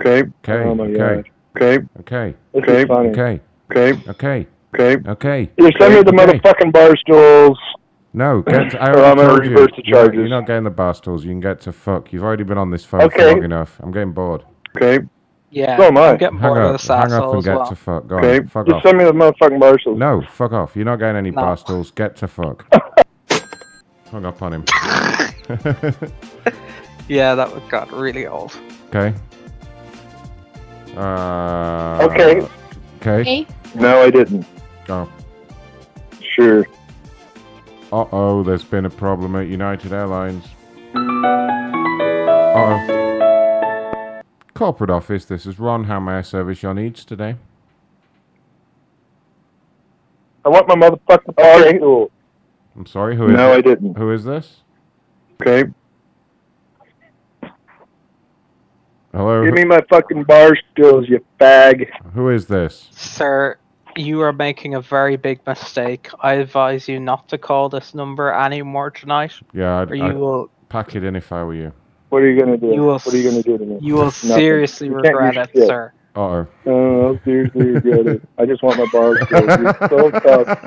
Okay. 0.00 0.30
K. 0.42 0.52
Oh 0.52 0.74
my 0.74 0.84
okay. 0.86 0.98
god. 0.98 1.24
Okay. 1.56 1.86
Okay. 2.00 2.34
Okay. 2.56 2.84
Okay. 2.86 3.40
Okay. 3.70 4.02
Okay. 4.08 4.46
Okay. 4.80 5.10
Okay. 5.10 5.50
You 5.58 5.70
send 5.78 5.94
me 5.94 6.02
the 6.02 6.14
Okay. 6.14 6.38
motherfucking 6.38 6.72
bar 6.72 6.96
stools. 6.96 7.58
No, 8.12 8.42
get 8.42 8.70
to, 8.70 8.82
I 8.82 8.90
Or 8.90 8.96
already 8.96 9.10
I'm 9.10 9.16
gonna 9.16 9.28
told 9.28 9.44
you, 9.44 9.50
reverse 9.50 9.70
the 9.76 9.82
charges. 9.82 10.14
You're 10.18 10.28
not 10.28 10.46
getting 10.46 10.64
the 10.64 10.70
bar 10.70 10.94
stools. 10.94 11.24
You 11.24 11.30
can 11.30 11.40
get 11.40 11.60
to 11.62 11.72
fuck. 11.72 12.12
You've 12.12 12.24
already 12.24 12.44
been 12.44 12.58
on 12.58 12.70
this 12.70 12.84
phone 12.84 13.02
Okay. 13.02 13.18
for 13.18 13.26
long 13.34 13.44
enough. 13.44 13.78
I'm 13.80 13.92
getting 13.92 14.12
bored. 14.12 14.42
Okay. 14.76 15.04
Yeah, 15.52 15.76
So 15.76 15.84
am 15.84 15.98
I. 15.98 16.10
I'm 16.10 16.16
getting 16.16 16.38
Hang 16.38 16.48
bored 16.48 16.62
up, 16.62 16.66
of 16.74 16.80
this 16.80 16.86
hang 16.88 17.12
up 17.12 17.28
and 17.30 17.38
as 17.38 17.44
get 17.44 17.56
well. 17.56 17.66
to 17.66 17.74
fuck. 17.74 18.06
Go 18.06 18.16
Okay. 18.18 18.38
on, 18.38 18.46
fuck 18.48 18.66
Just 18.66 18.76
off. 18.76 18.82
send 18.84 18.98
me 18.98 19.04
the 19.04 19.12
motherfucking 19.12 19.60
bar 19.60 19.78
stools. 19.80 19.98
No, 19.98 20.22
fuck 20.30 20.52
off. 20.52 20.76
You're 20.76 20.84
not 20.84 20.96
getting 21.00 21.16
any 21.16 21.30
No. 21.30 21.40
bar 21.42 21.56
stools. 21.56 21.90
Get 21.90 22.16
to 22.16 22.28
fuck. 22.28 22.66
Hung 24.10 24.24
up 24.24 24.42
on 24.42 24.54
him. 24.54 24.64
Yeah, 27.08 27.34
that 27.34 27.50
got 27.68 27.90
really 27.92 28.28
old. 28.28 28.56
okay. 28.94 29.12
Uh, 30.96 31.98
Okay. 32.08 32.46
Okay. 33.00 33.46
No, 33.74 34.02
I 34.02 34.10
didn't. 34.10 34.46
Oh. 34.90 35.08
Sure. 36.34 36.66
Uh 37.92 38.06
oh, 38.12 38.42
there's 38.42 38.64
been 38.64 38.86
a 38.86 38.90
problem 38.90 39.36
at 39.36 39.46
United 39.46 39.92
Airlines. 39.92 40.44
Uh 40.94 41.00
oh. 42.56 44.20
Corporate 44.54 44.90
office, 44.90 45.24
this 45.24 45.46
is 45.46 45.58
Ron. 45.58 45.84
How 45.84 46.00
may 46.00 46.14
I 46.14 46.22
service 46.22 46.62
your 46.62 46.74
needs 46.74 47.04
today? 47.04 47.36
I 50.44 50.48
want 50.48 50.66
my 50.68 50.74
motherfucking 50.74 51.34
bar 51.36 51.76
stool. 51.76 52.10
I'm 52.76 52.86
sorry, 52.86 53.16
who 53.16 53.28
is 53.28 53.36
No, 53.36 53.52
it? 53.52 53.58
I 53.58 53.60
didn't. 53.60 53.96
Who 53.96 54.10
is 54.10 54.24
this? 54.24 54.62
Okay. 55.40 55.70
Hello? 59.12 59.44
Give 59.44 59.54
me 59.54 59.64
my 59.64 59.82
fucking 59.88 60.24
bar 60.24 60.56
stools, 60.72 61.08
you 61.08 61.24
fag. 61.40 61.88
Who 62.14 62.30
is 62.30 62.46
this? 62.46 62.88
Sir, 62.92 63.58
you 64.00 64.20
are 64.22 64.32
making 64.32 64.74
a 64.74 64.80
very 64.80 65.16
big 65.16 65.40
mistake. 65.46 66.08
I 66.20 66.34
advise 66.34 66.88
you 66.88 66.98
not 67.00 67.28
to 67.28 67.38
call 67.38 67.68
this 67.68 67.94
number 67.94 68.32
anymore 68.32 68.90
tonight. 68.90 69.32
Yeah, 69.52 69.80
I'd, 69.80 69.90
Or 69.90 69.94
you 69.94 70.04
I'd 70.04 70.16
will 70.16 70.50
pack 70.68 70.94
it 70.96 71.04
in 71.04 71.16
if 71.16 71.32
I 71.32 71.42
were 71.44 71.54
you. 71.54 71.72
What 72.08 72.22
are 72.22 72.30
you 72.30 72.38
gonna 72.40 72.56
do? 72.56 72.68
You 72.68 72.82
will 72.82 72.98
what 72.98 73.14
are 73.14 73.16
you 73.16 73.30
gonna 73.30 73.42
do 73.42 73.58
to 73.58 73.64
me? 73.64 73.78
you 73.80 73.94
will 73.94 74.04
Nothing. 74.24 74.30
seriously 74.30 74.88
You 74.88 74.94
regret 74.94 75.36
it, 75.36 75.50
shit. 75.54 75.66
sir. 75.68 75.92
Uh 76.16 76.20
oh. 76.20 76.46
Oh, 76.66 77.06
I'll 77.06 77.20
seriously 77.24 77.66
regret 77.70 78.06
it. 78.06 78.22
I 78.38 78.46
just 78.46 78.62
want 78.62 78.78
my 78.78 78.86
bar 78.92 79.16
stools. 79.26 79.76
So 79.90 80.10
tough. 80.20 80.58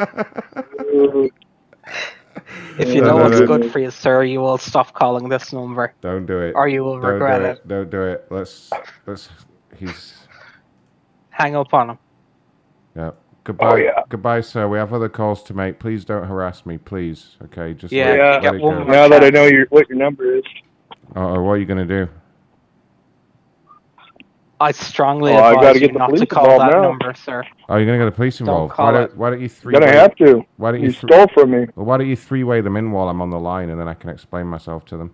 If 2.80 2.90
you 2.94 3.02
No, 3.02 3.08
know 3.08 3.18
no, 3.18 3.24
what's 3.24 3.40
no. 3.42 3.48
good 3.48 3.72
for 3.72 3.80
you, 3.80 3.92
sir, 3.92 4.24
you 4.24 4.40
will 4.40 4.58
stop 4.58 4.94
calling 4.94 5.30
this 5.30 5.52
number. 5.54 5.94
Don't 6.02 6.26
do 6.26 6.40
it. 6.40 6.54
Or 6.56 6.68
you 6.68 6.84
will 6.84 7.00
Don't 7.00 7.12
regret 7.14 7.42
do 7.42 7.46
it. 7.46 7.68
Don't 7.68 7.90
do 7.90 8.02
it. 8.04 8.26
Let's 8.30 8.70
let's 9.06 9.30
he's 9.78 10.16
Hang 11.30 11.56
up 11.56 11.74
on 11.74 11.92
him. 11.92 11.98
yeah. 12.96 13.12
Goodbye. 13.44 13.72
Oh, 13.72 13.76
yeah. 13.76 14.02
Goodbye, 14.10 14.42
sir. 14.42 14.68
We 14.70 14.78
have 14.78 14.94
other 14.94 15.10
calls 15.10 15.44
to 15.44 15.54
make. 15.54 15.78
Please 15.80 16.06
don't 16.06 16.26
harass 16.28 16.66
me, 16.66 16.78
please. 16.78 17.36
Okay, 17.44 17.74
just 17.74 17.92
Yeah, 17.92 18.06
let, 18.06 18.16
you 18.16 18.22
let 18.24 18.42
get 18.42 18.56
it 18.56 18.62
one 18.62 18.76
go. 18.78 18.84
more 18.86 18.94
Now 18.94 19.08
that 19.10 19.24
I 19.24 19.30
know 19.30 19.46
your 19.46 19.66
what 19.70 19.90
your 19.90 19.98
number 19.98 20.38
is. 20.38 20.44
Uh-oh, 21.16 21.42
what 21.42 21.52
are 21.52 21.58
you 21.58 21.66
gonna 21.66 21.86
do? 21.86 22.08
I 24.62 24.72
strongly 24.72 25.34
Oh, 25.34 25.36
I 25.36 25.50
advise 25.50 25.62
gotta 25.64 25.80
you 25.80 25.88
get 25.88 25.94
the 25.94 26.00
not 26.00 26.06
to 26.08 26.14
police 26.14 26.30
call 26.30 26.44
involved 26.52 26.62
that 26.72 26.78
now. 26.78 26.82
number, 26.84 27.14
sir. 27.16 27.44
Oh, 27.68 27.74
are 27.74 27.80
you 27.82 27.86
gonna 27.86 27.98
get 27.98 28.06
the 28.06 28.12
police 28.12 28.38
Don't 28.38 28.48
involved? 28.48 28.74
call 28.74 28.86
why 28.86 28.92
it. 28.92 29.08
don't 29.08 29.18
why 29.18 29.30
don't 29.32 29.42
you 29.42 29.50
three 29.50 29.74
Gonna 29.74 29.92
have 29.92 30.16
to. 30.16 30.46
Why 30.56 30.72
don't 30.72 30.80
you, 30.80 30.88
You 30.88 30.94
thr- 30.94 31.08
stole 31.08 31.28
from 31.34 31.52
me. 31.52 31.66
Well, 31.76 31.86
why 31.86 31.98
don't 31.98 32.08
you 32.08 32.16
three 32.16 32.46
way 32.46 32.62
them 32.62 32.78
in 32.78 32.92
while 32.92 33.10
I'm 33.10 33.22
on 33.22 33.30
the 33.30 33.40
line 33.40 33.70
and 33.70 33.80
then 33.80 33.90
I 33.90 33.94
can 33.94 34.10
explain 34.10 34.48
myself 34.48 34.86
to 34.86 34.98
them? 34.98 35.14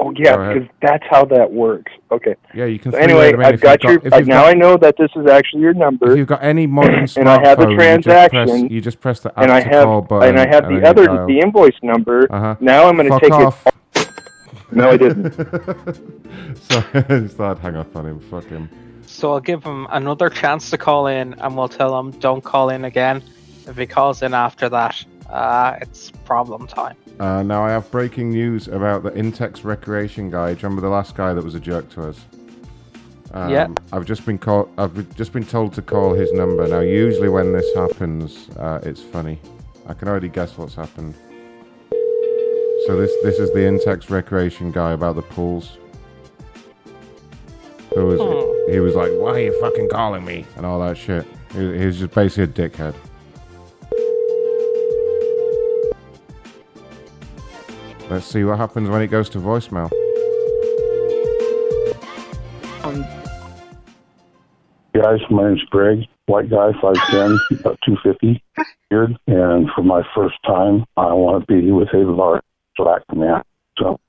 Oh 0.00 0.12
yeah, 0.16 0.36
Go 0.36 0.42
ahead. 0.42 0.54
because 0.54 0.68
that's 0.80 1.04
how 1.10 1.24
that 1.24 1.50
works. 1.52 1.90
Okay. 2.12 2.36
Yeah, 2.54 2.66
you 2.66 2.78
can 2.78 2.92
So 2.92 2.98
three-way 2.98 3.30
anyway, 3.30 3.30
them 3.32 3.40
in 3.40 3.46
I've 3.46 3.54
if 3.54 3.60
got 3.60 3.82
you've 3.82 4.02
your. 4.04 4.10
got- 4.10 4.12
I, 4.14 4.20
now 4.20 4.42
got- 4.42 4.46
I 4.50 4.52
know 4.54 4.76
that 4.76 4.96
this 4.96 5.10
is 5.16 5.26
actually 5.26 5.62
your 5.62 5.74
number. 5.74 6.12
If 6.12 6.18
you've 6.18 6.28
got 6.28 6.42
any 6.42 6.66
modern 6.68 7.04
smartphone, 7.04 7.16
and 7.20 7.28
I 7.28 7.48
have 7.48 7.58
the 7.58 7.68
you 7.68 7.76
just 7.76 8.04
transaction, 8.04 8.60
press, 8.60 8.70
you 8.70 8.80
just 8.80 9.00
press 9.00 9.20
the 9.20 9.40
and 9.40 9.50
I 9.50 9.60
have 9.60 9.84
call 9.84 10.02
button, 10.02 10.28
and 10.28 10.38
I 10.40 10.46
have 10.48 10.64
and 10.66 10.76
the 10.82 10.88
other 10.88 11.06
dial. 11.06 11.26
the 11.26 11.40
invoice 11.40 11.74
number. 11.82 12.26
Uh-huh. 12.32 12.54
Now 12.60 12.88
I'm 12.88 12.96
going 12.96 13.10
to 13.10 13.18
take 13.20 13.32
off. 13.32 13.66
it. 13.66 13.74
No, 14.70 14.90
I 14.90 14.96
didn't. 14.96 15.32
so 16.60 16.84
I 16.94 17.00
just 17.08 17.36
thought 17.36 17.56
I'd 17.56 17.62
hang 17.62 17.76
up 17.76 17.94
on 17.96 18.06
him. 18.06 18.20
Fuck 18.20 18.44
him. 18.46 18.68
So 19.06 19.32
I'll 19.32 19.40
give 19.40 19.64
him 19.64 19.86
another 19.90 20.28
chance 20.30 20.70
to 20.70 20.78
call 20.78 21.06
in, 21.08 21.34
and 21.34 21.56
we'll 21.56 21.68
tell 21.68 21.98
him 21.98 22.10
don't 22.12 22.44
call 22.44 22.68
in 22.70 22.84
again. 22.84 23.22
If 23.66 23.76
he 23.76 23.86
calls 23.86 24.22
in 24.22 24.32
after 24.34 24.68
that, 24.68 25.02
uh, 25.28 25.76
it's 25.80 26.10
problem 26.24 26.66
time. 26.66 26.96
Uh, 27.20 27.42
now 27.42 27.64
I 27.64 27.70
have 27.70 27.90
breaking 27.90 28.30
news 28.30 28.68
about 28.68 29.02
the 29.02 29.10
Intex 29.10 29.64
Recreation 29.64 30.30
guy. 30.30 30.54
Do 30.54 30.60
you 30.60 30.62
remember 30.64 30.82
the 30.82 30.88
last 30.92 31.14
guy 31.16 31.34
that 31.34 31.42
was 31.44 31.54
a 31.54 31.60
jerk 31.60 31.88
to 31.90 32.08
us? 32.08 32.20
Um, 33.32 33.50
Yeah. 33.50 33.68
I've 33.92 34.06
just 34.06 34.24
been 34.24 34.38
called. 34.38 34.70
I've 34.78 35.14
just 35.16 35.32
been 35.32 35.44
told 35.44 35.74
to 35.74 35.82
call 35.82 36.14
his 36.14 36.32
number. 36.32 36.66
Now, 36.66 36.80
usually 36.80 37.28
when 37.28 37.52
this 37.52 37.66
happens, 37.74 38.48
uh, 38.56 38.80
it's 38.82 39.02
funny. 39.02 39.38
I 39.86 39.94
can 39.94 40.08
already 40.08 40.28
guess 40.28 40.56
what's 40.56 40.74
happened. 40.74 41.14
So 42.86 42.96
this 42.96 43.12
this 43.22 43.38
is 43.38 43.52
the 43.52 43.60
Intex 43.60 44.08
Recreation 44.08 44.70
guy 44.70 44.92
about 44.92 45.16
the 45.16 45.22
pools. 45.22 45.76
Who 47.94 48.06
was 48.06 48.20
Hmm. 48.20 48.72
he 48.72 48.80
was 48.80 48.94
like, 48.94 49.10
"Why 49.12 49.30
are 49.32 49.40
you 49.40 49.60
fucking 49.60 49.88
calling 49.90 50.24
me?" 50.24 50.46
and 50.56 50.64
all 50.64 50.78
that 50.80 50.96
shit. 50.96 51.26
He, 51.52 51.78
he 51.78 51.86
was 51.86 51.98
just 51.98 52.14
basically 52.14 52.44
a 52.44 52.68
dickhead. 52.68 52.94
Let's 58.10 58.26
see 58.26 58.42
what 58.42 58.58
happens 58.58 58.88
when 58.88 59.02
it 59.02 59.08
goes 59.08 59.28
to 59.30 59.38
voicemail. 59.38 59.90
Guys, 64.94 65.20
my 65.30 65.48
name's 65.48 65.62
Greg, 65.64 66.06
white 66.26 66.50
guy, 66.50 66.72
5'10, 66.72 67.60
about 67.60 67.78
250, 67.84 68.42
beard. 68.88 69.16
And 69.26 69.70
for 69.74 69.82
my 69.82 70.02
first 70.14 70.36
time, 70.44 70.86
I 70.96 71.12
want 71.12 71.46
to 71.46 71.54
be 71.54 71.70
with 71.70 71.92
a 71.92 71.98
large 71.98 72.42
black 72.76 73.02
man. 73.14 73.42
So, 73.78 74.00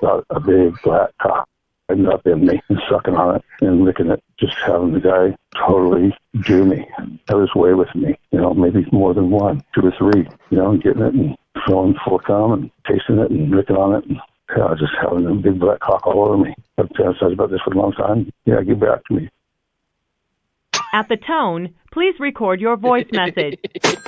got 0.00 0.24
a 0.30 0.38
big 0.38 0.74
black 0.84 1.10
cock 1.20 1.48
end 1.90 2.08
up 2.08 2.26
in 2.26 2.46
me 2.46 2.60
and 2.68 2.78
sucking 2.90 3.14
on 3.14 3.36
it 3.36 3.44
and 3.60 3.84
licking 3.84 4.10
it, 4.10 4.22
just 4.38 4.54
having 4.66 4.92
the 4.92 5.00
guy 5.00 5.36
totally 5.66 6.14
do 6.44 6.64
me. 6.64 6.86
Have 7.28 7.40
his 7.40 7.54
way 7.54 7.74
with 7.74 7.94
me, 7.94 8.18
you 8.30 8.40
know, 8.40 8.54
maybe 8.54 8.86
more 8.92 9.14
than 9.14 9.30
one, 9.30 9.62
two 9.74 9.86
or 9.86 9.92
three, 9.98 10.28
you 10.50 10.58
know, 10.58 10.76
getting 10.76 11.02
it 11.02 11.14
and 11.14 11.36
filling 11.66 11.96
full 12.04 12.16
of 12.16 12.24
cum 12.24 12.52
and 12.52 12.70
tasting 12.86 13.18
it 13.18 13.30
and 13.30 13.50
licking 13.50 13.76
on 13.76 13.96
it 13.96 14.06
and 14.06 14.18
yeah, 14.56 14.74
just 14.78 14.92
having 15.00 15.26
a 15.26 15.34
big 15.34 15.60
black 15.60 15.80
cock 15.80 16.06
all 16.06 16.26
over 16.26 16.38
me. 16.38 16.54
I've 16.78 16.88
fantasized 16.90 17.34
about 17.34 17.50
this 17.50 17.60
for 17.62 17.74
a 17.74 17.76
long 17.76 17.92
time. 17.92 18.32
Yeah, 18.46 18.62
get 18.62 18.80
back 18.80 19.04
to 19.06 19.14
me. 19.14 19.28
At 20.94 21.08
the 21.08 21.18
tone, 21.18 21.74
please 21.92 22.14
record 22.18 22.60
your 22.60 22.76
voice 22.76 23.06
message. 23.12 23.58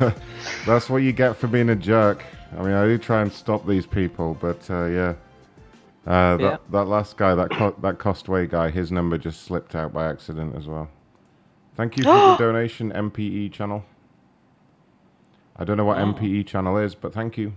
That's 0.66 0.88
what 0.88 0.98
you 0.98 1.12
get 1.12 1.36
for 1.36 1.46
being 1.46 1.70
a 1.70 1.76
jerk. 1.76 2.24
I 2.56 2.62
mean, 2.62 2.72
I 2.72 2.86
do 2.86 2.96
try 2.98 3.22
and 3.22 3.32
stop 3.32 3.66
these 3.66 3.86
people, 3.86 4.36
but 4.40 4.68
uh, 4.70 4.86
yeah. 4.86 5.14
Uh, 6.08 6.38
that, 6.38 6.40
Yeah. 6.42 6.56
that 6.70 6.84
last 6.86 7.18
guy, 7.18 7.34
that 7.34 7.50
co- 7.50 7.76
that 7.82 7.98
Costway 7.98 8.48
guy, 8.48 8.70
his 8.70 8.90
number 8.90 9.18
just 9.18 9.42
slipped 9.42 9.74
out 9.74 9.92
by 9.92 10.06
accident 10.08 10.56
as 10.56 10.66
well. 10.66 10.88
Thank 11.76 11.98
you 11.98 12.04
for 12.04 12.10
the 12.10 12.36
donation, 12.38 12.90
MPE 12.92 13.52
channel. 13.52 13.84
I 15.54 15.64
don't 15.64 15.76
know 15.76 15.84
what 15.84 15.98
MPE 15.98 16.46
channel 16.46 16.78
is, 16.78 16.94
but 16.94 17.12
thank 17.12 17.36
you. 17.36 17.52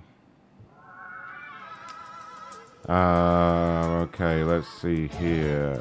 Uh, 2.90 4.00
okay, 4.10 4.44
let's 4.44 4.68
see 4.68 5.08
here. 5.08 5.78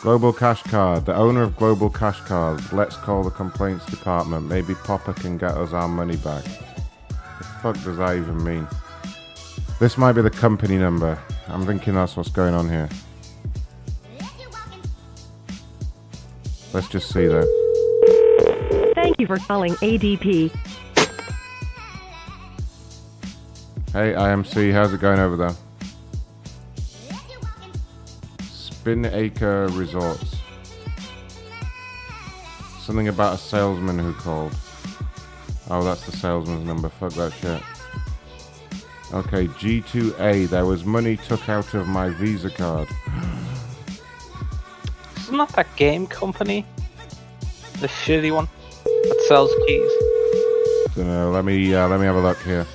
Global 0.00 0.32
Cash 0.32 0.64
Card. 0.64 1.06
The 1.06 1.14
owner 1.14 1.42
of 1.42 1.56
Global 1.56 1.90
Cash 1.90 2.20
Card. 2.22 2.60
Let's 2.72 2.96
call 2.96 3.22
the 3.22 3.30
complaints 3.30 3.86
department. 3.86 4.48
Maybe 4.48 4.74
Popper 4.74 5.12
can 5.12 5.38
get 5.38 5.52
us 5.52 5.72
our 5.72 5.88
money 5.88 6.16
back. 6.16 6.42
The 7.38 7.44
fuck 7.62 7.74
does 7.84 7.98
that 7.98 8.16
even 8.16 8.42
mean? 8.42 8.66
This 9.80 9.98
might 9.98 10.12
be 10.12 10.22
the 10.22 10.30
company 10.30 10.78
number. 10.78 11.18
I'm 11.48 11.66
thinking 11.66 11.94
that's 11.94 12.16
what's 12.16 12.30
going 12.30 12.54
on 12.54 12.68
here. 12.68 12.88
Let's 16.72 16.88
just 16.88 17.12
see 17.12 17.26
though. 17.26 17.46
Thank 18.94 19.20
you 19.20 19.26
for 19.26 19.38
calling 19.38 19.74
ADP. 19.74 20.50
Hey, 23.92 24.12
IMC, 24.12 24.72
how's 24.72 24.92
it 24.92 25.00
going 25.00 25.20
over 25.20 25.36
there? 25.36 25.54
Spinnaker 28.42 29.68
Resorts. 29.68 30.36
Something 32.80 33.08
about 33.08 33.34
a 33.34 33.38
salesman 33.38 33.98
who 33.98 34.12
called. 34.14 34.54
Oh, 35.70 35.84
that's 35.84 36.04
the 36.06 36.12
salesman's 36.12 36.66
number. 36.66 36.88
Fuck 36.88 37.12
that 37.14 37.32
shit. 37.34 37.62
Okay, 39.14 39.46
G2A. 39.46 40.48
There 40.48 40.66
was 40.66 40.84
money 40.84 41.16
took 41.16 41.48
out 41.48 41.72
of 41.74 41.86
my 41.86 42.10
Visa 42.10 42.50
card. 42.50 42.88
Isn't 45.18 45.38
that 45.38 45.50
that 45.50 45.68
game 45.76 46.08
company? 46.08 46.66
The 47.80 47.86
shitty 47.86 48.34
one 48.34 48.48
that 48.84 49.24
sells 49.28 49.52
keys. 49.68 49.92
Don't 50.96 51.06
know. 51.06 51.30
Let 51.30 51.44
me 51.44 51.72
uh, 51.72 51.86
let 51.86 52.00
me 52.00 52.06
have 52.06 52.16
a 52.16 52.20
look 52.20 52.42
here. 52.42 52.66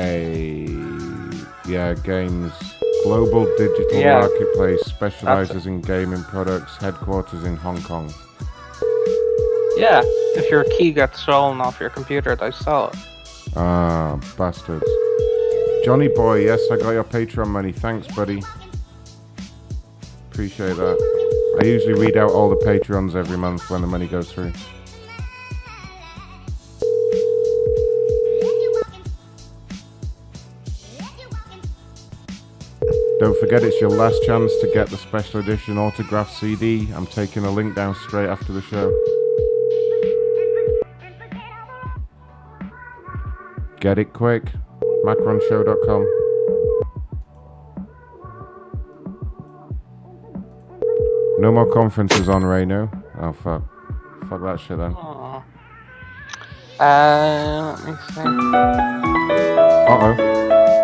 G2A. 0.00 1.66
Yeah, 1.66 1.94
games. 1.94 2.52
Global 3.02 3.46
digital 3.56 3.98
Yeah. 3.98 4.20
marketplace 4.20 4.80
specializes 4.82 5.66
in 5.66 5.80
gaming 5.80 6.22
products. 6.24 6.76
Headquarters 6.76 7.42
in 7.44 7.56
Hong 7.56 7.82
Kong. 7.82 8.12
Yeah, 9.80 10.02
if 10.36 10.50
your 10.50 10.64
key 10.64 10.92
gets 10.92 11.22
stolen 11.22 11.58
off 11.58 11.80
your 11.80 11.88
computer, 11.88 12.36
they 12.36 12.50
sell 12.50 12.88
it. 12.88 12.96
Ah, 13.56 14.20
bastards. 14.36 14.84
Johnny 15.86 16.08
boy, 16.08 16.44
yes, 16.44 16.60
I 16.70 16.76
got 16.76 16.90
your 16.90 17.02
Patreon 17.02 17.48
money. 17.48 17.72
Thanks, 17.72 18.06
buddy. 18.08 18.42
Appreciate 20.30 20.76
that. 20.76 21.58
I 21.62 21.64
usually 21.64 21.94
read 21.94 22.18
out 22.18 22.30
all 22.30 22.50
the 22.50 22.56
Patreons 22.56 23.14
every 23.14 23.38
month 23.38 23.70
when 23.70 23.80
the 23.80 23.86
money 23.86 24.06
goes 24.06 24.30
through. 24.30 24.52
Don't 33.18 33.40
forget 33.40 33.62
it's 33.62 33.80
your 33.80 33.88
last 33.88 34.22
chance 34.24 34.52
to 34.60 34.70
get 34.74 34.88
the 34.88 34.98
special 34.98 35.40
edition 35.40 35.78
autograph 35.78 36.30
CD. 36.30 36.86
I'm 36.94 37.06
taking 37.06 37.46
a 37.46 37.50
link 37.50 37.74
down 37.74 37.94
straight 37.94 38.28
after 38.28 38.52
the 38.52 38.60
show. 38.60 38.94
Get 43.80 43.98
it 43.98 44.12
quick. 44.12 44.44
Macronshow.com. 45.06 46.06
No 51.38 51.50
more 51.50 51.72
conferences 51.72 52.28
on 52.28 52.44
Reno. 52.44 52.90
Oh 53.18 53.32
fuck. 53.32 53.62
Fuck 54.28 54.42
that 54.42 54.60
shit 54.60 54.76
then. 54.76 54.94
Uh, 56.78 57.76
let 57.78 57.88
me 57.88 57.94
see. 58.12 58.20
Uh 59.88 60.14
oh. 60.18 60.82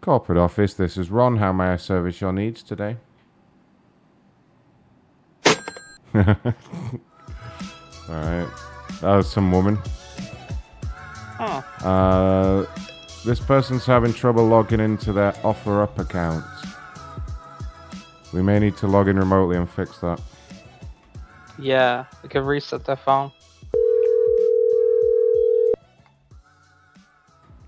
Corporate 0.00 0.38
office, 0.38 0.74
this 0.74 0.96
is 0.96 1.08
Ron. 1.08 1.36
How 1.36 1.52
may 1.52 1.66
I 1.66 1.76
service 1.76 2.20
your 2.20 2.32
needs 2.32 2.64
today? 2.64 2.96
Alright. 6.14 6.36
That 8.08 9.16
was 9.16 9.30
some 9.30 9.52
woman. 9.52 9.78
Huh. 11.40 11.86
Uh, 11.86 12.66
this 13.24 13.40
person's 13.40 13.86
having 13.86 14.12
trouble 14.12 14.46
logging 14.46 14.78
into 14.78 15.10
their 15.14 15.32
OfferUp 15.32 15.98
account. 15.98 16.44
We 18.34 18.42
may 18.42 18.58
need 18.58 18.76
to 18.76 18.86
log 18.86 19.08
in 19.08 19.18
remotely 19.18 19.56
and 19.56 19.68
fix 19.68 19.98
that. 20.00 20.20
Yeah, 21.58 22.04
we 22.22 22.28
can 22.28 22.44
reset 22.44 22.84
their 22.84 22.96
phone. 22.96 23.32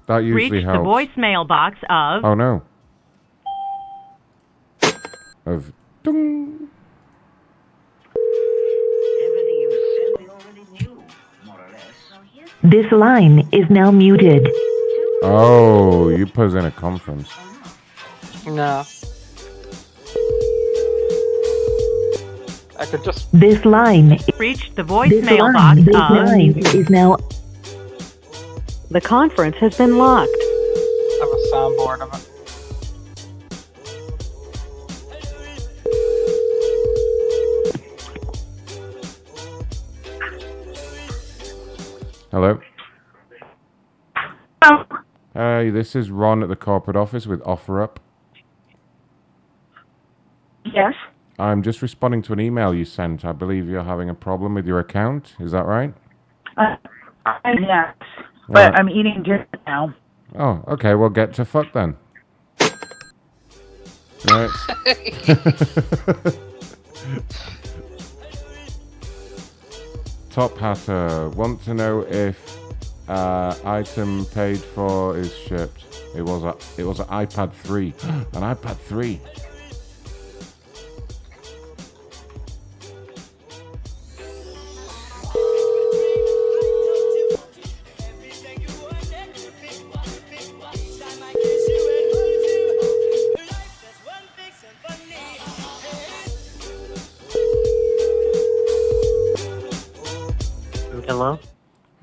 That 0.07 0.18
usually 0.18 0.51
Reach 0.51 0.67
the 0.67 0.73
voicemail 0.73 1.49
box 1.49 1.78
of 1.89 2.25
Oh 2.25 2.34
no. 2.34 2.62
Of 5.47 5.73
ding. 6.02 6.68
This 12.65 12.91
line 12.92 13.49
is 13.50 13.68
now 13.70 13.91
muted. 13.91 14.49
Oh, 15.24 16.10
you 16.10 16.26
put 16.26 16.52
in 16.52 16.65
a 16.65 16.70
conference. 16.70 17.28
No. 18.47 18.84
I 22.78 22.86
could 22.86 23.02
just. 23.02 23.28
This 23.32 23.65
line. 23.65 24.18
reached 24.39 24.76
the 24.76 24.84
voicemail 24.84 25.52
box 25.52 25.81
this 25.84 25.94
of 25.97 26.10
line 26.10 26.57
is 26.57 26.89
now. 26.89 27.16
The 28.91 29.00
conference 29.00 29.57
has 29.57 29.76
been 29.76 29.99
locked. 29.99 30.31
I 30.31 31.18
have 31.20 31.28
a 31.28 31.41
soundboard 31.55 32.00
of 32.00 32.15
it. 32.15 32.32
Hello. 42.33 42.59
Hello. 44.62 44.85
Hey, 45.35 45.69
this 45.69 45.94
is 45.94 46.11
Ron 46.11 46.43
at 46.43 46.49
the 46.49 46.57
corporate 46.57 46.97
office 46.97 47.27
with 47.27 47.43
OfferUp. 47.43 47.97
Yes. 50.65 50.94
I'm 51.39 51.62
just 51.62 51.83
responding 51.83 52.23
to 52.23 52.33
an 52.33 52.41
email 52.41 52.73
you 52.73 52.86
sent. 52.86 53.23
I 53.27 53.33
believe 53.33 53.69
you're 53.69 53.85
having 53.85 54.09
a 54.09 54.15
problem 54.15 54.55
with 54.55 54.67
your 54.67 54.78
account. 54.78 55.35
Is 55.39 55.52
that 55.52 55.67
right? 55.67 55.93
Uh, 56.57 56.77
yes. 57.44 57.94
But 58.49 58.73
Uh, 58.73 58.77
I'm 58.78 58.89
eating 58.89 59.23
dinner 59.23 59.47
now. 59.67 59.94
Oh, 60.35 60.65
okay. 60.69 60.94
Well, 60.94 61.11
get 61.11 61.35
to 61.35 61.44
fuck 61.44 61.75
then. 61.75 61.97
Right. 64.27 64.49
Tophatter 70.33 71.35
want 71.35 71.62
to 71.65 71.75
know 71.75 72.07
if 72.09 72.59
uh, 73.07 73.55
item 73.67 74.25
paid 74.25 74.59
for 74.59 75.15
is 75.19 75.36
shipped. 75.36 75.85
It 76.17 76.23
was 76.23 76.43
a 76.43 76.57
it 76.81 76.86
was 76.86 77.01
an 77.05 77.07
iPad 77.09 77.52
3. 77.52 77.93
an 78.02 78.55
iPad 78.55 78.78
3. 78.78 79.20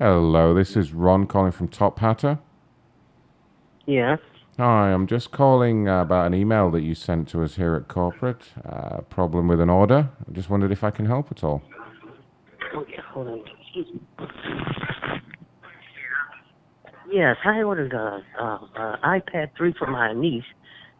Hello, 0.02 0.54
this 0.54 0.78
is 0.78 0.94
Ron 0.94 1.26
calling 1.26 1.52
from 1.52 1.68
Tophatter. 1.68 2.38
Yes. 3.84 4.18
Hi, 4.56 4.94
I'm 4.94 5.06
just 5.06 5.30
calling 5.30 5.88
about 5.88 6.26
an 6.26 6.32
email 6.32 6.70
that 6.70 6.80
you 6.80 6.94
sent 6.94 7.28
to 7.28 7.42
us 7.42 7.56
here 7.56 7.74
at 7.74 7.86
corporate. 7.86 8.44
Uh, 8.66 9.02
problem 9.02 9.46
with 9.46 9.60
an 9.60 9.68
order. 9.68 10.08
I 10.26 10.32
just 10.32 10.48
wondered 10.48 10.72
if 10.72 10.82
I 10.82 10.90
can 10.90 11.04
help 11.04 11.30
at 11.30 11.44
all. 11.44 11.60
Okay, 12.74 12.96
hold 13.12 13.28
on. 13.28 13.44
Excuse 13.60 13.88
me. 13.92 14.00
Yes, 17.12 17.36
I 17.44 17.60
ordered 17.60 17.92
a, 17.92 18.22
a, 18.42 18.44
a 18.44 18.98
iPad 19.04 19.50
3 19.58 19.74
for 19.78 19.86
my 19.86 20.14
niece, 20.14 20.44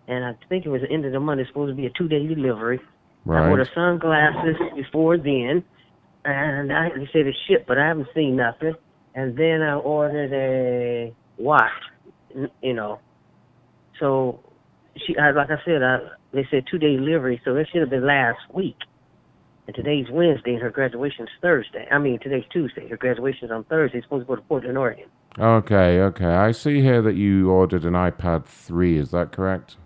and 0.09 0.27
I 0.27 0.37
think 0.51 0.67
it 0.67 0.69
was 0.69 0.83
the 0.83 0.93
end 0.93 1.07
of 1.07 1.13
the 1.13 1.21
month. 1.21 1.41
It's 1.41 1.49
supposed 1.49 1.75
to 1.75 1.75
be 1.75 1.87
a 1.87 1.91
two-day 1.97 2.27
delivery. 2.27 2.81
Right. 3.25 3.47
I 3.47 3.49
ordered 3.49 3.71
sunglasses 3.75 4.57
before 4.77 5.17
then, 5.17 5.65
and 6.27 6.71
I 6.71 6.91
they 6.91 7.09
said 7.15 7.27
it's 7.27 7.39
shipped, 7.49 7.67
but 7.67 7.79
I 7.79 7.89
haven't 7.89 8.09
seen 8.15 8.37
nothing. 8.37 8.75
And 9.15 9.37
then 9.37 9.63
I 9.63 9.75
ordered 9.75 10.33
a 10.33 11.15
watch, 11.37 11.71
you 12.63 12.75
know. 12.75 13.01
So 13.99 14.41
she, 14.97 15.17
I, 15.19 15.31
like 15.33 15.51
I 15.51 15.57
said, 15.65 15.83
I, 15.83 15.99
they 16.33 16.47
said 16.51 16.65
two-day 16.71 16.97
delivery, 16.97 17.41
so 17.45 17.57
it 17.57 17.69
should 17.73 17.81
have 17.81 17.91
been 17.91 18.07
last 18.07 18.39
week. 18.53 18.77
And 19.67 19.75
today's 19.77 20.07
Wednesday, 20.11 20.55
and 20.55 20.63
her 20.63 20.71
graduation's 20.71 21.29
Thursday. 21.43 21.87
I 21.91 21.99
mean, 21.99 22.19
today's 22.21 22.45
Tuesday. 22.53 22.89
Her 22.89 22.97
graduation's 22.97 23.51
on 23.51 23.65
Thursday. 23.65 23.99
She's 23.99 24.05
supposed 24.05 24.23
to 24.23 24.27
go 24.27 24.37
to 24.37 24.43
Portland, 24.43 24.79
Oregon. 24.79 25.07
Okay, 25.39 26.01
okay. 26.01 26.25
I 26.25 26.53
see 26.53 26.81
here 26.81 27.03
that 27.03 27.15
you 27.15 27.51
ordered 27.51 27.85
an 27.85 27.93
iPad 27.93 28.47
3. 28.47 28.99
Is 28.99 29.11
that 29.11 29.33
correct? 29.33 29.77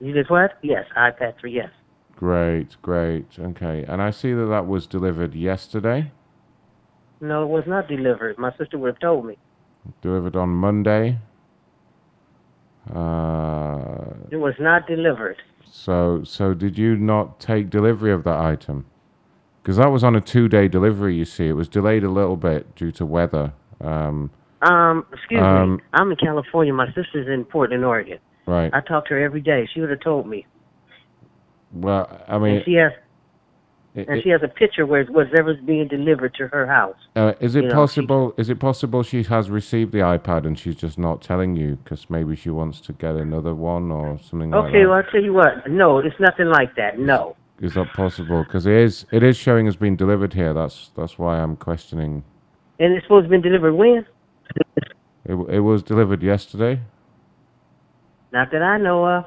You 0.00 0.12
did 0.12 0.28
what? 0.28 0.58
Yes, 0.62 0.86
iPad 0.96 1.38
3, 1.40 1.52
yes. 1.52 1.70
Great, 2.16 2.76
great. 2.82 3.26
Okay. 3.38 3.84
And 3.88 4.02
I 4.02 4.10
see 4.10 4.34
that 4.34 4.46
that 4.46 4.66
was 4.66 4.86
delivered 4.86 5.34
yesterday, 5.34 6.12
No, 7.20 7.42
it 7.42 7.48
was 7.48 7.64
not 7.66 7.86
delivered. 7.88 8.38
My 8.38 8.52
sister 8.56 8.78
would 8.78 8.88
have 8.88 9.00
told 9.00 9.26
me. 9.26 9.36
delivered 10.02 10.36
on 10.36 10.48
Monday. 10.50 11.18
Uh, 12.94 14.14
It 14.30 14.36
was 14.36 14.54
not 14.58 14.86
delivered. 14.86 15.36
so, 15.64 16.22
so 16.24 16.54
did 16.54 16.78
you 16.78 16.96
not 16.96 17.38
take 17.40 17.70
delivery 17.70 18.12
of 18.12 18.24
that 18.24 18.38
item? 18.38 18.86
Because 19.62 19.76
that 19.76 19.88
was 19.90 20.02
on 20.02 20.16
a 20.16 20.20
two-day 20.20 20.68
delivery. 20.68 21.14
You 21.14 21.24
see, 21.26 21.48
it 21.48 21.52
was 21.52 21.68
delayed 21.68 22.02
a 22.04 22.08
little 22.08 22.36
bit 22.36 22.74
due 22.74 22.90
to 22.92 23.04
weather. 23.06 23.52
Um, 23.80 24.30
Um, 24.62 25.06
excuse 25.12 25.40
Um, 25.42 25.76
me. 25.76 25.82
I'm 25.94 26.10
in 26.10 26.16
California. 26.16 26.72
My 26.72 26.86
sister's 26.92 27.28
in 27.28 27.44
Portland, 27.44 27.84
Oregon. 27.84 28.18
right. 28.46 28.70
I 28.74 28.80
talk 28.80 29.06
to 29.06 29.14
her 29.14 29.20
every 29.20 29.40
day. 29.40 29.66
She 29.72 29.80
would 29.80 29.90
have 29.90 30.00
told 30.00 30.26
me. 30.26 30.46
Well, 31.72 32.20
I 32.28 32.38
mean, 32.38 32.56
and 32.56 32.64
she 32.64 32.74
has 32.74 32.92
it- 33.94 34.08
and 34.08 34.18
it- 34.18 34.22
she 34.22 34.28
has 34.30 34.42
a 34.42 34.48
picture 34.48 34.86
where 34.86 35.04
whatever's 35.06 35.58
being 35.60 35.88
delivered 35.88 36.34
to 36.34 36.46
her 36.48 36.66
house. 36.66 36.96
Uh, 37.16 37.32
is 37.40 37.56
it 37.56 37.64
You 37.64 37.68
know, 37.70 37.74
possible? 37.74 38.34
Is 38.36 38.48
it 38.50 38.58
possible 38.60 39.02
she 39.02 39.22
has 39.24 39.50
received 39.50 39.92
the 39.92 39.98
iPad 39.98 40.46
and 40.46 40.58
she's 40.58 40.76
just 40.76 40.98
not 40.98 41.20
telling 41.22 41.56
you 41.56 41.76
because 41.82 42.08
maybe 42.08 42.36
she 42.36 42.50
wants 42.50 42.80
to 42.82 42.92
get 42.92 43.14
another 43.16 43.54
one 43.54 43.90
or 43.90 44.18
something 44.18 44.50
like 44.50 44.64
Okay, 44.66 44.82
that? 44.82 44.88
well 44.88 44.96
I'll 44.98 45.10
tell 45.10 45.22
you 45.22 45.32
what. 45.32 45.68
No, 45.68 45.98
it's 45.98 46.18
nothing 46.20 46.46
like 46.46 46.74
that. 46.76 46.98
No. 46.98 47.36
Is 47.60 47.74
that 47.74 47.92
possible? 47.92 48.42
Because 48.42 48.64
it 48.66 48.72
is. 48.74 49.04
It 49.12 49.22
is 49.22 49.36
showing 49.36 49.68
as 49.68 49.76
being 49.76 49.94
delivered 49.96 50.32
here. 50.34 50.54
That's 50.54 50.90
that's 50.96 51.18
why 51.18 51.38
I'm 51.40 51.56
questioning. 51.56 52.22
And 52.78 52.94
it's 52.94 53.04
supposed 53.04 53.24
to 53.26 53.30
be 53.30 53.38
delivered 53.38 53.74
when? 53.74 54.06
It 55.26 55.34
it 55.50 55.60
was 55.60 55.82
delivered 55.82 56.22
yesterday. 56.22 56.80
Not 58.32 58.50
that 58.52 58.62
I 58.62 58.78
know 58.78 59.04
of. 59.06 59.24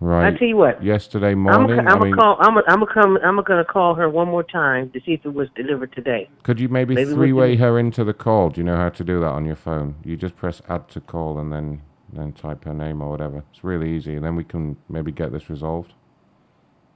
Right. 0.00 0.34
I 0.34 0.38
tell 0.38 0.48
you 0.48 0.56
what. 0.56 0.82
Yesterday 0.82 1.34
morning. 1.34 1.78
I'm 1.78 1.84
gonna 1.84 1.94
I 1.94 1.98
mean, 1.98 2.14
call. 2.14 2.38
I'm 2.40 2.54
gonna 2.54 2.86
come. 2.92 3.18
I'm 3.22 3.44
gonna 3.44 3.64
call 3.66 3.94
her 3.96 4.08
one 4.08 4.28
more 4.28 4.42
time 4.42 4.90
to 4.92 5.00
see 5.00 5.12
if 5.12 5.26
it 5.26 5.34
was 5.34 5.48
delivered 5.54 5.92
today. 5.92 6.28
could 6.42 6.58
you 6.58 6.70
maybe, 6.70 6.94
maybe 6.94 7.12
three-way 7.12 7.56
her 7.56 7.78
into 7.78 8.02
the 8.02 8.14
call? 8.14 8.48
Do 8.48 8.62
you 8.62 8.64
know 8.64 8.76
how 8.76 8.88
to 8.88 9.04
do 9.04 9.20
that 9.20 9.26
on 9.26 9.44
your 9.44 9.56
phone? 9.56 9.96
You 10.02 10.16
just 10.16 10.36
press 10.36 10.62
add 10.70 10.88
to 10.90 11.00
call 11.00 11.38
and 11.38 11.52
then 11.52 11.82
then 12.10 12.32
type 12.32 12.64
her 12.64 12.72
name 12.72 13.02
or 13.02 13.10
whatever. 13.10 13.44
It's 13.52 13.62
really 13.62 13.94
easy, 13.94 14.16
and 14.16 14.24
then 14.24 14.36
we 14.36 14.44
can 14.44 14.78
maybe 14.88 15.12
get 15.12 15.32
this 15.32 15.50
resolved. 15.50 15.92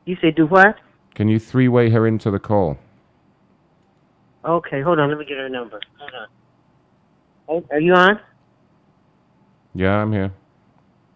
You 0.06 0.16
say 0.22 0.30
do 0.30 0.46
what? 0.46 0.76
Can 1.14 1.28
you 1.28 1.38
three-way 1.38 1.90
her 1.90 2.06
into 2.06 2.30
the 2.30 2.38
call? 2.38 2.78
Okay, 4.46 4.80
hold 4.80 4.98
on. 4.98 5.10
Let 5.10 5.18
me 5.18 5.26
get 5.26 5.36
her 5.36 5.48
number. 5.50 5.78
Hold 5.98 6.10
on. 6.14 6.28
Oh, 7.48 7.66
are 7.70 7.80
you 7.80 7.92
on? 7.92 8.18
Yeah, 9.74 9.96
I'm 9.96 10.12
here. 10.12 10.32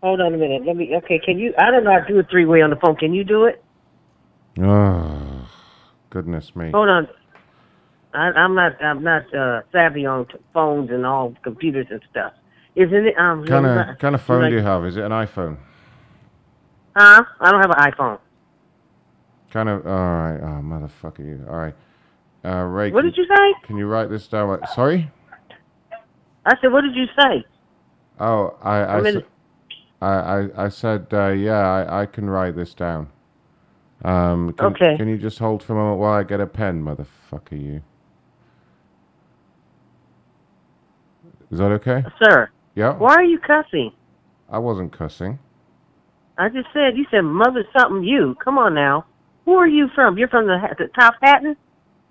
Hold 0.02 0.20
on 0.20 0.32
a 0.34 0.36
minute. 0.36 0.62
Let 0.64 0.76
me. 0.76 0.94
Okay, 0.96 1.18
can 1.18 1.38
you? 1.38 1.52
I 1.58 1.70
don't 1.70 1.84
know 1.84 1.92
how 1.92 2.00
to 2.00 2.06
do 2.12 2.18
a 2.18 2.22
three 2.22 2.44
way 2.46 2.62
on 2.62 2.70
the 2.70 2.76
phone. 2.76 2.96
Can 2.96 3.12
you 3.12 3.24
do 3.24 3.44
it? 3.46 3.62
Oh, 4.60 5.48
goodness 6.10 6.54
me. 6.54 6.70
Hold 6.70 6.88
on. 6.88 7.08
I, 8.14 8.30
I'm 8.30 8.54
not. 8.54 8.82
I'm 8.82 9.02
not 9.02 9.34
uh, 9.34 9.62
savvy 9.72 10.06
on 10.06 10.26
t- 10.26 10.34
phones 10.54 10.90
and 10.90 11.04
all 11.04 11.34
computers 11.42 11.86
and 11.90 12.00
stuff. 12.10 12.32
Isn't 12.76 13.06
it? 13.06 13.18
Um. 13.18 13.44
Kind 13.44 13.66
of 13.66 13.98
kind 13.98 14.14
of 14.14 14.22
phone 14.22 14.42
like- 14.42 14.50
do 14.50 14.56
you 14.56 14.62
have? 14.62 14.84
Is 14.84 14.96
it 14.96 15.02
an 15.04 15.10
iPhone? 15.12 15.56
Huh? 16.96 17.22
I 17.40 17.50
don't 17.50 17.60
have 17.60 17.70
an 17.70 17.92
iPhone. 17.92 18.18
Kind 19.52 19.68
of. 19.68 19.86
All 19.86 19.92
right. 19.92 20.38
Oh, 20.40 20.62
motherfucker, 20.62 21.20
you. 21.20 21.44
All 21.48 21.56
right. 21.56 21.74
Uh, 22.44 22.62
Ray. 22.64 22.92
What 22.92 23.00
can- 23.02 23.10
did 23.10 23.16
you 23.16 23.26
say? 23.26 23.54
Can 23.64 23.76
you 23.76 23.86
write 23.86 24.10
this 24.10 24.28
down? 24.28 24.60
Sorry. 24.74 25.10
I 26.46 26.54
said, 26.62 26.72
what 26.72 26.80
did 26.82 26.94
you 26.94 27.04
say? 27.20 27.44
Oh, 28.20 28.56
I 28.62 28.76
I, 28.78 28.96
I'm 28.98 29.06
in- 29.06 29.16
s- 29.18 29.22
I, 30.00 30.08
I, 30.08 30.64
I 30.64 30.68
said 30.68 31.08
uh, 31.12 31.28
yeah. 31.28 31.58
I, 31.58 32.02
I 32.02 32.06
can 32.06 32.28
write 32.30 32.56
this 32.56 32.74
down. 32.74 33.08
Um. 34.04 34.52
Can, 34.52 34.66
Okay. 34.66 34.96
Can 34.96 35.08
you 35.08 35.18
just 35.18 35.38
hold 35.38 35.62
for 35.62 35.72
a 35.72 35.76
moment 35.76 36.00
while 36.00 36.12
I 36.12 36.22
get 36.22 36.40
a 36.40 36.46
pen, 36.46 36.82
motherfucker, 36.82 37.60
you? 37.60 37.82
Is 41.50 41.58
that 41.58 41.72
okay? 41.72 42.04
Sir. 42.22 42.50
Yeah. 42.74 42.94
Why 42.94 43.14
are 43.14 43.24
you 43.24 43.38
cussing? 43.38 43.92
I 44.50 44.58
wasn't 44.58 44.92
cussing. 44.92 45.38
I 46.36 46.48
just 46.48 46.68
said 46.72 46.96
you 46.96 47.04
said 47.10 47.22
mother 47.22 47.64
something 47.76 48.04
you. 48.04 48.36
Come 48.42 48.58
on 48.58 48.74
now. 48.74 49.04
Who 49.44 49.54
are 49.54 49.66
you 49.66 49.88
from? 49.94 50.18
You're 50.18 50.28
from 50.28 50.46
the, 50.46 50.58
the 50.78 50.84
Tophatter? 50.96 51.56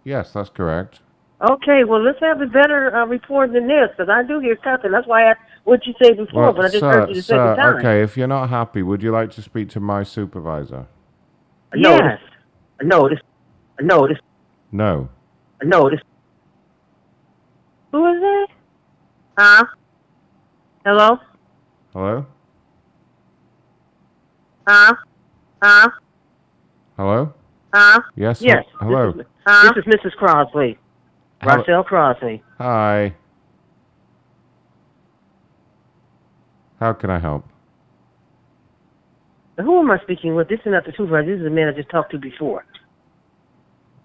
Yes, 0.03 0.33
that's 0.33 0.49
correct. 0.49 1.01
Okay, 1.39 1.83
well 1.83 2.03
let's 2.03 2.19
have 2.19 2.41
a 2.41 2.47
better 2.47 2.93
uh, 2.95 3.05
report 3.05 3.53
than 3.53 3.67
this, 3.67 3.89
because 3.91 4.09
I 4.09 4.23
do 4.23 4.39
hear 4.39 4.55
cussing. 4.55 4.91
That's 4.91 5.07
why 5.07 5.31
I 5.31 5.35
asked 5.67 5.85
what 5.85 5.85
you 5.85 5.93
say 6.01 6.13
before, 6.13 6.43
Well, 6.43 6.53
but 6.53 6.65
I 6.65 6.67
just 6.69 6.79
sir, 6.79 6.91
heard 6.91 7.09
you 7.09 7.15
the 7.15 7.21
sir, 7.21 7.35
second 7.35 7.55
time. 7.57 7.75
okay. 7.77 8.01
If 8.01 8.17
you're 8.17 8.27
not 8.27 8.49
happy, 8.49 8.81
would 8.81 9.01
you 9.03 9.11
like 9.11 9.31
to 9.31 9.41
speak 9.41 9.69
to 9.69 9.79
my 9.79 10.03
supervisor? 10.03 10.87
Yes. 11.75 12.19
No, 12.81 13.09
this. 13.09 13.19
No, 13.81 14.07
this. 14.07 14.17
No. 14.71 15.09
No, 15.63 15.89
this. 15.89 15.99
Who 17.91 18.05
is 18.13 18.21
that? 18.21 18.47
Huh? 19.37 19.65
Hello? 20.85 21.17
Hello. 21.93 22.25
Huh? 24.67 24.93
Huh? 25.61 25.89
Hello. 26.97 27.33
Huh? 27.73 28.01
Yes. 28.15 28.41
Yes. 28.41 28.63
hello. 28.79 29.11
This 29.11 29.21
is, 29.21 29.31
huh? 29.45 29.73
this 29.73 29.85
is 29.85 29.93
Mrs. 29.93 30.15
Crosby. 30.17 30.77
Hello. 31.41 31.55
Rochelle 31.57 31.83
Crosby. 31.83 32.43
Hi. 32.57 33.13
How 36.79 36.93
can 36.93 37.09
I 37.09 37.19
help? 37.19 37.45
Who 39.57 39.79
am 39.79 39.89
I 39.89 39.99
speaking 40.03 40.35
with? 40.35 40.49
This 40.49 40.59
is 40.59 40.67
not 40.67 40.85
the 40.85 40.91
supervisor. 40.95 41.31
This 41.31 41.39
is 41.39 41.43
the 41.43 41.49
man 41.49 41.67
I 41.67 41.71
just 41.71 41.89
talked 41.89 42.11
to 42.11 42.19
before. 42.19 42.65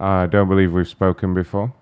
I 0.01 0.26
don't 0.26 0.49
believe 0.49 0.73
we've 0.73 0.89
spoken 0.89 1.34
before. 1.34 1.75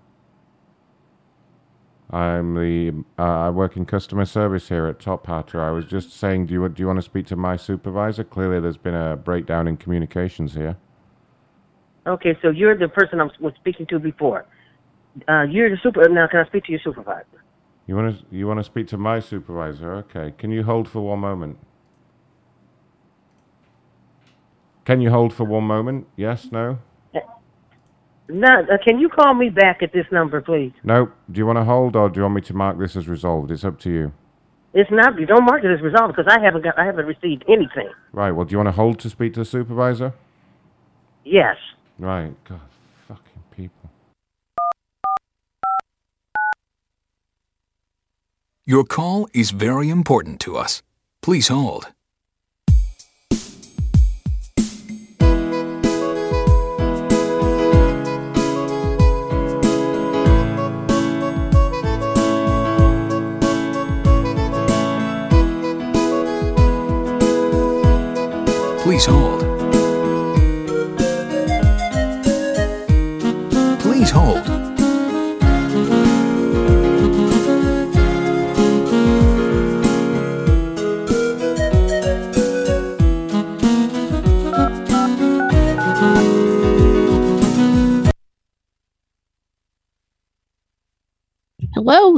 I'm 2.11 2.55
the 2.55 3.05
uh, 3.17 3.23
I 3.23 3.49
work 3.49 3.77
in 3.77 3.85
customer 3.85 4.25
service 4.25 4.67
here 4.67 4.85
at 4.87 4.99
Tophatter. 4.99 5.61
I 5.61 5.71
was 5.71 5.85
just 5.85 6.11
saying, 6.11 6.47
do 6.47 6.53
you 6.53 6.67
do 6.67 6.83
you 6.83 6.87
want 6.87 6.97
to 6.97 7.03
speak 7.03 7.25
to 7.27 7.37
my 7.37 7.55
supervisor? 7.55 8.25
Clearly, 8.25 8.59
there's 8.59 8.75
been 8.75 8.93
a 8.93 9.15
breakdown 9.15 9.65
in 9.65 9.77
communications 9.77 10.53
here. 10.53 10.75
Okay, 12.05 12.37
so 12.41 12.49
you're 12.49 12.77
the 12.77 12.89
person 12.89 13.21
I 13.21 13.29
was 13.39 13.53
speaking 13.55 13.85
to 13.87 13.99
before. 13.99 14.45
Uh, 15.29 15.43
you're 15.43 15.69
the 15.69 15.77
super. 15.81 16.07
Now, 16.09 16.27
can 16.27 16.41
I 16.41 16.47
speak 16.47 16.65
to 16.65 16.71
your 16.73 16.81
supervisor? 16.83 17.40
You 17.91 17.97
want 17.97 18.17
to 18.17 18.25
you 18.33 18.47
want 18.47 18.57
to 18.57 18.63
speak 18.63 18.87
to 18.87 18.97
my 18.97 19.19
supervisor? 19.19 19.91
Okay. 19.95 20.33
Can 20.37 20.49
you 20.49 20.63
hold 20.63 20.87
for 20.87 21.01
one 21.01 21.19
moment? 21.19 21.57
Can 24.85 25.01
you 25.01 25.09
hold 25.09 25.33
for 25.33 25.43
one 25.43 25.65
moment? 25.65 26.07
Yes. 26.15 26.47
No. 26.53 26.79
No, 28.29 28.47
uh, 28.47 28.77
can 28.87 28.97
you 28.97 29.09
call 29.09 29.33
me 29.33 29.49
back 29.49 29.83
at 29.83 29.91
this 29.91 30.05
number, 30.09 30.39
please? 30.39 30.71
No. 30.85 31.11
Do 31.29 31.37
you 31.37 31.45
want 31.45 31.57
to 31.57 31.65
hold, 31.65 31.97
or 31.97 32.07
do 32.07 32.19
you 32.19 32.21
want 32.21 32.35
me 32.35 32.41
to 32.43 32.53
mark 32.53 32.79
this 32.79 32.95
as 32.95 33.09
resolved? 33.09 33.51
It's 33.51 33.65
up 33.65 33.77
to 33.81 33.89
you. 33.89 34.13
It's 34.73 34.89
not. 34.89 35.19
You 35.19 35.25
don't 35.25 35.43
mark 35.43 35.61
it 35.65 35.69
as 35.69 35.81
resolved 35.81 36.15
because 36.15 36.33
I 36.33 36.41
haven't 36.41 36.63
got. 36.63 36.79
I 36.79 36.85
haven't 36.85 37.07
received 37.07 37.43
anything. 37.49 37.89
Right. 38.13 38.31
Well, 38.31 38.45
do 38.45 38.53
you 38.53 38.57
want 38.57 38.69
to 38.69 38.71
hold 38.71 38.99
to 38.99 39.09
speak 39.09 39.33
to 39.33 39.41
the 39.41 39.45
supervisor? 39.45 40.13
Yes. 41.25 41.57
Right. 41.99 42.33
God, 42.47 42.61
fucking 43.09 43.43
people. 43.53 43.89
Your 48.71 48.85
call 48.85 49.27
is 49.33 49.51
very 49.51 49.89
important 49.89 50.39
to 50.39 50.55
us. 50.55 50.81
Please 51.21 51.49
hold. 51.49 51.87
Please 68.83 69.05
hold. 69.05 69.40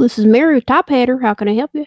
This 0.04 0.18
is 0.18 0.26
Mary 0.26 0.56
with 0.56 0.66
Tophatter. 0.66 1.22
How 1.22 1.32
can 1.32 1.48
I 1.48 1.54
help 1.54 1.70
you? 1.72 1.86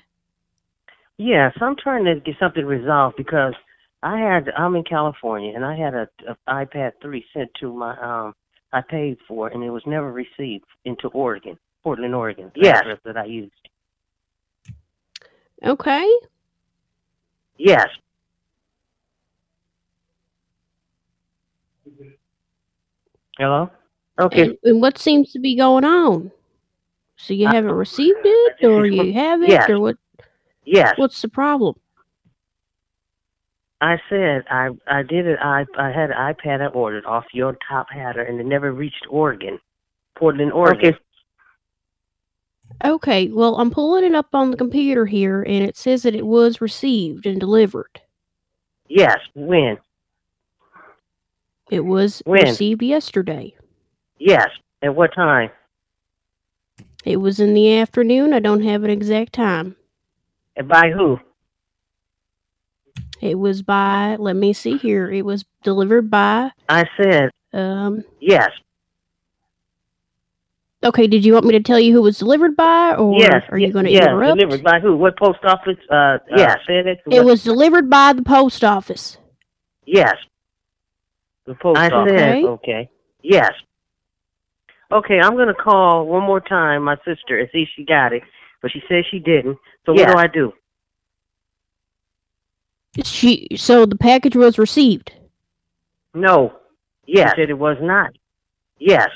Yes, 1.19 1.55
I'm 1.61 1.75
trying 1.75 2.03
to 2.05 2.19
get 2.19 2.33
something 2.39 2.65
resolved 2.65 3.15
because 3.15 3.53
I 4.01 4.17
had. 4.17 4.49
I'm 4.57 4.75
in 4.75 4.83
California 4.83 5.53
and 5.55 5.63
I 5.63 5.77
had 5.77 5.93
a, 5.93 6.09
a 6.27 6.65
iPad 6.65 6.93
3 6.99 7.23
sent 7.31 7.51
to 7.59 7.71
my. 7.71 7.95
Um, 7.99 8.33
I 8.73 8.81
paid 8.81 9.19
for 9.27 9.49
and 9.49 9.63
it 9.63 9.69
was 9.69 9.83
never 9.85 10.11
received 10.11 10.65
into 10.83 11.09
Oregon, 11.09 11.59
Portland, 11.83 12.15
Oregon. 12.15 12.51
Yes. 12.55 12.79
address 12.79 12.97
that 13.05 13.17
I 13.17 13.25
used. 13.25 13.51
Okay. 15.63 16.11
Yes. 17.59 17.87
Hello. 23.37 23.69
Okay. 24.19 24.41
And, 24.41 24.57
and 24.63 24.81
what 24.81 24.97
seems 24.97 25.31
to 25.33 25.39
be 25.39 25.55
going 25.55 25.85
on? 25.85 26.31
So 27.17 27.33
you 27.33 27.47
uh, 27.47 27.51
haven't 27.51 27.71
received 27.71 28.19
it, 28.23 28.63
or 28.65 28.85
you 28.85 29.13
have 29.13 29.41
it, 29.43 29.49
Yes. 29.49 29.69
or 29.69 29.79
what? 29.79 29.97
Yes. 30.63 30.93
What's 30.97 31.21
the 31.21 31.29
problem? 31.29 31.75
I 33.79 33.99
said 34.09 34.43
I 34.49 34.69
I 34.87 35.03
did 35.03 35.27
it. 35.27 35.37
I 35.41 35.65
I 35.77 35.91
had 35.91 36.09
an 36.11 36.17
iPad 36.17 36.61
I 36.61 36.67
ordered 36.67 37.05
off 37.05 37.25
your 37.33 37.57
Tophatter, 37.69 38.27
and 38.27 38.39
it 38.39 38.45
never 38.45 38.71
reached 38.71 39.05
Oregon, 39.09 39.59
Portland, 40.15 40.51
Oregon. 40.51 40.93
Okay. 40.93 40.99
Okay, 42.83 43.29
well, 43.31 43.55
I'm 43.55 43.71
pulling 43.71 44.03
it 44.03 44.13
up 44.13 44.27
on 44.33 44.51
the 44.51 44.57
computer 44.57 45.05
here, 45.05 45.41
and 45.41 45.63
it 45.63 45.77
says 45.77 46.03
that 46.03 46.13
it 46.15 46.25
was 46.25 46.59
received 46.59 47.25
and 47.25 47.39
delivered. 47.39 48.01
Yes. 48.89 49.19
When? 49.35 49.77
It 51.71 51.79
was 51.85 52.21
When? 52.25 52.43
received 52.43 52.83
yesterday. 52.83 53.55
Yes. 54.19 54.49
At 54.81 54.95
what 54.95 55.13
time? 55.13 55.49
It 57.05 57.17
was 57.17 57.39
in 57.39 57.53
the 57.53 57.77
afternoon. 57.77 58.33
I 58.33 58.39
don't 58.39 58.63
have 58.63 58.83
an 58.83 58.89
exact 58.89 59.33
time. 59.33 59.75
And 60.55 60.67
by 60.67 60.91
who? 60.91 61.19
It 63.21 63.39
was 63.39 63.61
by, 63.61 64.15
let 64.19 64.35
me 64.35 64.53
see 64.53 64.77
here. 64.77 65.09
It 65.09 65.25
was 65.25 65.45
delivered 65.63 66.09
by, 66.09 66.51
I 66.69 66.85
said 67.01 67.31
um, 67.53 68.03
yes. 68.19 68.49
Okay, 70.83 71.07
did 71.07 71.25
you 71.25 71.33
want 71.33 71.45
me 71.45 71.53
to 71.53 71.59
tell 71.59 71.79
you 71.79 71.91
who 71.91 71.99
it 71.99 72.03
was 72.03 72.19
delivered 72.19 72.55
by, 72.55 72.93
or 72.95 73.19
yes. 73.19 73.41
are 73.49 73.57
you 73.57 73.73
going 73.73 73.85
to 73.85 73.91
yes, 73.91 74.03
interrupt? 74.05 74.37
delivered 74.37 74.63
by 74.63 74.79
who? 74.79 74.95
What 74.95 75.17
post 75.17 75.39
office? 75.43 75.77
Uh, 75.89 76.19
Yes. 76.35 76.57
Uh, 76.67 76.71
FedEx? 76.71 76.97
It 77.11 77.25
was 77.25 77.43
delivered 77.43 77.89
by 77.89 78.13
the 78.13 78.21
post 78.21 78.63
office. 78.63 79.17
Yes. 79.85 80.15
The 81.45 81.55
post 81.55 81.79
I 81.79 81.89
office. 81.89 82.19
said- 82.19 82.43
Okay. 82.43 82.89
Yes. 83.23 83.53
Okay, 84.91 85.19
I'm 85.19 85.35
gonna 85.35 85.53
call 85.53 86.05
one 86.07 86.23
more 86.23 86.39
time 86.39 86.83
my 86.83 86.95
sister 87.05 87.39
and 87.39 87.49
see 87.51 87.63
if 87.63 87.69
she 87.75 87.83
got 87.83 88.13
it, 88.13 88.23
but 88.61 88.71
she 88.71 88.81
said 88.87 89.03
she 89.11 89.19
didn't. 89.19 89.57
So 89.85 89.93
Yes. 89.93 90.07
what 90.07 90.13
do 90.13 90.19
I 90.19 90.27
do? 90.27 90.53
She 93.03 93.47
so 93.57 93.85
the 93.85 93.97
package 93.97 94.35
was 94.35 94.57
received. 94.57 95.11
No. 96.13 96.53
Yes. 97.05 97.31
She 97.35 97.41
said 97.41 97.49
it 97.49 97.57
was 97.57 97.77
not. 97.81 98.11
Yes. 98.79 99.09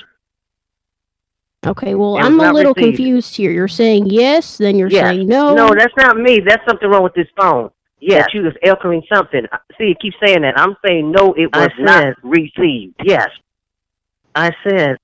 Okay, 1.66 1.96
well 1.96 2.18
I'm 2.18 2.40
a 2.40 2.52
little 2.52 2.74
received. 2.74 2.98
confused 2.98 3.36
here. 3.36 3.52
You're 3.52 3.68
saying 3.68 4.08
yes, 4.08 4.58
then 4.58 4.76
you're 4.76 4.90
yes. 4.90 5.10
saying 5.10 5.28
no. 5.28 5.56
No, 5.56 5.74
that's 5.74 5.96
not 5.98 6.18
me. 6.18 6.40
That's 6.46 6.64
something 6.68 6.90
wrong 6.90 7.04
with 7.04 7.14
this 7.14 7.28
phone. 7.40 7.70
Yes. 8.00 8.26
That 8.26 8.34
you 8.34 8.44
was 8.44 8.54
echoing 8.64 9.04
something. 9.12 9.46
See, 9.78 9.92
it 9.92 10.00
keeps 10.00 10.18
saying 10.24 10.42
that. 10.42 10.60
I'm 10.60 10.76
saying 10.86 11.12
no, 11.12 11.34
it 11.34 11.56
was 11.56 11.70
not 11.80 12.16
received. 12.24 12.96
Yes. 13.04 13.30
I 14.36 14.52
said 14.68 14.98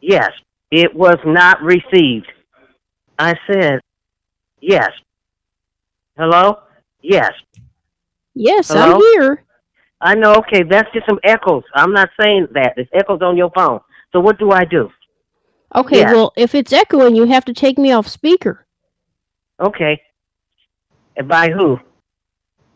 yes. 0.00 0.30
It 0.70 0.94
was 0.94 1.16
not 1.24 1.60
received. 1.62 2.30
I 3.18 3.34
said 3.50 3.80
yes. 4.60 4.90
Hello? 6.16 6.58
Yes. 7.02 7.32
Yes, 8.34 8.68
Hello? 8.68 8.94
I'm 8.94 9.00
here. 9.00 9.44
I 10.00 10.14
know, 10.14 10.34
okay, 10.36 10.62
that's 10.62 10.90
just 10.94 11.06
some 11.06 11.18
echoes. 11.24 11.64
I'm 11.74 11.92
not 11.92 12.08
saying 12.18 12.48
that. 12.52 12.74
There's 12.76 12.88
echoes 12.94 13.20
on 13.22 13.36
your 13.36 13.50
phone. 13.54 13.80
So 14.12 14.20
what 14.20 14.38
do 14.38 14.50
I 14.52 14.64
do? 14.64 14.90
Okay, 15.74 15.98
Yes. 15.98 16.12
well 16.14 16.32
if 16.36 16.54
it's 16.54 16.72
echoing, 16.72 17.14
you 17.14 17.24
have 17.26 17.44
to 17.44 17.52
take 17.52 17.78
me 17.78 17.92
off 17.92 18.06
speaker. 18.08 18.66
Okay. 19.60 20.00
And 21.16 21.28
by 21.28 21.50
who? 21.50 21.78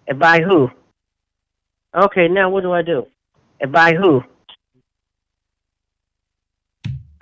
And 0.07 0.19
by 0.19 0.41
who? 0.43 0.69
Okay, 1.94 2.28
now 2.28 2.51
what 2.51 2.62
do 2.62 2.73
I 2.73 2.83
do? 2.83 3.07
And 3.61 3.73
by 3.73 3.94
who? 3.94 4.23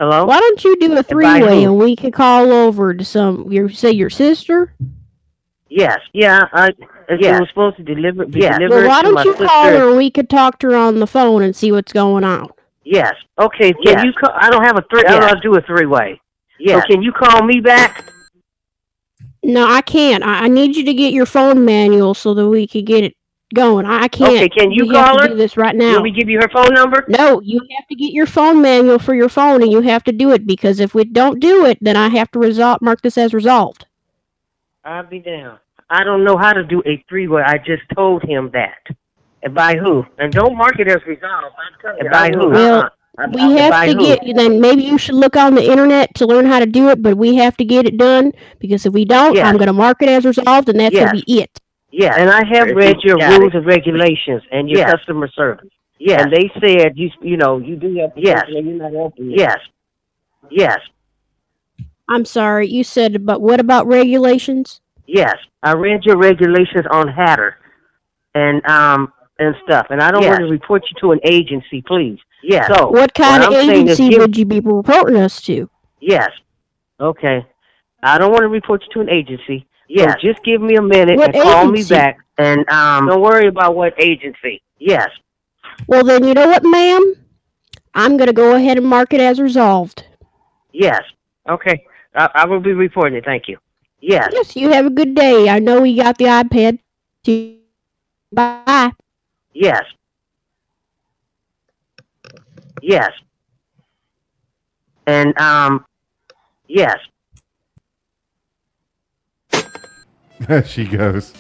Hello? 0.03 0.25
Why 0.25 0.41
don't 0.41 0.65
you 0.65 0.75
do 0.81 0.99
a 0.99 1.03
three 1.05 1.41
way 1.41 1.63
and 1.63 1.79
we 1.79 1.95
could 1.95 2.13
call 2.13 2.51
over 2.51 2.93
to 2.93 3.05
some 3.05 3.53
you 3.53 3.69
say 3.69 3.93
your 3.93 4.11
sister? 4.11 4.75
Yes. 5.69 6.01
Yeah, 6.13 6.41
I 6.53 6.71
it 7.09 7.21
Yes. 7.21 7.39
was 7.39 7.49
supposed 7.51 7.77
to 7.77 7.85
deliver 7.85 8.27
be 8.27 8.41
Yes. 8.41 8.59
delivered 8.59 8.81
Well 8.81 8.89
why 8.89 9.03
don't 9.03 9.25
you 9.25 9.31
sister. 9.31 9.47
call 9.47 9.71
her 9.71 9.95
we 9.97 10.11
could 10.11 10.29
talk 10.29 10.59
to 10.59 10.71
her 10.71 10.77
on 10.77 10.99
the 10.99 11.07
phone 11.07 11.45
and 11.45 11.55
see 11.55 11.71
what's 11.71 11.93
going 11.93 12.25
on? 12.25 12.49
Yes. 12.83 13.15
Okay, 13.39 13.73
can 13.75 13.99
Yes. 13.99 14.05
you 14.07 14.13
call 14.15 14.33
I 14.35 14.51
don't 14.51 14.65
have 14.65 14.77
a 14.77 14.83
three 14.91 15.05
I 15.07 15.13
don't 15.13 15.21
know 15.21 15.35
to 15.35 15.41
do 15.41 15.55
a 15.55 15.61
three 15.61 15.87
way. 15.87 16.21
Yes. 16.59 16.83
So 16.83 16.95
can 16.95 17.03
you 17.05 17.13
call 17.13 17.45
me 17.45 17.61
back? 17.61 18.13
No, 19.45 19.69
I 19.69 19.83
can't. 19.83 20.25
I, 20.25 20.47
I 20.47 20.49
need 20.49 20.75
you 20.75 20.85
to 20.85 20.95
get 20.95 21.13
your 21.13 21.27
phone 21.27 21.65
manual 21.65 22.15
so 22.15 22.35
that 22.35 22.49
we 22.49 22.67
can 22.67 22.85
get 22.85 23.05
it 23.05 23.15
going. 23.53 23.87
I, 23.87 24.03
I 24.03 24.09
can't. 24.09 24.33
Okay, 24.35 24.49
can 24.49 24.71
you 24.71 24.87
we 24.87 24.95
have 24.97 25.07
call 25.07 25.17
to 25.19 25.23
her? 25.23 25.29
do 25.29 25.37
this 25.37 25.57
right 25.57 25.75
now. 25.77 25.93
want 25.93 26.05
me 26.05 26.13
to 26.13 26.19
give 26.21 26.29
you 26.29 26.39
her 26.41 26.49
phone 26.53 26.75
number? 26.75 27.05
No, 27.09 27.41
you 27.41 27.61
have 27.77 27.87
to 27.89 27.95
get 27.95 28.13
your 28.13 28.27
phone 28.27 28.61
manual 28.63 28.99
for 28.99 29.15
your 29.15 29.29
phone, 29.29 29.63
and 29.63 29.71
you 29.73 29.81
have 29.83 30.05
to 30.05 30.13
do 30.13 30.33
it 30.33 30.47
because 30.47 30.81
if 30.81 30.95
we 30.95 31.05
don't 31.05 31.41
do 31.41 31.65
it, 31.67 31.79
then 31.81 31.97
I 31.97 32.09
have 32.09 32.31
to 32.33 32.39
resolve 32.39 32.81
mark 32.83 33.03
this 33.03 33.17
as 33.19 33.33
resolved. 33.35 33.87
I'll 34.85 35.05
be 35.07 35.21
down. 35.21 35.59
I 35.91 36.05
don't 36.05 36.25
know 36.25 36.37
how 36.37 36.53
to 36.53 36.65
do 36.65 36.83
a 36.87 37.05
three 37.09 37.29
way. 37.29 37.43
I 37.45 37.59
just 37.59 37.83
told 37.95 38.23
him 38.23 38.51
that. 38.53 38.79
And 39.43 39.55
by 39.55 39.77
who? 39.77 40.05
And 40.19 40.33
don't 40.33 40.57
mark 40.57 40.79
it 40.79 40.89
as 40.89 41.05
resolved. 41.07 41.47
I'm 41.57 41.81
telling 41.81 41.97
you. 41.99 42.05
And 42.05 42.11
by 42.13 42.31
who? 42.31 42.49
Well, 42.51 42.81
Uh-uh. 42.83 42.89
And 43.19 43.35
we 43.35 43.41
by- 43.43 43.47
and 43.49 43.59
have 43.59 43.71
by 43.73 43.87
to 43.89 43.93
who? 43.93 43.99
get. 44.07 44.37
Then 44.37 44.61
maybe 44.61 44.83
you 44.85 44.97
should 44.97 45.17
look 45.17 45.37
on 45.37 45.55
the 45.55 45.63
internet 45.71 46.15
to 46.15 46.27
learn 46.27 46.47
how 46.47 46.59
to 46.61 46.67
do 46.67 46.89
it. 46.89 47.03
But 47.03 47.17
we 47.19 47.35
have 47.37 47.57
to 47.59 47.65
get 47.65 47.85
it 47.85 47.99
done 47.99 48.33
because 48.59 48.87
if 48.87 48.95
we 48.95 49.05
don't, 49.05 49.35
Yes. 49.35 49.47
I'm 49.47 49.57
going 49.59 49.67
to 49.67 49.73
mark 49.75 50.01
it 50.01 50.09
as 50.09 50.25
resolved, 50.25 50.69
and 50.71 50.81
that's 50.81 50.95
Yes. 50.95 51.11
going 51.11 51.21
to 51.21 51.25
be 51.27 51.41
it. 51.43 51.61
Yeah, 51.93 52.15
and 52.19 52.31
I 52.31 52.43
have 52.57 52.69
read 52.75 52.97
your 53.03 53.17
rules 53.19 53.53
it. 53.53 53.59
and 53.59 53.67
regulations 53.67 54.43
and 54.51 54.69
your 54.69 54.79
Yes. 54.81 54.93
customer 54.93 55.29
service. 55.29 55.69
Yeah, 55.99 56.23
and 56.23 56.33
they 56.33 56.51
said 56.61 56.93
you 56.97 57.11
you 57.21 57.37
know 57.37 57.59
you 57.59 57.77
do 57.77 57.95
have 58.01 58.13
yes. 58.17 58.45
You're 58.49 58.63
not 58.63 58.93
helping. 58.93 59.31
Yes, 59.31 59.59
yes, 60.51 60.79
I'm 62.09 62.25
sorry, 62.25 62.67
you 62.69 62.83
said, 62.85 63.25
but 63.25 63.41
what 63.41 63.61
about 63.61 63.87
regulations? 63.87 64.81
yes. 65.07 65.37
I 65.65 65.75
read 65.75 66.05
your 66.05 66.17
regulations 66.17 66.87
on 66.91 67.07
Hatter, 67.07 67.57
and 68.35 68.65
um 68.67 69.13
and 69.39 69.55
stuff. 69.65 69.87
And 69.91 70.01
I 70.03 70.11
don't 70.11 70.23
Yes. 70.23 70.31
want 70.31 70.41
to 70.41 70.51
report 70.51 70.83
you 70.91 70.97
to 71.03 71.13
an 71.13 71.21
agency, 71.25 71.83
please. 71.83 72.19
Yes. 72.43 72.67
So 72.75 72.89
what 72.89 73.15
kind 73.15 73.43
of 73.45 73.51
I'm 73.53 73.67
saying 73.67 73.89
is 73.89 74.01
agency 74.01 74.19
would 74.19 74.37
you 74.37 74.45
be 74.45 74.59
reporting 74.61 75.17
us 75.17 75.41
to? 75.43 75.71
Yes. 76.01 76.31
Okay. 76.99 77.47
I 78.03 78.19
don't 78.19 78.33
want 78.33 78.43
to 78.43 78.49
report 78.49 78.83
you 78.83 78.89
to 78.95 79.01
an 79.01 79.09
agency. 79.09 79.67
Yes. 79.93 80.15
So 80.23 80.29
just 80.33 80.43
give 80.43 80.63
me 80.63 80.77
a 80.77 80.83
minute 80.83 81.19
What 81.19 81.35
and 81.35 81.43
call 81.43 81.67
me 81.67 81.81
agency? 81.81 81.95
back. 81.95 82.19
And 82.39 82.69
um, 82.71 83.07
don't 83.07 83.21
worry 83.21 83.47
about 83.49 83.77
what 83.77 83.93
agency. 84.01 84.63
Yes. 84.79 85.11
Well, 85.87 86.03
then 86.03 86.25
you 86.25 86.33
know 86.35 86.47
what, 86.47 86.65
ma'am? 86.65 87.15
I'm 87.95 88.17
going 88.17 88.29
to 88.29 88.33
go 88.33 88.55
ahead 88.55 88.79
and 88.79 88.87
mark 88.87 89.13
it 89.13 89.21
as 89.21 89.39
resolved. 89.39 90.07
Yes. 90.73 91.03
Okay. 91.49 91.85
I, 92.15 92.31
I 92.35 92.47
will 92.47 92.61
be 92.61 92.73
reporting 92.73 93.19
it. 93.19 93.25
Thank 93.25 93.49
you. 93.49 93.59
Yes. 94.01 94.31
Yes, 94.33 94.57
you 94.57 94.71
have 94.71 94.87
a 94.87 94.91
good 94.91 95.15
day. 95.15 95.49
I 95.51 95.59
know 95.59 95.83
we 95.83 95.95
got 95.97 96.17
the 96.17 96.25
iPad. 96.25 96.79
Bye. 98.33 98.93
Yes. 99.53 99.85
Yes. 102.81 103.11
And 105.07 105.39
um, 105.39 105.85
yes. 106.67 106.97
There 110.49 110.65
she 110.65 110.85
goes. 110.87 111.33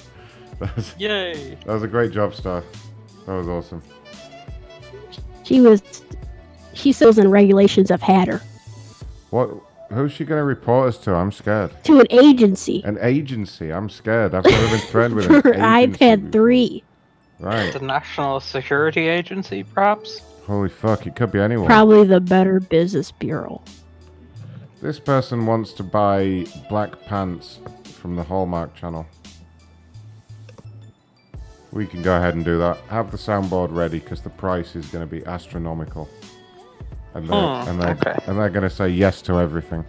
That 0.60 0.76
was, 0.76 0.94
Yay. 0.98 1.56
That 1.66 1.72
was 1.74 1.82
a 1.82 1.88
great 1.88 2.12
job, 2.12 2.34
Star. 2.34 2.62
That 3.26 3.32
was 3.32 3.48
awesome. 3.48 3.82
She 5.44 5.60
was. 5.60 5.82
She 6.74 6.92
still 6.92 7.18
in 7.18 7.30
regulations 7.30 7.90
of 7.90 8.00
Hatter 8.00 8.40
What? 9.30 9.50
Who's 9.90 10.10
she 10.12 10.24
going 10.24 10.38
to 10.40 10.44
report 10.44 10.88
us 10.88 10.98
to? 11.04 11.14
I'm 11.14 11.30
scared. 11.32 11.70
to 11.84 12.00
an 12.00 12.06
agency 12.10 12.80
An 12.84 12.96
agency. 13.02 13.70
I'm 13.70 13.90
scared. 13.90 14.34
I've 14.34 14.44
never 14.44 14.68
been 14.68 14.86
threatened 14.86 15.16
with 15.16 15.26
an 15.46 15.62
agency. 15.62 15.98
iPad 15.98 16.32
3. 16.32 16.84
Right. 17.40 17.72
The 17.72 17.80
National 17.80 18.40
Security 18.40 19.08
Agency, 19.08 19.64
perhaps? 19.64 20.20
Holy 20.46 20.68
fuck! 20.68 21.06
It 21.06 21.14
could 21.16 21.30
be 21.32 21.40
anyone. 21.40 21.66
Probably 21.66 22.04
the 22.06 22.20
Better 22.20 22.60
Business 22.60 23.10
Bureau. 23.10 23.60
This 24.80 24.98
person 24.98 25.44
wants 25.46 25.72
to 25.74 25.82
buy 25.82 26.46
black 26.68 27.00
pants 27.04 27.58
from 28.02 28.16
the 28.16 28.22
Hallmark 28.24 28.74
channel. 28.74 29.06
We 31.70 31.86
can 31.86 32.02
go 32.02 32.16
ahead 32.16 32.34
and 32.34 32.44
do 32.44 32.58
that. 32.58 32.78
Have 32.88 33.12
the 33.12 33.16
soundboard 33.16 33.68
ready 33.72 34.00
because 34.00 34.20
the 34.20 34.28
price 34.28 34.74
is 34.74 34.88
going 34.88 35.08
to 35.08 35.10
be 35.10 35.24
astronomical. 35.24 36.10
And 37.14 37.28
they're, 37.28 37.38
Hmm, 37.38 37.68
and 37.70 37.80
they're, 37.80 37.90
okay. 37.92 38.18
and 38.26 38.38
they're 38.38 38.50
going 38.50 38.68
to 38.68 38.74
say 38.74 38.88
yes 38.88 39.22
to 39.22 39.38
everything. 39.38 39.84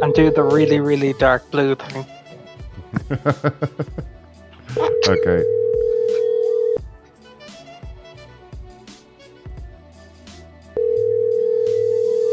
And 0.00 0.14
do 0.14 0.30
the 0.30 0.42
really, 0.42 0.80
really 0.80 1.12
dark 1.12 1.48
blue 1.50 1.74
thing. 1.74 2.06
okay. 5.08 5.61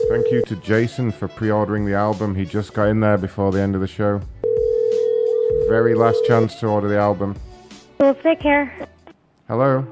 Thank 0.09 0.31
you 0.31 0.41
to 0.47 0.55
Jason 0.55 1.11
for 1.11 1.27
pre-ordering 1.27 1.85
the 1.85 1.93
album. 1.93 2.33
He 2.33 2.43
just 2.43 2.73
got 2.73 2.87
in 2.87 2.99
there 2.99 3.17
before 3.17 3.51
the 3.51 3.61
end 3.61 3.75
of 3.75 3.81
the 3.81 3.87
show. 3.87 4.19
Very 5.67 5.93
last 5.93 6.17
chance 6.25 6.55
to 6.61 6.65
order 6.65 6.87
the 6.87 6.97
album. 6.97 7.35
Well, 7.99 8.15
take 8.15 8.39
care. 8.39 8.87
Hello. 9.47 9.85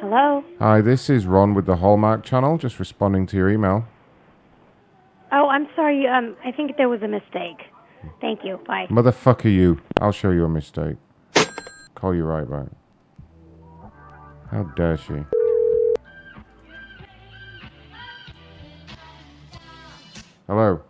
Hello. 0.00 0.44
Hi, 0.60 0.80
this 0.80 1.10
is 1.10 1.26
Ron 1.26 1.54
with 1.54 1.66
the 1.66 1.74
Hallmark 1.76 2.22
channel, 2.22 2.58
just 2.58 2.78
responding 2.78 3.26
to 3.26 3.36
your 3.36 3.50
email. 3.50 3.88
Oh, 5.32 5.48
I'm 5.48 5.66
sorry. 5.74 6.06
Um, 6.06 6.36
I 6.44 6.52
think 6.52 6.76
there 6.76 6.88
was 6.88 7.02
a 7.02 7.08
mistake. 7.08 7.62
Thank 8.20 8.44
you. 8.44 8.60
Bye. 8.68 8.86
Motherfucker 8.88 9.52
you. 9.52 9.80
I'll 10.00 10.12
show 10.12 10.30
you 10.30 10.44
a 10.44 10.48
mistake. 10.48 10.96
Call 11.96 12.14
you 12.14 12.24
right 12.24 12.48
back. 12.48 12.68
How 14.52 14.62
dare 14.76 14.96
she? 14.96 15.24
Hello. 20.48 20.80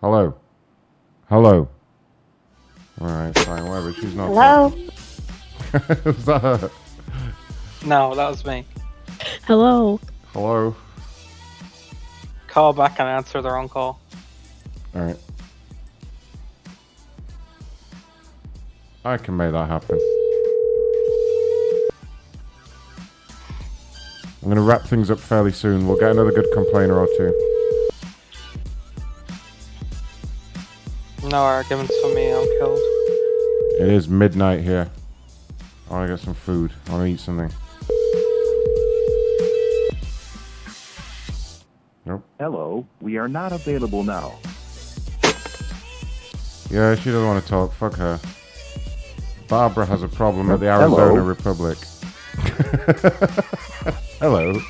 Hello. 0.00 0.34
Hello. 1.28 1.68
Alright, 3.00 3.36
fine, 3.40 3.66
whatever. 3.66 3.92
She's 3.94 4.14
not. 4.14 4.28
Hello. 4.28 4.72
Was 6.04 6.24
that 6.26 6.40
her? 6.40 6.70
No, 7.84 8.14
that 8.14 8.30
was 8.30 8.44
me. 8.44 8.64
Hello. 9.48 9.98
Hello. 10.32 10.76
Call 12.46 12.72
back 12.72 13.00
and 13.00 13.08
answer 13.08 13.42
the 13.42 13.50
wrong 13.50 13.68
call. 13.68 13.98
Alright. 14.94 15.18
I 19.04 19.16
can 19.16 19.36
make 19.36 19.50
that 19.50 19.68
happen. 19.68 19.98
I'm 24.42 24.44
going 24.44 24.54
to 24.54 24.62
wrap 24.62 24.82
things 24.82 25.10
up 25.10 25.18
fairly 25.18 25.50
soon. 25.50 25.88
We'll 25.88 25.98
get 25.98 26.12
another 26.12 26.30
good 26.30 26.46
complainer 26.54 26.96
or 26.96 27.08
two. 27.16 27.55
No 31.30 31.42
arguments 31.42 31.92
for 32.00 32.14
me. 32.14 32.32
I'm 32.32 32.46
killed. 32.58 32.78
It 33.80 33.88
is 33.88 34.08
midnight 34.08 34.62
here. 34.62 34.88
I 35.90 35.92
want 35.92 36.08
to 36.08 36.14
get 36.16 36.24
some 36.24 36.34
food. 36.34 36.72
I 36.86 36.92
want 36.92 37.02
to 37.02 37.06
eat 37.12 37.18
something. 37.18 37.50
Nope. 42.04 42.22
Hello, 42.38 42.86
we 43.00 43.16
are 43.16 43.26
not 43.26 43.50
available 43.52 44.04
now. 44.04 44.38
Yeah, 46.70 46.94
she 46.94 47.10
doesn't 47.10 47.26
want 47.26 47.42
to 47.42 47.48
talk. 47.48 47.72
Fuck 47.72 47.96
her. 47.96 48.20
Barbara 49.48 49.84
has 49.86 50.04
a 50.04 50.08
problem 50.08 50.52
at 50.52 50.60
the 50.60 50.66
Hello. 50.66 50.96
Arizona 50.96 51.22
Republic. 51.22 51.78
Hello. 54.20 54.52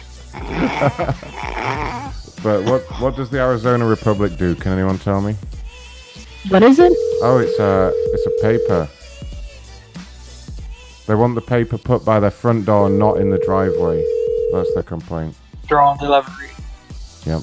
but 2.42 2.64
what 2.64 2.82
what 3.00 3.14
does 3.14 3.28
the 3.28 3.40
Arizona 3.40 3.84
Republic 3.84 4.38
do? 4.38 4.54
Can 4.54 4.72
anyone 4.72 4.98
tell 4.98 5.20
me? 5.20 5.36
What 6.48 6.62
is 6.62 6.78
it? 6.78 6.92
Oh, 7.22 7.38
it's 7.38 7.58
a 7.58 7.92
it's 8.12 8.26
a 8.26 8.42
paper. 8.42 8.88
They 11.06 11.14
want 11.14 11.34
the 11.34 11.40
paper 11.40 11.76
put 11.76 12.04
by 12.04 12.20
their 12.20 12.30
front 12.30 12.66
door, 12.66 12.88
not 12.88 13.18
in 13.18 13.30
the 13.30 13.38
driveway. 13.38 14.04
That's 14.52 14.72
their 14.74 14.82
complaint. 14.84 15.34
Drawn 15.66 15.98
delivery. 15.98 16.50
Yep. 17.24 17.42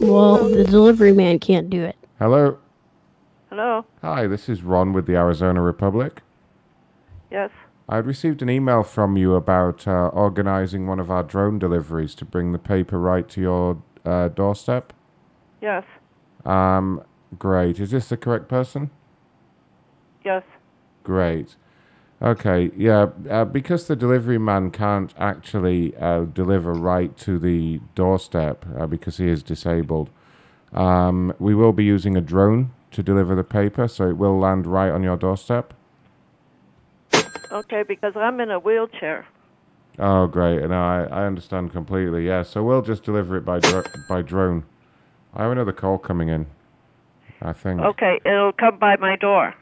Well, 0.00 0.48
the 0.48 0.64
delivery 0.64 1.12
man 1.12 1.38
can't 1.38 1.68
do 1.68 1.82
it. 1.84 1.96
Hello. 2.18 2.58
Hello. 3.50 3.84
Hi, 4.02 4.26
this 4.26 4.48
is 4.48 4.62
Ron 4.62 4.92
with 4.92 5.06
the 5.06 5.16
Arizona 5.16 5.60
Republic. 5.60 6.22
Yes. 7.30 7.50
I 7.88 7.96
had 7.96 8.06
received 8.06 8.40
an 8.42 8.48
email 8.48 8.82
from 8.82 9.16
you 9.16 9.34
about 9.34 9.86
uh, 9.86 10.08
organizing 10.08 10.86
one 10.86 11.00
of 11.00 11.10
our 11.10 11.22
drone 11.22 11.58
deliveries 11.58 12.14
to 12.16 12.24
bring 12.24 12.52
the 12.52 12.58
paper 12.58 12.98
right 12.98 13.28
to 13.30 13.40
your 13.40 13.82
uh, 14.04 14.28
doorstep. 14.28 14.92
Yes. 15.60 15.84
Um, 16.44 17.02
great. 17.38 17.80
Is 17.80 17.90
this 17.90 18.08
the 18.08 18.16
correct 18.16 18.48
person? 18.48 18.90
Yes. 20.24 20.42
Great. 21.04 21.56
Okay, 22.20 22.72
yeah, 22.76 23.06
uh, 23.30 23.44
because 23.44 23.86
the 23.86 23.94
delivery 23.94 24.38
man 24.38 24.72
can't 24.72 25.14
actually 25.18 25.96
uh, 25.96 26.24
deliver 26.24 26.72
right 26.72 27.16
to 27.18 27.38
the 27.38 27.80
doorstep 27.94 28.66
uh, 28.76 28.86
because 28.86 29.18
he 29.18 29.28
is 29.28 29.42
disabled, 29.42 30.10
um, 30.72 31.32
we 31.38 31.54
will 31.54 31.72
be 31.72 31.84
using 31.84 32.16
a 32.16 32.20
drone 32.20 32.72
to 32.90 33.04
deliver 33.04 33.36
the 33.36 33.44
paper, 33.44 33.86
so 33.86 34.08
it 34.08 34.16
will 34.16 34.36
land 34.36 34.66
right 34.66 34.90
on 34.90 35.04
your 35.04 35.16
doorstep. 35.16 35.74
Okay, 37.52 37.84
because 37.84 38.14
I'm 38.16 38.40
in 38.40 38.50
a 38.50 38.58
wheelchair. 38.58 39.24
Oh, 39.98 40.26
great. 40.26 40.60
No, 40.68 40.80
I, 40.80 41.04
I 41.04 41.26
understand 41.26 41.72
completely. 41.72 42.26
Yeah, 42.26 42.42
so 42.42 42.62
we'll 42.62 42.82
just 42.82 43.04
deliver 43.04 43.36
it 43.36 43.44
by 43.44 43.60
dro- 43.60 43.84
by 44.08 44.22
drone. 44.22 44.64
I 45.34 45.42
have 45.42 45.52
another 45.52 45.72
call 45.72 45.98
coming 45.98 46.28
in. 46.28 46.46
I 47.40 47.52
think. 47.52 47.80
Okay, 47.80 48.20
it'll 48.24 48.52
come 48.52 48.78
by 48.78 48.96
my 48.96 49.16
door. 49.16 49.54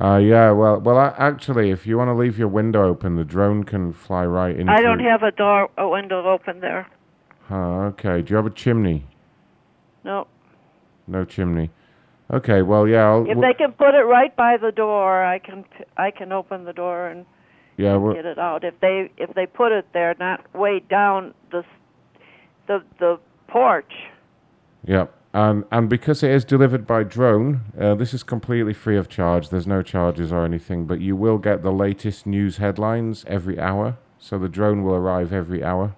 Uh, 0.00 0.16
yeah. 0.16 0.50
Well, 0.50 0.80
well. 0.80 0.98
Actually, 0.98 1.70
if 1.70 1.86
you 1.86 1.98
want 1.98 2.08
to 2.08 2.14
leave 2.14 2.38
your 2.38 2.48
window 2.48 2.88
open, 2.88 3.16
the 3.16 3.24
drone 3.24 3.64
can 3.64 3.92
fly 3.92 4.24
right 4.24 4.56
into. 4.56 4.72
I 4.72 4.80
don't 4.82 5.00
have 5.00 5.22
a 5.22 5.30
door, 5.30 5.68
a 5.78 5.88
window 5.88 6.26
open 6.26 6.60
there. 6.60 6.86
Huh, 7.48 7.92
okay. 7.92 8.22
Do 8.22 8.30
you 8.30 8.36
have 8.36 8.46
a 8.46 8.50
chimney? 8.50 9.06
No. 10.02 10.26
No 11.06 11.24
chimney. 11.24 11.70
Okay. 12.32 12.62
Well, 12.62 12.88
yeah. 12.88 13.04
I'll, 13.08 13.30
If 13.30 13.40
they 13.40 13.54
can 13.54 13.72
put 13.72 13.94
it 13.94 14.04
right 14.04 14.34
by 14.34 14.56
the 14.56 14.72
door, 14.72 15.22
I 15.24 15.38
can 15.38 15.64
I 15.96 16.10
can 16.10 16.32
open 16.32 16.64
the 16.64 16.72
door 16.72 17.08
and 17.08 17.26
yeah. 17.76 17.96
Well, 17.96 18.14
get 18.14 18.24
it 18.24 18.38
out. 18.38 18.64
If 18.64 18.78
they 18.80 19.10
if 19.16 19.34
they 19.34 19.46
put 19.46 19.72
it 19.72 19.86
there, 19.92 20.14
not 20.18 20.42
way 20.54 20.80
down 20.80 21.34
the 21.50 21.64
the 22.66 22.82
the 22.98 23.18
porch. 23.48 23.92
Yeah, 24.86 25.06
and 25.34 25.64
and 25.72 25.90
because 25.90 26.22
it 26.22 26.30
is 26.30 26.44
delivered 26.44 26.86
by 26.86 27.02
drone, 27.02 27.62
uh, 27.78 27.96
this 27.96 28.14
is 28.14 28.22
completely 28.22 28.72
free 28.72 28.96
of 28.96 29.08
charge. 29.08 29.48
There's 29.50 29.66
no 29.66 29.82
charges 29.82 30.32
or 30.32 30.44
anything, 30.44 30.86
but 30.86 31.00
you 31.00 31.16
will 31.16 31.38
get 31.38 31.62
the 31.62 31.72
latest 31.72 32.24
news 32.24 32.58
headlines 32.58 33.24
every 33.26 33.58
hour. 33.58 33.98
So 34.18 34.38
the 34.38 34.48
drone 34.48 34.84
will 34.84 34.94
arrive 34.94 35.32
every 35.32 35.62
hour 35.64 35.96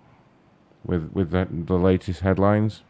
with 0.84 1.10
with 1.12 1.30
the, 1.32 1.46
the 1.50 1.74
latest 1.74 2.20
headlines. 2.20 2.82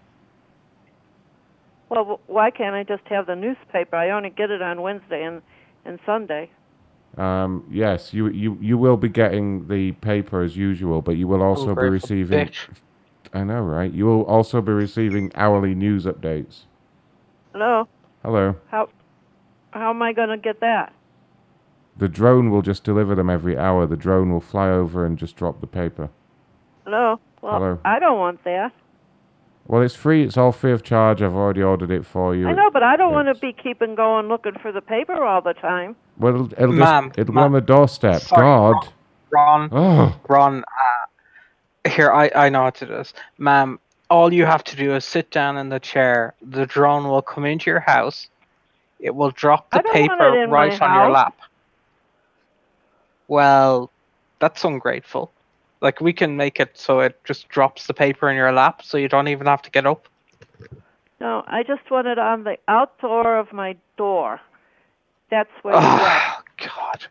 Well, 1.89 2.21
why 2.27 2.51
can't 2.51 2.75
I 2.75 2.85
just 2.85 3.07
have 3.09 3.27
the 3.27 3.37
newspaper? 3.37 3.97
I 3.97 4.11
only 4.11 4.31
get 4.31 4.51
it 4.51 4.63
on 4.63 4.83
Wednesday 4.83 5.25
and 5.25 5.43
and 5.85 5.99
Sunday. 6.07 6.51
Um, 7.17 7.65
yes, 7.71 8.15
you 8.15 8.29
you 8.29 8.57
you 8.61 8.79
will 8.79 8.97
be 8.97 9.09
getting 9.09 9.67
the 9.67 9.93
paper 9.93 10.43
as 10.43 10.57
usual, 10.57 11.03
but 11.03 11.17
you 11.17 11.27
will 11.27 11.43
also 11.43 11.67
be 11.67 11.71
Ungrateful 11.71 11.91
receiving. 11.91 12.51
Bitch. 13.37 13.41
I 13.41 13.45
know, 13.45 13.61
right? 13.61 13.93
You 13.93 14.07
will 14.07 14.25
also 14.25 14.61
be 14.61 14.73
receiving 14.73 15.31
hourly 15.35 15.75
news 15.75 16.05
updates. 16.05 16.65
Hello. 17.53 17.89
Hello. 18.23 18.57
How 18.71 18.89
how 19.71 19.91
am 19.91 20.03
I 20.03 20.13
going 20.13 20.31
to 20.31 20.39
get 20.39 20.61
that? 20.61 20.93
The 21.99 22.09
drone 22.09 22.51
will 22.51 22.63
just 22.63 22.85
deliver 22.85 23.15
them 23.15 23.31
every 23.31 23.57
hour. 23.57 23.87
The 23.87 23.97
drone 23.97 24.31
will 24.31 24.41
fly 24.41 24.69
over 24.69 25.07
and 25.07 25.19
just 25.19 25.37
drop 25.37 25.61
the 25.61 25.67
paper. 25.67 26.11
Hello. 26.85 27.21
Well, 27.41 27.53
Hello. 27.53 27.79
I 27.85 27.99
don't 27.99 28.19
want 28.19 28.45
that. 28.45 28.73
Well, 29.67 29.83
it's 29.83 29.95
free. 29.95 30.23
It's 30.23 30.37
all 30.37 30.53
free 30.53 30.73
of 30.73 30.83
charge. 30.85 31.23
I've 31.23 31.35
already 31.35 31.63
ordered 31.63 31.91
it 31.91 32.07
for 32.07 32.35
you. 32.37 32.47
I 32.49 32.53
know, 32.53 32.71
but 32.71 32.83
I 32.83 32.97
don't 32.97 33.13
want 33.13 33.29
to 33.29 33.35
be 33.35 33.53
keeping 33.53 33.95
going 33.95 34.29
looking 34.29 34.53
for 34.63 34.71
the 34.71 34.81
paper 34.81 35.25
all 35.25 35.43
the 35.43 35.55
time. 35.55 35.97
Well, 36.19 36.35
it'll, 36.35 36.53
it'll, 36.53 36.73
Ma'am, 36.73 37.09
just, 37.09 37.19
it'll 37.19 37.35
be 37.35 37.41
on 37.41 37.53
the 37.53 37.61
doorstep. 37.61 38.21
Sorry, 38.21 38.43
God. 38.43 38.93
Ron. 39.31 39.69
Oh. 39.73 40.21
Ron. 40.29 40.59
Uh, 40.59 41.07
here, 41.89 42.11
I 42.11 42.31
I 42.35 42.49
know 42.49 42.63
what 42.65 42.83
it 42.83 42.91
is. 42.91 43.15
Ma'am, 43.39 43.79
all 44.11 44.33
you 44.33 44.47
have 44.47 44.65
to 44.65 44.77
do 44.77 44.95
is 44.95 45.05
sit 45.05 45.31
down 45.31 45.57
in 45.57 45.69
the 45.69 45.81
chair. 45.81 46.35
The 46.43 46.67
drone 46.67 47.09
will 47.09 47.23
come 47.23 47.45
into 47.45 47.71
your 47.71 47.81
house. 47.81 48.29
It 49.01 49.15
will 49.15 49.31
drop 49.31 49.71
the 49.71 49.83
paper 49.83 50.35
it 50.35 50.45
in 50.45 50.51
my 50.51 50.69
right 50.69 50.83
on 50.83 50.95
your 50.95 51.11
lap. 51.11 51.39
Well, 53.29 53.91
that's 54.39 54.65
ungrateful. 54.65 55.33
Like 55.81 56.01
we 56.01 56.13
can 56.13 56.37
make 56.37 56.59
it 56.61 56.79
so 56.79 57.01
it 57.01 57.23
just 57.25 57.49
drops 57.49 57.87
the 57.87 57.95
paper 57.95 58.31
in 58.31 58.37
your 58.37 58.53
lap, 58.53 58.83
so 58.83 58.97
you 58.97 59.09
don't 59.09 59.29
even 59.29 59.47
have 59.47 59.63
to 59.63 59.71
get 59.71 59.87
up. 59.87 60.09
No, 61.21 61.43
I 61.47 61.63
just 61.63 61.91
want 61.91 62.07
it 62.07 62.19
on 62.19 62.45
the 62.45 62.59
outdoor 62.69 63.37
of 63.37 63.53
my 63.53 63.77
door. 63.97 64.41
That's 65.31 65.51
where 65.63 65.75
Oh. 65.77 66.37
God. 66.59 67.07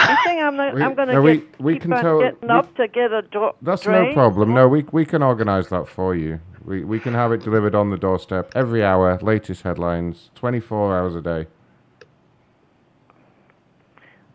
You 0.00 0.16
think 0.24 0.42
I'm 0.42 0.56
not, 0.56 0.74
We- 0.74 0.82
I'm 0.82 0.94
going 0.94 1.08
no, 1.08 1.14
to 1.14 1.22
we- 1.22 1.36
get 1.38 1.60
we 1.60 1.72
keep 1.74 1.82
can 1.82 1.92
on 1.94 2.02
tell- 2.02 2.20
getting 2.20 2.48
we- 2.48 2.54
up 2.54 2.74
to 2.76 2.88
get 2.88 3.12
a 3.12 3.22
door? 3.22 3.54
That's 3.62 3.82
drain? 3.82 4.08
no 4.08 4.14
problem. 4.14 4.54
No, 4.54 4.68
we 4.68 4.84
we 4.92 5.04
can 5.04 5.22
organise 5.22 5.68
that 5.68 5.88
for 5.88 6.14
you. 6.14 6.40
We 6.64 6.82
we 6.84 6.98
can 6.98 7.14
have 7.14 7.30
it 7.32 7.42
delivered 7.42 7.74
on 7.74 7.90
the 7.90 7.96
doorstep 7.96 8.52
every 8.54 8.82
hour. 8.84 9.18
Latest 9.22 9.62
headlines, 9.62 10.30
twenty 10.34 10.60
four 10.60 10.96
hours 10.96 11.14
a 11.14 11.20
day. 11.20 11.46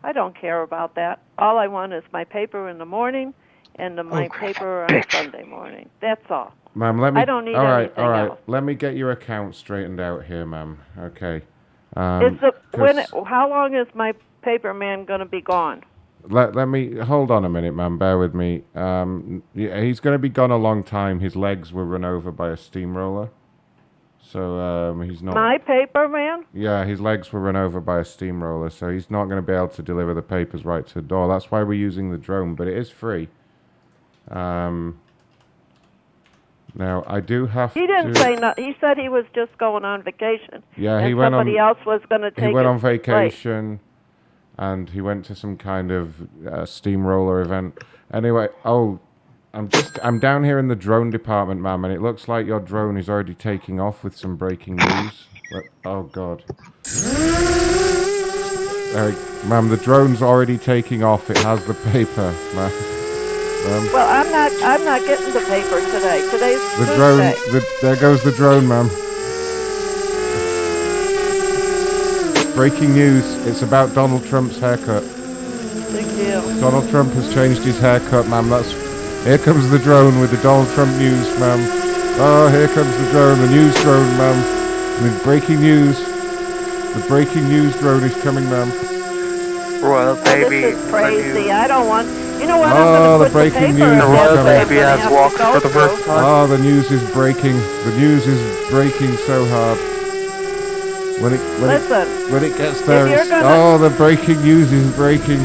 I 0.02 0.12
don't 0.12 0.34
care 0.38 0.62
about 0.62 0.94
that. 0.94 1.20
All 1.38 1.58
I 1.58 1.66
want 1.66 1.92
is 1.92 2.02
my 2.12 2.24
paper 2.24 2.68
in 2.68 2.78
the 2.78 2.86
morning 2.86 3.34
and 3.76 3.98
the, 3.98 4.02
my 4.02 4.28
paper 4.28 4.84
on 4.84 5.02
Sunday 5.10 5.44
morning. 5.44 5.90
That's 6.00 6.24
all. 6.30 6.54
Ma'am, 6.74 7.00
let 7.00 7.12
me. 7.14 7.20
I 7.20 7.24
don't 7.24 7.44
need 7.44 7.54
all 7.54 7.64
right, 7.64 7.84
anything 7.86 8.04
all 8.04 8.10
right. 8.10 8.28
else. 8.30 8.38
Let 8.46 8.62
me 8.64 8.74
get 8.74 8.94
your 8.96 9.10
account 9.10 9.54
straightened 9.56 10.00
out 10.00 10.24
here, 10.24 10.46
ma'am. 10.46 10.78
Okay. 10.98 11.42
Um, 11.96 12.22
is 12.34 12.40
the 12.40 12.54
when? 12.78 12.96
'cause- 12.96 13.26
How 13.26 13.50
long 13.50 13.74
is 13.74 13.88
my 13.94 14.14
paper 14.42 14.74
man 14.74 15.04
going 15.04 15.20
to 15.20 15.26
be 15.26 15.40
gone? 15.40 15.82
Let, 16.28 16.54
let 16.54 16.66
me 16.66 16.96
hold 16.96 17.30
on 17.30 17.44
a 17.44 17.48
minute, 17.48 17.74
man. 17.74 17.96
Bear 17.96 18.18
with 18.18 18.34
me. 18.34 18.62
Um, 18.74 19.42
yeah, 19.54 19.80
he's 19.80 20.00
going 20.00 20.14
to 20.14 20.18
be 20.18 20.28
gone 20.28 20.50
a 20.50 20.56
long 20.58 20.82
time. 20.84 21.20
His 21.20 21.34
legs 21.34 21.72
were 21.72 21.84
run 21.84 22.04
over 22.04 22.30
by 22.30 22.50
a 22.50 22.56
steamroller, 22.58 23.30
so 24.20 24.58
um, 24.58 25.02
he's 25.08 25.22
not. 25.22 25.34
My 25.34 25.56
paper 25.58 26.08
man? 26.08 26.44
Yeah, 26.52 26.84
his 26.84 27.00
legs 27.00 27.32
were 27.32 27.40
run 27.40 27.56
over 27.56 27.80
by 27.80 28.00
a 28.00 28.04
steamroller, 28.04 28.68
so 28.68 28.90
he's 28.90 29.10
not 29.10 29.24
going 29.26 29.36
to 29.36 29.42
be 29.46 29.54
able 29.54 29.68
to 29.68 29.82
deliver 29.82 30.12
the 30.12 30.22
papers 30.22 30.64
right 30.64 30.86
to 30.86 30.94
the 30.94 31.02
door. 31.02 31.26
That's 31.26 31.50
why 31.50 31.62
we're 31.62 31.72
using 31.72 32.10
the 32.10 32.18
drone, 32.18 32.54
but 32.54 32.68
it 32.68 32.76
is 32.76 32.90
free. 32.90 33.28
Um, 34.28 35.00
now 36.74 37.02
I 37.06 37.20
do 37.20 37.46
have 37.46 37.72
He 37.74 37.86
didn't 37.86 38.14
to. 38.14 38.20
say 38.20 38.36
no. 38.36 38.54
He 38.56 38.76
said 38.80 38.98
he 38.98 39.08
was 39.08 39.24
just 39.34 39.56
going 39.58 39.84
on 39.84 40.02
vacation. 40.02 40.62
Yeah, 40.76 41.04
he 41.06 41.14
went 41.14 41.34
on. 41.34 41.40
somebody 41.40 41.58
else 41.58 41.78
was 41.86 42.00
going 42.08 42.20
to 42.20 42.30
take 42.30 42.48
He 42.48 42.52
went 42.52 42.66
on 42.66 42.78
place. 42.78 43.34
And 44.60 44.90
he 44.90 45.00
went 45.00 45.24
to 45.24 45.34
some 45.34 45.56
kind 45.56 45.90
of 45.90 46.28
uh, 46.46 46.66
steamroller 46.66 47.40
event. 47.40 47.82
Anyway, 48.12 48.48
oh, 48.64 49.00
I'm 49.54 49.68
just 49.70 49.98
I'm 50.04 50.20
down 50.20 50.44
here 50.44 50.58
in 50.58 50.68
the 50.68 50.76
drone 50.76 51.10
department, 51.10 51.60
ma'am, 51.62 51.84
and 51.84 51.92
it 51.94 52.00
looks 52.02 52.28
like 52.28 52.46
your 52.46 52.60
drone 52.60 52.96
is 52.98 53.08
already 53.08 53.34
taking 53.34 53.80
off 53.80 54.04
with 54.04 54.16
some 54.16 54.36
breaking 54.36 54.76
news. 54.76 55.24
But- 55.50 55.64
oh 55.86 56.02
God. 56.04 56.44
Uh, 58.92 59.12
ma'am, 59.48 59.68
the 59.68 59.80
drone's 59.82 60.20
already 60.20 60.58
taking 60.58 61.02
off. 61.02 61.30
It 61.30 61.38
has 61.38 61.64
the 61.64 61.74
paper, 61.74 62.34
ma'am. 62.54 62.70
Um, 62.70 63.92
Well, 63.92 64.08
I'm 64.08 64.30
not. 64.30 64.52
I'm 64.62 64.84
not 64.84 65.00
getting 65.06 65.32
the 65.32 65.40
paper 65.48 65.80
today. 65.92 66.20
Today's 66.30 66.60
the 66.78 66.94
drone, 66.96 67.18
the, 67.18 67.66
there 67.82 67.96
goes 67.96 68.22
the 68.22 68.32
drone, 68.32 68.68
ma'am. 68.68 68.90
Breaking 72.60 72.92
news, 72.92 73.24
it's 73.46 73.62
about 73.62 73.94
Donald 73.94 74.22
Trump's 74.26 74.58
haircut. 74.58 75.02
Big 75.96 76.04
deal. 76.14 76.42
Donald 76.60 76.86
Trump 76.90 77.10
has 77.14 77.32
changed 77.32 77.62
his 77.62 77.80
haircut, 77.80 78.28
ma'am. 78.28 78.50
That's 78.50 78.70
here 79.24 79.38
comes 79.38 79.70
the 79.70 79.78
drone 79.78 80.20
with 80.20 80.30
the 80.30 80.36
Donald 80.42 80.68
Trump 80.74 80.94
news, 80.98 81.26
ma'am. 81.40 81.58
Oh, 82.20 82.50
here 82.52 82.68
comes 82.68 82.94
the 82.98 83.10
drone, 83.12 83.40
the 83.40 83.48
news 83.48 83.74
drone, 83.80 84.06
ma'am. 84.18 85.02
With 85.02 85.24
breaking 85.24 85.60
news. 85.60 85.96
The 86.00 87.02
breaking 87.08 87.48
news 87.48 87.74
drone 87.78 88.04
is 88.04 88.14
coming, 88.22 88.44
ma'am. 88.50 88.68
Royal 89.82 90.16
baby. 90.16 90.60
This 90.60 90.76
is 90.76 90.90
crazy. 90.90 91.50
I 91.50 91.66
don't 91.66 91.88
want. 91.88 92.08
You 92.38 92.46
know 92.46 92.58
what? 92.58 92.76
Oh, 92.76 92.76
I'm 92.76 93.20
the 93.20 93.24
gonna 93.24 93.24
put 93.24 93.32
breaking 93.32 93.72
the 93.72 93.86
paper 93.86 93.88
news 93.88 94.04
in 94.04 94.12
is 94.12 94.20
there, 94.20 94.28
coming. 94.28 94.44
but 94.44 94.60
I'm 94.60 94.68
gonna 94.68 95.52
have 95.54 95.62
to 95.62 95.68
go 95.70 95.96
through. 95.96 96.12
Oh, 96.12 96.46
the 96.46 96.58
news 96.58 96.90
is 96.90 97.10
breaking. 97.14 97.56
The 97.88 97.96
news 97.96 98.26
is 98.26 98.68
breaking 98.68 99.16
so 99.16 99.46
hard. 99.46 99.99
When 101.20 101.34
it 101.34 101.40
when 101.60 101.68
Listen, 101.68 102.08
it 102.08 102.32
when 102.32 102.44
it 102.44 102.56
gets 102.56 102.80
there, 102.80 103.06
oh, 103.44 103.76
the 103.76 103.90
breaking 103.90 104.40
news 104.40 104.72
is 104.72 104.90
breaking. 104.96 105.40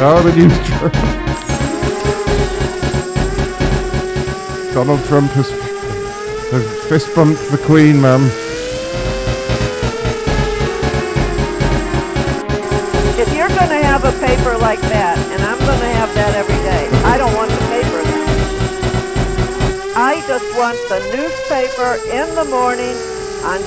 oh, 0.00 0.20
the 0.22 0.36
news. 0.36 0.52
Donald 4.74 5.02
Trump 5.06 5.30
has 5.32 5.48
has 6.52 6.84
fist 6.84 7.14
bumped 7.14 7.40
the 7.50 7.56
Queen, 7.56 7.98
ma'am. 7.98 8.20
If 13.18 13.32
you're 13.34 13.48
going 13.48 13.70
to 13.70 13.82
have 13.88 14.04
a 14.04 14.12
paper 14.20 14.58
like 14.58 14.82
that, 14.92 15.16
and 15.32 15.40
I'm 15.40 15.58
going 15.58 15.80
to 15.80 15.92
have 15.96 16.12
that 16.14 16.34
every 16.36 16.60
day, 16.60 16.67
just 20.38 20.58
want 20.58 20.78
the 20.88 21.00
newspaper 21.16 21.98
in 22.12 22.32
the 22.36 22.44
morning 22.44 22.94
on 23.44 23.60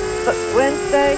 Wednesday 0.56 1.16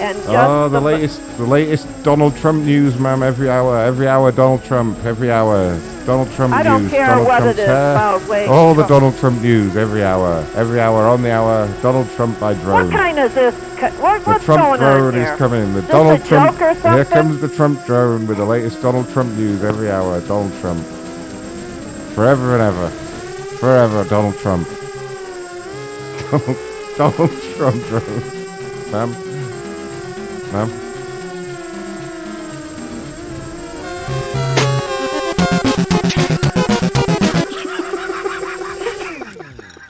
and 0.00 0.18
ah, 0.26 0.32
just 0.32 0.50
Oh, 0.50 0.68
the 0.68 0.80
the 0.80 0.84
latest, 0.84 1.36
the 1.38 1.46
latest 1.46 2.02
Donald 2.02 2.36
Trump 2.36 2.64
news, 2.64 2.98
ma'am. 2.98 3.22
Every 3.22 3.48
hour, 3.48 3.78
every 3.78 4.08
hour, 4.08 4.32
Donald 4.32 4.64
Trump. 4.64 4.98
Every 5.04 5.30
hour, 5.30 5.78
Donald 6.06 6.30
Trump 6.32 6.54
I 6.54 6.58
news. 6.58 6.64
don't 6.64 6.88
care 6.90 7.06
Donald 7.06 7.26
what 7.28 7.38
Trump's 7.38 7.58
it 7.58 7.62
is 7.62 7.68
about 7.68 8.28
Wade 8.28 8.48
All 8.48 8.74
the 8.74 8.86
Donald 8.86 9.16
Trump 9.18 9.40
news, 9.42 9.76
every 9.76 10.02
hour, 10.02 10.44
every 10.54 10.80
hour 10.80 11.06
on 11.06 11.22
the 11.22 11.30
hour. 11.32 11.68
Donald 11.82 12.10
Trump 12.16 12.38
by 12.40 12.54
drone. 12.54 12.86
What 12.86 12.92
kind 12.92 13.18
is 13.18 13.32
this? 13.34 13.54
What, 14.00 14.24
the 14.24 14.30
what's 14.30 14.44
Trump 14.44 14.62
going 14.62 14.80
drone 14.80 15.06
on 15.08 15.14
here? 15.14 15.32
is 15.32 15.38
coming. 15.38 15.72
The 15.72 15.82
This 15.82 15.90
Donald 15.90 16.24
Trump. 16.24 16.58
Here 16.58 17.04
comes 17.04 17.40
the 17.40 17.48
Trump 17.48 17.84
drone 17.86 18.26
with 18.26 18.38
the 18.38 18.44
latest 18.44 18.82
Donald 18.82 19.08
Trump 19.10 19.32
news 19.36 19.62
every 19.62 19.90
hour. 19.90 20.20
Donald 20.22 20.52
Trump. 20.60 20.84
Forever 22.14 22.54
and 22.54 22.62
ever. 22.62 22.88
Forever, 23.58 24.04
Donald 24.04 24.36
Trump. 24.38 24.68
Donald, 26.30 26.56
Donald 26.96 27.30
Trump 27.56 27.84
drone. 27.86 28.22
Ma'am. 28.90 29.10
Ma'am. 30.52 30.70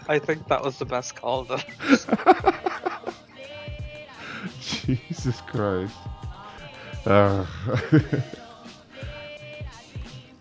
I 0.08 0.18
think 0.18 0.46
that 0.48 0.62
was 0.62 0.78
the 0.78 0.84
best 0.84 1.14
call. 1.16 1.44
Though. 1.44 1.58
Jesus 4.60 5.40
Christ. 5.40 5.94
Uh, 7.06 7.46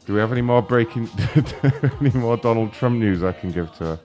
do 0.06 0.14
we 0.14 0.20
have 0.20 0.34
any 0.34 0.42
more 0.42 0.62
breaking, 0.62 1.10
any 2.02 2.10
more 2.12 2.36
Donald 2.36 2.74
Trump 2.74 3.00
news 3.00 3.24
I 3.24 3.32
can 3.32 3.52
give 3.52 3.74
to 3.78 3.84
her? 3.84 4.00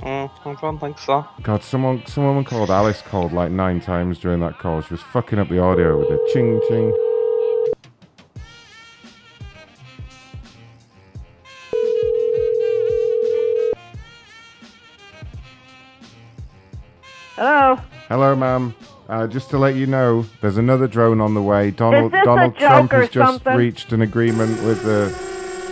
Mm, 0.00 0.30
I 0.46 0.54
don't 0.60 0.78
think 0.78 0.98
so. 0.98 1.26
God, 1.42 1.62
someone, 1.62 2.04
someone 2.06 2.44
called 2.44 2.70
Alice 2.70 3.02
called 3.02 3.32
like 3.32 3.50
nine 3.50 3.80
times 3.80 4.18
during 4.18 4.40
that 4.40 4.58
call. 4.58 4.80
She 4.80 4.94
was 4.94 5.02
fucking 5.02 5.38
up 5.38 5.48
the 5.48 5.58
audio 5.58 5.98
with 5.98 6.08
a 6.08 6.30
ching 6.32 6.60
ching. 6.68 6.92
Hello. 17.36 17.76
Hello, 18.08 18.36
ma'am. 18.36 18.74
Uh, 19.08 19.26
just 19.26 19.50
to 19.50 19.58
let 19.58 19.74
you 19.74 19.86
know, 19.86 20.24
there's 20.40 20.56
another 20.56 20.86
drone 20.86 21.20
on 21.20 21.34
the 21.34 21.42
way. 21.42 21.70
Donald 21.70 22.12
Donald 22.12 22.56
Trump 22.56 22.92
or 22.92 23.00
has 23.00 23.10
just 23.10 23.28
something? 23.32 23.56
reached 23.56 23.92
an 23.92 24.02
agreement 24.02 24.62
with 24.62 24.82
the 24.84 25.12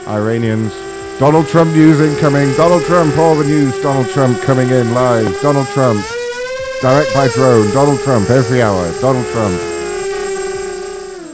Iranians. 0.08 0.88
Donald 1.18 1.48
Trump 1.48 1.72
news 1.72 2.00
incoming. 2.00 2.52
Donald 2.55 2.84
Trump, 2.84 3.18
all 3.18 3.34
the 3.34 3.42
news. 3.44 3.76
Donald 3.82 4.08
Trump 4.10 4.40
coming 4.42 4.68
in 4.70 4.94
live. 4.94 5.36
Donald 5.42 5.66
Trump, 5.68 6.00
direct 6.80 7.12
by 7.12 7.26
drone. 7.34 7.68
Donald 7.72 7.98
Trump 8.00 8.30
every 8.30 8.62
hour. 8.62 8.88
Donald 9.00 9.26
Trump. 9.32 9.60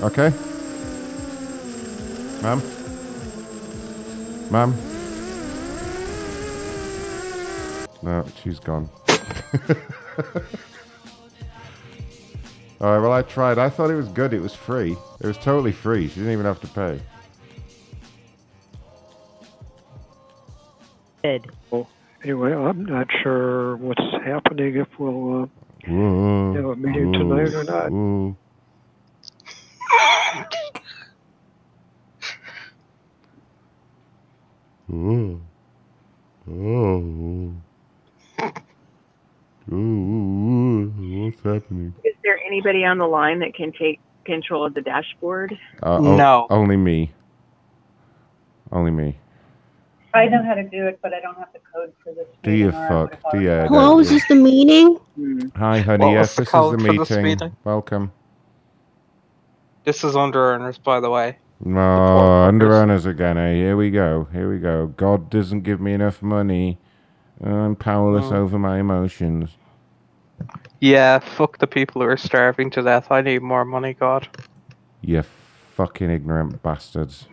Okay, 0.04 0.30
ma'am. 2.42 2.62
Ma'am. 4.50 4.74
No, 8.02 8.24
she's 8.42 8.58
gone. 8.60 8.88
Alright, 12.80 13.02
well, 13.02 13.12
I 13.12 13.20
tried. 13.20 13.58
I 13.58 13.68
thought 13.68 13.90
it 13.90 13.96
was 13.96 14.08
good. 14.08 14.32
It 14.32 14.40
was 14.40 14.54
free. 14.54 14.96
It 15.20 15.26
was 15.26 15.36
totally 15.36 15.72
free. 15.72 16.08
She 16.08 16.14
didn't 16.16 16.32
even 16.32 16.46
have 16.46 16.60
to 16.62 16.68
pay. 16.68 17.00
Well, 21.70 21.88
anyway, 22.22 22.52
I'm 22.52 22.84
not 22.84 23.06
sure 23.22 23.76
what's 23.76 24.02
happening 24.26 24.76
if 24.76 24.88
we'll 24.98 25.44
uh, 25.44 25.46
Whoa, 25.88 26.54
have 26.54 26.64
a 26.66 26.76
meeting 26.76 27.12
tonight 27.14 27.54
or 27.54 27.64
not. 27.64 27.90
whoa. 27.90 28.36
Whoa. 34.88 35.40
Oh. 36.46 37.52
Oh, 39.72 40.92
what's 40.98 41.36
happening? 41.42 41.94
Is 42.04 42.14
there 42.22 42.38
anybody 42.46 42.84
on 42.84 42.98
the 42.98 43.06
line 43.06 43.38
that 43.38 43.54
can 43.54 43.72
take 43.72 43.98
control 44.26 44.66
of 44.66 44.74
the 44.74 44.82
dashboard? 44.82 45.58
Uh, 45.82 45.96
o- 45.96 46.16
No. 46.16 46.46
Only 46.50 46.76
me. 46.76 47.12
Only 48.70 48.90
me. 48.90 49.16
I 50.14 50.26
know 50.28 50.42
how 50.44 50.54
to 50.54 50.62
do 50.62 50.86
it, 50.86 51.00
but 51.02 51.12
I 51.12 51.20
don't 51.20 51.36
have 51.38 51.52
the 51.52 51.58
code 51.74 51.92
for 52.02 52.14
this. 52.14 52.26
Do 52.42 52.52
you 52.52 52.66
meeting, 52.66 52.80
or 52.80 52.84
I 52.84 52.88
fuck? 52.88 53.10
would've 53.10 53.32
Do 53.32 53.40
you? 53.40 53.50
Hello, 53.68 53.98
is 54.00 54.10
this 54.10 54.26
the 54.28 54.36
meeting? 54.36 54.98
Hi, 55.56 55.80
honey. 55.80 56.04
What 56.06 56.12
yes, 56.12 56.36
this 56.36 56.48
is 56.48 56.52
the 56.52 56.78
for 56.86 56.94
this 56.98 57.10
meeting. 57.10 57.22
meeting? 57.24 57.56
Welcome. 57.64 58.12
This 59.84 60.04
is 60.04 60.16
under 60.16 60.38
earners, 60.54 60.78
by 60.78 61.00
the 61.00 61.10
way. 61.10 61.38
Oh, 61.66 62.42
under 62.44 62.74
owners 62.74 63.06
again, 63.06 63.38
eh? 63.38 63.54
Here 63.54 63.76
we 63.76 63.90
go. 63.90 64.28
Here 64.32 64.50
we 64.50 64.58
go. 64.58 64.86
God 64.96 65.30
doesn't 65.30 65.62
give 65.62 65.80
me 65.80 65.92
enough 65.94 66.22
money. 66.22 66.78
I'm 67.42 67.76
powerless 67.76 68.26
Mm. 68.26 68.32
over 68.32 68.58
my 68.58 68.78
emotions. 68.78 69.56
Yeah, 70.80 71.18
fuck 71.18 71.58
the 71.58 71.66
people 71.66 72.02
who 72.02 72.08
are 72.08 72.16
starving 72.16 72.70
to 72.70 72.82
death. 72.82 73.10
I 73.10 73.20
need 73.22 73.42
more 73.42 73.64
money, 73.64 73.94
God. 73.94 74.28
You 75.00 75.22
fucking 75.22 76.10
ignorant 76.10 76.62
bastards. 76.62 77.26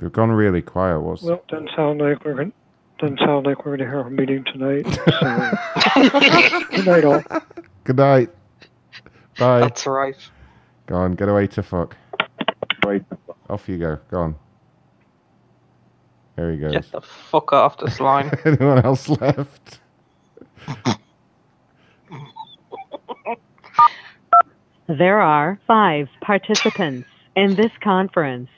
They've 0.00 0.12
gone 0.12 0.30
really 0.30 0.62
quiet. 0.62 1.00
What's 1.00 1.22
Well, 1.22 1.42
doesn't 1.48 1.70
sound 1.76 2.00
like 2.00 2.24
we're 2.24 2.34
going. 2.34 2.52
Doesn't 2.98 3.18
sound 3.20 3.46
like 3.46 3.64
we're 3.64 3.76
going 3.76 3.90
to 3.90 3.96
have 3.96 4.06
a 4.06 4.10
meeting 4.10 4.44
tonight. 4.44 4.86
So, 5.20 6.60
good 6.76 6.86
night, 6.86 7.04
all. 7.04 7.22
Good 7.84 7.96
night. 7.96 8.30
Bye. 9.38 9.60
That's 9.60 9.86
right. 9.86 10.16
Go 10.86 10.96
on, 10.96 11.14
get 11.14 11.28
away 11.28 11.46
to 11.48 11.62
fuck. 11.62 11.96
Off 13.48 13.68
you 13.68 13.78
go. 13.78 13.98
Go 14.10 14.20
on. 14.20 14.36
There 16.36 16.52
he 16.52 16.58
goes. 16.58 16.72
Get 16.72 16.92
the 16.92 17.00
fuck 17.00 17.52
off 17.52 17.78
this 17.78 18.00
line. 18.00 18.30
Anyone 18.44 18.84
else 18.84 19.08
left? 19.08 19.80
There 24.88 25.20
are 25.20 25.60
five 25.66 26.08
participants 26.20 27.08
in 27.36 27.54
this 27.54 27.70
conference. 27.82 28.48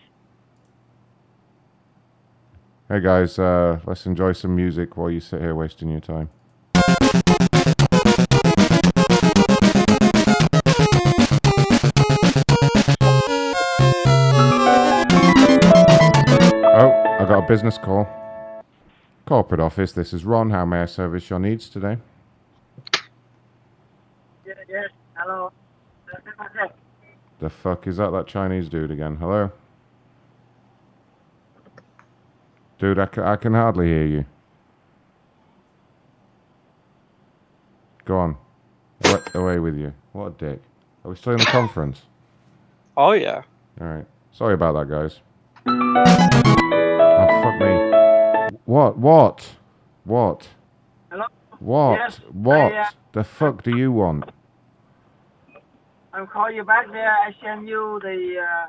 Hey 2.93 3.01
guys, 3.01 3.39
uh, 3.39 3.81
let's 3.87 4.05
enjoy 4.05 4.33
some 4.33 4.55
music 4.55 4.99
while 4.99 5.11
you 5.11 5.19
sit 5.19 5.41
here 5.41 5.55
wasting 5.55 5.89
your 5.89 6.01
time. 6.01 6.29
Oh, 16.75 16.93
I 17.19 17.25
got 17.27 17.39
a 17.39 17.47
business 17.49 17.79
call. 17.79 18.07
Corporate 19.25 19.61
office, 19.61 19.93
this 19.93 20.13
is 20.13 20.27
Ron. 20.27 20.51
How 20.51 20.67
may 20.67 20.83
I 20.83 20.85
service 20.85 21.31
your 21.31 21.39
needs 21.39 21.71
today? 21.71 21.97
Yes, 24.45 24.59
yes. 24.69 24.91
Hello. 25.15 25.51
The 27.39 27.49
fuck 27.49 27.87
is 27.87 27.97
that 27.97 28.11
that 28.11 28.27
Chinese 28.27 28.69
dude 28.69 28.91
again? 28.91 29.17
Hello? 29.17 29.51
Dude, 32.83 32.99
I, 32.99 33.09
I 33.23 33.37
can 33.37 33.55
hardly 33.55 33.87
hear 33.87 34.05
you. 34.05 34.25
Go 38.05 38.19
on. 38.19 38.37
Away, 39.05 39.21
away 39.35 39.59
with 39.61 39.77
you. 39.77 39.95
What 40.11 40.27
a 40.27 40.31
dick. 40.33 40.63
Are 41.05 41.11
we 41.13 41.17
still 41.17 41.35
in 41.35 41.39
the 41.39 41.45
conference? 41.45 42.03
Oh 42.97 43.13
yeah. 43.13 43.43
All 43.81 43.87
right. 43.87 44.07
Sorry 44.33 44.55
about 44.55 44.73
that, 44.73 44.89
guys. 44.91 45.21
Oh 45.65 47.43
fuck 47.45 47.61
me. 47.61 48.59
What? 48.65 48.99
What? 48.99 49.51
What? 50.03 50.49
Hello? 51.13 51.27
What? 51.61 51.99
Yes, 52.01 52.21
what? 52.33 52.73
I, 52.73 52.79
uh, 52.79 52.91
the 53.13 53.23
fuck 53.23 53.63
do 53.63 53.77
you 53.77 53.93
want? 53.93 54.29
I'm 56.13 56.27
calling 56.27 56.57
you 56.57 56.65
back 56.65 56.91
there. 56.91 57.13
I 57.13 57.33
send 57.41 57.69
you 57.69 58.01
the, 58.03 58.41
uh, 58.41 58.67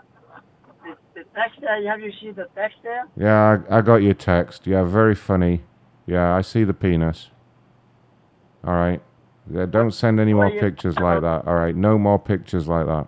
the, 1.16 1.24
text 1.36 1.60
there. 1.62 1.90
Have 1.90 2.00
you 2.02 2.12
seen 2.22 2.34
the 2.36 2.48
text 2.56 2.78
there? 2.84 3.04
Yeah, 3.18 3.60
I, 3.70 3.78
I 3.78 3.82
got 3.82 3.98
your 3.98 4.14
text. 4.14 4.66
Yeah, 4.68 4.84
very 4.84 5.16
funny. 5.16 5.62
Yeah, 6.06 6.36
I 6.36 6.42
see 6.42 6.64
the 6.64 6.74
penis. 6.74 7.30
All 8.66 8.74
right. 8.74 9.02
Yeah, 9.52 9.66
don't 9.66 9.92
send 9.92 10.20
any 10.20 10.34
more 10.34 10.50
pictures 10.50 10.98
like 11.00 11.22
that. 11.22 11.46
All 11.48 11.56
right, 11.56 11.76
no 11.76 11.98
more 11.98 12.18
pictures 12.20 12.68
like 12.68 12.86
that. 12.86 13.08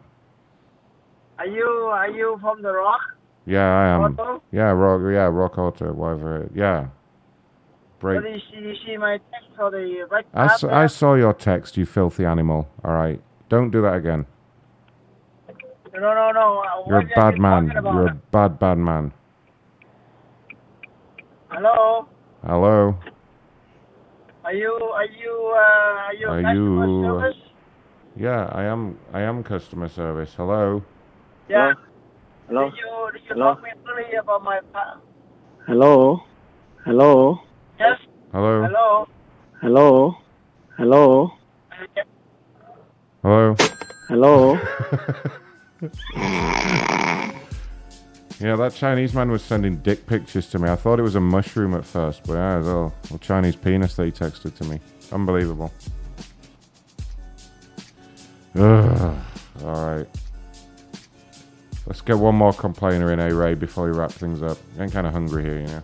Are 1.40 1.48
you 1.48 1.66
are 1.66 2.10
you 2.10 2.38
from 2.42 2.62
the 2.62 2.72
Rock? 2.74 3.00
Yeah, 3.46 3.66
I 3.66 3.86
am. 3.88 4.02
Auto? 4.18 4.42
Yeah, 4.52 4.72
rock. 4.72 5.02
Yeah, 5.02 5.30
RockAuto, 5.30 5.94
whatever. 5.94 6.44
it- 6.44 6.52
Yeah. 6.56 6.88
Break. 8.00 8.22
Do 8.24 8.30
you 8.30 8.40
see? 8.52 8.58
You 8.68 8.76
see 8.86 8.98
my 8.98 9.20
text 9.32 9.48
for 9.56 9.70
the 9.72 10.06
right 10.12 10.26
I, 10.34 10.48
tab 10.48 10.52
s- 10.52 10.64
I 10.66 10.88
saw 10.88 11.14
your 11.14 11.34
text, 11.34 11.78
you 11.78 11.86
filthy 11.86 12.26
animal. 12.26 12.68
All 12.84 12.94
right, 12.94 13.22
don't 13.50 13.70
do 13.72 13.82
that 13.84 13.94
again. 13.96 14.26
No, 15.96 16.14
no, 16.14 16.32
no. 16.32 16.60
Uh, 16.60 16.90
You're 16.90 17.00
a 17.00 17.04
what 17.04 17.12
are 17.12 17.16
bad 17.16 17.36
you 17.36 17.42
man. 17.42 17.72
You're 17.84 18.06
a 18.08 18.14
bad, 18.32 18.60
bad 18.60 18.78
man. 18.78 19.14
Hello. 21.50 22.08
Hello. 22.46 22.96
Are 24.44 24.54
you 24.54 24.72
are 24.72 25.06
you 25.06 25.54
uh, 25.56 25.58
are 25.58 26.14
you 26.14 26.28
Are 26.28 26.42
customer 26.42 26.54
you? 26.54 27.02
service? 27.02 27.38
Yeah, 28.18 28.50
I 28.52 28.64
am. 28.64 28.98
I 29.14 29.22
am 29.22 29.44
customer 29.44 29.88
service. 29.88 30.34
Hello. 30.36 30.84
Yeah. 31.50 31.74
Hello? 32.48 32.70
Did 32.70 32.78
you 32.78 33.12
did 33.14 33.22
you 33.24 33.30
Hello? 33.30 33.56
talk 33.56 33.64
me 33.64 34.18
about 34.20 34.44
my 34.44 34.60
pa- 34.74 35.00
Hello? 35.66 36.20
Hello? 36.84 37.40
Yes. 37.80 38.00
Hello. 38.32 38.64
Hello. 38.68 39.08
Hello? 39.62 40.16
Hello? 40.78 41.32
Hello. 43.24 43.56
Hello? 44.10 44.60
Yeah, 48.40 48.58
that 48.58 48.74
Chinese 48.76 49.14
man 49.14 49.32
was 49.32 49.42
sending 49.42 49.78
dick 49.78 50.06
pictures 50.06 50.48
to 50.50 50.60
me. 50.60 50.70
I 50.70 50.76
thought 50.76 51.00
it 51.00 51.04
was 51.04 51.16
a 51.16 51.22
mushroom 51.22 51.74
at 51.74 51.86
first, 51.86 52.24
but 52.26 52.34
yeah, 52.34 52.60
it's 52.60 52.68
all 52.68 52.94
a 53.14 53.18
Chinese 53.20 53.56
penis 53.56 53.96
that 53.96 54.06
he 54.06 54.12
texted 54.12 54.56
to 54.58 54.66
me. 54.66 54.82
Unbelievable. 55.12 55.72
Ugh. 58.56 59.18
All 59.64 59.96
right. 59.96 60.08
Let's 61.88 62.02
get 62.02 62.18
one 62.18 62.36
more 62.36 62.52
complainer 62.52 63.14
in, 63.14 63.20
A 63.20 63.34
Ray, 63.34 63.54
before 63.54 63.86
we 63.86 63.92
wrap 63.92 64.12
things 64.12 64.42
up. 64.42 64.58
I'm 64.80 64.90
kind 64.90 65.08
of 65.08 65.14
hungry 65.14 65.44
here, 65.44 65.60
you 65.60 65.68
know. 65.68 65.84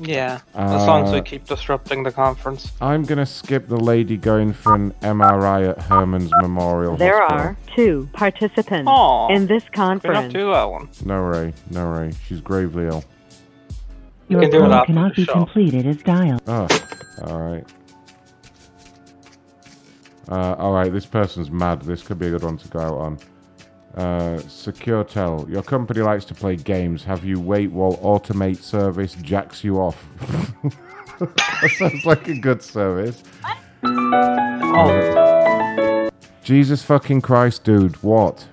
Yeah. 0.00 0.38
as 0.54 0.86
long 0.86 1.04
as 1.04 1.12
we 1.12 1.18
Uh, 1.18 1.22
keep 1.22 1.44
disrupting 1.46 2.02
the 2.04 2.12
conference. 2.12 2.72
I'm 2.80 3.02
gonna 3.04 3.26
skip 3.26 3.68
the 3.68 3.76
lady 3.76 4.16
going 4.16 4.52
for 4.52 4.74
an 4.74 4.94
MRI 5.02 5.64
at 5.70 5.82
Herman's 5.82 6.30
Memorial 6.40 6.96
There 6.96 7.20
Hospital. 7.20 7.44
are 7.44 7.56
two 7.74 8.08
participants 8.12 8.88
Aw, 8.88 9.28
in 9.34 9.46
this 9.46 9.64
We 9.64 9.70
don't 9.70 9.72
conference. 9.74 10.32
do 10.32 10.52
that 10.52 10.70
one. 10.70 10.88
No, 11.04 11.18
Ray. 11.20 11.52
No, 11.70 11.86
Ray. 11.88 12.12
She's 12.26 12.40
gravely 12.40 12.86
ill. 12.86 13.02
You 14.28 14.38
can 14.38 14.50
do 14.50 14.64
it 14.64 14.70
after 14.70 14.92
the 14.92 15.24
show. 15.24 15.32
completed 15.32 15.86
as 15.86 15.96
dialed. 15.98 16.42
Oh, 16.46 16.68
all 17.26 17.38
right. 17.40 17.64
Uh, 20.30 20.54
all 20.58 20.72
right, 20.74 20.92
this 20.92 21.06
person's 21.06 21.50
mad. 21.50 21.80
This 21.82 22.02
could 22.02 22.18
be 22.18 22.26
a 22.26 22.30
good 22.30 22.42
one 22.44 22.58
to 22.58 22.68
go 22.68 22.78
out 22.80 22.98
on. 22.98 23.18
Uh, 23.94 24.36
SecureTel, 24.46 25.48
your 25.48 25.62
company 25.62 26.00
likes 26.00 26.24
to 26.26 26.34
play 26.34 26.56
games. 26.56 27.02
Have 27.04 27.24
you 27.24 27.40
wait 27.40 27.72
while 27.72 27.96
automate 27.96 28.58
service 28.58 29.14
jacks 29.14 29.64
you 29.64 29.78
off? 29.78 30.04
that 31.18 31.70
sounds 31.76 32.04
like 32.04 32.28
a 32.28 32.34
good 32.34 32.62
service. 32.62 33.22
Oh. 33.84 35.28
Jesus 36.42 36.82
fucking 36.82 37.20
Christ, 37.20 37.64
dude! 37.64 37.96
What? 38.02 38.46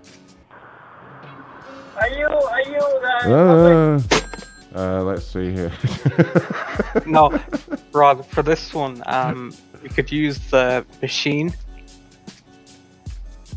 Are 1.98 2.10
you 2.10 2.28
are 2.28 2.62
you 2.62 2.80
the 3.24 4.02
Uh, 4.76 4.78
uh, 4.78 5.02
let's 5.04 5.26
see 5.26 5.52
here. 5.52 5.72
no, 7.06 7.40
Rod, 7.94 8.26
for 8.26 8.44
this 8.44 8.74
one, 8.74 9.02
um, 9.06 9.54
we 9.82 9.88
could 9.90 10.12
use 10.12 10.40
the 10.52 10.86
machine. 11.02 11.56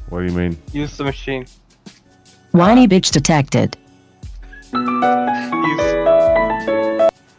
What 0.08 0.20
do 0.20 0.26
you 0.26 0.32
mean? 0.32 0.56
Use 0.72 0.96
the 0.96 1.04
machine. 1.04 1.46
Whiny 2.52 2.88
bitch 2.88 3.10
detected. 3.12 3.76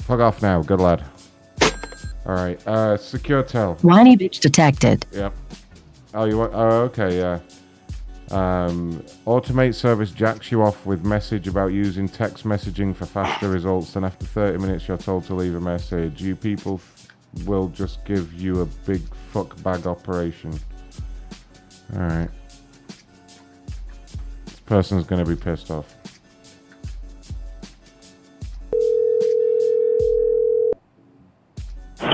Fuck 0.03 0.19
off 0.19 0.41
now, 0.41 0.61
good 0.61 0.79
lad. 0.81 1.03
All 2.25 2.35
right, 2.35 2.59
uh, 2.67 2.95
SecureTel. 2.97 3.81
Whiny 3.83 4.15
bitch 4.17 4.39
detected. 4.39 5.05
Yep. 5.11 5.33
Oh, 6.13 6.25
you 6.25 6.37
want? 6.37 6.51
Oh, 6.53 6.81
okay, 6.83 7.17
yeah. 7.17 7.39
Um, 8.31 9.03
automate 9.25 9.73
service 9.73 10.11
jacks 10.11 10.51
you 10.51 10.61
off 10.61 10.85
with 10.85 11.03
message 11.03 11.47
about 11.47 11.67
using 11.73 12.07
text 12.07 12.43
messaging 12.45 12.95
for 12.95 13.05
faster 13.07 13.49
results. 13.49 13.95
and 13.95 14.05
after 14.05 14.25
30 14.25 14.59
minutes, 14.59 14.87
you're 14.87 14.97
told 14.97 15.23
to 15.25 15.33
leave 15.33 15.55
a 15.55 15.59
message. 15.59 16.21
You 16.21 16.35
people 16.35 16.75
f- 16.75 17.07
will 17.47 17.69
just 17.69 18.05
give 18.05 18.31
you 18.33 18.61
a 18.61 18.65
big 18.65 19.01
fuck 19.31 19.61
bag 19.63 19.87
operation. 19.87 20.59
All 21.95 22.01
person's 24.69 25.03
gonna 25.03 25.25
be 25.25 25.35
pissed 25.35 25.71
off. 25.71 25.95
Oh 32.01 32.05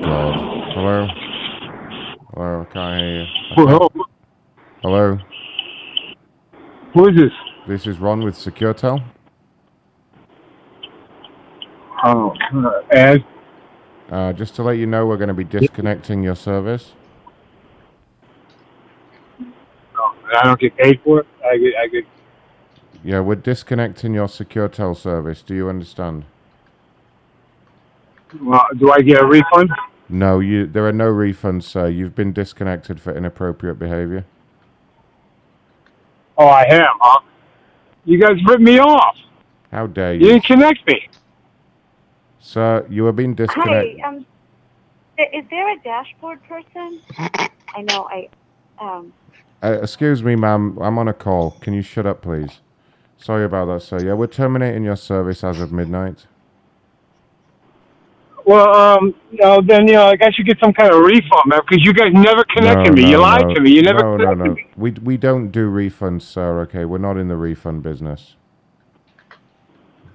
God. 0.00 0.34
Hello. 0.72 1.06
Hello. 2.32 2.62
I 2.62 2.64
can't 2.72 2.98
hear 2.98 3.20
you. 3.20 3.26
Hello. 3.56 3.92
Hello. 4.80 5.18
Who 6.94 7.08
is 7.08 7.16
this? 7.16 7.32
This 7.68 7.86
is 7.86 7.98
Ron 7.98 8.24
with 8.24 8.36
SecureTel. 8.36 9.04
Oh, 12.02 12.34
uh, 12.54 12.80
Ed. 12.90 13.22
Uh, 14.10 14.32
just 14.32 14.56
to 14.56 14.62
let 14.62 14.78
you 14.78 14.86
know, 14.86 15.04
we're 15.04 15.18
going 15.18 15.28
to 15.28 15.34
be 15.34 15.44
disconnecting 15.44 16.22
your 16.22 16.34
service. 16.34 16.94
Oh, 20.32 20.36
I 20.38 20.44
don't 20.44 20.60
get 20.60 20.76
paid 20.76 21.00
for 21.04 21.20
it. 21.20 21.26
I 21.44 21.58
get, 21.58 21.74
I 21.76 21.86
get. 21.88 22.04
Yeah, 23.02 23.20
we're 23.20 23.36
disconnecting 23.36 24.14
your 24.14 24.26
SecureTel 24.26 24.96
service. 24.96 25.42
Do 25.42 25.54
you 25.54 25.68
understand? 25.68 26.24
Well, 28.40 28.66
do 28.78 28.92
I 28.92 29.00
get 29.00 29.20
a 29.20 29.26
refund? 29.26 29.70
No, 30.08 30.40
you. 30.40 30.66
There 30.66 30.86
are 30.86 30.92
no 30.92 31.10
refunds, 31.10 31.64
sir. 31.64 31.88
You've 31.88 32.14
been 32.14 32.32
disconnected 32.32 33.00
for 33.00 33.14
inappropriate 33.16 33.78
behavior. 33.78 34.24
Oh, 36.36 36.46
I 36.46 36.64
am, 36.64 36.88
huh? 37.00 37.20
You 38.04 38.18
guys 38.20 38.36
ripped 38.46 38.62
me 38.62 38.78
off. 38.78 39.16
How 39.70 39.86
dare 39.86 40.14
You 40.18 40.28
you, 40.28 40.28
didn't 40.28 40.44
connect 40.44 40.86
me. 40.86 41.08
sir? 42.38 42.86
You 42.90 43.06
are 43.06 43.12
being 43.12 43.34
disconnected. 43.34 44.00
Hi, 44.02 44.08
um, 44.08 44.26
is 45.18 45.44
there 45.50 45.70
a 45.72 45.78
dashboard 45.82 46.42
person? 46.44 47.00
I 47.74 47.82
know, 47.82 48.08
I, 48.10 48.28
um, 48.80 49.12
Uh, 49.62 49.78
excuse 49.82 50.22
me, 50.22 50.36
ma'am. 50.36 50.78
I'm 50.80 50.98
on 50.98 51.08
a 51.08 51.12
call. 51.12 51.52
Can 51.60 51.74
you 51.74 51.82
shut 51.82 52.06
up, 52.06 52.22
please? 52.22 52.60
Sorry 53.18 53.44
about 53.44 53.66
that, 53.66 53.82
sir. 53.82 53.98
Yeah, 54.02 54.14
we're 54.14 54.26
terminating 54.28 54.84
your 54.84 54.96
service 54.96 55.44
as 55.44 55.60
of 55.60 55.72
midnight. 55.72 56.26
Well, 58.46 58.74
um, 58.74 59.14
no, 59.32 59.60
then 59.60 59.86
you 59.86 59.94
know, 59.94 60.06
I 60.08 60.30
should 60.32 60.46
get 60.46 60.58
some 60.58 60.72
kind 60.72 60.92
of 60.92 61.00
refund, 61.04 61.42
man, 61.46 61.60
because 61.68 61.84
you 61.84 61.92
guys 61.92 62.08
never 62.12 62.42
connected 62.44 62.88
No, 62.90 62.92
me. 62.96 63.02
no, 63.02 63.08
you 63.10 63.16
lied 63.18 63.46
no. 63.46 63.54
to 63.54 63.60
me. 63.60 63.70
You 63.72 63.82
never 63.82 64.00
No, 64.00 64.16
no, 64.16 64.24
connected 64.30 64.44
no. 64.48 64.54
me. 64.54 64.66
We 64.76 64.90
we 64.92 65.16
don't 65.18 65.50
do 65.50 65.70
refunds, 65.70 66.22
sir. 66.22 66.60
Okay, 66.62 66.86
we're 66.86 66.98
not 66.98 67.18
in 67.18 67.28
the 67.28 67.36
refund 67.36 67.82
business. 67.82 68.36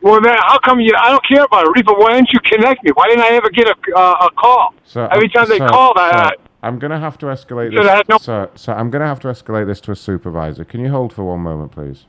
Well, 0.02 0.20
then 0.22 0.36
how 0.40 0.58
come 0.60 0.80
you? 0.80 0.92
I 1.00 1.12
don't 1.12 1.24
care 1.28 1.44
about 1.44 1.68
a 1.68 1.72
refund. 1.72 1.98
Why 2.00 2.14
didn't 2.14 2.30
you 2.34 2.40
connect 2.40 2.84
me? 2.84 2.92
Why 2.96 3.08
didn't 3.10 3.24
I 3.24 3.30
ever 3.36 3.50
get 3.52 3.68
a 3.68 3.76
uh, 3.96 4.28
a 4.28 4.32
call? 4.32 4.74
Sir, 4.84 5.08
Every 5.12 5.30
I'm- 5.36 5.46
time 5.46 5.50
they 5.50 5.60
sir, 5.60 5.68
call, 5.70 5.94
I, 5.96 6.12
sir, 6.12 6.18
uh, 6.18 6.32
I'm 6.66 6.80
gonna 6.80 7.00
have 7.00 7.20
to 7.20 7.28
escalate 7.28 7.74
Should 7.74 7.86
I 7.86 7.98
have 7.98 8.08
this, 8.08 8.24
sir. 8.24 8.50
Sir, 8.56 8.74
I'm 8.74 8.90
gonna 8.90 9.06
have 9.06 9.20
to 9.20 9.28
escalate 9.28 9.68
this 9.68 9.80
to 9.82 9.92
a 9.92 9.96
supervisor. 9.96 10.66
Can 10.66 10.80
you 10.80 10.90
hold 10.90 11.14
for 11.14 11.24
one 11.24 11.42
moment, 11.42 11.72
please? 11.72 12.06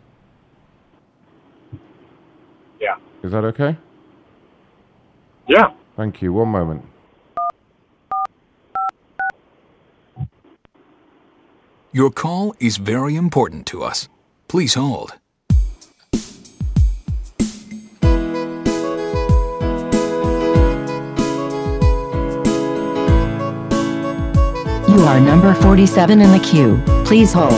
Yeah. 2.81 2.97
Is 3.23 3.33
that 3.33 3.45
okay? 3.45 3.77
Yeah. 5.47 5.73
Thank 5.95 6.23
you. 6.23 6.33
One 6.33 6.49
moment. 6.49 6.87
Your 11.93 12.11
call 12.11 12.55
is 12.59 12.79
very 12.79 13.15
important 13.15 13.67
to 13.67 13.83
us. 13.83 14.09
Please 14.49 14.73
hold. 14.73 15.19
You 24.97 25.03
are 25.03 25.21
number 25.21 25.53
47 25.53 26.23
in 26.23 26.33
the 26.33 26.39
queue. 26.39 26.83
Please 27.05 27.31
hold. 27.31 27.53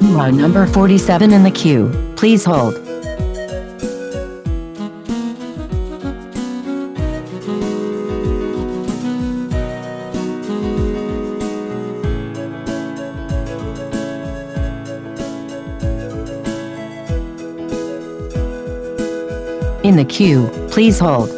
You 0.00 0.18
are 0.18 0.32
number 0.32 0.66
47 0.66 1.30
in 1.30 1.42
the 1.42 1.50
queue. 1.50 1.92
Please 2.16 2.46
hold. 2.46 2.89
Queue, 20.20 20.50
please 20.70 20.98
hold. 20.98 21.30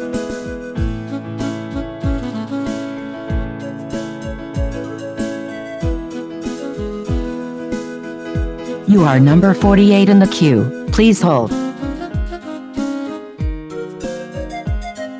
You 8.89 9.05
are 9.05 9.21
number 9.21 9.53
48 9.53 10.09
in 10.09 10.19
the 10.19 10.27
queue. 10.27 10.85
Please 10.91 11.21
hold. 11.21 11.51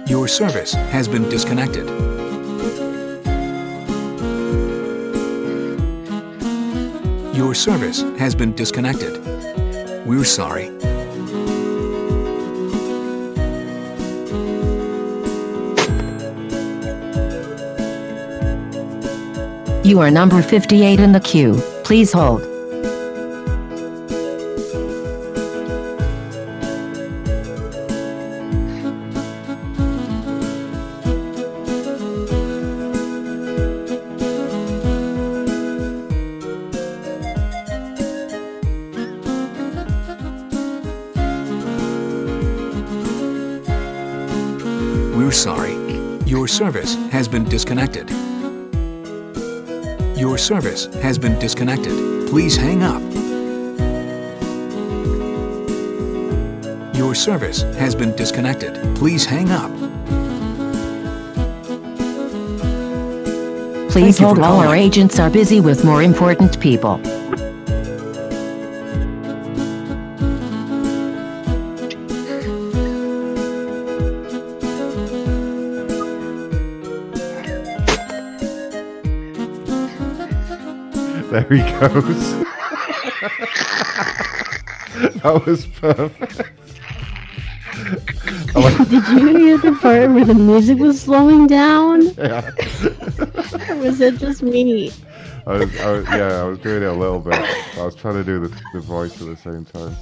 Your 0.09 0.27
service 0.27 0.73
has 0.73 1.07
been 1.07 1.29
disconnected. 1.29 1.87
Your 7.33 7.55
service 7.55 8.01
has 8.19 8.35
been 8.35 8.53
disconnected. 8.55 9.25
We're 10.05 10.25
sorry. 10.25 10.82
You 19.85 19.99
are 19.99 20.09
number 20.09 20.41
58 20.41 21.01
in 21.01 21.11
the 21.11 21.19
queue. 21.19 21.55
Please 21.83 22.13
hold. 22.13 22.41
We're 45.13 45.31
sorry. 45.31 45.73
Your 46.25 46.47
service 46.47 46.95
has 47.11 47.27
been 47.27 47.43
disconnected. 47.43 48.02
Your 50.53 50.61
service 50.61 50.85
has 51.01 51.17
been 51.17 51.39
disconnected. 51.39 52.29
Please 52.29 52.55
hang 52.55 52.83
up. 52.83 53.01
Your 56.95 57.15
service 57.15 57.63
has 57.79 57.95
been 57.95 58.15
disconnected. 58.15 58.75
Please 58.95 59.25
hang 59.25 59.49
up. 59.49 59.71
Please 63.89 63.93
Thank 63.93 64.19
you 64.19 64.25
hold. 64.27 64.37
for 64.37 64.43
All 64.43 64.59
our 64.59 64.75
agents 64.75 65.19
are 65.19 65.31
busy 65.31 65.59
with 65.59 65.83
more 65.83 66.03
important 66.03 66.59
people. 66.59 66.99
He 81.53 81.61
goes. 81.79 82.43
that 85.21 85.43
was 85.45 85.65
perfect. 85.65 86.41
Like- 88.55 88.77
Did 88.89 89.07
you 89.07 89.37
hear 89.37 89.57
the 89.57 89.77
part 89.81 90.11
where 90.11 90.25
the 90.25 90.33
music 90.33 90.77
was 90.77 91.01
slowing 91.01 91.47
down? 91.47 92.01
Yeah. 92.15 92.49
or 93.69 93.75
was 93.77 93.99
it 94.01 94.17
just 94.17 94.43
me? 94.43 94.91
I 95.45 95.53
was, 95.57 95.79
I 95.81 95.91
was, 95.91 96.05
yeah, 96.05 96.41
I 96.41 96.43
was 96.43 96.59
doing 96.59 96.83
it 96.83 96.85
a 96.85 96.93
little 96.93 97.19
bit. 97.19 97.33
I 97.33 97.83
was 97.83 97.95
trying 97.95 98.15
to 98.15 98.23
do 98.23 98.39
the, 98.39 98.61
the 98.73 98.79
voice 98.79 99.19
at 99.21 99.27
the 99.27 99.35
same 99.35 99.65
time. 99.65 99.95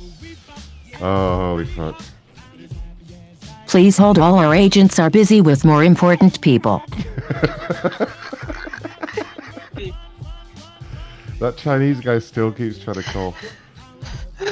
Oh, 1.01 1.37
holy 1.37 1.65
fuck. 1.65 1.99
Please 3.67 3.97
hold. 3.97 4.19
All 4.19 4.37
our 4.37 4.53
agents 4.53 4.99
are 4.99 5.09
busy 5.09 5.41
with 5.41 5.63
more 5.65 5.83
important 5.83 6.41
people. 6.41 6.83
That 11.41 11.57
Chinese 11.57 11.99
guy 11.99 12.19
still 12.19 12.51
keeps 12.51 12.77
trying 12.77 12.97
to 12.97 13.03
call. 13.03 13.33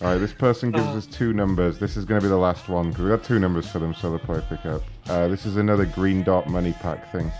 Alright, 0.00 0.20
this 0.20 0.32
person 0.32 0.70
gives 0.70 0.86
us 0.86 1.04
two 1.04 1.34
numbers. 1.34 1.78
This 1.78 1.98
is 1.98 2.06
going 2.06 2.22
to 2.22 2.24
be 2.24 2.30
the 2.30 2.38
last 2.38 2.66
one 2.66 2.88
because 2.88 3.04
we 3.04 3.10
got 3.10 3.22
two 3.22 3.38
numbers 3.38 3.68
for 3.68 3.78
them, 3.78 3.92
so 3.92 4.08
they'll 4.08 4.20
probably 4.20 4.44
pick 4.48 4.64
up. 4.64 4.82
Uh, 5.06 5.28
this 5.28 5.44
is 5.44 5.58
another 5.58 5.84
Green 5.84 6.22
Dot 6.22 6.46
MoneyPak 6.46 7.12
thing. 7.12 7.30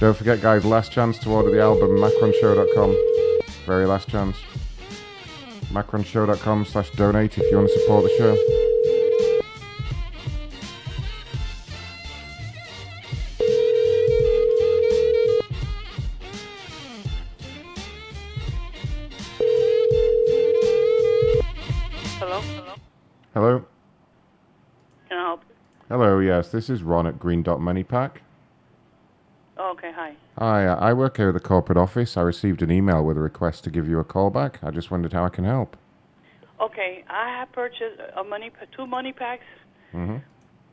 Don't 0.00 0.16
forget, 0.16 0.40
guys, 0.40 0.64
last 0.64 0.92
chance 0.92 1.18
to 1.18 1.28
order 1.28 1.50
the 1.50 1.60
album, 1.60 1.90
macronshow.com. 1.90 2.96
Very 3.66 3.84
last 3.84 4.08
chance. 4.08 4.38
macronshow.com 5.64 6.64
slash 6.64 6.90
donate 6.92 7.36
if 7.36 7.50
you 7.50 7.58
want 7.58 7.68
to 7.68 7.78
support 7.80 8.04
the 8.04 8.16
show. 8.16 8.65
Hello, 25.88 26.18
yes, 26.18 26.48
this 26.48 26.68
is 26.68 26.82
Ron 26.82 27.06
at 27.06 27.20
Green 27.20 27.44
Dot 27.44 27.60
MoneyPak. 27.60 28.16
Oh, 29.56 29.70
okay, 29.70 29.92
hi. 29.94 30.16
Hi, 30.36 30.66
uh, 30.66 30.74
I 30.74 30.92
work 30.92 31.16
here 31.16 31.28
at 31.28 31.34
the 31.34 31.40
corporate 31.40 31.78
office. 31.78 32.16
I 32.16 32.22
received 32.22 32.60
an 32.60 32.72
email 32.72 33.04
with 33.04 33.16
a 33.16 33.20
request 33.20 33.62
to 33.64 33.70
give 33.70 33.88
you 33.88 34.00
a 34.00 34.04
call 34.04 34.30
back. 34.30 34.58
I 34.64 34.72
just 34.72 34.90
wondered 34.90 35.12
how 35.12 35.24
I 35.24 35.28
can 35.28 35.44
help. 35.44 35.76
Okay, 36.60 37.04
I 37.08 37.28
have 37.38 37.52
purchased 37.52 38.00
a 38.16 38.24
money 38.24 38.50
two 38.76 38.82
MoneyPaks, 38.82 39.46
hmm 39.92 40.16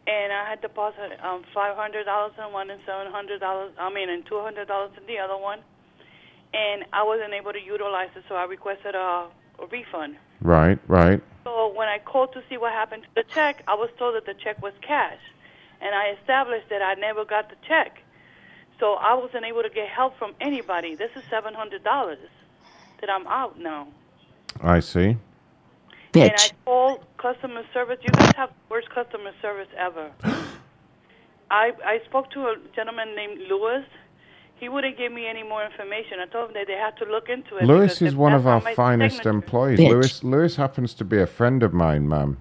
and 0.06 0.33
I 0.33 0.50
had 0.50 0.59
deposited 0.61 1.17
um 1.24 1.43
five 1.53 1.77
hundred 1.77 2.06
dollars 2.06 2.33
in 2.38 2.51
one 2.51 2.72
and 2.72 2.82
seven 2.83 3.11
hundred 3.11 3.40
dollars. 3.40 3.72
I 3.80 3.93
mean, 3.93 4.09
and 4.09 4.25
two 4.25 4.42
hundred 4.42 4.67
dollars 4.67 4.92
in 4.98 5.06
the 5.06 5.19
other 5.19 5.38
one, 5.38 5.59
and 6.53 6.85
I 6.92 7.03
wasn't 7.03 7.33
able 7.33 7.53
to 7.53 7.61
utilize 7.61 8.09
it, 8.16 8.24
so 8.27 8.33
I 8.35 8.45
requested 8.45 8.95
a, 8.95 9.30
a 9.59 9.65
refund. 9.67 10.17
Right, 10.41 10.80
right. 10.88 11.22
So 11.43 11.73
when 11.73 11.88
I 11.88 11.99
called 11.99 12.33
to 12.33 12.43
see 12.49 12.57
what 12.57 12.72
happened 12.73 13.03
to 13.03 13.09
the 13.15 13.23
check, 13.33 13.64
I 13.67 13.75
was 13.75 13.90
told 13.98 14.15
that 14.15 14.25
the 14.25 14.33
check 14.33 14.61
was 14.61 14.73
cash, 14.82 15.19
and 15.82 15.93
I 15.93 16.11
established 16.19 16.69
that 16.69 16.82
I 16.82 16.93
never 16.95 17.25
got 17.25 17.49
the 17.49 17.56
check. 17.67 17.99
So 18.80 18.93
I 18.93 19.14
wasn't 19.14 19.45
able 19.45 19.64
to 19.64 19.69
get 19.69 19.88
help 19.88 20.17
from 20.17 20.33
anybody. 20.41 20.95
This 20.95 21.11
is 21.15 21.23
seven 21.30 21.53
hundred 21.53 21.83
dollars 21.83 22.19
that 23.01 23.09
I'm 23.09 23.27
out 23.27 23.59
now. 23.59 23.88
I 24.61 24.80
see. 24.80 25.17
And 26.15 26.32
I 26.38 26.49
called 26.65 27.06
customer 27.17 27.64
service. 27.73 27.98
You 28.03 28.11
guys 28.11 28.32
have 28.35 28.49
the 28.49 28.56
worst 28.69 28.90
customer 28.90 29.32
service 29.41 29.67
ever. 29.77 30.11
I 31.51 31.72
I 31.85 32.01
spoke 32.06 32.30
to 32.32 32.41
a 32.48 32.56
gentleman 32.75 33.15
named 33.15 33.40
Lewis. 33.49 33.85
He 34.64 34.69
wouldn't 34.69 34.98
give 34.98 35.11
me 35.11 35.27
any 35.27 35.43
more 35.43 35.61
information. 35.66 36.19
I 36.22 36.25
told 36.32 36.50
him 36.50 36.53
that 36.53 36.67
they 36.67 36.74
had 36.85 36.95
to 36.98 37.06
look 37.11 37.27
into 37.27 37.58
it. 37.58 37.66
Lewis 37.66 38.01
is 38.01 38.16
one 38.16 38.32
of 38.33 38.48
our 38.48 38.61
finest 38.61 39.17
signature- 39.17 39.30
employees. 39.30 39.77
Bitch. 39.80 39.90
Lewis 39.90 40.24
Lewis 40.24 40.56
happens 40.56 40.93
to 40.93 41.03
be 41.03 41.19
a 41.19 41.27
friend 41.27 41.64
of 41.64 41.74
mine, 41.74 42.08
ma'am. 42.08 42.38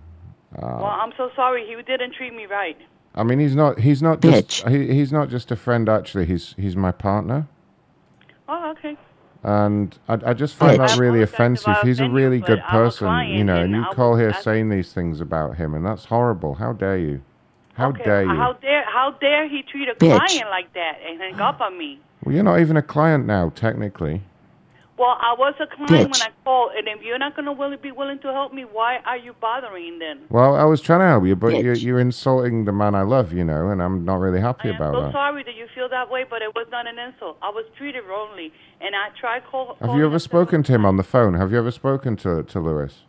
Uh, 0.57 0.61
Well, 0.83 0.85
I'm 1.03 1.13
so 1.17 1.31
sorry. 1.35 1.67
He 1.67 1.75
didn't 1.83 2.15
treat 2.15 2.33
me 2.33 2.47
right. 2.47 2.77
I 3.17 3.25
mean, 3.25 3.41
he's 3.41 3.57
not 3.57 3.81
he's 3.81 4.01
not 4.03 4.21
just 4.21 4.69
he, 4.69 4.93
he's 4.95 5.11
not 5.11 5.31
just 5.31 5.51
a 5.51 5.57
friend. 5.57 5.89
Actually, 5.89 6.27
he's 6.27 6.55
he's 6.57 6.77
my 6.77 6.93
partner, 6.93 7.49
Oh, 8.49 8.71
okay. 8.71 8.97
and 9.43 9.99
I, 10.09 10.15
I 10.31 10.33
just 10.33 10.55
find 10.55 10.79
Bitch. 10.79 10.89
that 10.91 10.99
really 10.99 11.21
I 11.21 11.25
apologize 11.25 11.29
if 11.29 11.35
offensive. 11.67 11.89
He's 11.89 12.01
a 12.01 12.09
really 12.09 12.39
good 12.39 12.61
I'm 12.61 12.71
person, 12.71 13.09
you 13.31 13.43
know, 13.43 13.57
and 13.57 13.75
and 13.75 13.83
you 13.85 13.91
I 13.91 13.95
call 13.95 14.13
was 14.13 14.21
here 14.21 14.31
ask- 14.31 14.43
saying 14.45 14.69
these 14.69 14.93
things 14.93 15.21
about 15.21 15.57
him, 15.57 15.75
and 15.75 15.85
that's 15.85 16.05
horrible. 16.05 16.55
How 16.55 16.73
dare 16.73 16.99
you? 16.99 17.23
How 17.75 17.89
okay. 17.89 18.05
dare 18.05 18.23
you? 18.23 18.29
How 18.37 18.53
dare 18.53 18.85
how 18.85 19.11
dare 19.21 19.49
he 19.49 19.63
treat 19.63 19.89
a 19.89 19.95
Bitch. 19.95 20.17
client 20.17 20.49
like 20.51 20.73
that 20.75 20.99
and 21.07 21.21
hang 21.21 21.41
up 21.41 21.61
on 21.61 21.77
me? 21.77 22.01
Well, 22.25 22.35
you're 22.35 22.45
not 22.45 22.61
even 22.61 22.77
a 22.77 22.83
client 22.83 23.27
now, 23.27 23.51
technically. 23.51 24.23
Well, 24.99 25.17
I 25.21 25.35
was 25.37 25.55
a 25.59 25.67
client 25.67 26.13
when 26.13 26.23
I 26.23 26.29
called, 26.45 26.73
and 26.77 26.87
if 26.87 27.03
you're 27.03 27.19
not 27.19 27.35
gonna 27.35 27.53
willing, 27.53 27.79
be 27.83 27.91
willing 27.91 28.21
to 28.21 28.29
help 28.29 28.53
me, 28.53 28.65
why 28.65 28.99
are 29.05 29.17
you 29.17 29.33
bothering 29.41 29.99
then? 29.99 30.21
Well, 30.29 30.55
I 30.55 30.63
was 30.65 30.81
trying 30.81 31.01
to 31.01 31.07
help 31.07 31.27
you, 31.27 31.35
but 31.35 31.61
you're, 31.61 31.75
you're 31.75 31.99
insulting 31.99 32.67
the 32.67 32.73
man 32.73 32.95
I 32.95 33.03
love, 33.03 33.33
you 33.33 33.43
know, 33.43 33.71
and 33.71 33.83
I'm 33.83 34.05
not 34.05 34.21
really 34.21 34.41
happy 34.41 34.69
about 34.69 34.93
that. 34.93 34.99
I'm 34.99 35.03
So 35.03 35.07
that. 35.07 35.13
sorry 35.13 35.43
that 35.43 35.57
you 35.57 35.67
feel 35.75 35.89
that 35.89 36.09
way, 36.09 36.25
but 36.29 36.41
it 36.43 36.55
was 36.55 36.69
not 36.71 36.87
an 36.87 36.99
insult. 37.01 37.37
I 37.43 37.49
was 37.49 37.65
treated 37.77 38.05
wrongly, 38.09 38.53
and 38.81 38.95
I 38.95 39.09
tried 39.19 39.45
call. 39.51 39.77
Have 39.81 39.97
you 39.97 40.05
ever 40.07 40.21
spoken 40.21 40.63
to 40.65 40.73
him 40.73 40.85
on 40.85 40.99
the 40.99 41.03
phone? 41.03 41.35
Have 41.35 41.51
you 41.51 41.59
ever 41.59 41.73
spoken 41.73 42.15
to, 42.19 42.45
to 42.45 42.61
Lewis? 42.61 43.01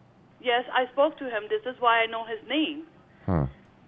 Yes, 0.41 0.63
I 0.73 0.91
spoke 0.93 1.19
to 1.19 1.25
him. 1.25 1.43
This 1.49 1.61
is 1.71 1.79
why 1.79 1.99
I 1.99 2.05
know 2.07 2.25
his 2.25 2.39
name. 2.49 2.83
Huh. 3.27 3.45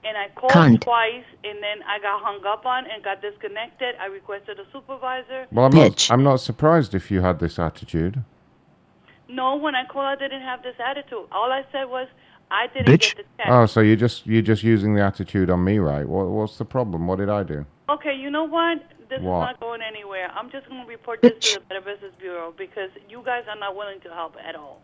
And 0.08 0.16
I 0.18 0.30
called 0.36 0.52
Cunt. 0.52 0.82
twice, 0.82 1.24
and 1.44 1.58
then 1.64 1.82
I 1.88 1.98
got 2.00 2.22
hung 2.22 2.46
up 2.46 2.66
on 2.66 2.86
and 2.86 3.04
got 3.04 3.22
disconnected. 3.22 3.96
I 4.00 4.06
requested 4.06 4.60
a 4.60 4.66
supervisor. 4.72 5.48
Well, 5.52 5.66
I'm 5.66 5.76
not, 5.76 6.12
I'm 6.12 6.24
not 6.24 6.38
surprised 6.42 6.94
if 6.94 7.10
you 7.10 7.22
had 7.22 7.40
this 7.40 7.58
attitude. 7.58 8.24
No, 9.28 9.56
when 9.56 9.74
I 9.74 9.84
called, 9.86 10.06
I 10.06 10.16
didn't 10.16 10.42
have 10.44 10.62
this 10.62 10.76
attitude. 10.80 11.26
All 11.32 11.52
I 11.52 11.64
said 11.72 11.86
was 11.86 12.08
I 12.52 12.68
didn't 12.68 12.86
Bitch. 12.88 13.16
get 13.16 13.18
the 13.18 13.24
check. 13.44 13.48
Oh, 13.50 13.66
so 13.66 13.80
you're 13.80 13.96
just 13.96 14.28
you're 14.28 14.44
just 14.44 14.62
using 14.64 14.94
the 14.94 15.02
attitude 15.02 15.50
on 15.50 15.64
me, 15.64 15.80
right? 15.80 16.08
What, 16.08 16.28
what's 16.28 16.58
the 16.60 16.66
problem? 16.66 17.08
What 17.08 17.18
did 17.18 17.30
I 17.30 17.42
do? 17.42 17.66
Okay, 17.90 18.16
you 18.16 18.30
know 18.30 18.44
what? 18.44 18.84
This 19.10 19.22
What? 19.22 19.38
is 19.38 19.42
not 19.54 19.60
going 19.60 19.82
anywhere. 19.82 20.30
I'm 20.36 20.50
just 20.52 20.68
going 20.70 20.82
to 20.84 20.88
report 20.88 21.22
this 21.24 21.34
to 21.54 21.60
the 21.60 21.66
Better 21.66 21.82
Business 21.82 22.12
Bureau 22.20 22.54
because 22.58 22.90
you 23.10 23.22
guys 23.26 23.44
are 23.50 23.58
not 23.60 23.76
willing 23.76 24.00
to 24.02 24.10
help 24.10 24.36
at 24.44 24.56
all. 24.56 24.82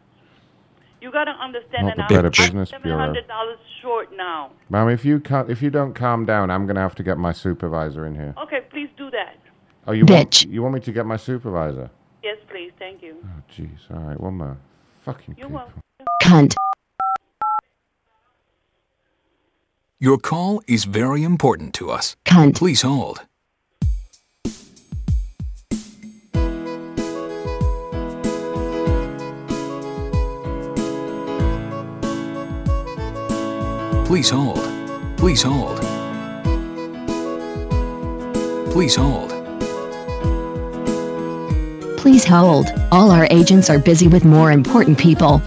You 1.02 1.12
got 1.12 1.24
to 1.26 1.32
understand 1.32 1.88
Not 1.88 1.98
that 1.98 2.10
the 2.10 2.16
I'm 2.16 2.22
Better 2.24 2.30
Business 2.30 2.70
seven 2.70 2.84
Bureau. 2.84 3.00
hundred 3.00 3.28
dollars 3.28 3.58
short 3.82 4.10
now. 4.16 4.52
Ma'am, 4.70 4.88
if 4.90 5.04
you 5.04 5.20
can't, 5.20 5.50
if 5.50 5.62
you 5.62 5.72
don't 5.72 5.94
calm 5.96 6.26
down, 6.26 6.52
I'm 6.52 6.68
gonna 6.68 6.80
have 6.82 6.94
to 6.96 7.04
get 7.04 7.18
my 7.18 7.32
supervisor 7.32 8.06
in 8.06 8.14
here. 8.16 8.36
Okay, 8.44 8.62
please 8.70 8.90
do 8.98 9.10
that. 9.10 9.36
Oh, 9.88 9.94
you 9.94 10.06
want 10.06 10.46
you 10.46 10.62
want 10.62 10.76
me 10.76 10.80
to 10.82 10.92
get 10.92 11.06
my 11.08 11.18
supervisor? 11.18 11.90
Yes, 12.24 12.38
please. 12.50 12.72
Thank 12.78 13.02
you. 13.02 13.16
Oh, 13.24 13.42
jeez. 13.52 13.80
All 13.92 14.00
right, 14.02 14.20
one 14.20 14.36
more. 14.38 14.58
Fucking 15.04 15.36
You're 15.40 15.48
people. 15.48 15.64
welcome. 15.66 15.82
Cunt. 16.22 16.56
Your 20.00 20.18
call 20.20 20.62
is 20.68 20.84
very 20.86 21.24
important 21.24 21.74
to 21.76 21.90
us. 21.90 22.16
Cunt. 22.26 22.56
Please 22.56 22.84
hold. 22.84 23.26
Please 34.12 34.30
hold. 34.30 34.60
Please 35.16 35.42
hold. 35.42 35.78
Please 38.74 38.94
hold. 38.94 39.30
Please 41.98 42.26
hold. 42.26 42.66
All 42.92 43.10
our 43.10 43.26
agents 43.32 43.70
are 43.70 43.80
busy 43.80 44.10
with 44.10 44.26
more 44.26 44.52
important 44.52 44.98
people. 44.98 45.42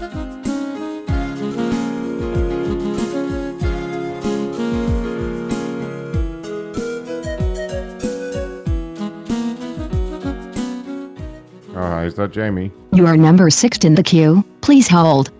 All 11.77 11.91
right, 11.91 12.07
is 12.07 12.15
that 12.15 12.31
Jamie? 12.33 12.73
You 12.95 13.07
are 13.07 13.19
number 13.19 13.51
six 13.51 13.77
in 13.85 13.95
the 13.95 14.03
queue. 14.03 14.43
Please 14.63 14.89
hold. 14.89 15.31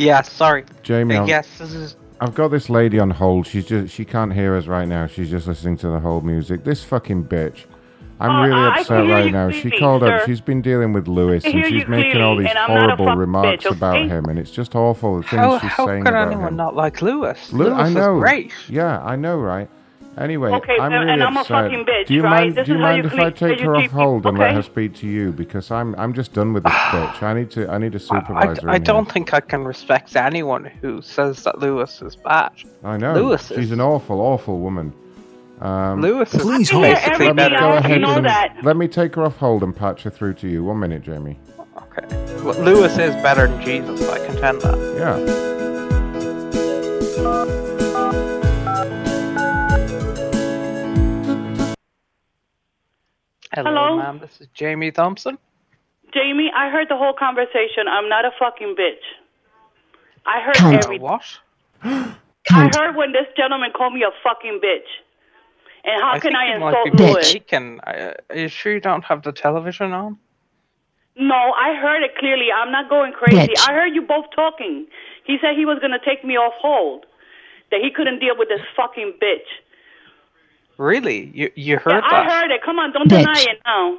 Yeah, 0.00 0.22
sorry. 0.22 0.64
Jamie, 0.82 1.14
Uh, 1.16 1.20
I'm- 1.20 1.28
yes, 1.28 1.46
this 1.58 1.74
is. 1.74 1.96
I've 2.20 2.34
got 2.34 2.48
this 2.48 2.68
lady 2.70 2.98
on 2.98 3.10
hold. 3.10 3.46
She's 3.46 3.66
just 3.66 3.92
she 3.94 4.04
can't 4.04 4.32
hear 4.32 4.54
us 4.56 4.66
right 4.66 4.86
now. 4.88 5.06
She's 5.06 5.30
just 5.30 5.46
listening 5.46 5.76
to 5.78 5.88
the 5.88 6.00
whole 6.00 6.20
music. 6.20 6.64
This 6.64 6.82
fucking 6.84 7.24
bitch. 7.24 7.64
I'm 8.22 8.30
Oh, 8.30 8.42
really 8.42 8.60
I 8.60 8.78
upset 8.80 9.08
right 9.08 9.32
now. 9.32 9.48
She 9.50 9.62
clearly, 9.70 9.78
called 9.78 10.02
up. 10.02 10.26
She's 10.26 10.42
been 10.42 10.60
dealing 10.60 10.92
with 10.92 11.08
Lewis, 11.08 11.42
and 11.44 11.64
she's 11.64 11.88
making 11.88 12.20
all 12.20 12.36
these 12.36 12.48
and 12.50 12.58
I'm 12.58 12.68
not 12.74 12.76
a 12.90 12.96
horrible 12.96 13.16
remarks 13.16 13.64
bitch, 13.64 13.70
about 13.74 13.96
him, 14.06 14.26
and 14.26 14.38
it's 14.38 14.50
just 14.50 14.74
awful 14.74 15.16
the 15.16 15.22
things 15.22 15.40
How, 15.40 15.58
she's 15.58 15.70
how 15.70 15.86
saying 15.86 16.04
could 16.04 16.10
about 16.12 16.26
anyone 16.28 16.48
him. 16.48 16.56
not 16.56 16.76
like 16.76 17.00
Lewis? 17.00 17.50
Lu- 17.52 17.64
Lewis 17.68 17.78
I 17.78 17.88
know. 17.88 18.16
is 18.16 18.20
great. 18.20 18.52
Yeah, 18.68 19.00
I 19.02 19.16
know, 19.16 19.38
right? 19.38 19.70
Anyway, 20.20 20.50
Okay, 20.52 20.76
I'm 20.78 20.92
and- 20.92 21.00
really 21.00 21.12
and 21.14 21.22
I'm 21.22 21.36
a 21.36 21.40
upset. 21.40 21.64
fucking 21.64 21.84
bitch, 21.86 22.06
do 22.06 22.14
you 22.14 22.22
right? 22.22 22.30
mind? 22.42 22.54
This 22.54 22.66
do 22.66 22.72
you 22.72 22.78
is 22.78 22.82
how 22.84 22.88
mind 22.90 23.04
you 23.04 23.10
if 23.10 23.18
I 23.18 23.30
take 23.30 23.60
her 23.60 23.74
off 23.74 23.80
treat 23.80 23.90
hold 23.90 24.26
and 24.26 24.38
let 24.38 24.52
her 24.54 24.62
speak 24.62 24.94
to 24.96 25.06
you? 25.06 25.32
Because 25.32 25.70
I'm 25.70 25.94
I'm 25.96 26.12
just 26.12 26.34
done 26.34 26.52
with 26.52 26.64
this 26.64 26.72
bitch. 26.74 27.22
I 27.22 27.32
need 27.32 27.50
to 27.52 27.66
I 27.70 27.78
need 27.78 27.94
a 27.94 27.96
I, 27.96 28.00
supervisor. 28.00 28.68
I 28.68 28.76
in 28.76 28.82
don't 28.82 29.10
think 29.10 29.32
I 29.32 29.40
can 29.40 29.64
respect 29.64 30.14
anyone 30.16 30.66
who 30.66 31.00
says 31.00 31.42
that 31.44 31.58
Lewis 31.60 32.02
is 32.02 32.16
bad. 32.16 32.50
I 32.84 32.98
know. 32.98 33.14
Lewis 33.14 33.48
She's 33.48 33.58
is. 33.58 33.70
an 33.72 33.80
awful, 33.80 34.20
awful 34.20 34.58
woman. 34.60 34.92
Um, 35.62 36.00
Lewis 36.02 36.34
is 36.34 36.42
Please 36.42 36.68
hold. 36.70 36.82
basically 36.84 37.26
let 37.26 37.36
me 37.36 37.42
better. 37.42 37.58
go 37.58 37.72
ahead 37.76 38.00
know 38.02 38.16
and 38.16 38.26
that. 38.26 38.56
let 38.62 38.76
me 38.76 38.88
take 38.88 39.14
her 39.14 39.24
off 39.24 39.36
hold 39.36 39.62
and 39.62 39.74
patch 39.74 40.02
her 40.02 40.10
through 40.10 40.34
to 40.34 40.48
you. 40.48 40.64
One 40.64 40.80
minute, 40.80 41.02
Jamie. 41.02 41.38
Okay. 41.76 42.06
Well, 42.44 42.58
Lewis 42.60 42.98
is 42.98 43.14
better 43.22 43.46
than 43.46 43.62
Jesus. 43.62 44.06
I 44.08 44.18
contend 44.26 44.60
that. 44.62 44.78
Yeah. 44.98 45.16
Hello, 53.52 53.70
Hello? 53.70 53.96
ma'am. 53.98 54.18
This 54.20 54.40
is 54.40 54.46
Jamie 54.54 54.92
Thompson. 54.92 55.36
Jamie, 56.14 56.50
I 56.54 56.70
heard 56.70 56.88
the 56.88 56.96
whole 56.96 57.12
conversation. 57.12 57.88
I'm 57.90 58.08
not 58.08 58.24
a 58.24 58.30
fucking 58.38 58.76
bitch. 58.78 59.02
I 60.26 60.40
heard 60.40 60.56
Cunt. 60.56 60.74
everything. 60.74 61.02
What? 61.02 61.24
I 61.82 62.68
heard 62.68 62.96
when 62.96 63.12
this 63.12 63.26
gentleman 63.36 63.70
called 63.76 63.94
me 63.94 64.02
a 64.02 64.10
fucking 64.22 64.60
bitch. 64.62 64.86
And 65.82 66.00
how 66.02 66.12
I 66.14 66.20
can 66.20 66.30
think 66.30 66.36
I 66.36 66.54
you 66.54 66.60
might 66.60 66.70
insult 66.72 66.84
be 66.84 66.90
Louis? 66.90 67.14
mistaken. 67.14 67.80
Uh, 67.86 68.12
Are 68.30 68.36
you 68.36 68.48
sure 68.48 68.72
you 68.72 68.80
don't 68.80 69.04
have 69.04 69.22
the 69.22 69.32
television 69.32 69.92
on? 69.92 70.18
No, 71.16 71.52
I 71.58 71.74
heard 71.74 72.02
it 72.02 72.16
clearly. 72.18 72.48
I'm 72.54 72.70
not 72.70 72.88
going 72.88 73.12
crazy. 73.12 73.52
Bitch. 73.52 73.58
I 73.58 73.72
heard 73.72 73.94
you 73.94 74.02
both 74.02 74.26
talking. 74.34 74.86
He 75.24 75.38
said 75.40 75.56
he 75.56 75.66
was 75.66 75.78
going 75.80 75.92
to 75.92 75.98
take 76.04 76.24
me 76.24 76.36
off 76.36 76.54
hold. 76.60 77.06
That 77.70 77.80
he 77.80 77.90
couldn't 77.94 78.18
deal 78.20 78.36
with 78.36 78.48
this 78.48 78.60
fucking 78.76 79.14
bitch. 79.22 79.46
Really? 80.80 81.30
You 81.34 81.52
you 81.56 81.76
heard 81.76 82.00
yeah, 82.00 82.24
that? 82.24 82.24
I 82.24 82.40
heard 82.40 82.50
it. 82.50 82.62
Come 82.64 82.78
on, 82.78 82.90
don't 82.92 83.06
deny 83.06 83.44
it 83.52 83.60
now. 83.66 83.98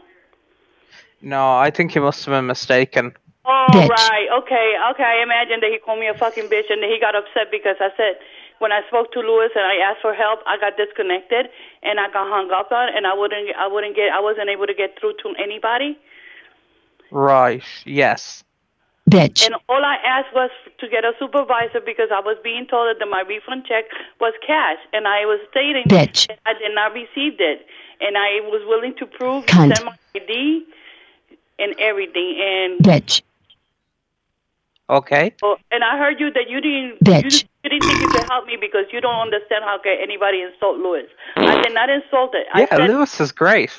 No, 1.22 1.56
I 1.56 1.69
think 1.69 1.93
you 1.93 2.01
must 2.01 2.26
have 2.26 2.34
been 2.34 2.48
mistaken. 2.48 3.14
All 3.45 3.69
Bitch. 3.69 3.88
right, 3.88 4.27
okay, 4.42 4.74
okay. 4.90 5.03
I 5.03 5.22
imagine 5.22 5.60
that 5.61 5.69
he 5.69 5.77
called 5.77 6.00
me 6.00 6.08
a 6.08 6.16
fucking 6.16 6.45
bitch, 6.45 6.74
and 6.74 6.82
then 6.82 6.90
he 6.90 6.98
got 7.00 7.14
upset 7.14 7.51
because 7.51 7.76
I 7.80 7.90
said 7.95 8.18
when 8.58 8.72
I 8.72 8.82
spoke 8.88 9.11
to 9.14 9.19
Lewis 9.19 9.51
and 9.53 9.64
I 9.64 9.76
asked 9.77 10.01
for 10.01 10.16
help, 10.16 10.40
I 10.48 10.58
got 10.58 10.76
disconnected 10.76 11.50
and 11.84 12.00
I 12.00 12.10
got 12.10 12.27
hung 12.27 12.50
up 12.50 12.72
on, 12.72 12.90
and 12.98 13.06
I 13.06 13.14
wouldn't, 13.14 13.56
I 13.56 13.68
wouldn't 13.68 13.95
get, 13.95 14.11
I 14.11 14.19
wasn't 14.19 14.50
able 14.50 14.66
to 14.66 14.74
get 14.74 14.98
through 15.00 15.14
to 15.22 15.35
anybody. 15.38 16.00
Right. 17.11 17.64
Yes. 17.85 18.43
Bitch. 19.11 19.45
And 19.45 19.56
all 19.67 19.83
I 19.83 19.98
asked 20.07 20.33
was 20.33 20.49
to 20.80 20.88
get 20.88 21.03
a 21.03 21.11
supervisor 21.19 21.81
because 21.85 22.07
I 22.14 22.22
was 22.22 22.38
being 22.43 22.65
told 22.65 22.95
that 22.98 23.06
my 23.07 23.22
refund 23.27 23.65
check 23.67 23.85
was 24.19 24.33
cash, 24.45 24.80
and 24.93 25.07
I 25.07 25.25
was 25.25 25.40
stating 25.51 25.83
Bitch. 25.88 26.27
that 26.27 26.40
I 26.45 26.53
did 26.53 26.73
not 26.73 26.93
receive 26.93 27.35
it, 27.40 27.67
and 27.99 28.17
I 28.17 28.40
was 28.48 28.64
willing 28.67 28.95
to 28.99 29.06
prove 29.06 29.45
Cunt. 29.45 29.73
send 29.73 29.85
my 29.85 29.95
ID 30.15 30.64
and 31.59 31.75
everything, 31.77 32.40
and 32.40 32.80
Bitch. 32.80 33.22
Okay. 34.90 35.33
Oh, 35.43 35.57
and 35.72 35.83
I 35.83 35.98
heard 35.98 36.19
you 36.19 36.31
that 36.31 36.49
you 36.49 36.61
didn't 36.61 37.03
Bitch. 37.03 37.23
You, 37.23 37.48
you 37.64 37.69
didn't 37.69 37.88
think 37.88 38.01
you 38.01 38.09
could 38.11 38.30
help 38.30 38.45
me 38.45 38.57
because 38.59 38.85
you 38.91 39.01
don't 39.01 39.19
understand 39.19 39.64
how 39.65 39.77
can 39.83 39.98
anybody 40.01 40.41
insult 40.41 40.77
Lewis. 40.80 41.07
I 41.35 41.61
did 41.61 41.73
not 41.73 41.90
insult 41.90 42.33
it. 42.33 42.48
I 42.53 42.61
Yeah, 42.61 42.75
said, 42.75 42.90
Lewis 42.90 43.19
is 43.19 43.31
great. 43.31 43.72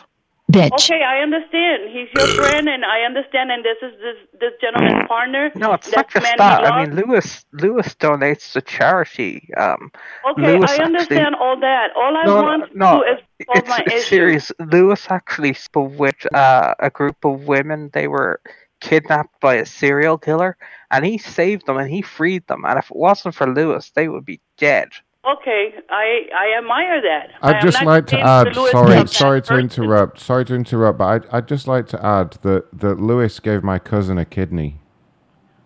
Bitch. 0.51 0.73
okay, 0.73 1.03
I 1.03 1.21
understand. 1.21 1.85
He's 1.93 2.09
your 2.17 2.27
friend, 2.43 2.69
and 2.69 2.85
I 2.85 3.03
understand. 3.03 3.51
And 3.53 3.65
this 3.65 3.77
is 3.81 3.93
this 4.01 4.17
this 4.41 4.53
gentleman's 4.61 5.07
partner. 5.09 5.51
No, 5.55 5.73
it's 5.73 5.87
not 5.89 5.97
That's 6.11 6.15
the 6.15 6.21
just 6.21 6.31
man 6.31 6.35
that. 6.39 6.65
I 6.71 6.85
mean, 6.85 6.97
Lewis 6.97 7.45
Lewis 7.53 7.95
donates 7.95 8.53
to 8.53 8.61
charity. 8.61 9.49
Um, 9.57 9.91
Okay, 10.31 10.43
Lewis 10.57 10.71
I 10.71 10.75
actually- 10.75 10.85
understand 10.87 11.35
all 11.37 11.59
that. 11.61 11.91
All 11.97 12.17
I 12.17 12.25
no, 12.25 12.43
want 12.43 12.75
no, 12.75 13.03
to 13.03 13.07
do 13.07 13.13
is 13.13 13.19
solve 13.47 13.59
it's, 13.59 13.69
my 13.69 13.79
it's 13.87 13.95
issue. 13.95 14.17
serious. 14.17 14.53
Lewis 14.59 15.07
actually 15.11 15.55
spoke 15.55 15.99
with 15.99 16.35
uh, 16.35 16.75
a 16.81 16.91
group 16.91 17.25
of 17.25 17.47
women. 17.47 17.91
They 17.93 18.09
were 18.09 18.41
kidnapped 18.81 19.41
by 19.41 19.55
a 19.55 19.65
serial 19.65 20.19
killer, 20.19 20.57
and 20.91 21.07
he 21.07 21.17
saved 21.19 21.67
them 21.67 21.77
and 21.79 21.89
he 21.89 22.03
freed 22.03 22.47
them. 22.49 22.65
And 22.67 22.79
if 22.79 22.91
it 22.91 22.97
wasn't 22.97 23.37
for 23.37 23.47
Lewis, 23.47 23.93
they 23.95 24.09
would 24.09 24.25
be 24.25 24.41
dead. 24.59 24.89
Okay, 25.25 25.75
I 25.89 26.23
I 26.35 26.59
admire 26.59 27.01
that. 27.01 27.31
I 27.43 27.51
I'd 27.51 27.57
am 27.57 27.63
just 27.63 27.83
like 27.85 28.07
to 28.09 28.19
add. 28.19 28.47
that 28.49 28.57
Lewis 28.57 28.73
Sorry, 28.73 29.07
sorry 29.07 29.41
to 29.43 29.49
person. 29.49 29.61
interrupt. 29.85 30.19
Sorry 30.19 30.45
to 30.47 30.55
interrupt, 30.55 30.99
but 30.99 31.05
I'd, 31.05 31.27
I'd 31.33 31.49
just 31.49 31.69
like 31.69 31.87
to 31.89 32.05
add 32.05 32.33
that 32.43 32.67
that 32.81 32.99
Lewis 33.01 33.39
gave 33.39 33.63
my 33.63 33.79
cousin 33.79 34.19
a 34.19 34.25
kidney. 34.25 34.81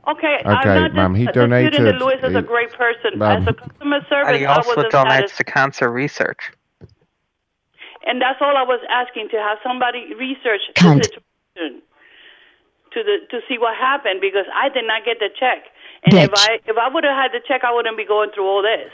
Okay, 0.07 0.37
Okay, 0.45 0.51
I'm 0.51 0.83
not 0.83 0.95
ma'am, 0.95 1.15
he 1.17 1.25
dis- 1.25 1.33
disputing 1.35 1.51
that 1.51 1.73
donated- 1.73 2.01
Lewis 2.01 2.21
is 2.23 2.35
a 2.35 2.41
he- 2.41 2.47
great 2.47 2.73
person. 2.75 3.19
ma'am. 3.19 3.43
As 3.43 3.49
a 3.49 3.55
customer 3.55 3.97
And 3.97 4.07
service, 4.09 4.37
he 4.39 4.45
I 4.47 4.55
also 4.55 4.77
wasn't 4.77 4.93
donates 4.93 5.37
to 5.39 5.45
cancer 5.45 5.91
research. 5.91 6.53
And 8.07 8.21
that's 8.23 8.39
all 8.41 8.57
I 8.57 8.63
was 8.63 8.79
asking 8.89 9.31
to 9.31 9.39
have 9.39 9.59
somebody 9.65 10.15
research 10.15 10.61
Cunt. 10.77 10.99
the 11.03 11.05
situation 11.09 11.83
to 12.93 13.03
the 13.03 13.17
to 13.31 13.41
see 13.49 13.57
what 13.59 13.75
happened 13.75 14.21
because 14.21 14.45
I 14.55 14.69
did 14.69 14.85
not 14.87 15.05
get 15.05 15.19
the 15.19 15.31
check. 15.41 15.65
And 16.05 16.15
if 16.15 16.31
I 16.37 16.61
if 16.67 16.77
I 16.77 16.89
would 16.93 17.03
have 17.03 17.17
had 17.17 17.33
the 17.33 17.41
check, 17.49 17.65
I 17.65 17.73
wouldn't 17.75 17.97
be 17.97 18.05
going 18.07 18.31
through 18.33 18.47
all 18.47 18.63
this. 18.63 18.93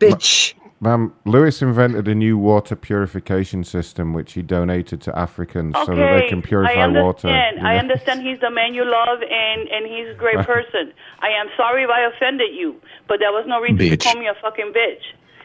Bitch. 0.00 0.54
Ma'am, 0.80 1.12
Lewis 1.24 1.60
invented 1.60 2.06
a 2.06 2.14
new 2.14 2.38
water 2.38 2.76
purification 2.76 3.64
system 3.64 4.12
which 4.14 4.34
he 4.34 4.42
donated 4.42 5.00
to 5.02 5.18
Africans 5.18 5.74
so 5.84 5.86
that 5.86 6.20
they 6.20 6.28
can 6.28 6.40
purify 6.40 6.74
I 6.74 6.86
water. 6.86 7.26
understand. 7.26 7.56
you 7.60 7.66
I 7.66 7.76
understand 7.78 8.22
he's 8.22 8.38
the 8.38 8.50
man 8.50 8.74
you 8.74 8.84
love, 8.84 9.18
and 9.22 9.68
and 9.68 9.86
he's 9.86 10.08
a 10.14 10.14
great 10.16 10.36
person. 10.46 10.92
I 11.18 11.30
am 11.30 11.48
sorry 11.56 11.82
if 11.82 11.90
I 11.90 12.02
offended 12.14 12.54
you, 12.54 12.76
but 13.08 13.18
there 13.18 13.32
was 13.32 13.44
no 13.48 13.60
reason 13.60 13.76
Bitch. 13.78 13.90
to 13.98 14.08
call 14.12 14.20
me 14.20 14.28
a 14.28 14.34
fucking 14.40 14.72
bitch, 14.72 15.02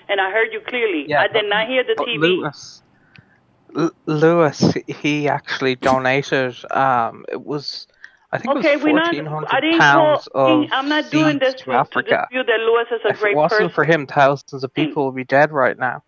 and 0.07 0.21
I 0.21 0.29
heard 0.29 0.49
you 0.53 0.61
clearly. 0.67 1.05
Yeah, 1.07 1.21
I 1.21 1.27
did 1.27 1.33
but- 1.33 1.49
not 1.49 1.67
hear 1.67 1.83
the 1.83 1.95
TV. 2.05 2.19
Lewis, 2.19 2.83
L- 3.75 3.91
Lewis, 4.05 4.73
he 4.87 5.27
actually 5.27 5.73
donated. 5.73 6.55
Um, 6.69 7.25
it 7.31 7.41
was, 7.43 7.87
I 8.33 8.37
think 8.39 8.57
Okay, 8.57 8.73
it 8.73 8.75
was 8.77 8.83
we're 8.83 8.93
not. 8.93 9.15
fourteen 9.15 9.45
I 9.51 9.59
didn't 9.61 9.79
pounds 9.79 10.27
call. 10.33 10.63
of 10.63 10.69
I'm 10.71 10.89
not 10.89 11.11
doing 11.11 11.37
this 11.39 11.51
seeds 11.51 11.61
to 11.61 11.65
to, 11.65 11.71
to 11.71 11.77
Africa. 11.77 12.27
that 12.31 12.59
Lewis 12.67 12.87
is 12.91 13.01
a 13.05 13.09
If 13.09 13.23
it 13.23 13.35
wasn't 13.35 13.61
person. 13.61 13.69
for 13.75 13.83
him, 13.83 14.07
thousands 14.07 14.63
of 14.63 14.73
people 14.73 15.05
would 15.05 15.15
be 15.15 15.23
dead 15.23 15.51
right 15.51 15.77
now. 15.77 16.03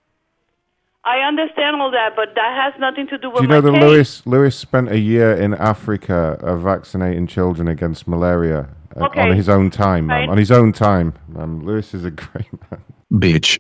I 1.04 1.20
understand 1.20 1.80
all 1.80 1.92
that, 1.92 2.16
but 2.16 2.30
that 2.34 2.52
has 2.64 2.74
nothing 2.80 3.06
to 3.10 3.18
do 3.20 3.30
with 3.30 3.38
Do 3.38 3.44
you 3.44 3.48
know 3.48 3.62
my 3.62 3.70
that 3.70 3.80
case. 3.80 3.82
Lewis 3.90 4.26
Lewis 4.26 4.56
spent 4.58 4.90
a 4.92 4.98
year 4.98 5.34
in 5.36 5.54
Africa 5.54 6.38
uh, 6.42 6.56
vaccinating 6.58 7.28
children 7.28 7.68
against 7.68 8.08
malaria 8.08 8.70
uh, 9.00 9.06
Okay. 9.06 9.22
on 9.22 9.36
his 9.36 9.48
own 9.48 9.70
time. 9.70 10.10
Right. 10.10 10.28
On 10.28 10.38
his 10.38 10.50
own 10.52 10.74
time, 10.74 11.14
ma'am. 11.28 11.64
Lewis 11.64 11.94
is 11.94 12.06
a 12.06 12.12
great 12.12 12.48
man. 12.72 12.82
Bitch. 13.14 13.60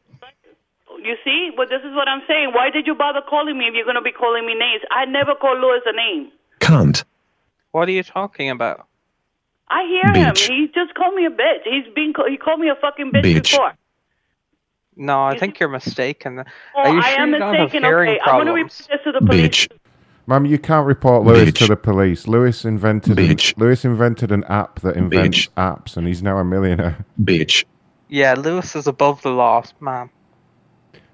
You 1.04 1.16
see, 1.24 1.52
well, 1.56 1.68
this 1.70 1.82
is 1.84 1.94
what 1.94 2.08
I'm 2.08 2.24
saying. 2.28 2.52
Why 2.56 2.72
did 2.72 2.88
you 2.88 2.96
bother 2.96 3.22
calling 3.30 3.60
me 3.60 3.66
if 3.68 3.76
you're 3.76 3.84
going 3.86 3.94
to 3.96 4.02
be 4.02 4.12
calling 4.12 4.44
me 4.48 4.56
names? 4.56 4.82
I 4.90 5.06
never 5.06 5.36
call 5.36 5.56
Lewis 5.56 5.82
a 5.86 5.92
name. 5.96 6.32
Cunt. 6.62 7.04
What 7.76 7.90
are 7.90 7.92
you 7.92 8.04
talking 8.04 8.50
about? 8.50 8.88
I 9.68 9.84
hear 9.86 10.16
Bitch. 10.16 10.48
him. 10.48 10.56
He 10.56 10.68
just 10.74 10.94
called 10.96 11.14
me 11.14 11.26
a 11.26 11.30
bitch. 11.30 11.64
He's 11.66 11.94
been 11.94 12.14
he 12.30 12.38
called 12.38 12.62
me 12.62 12.70
a 12.70 12.76
fucking 12.76 13.12
bitch, 13.12 13.24
Bitch. 13.24 13.52
before. 13.52 13.74
No, 14.96 15.22
I 15.26 15.38
think 15.38 15.60
you're 15.60 15.68
mistaken. 15.68 16.46
Oh, 16.74 16.80
are 16.80 16.94
you 16.96 17.02
I 17.02 17.10
sure 17.10 17.24
am 17.24 17.32
you 17.32 17.38
mistaken. 17.38 17.84
hearing 17.84 18.12
Okay, 18.12 18.20
I'm 18.24 18.36
going 18.36 18.46
to 18.48 18.54
problems? 18.54 18.88
report 18.88 19.04
this 19.04 19.04
to 19.04 19.12
the 19.12 19.26
police. 19.26 19.50
Beach. 19.50 19.70
Ma'am, 20.26 20.46
you 20.46 20.58
can't 20.58 20.88
report 20.88 21.26
Lewis 21.26 21.52
to 21.56 21.68
the 21.68 21.76
police. 21.76 22.30
Lewis 22.30 22.64
invented 22.64 23.20
an, 23.20 23.36
Lewis 23.58 23.84
invented 23.84 24.32
an 24.32 24.46
app 24.46 24.80
that 24.80 24.96
invents 24.96 25.50
apps, 25.58 25.98
and 25.98 26.08
he's 26.08 26.24
now 26.24 26.38
a 26.38 26.46
millionaire. 26.46 27.06
Bitch. 27.22 27.66
Yeah, 28.08 28.36
Lewis 28.36 28.74
is 28.78 28.88
above 28.88 29.22
the 29.22 29.32
law, 29.32 29.66
ma'am. 29.82 30.10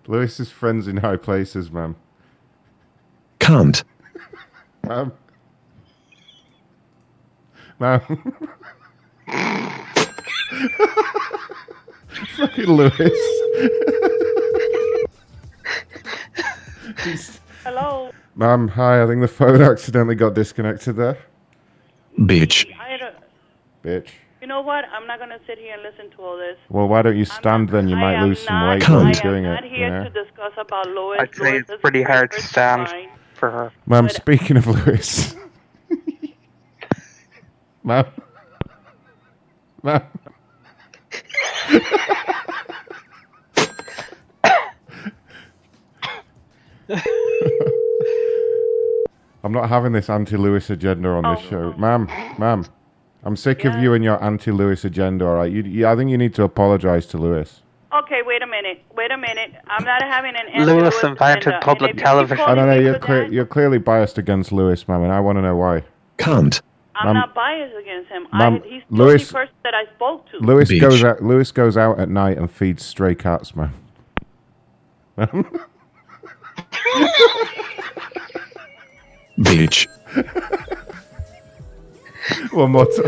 Lewis 0.06 0.40
is 0.40 0.52
friends 0.52 0.88
in 0.88 0.98
high 0.98 1.18
places, 1.18 1.72
ma'am. 1.72 1.96
Cunt. 3.40 3.84
Ma'am. 4.88 5.12
Ma'am. 7.82 8.01
Fucking 12.38 12.66
Lewis. 12.66 13.19
Hello. 17.64 18.11
Ma'am, 18.35 18.68
hi. 18.68 19.01
I 19.01 19.08
think 19.08 19.22
the 19.22 19.27
phone 19.27 19.64
accidentally 19.64 20.14
got 20.14 20.35
disconnected 20.35 20.95
there. 20.95 21.18
Bitch. 22.19 22.68
Bitch. 23.84 24.10
you 24.42 24.48
know 24.48 24.61
what? 24.61 24.85
I'm 24.93 25.08
not 25.08 25.18
going 25.18 25.32
to 25.32 25.40
sit 25.48 25.58
here 25.58 25.74
and 25.74 25.82
listen 25.82 26.11
to 26.16 26.22
all 26.22 26.38
this. 26.38 26.58
Well, 26.69 26.88
why 26.88 27.01
don't 27.01 27.18
you 27.18 27.26
stand 27.26 27.69
then? 27.69 27.88
You 27.90 27.95
might 27.95 28.22
lose 28.22 28.43
some 28.43 28.61
weight 28.69 28.88
I 28.88 28.92
while 28.93 29.00
am 29.01 29.06
you're 29.08 29.22
doing 29.24 29.43
not 29.45 29.64
it. 29.64 29.72
You 29.72 29.77
here 29.77 29.90
know? 29.90 30.03
to 30.03 30.10
discuss 30.11 30.51
about 30.56 30.88
Lois. 30.90 31.18
I'd 31.19 31.34
say 31.34 31.53
Lois 31.53 31.61
it's 31.61 31.72
is 31.72 31.82
pretty 31.82 32.03
hard 32.03 32.32
to 32.34 32.42
stand 32.43 32.84
mine. 32.84 33.10
for 33.34 33.50
her. 33.50 33.74
Ma'am, 33.88 34.08
speaking 34.08 34.58
of 34.58 34.68
Lewis. 34.68 35.35
Ma'am. 37.84 38.06
Ma'am. 39.84 40.03
I'm 49.43 49.51
not 49.51 49.69
having 49.69 49.92
this 49.92 50.10
anti-Lewis 50.10 50.69
agenda 50.69 51.10
on 51.10 51.24
this 51.24 51.43
oh, 51.48 51.50
show, 51.50 51.74
ma'am. 51.74 52.06
Ma'am, 52.38 52.66
I'm 53.24 53.35
sick 53.35 53.66
of 53.66 53.76
you 53.82 53.93
and 53.93 54.03
your 54.03 54.24
anti-Lewis 54.24 54.85
agenda. 54.85 55.26
All 55.26 55.35
right, 55.35 55.51
you, 55.51 55.64
you, 55.64 55.88
I 55.88 55.95
think 55.95 56.11
you 56.11 56.18
need 56.18 56.35
to 56.35 56.43
apologize 56.43 57.08
to 57.08 57.18
Lewis. 57.18 57.61
Okay, 57.93 58.22
wait 58.24 58.43
a 58.43 58.48
minute. 58.48 58.84
Wait 58.95 59.11
a 59.11 59.18
minute. 59.18 59.53
I'm 59.68 59.84
not 59.84 60.01
having 60.03 60.35
an 60.35 60.48
answer. 60.53 60.74
Lewis 60.74 61.00
to 61.00 61.08
invented 61.08 61.48
agenda. 61.48 61.66
public 61.66 61.92
And 61.92 62.00
if 62.00 62.03
you 62.03 62.06
keep 62.06 62.06
television. 62.06 62.45
I 62.45 62.56
don't 62.56 62.68
know. 62.68 62.80
You're 62.80 62.93
for 62.93 63.00
clear, 63.00 63.32
you're 63.32 63.45
clearly 63.45 63.80
biased 63.80 64.18
against 64.18 64.51
Lewis, 64.51 64.88
ma'am, 64.88 65.01
and 65.03 65.11
I 65.11 65.19
want 65.19 65.38
to 65.38 65.42
know 65.42 65.56
why. 65.56 65.84
Cunt. 66.18 66.61
I'm 67.02 67.08
Ma'am- 67.08 67.16
not 67.16 67.34
biased 67.36 67.76
against 67.78 68.10
him. 68.10 68.28
Ma'am, 68.34 68.62
I, 68.64 68.68
he's 68.68 68.84
the 68.90 68.96
Lewis- 68.96 69.34
only 69.34 69.46
person 69.48 69.56
that 69.64 69.74
I 69.74 69.86
spoke 69.96 70.30
to. 70.32 70.38
Lewis 70.40 70.70
Bitch. 70.72 70.82
goes 70.82 71.04
out. 71.04 71.24
Lewis 71.24 71.52
goes 71.52 71.78
out 71.78 72.00
at 72.00 72.10
night 72.10 72.38
and 72.38 72.50
feeds 72.52 72.86
stray 72.86 73.16
cats, 73.16 73.54
man. 73.56 73.74
Bitch. 79.40 79.88
One 82.54 82.72
more 82.72 82.86
time. 82.86 83.06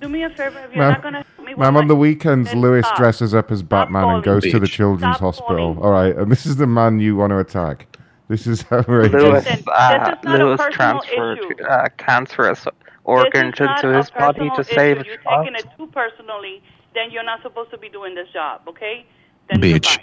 Do 0.00 0.08
me 0.08 0.24
a 0.24 0.30
favor. 0.30 0.58
If 0.58 0.70
you're 0.74 0.78
Ma'am, 0.78 0.92
not 0.92 1.02
going 1.02 1.14
to 1.14 1.24
help 1.36 1.46
me 1.46 1.54
ma'am, 1.54 1.76
on 1.76 1.86
the 1.88 1.94
weekends, 1.96 2.50
then 2.50 2.60
Lewis 2.60 2.84
stop. 2.86 2.98
dresses 2.98 3.34
up 3.34 3.50
as 3.52 3.62
Batman 3.62 4.02
and 4.04 4.24
calling. 4.24 4.40
goes 4.40 4.52
to 4.52 4.58
the 4.58 4.66
children's 4.66 5.16
Stop 5.16 5.36
hospital. 5.36 5.78
All 5.80 5.90
right, 5.92 6.14
and 6.16 6.30
this 6.30 6.44
is 6.44 6.56
the 6.56 6.66
man 6.66 6.98
you 7.00 7.16
want 7.16 7.30
to 7.30 7.38
attack. 7.38 7.91
This 8.28 8.46
is 8.46 8.64
outrageous. 8.72 9.12
Lewis, 9.12 9.44
Listen, 9.44 9.64
uh, 9.72 9.98
this 10.10 10.18
is 10.18 10.24
not 10.24 10.38
Lewis 10.40 10.60
transferred 10.70 11.38
issue. 11.38 11.64
uh, 11.64 11.88
cancerous 11.98 12.64
This 12.64 12.72
organs 13.04 13.54
into 13.60 13.92
his 13.96 14.10
body 14.10 14.38
personal 14.48 14.56
to 14.56 14.64
save 14.64 14.96
a 14.98 15.00
issue. 15.00 15.08
You're 15.10 15.18
child. 15.18 15.46
taking 15.46 15.56
it 15.58 15.66
too 15.76 15.86
personally. 15.88 16.62
Then 16.94 17.10
you're 17.10 17.24
not 17.24 17.42
supposed 17.42 17.70
to 17.70 17.78
be 17.78 17.88
doing 17.88 18.14
this 18.14 18.28
job, 18.32 18.62
okay? 18.68 19.04
Then 19.50 19.60
Bitch. 19.60 19.98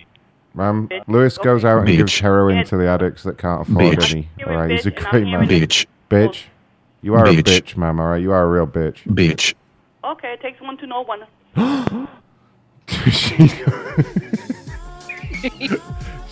Ma'am, 0.55 0.87
Bitch. 0.89 1.03
Lewis 1.07 1.37
goes 1.37 1.63
out 1.63 1.79
and 1.79 1.87
Bitch. 1.87 1.97
gives 1.97 2.19
heroin 2.19 2.65
to 2.65 2.77
the 2.77 2.87
addicts 2.87 3.23
that 3.23 3.37
can't 3.37 3.61
afford 3.61 3.97
Bitch. 3.99 4.11
any. 4.11 4.27
All 4.47 4.55
right, 4.57 4.71
he's 4.71 4.85
a 4.87 4.91
bitch, 4.91 4.97
and 4.97 5.05
I'm 5.07 5.11
great 5.11 5.25
man. 5.27 5.47
Bitch. 5.47 5.85
Bitch, 6.09 6.43
you 7.01 7.13
are 7.13 7.25
a 7.25 7.29
Bitch. 7.29 7.43
bitch, 7.43 7.77
ma'am. 7.77 7.99
All 7.99 8.07
right, 8.09 8.21
you 8.21 8.31
are 8.31 8.43
a 8.43 8.47
real 8.47 8.65
bitch. 8.67 9.03
Bitch. 9.07 9.53
Okay, 10.03 10.33
it 10.33 10.41
takes 10.41 10.59
one 10.61 10.77
to 10.77 10.87
know 10.87 11.01
one. 11.03 11.25
she, 12.87 13.47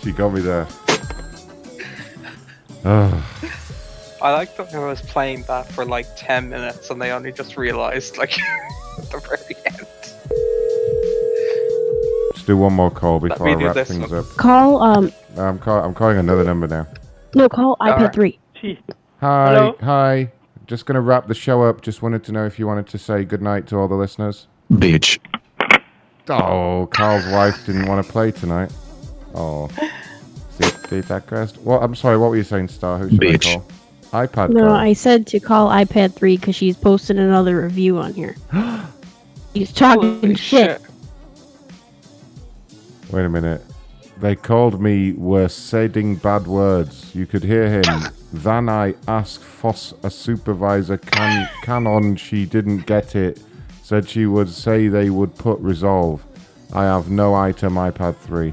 she 0.02 0.12
got 0.12 0.32
me 0.32 0.40
there. 0.40 0.66
Ugh. 2.84 3.22
I 4.20 4.32
like 4.32 4.56
that 4.56 4.74
I 4.74 4.78
was 4.80 5.00
playing 5.00 5.44
that 5.44 5.70
for 5.70 5.84
like 5.84 6.06
10 6.16 6.48
minutes 6.48 6.90
and 6.90 7.00
they 7.00 7.12
only 7.12 7.30
just 7.32 7.56
realized, 7.56 8.16
like, 8.18 8.36
at 8.98 9.10
the 9.10 9.18
very 9.20 9.54
end. 9.64 9.86
Let's 12.30 12.42
do 12.44 12.56
one 12.56 12.72
more 12.72 12.90
call 12.90 13.20
before 13.20 13.48
I 13.48 13.54
me 13.54 13.60
do 13.60 13.66
wrap 13.66 13.74
this 13.74 13.88
things 13.88 14.10
one. 14.10 14.18
up. 14.20 14.26
Call 14.36 14.82
um 14.82 15.12
No, 15.36 15.44
I'm, 15.44 15.58
call- 15.60 15.84
I'm 15.84 15.94
calling 15.94 16.18
another 16.18 16.42
number 16.44 16.66
now. 16.66 16.86
no 17.34 17.48
call 17.48 17.76
iPad 17.76 17.92
Alright. 17.92 18.14
three. 18.14 18.38
Hi, 19.20 19.54
Hello? 19.54 19.76
hi. 19.80 20.32
Just 20.66 20.84
gonna 20.86 21.00
wrap 21.00 21.28
the 21.28 21.34
show 21.34 21.62
up. 21.62 21.80
Just 21.80 22.02
wanted 22.02 22.24
to 22.24 22.32
know 22.32 22.44
if 22.44 22.58
you 22.58 22.66
wanted 22.66 22.88
to 22.88 22.98
say 22.98 23.24
goodnight 23.24 23.66
to 23.68 23.76
all 23.76 23.86
the 23.88 23.94
listeners. 23.94 24.48
Bitch. 24.70 25.18
Oh, 26.28 26.86
Carl's 26.92 27.26
wife 27.28 27.64
didn't 27.66 27.86
want 27.86 28.04
to 28.04 28.12
play 28.12 28.32
tonight. 28.32 28.70
Oh, 29.34 29.68
see, 30.88 30.96
see 30.96 31.08
that, 31.08 31.26
Crest? 31.26 31.58
Well, 31.58 31.82
I'm 31.82 31.94
sorry. 31.94 32.16
What 32.18 32.30
were 32.30 32.36
you 32.36 32.44
saying, 32.44 32.68
Star? 32.68 32.98
Who 32.98 33.10
should 33.10 33.20
Bitch. 33.20 33.46
I 33.46 34.26
call? 34.28 34.46
iPad. 34.48 34.50
No, 34.50 34.60
call. 34.60 34.72
I 34.72 34.92
said 34.92 35.26
to 35.28 35.40
call 35.40 35.68
iPad 35.68 36.14
three 36.14 36.36
because 36.36 36.56
she's 36.56 36.76
posting 36.76 37.18
another 37.18 37.62
review 37.62 37.98
on 37.98 38.14
here. 38.14 38.36
He's 39.54 39.72
talking 39.72 40.20
Holy 40.20 40.34
shit. 40.34 40.80
Wait 43.10 43.24
a 43.24 43.28
minute. 43.28 43.62
They 44.18 44.36
called 44.36 44.80
me 44.80 45.12
were 45.12 45.48
saying 45.48 46.16
bad 46.16 46.46
words. 46.46 47.14
You 47.14 47.26
could 47.26 47.42
hear 47.42 47.70
him. 47.70 48.02
then 48.32 48.68
I 48.68 48.94
asked 49.06 49.42
Foss 49.42 49.94
a 50.02 50.10
supervisor 50.10 50.98
can 50.98 51.48
canon 51.62 52.16
she 52.16 52.44
didn't 52.44 52.86
get 52.86 53.16
it. 53.16 53.40
Said 53.82 54.08
she 54.08 54.26
would 54.26 54.50
say 54.50 54.88
they 54.88 55.08
would 55.08 55.34
put 55.36 55.58
resolve. 55.60 56.24
I 56.72 56.84
have 56.84 57.10
no 57.10 57.34
item 57.34 57.74
iPad 57.74 58.16
3. 58.16 58.52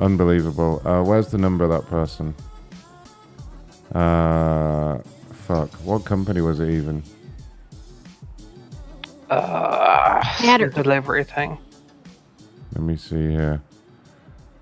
Unbelievable. 0.00 0.82
Uh, 0.86 1.02
where's 1.02 1.28
the 1.28 1.38
number 1.38 1.64
of 1.64 1.70
that 1.70 1.86
person? 1.88 2.34
Uh, 3.94 4.98
fuck. 5.32 5.70
What 5.84 6.04
company 6.04 6.40
was 6.40 6.60
it 6.60 6.70
even? 6.70 7.02
Uh, 9.30 10.22
Matter. 10.42 10.68
the 10.68 10.82
delivery 10.82 11.24
thing. 11.24 11.58
Let 12.72 12.82
me 12.82 12.96
see 12.96 13.30
here. 13.30 13.62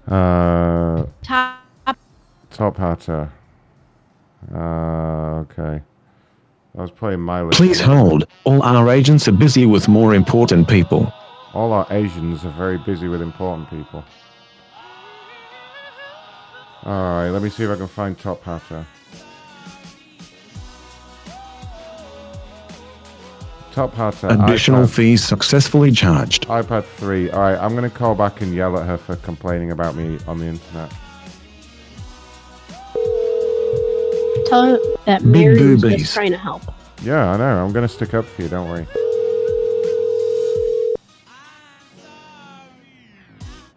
Uh, 0.06 1.04
Top. 1.22 1.58
Tophatter. 2.52 3.30
Uh, 4.54 4.58
okay. 5.40 5.80
I 6.76 6.80
was 6.80 6.90
playing 6.90 7.20
my 7.20 7.42
list. 7.42 7.58
Please 7.58 7.80
hold. 7.80 8.24
All 8.44 8.62
our 8.62 8.90
agents 8.90 9.28
are 9.28 9.32
busy 9.32 9.66
with 9.66 9.88
more 9.88 10.14
important 10.14 10.68
people. 10.68 11.12
All 11.54 11.72
our 11.72 11.86
Asians 11.90 12.44
are 12.46 12.50
very 12.50 12.78
busy 12.78 13.08
with 13.08 13.20
important 13.20 13.68
people. 13.68 14.02
Alright, 16.84 17.32
let 17.32 17.42
me 17.42 17.48
see 17.48 17.64
if 17.64 17.70
I 17.70 17.76
can 17.76 17.88
find 17.88 18.18
Tophatter. 18.18 18.84
Top 23.72 23.94
Hatter. 23.94 24.28
Additional 24.28 24.84
iPad, 24.84 24.90
fees 24.90 25.24
successfully 25.24 25.90
charged. 25.92 26.46
iPad 26.48 26.84
3. 26.84 27.30
All 27.30 27.40
right, 27.40 27.58
I'm 27.58 27.74
going 27.74 27.88
to 27.88 27.96
call 27.96 28.14
back 28.14 28.42
and 28.42 28.54
yell 28.54 28.78
at 28.78 28.86
her 28.86 28.98
for 28.98 29.16
complaining 29.16 29.70
about 29.70 29.94
me 29.94 30.18
on 30.26 30.38
the 30.38 30.46
internet. 30.46 30.92
Tell 34.46 34.62
her 34.66 34.78
that 35.06 35.22
Big 35.22 35.46
Mary's 35.46 35.80
boobies. 35.80 36.00
just 36.00 36.12
trying 36.12 36.32
to 36.32 36.36
help. 36.36 36.62
Yeah, 37.02 37.32
I 37.32 37.38
know. 37.38 37.64
I'm 37.64 37.72
going 37.72 37.88
to 37.88 37.92
stick 37.92 38.12
up 38.12 38.26
for 38.26 38.42
you. 38.42 38.48
Don't 38.48 38.68
worry. 38.68 38.86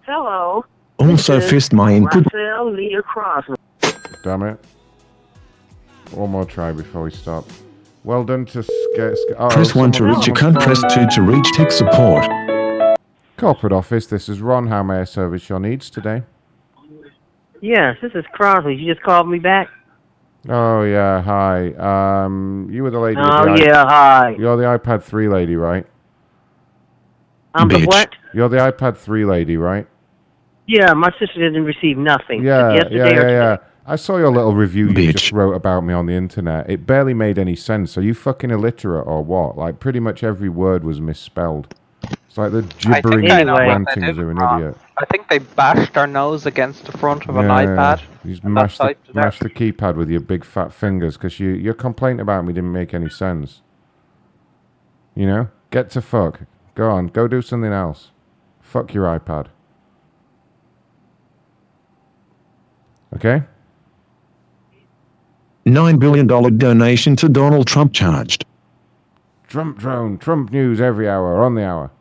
Hello. 0.02 0.66
Also 0.98 1.36
This 1.36 1.46
is 1.46 1.50
fist 1.52 1.74
my 1.74 1.94
input. 1.94 2.24
Raphael 2.26 2.72
Leah 2.72 3.02
Damn 4.24 4.44
it. 4.44 4.60
One 6.12 6.32
more 6.32 6.46
try 6.46 6.72
before 6.72 7.04
we 7.04 7.12
stop. 7.12 7.46
Well 8.04 8.24
done 8.24 8.46
to 8.46 8.64
Sca- 8.64 9.16
Sca- 9.16 9.36
oh, 9.38 9.50
Press 9.50 9.74
1 9.76 9.92
to 9.94 9.98
someone- 9.98 10.16
reach 10.16 10.28
a 10.28 10.32
cunt. 10.32 10.60
Press 10.62 10.82
2 10.94 11.08
to 11.16 11.22
reach 11.22 11.52
tech 11.54 11.72
support. 11.72 12.26
Corporate 13.38 13.74
office, 13.74 14.08
this 14.08 14.30
is 14.30 14.40
Ron. 14.42 14.68
How 14.68 14.84
may 14.84 15.00
I 15.00 15.04
service 15.04 15.50
your 15.50 15.60
needs 15.60 15.90
today? 15.90 16.24
Yes, 17.62 17.98
this 18.02 18.12
is 18.14 18.24
Crosby. 18.34 18.76
You 18.76 18.94
just 18.94 19.04
called 19.04 19.28
me 19.28 19.40
back. 19.40 19.68
Oh, 20.48 20.84
yeah, 20.84 21.22
hi. 21.24 21.74
Um, 21.74 22.70
you 22.72 22.84
were 22.84 22.92
the 22.92 23.00
lady. 23.00 23.20
with 23.20 23.28
Oh, 23.30 23.46
the 23.46 23.52
i- 23.52 23.66
yeah, 23.66 23.86
hi. 23.86 24.36
You're 24.38 24.56
the 24.56 24.64
iPad 24.64 25.02
3 25.04 25.28
lady, 25.28 25.56
right? 25.56 25.86
I'm 27.56 27.68
the 27.68 27.84
what? 27.86 28.10
You're 28.34 28.50
the 28.50 28.58
iPad 28.58 28.98
3 28.98 29.26
lady, 29.26 29.58
right? 29.58 29.88
Yeah, 30.68 30.94
my 30.94 31.12
sister 31.20 31.40
didn't 31.40 31.66
receive 31.66 31.98
nothing. 31.98 32.44
Yeah, 32.44 32.74
Yesterday 32.74 32.98
yeah, 32.98 33.06
yeah, 33.06 33.14
today. 33.22 33.32
yeah. 33.34 33.58
I 33.88 33.96
saw 33.98 34.18
your 34.18 34.32
little 34.32 34.56
review 34.56 34.90
you 34.90 35.14
just 35.14 35.32
wrote 35.32 35.54
about 35.54 35.82
me 35.82 35.94
on 35.94 36.08
the 36.08 36.14
internet. 36.14 36.68
It 36.70 36.88
barely 36.88 37.14
made 37.14 37.38
any 37.38 37.56
sense. 37.56 37.98
Are 37.98 38.02
you 38.02 38.16
fucking 38.16 38.50
illiterate 38.50 39.06
or 39.06 39.24
what? 39.24 39.58
Like, 39.58 39.80
pretty 39.80 40.00
much 40.00 40.24
every 40.24 40.50
word 40.50 40.84
was 40.84 41.00
misspelled. 41.00 41.76
It's 42.28 42.38
like 42.38 42.52
the 42.52 42.64
gibbering 42.80 43.22
think 43.22 43.32
I 43.32 43.44
know 43.44 43.56
they 43.58 43.64
rantings 43.68 44.06
did 44.06 44.20
of 44.20 44.30
an 44.30 44.38
wrong. 44.38 44.60
idiot. 44.62 44.78
I 44.98 45.06
think 45.06 45.30
they 45.30 45.38
bashed 45.40 45.94
their 45.94 46.08
nose 46.08 46.46
against 46.46 46.86
the 46.86 46.98
front 46.98 47.28
of 47.30 47.36
an 47.36 47.46
Yeah, 47.46 47.66
iPad. 47.66 48.02
You 48.24 48.32
just 48.32 48.44
and 48.44 48.54
mash 48.54 48.78
that 48.80 48.84
the, 48.84 48.88
typed 48.96 49.10
it 49.10 49.16
mash 49.16 49.40
the 49.40 49.50
keypad 49.50 49.96
with 49.96 50.10
your 50.10 50.20
big 50.20 50.44
fat 50.44 50.74
fingers 50.74 51.16
because 51.18 51.40
you, 51.40 51.50
your 51.50 51.74
complaint 51.76 52.20
about 52.20 52.46
me 52.46 52.54
didn't 52.54 52.72
make 52.72 52.94
any 52.94 53.10
sense. 53.10 53.62
You 55.16 55.28
know? 55.28 55.50
Get 55.70 55.90
to 55.92 56.02
fuck. 56.02 56.42
Go 56.74 56.90
on. 56.90 57.08
Go 57.08 57.28
do 57.28 57.42
something 57.42 57.72
else. 57.72 58.12
Fuck 58.62 58.94
your 58.94 59.06
iPad. 59.06 59.48
Okay? 63.16 63.44
$9 65.66 66.00
billion 66.00 66.28
donation 66.28 67.16
to 67.16 67.30
Donald 67.30 67.68
Trump 67.68 67.94
charged. 67.94 68.46
Trump 69.48 69.78
drone. 69.78 70.18
Trump 70.18 70.52
news 70.52 70.82
every 70.82 71.10
hour. 71.10 71.44
On 71.44 71.56
the 71.56 71.64
hour. 71.64 71.92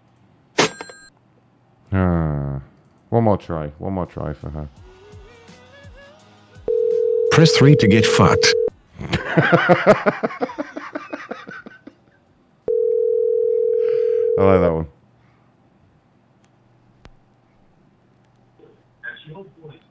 Ah. 1.93 2.60
One 3.10 3.25
more 3.25 3.39
try. 3.39 3.68
One 3.78 3.93
more 3.93 4.07
try 4.07 4.33
for 4.33 4.51
her. 4.51 4.68
Press 7.31 7.52
3 7.57 7.76
to 7.76 7.86
get 7.86 8.05
fucked. 8.05 8.47
I 9.01 9.07
like 14.39 14.60
that 14.60 14.73
one. 14.73 14.89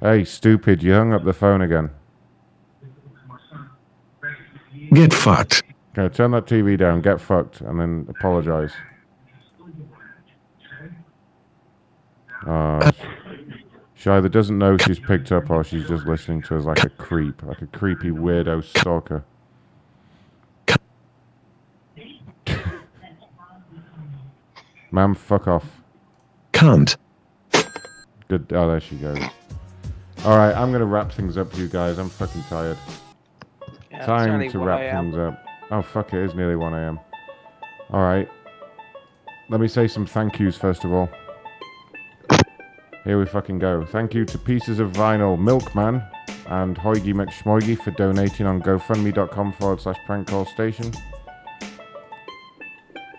Hey, 0.03 0.25
stupid, 0.25 0.83
you 0.83 0.91
hung 0.91 1.14
up 1.14 1.23
the 1.23 1.32
phone 1.32 1.61
again. 1.61 1.90
Get 4.91 5.14
fucked. 5.14 5.64
Okay, 5.98 6.14
turn 6.14 6.32
that 6.32 6.45
TV 6.45 6.77
down, 6.77 7.01
get 7.01 7.22
fucked, 7.22 7.61
and 7.61 7.80
then 7.80 8.06
apologize. 8.09 8.73
Uh, 12.45 12.91
she 13.95 14.09
either 14.09 14.27
doesn't 14.27 14.57
know 14.57 14.75
she's 14.77 14.99
picked 14.99 15.32
up 15.32 15.49
or 15.49 15.64
she's 15.64 15.88
just 15.88 16.06
listening 16.06 16.41
to 16.41 16.57
us 16.57 16.65
like 16.65 16.83
a 16.83 16.90
creep, 16.90 17.41
like 17.41 17.61
a 17.61 17.67
creepy 17.67 18.09
weirdo 18.09 18.61
stalker. 18.61 19.23
Ma'am, 24.91 25.15
fuck 25.15 25.48
off. 25.48 25.82
Cunt. 26.51 26.98
Good. 28.27 28.51
Oh, 28.51 28.67
there 28.67 28.82
she 28.82 28.98
goes. 28.98 29.17
All 30.26 30.38
right, 30.38 30.56
I'm 30.56 30.72
gonna 30.72 30.85
wrap 30.85 31.11
things 31.11 31.38
up, 31.38 31.52
for 31.52 31.60
you 31.60 31.68
guys. 31.68 31.98
I'm 31.98 32.08
fucking 32.08 32.43
tired. 32.43 32.77
Yeah, 33.92 34.06
Time 34.06 34.50
to 34.50 34.60
wrap 34.60 34.80
things 34.80 35.18
up. 35.18 35.43
Oh 35.69 35.82
fuck! 35.82 36.14
It 36.14 36.24
is 36.24 36.34
nearly 36.34 36.56
1 36.56 36.74
a.m. 36.74 37.00
All 37.90 38.02
right. 38.02 38.30
Let 39.50 39.60
me 39.60 39.68
say 39.68 39.88
some 39.88 40.06
thank 40.06 40.40
yous 40.40 40.56
first 40.56 40.85
of 40.85 40.93
all. 40.93 41.10
Here 43.03 43.19
we 43.19 43.26
fucking 43.26 43.60
go. 43.60 43.85
Thank 43.85 44.14
you 44.14 44.24
to 44.24 44.38
Pieces 44.38 44.80
of 44.80 44.93
Vinyl, 44.93 45.38
Milkman, 45.38 46.02
and 46.48 46.77
Hoigy 46.77 47.14
McSmoigy 47.14 47.77
for 47.77 47.92
donating 47.92 48.45
on 48.45 48.61
GoFundMe.com 48.61 49.52
forward 49.53 49.82
slash 49.82 49.98
prank 50.06 50.27
call 50.27 50.45
station. 50.45 50.93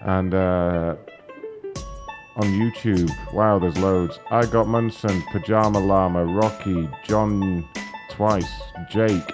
And 0.00 0.32
uh, 0.32 0.96
on 2.36 2.46
YouTube, 2.46 3.10
wow, 3.32 3.58
there's 3.58 3.78
loads. 3.78 4.18
I 4.30 4.44
got 4.46 4.66
Munson, 4.66 5.22
Pajama 5.30 5.78
Llama, 5.78 6.24
Rocky, 6.24 6.88
John 7.04 7.66
twice, 8.10 8.50
Jake, 8.90 9.28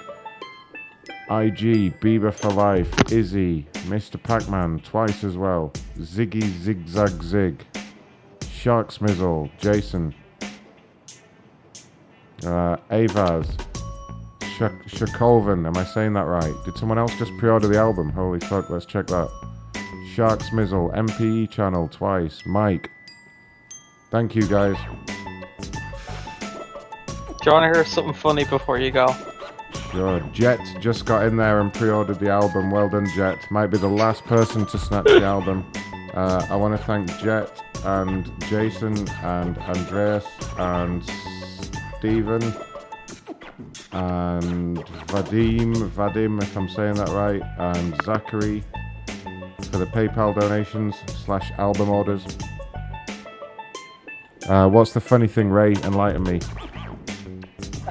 IG, 1.31 1.99
Bieber 2.01 2.33
for 2.33 2.51
Life, 2.51 2.93
Izzy, 3.11 3.67
Mr. 3.89 4.23
Pac-Man 4.23 4.81
twice 4.81 5.25
as 5.25 5.37
well, 5.37 5.73
Ziggy 5.99 6.43
Zigzag 6.43 7.23
Zig, 7.23 7.65
Shark 8.51 8.91
Smizzle, 8.91 9.51
Jason, 9.59 10.15
uh, 12.45 12.77
Avaz, 12.91 13.47
Shak- 14.59 14.85
Shakolvin, 14.89 15.67
am 15.67 15.77
I 15.77 15.85
saying 15.85 16.13
that 16.15 16.27
right? 16.27 16.55
Did 16.67 16.77
someone 16.77 16.99
else 16.99 17.17
just 17.19 17.33
pre-order 17.39 17.69
the 17.69 17.79
album? 17.79 18.11
Holy 18.11 18.41
fuck, 18.41 18.69
let's 18.69 18.85
check 18.85 19.07
that. 19.07 19.50
Shark 20.15 20.41
Smizzle, 20.41 20.93
MPE 20.97 21.51
channel 21.51 21.87
twice, 21.87 22.45
Mike. 22.45 22.91
Thank 24.11 24.35
you 24.35 24.47
guys. 24.47 24.77
Do 25.61 27.47
you 27.47 27.53
want 27.53 27.73
to 27.73 27.79
hear 27.79 27.85
something 27.85 28.13
funny 28.13 28.45
before 28.45 28.79
you 28.79 28.91
go? 28.91 29.07
Sure. 29.93 30.21
Jet 30.33 30.59
just 30.81 31.07
got 31.07 31.25
in 31.27 31.37
there 31.37 31.61
and 31.61 31.73
pre-ordered 31.73 32.19
the 32.19 32.29
album. 32.29 32.73
Well 32.73 32.89
done, 32.89 33.07
Jet. 33.15 33.39
Might 33.51 33.69
be 33.69 33.79
the 33.79 33.89
last 33.89 34.25
person 34.25 34.67
to 34.67 34.79
snatch 34.79 35.05
the 35.05 35.25
album. 35.25 35.71
Uh, 36.13 36.45
I 36.51 36.57
want 36.57 36.77
to 36.79 36.85
thank 36.85 37.09
Jet 37.19 37.63
and 37.85 38.31
Jason 38.49 39.09
and 39.23 39.57
Andreas 39.59 40.27
and 40.59 41.05
Stephen 41.99 42.43
and 43.93 44.79
Vadim, 45.07 45.75
Vadim, 45.91 46.43
if 46.43 46.57
I'm 46.57 46.69
saying 46.69 46.95
that 46.95 47.09
right, 47.11 47.43
and 47.59 47.95
Zachary 48.05 48.65
for 49.69 49.79
the 49.79 49.87
PayPal 49.87 50.39
donations 50.39 50.97
slash 51.25 51.51
album 51.59 51.89
orders. 51.91 52.25
Uh, 54.49 54.69
what's 54.69 54.93
the 54.93 55.01
funny 55.01 55.27
thing, 55.29 55.49
Ray? 55.51 55.73
Enlighten 55.85 56.23
me. 56.25 56.41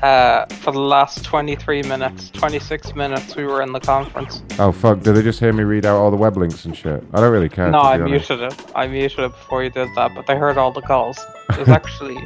Uh, 0.01 0.45
for 0.61 0.71
the 0.71 0.79
last 0.79 1.25
23 1.25 1.83
minutes, 1.83 2.29
26 2.31 2.95
minutes, 2.95 3.35
we 3.35 3.43
were 3.43 3.61
in 3.61 3.73
the 3.73 3.79
conference. 3.81 4.41
Oh 4.57 4.71
fuck! 4.71 5.01
Did 5.01 5.13
they 5.15 5.21
just 5.21 5.39
hear 5.41 5.51
me 5.51 5.63
read 5.63 5.85
out 5.85 5.97
all 5.97 6.09
the 6.09 6.15
web 6.17 6.37
links 6.37 6.63
and 6.63 6.75
shit? 6.75 7.03
I 7.13 7.19
don't 7.19 7.31
really 7.33 7.49
care. 7.49 7.69
no, 7.69 7.79
I 7.79 7.99
honest. 7.99 8.29
muted 8.29 8.39
it. 8.53 8.65
I 8.75 8.87
muted 8.87 9.19
it 9.19 9.31
before 9.31 9.61
you 9.63 9.69
did 9.69 9.89
that, 9.95 10.11
but 10.15 10.25
they 10.25 10.37
heard 10.37 10.57
all 10.57 10.71
the 10.71 10.81
calls. 10.81 11.19
There's 11.55 11.67
actually. 11.67 12.17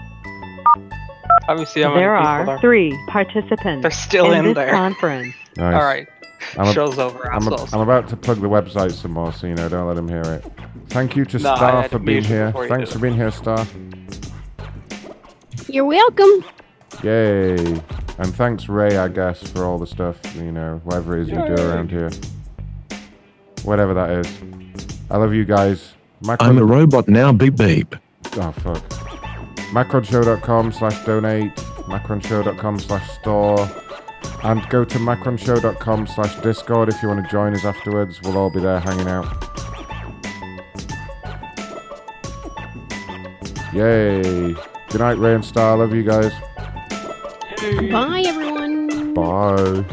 Let 1.48 1.58
me 1.58 1.66
see 1.66 1.82
how 1.82 1.90
many 1.90 2.02
There 2.02 2.16
people 2.16 2.28
are 2.28 2.46
there. 2.46 2.60
three 2.60 2.98
participants 3.08 3.82
They're 3.82 3.92
still 3.92 4.32
in 4.32 4.46
this 4.46 4.56
there. 4.56 4.72
conference. 4.72 5.34
Nice. 5.58 5.74
All 5.76 5.84
right. 5.84 6.08
I'm 6.58 6.68
a- 6.68 6.74
Show's 6.74 7.00
over, 7.00 7.32
I'm, 7.32 7.48
a- 7.48 7.54
assholes. 7.54 7.74
I'm 7.74 7.82
about 7.82 8.08
to 8.10 8.18
plug 8.18 8.40
the 8.42 8.48
website 8.50 8.92
some 8.92 9.12
more, 9.12 9.32
so 9.34 9.48
you 9.48 9.56
know, 9.56 9.68
don't 9.70 9.88
let 9.88 9.96
them 9.96 10.08
hear 10.08 10.22
it. 10.22 10.46
Thank 10.90 11.16
you 11.16 11.26
to 11.26 11.38
No, 11.40 11.56
Star 11.56 11.84
for 11.84 11.90
to 11.90 12.00
being 12.00 12.24
here. 12.24 12.52
Thanks 12.68 12.92
for 12.92 12.98
it. 13.00 13.02
being 13.02 13.16
here, 13.16 13.32
Star. 13.32 13.66
You're 15.68 15.86
welcome. 15.86 16.44
Yay! 17.04 17.56
And 18.20 18.36
thanks, 18.36 18.70
Ray, 18.70 18.98
I 18.98 19.08
guess, 19.08 19.42
for 19.52 19.64
all 19.66 19.78
the 19.80 19.88
stuff. 19.88 20.18
You 20.36 20.52
know, 20.52 20.80
whatever 20.84 21.18
it 21.18 21.24
is 21.24 21.30
you 21.30 21.36
do 21.36 21.56
around 21.64 21.90
here. 21.90 22.12
Whatever 23.64 23.94
that 23.96 24.10
is. 24.12 24.40
I 25.10 25.18
love 25.18 25.34
you 25.34 25.46
guys. 25.46 25.94
Macron- 26.22 26.50
I'm 26.52 26.58
a 26.58 26.66
robot 26.66 27.08
now, 27.08 27.32
beep 27.32 27.56
beep. 27.58 27.96
Oh 28.36 28.52
fuck. 28.52 28.84
Macronshow.com 29.74 30.72
slash 30.72 31.04
donate, 31.06 31.56
macronshow.com 31.56 32.80
slash 32.80 33.10
store, 33.20 33.58
and 34.44 34.68
go 34.70 34.84
to 34.84 34.98
macronshow.com 34.98 36.08
slash 36.08 36.36
discord 36.42 36.90
if 36.90 37.02
you 37.02 37.08
want 37.08 37.24
to 37.24 37.32
join 37.32 37.54
us 37.54 37.66
afterwards. 37.66 38.22
We'll 38.22 38.38
all 38.38 38.50
be 38.50 38.60
there 38.60 38.80
hanging 38.80 39.08
out. 39.08 39.26
Yay. 43.74 44.54
Good 44.90 45.00
night, 45.00 45.18
Ray 45.18 45.34
and 45.34 45.44
Star. 45.44 45.78
Love 45.78 45.94
you 45.96 46.04
guys. 46.04 46.32
Bye, 47.92 48.24
everyone. 48.26 49.14
Bye. 49.14 49.84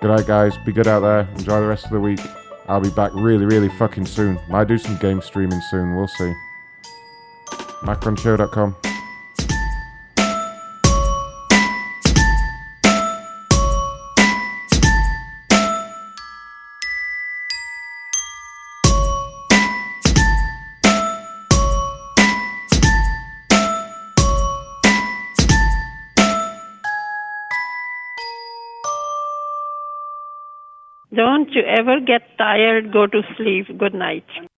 Good 0.00 0.08
night, 0.08 0.26
guys. 0.26 0.56
Be 0.58 0.72
good 0.72 0.86
out 0.86 1.00
there. 1.00 1.28
Enjoy 1.38 1.60
the 1.60 1.66
rest 1.66 1.84
of 1.84 1.92
the 1.92 2.00
week. 2.00 2.20
I'll 2.68 2.80
be 2.80 2.90
back 2.90 3.12
really, 3.14 3.46
really 3.46 3.68
fucking 3.68 4.06
soon. 4.06 4.38
Might 4.48 4.68
do 4.68 4.78
some 4.78 4.96
game 4.98 5.22
streaming 5.22 5.60
soon. 5.70 5.96
We'll 5.96 6.08
see. 6.08 6.32
Macronshow.com. 7.82 8.89
you 31.54 31.62
ever 31.62 32.00
get 32.00 32.22
tired, 32.38 32.92
go 32.92 33.06
to 33.06 33.22
sleep. 33.36 33.66
Good 33.78 33.94
night. 33.94 34.24